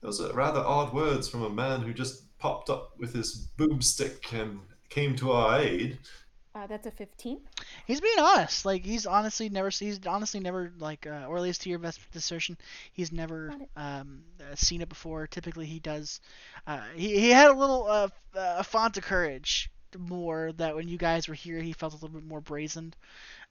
Those 0.00 0.20
are 0.20 0.32
rather 0.32 0.60
odd 0.60 0.92
words 0.92 1.28
from 1.28 1.42
a 1.42 1.50
man 1.50 1.82
who 1.82 1.92
just 1.92 2.36
popped 2.38 2.70
up 2.70 2.92
with 2.98 3.14
his 3.14 3.48
boomstick 3.58 4.32
and 4.32 4.60
came 4.88 5.16
to 5.16 5.32
our 5.32 5.60
aid. 5.60 5.98
Uh, 6.56 6.66
that's 6.66 6.86
a 6.86 6.92
15. 6.92 7.40
He's 7.86 8.00
being 8.00 8.18
honest. 8.18 8.66
Like 8.66 8.84
he's 8.84 9.06
honestly 9.06 9.50
never, 9.50 9.70
he's 9.70 10.00
honestly 10.06 10.40
never 10.40 10.72
like, 10.78 11.06
uh, 11.06 11.26
or 11.28 11.36
at 11.36 11.42
least 11.42 11.62
to 11.62 11.70
your 11.70 11.78
best 11.80 12.00
assertion, 12.16 12.58
he's 12.92 13.12
never 13.12 13.56
um, 13.76 14.24
uh, 14.40 14.56
seen 14.56 14.82
it 14.82 14.88
before. 14.88 15.26
Typically, 15.28 15.66
he 15.66 15.80
does. 15.80 16.20
Uh, 16.66 16.82
he 16.96 17.20
he 17.20 17.30
had 17.30 17.50
a 17.50 17.54
little 17.54 17.86
uh, 17.86 18.08
a 18.34 18.64
font 18.64 18.96
of 18.98 19.04
courage 19.04 19.70
more 19.98 20.52
that 20.54 20.76
when 20.76 20.88
you 20.88 20.98
guys 20.98 21.28
were 21.28 21.34
here, 21.34 21.60
he 21.60 21.72
felt 21.72 21.92
a 21.94 21.96
little 21.96 22.10
bit 22.10 22.24
more 22.24 22.40
brazened. 22.40 22.96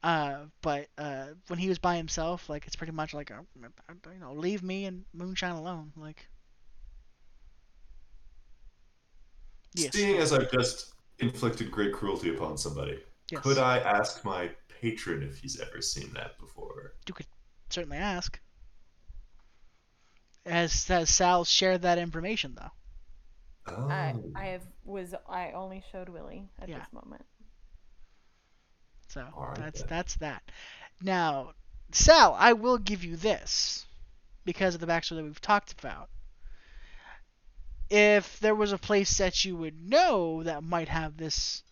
Uh, 0.03 0.45
but 0.61 0.87
uh, 0.97 1.27
when 1.47 1.59
he 1.59 1.69
was 1.69 1.79
by 1.79 1.97
himself, 1.97 2.49
like 2.49 2.67
it's 2.67 2.75
pretty 2.77 2.93
much 2.93 3.13
like, 3.13 3.31
uh, 3.31 3.41
you 3.61 4.19
know, 4.19 4.33
leave 4.33 4.63
me 4.63 4.85
and 4.85 5.05
moonshine 5.13 5.53
alone. 5.55 5.93
Like, 5.97 6.27
yes, 9.75 9.93
Seeing 9.93 10.17
as 10.17 10.33
I've 10.33 10.51
just 10.51 10.94
inflicted 11.19 11.71
great 11.71 11.93
cruelty 11.93 12.33
upon 12.35 12.57
somebody, 12.57 12.99
yes. 13.31 13.41
could 13.41 13.57
I 13.57 13.79
ask 13.79 14.23
my 14.25 14.49
patron 14.81 15.23
if 15.23 15.39
he's 15.39 15.59
ever 15.59 15.81
seen 15.81 16.11
that 16.13 16.37
before? 16.39 16.93
You 17.07 17.13
could 17.13 17.25
certainly 17.69 17.97
ask. 17.97 18.39
Has 20.45 20.85
has 20.87 21.09
Sal 21.09 21.43
shared 21.43 21.81
that 21.81 21.97
information 21.97 22.55
though? 22.55 22.71
Oh. 23.67 23.87
I, 23.89 24.13
I 24.35 24.45
have 24.47 24.61
was 24.83 25.15
I 25.27 25.51
only 25.53 25.83
showed 25.91 26.07
Willie 26.09 26.47
at 26.61 26.69
Yeah. 26.69 26.79
this 26.79 26.93
moment. 26.93 27.25
So 29.07 29.25
Alright 29.35 29.57
that's 29.57 29.79
then. 29.79 29.87
that's 29.89 30.15
that. 30.17 30.43
Now, 31.01 31.53
Sal, 31.91 32.35
I 32.37 32.53
will 32.53 32.77
give 32.77 33.03
you 33.03 33.15
this 33.15 33.85
because 34.43 34.75
of 34.75 34.81
the 34.81 34.87
backstory 34.87 35.15
that 35.17 35.23
we've 35.23 35.41
talked 35.41 35.73
about. 35.79 36.09
If 37.89 38.39
there 38.39 38.55
was 38.55 38.71
a 38.71 38.77
place 38.77 39.17
that 39.19 39.45
you 39.45 39.55
would 39.57 39.79
know 39.89 40.43
that 40.43 40.63
might 40.63 40.89
have 40.89 41.17
this, 41.17 41.63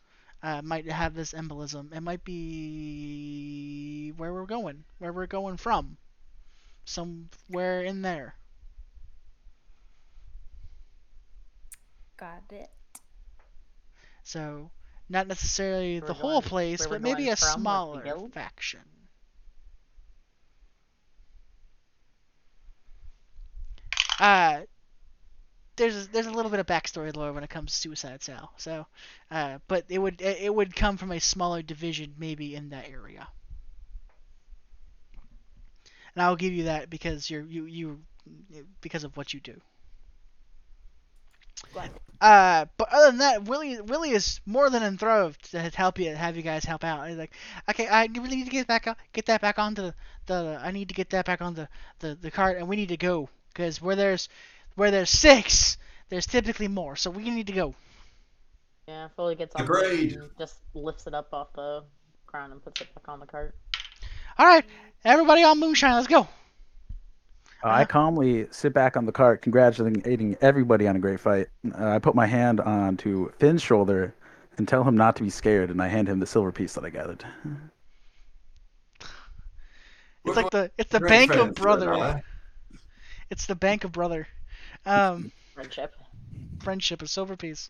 uh, 0.44 0.62
might 0.62 0.90
have 0.90 1.16
this 1.16 1.34
embolism, 1.34 1.92
it 1.96 2.02
might 2.02 2.24
be 2.24 4.14
where 4.18 4.34
we're 4.34 4.46
going, 4.46 4.84
where 5.00 5.12
we're 5.12 5.26
going 5.28 5.58
from, 5.58 5.98
somewhere 6.86 7.82
in 7.82 8.02
there. 8.04 8.36
Got 12.18 12.44
it. 12.52 12.70
So, 14.24 14.70
not 15.10 15.28
necessarily 15.28 16.00
the 16.00 16.08
we're 16.08 16.14
whole 16.14 16.42
going- 16.42 16.50
place, 16.50 16.88
but 16.88 17.02
maybe 17.02 17.30
a 17.30 17.36
from, 17.36 17.48
like 17.48 17.56
the 17.56 17.60
smaller 17.60 18.04
guild? 18.04 18.34
faction. 18.34 18.82
Uh, 24.20 24.62
there's 25.76 26.08
there's 26.10 26.28
a 26.28 26.32
little 26.32 26.52
bit 26.52 26.60
of 26.60 26.68
backstory 26.68 27.16
lore 27.16 27.34
when 27.34 27.44
it 27.44 27.50
comes 27.50 27.72
to 27.72 27.78
Suicide 27.78 28.24
Cell. 28.24 28.52
So, 28.58 28.86
uh, 29.32 29.60
but 29.68 29.86
it 29.90 30.00
would 30.00 30.22
it 30.22 30.54
would 30.54 30.76
come 30.76 30.98
from 30.98 31.12
a 31.12 31.20
smaller 31.20 31.62
division 31.62 32.14
maybe 32.18 32.56
in 32.56 32.70
that 32.70 32.90
area. 32.90 33.28
And 36.16 36.24
I'll 36.24 36.36
give 36.36 36.54
you 36.54 36.66
that 36.66 36.90
because 36.90 37.30
you're 37.30 37.44
you 37.44 37.66
you 37.66 38.00
because 38.82 39.04
of 39.04 39.18
what 39.18 39.34
you 39.34 39.40
do. 39.40 39.60
Uh, 42.22 42.66
but 42.78 42.88
other 42.92 43.08
than 43.08 43.18
that, 43.18 43.44
Willie 43.44 43.82
Willie 43.82 44.12
is 44.12 44.40
more 44.46 44.70
than 44.70 44.84
enthralled 44.84 45.38
to 45.52 45.60
help 45.76 46.00
you, 46.00 46.14
have 46.16 46.38
you 46.38 46.42
guys 46.42 46.64
help 46.64 46.84
out. 46.84 47.08
He's 47.08 47.18
like, 47.18 47.34
okay, 47.70 47.88
I 47.88 48.06
really 48.06 48.38
need 48.38 48.46
to 48.46 48.52
get 48.52 48.68
back, 48.68 48.88
get 49.12 49.26
that 49.26 49.42
back 49.42 49.60
onto 49.60 49.82
the, 49.82 49.96
the 50.28 50.60
I 50.64 50.72
need 50.72 50.90
to 50.90 50.96
get 50.96 51.10
that 51.10 51.26
back 51.26 51.42
on 51.42 51.54
the, 51.54 51.68
the, 52.00 52.16
the 52.16 52.32
cart, 52.32 52.58
and 52.58 52.68
we 52.68 52.76
need 52.76 52.90
to 52.90 52.98
go 52.98 53.30
because 53.50 53.82
where 53.82 53.96
there's, 53.96 54.30
where 54.76 54.92
there's 54.92 55.10
six, 55.10 55.78
there's 56.10 56.26
typically 56.26 56.68
more, 56.68 56.96
so 56.96 57.10
we 57.10 57.30
need 57.30 57.48
to 57.48 57.54
go. 57.54 57.76
Yeah, 58.88 59.08
Foley 59.16 59.36
gets 59.36 59.56
on 59.56 59.64
Agreed. 59.64 60.14
it 60.14 60.20
and 60.20 60.30
just 60.38 60.58
lifts 60.74 61.08
it 61.08 61.14
up 61.14 61.30
off 61.32 61.54
the 61.54 61.84
ground 62.26 62.52
and 62.52 62.64
puts 62.64 62.82
it 62.82 62.94
back 62.94 63.08
on 63.08 63.20
the 63.20 63.26
cart. 63.26 63.56
All 64.38 64.46
right, 64.46 64.66
everybody 65.06 65.44
on 65.44 65.60
Moonshine, 65.60 65.94
let's 65.94 66.08
go. 66.08 66.28
Uh, 67.64 67.70
I 67.70 67.86
calmly 67.86 68.48
sit 68.52 68.74
back 68.74 68.98
on 68.98 69.06
the 69.06 69.12
cart, 69.12 69.42
congratulating 69.42 70.36
everybody 70.42 70.88
on 70.88 70.98
a 70.98 71.00
great 71.00 71.20
fight. 71.20 71.48
Uh, 71.66 71.88
I 71.88 72.00
put 72.00 72.14
my 72.14 72.26
hand 72.26 72.60
onto 72.60 73.32
Finn's 73.34 73.62
shoulder 73.62 74.14
and 74.58 74.68
tell 74.68 74.84
him 74.84 74.98
not 74.98 75.16
to 75.16 75.24
be 75.24 75.30
scared, 75.30 75.70
and 75.70 75.82
I 75.82 75.88
hand 75.88 76.10
him 76.10 76.20
the 76.20 76.28
silver 76.28 76.52
piece 76.52 76.74
that 76.74 76.84
I 76.84 76.90
gathered. 76.90 77.24
It's 80.26 80.36
like 80.36 80.50
the 80.52 80.72
it's 80.78 80.92
the 80.92 81.00
bank 81.00 81.32
of 81.32 81.38
friends, 81.38 81.38
you 81.38 81.44
and 81.44 81.56
brother. 81.56 82.24
It's 83.30 83.46
the 83.46 83.56
bank 83.56 83.84
of 83.84 83.92
brother. 83.92 84.28
Um, 84.86 85.32
Friendship. 85.54 85.96
friendship, 86.62 87.02
a 87.02 87.08
silver 87.08 87.36
piece. 87.38 87.70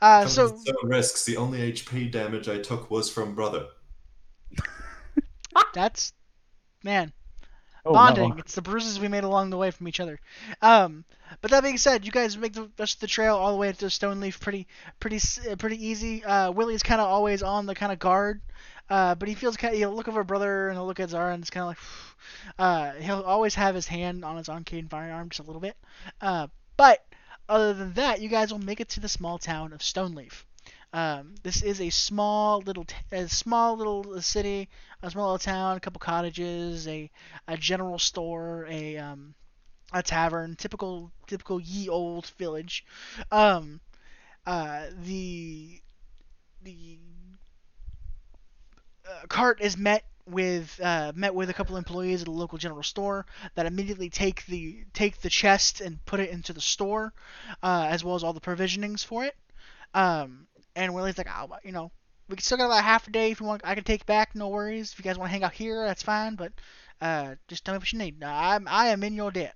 Uh, 0.00 0.26
so 0.26 0.44
with 0.44 0.68
its 0.68 0.72
own 0.82 0.90
risks. 0.90 1.24
The 1.24 1.36
only 1.36 1.72
HP 1.72 2.10
damage 2.10 2.48
I 2.48 2.58
took 2.58 2.90
was 2.90 3.10
from 3.10 3.34
brother. 3.34 3.66
that's 5.74 6.12
man. 6.82 7.12
Oh, 7.84 7.92
bonding. 7.92 8.38
It's 8.38 8.54
the 8.54 8.62
bruises 8.62 9.00
we 9.00 9.08
made 9.08 9.24
along 9.24 9.50
the 9.50 9.56
way 9.56 9.72
from 9.72 9.88
each 9.88 9.98
other. 9.98 10.20
Um, 10.60 11.04
but 11.40 11.50
that 11.50 11.64
being 11.64 11.78
said, 11.78 12.06
you 12.06 12.12
guys 12.12 12.38
make 12.38 12.52
the 12.52 12.70
rest 12.78 12.94
of 12.94 13.00
the 13.00 13.06
trail 13.08 13.36
all 13.36 13.50
the 13.50 13.58
way 13.58 13.72
to 13.72 13.86
Stoneleaf 13.86 14.38
pretty, 14.38 14.68
pretty, 15.00 15.18
uh, 15.50 15.56
pretty 15.56 15.84
easy. 15.84 16.22
Uh, 16.24 16.52
Willie's 16.52 16.84
kind 16.84 17.00
of 17.00 17.08
always 17.08 17.42
on 17.42 17.66
the 17.66 17.74
kind 17.74 17.90
of 17.90 17.98
guard, 17.98 18.40
uh, 18.92 19.14
but 19.14 19.26
he 19.26 19.34
feels 19.34 19.56
kind. 19.56 19.72
of 19.72 19.78
He'll 19.78 19.94
look 19.94 20.06
over 20.06 20.22
brother 20.22 20.68
and 20.68 20.76
he'll 20.76 20.86
look 20.86 21.00
at 21.00 21.08
Zara 21.08 21.32
and 21.32 21.42
it's 21.42 21.48
kind 21.48 21.62
of 21.62 21.68
like, 21.68 21.78
uh, 22.58 23.00
he'll 23.00 23.22
always 23.22 23.54
have 23.54 23.74
his 23.74 23.86
hand 23.86 24.22
on 24.22 24.36
his 24.36 24.50
arcane 24.50 24.86
firearm 24.86 25.30
just 25.30 25.40
a 25.40 25.44
little 25.44 25.62
bit. 25.62 25.78
Uh, 26.20 26.48
but 26.76 27.02
other 27.48 27.72
than 27.72 27.94
that, 27.94 28.20
you 28.20 28.28
guys 28.28 28.52
will 28.52 28.60
make 28.60 28.80
it 28.80 28.90
to 28.90 29.00
the 29.00 29.08
small 29.08 29.38
town 29.38 29.72
of 29.72 29.80
Stoneleaf. 29.80 30.44
Um, 30.92 31.36
this 31.42 31.62
is 31.62 31.80
a 31.80 31.88
small 31.88 32.60
little, 32.60 32.84
t- 32.84 32.94
a 33.12 33.26
small 33.30 33.78
little 33.78 34.20
city, 34.20 34.68
a 35.02 35.10
small 35.10 35.32
little 35.32 35.38
town, 35.38 35.78
a 35.78 35.80
couple 35.80 35.98
cottages, 35.98 36.86
a 36.86 37.10
a 37.48 37.56
general 37.56 37.98
store, 37.98 38.66
a 38.68 38.98
um, 38.98 39.34
a 39.94 40.02
tavern, 40.02 40.54
typical 40.54 41.10
typical 41.26 41.58
ye 41.58 41.88
old 41.88 42.26
village. 42.36 42.84
Um, 43.30 43.80
uh, 44.44 44.88
the 45.02 45.80
the 46.62 46.98
uh, 49.08 49.26
cart 49.28 49.60
is 49.60 49.76
met 49.76 50.04
with 50.26 50.80
uh, 50.82 51.12
met 51.14 51.34
with 51.34 51.50
a 51.50 51.54
couple 51.54 51.76
employees 51.76 52.22
at 52.22 52.28
a 52.28 52.32
local 52.32 52.58
general 52.58 52.82
store 52.82 53.26
that 53.54 53.66
immediately 53.66 54.08
take 54.08 54.46
the 54.46 54.84
take 54.92 55.20
the 55.20 55.28
chest 55.28 55.80
and 55.80 56.04
put 56.04 56.20
it 56.20 56.30
into 56.30 56.52
the 56.52 56.60
store, 56.60 57.12
uh, 57.62 57.86
as 57.90 58.04
well 58.04 58.14
as 58.14 58.22
all 58.22 58.32
the 58.32 58.40
provisionings 58.40 59.04
for 59.04 59.24
it. 59.24 59.34
Um, 59.94 60.46
and 60.76 60.94
Willie's 60.94 61.18
like, 61.18 61.28
oh, 61.28 61.56
you 61.64 61.72
know, 61.72 61.90
we 62.28 62.36
can 62.36 62.42
still 62.42 62.58
got 62.58 62.66
about 62.66 62.84
half 62.84 63.08
a 63.08 63.10
day 63.10 63.30
if 63.30 63.40
you 63.40 63.46
want. 63.46 63.62
I 63.64 63.74
can 63.74 63.84
take 63.84 64.06
back, 64.06 64.34
no 64.34 64.48
worries. 64.48 64.92
If 64.92 64.98
you 64.98 65.04
guys 65.04 65.18
want 65.18 65.28
to 65.28 65.32
hang 65.32 65.44
out 65.44 65.52
here, 65.52 65.84
that's 65.84 66.02
fine. 66.02 66.36
But 66.36 66.52
uh, 67.00 67.34
just 67.48 67.64
tell 67.64 67.74
me 67.74 67.78
what 67.78 67.92
you 67.92 67.98
need. 67.98 68.22
I'm 68.22 68.68
I 68.68 68.88
am 68.88 69.02
in 69.02 69.14
your 69.14 69.30
debt. 69.30 69.54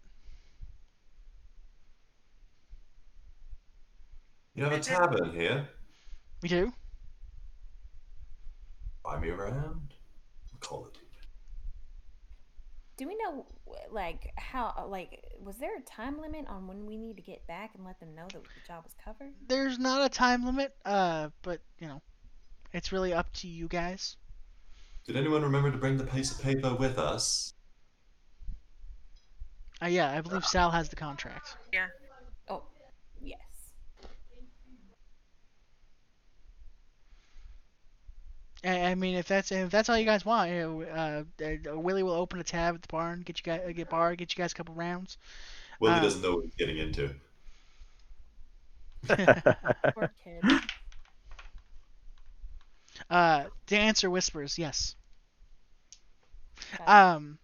You 4.55 4.65
have 4.65 4.73
a 4.73 4.81
tavern 4.81 5.33
here. 5.33 5.69
We 6.43 6.49
do. 6.49 6.73
Buy 9.07 9.21
me 9.21 9.29
around. 9.29 9.95
Call 10.59 10.87
it. 10.87 10.99
Do 12.97 13.07
we 13.07 13.17
know, 13.17 13.47
like, 13.93 14.33
how, 14.37 14.89
like, 14.91 15.23
was 15.39 15.59
there 15.59 15.77
a 15.77 15.81
time 15.83 16.21
limit 16.21 16.47
on 16.49 16.67
when 16.67 16.87
we 16.87 16.97
need 16.97 17.15
to 17.17 17.23
get 17.23 17.47
back 17.47 17.71
and 17.77 17.85
let 17.85 18.01
them 18.01 18.17
know 18.17 18.27
that 18.33 18.43
the 18.43 18.67
job 18.67 18.83
was 18.83 18.95
covered? 19.05 19.33
There's 19.47 19.79
not 19.79 20.05
a 20.05 20.09
time 20.09 20.45
limit, 20.45 20.75
uh, 20.85 21.29
but 21.43 21.61
you 21.79 21.87
know, 21.87 22.03
it's 22.73 22.91
really 22.91 23.13
up 23.13 23.33
to 23.35 23.49
you 23.49 23.69
guys. 23.69 24.17
Did 25.07 25.17
anyone 25.17 25.43
remember 25.43 25.71
to 25.71 25.79
bring 25.79 25.99
the 25.99 26.05
piece 26.05 26.33
of 26.33 26.43
paper 26.43 26.75
with 26.75 26.99
us? 26.99 27.55
Uh, 29.81 29.87
yeah, 29.87 30.11
I 30.11 30.21
believe 30.21 30.45
Sal 30.45 30.73
has 30.73 30.89
the 30.89 30.97
contract. 30.97 31.55
Oh, 32.49 32.65
yes. 33.23 33.39
I, 38.65 38.83
I 38.91 38.95
mean, 38.95 39.15
if 39.17 39.27
that's 39.29 39.51
if 39.53 39.71
that's 39.71 39.89
all 39.89 39.99
you 39.99 40.05
guys 40.05 40.25
want, 40.25 40.51
you 40.51 40.57
know, 40.61 40.83
uh, 40.83 41.25
uh, 41.45 41.79
Willie 41.79 42.03
will 42.03 42.13
open 42.13 42.41
a 42.41 42.45
tab 42.45 42.75
at 42.75 42.83
the 42.83 42.89
barn, 42.89 43.23
get 43.23 43.39
you 43.39 43.43
guys 43.45 43.61
uh, 43.69 43.73
get 43.73 43.89
bar, 43.89 44.15
get 44.17 44.37
you 44.37 44.43
guys 44.43 44.53
a 44.53 44.55
couple 44.55 44.75
rounds. 44.75 45.19
Willie 45.81 46.01
Uh, 46.01 46.01
doesn't 46.01 46.23
know 46.23 46.35
what 46.37 46.45
he's 46.45 46.55
getting 46.55 46.79
into. 46.79 47.15
Poor 49.95 50.11
kid. 50.23 50.49
Uh, 53.11 53.49
to 53.67 53.77
answer 53.77 54.09
whispers, 54.11 54.59
yes. 54.59 54.97
Okay. 56.75 56.87
Um. 56.87 57.39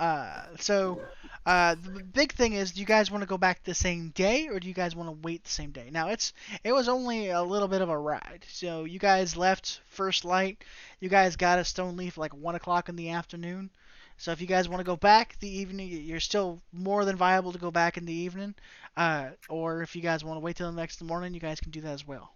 Uh, 0.00 0.46
so, 0.58 1.00
uh, 1.46 1.76
the 1.76 2.02
big 2.02 2.32
thing 2.32 2.54
is, 2.54 2.72
do 2.72 2.80
you 2.80 2.86
guys 2.86 3.10
want 3.10 3.22
to 3.22 3.28
go 3.28 3.38
back 3.38 3.62
the 3.64 3.74
same 3.74 4.10
day, 4.10 4.48
or 4.48 4.58
do 4.60 4.68
you 4.68 4.74
guys 4.74 4.96
want 4.96 5.08
to 5.08 5.20
wait 5.22 5.44
the 5.44 5.50
same 5.50 5.72
day? 5.72 5.90
Now, 5.92 6.08
it's 6.08 6.32
it 6.64 6.72
was 6.72 6.88
only 6.88 7.30
a 7.30 7.42
little 7.42 7.68
bit 7.68 7.82
of 7.82 7.90
a 7.90 7.98
ride. 7.98 8.44
So 8.48 8.84
you 8.84 8.98
guys 8.98 9.36
left 9.36 9.80
first 9.86 10.24
light. 10.24 10.64
You 11.00 11.08
guys 11.10 11.36
got 11.36 11.58
a 11.58 11.62
Stoneleaf 11.62 12.16
like 12.16 12.34
one 12.34 12.56
o'clock 12.56 12.88
in 12.88 12.96
the 12.96 13.10
afternoon. 13.10 13.70
So 14.18 14.32
if 14.32 14.40
you 14.40 14.46
guys 14.48 14.68
want 14.68 14.80
to 14.80 14.84
go 14.84 14.96
back 14.96 15.38
the 15.40 15.48
evening, 15.50 15.88
you're 15.88 16.20
still 16.20 16.62
more 16.72 17.04
than 17.04 17.16
viable 17.16 17.52
to 17.52 17.58
go 17.58 17.70
back 17.70 17.96
in 17.98 18.06
the 18.06 18.14
evening. 18.14 18.54
Uh, 18.96 19.30
or 19.48 19.82
if 19.82 19.96
you 19.96 20.02
guys 20.02 20.24
want 20.24 20.36
to 20.36 20.40
wait 20.40 20.56
till 20.56 20.70
the 20.70 20.76
next 20.76 21.02
morning, 21.02 21.34
you 21.34 21.40
guys 21.40 21.60
can 21.60 21.70
do 21.72 21.82
that 21.82 21.92
as 21.92 22.06
well. 22.06 22.34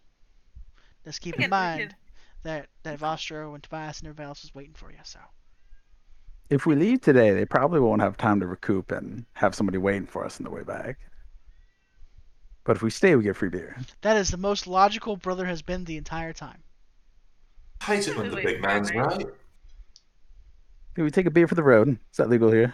Just 1.05 1.20
keep 1.23 1.39
in 1.41 1.49
mind 1.49 1.94
that 2.43 2.68
that 2.83 2.99
Vostro 2.99 3.55
and 3.55 3.62
Tobias 3.62 4.01
and 4.01 4.09
everybody 4.09 4.28
else 4.28 4.44
is 4.44 4.55
waiting 4.55 4.75
for 4.75 4.91
you. 4.93 4.99
So. 5.05 5.20
If 6.50 6.66
we 6.66 6.74
leave 6.74 7.00
today, 7.00 7.32
they 7.32 7.44
probably 7.44 7.81
won't 7.81 8.02
have 8.02 8.16
time 8.16 8.40
to 8.40 8.47
recoup 8.47 8.92
and 8.92 9.24
have 9.32 9.55
somebody 9.55 9.78
waiting 9.78 10.06
for 10.06 10.24
us 10.24 10.39
on 10.39 10.44
the 10.44 10.50
way 10.50 10.62
back. 10.62 10.98
But 12.64 12.76
if 12.76 12.82
we 12.82 12.90
stay, 12.90 13.14
we 13.16 13.24
get 13.24 13.36
free 13.36 13.48
beer. 13.50 13.76
That 14.02 14.16
is 14.16 14.31
the 14.31 14.36
most 14.36 14.66
logical 14.66 15.16
brother 15.16 15.44
has 15.44 15.62
been 15.62 15.84
the 15.84 15.97
entire 15.97 16.32
time. 16.32 16.62
Hate 17.82 18.08
it 18.08 18.16
when 18.16 18.31
the 18.31 18.36
big 18.36 18.62
man's 18.62 18.90
wait, 18.90 18.98
wait. 18.98 19.06
right. 19.06 19.26
Can 20.94 21.05
we 21.05 21.10
take 21.10 21.26
a 21.26 21.31
beer 21.31 21.48
for 21.48 21.55
the 21.55 21.62
road? 21.62 21.98
Is 22.10 22.16
that 22.16 22.31
legal 22.31 22.50
here? 22.50 22.73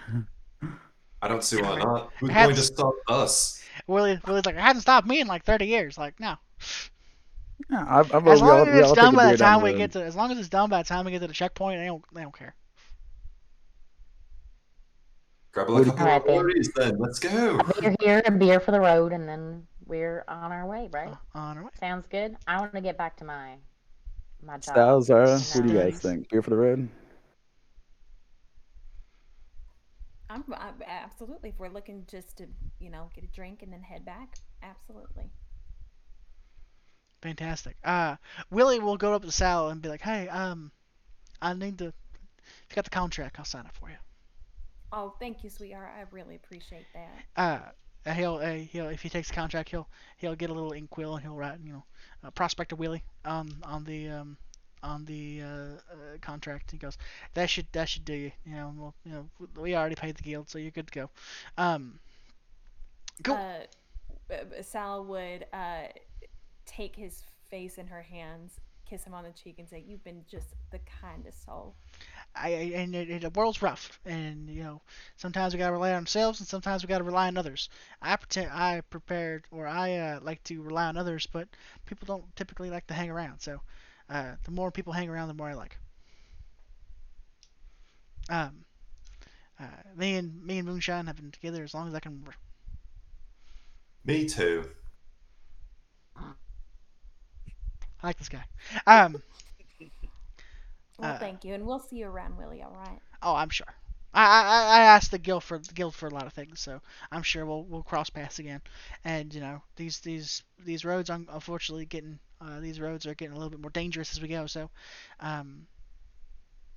I 1.23 1.29
don't 1.29 1.43
see 1.43 1.61
why 1.61 1.79
not. 1.79 2.11
Who's 2.19 2.31
going 2.31 2.55
to 2.55 2.63
stop 2.63 2.95
us? 3.09 3.63
Willie, 3.87 4.21
Willie's 4.27 4.47
like, 4.47 4.55
it 4.55 4.61
hasn't 4.61 4.83
stopped 4.83 5.07
me 5.07 5.21
in 5.21 5.27
like 5.27 5.45
30 5.45 5.67
years. 5.67 5.99
Like, 5.99 6.19
no. 6.21 6.37
Yeah, 7.71 7.85
I, 7.85 8.01
I 8.01 8.03
vote 8.03 8.29
As 8.29 8.43
we 8.43 8.49
all, 8.49 8.59
long 8.59 8.69
as 8.69 8.79
it's 8.79 8.93
done 8.93 9.15
by 9.15 9.33
the 9.33 9.39
time 9.39 9.63
we 9.63 9.75
get 9.75 9.93
to, 9.93 10.03
as 10.03 10.17
long 10.17 10.31
as 10.31 10.39
it's 10.39 10.49
done 10.49 10.71
by 10.71 10.83
the 10.83 10.89
time 10.89 11.05
we 11.05 11.11
get 11.11 11.21
to 11.21 11.27
the 11.27 11.35
checkpoint, 11.35 11.81
they 11.81 11.87
don't, 11.87 12.05
they 12.15 12.23
don't 12.23 12.37
care. 12.37 12.55
Grab 15.53 15.69
a 15.69 15.73
What 15.73 15.85
do 15.85 15.91
couple 15.91 16.07
of 16.07 16.23
quarries 16.25 16.71
then. 16.77 16.99
Let's 16.99 17.19
go. 17.19 17.59
A 17.59 17.81
beer 17.81 17.97
here, 18.01 18.23
a 18.25 18.31
beer 18.31 18.61
for 18.61 18.71
the 18.71 18.81
road, 18.81 19.13
and 19.13 19.29
then 19.29 19.67
we're 19.87 20.25
on 20.29 20.53
our 20.53 20.67
way, 20.67 20.89
right? 20.93 21.09
Uh, 21.09 21.39
on 21.39 21.59
our 21.59 21.65
way. 21.65 21.71
Sounds 21.81 22.07
good. 22.07 22.37
I 22.47 22.61
want 22.61 22.75
to 22.75 22.81
get 22.81 22.97
back 22.97 23.17
to 23.17 23.25
my 23.25 23.57
my 24.43 24.55
job. 24.55 24.75
Styles, 24.75 25.07
Zara, 25.07 25.39
what 25.39 25.67
do 25.67 25.73
you 25.73 25.79
guys 25.79 25.99
think? 25.99 26.29
Beer 26.29 26.43
for 26.43 26.51
the 26.51 26.57
road? 26.57 26.89
I'm, 30.31 30.45
I'm 30.57 30.75
absolutely. 30.87 31.49
If 31.51 31.59
we're 31.59 31.69
looking 31.69 32.07
just 32.09 32.37
to, 32.39 32.47
you 32.79 32.89
know, 32.89 33.11
get 33.15 33.25
a 33.25 33.27
drink 33.27 33.63
and 33.63 33.73
then 33.73 33.83
head 33.83 34.05
back, 34.05 34.37
absolutely. 34.63 35.31
Fantastic. 37.21 37.77
Uh, 37.83 38.17
Willie 38.51 38.79
will 38.79 38.97
go 38.97 39.13
up 39.13 39.23
to 39.23 39.33
Sal 39.33 39.69
and 39.69 39.83
be 39.83 39.89
like, 39.89 40.01
hey, 40.01 40.29
um, 40.29 40.71
I 41.43 41.53
need 41.53 41.79
to, 41.79 41.87
if 41.87 41.95
you 42.71 42.77
got 42.77 42.85
the 42.85 42.91
contract, 42.91 43.41
I'll 43.41 43.45
sign 43.45 43.67
it 43.67 43.73
for 43.73 43.91
you. 43.91 43.97
Oh, 44.93 45.15
thank 45.19 45.45
you, 45.45 45.51
sweetheart. 45.51 45.91
I 45.97 46.05
really 46.11 46.37
appreciate 46.37 46.87
that. 46.95 47.73
Uh, 48.07 48.13
he'll, 48.13 48.37
uh, 48.37 48.53
he'll, 48.55 48.89
if 48.89 49.03
he 49.03 49.09
takes 49.09 49.29
the 49.29 49.35
contract, 49.35 49.71
he'll, 49.71 49.89
he'll 50.17 50.35
get 50.35 50.51
a 50.51 50.53
little 50.53 50.73
inkwell 50.73 51.15
and 51.15 51.23
he'll 51.23 51.37
write, 51.37 51.59
you 51.63 51.73
know, 51.73 51.85
uh, 52.25 52.31
Prospector 52.31 52.77
Willie 52.77 53.05
on, 53.25 53.53
on 53.63 53.85
the, 53.85 54.09
um, 54.09 54.37
on 54.83 55.05
the 55.05 55.43
uh, 55.43 55.47
uh, 55.47 56.19
contract. 56.21 56.71
He 56.71 56.79
goes, 56.79 56.97
that 57.35 57.51
should 57.51 57.67
that 57.73 57.89
should 57.89 58.05
do 58.05 58.15
you. 58.15 58.33
You 58.47 58.55
know, 58.55 58.75
well, 58.77 58.95
you 59.05 59.13
know, 59.13 59.29
we 59.61 59.75
already 59.75 59.95
paid 59.95 60.17
the 60.17 60.23
guild, 60.23 60.49
so 60.49 60.59
you're 60.59 60.71
good 60.71 60.87
to 60.87 60.93
go. 60.93 61.11
Um, 61.59 61.99
cool. 63.23 63.35
Uh, 63.35 64.33
uh, 64.33 64.63
Sal 64.63 65.05
would 65.05 65.47
uh, 65.53 65.89
take 66.67 66.97
his 66.97 67.23
face 67.51 67.79
in 67.79 67.87
her 67.89 68.03
hands, 68.03 68.61
kiss 68.91 69.05
him 69.05 69.15
on 69.15 69.23
the 69.23 69.31
cheek, 69.31 69.59
and 69.59 69.69
say, 69.69 69.85
"You've 69.87 70.03
been 70.03 70.25
just 70.29 70.49
the 70.73 70.81
kindest 71.01 71.45
soul." 71.45 71.77
I, 72.35 72.49
I 72.49 72.73
and 72.75 72.95
it, 72.95 73.09
it, 73.09 73.23
the 73.23 73.31
world's 73.31 73.63
rough, 73.63 74.01
and 74.05 74.51
you 74.51 74.65
know 74.65 74.83
sometimes 75.17 75.55
we 75.55 75.59
gotta 75.59 75.73
rely 75.73 75.93
on 75.93 76.03
ourselves, 76.03 76.41
and 76.41 76.49
sometimes 76.49 76.83
we 76.83 76.89
gotta 76.89 77.05
rely 77.05 77.29
on 77.29 77.37
others. 77.37 77.69
I 78.03 78.17
pretend 78.17 78.51
I 78.51 78.83
prepared, 78.91 79.47
or 79.53 79.67
I 79.67 79.97
uh, 79.97 80.21
like 80.23 80.43
to 80.45 80.61
rely 80.61 80.87
on 80.87 80.97
others, 80.97 81.27
but 81.27 81.49
people 81.87 82.07
don't 82.07 82.37
typically 82.37 82.71
like 82.71 82.87
to 82.89 82.95
hang 82.95 83.11
around. 83.11 83.41
So 83.41 83.61
uh, 84.09 84.35
the 84.45 84.51
more 84.51 84.73
people 84.73 84.93
hang 84.93 85.09
around, 85.09 85.29
the 85.29 85.35
more 85.35 85.49
I 85.49 85.55
like. 85.55 85.79
Um, 88.29 88.65
uh, 89.59 89.67
me 89.97 90.17
and 90.17 90.43
me 90.45 90.59
and 90.59 90.69
Moonshine 90.69 91.07
have 91.07 91.17
been 91.17 91.31
together 91.31 91.63
as 91.63 91.75
long 91.75 91.87
as 91.89 91.95
I 91.95 92.01
can 92.01 92.13
remember. 92.13 92.35
Me 94.05 94.27
too. 94.27 94.69
I 98.03 98.07
like 98.09 98.19
this 98.19 98.29
guy. 98.29 98.45
Um, 98.87 99.23
Well, 100.99 101.13
Uh, 101.13 101.19
thank 101.19 101.45
you, 101.45 101.55
and 101.55 101.67
we'll 101.67 101.79
see 101.81 101.97
you 101.97 102.07
around, 102.07 102.37
Willie. 102.37 102.63
All 102.63 102.73
right. 102.73 103.01
oh, 103.23 103.35
I'm 103.35 103.51
sure. 103.51 103.67
I, 104.15 104.25
I, 104.25 104.79
I 104.79 104.81
asked 104.83 105.11
the 105.11 105.19
guild 105.19 105.43
for 105.45 105.59
the 105.59 105.73
guild 105.75 105.95
for 105.95 106.07
a 106.07 106.15
lot 106.15 106.27
of 106.27 106.33
things, 106.33 106.61
so 106.61 106.81
I'm 107.13 107.23
sure 107.23 107.45
we'll 107.47 107.65
we'll 107.65 107.83
cross 107.83 108.11
paths 108.11 108.39
again. 108.39 108.61
And 109.05 109.33
you 109.35 109.41
know 109.41 109.63
these 109.77 110.01
these 110.01 110.43
these 110.65 110.85
roads, 110.85 111.11
un- 111.11 111.29
unfortunately, 111.31 111.87
getting 111.87 112.19
uh, 112.41 112.61
these 112.61 112.81
roads 112.81 113.07
are 113.07 113.15
getting 113.15 113.33
a 113.35 113.37
little 113.37 113.51
bit 113.51 113.61
more 113.61 113.71
dangerous 113.71 114.13
as 114.13 114.21
we 114.21 114.29
go. 114.29 114.47
So, 114.47 114.71
um, 115.21 115.67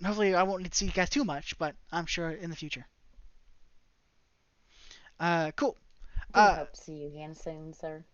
hopefully 0.03 0.35
I 0.35 0.43
won't 0.43 0.63
need 0.63 0.71
to 0.71 0.77
see 0.77 0.85
you 0.85 0.91
guys 0.91 1.09
too 1.09 1.23
much, 1.23 1.57
but 1.57 1.75
I'm 1.91 2.05
sure 2.05 2.29
in 2.31 2.49
the 2.49 2.55
future. 2.55 2.85
Uh, 5.19 5.51
cool. 5.55 5.77
I 6.33 6.49
Uh, 6.49 6.57
hope 6.57 6.73
to 6.73 6.81
see 6.81 6.93
you 6.93 7.07
again 7.07 7.35
soon, 7.35 7.73
sir. 7.73 8.05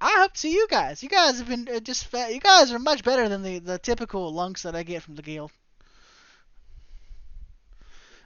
I 0.00 0.16
hope 0.18 0.32
to 0.34 0.40
see 0.40 0.52
you 0.52 0.66
guys. 0.68 1.02
You 1.02 1.08
guys 1.08 1.38
have 1.38 1.48
been 1.48 1.68
uh, 1.72 1.80
just 1.80 2.06
fa- 2.06 2.28
you 2.32 2.40
guys 2.40 2.70
are 2.72 2.78
much 2.78 3.02
better 3.04 3.28
than 3.28 3.42
the 3.42 3.58
the 3.58 3.78
typical 3.78 4.32
lunks 4.32 4.62
that 4.62 4.74
I 4.74 4.82
get 4.82 5.02
from 5.02 5.14
the 5.14 5.22
guild. 5.22 5.50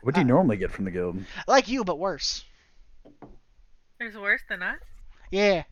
What 0.03 0.15
do 0.15 0.21
you 0.21 0.25
Uh, 0.25 0.29
normally 0.29 0.57
get 0.57 0.71
from 0.71 0.85
the 0.85 0.91
guild? 0.91 1.25
Like 1.47 1.69
you, 1.69 1.85
but 1.85 1.99
worse. 1.99 2.45
There's 3.99 4.17
worse 4.17 4.43
than 4.49 4.63
us. 4.63 4.79
Yeah. 5.31 5.65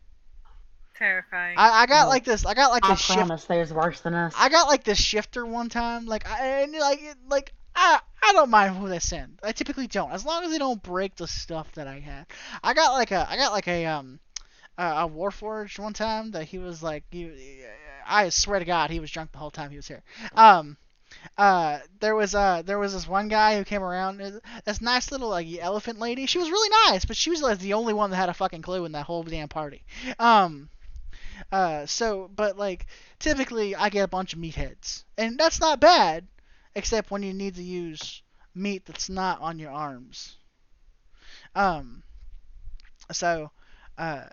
Terrifying. 0.95 1.57
I, 1.57 1.83
I 1.83 1.85
got 1.85 2.05
No. 2.05 2.09
like 2.09 2.23
this. 2.25 2.45
I 2.45 2.53
got 2.53 2.71
like 2.71 2.83
I 2.85 2.89
this 2.89 2.99
shift. 2.99 3.17
promise 3.17 3.45
there's 3.45 3.73
worse 3.73 4.01
than 4.01 4.13
us. 4.13 4.33
I 4.37 4.49
got 4.49 4.67
like 4.67 4.83
this 4.83 4.97
shifter 4.99 5.45
one 5.45 5.69
time. 5.69 6.05
Like 6.05 6.27
I 6.27 6.63
and 6.63 6.73
like 6.73 7.01
like 7.29 7.53
I 7.75 7.99
I 8.23 8.33
don't 8.33 8.49
mind 8.49 8.75
who 8.75 8.89
they 8.89 8.99
send. 8.99 9.39
I 9.43 9.51
typically 9.51 9.87
don't, 9.87 10.11
as 10.11 10.25
long 10.25 10.43
as 10.43 10.51
they 10.51 10.57
don't 10.57 10.81
break 10.81 11.15
the 11.15 11.27
stuff 11.27 11.71
that 11.73 11.87
I 11.87 11.99
have. 11.99 12.25
I 12.63 12.73
got 12.73 12.93
like 12.93 13.11
a 13.11 13.27
I 13.29 13.37
got 13.37 13.51
like 13.51 13.67
a 13.67 13.85
um 13.85 14.19
uh, 14.77 15.05
a 15.05 15.09
Warforged 15.09 15.79
one 15.79 15.93
time 15.93 16.31
that 16.31 16.45
he 16.45 16.57
was 16.59 16.83
like 16.83 17.03
I 18.07 18.29
swear 18.29 18.59
to 18.59 18.65
God 18.65 18.89
he 18.89 18.99
was 18.99 19.11
drunk 19.11 19.31
the 19.31 19.37
whole 19.37 19.51
time 19.51 19.69
he 19.71 19.77
was 19.77 19.87
here. 19.87 20.03
Um. 20.35 20.77
Uh, 21.37 21.79
there 21.99 22.15
was 22.15 22.35
uh, 22.35 22.61
there 22.63 22.77
was 22.79 22.93
this 22.93 23.07
one 23.07 23.27
guy 23.29 23.57
who 23.57 23.63
came 23.63 23.83
around. 23.83 24.21
This 24.65 24.81
nice 24.81 25.11
little 25.11 25.29
like 25.29 25.47
elephant 25.59 25.99
lady. 25.99 26.25
She 26.25 26.37
was 26.37 26.51
really 26.51 26.69
nice, 26.89 27.05
but 27.05 27.15
she 27.17 27.29
was 27.29 27.41
like 27.41 27.59
the 27.59 27.73
only 27.73 27.93
one 27.93 28.09
that 28.11 28.17
had 28.17 28.29
a 28.29 28.33
fucking 28.33 28.61
clue 28.61 28.85
in 28.85 28.91
that 28.93 29.05
whole 29.05 29.23
damn 29.23 29.47
party. 29.47 29.83
Um, 30.19 30.69
uh, 31.51 31.85
so 31.85 32.29
but 32.35 32.57
like 32.57 32.87
typically 33.19 33.75
I 33.75 33.89
get 33.89 34.03
a 34.03 34.07
bunch 34.07 34.33
of 34.33 34.39
meatheads, 34.39 35.03
and 35.17 35.37
that's 35.39 35.59
not 35.59 35.79
bad. 35.79 36.27
except 36.75 37.11
when 37.11 37.23
you 37.23 37.33
need 37.33 37.55
to 37.55 37.63
use 37.63 38.21
meat 38.55 38.85
that's 38.85 39.09
not 39.09 39.41
on 39.41 39.59
your 39.59 39.71
arms. 39.71 40.37
Um. 41.55 42.03
So, 43.11 43.51
uh, 43.97 44.25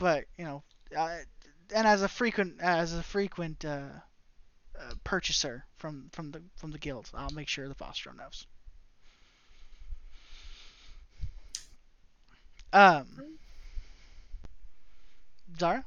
but 0.00 0.24
you 0.36 0.44
know, 0.44 0.62
uh, 0.96 1.18
and 1.72 1.86
as 1.86 2.02
a 2.02 2.08
frequent 2.08 2.60
as 2.60 2.92
a 2.94 3.02
frequent 3.04 3.64
uh, 3.64 3.82
uh, 4.76 4.94
purchaser 5.04 5.64
from 5.76 6.08
from 6.10 6.32
the 6.32 6.42
from 6.56 6.72
the 6.72 6.78
guild, 6.78 7.08
I'll 7.14 7.30
make 7.30 7.46
sure 7.46 7.68
the 7.68 7.74
Vostro 7.76 8.16
knows. 8.16 8.46
Um. 12.72 13.06
Zara. 15.58 15.84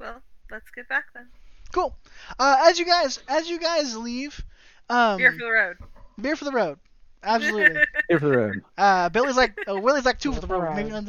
Well, 0.00 0.20
let's 0.50 0.70
get 0.74 0.88
back 0.88 1.04
then. 1.14 1.28
Cool. 1.72 1.94
Uh, 2.38 2.64
as 2.66 2.78
you 2.78 2.84
guys 2.86 3.20
as 3.28 3.48
you 3.48 3.58
guys 3.60 3.96
leave, 3.96 4.44
um, 4.90 5.18
Beer 5.18 5.32
for 5.32 5.38
the 5.38 5.50
road. 5.50 5.76
beer 6.20 6.36
for 6.36 6.44
the 6.44 6.52
road. 6.52 6.78
Absolutely. 7.22 7.82
beer 8.08 8.18
for 8.18 8.28
the 8.28 8.36
road. 8.36 8.64
Uh, 8.76 9.08
Billy's 9.10 9.36
like, 9.36 9.56
uh, 9.68 9.78
Willie's 9.78 10.04
like 10.04 10.18
two 10.18 10.32
for 10.32 10.40
the 10.40 10.46
road. 10.46 10.74
Maybe 10.74 10.90
not. 10.90 11.04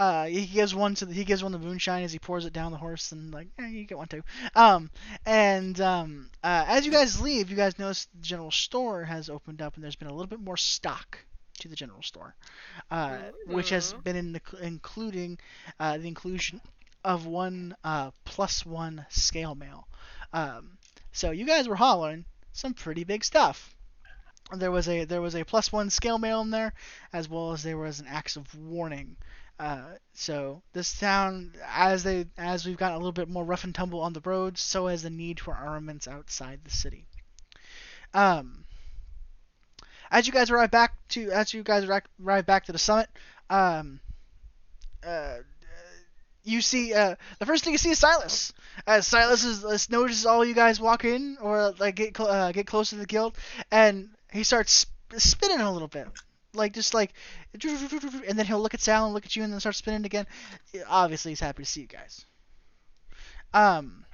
I 0.00 0.04
don't 0.04 0.12
know. 0.12 0.18
Uh, 0.20 0.26
he 0.26 0.46
gives 0.46 0.74
one 0.74 0.94
to 0.96 1.06
the, 1.06 1.12
he 1.12 1.24
gives 1.24 1.42
one 1.42 1.52
to 1.52 1.58
Moonshine 1.58 2.04
as 2.04 2.12
he 2.12 2.18
pours 2.18 2.46
it 2.46 2.52
down 2.52 2.72
the 2.72 2.78
horse 2.78 3.12
and 3.12 3.32
like, 3.32 3.48
eh, 3.58 3.68
you 3.68 3.84
get 3.84 3.98
one 3.98 4.08
too. 4.08 4.22
Um, 4.56 4.90
and 5.26 5.80
um, 5.80 6.30
uh, 6.42 6.64
as 6.66 6.86
you 6.86 6.92
guys 6.92 7.20
leave, 7.20 7.50
you 7.50 7.56
guys 7.56 7.78
notice 7.78 8.06
the 8.14 8.22
general 8.22 8.50
store 8.50 9.04
has 9.04 9.28
opened 9.28 9.62
up 9.62 9.74
and 9.74 9.84
there's 9.84 9.96
been 9.96 10.08
a 10.08 10.12
little 10.14 10.26
bit 10.26 10.40
more 10.40 10.56
stock 10.56 11.18
to 11.60 11.68
the 11.68 11.76
general 11.76 12.02
store, 12.02 12.34
uh, 12.90 13.18
which 13.46 13.70
has 13.70 13.92
been 13.92 14.16
in 14.16 14.32
the, 14.32 14.40
including 14.62 15.38
uh, 15.78 15.98
the 15.98 16.08
inclusion 16.08 16.60
of 17.04 17.26
one 17.26 17.76
uh, 17.84 18.10
plus 18.24 18.64
one 18.64 19.04
scale 19.10 19.54
mail. 19.54 19.86
Um, 20.32 20.78
so 21.12 21.30
you 21.30 21.44
guys 21.46 21.68
were 21.68 21.76
hauling 21.76 22.24
some 22.52 22.74
pretty 22.74 23.04
big 23.04 23.24
stuff. 23.24 23.74
There 24.52 24.70
was 24.70 24.88
a 24.88 25.04
there 25.04 25.20
was 25.20 25.36
a 25.36 25.44
plus 25.44 25.70
one 25.70 25.90
scale 25.90 26.18
mail 26.18 26.40
in 26.40 26.50
there, 26.50 26.72
as 27.12 27.28
well 27.28 27.52
as 27.52 27.62
there 27.62 27.78
was 27.78 28.00
an 28.00 28.06
axe 28.08 28.36
of 28.36 28.52
warning. 28.54 29.16
Uh, 29.60 29.82
so 30.14 30.62
this 30.72 30.98
town, 30.98 31.52
as 31.68 32.02
they 32.02 32.24
as 32.38 32.64
we've 32.64 32.78
gotten 32.78 32.94
a 32.94 32.98
little 32.98 33.12
bit 33.12 33.28
more 33.28 33.44
rough 33.44 33.64
and 33.64 33.74
tumble 33.74 34.00
on 34.00 34.14
the 34.14 34.22
roads, 34.24 34.62
so 34.62 34.86
has 34.86 35.02
the 35.02 35.10
need 35.10 35.38
for 35.38 35.54
armaments 35.54 36.08
outside 36.08 36.60
the 36.64 36.70
city. 36.70 37.04
Um, 38.14 38.64
as 40.10 40.26
you 40.26 40.32
guys 40.32 40.50
arrive 40.50 40.70
back 40.70 40.94
to 41.10 41.30
as 41.30 41.52
you 41.52 41.62
guys 41.62 41.84
arrive 41.84 42.46
back 42.46 42.64
to 42.64 42.72
the 42.72 42.78
summit, 42.78 43.10
um, 43.50 44.00
uh, 45.06 45.36
you 46.42 46.62
see 46.62 46.94
uh, 46.94 47.16
the 47.38 47.44
first 47.44 47.62
thing 47.62 47.74
you 47.74 47.78
see 47.78 47.90
is 47.90 47.98
Silas. 47.98 48.54
As 48.86 49.06
Silas 49.06 49.44
is, 49.44 49.62
is 49.62 49.90
notices 49.90 50.24
all 50.24 50.42
you 50.42 50.54
guys 50.54 50.80
walk 50.80 51.04
in 51.04 51.36
or 51.38 51.74
like 51.78 51.96
get 51.96 52.16
cl- 52.16 52.30
uh, 52.30 52.52
get 52.52 52.66
close 52.66 52.88
to 52.90 52.96
the 52.96 53.04
guild, 53.04 53.36
and 53.70 54.08
he 54.32 54.42
starts 54.42 54.72
sp- 54.88 55.18
spinning 55.18 55.60
a 55.60 55.70
little 55.70 55.86
bit, 55.86 56.08
like 56.54 56.72
just 56.72 56.94
like, 56.94 57.12
and 57.52 58.38
then 58.38 58.46
he'll 58.46 58.60
look 58.60 58.74
at 58.74 58.80
Sal 58.80 59.04
and 59.06 59.14
look 59.14 59.24
at 59.24 59.36
you 59.36 59.42
and 59.44 59.52
then 59.52 59.60
start 59.60 59.76
spinning 59.76 60.04
again. 60.04 60.26
Obviously, 60.88 61.30
he's 61.32 61.40
happy 61.40 61.62
to 61.62 61.68
see 61.68 61.82
you 61.82 61.86
guys. 61.86 62.24
Um. 63.54 64.04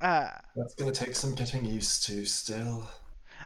Uh. 0.00 0.28
That's 0.56 0.74
gonna 0.74 0.92
take 0.92 1.14
some 1.14 1.34
getting 1.34 1.64
used 1.64 2.04
to 2.06 2.24
still. 2.24 2.88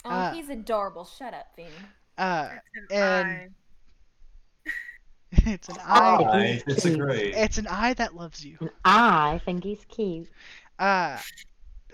Oh, 0.05 0.11
Uh, 0.11 0.33
he's 0.33 0.49
adorable. 0.49 1.05
Shut 1.05 1.35
up, 1.35 1.47
Vinny. 1.57 1.71
Uh. 2.19 2.49
It's 2.75 2.93
an 2.93 2.99
And- 2.99 3.27
eye. 3.29 3.49
It's 5.45 5.69
an 5.69 5.77
eye. 5.85 6.25
Aye, 6.25 6.63
it's 6.67 6.85
a 6.85 6.97
great. 6.97 7.35
It's 7.35 7.59
an 7.59 7.67
eye 7.67 7.95
that 7.95 8.15
loves 8.15 8.45
you. 8.45 8.57
And 8.61 8.71
I 8.85 9.41
think 9.45 9.65
he's 9.65 9.85
cute. 9.87 10.29
Uh. 10.79 11.19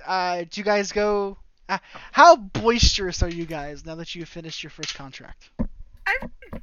Uh. 0.06 0.44
Do 0.48 0.60
you 0.60 0.64
guys 0.64 0.92
go? 0.92 1.38
How 2.12 2.36
boisterous 2.36 3.22
are 3.22 3.28
you 3.30 3.44
guys 3.46 3.84
now 3.86 3.94
that 3.96 4.14
you 4.14 4.22
have 4.22 4.28
finished 4.28 4.62
your 4.62 4.70
first 4.70 4.94
contract? 4.94 5.50
I, 6.06 6.16
it 6.52 6.60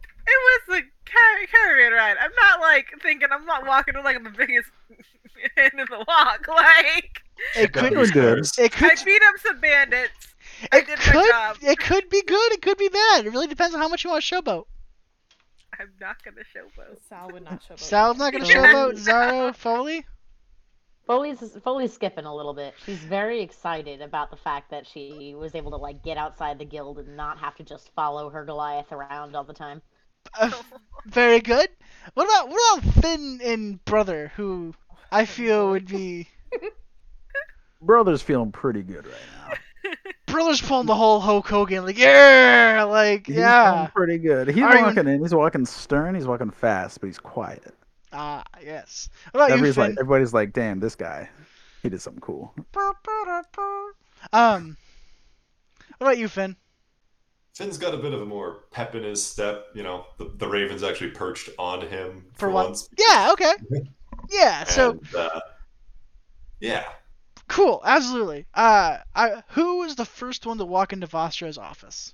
was 0.69 0.79
a 0.79 0.81
car- 1.09 1.47
caravan 1.51 1.93
ride. 1.93 2.17
I'm 2.19 2.31
not 2.41 2.59
like 2.59 2.87
thinking. 3.01 3.29
I'm 3.31 3.45
not 3.45 3.65
walking 3.65 3.95
with 3.95 4.05
like 4.05 4.21
the 4.23 4.29
biggest 4.29 4.69
end 5.57 5.79
of 5.79 5.87
the 5.87 6.03
walk. 6.07 6.45
Like 6.47 7.21
It 7.55 7.71
could. 7.73 7.93
be 7.93 8.11
good. 8.11 8.39
these 8.39 8.57
It 8.57 8.83
I 8.83 8.89
could. 8.95 9.05
beat 9.05 9.21
up 9.27 9.35
some 9.45 9.59
bandits. 9.61 10.11
I 10.73 10.79
It 10.79 10.87
did 10.87 10.99
my 10.99 11.03
could. 11.05 11.29
job. 11.31 11.57
It 11.61 11.79
could 11.79 12.09
be 12.09 12.21
good. 12.23 12.51
It 12.53 12.61
could 12.61 12.77
be 12.77 12.89
bad. 12.89 13.25
It 13.25 13.31
really 13.31 13.47
depends 13.47 13.73
on 13.73 13.79
how 13.81 13.87
much 13.87 14.03
you 14.03 14.09
want 14.09 14.23
to 14.23 14.35
showboat. 14.35 14.65
I'm 15.79 15.89
not 16.01 16.17
gonna 16.23 16.41
showboat. 16.53 16.97
Sal 17.07 17.29
would 17.31 17.43
not 17.45 17.61
showboat. 17.63 17.71
up. 17.71 17.79
Sal's 17.79 18.17
not 18.17 18.33
gonna 18.33 18.43
showboat. 18.45 18.95
Zaro, 19.01 19.55
Foley. 19.55 20.05
Foley's 21.09 21.57
Foley's 21.63 21.91
skipping 21.91 22.25
a 22.25 22.35
little 22.35 22.53
bit. 22.53 22.75
She's 22.85 22.99
very 22.99 23.41
excited 23.41 23.99
about 23.99 24.29
the 24.29 24.37
fact 24.37 24.69
that 24.69 24.85
she 24.85 25.33
was 25.35 25.55
able 25.55 25.71
to 25.71 25.77
like 25.77 26.03
get 26.03 26.17
outside 26.17 26.59
the 26.59 26.65
guild 26.65 26.99
and 26.99 27.17
not 27.17 27.39
have 27.39 27.55
to 27.55 27.63
just 27.63 27.89
follow 27.95 28.29
her 28.29 28.45
Goliath 28.45 28.91
around 28.91 29.35
all 29.35 29.43
the 29.43 29.51
time. 29.51 29.81
Uh, 30.39 30.51
very 31.07 31.39
good. 31.39 31.67
What 32.13 32.25
about 32.25 32.49
what 32.49 32.77
about 32.79 32.93
Finn 33.01 33.39
and 33.43 33.83
brother, 33.85 34.31
who 34.35 34.75
I 35.11 35.25
feel 35.25 35.71
would 35.71 35.87
be 35.87 36.27
Brother's 37.81 38.21
feeling 38.21 38.51
pretty 38.51 38.83
good 38.83 39.07
right 39.07 39.15
now. 39.83 39.91
brother's 40.27 40.61
pulling 40.61 40.85
the 40.85 40.93
whole 40.93 41.19
Hulk 41.19 41.47
Hogan 41.47 41.85
like 41.85 41.97
yeah, 41.97 42.85
like 42.87 43.25
He's 43.25 43.37
yeah. 43.37 43.73
feeling 43.73 43.91
pretty 43.95 44.17
good. 44.19 44.47
He's 44.49 44.61
Are 44.63 44.77
you- 44.77 44.83
walking 44.85 45.07
in. 45.07 45.21
He's 45.23 45.33
walking 45.33 45.65
stern. 45.65 46.13
He's 46.13 46.27
walking 46.27 46.51
fast, 46.51 46.99
but 47.01 47.07
he's 47.07 47.17
quiet. 47.17 47.73
Ah 48.11 48.43
yes. 48.63 49.09
What 49.31 49.41
about 49.41 49.49
you, 49.49 49.53
Everybody's 49.55 49.77
like, 49.77 49.91
everybody's 49.91 50.33
like, 50.33 50.53
damn, 50.53 50.79
this 50.79 50.95
guy, 50.95 51.29
he 51.83 51.89
did 51.89 52.01
something 52.01 52.21
cool. 52.21 52.53
Um. 54.33 54.77
What 55.97 56.07
about 56.07 56.17
you, 56.17 56.27
Finn? 56.27 56.55
Finn's 57.55 57.77
got 57.77 57.93
a 57.93 57.97
bit 57.97 58.13
of 58.13 58.21
a 58.21 58.25
more 58.25 58.63
pep 58.71 58.95
in 58.95 59.03
his 59.03 59.23
step. 59.23 59.65
You 59.75 59.83
know, 59.83 60.05
the, 60.17 60.31
the 60.37 60.47
Raven's 60.47 60.81
actually 60.81 61.11
perched 61.11 61.49
on 61.59 61.81
him 61.81 62.25
For 62.33 62.47
for, 62.47 62.51
once. 62.51 62.89
Yeah. 62.97 63.29
Okay. 63.33 63.53
Yeah. 64.29 64.63
So 64.65 64.99
uh, 65.17 65.39
yeah, 66.59 66.83
cool. 67.47 67.81
Absolutely. 67.83 68.45
Uh, 68.53 68.97
I, 69.15 69.43
who 69.49 69.79
was 69.79 69.95
the 69.95 70.05
first 70.05 70.45
one 70.45 70.57
to 70.59 70.65
walk 70.65 70.93
into 70.93 71.07
Vostro's 71.07 71.57
office? 71.57 72.13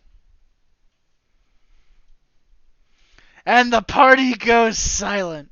And 3.45 3.71
the 3.71 3.81
party 3.81 4.33
goes 4.35 4.77
silent. 4.77 5.49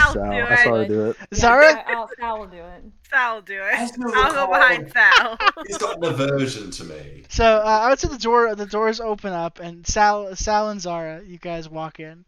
I'll 0.00 0.16
Sal, 0.16 0.32
do 0.32 0.46
I 0.46 0.56
saw 0.56 0.76
her 0.76 0.82
it. 0.82 0.88
do 0.88 1.10
it. 1.10 1.16
Zara? 1.34 1.82
I, 1.86 1.94
I'll, 1.94 2.08
Sal 2.18 2.38
will 2.38 2.46
do 2.46 2.62
it. 2.62 2.84
Sal 3.10 3.34
will 3.36 3.42
do 3.42 3.62
it. 3.62 3.74
Has 3.74 3.96
no 3.98 4.08
I'll 4.14 4.32
go 4.32 4.46
recall. 4.46 4.48
behind 4.48 4.90
Sal. 4.92 5.38
he's 5.66 5.78
got 5.78 5.96
an 5.98 6.04
aversion 6.04 6.70
to 6.72 6.84
me. 6.84 7.24
So 7.28 7.44
uh, 7.44 7.80
I 7.82 7.88
would 7.90 7.98
say 7.98 8.08
the 8.08 8.18
door 8.18 8.54
the 8.54 8.66
doors 8.66 9.00
open 9.00 9.32
up 9.32 9.58
and 9.60 9.86
Sal 9.86 10.34
Sal 10.36 10.70
and 10.70 10.80
Zara, 10.80 11.22
you 11.22 11.38
guys 11.38 11.68
walk 11.68 12.00
in. 12.00 12.24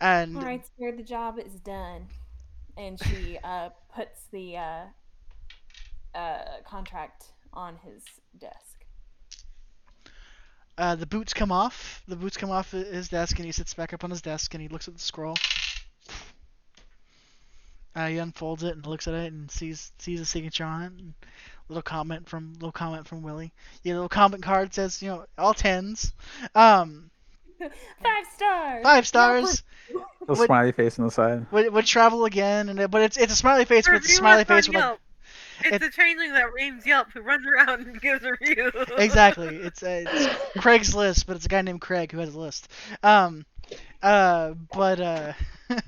And 0.00 0.36
All 0.36 0.42
right, 0.44 0.64
sir, 0.78 0.92
the 0.92 1.02
job 1.02 1.38
is 1.38 1.54
done. 1.60 2.08
And 2.76 2.98
she 3.02 3.38
uh, 3.42 3.70
puts 3.94 4.24
the 4.30 4.56
uh, 4.56 4.84
uh, 6.14 6.44
contract 6.64 7.32
on 7.52 7.76
his 7.76 8.04
desk. 8.38 8.67
Uh, 10.78 10.94
the 10.94 11.06
boots 11.06 11.34
come 11.34 11.52
off. 11.52 12.02
The 12.08 12.16
boots 12.16 12.36
come 12.36 12.50
off 12.50 12.70
his 12.70 13.08
desk 13.08 13.36
and 13.38 13.44
he 13.44 13.52
sits 13.52 13.74
back 13.74 13.92
up 13.92 14.04
on 14.04 14.10
his 14.10 14.22
desk 14.22 14.54
and 14.54 14.62
he 14.62 14.68
looks 14.68 14.88
at 14.88 14.94
the 14.94 15.00
scroll. 15.00 15.36
Uh, 17.94 18.06
he 18.06 18.18
unfolds 18.18 18.62
it 18.62 18.76
and 18.76 18.86
looks 18.86 19.08
at 19.08 19.14
it 19.14 19.32
and 19.32 19.50
sees 19.50 19.92
sees 19.98 20.20
a 20.20 20.24
signature 20.24 20.64
on 20.64 20.82
it. 20.82 20.92
And 20.92 21.14
little 21.68 21.82
comment 21.82 22.28
from 22.28 22.52
little 22.54 22.72
comment 22.72 23.06
from 23.08 23.22
Willie. 23.22 23.52
Your 23.82 23.96
little 23.96 24.08
comment 24.08 24.42
card 24.42 24.72
says 24.72 25.02
you 25.02 25.08
know 25.08 25.26
all 25.36 25.52
tens. 25.54 26.12
Um, 26.54 27.10
Five 27.58 28.26
stars. 28.36 28.82
five 28.84 29.06
stars. 29.06 29.62
A 30.28 30.34
What- 30.34 30.46
smiley 30.46 30.70
face 30.70 30.96
on 31.00 31.06
the 31.06 31.10
side. 31.10 31.46
Would, 31.50 31.72
would 31.72 31.86
travel 31.86 32.24
again 32.24 32.68
and 32.68 32.88
but 32.90 33.02
it's 33.02 33.16
it's 33.16 33.32
a 33.32 33.36
smiley 33.36 33.64
face 33.64 33.86
but 33.86 33.96
it's 33.96 34.06
a 34.08 34.12
smiley 34.14 34.44
face 34.44 34.68
with 34.68 34.76
like 34.76 34.98
Yelp. 35.64 35.74
It's 35.74 35.84
a 35.84 35.90
changeling 35.90 36.32
that 36.32 36.46
names 36.56 36.86
Yelp 36.86 37.08
who 37.12 37.20
runs 37.20 37.46
around 37.46 37.86
and 37.86 38.00
gives 38.00 38.24
reviews. 38.24 38.72
exactly. 38.96 39.56
It's, 39.56 39.82
uh, 39.82 40.04
it's 40.06 40.34
Craig's 40.60 40.94
list, 40.94 41.26
but 41.26 41.36
it's 41.36 41.46
a 41.46 41.48
guy 41.48 41.62
named 41.62 41.80
Craig 41.80 42.12
who 42.12 42.18
has 42.18 42.34
a 42.34 42.38
list. 42.38 42.68
Um, 43.02 43.44
uh, 44.02 44.54
but 44.72 45.00
uh, 45.00 45.32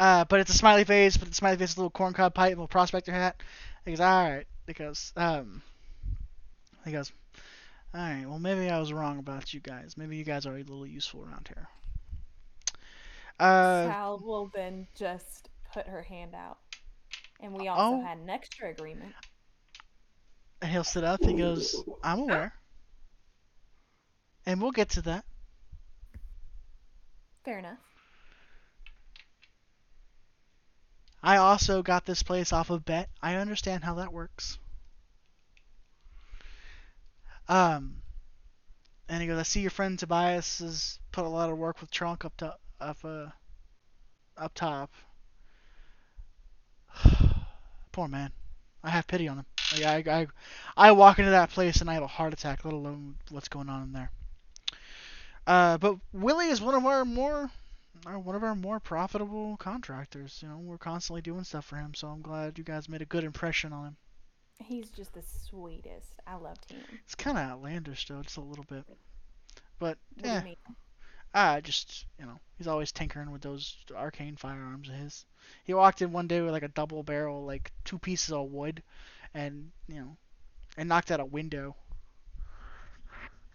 uh, 0.00 0.24
but 0.24 0.40
it's 0.40 0.50
a 0.50 0.56
smiley 0.56 0.84
face, 0.84 1.16
but 1.16 1.28
the 1.28 1.34
smiley 1.34 1.56
face 1.56 1.70
is 1.70 1.76
a 1.76 1.80
little 1.80 1.90
corncob 1.90 2.34
pipe, 2.34 2.50
and 2.50 2.58
a 2.58 2.62
little 2.62 2.68
prospector 2.68 3.12
hat. 3.12 3.42
He 3.84 3.92
goes, 3.92 4.00
all 4.00 4.30
right. 4.30 4.46
He 4.66 4.74
goes, 4.74 5.12
um, 5.16 5.62
he 6.84 6.92
goes, 6.92 7.10
all 7.94 8.00
right. 8.00 8.24
Well, 8.26 8.38
maybe 8.38 8.68
I 8.70 8.78
was 8.78 8.92
wrong 8.92 9.18
about 9.18 9.52
you 9.54 9.60
guys. 9.60 9.96
Maybe 9.96 10.16
you 10.16 10.24
guys 10.24 10.46
are 10.46 10.54
a 10.54 10.58
little 10.58 10.86
useful 10.86 11.24
around 11.24 11.48
here. 11.48 11.68
Uh, 13.40 13.86
Sal 13.86 14.18
will 14.18 14.50
then 14.54 14.86
just 14.94 15.48
put 15.72 15.86
her 15.86 16.02
hand 16.02 16.34
out. 16.34 16.58
And 17.40 17.52
we 17.54 17.68
also 17.68 17.96
Oh. 17.96 18.00
had 18.00 18.18
an 18.18 18.28
extra 18.30 18.68
agreement. 18.70 19.14
and 20.60 20.70
he'll 20.70 20.84
sit 20.84 21.04
up. 21.04 21.24
He 21.24 21.34
goes, 21.34 21.84
I'm 22.02 22.18
aware, 22.20 22.52
and 24.46 24.60
we'll 24.60 24.70
get 24.72 24.90
to 24.90 25.02
that. 25.02 25.24
Fair 27.44 27.58
enough. 27.58 27.78
I 31.22 31.36
also 31.36 31.82
got 31.82 32.04
this 32.04 32.22
place 32.22 32.52
off 32.52 32.70
of 32.70 32.84
bet. 32.84 33.08
I 33.22 33.34
understand 33.36 33.84
how 33.84 33.94
that 33.94 34.12
works. 34.12 34.58
Um, 37.48 38.02
and 39.08 39.20
he 39.22 39.28
goes, 39.28 39.38
I 39.38 39.42
see 39.42 39.60
your 39.60 39.70
friend 39.70 39.98
Tobias 39.98 40.58
has 40.58 40.98
put 41.12 41.24
a 41.24 41.28
lot 41.28 41.50
of 41.50 41.58
work 41.58 41.80
with 41.80 41.90
Trunk 41.90 42.24
up 42.24 42.36
to 42.38 42.56
up 42.80 42.98
uh 43.04 43.28
up 44.36 44.54
top. 44.54 44.90
Poor 47.98 48.06
man. 48.06 48.30
I 48.84 48.90
have 48.90 49.08
pity 49.08 49.26
on 49.26 49.38
him. 49.38 49.46
Like, 49.72 50.06
I, 50.06 50.20
I 50.20 50.26
I 50.76 50.92
walk 50.92 51.18
into 51.18 51.32
that 51.32 51.50
place 51.50 51.80
and 51.80 51.90
I 51.90 51.94
have 51.94 52.04
a 52.04 52.06
heart 52.06 52.32
attack, 52.32 52.64
let 52.64 52.72
alone 52.72 53.16
what's 53.30 53.48
going 53.48 53.68
on 53.68 53.82
in 53.82 53.92
there. 53.92 54.12
Uh, 55.44 55.78
but 55.78 55.96
Willie 56.12 56.46
is 56.46 56.60
one 56.60 56.76
of 56.76 56.86
our 56.86 57.04
more 57.04 57.50
uh, 58.06 58.20
one 58.20 58.36
of 58.36 58.44
our 58.44 58.54
more 58.54 58.78
profitable 58.78 59.56
contractors. 59.56 60.38
You 60.40 60.48
know, 60.48 60.58
we're 60.58 60.78
constantly 60.78 61.22
doing 61.22 61.42
stuff 61.42 61.64
for 61.64 61.74
him, 61.74 61.92
so 61.92 62.06
I'm 62.06 62.22
glad 62.22 62.56
you 62.56 62.62
guys 62.62 62.88
made 62.88 63.02
a 63.02 63.04
good 63.04 63.24
impression 63.24 63.72
on 63.72 63.86
him. 63.86 63.96
He's 64.62 64.90
just 64.90 65.12
the 65.14 65.22
sweetest. 65.50 66.20
I 66.24 66.36
loved 66.36 66.70
him. 66.70 66.78
It's 67.02 67.16
kind 67.16 67.36
of 67.36 67.50
outlandish 67.50 68.06
though, 68.06 68.22
just 68.22 68.36
a 68.36 68.42
little 68.42 68.66
bit. 68.68 68.84
But 69.80 69.98
yeah, 70.22 70.44
ah, 71.34 71.60
just 71.60 72.06
you 72.18 72.26
know, 72.26 72.38
he's 72.56 72.66
always 72.66 72.92
tinkering 72.92 73.30
with 73.30 73.42
those 73.42 73.76
arcane 73.94 74.36
firearms 74.36 74.88
of 74.88 74.94
his. 74.94 75.24
He 75.64 75.74
walked 75.74 76.02
in 76.02 76.12
one 76.12 76.26
day 76.26 76.40
with 76.40 76.52
like 76.52 76.62
a 76.62 76.68
double 76.68 77.02
barrel, 77.02 77.44
like 77.44 77.72
two 77.84 77.98
pieces 77.98 78.32
of 78.32 78.50
wood, 78.50 78.82
and 79.34 79.70
you 79.86 79.96
know, 79.96 80.16
and 80.76 80.88
knocked 80.88 81.10
out 81.10 81.20
a 81.20 81.24
window. 81.24 81.76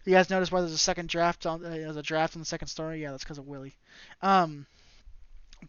You 0.06 0.14
guys 0.14 0.30
notice 0.30 0.52
why 0.52 0.60
there's 0.60 0.74
a 0.74 0.78
second 0.78 1.08
draft 1.08 1.46
on 1.46 1.64
uh, 1.66 1.70
there's 1.70 1.96
a 1.96 2.04
draft 2.04 2.36
on 2.36 2.42
the 2.42 2.46
second 2.46 2.68
story? 2.68 3.02
Yeah, 3.02 3.12
that's 3.12 3.24
because 3.24 3.38
of 3.38 3.48
Willie. 3.48 3.76
Um, 4.22 4.66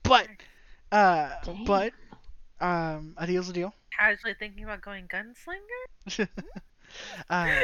but 0.02 0.28
uh, 0.90 1.30
Dang. 1.44 1.64
but 1.64 1.92
um, 2.60 3.14
a 3.16 3.26
deal's 3.26 3.48
a 3.48 3.52
deal. 3.52 3.74
Casually 3.96 4.34
thinking 4.38 4.64
about 4.64 4.80
going 4.80 5.06
gunslinger? 5.06 6.28
uh, 7.30 7.60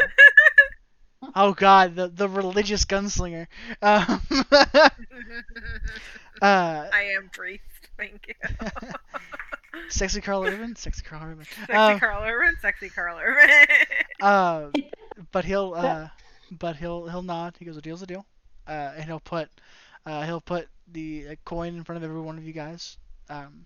oh 1.34 1.52
God, 1.54 1.96
the 1.96 2.08
the 2.08 2.28
religious 2.28 2.84
gunslinger. 2.84 3.46
Um, 3.82 4.22
uh, 6.42 6.86
I 6.92 7.12
am 7.16 7.30
priest. 7.32 7.62
Thank 7.96 8.28
you. 8.28 8.34
sexy 9.88 10.20
Karl 10.20 10.44
Urban, 10.44 10.76
sexy 10.76 11.02
Karl 11.02 11.22
Urban. 11.22 11.44
Sexy 11.44 11.72
Um, 11.72 11.98
Karl 11.98 12.24
Urban, 12.24 12.56
sexy 12.60 12.88
Karl 12.88 13.18
Urban. 13.18 13.66
Uh, 14.20 14.70
but 15.32 15.46
he'll 15.46 15.72
uh, 15.74 16.08
but 16.50 16.76
he'll 16.76 17.08
he'll 17.08 17.22
nod. 17.22 17.54
He 17.58 17.64
goes, 17.64 17.78
"A 17.78 17.80
deal's 17.80 18.02
a 18.02 18.06
deal," 18.06 18.26
uh, 18.68 18.92
and 18.94 19.04
he'll 19.06 19.18
put 19.20 19.48
uh, 20.04 20.26
he'll 20.26 20.42
put 20.42 20.68
the 20.92 21.28
uh, 21.30 21.34
coin 21.46 21.74
in 21.76 21.84
front 21.84 21.96
of 21.96 22.02
every 22.02 22.20
one 22.20 22.36
of 22.36 22.44
you 22.44 22.52
guys. 22.52 22.98
Um, 23.30 23.64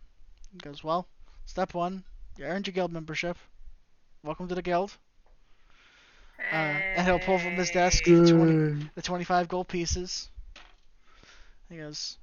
he 0.52 0.58
goes, 0.58 0.84
"Well, 0.84 1.08
step 1.44 1.74
one, 1.74 2.04
you 2.38 2.44
earned 2.44 2.68
your 2.68 2.72
guild 2.74 2.92
membership. 2.92 3.36
Welcome 4.22 4.46
to 4.46 4.54
the 4.54 4.62
guild." 4.62 4.96
Uh, 6.50 6.82
and 6.94 7.06
he'll 7.06 7.18
pull 7.20 7.38
from 7.38 7.56
his 7.56 7.70
desk 7.70 8.10
the, 8.14 8.22
20, 8.22 8.60
the 8.94 9.02
25 9.02 9.48
gold 9.48 9.68
pieces. 9.68 10.28
He 11.68 11.76
goes, 11.78 12.18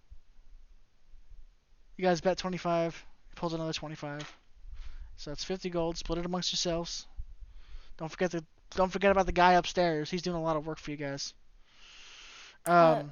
You 1.97 2.03
guys 2.03 2.21
bet 2.21 2.37
25. 2.37 3.05
He 3.29 3.35
pulls 3.35 3.53
another 3.53 3.73
25. 3.73 4.37
So 5.17 5.31
that's 5.31 5.43
50 5.43 5.69
gold. 5.69 5.97
Split 5.97 6.19
it 6.19 6.25
amongst 6.25 6.51
yourselves. 6.51 7.07
Don't 7.97 8.09
forget 8.09 8.31
the 8.31 8.43
don't 8.75 8.91
forget 8.91 9.11
about 9.11 9.25
the 9.25 9.31
guy 9.33 9.53
upstairs. 9.53 10.09
He's 10.09 10.21
doing 10.21 10.35
a 10.37 10.41
lot 10.41 10.55
of 10.57 10.65
work 10.65 10.79
for 10.79 10.91
you 10.91 10.97
guys. 10.97 11.33
Um, 12.65 12.73
Uh, 12.75 13.03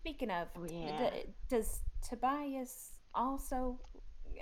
Speaking 0.00 0.30
of, 0.30 0.48
d- 0.54 1.24
does 1.48 1.80
Tobias 2.08 2.92
also, 3.14 3.78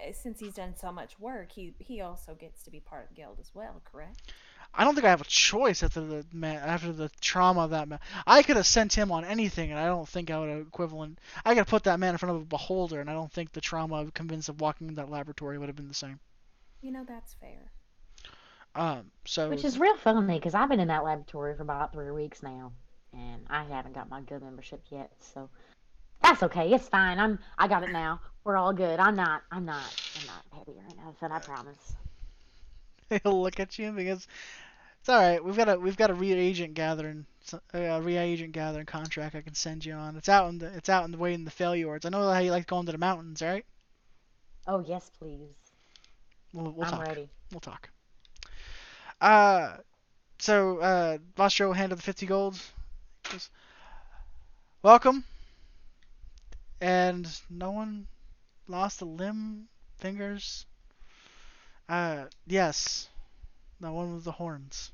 uh, 0.07 0.13
since 0.13 0.39
he's 0.39 0.55
done 0.55 0.75
so 0.77 0.93
much 0.93 1.19
work, 1.19 1.53
he 1.53 1.75
he 1.79 2.01
also 2.01 2.35
gets 2.35 2.63
to 2.65 2.71
be 2.71 2.81
part 2.81 3.05
of 3.05 3.09
the 3.11 3.15
guild 3.15 3.39
as 3.41 3.51
well, 3.55 3.81
correct? 3.85 4.33
I 4.75 4.85
don't 4.85 4.95
think 4.95 5.07
I 5.07 5.11
have 5.11 5.21
a 5.21 5.25
choice 5.25 5.83
after 5.83 6.01
the 6.01 6.25
man 6.33 6.57
after 6.57 6.93
the 6.93 7.11
trauma 7.21 7.63
of 7.63 7.71
that 7.71 7.89
man. 7.89 7.99
I 8.27 8.43
could 8.43 8.57
have 8.57 8.67
sent 8.67 8.93
him 8.93 9.11
on 9.11 9.25
anything, 9.25 9.71
and 9.71 9.81
I 9.81 9.87
don't 9.87 10.09
think 10.09 10.31
I 10.31 10.39
would 10.39 10.51
have 10.51 10.67
equivalent. 10.67 11.19
I 11.45 11.51
could 11.51 11.59
have 11.59 11.67
put 11.67 11.85
that 11.85 11.99
man 11.99 12.15
in 12.15 12.19
front 12.19 12.37
of 12.37 12.43
a 12.43 12.45
beholder, 12.45 13.01
and 13.01 13.09
I 13.09 13.15
don't 13.15 13.33
think 13.33 13.53
the 13.53 13.61
trauma 13.61 13.97
of 13.97 14.15
convinced 14.15 14.49
of 14.49 14.61
walking 14.61 14.89
in 14.89 14.95
that 14.97 15.11
laboratory 15.11 15.59
would 15.59 15.69
have 15.69 15.77
been 15.77 15.89
the 15.89 15.95
same. 15.95 16.21
You 16.83 16.93
know 16.93 17.05
that's 17.07 17.35
fair. 17.35 17.73
Um, 18.75 19.11
so 19.25 19.49
Which 19.49 19.65
is 19.65 19.79
real 19.79 19.97
funny 19.97 20.35
because 20.39 20.55
I've 20.55 20.69
been 20.69 20.81
in 20.81 20.89
that 20.89 21.05
laboratory 21.05 21.57
for 21.57 21.63
about 21.63 21.93
three 21.93 22.11
weeks 22.11 22.43
now, 22.43 22.73
and 23.15 23.47
I 23.49 23.65
haven't 23.65 23.95
got 23.95 24.11
my 24.11 24.21
good 24.21 24.43
membership 24.43 24.83
yet. 24.91 25.11
So 25.21 25.49
that's 26.23 26.43
okay. 26.43 26.73
It's 26.73 26.89
fine. 26.89 27.19
I'm. 27.19 27.39
I 27.57 27.69
got 27.69 27.83
it 27.83 27.93
now. 27.93 28.21
We're 28.45 28.57
all 28.57 28.75
good. 28.75 29.01
I'm 29.01 29.17
not. 29.17 29.43
I'm 29.51 29.65
not. 29.65 30.03
I'm 30.21 30.27
not 30.27 30.45
heavy 30.59 30.79
or 30.79 31.05
nothing. 31.05 31.33
I 31.33 31.39
promise. 31.39 31.97
he'll 33.23 33.43
look 33.43 33.61
at 33.61 33.79
you 33.79 33.93
because 33.93 34.27
it's 35.01 35.09
all 35.09 35.21
right. 35.21 35.45
We've 35.45 35.57
got 35.57 35.69
a 35.69 35.79
we've 35.79 35.97
got 35.97 36.11
a 36.11 36.15
reagent 36.15 36.75
gathering 36.75 37.27
a 37.73 38.03
reagent 38.03 38.53
gathering 38.53 38.87
contract 38.87 39.35
I 39.35 39.41
can 39.41 39.55
send 39.55 39.85
you 39.85 39.95
on. 39.95 40.17
It's 40.17 40.29
out 40.29 40.49
in 40.49 40.59
the 40.59 40.67
it's 40.67 40.89
out 40.89 41.05
in 41.05 41.13
the 41.13 41.19
way 41.19 41.35
in 41.35 41.45
the 41.45 41.51
failure 41.51 41.87
wards. 41.87 42.05
I 42.05 42.09
know 42.09 42.31
how 42.31 42.41
you 42.41 42.51
like 42.51 42.67
going 42.67 42.87
to 42.87 42.93
the 42.93 42.99
mountains, 42.99 43.43
right? 43.43 43.65
Oh 44.67 44.81
yes, 44.81 45.11
please. 45.19 45.41
We'll, 46.53 46.73
we'll 46.73 46.87
I'm 46.87 46.93
talk. 46.93 47.07
ready. 47.07 47.29
We'll 47.53 47.61
talk. 47.61 47.91
Uh, 49.21 49.77
so 50.39 50.79
uh, 50.79 51.49
Joe 51.49 51.73
handed 51.73 51.99
the 51.99 52.03
50 52.03 52.27
gold. 52.27 52.59
Goes, 53.31 53.51
Welcome. 54.83 55.25
And 56.81 57.29
no 57.49 57.71
one 57.71 58.07
lost 58.69 59.01
a 59.01 59.05
limb, 59.05 59.69
fingers. 59.99 60.67
Uh, 61.89 62.25
yes. 62.47 63.09
The 63.81 63.91
one 63.93 64.15
with 64.15 64.25
the 64.25 64.33
horns. 64.33 64.93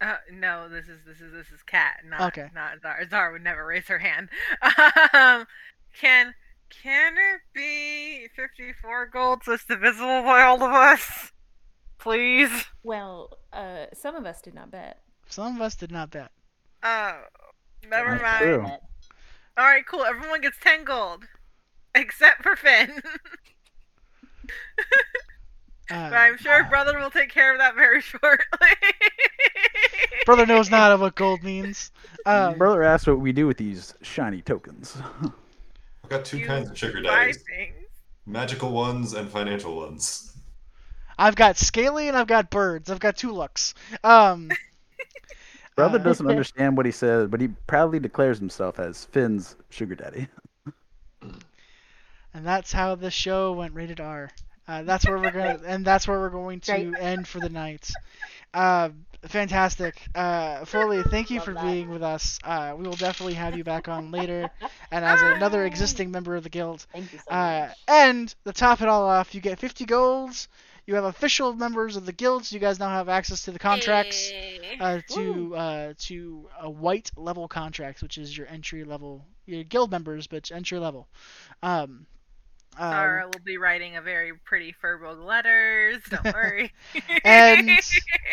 Uh, 0.00 0.16
no, 0.32 0.68
this 0.68 0.88
is 0.88 0.98
this 1.06 1.20
is 1.20 1.32
this 1.32 1.46
is 1.52 1.62
Cat, 1.62 1.98
not 2.04 2.20
Okay. 2.36 2.48
not 2.54 2.80
Zara. 2.82 3.08
Zara 3.08 3.32
would 3.32 3.44
never 3.44 3.64
raise 3.64 3.86
her 3.86 3.98
hand. 4.00 4.28
Um, 5.14 5.46
can 6.00 6.34
can 6.70 7.12
it 7.16 7.40
be 7.54 8.26
fifty 8.34 8.72
four 8.82 9.06
gold 9.06 9.44
so 9.44 9.52
it's 9.52 9.64
divisible 9.64 10.22
by 10.22 10.42
all 10.42 10.56
of 10.62 10.72
us? 10.72 11.30
Please. 11.98 12.50
Well, 12.82 13.38
uh, 13.52 13.86
some 13.94 14.16
of 14.16 14.26
us 14.26 14.42
did 14.42 14.54
not 14.54 14.70
bet. 14.72 14.98
Some 15.28 15.54
of 15.56 15.62
us 15.62 15.76
did 15.76 15.92
not 15.92 16.10
bet. 16.10 16.32
Oh, 16.82 17.20
never 17.88 18.10
That's 18.18 18.22
mind. 18.22 18.38
true. 18.42 18.64
All 19.56 19.64
right, 19.64 19.86
cool. 19.86 20.02
Everyone 20.02 20.40
gets 20.40 20.58
ten 20.60 20.82
gold, 20.82 21.24
except 21.94 22.42
for 22.42 22.56
Finn. 22.56 23.00
Uh, 25.92 26.10
but 26.10 26.16
I'm 26.16 26.36
sure 26.38 26.64
brother 26.64 26.98
will 26.98 27.10
take 27.10 27.30
care 27.30 27.52
of 27.52 27.58
that 27.58 27.74
very 27.74 28.00
shortly. 28.02 28.38
brother 30.26 30.46
knows 30.46 30.70
not 30.70 30.92
of 30.92 31.00
what 31.00 31.14
gold 31.14 31.42
means. 31.42 31.90
Um, 32.24 32.56
Brother 32.56 32.82
asked 32.82 33.06
what 33.08 33.18
we 33.20 33.32
do 33.32 33.46
with 33.46 33.56
these 33.56 33.94
shiny 34.02 34.40
tokens. 34.42 34.96
I've 36.04 36.08
got 36.10 36.24
two 36.24 36.38
You 36.38 36.46
kinds 36.46 36.70
of 36.70 36.78
sugar 36.78 37.02
buy 37.02 37.08
daddies 37.08 37.42
things. 37.42 37.74
magical 38.26 38.70
ones 38.70 39.12
and 39.14 39.28
financial 39.28 39.76
ones. 39.76 40.32
I've 41.18 41.34
got 41.36 41.56
scaly 41.58 42.08
and 42.08 42.16
I've 42.16 42.26
got 42.28 42.48
birds. 42.50 42.90
I've 42.90 43.00
got 43.00 43.16
two 43.16 43.32
looks. 43.32 43.74
Um, 44.04 44.50
Brother 45.76 45.98
Uh, 45.98 46.02
doesn't 46.02 46.26
understand 46.28 46.76
what 46.76 46.86
he 46.86 46.92
says, 46.92 47.28
but 47.28 47.40
he 47.40 47.48
proudly 47.66 47.98
declares 47.98 48.38
himself 48.38 48.78
as 48.78 49.04
Finn's 49.06 49.56
sugar 49.70 49.94
daddy. 49.94 50.28
and 51.22 52.46
that's 52.46 52.72
how 52.72 52.94
the 52.94 53.10
show 53.10 53.52
went 53.52 53.74
rated 53.74 54.00
R. 54.00 54.30
Uh, 54.72 54.82
that's 54.82 55.06
where 55.06 55.18
we're 55.18 55.30
gonna, 55.32 55.60
and 55.66 55.84
that's 55.84 56.06
where 56.08 56.18
we're 56.18 56.30
going 56.30 56.60
to 56.60 56.92
Great. 56.92 56.98
end 56.98 57.28
for 57.28 57.40
the 57.40 57.48
night. 57.50 57.90
Uh, 58.54 58.90
fantastic, 59.26 60.00
uh, 60.14 60.64
Foley. 60.64 61.02
Thank 61.02 61.30
you 61.30 61.38
Love 61.38 61.44
for 61.46 61.54
that. 61.54 61.62
being 61.64 61.88
with 61.88 62.02
us. 62.02 62.38
Uh, 62.44 62.74
we 62.76 62.84
will 62.84 62.96
definitely 62.96 63.34
have 63.34 63.56
you 63.56 63.64
back 63.64 63.88
on 63.88 64.10
later, 64.10 64.50
and 64.90 65.04
as 65.04 65.22
another 65.22 65.64
existing 65.64 66.10
member 66.10 66.36
of 66.36 66.42
the 66.44 66.50
guild. 66.50 66.86
Thank 66.92 67.12
you 67.12 67.18
so 67.18 67.30
Uh, 67.30 67.68
much. 67.68 67.78
and 67.88 68.34
to 68.44 68.52
top 68.52 68.80
it 68.82 68.88
all 68.88 69.04
off, 69.06 69.34
you 69.34 69.40
get 69.40 69.58
50 69.58 69.84
golds. 69.84 70.48
You 70.86 70.94
have 70.96 71.04
official 71.04 71.54
members 71.54 71.96
of 71.96 72.06
the 72.06 72.12
guild, 72.12 72.44
so 72.44 72.54
you 72.54 72.60
guys 72.60 72.78
now 72.78 72.88
have 72.90 73.08
access 73.08 73.44
to 73.44 73.52
the 73.52 73.58
contracts. 73.58 74.30
Hey. 74.30 74.76
uh, 74.80 75.00
to 75.08 75.54
uh, 75.56 75.94
to 75.98 76.48
a 76.60 76.68
white 76.70 77.10
level 77.16 77.48
contracts, 77.48 78.02
which 78.02 78.18
is 78.18 78.36
your 78.36 78.46
entry 78.48 78.84
level, 78.84 79.24
your 79.46 79.62
guild 79.64 79.90
members, 79.90 80.26
but 80.26 80.36
it's 80.36 80.50
entry 80.50 80.78
level. 80.78 81.08
Um, 81.62 82.06
uh, 82.78 82.90
Zara 82.90 83.26
will 83.26 83.44
be 83.44 83.58
writing 83.58 83.96
a 83.96 84.02
very 84.02 84.32
pretty 84.44 84.74
Firbolg 84.82 85.24
letters. 85.24 85.98
Don't 86.10 86.24
worry. 86.34 86.72
And 87.24 87.70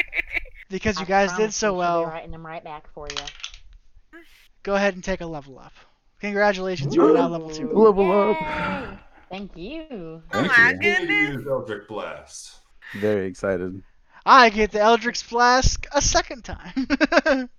because 0.69 0.97
you 0.99 1.05
I 1.05 1.07
guys 1.07 1.33
did 1.33 1.53
so 1.53 1.67
you 1.67 1.71
she'll 1.71 1.73
be 1.73 1.77
well, 1.79 2.05
writing 2.05 2.31
them 2.31 2.45
right 2.45 2.63
back 2.63 2.87
for 2.93 3.07
you. 3.09 4.19
go 4.63 4.75
ahead 4.75 4.93
and 4.95 5.03
take 5.03 5.21
a 5.21 5.25
level 5.25 5.59
up. 5.59 5.73
Congratulations, 6.21 6.95
you 6.95 7.07
are 7.09 7.13
now 7.13 7.27
level 7.27 7.49
two. 7.49 7.71
Level 7.71 8.11
up. 8.31 8.37
Yay! 8.41 8.97
Thank 9.29 9.55
you. 9.55 9.85
oh 9.91 10.21
Thank 10.31 10.47
my 10.57 10.71
you. 10.71 10.77
Goodness. 10.79 11.29
use 11.35 11.47
Eldritch 11.47 11.87
Blast. 11.87 12.59
Very 12.93 13.27
excited. 13.27 13.81
I 14.25 14.49
get 14.49 14.71
the 14.71 14.79
Eldritch 14.81 15.27
Blast 15.29 15.85
a 15.93 16.01
second 16.01 16.43
time. 16.43 17.49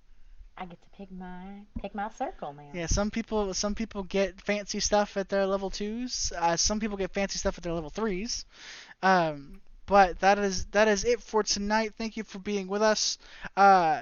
I 0.61 0.65
get 0.65 0.79
to 0.79 0.89
pick 0.95 1.11
my 1.11 1.63
pick 1.81 1.95
my 1.95 2.11
circle 2.11 2.53
man. 2.53 2.69
yeah, 2.75 2.85
some 2.85 3.09
people 3.09 3.51
some 3.55 3.73
people 3.73 4.03
get 4.03 4.39
fancy 4.39 4.79
stuff 4.79 5.17
at 5.17 5.27
their 5.27 5.47
level 5.47 5.71
twos. 5.71 6.31
Uh, 6.37 6.55
some 6.55 6.79
people 6.79 6.97
get 6.97 7.11
fancy 7.11 7.39
stuff 7.39 7.57
at 7.57 7.63
their 7.63 7.73
level 7.73 7.89
threes. 7.89 8.45
Um, 9.01 9.59
but 9.87 10.19
that 10.19 10.37
is 10.37 10.65
that 10.65 10.87
is 10.87 11.03
it 11.03 11.19
for 11.19 11.41
tonight. 11.41 11.93
Thank 11.97 12.15
you 12.15 12.23
for 12.23 12.37
being 12.37 12.67
with 12.67 12.83
us. 12.83 13.17
Uh, 13.57 14.01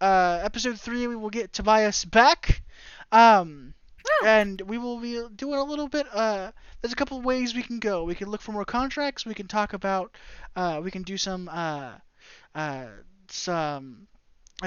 uh, 0.00 0.38
episode 0.44 0.78
three, 0.78 1.08
we 1.08 1.16
will 1.16 1.30
get 1.30 1.52
Tobias 1.52 2.04
back. 2.04 2.62
Um, 3.10 3.74
and 4.24 4.60
we 4.60 4.78
will 4.78 5.00
be 5.00 5.20
doing 5.34 5.58
a 5.58 5.64
little 5.64 5.88
bit. 5.88 6.06
Uh, 6.12 6.52
there's 6.80 6.92
a 6.92 6.96
couple 6.96 7.18
of 7.18 7.24
ways 7.24 7.56
we 7.56 7.62
can 7.64 7.80
go. 7.80 8.04
We 8.04 8.14
can 8.14 8.30
look 8.30 8.40
for 8.40 8.52
more 8.52 8.64
contracts. 8.64 9.26
We 9.26 9.34
can 9.34 9.48
talk 9.48 9.72
about. 9.72 10.14
Uh, 10.54 10.80
we 10.84 10.92
can 10.92 11.02
do 11.02 11.16
some. 11.16 11.48
Uh, 11.48 11.94
uh, 12.54 12.86
some 13.26 14.06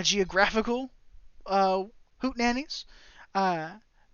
geographical 0.01 0.91
uh, 1.45 1.83
hoot 2.19 2.37
nannies. 2.37 2.85
Uh, 3.33 3.71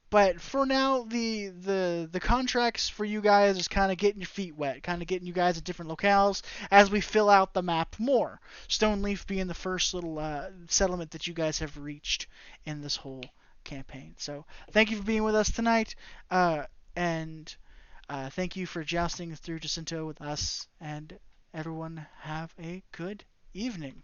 but 0.10 0.40
for 0.40 0.66
now, 0.68 1.06
the 1.06 1.48
the 1.48 2.08
the 2.11 2.19
contracts 2.19 2.88
for 2.88 3.03
you 3.03 3.19
guys 3.19 3.58
is 3.58 3.68
kind 3.68 3.92
of 3.92 3.98
getting 3.98 4.22
your 4.22 4.27
feet 4.27 4.56
wet, 4.56 4.84
kind 4.84 5.02
of 5.02 5.08
getting 5.08 5.26
you 5.26 5.34
guys 5.34 5.58
at 5.58 5.64
different 5.64 5.90
locales 5.90 6.43
as 6.69 6.92
we 6.92 7.02
fill 7.02 7.32
out 7.32 7.53
the 7.53 7.64
map 7.64 7.95
more. 7.98 8.40
Stoneleaf 8.68 9.26
being 9.26 9.48
the 9.48 9.56
first 9.56 9.93
little 9.95 10.19
uh, 10.19 10.50
settlement 10.68 11.10
that 11.11 11.26
you 11.26 11.34
guys 11.34 11.58
have 11.60 11.80
reached 11.80 12.27
in 12.66 12.82
this 12.82 12.95
whole 12.95 13.24
campaign. 13.64 14.14
So 14.18 14.45
thank 14.72 14.92
you 14.92 14.98
for 14.98 15.03
being 15.03 15.24
with 15.24 15.34
us 15.34 15.52
tonight, 15.52 15.95
uh, 16.30 16.66
and 16.95 17.56
uh, 18.08 18.30
thank 18.30 18.56
you 18.56 18.68
for 18.68 18.84
jousting 18.84 19.34
through 19.35 19.61
Jacinto 19.61 20.06
with 20.06 20.22
us. 20.22 20.68
And 20.80 21.18
everyone 21.56 22.06
have 22.19 22.53
a 22.60 22.84
good 22.92 23.24
evening. 23.56 24.03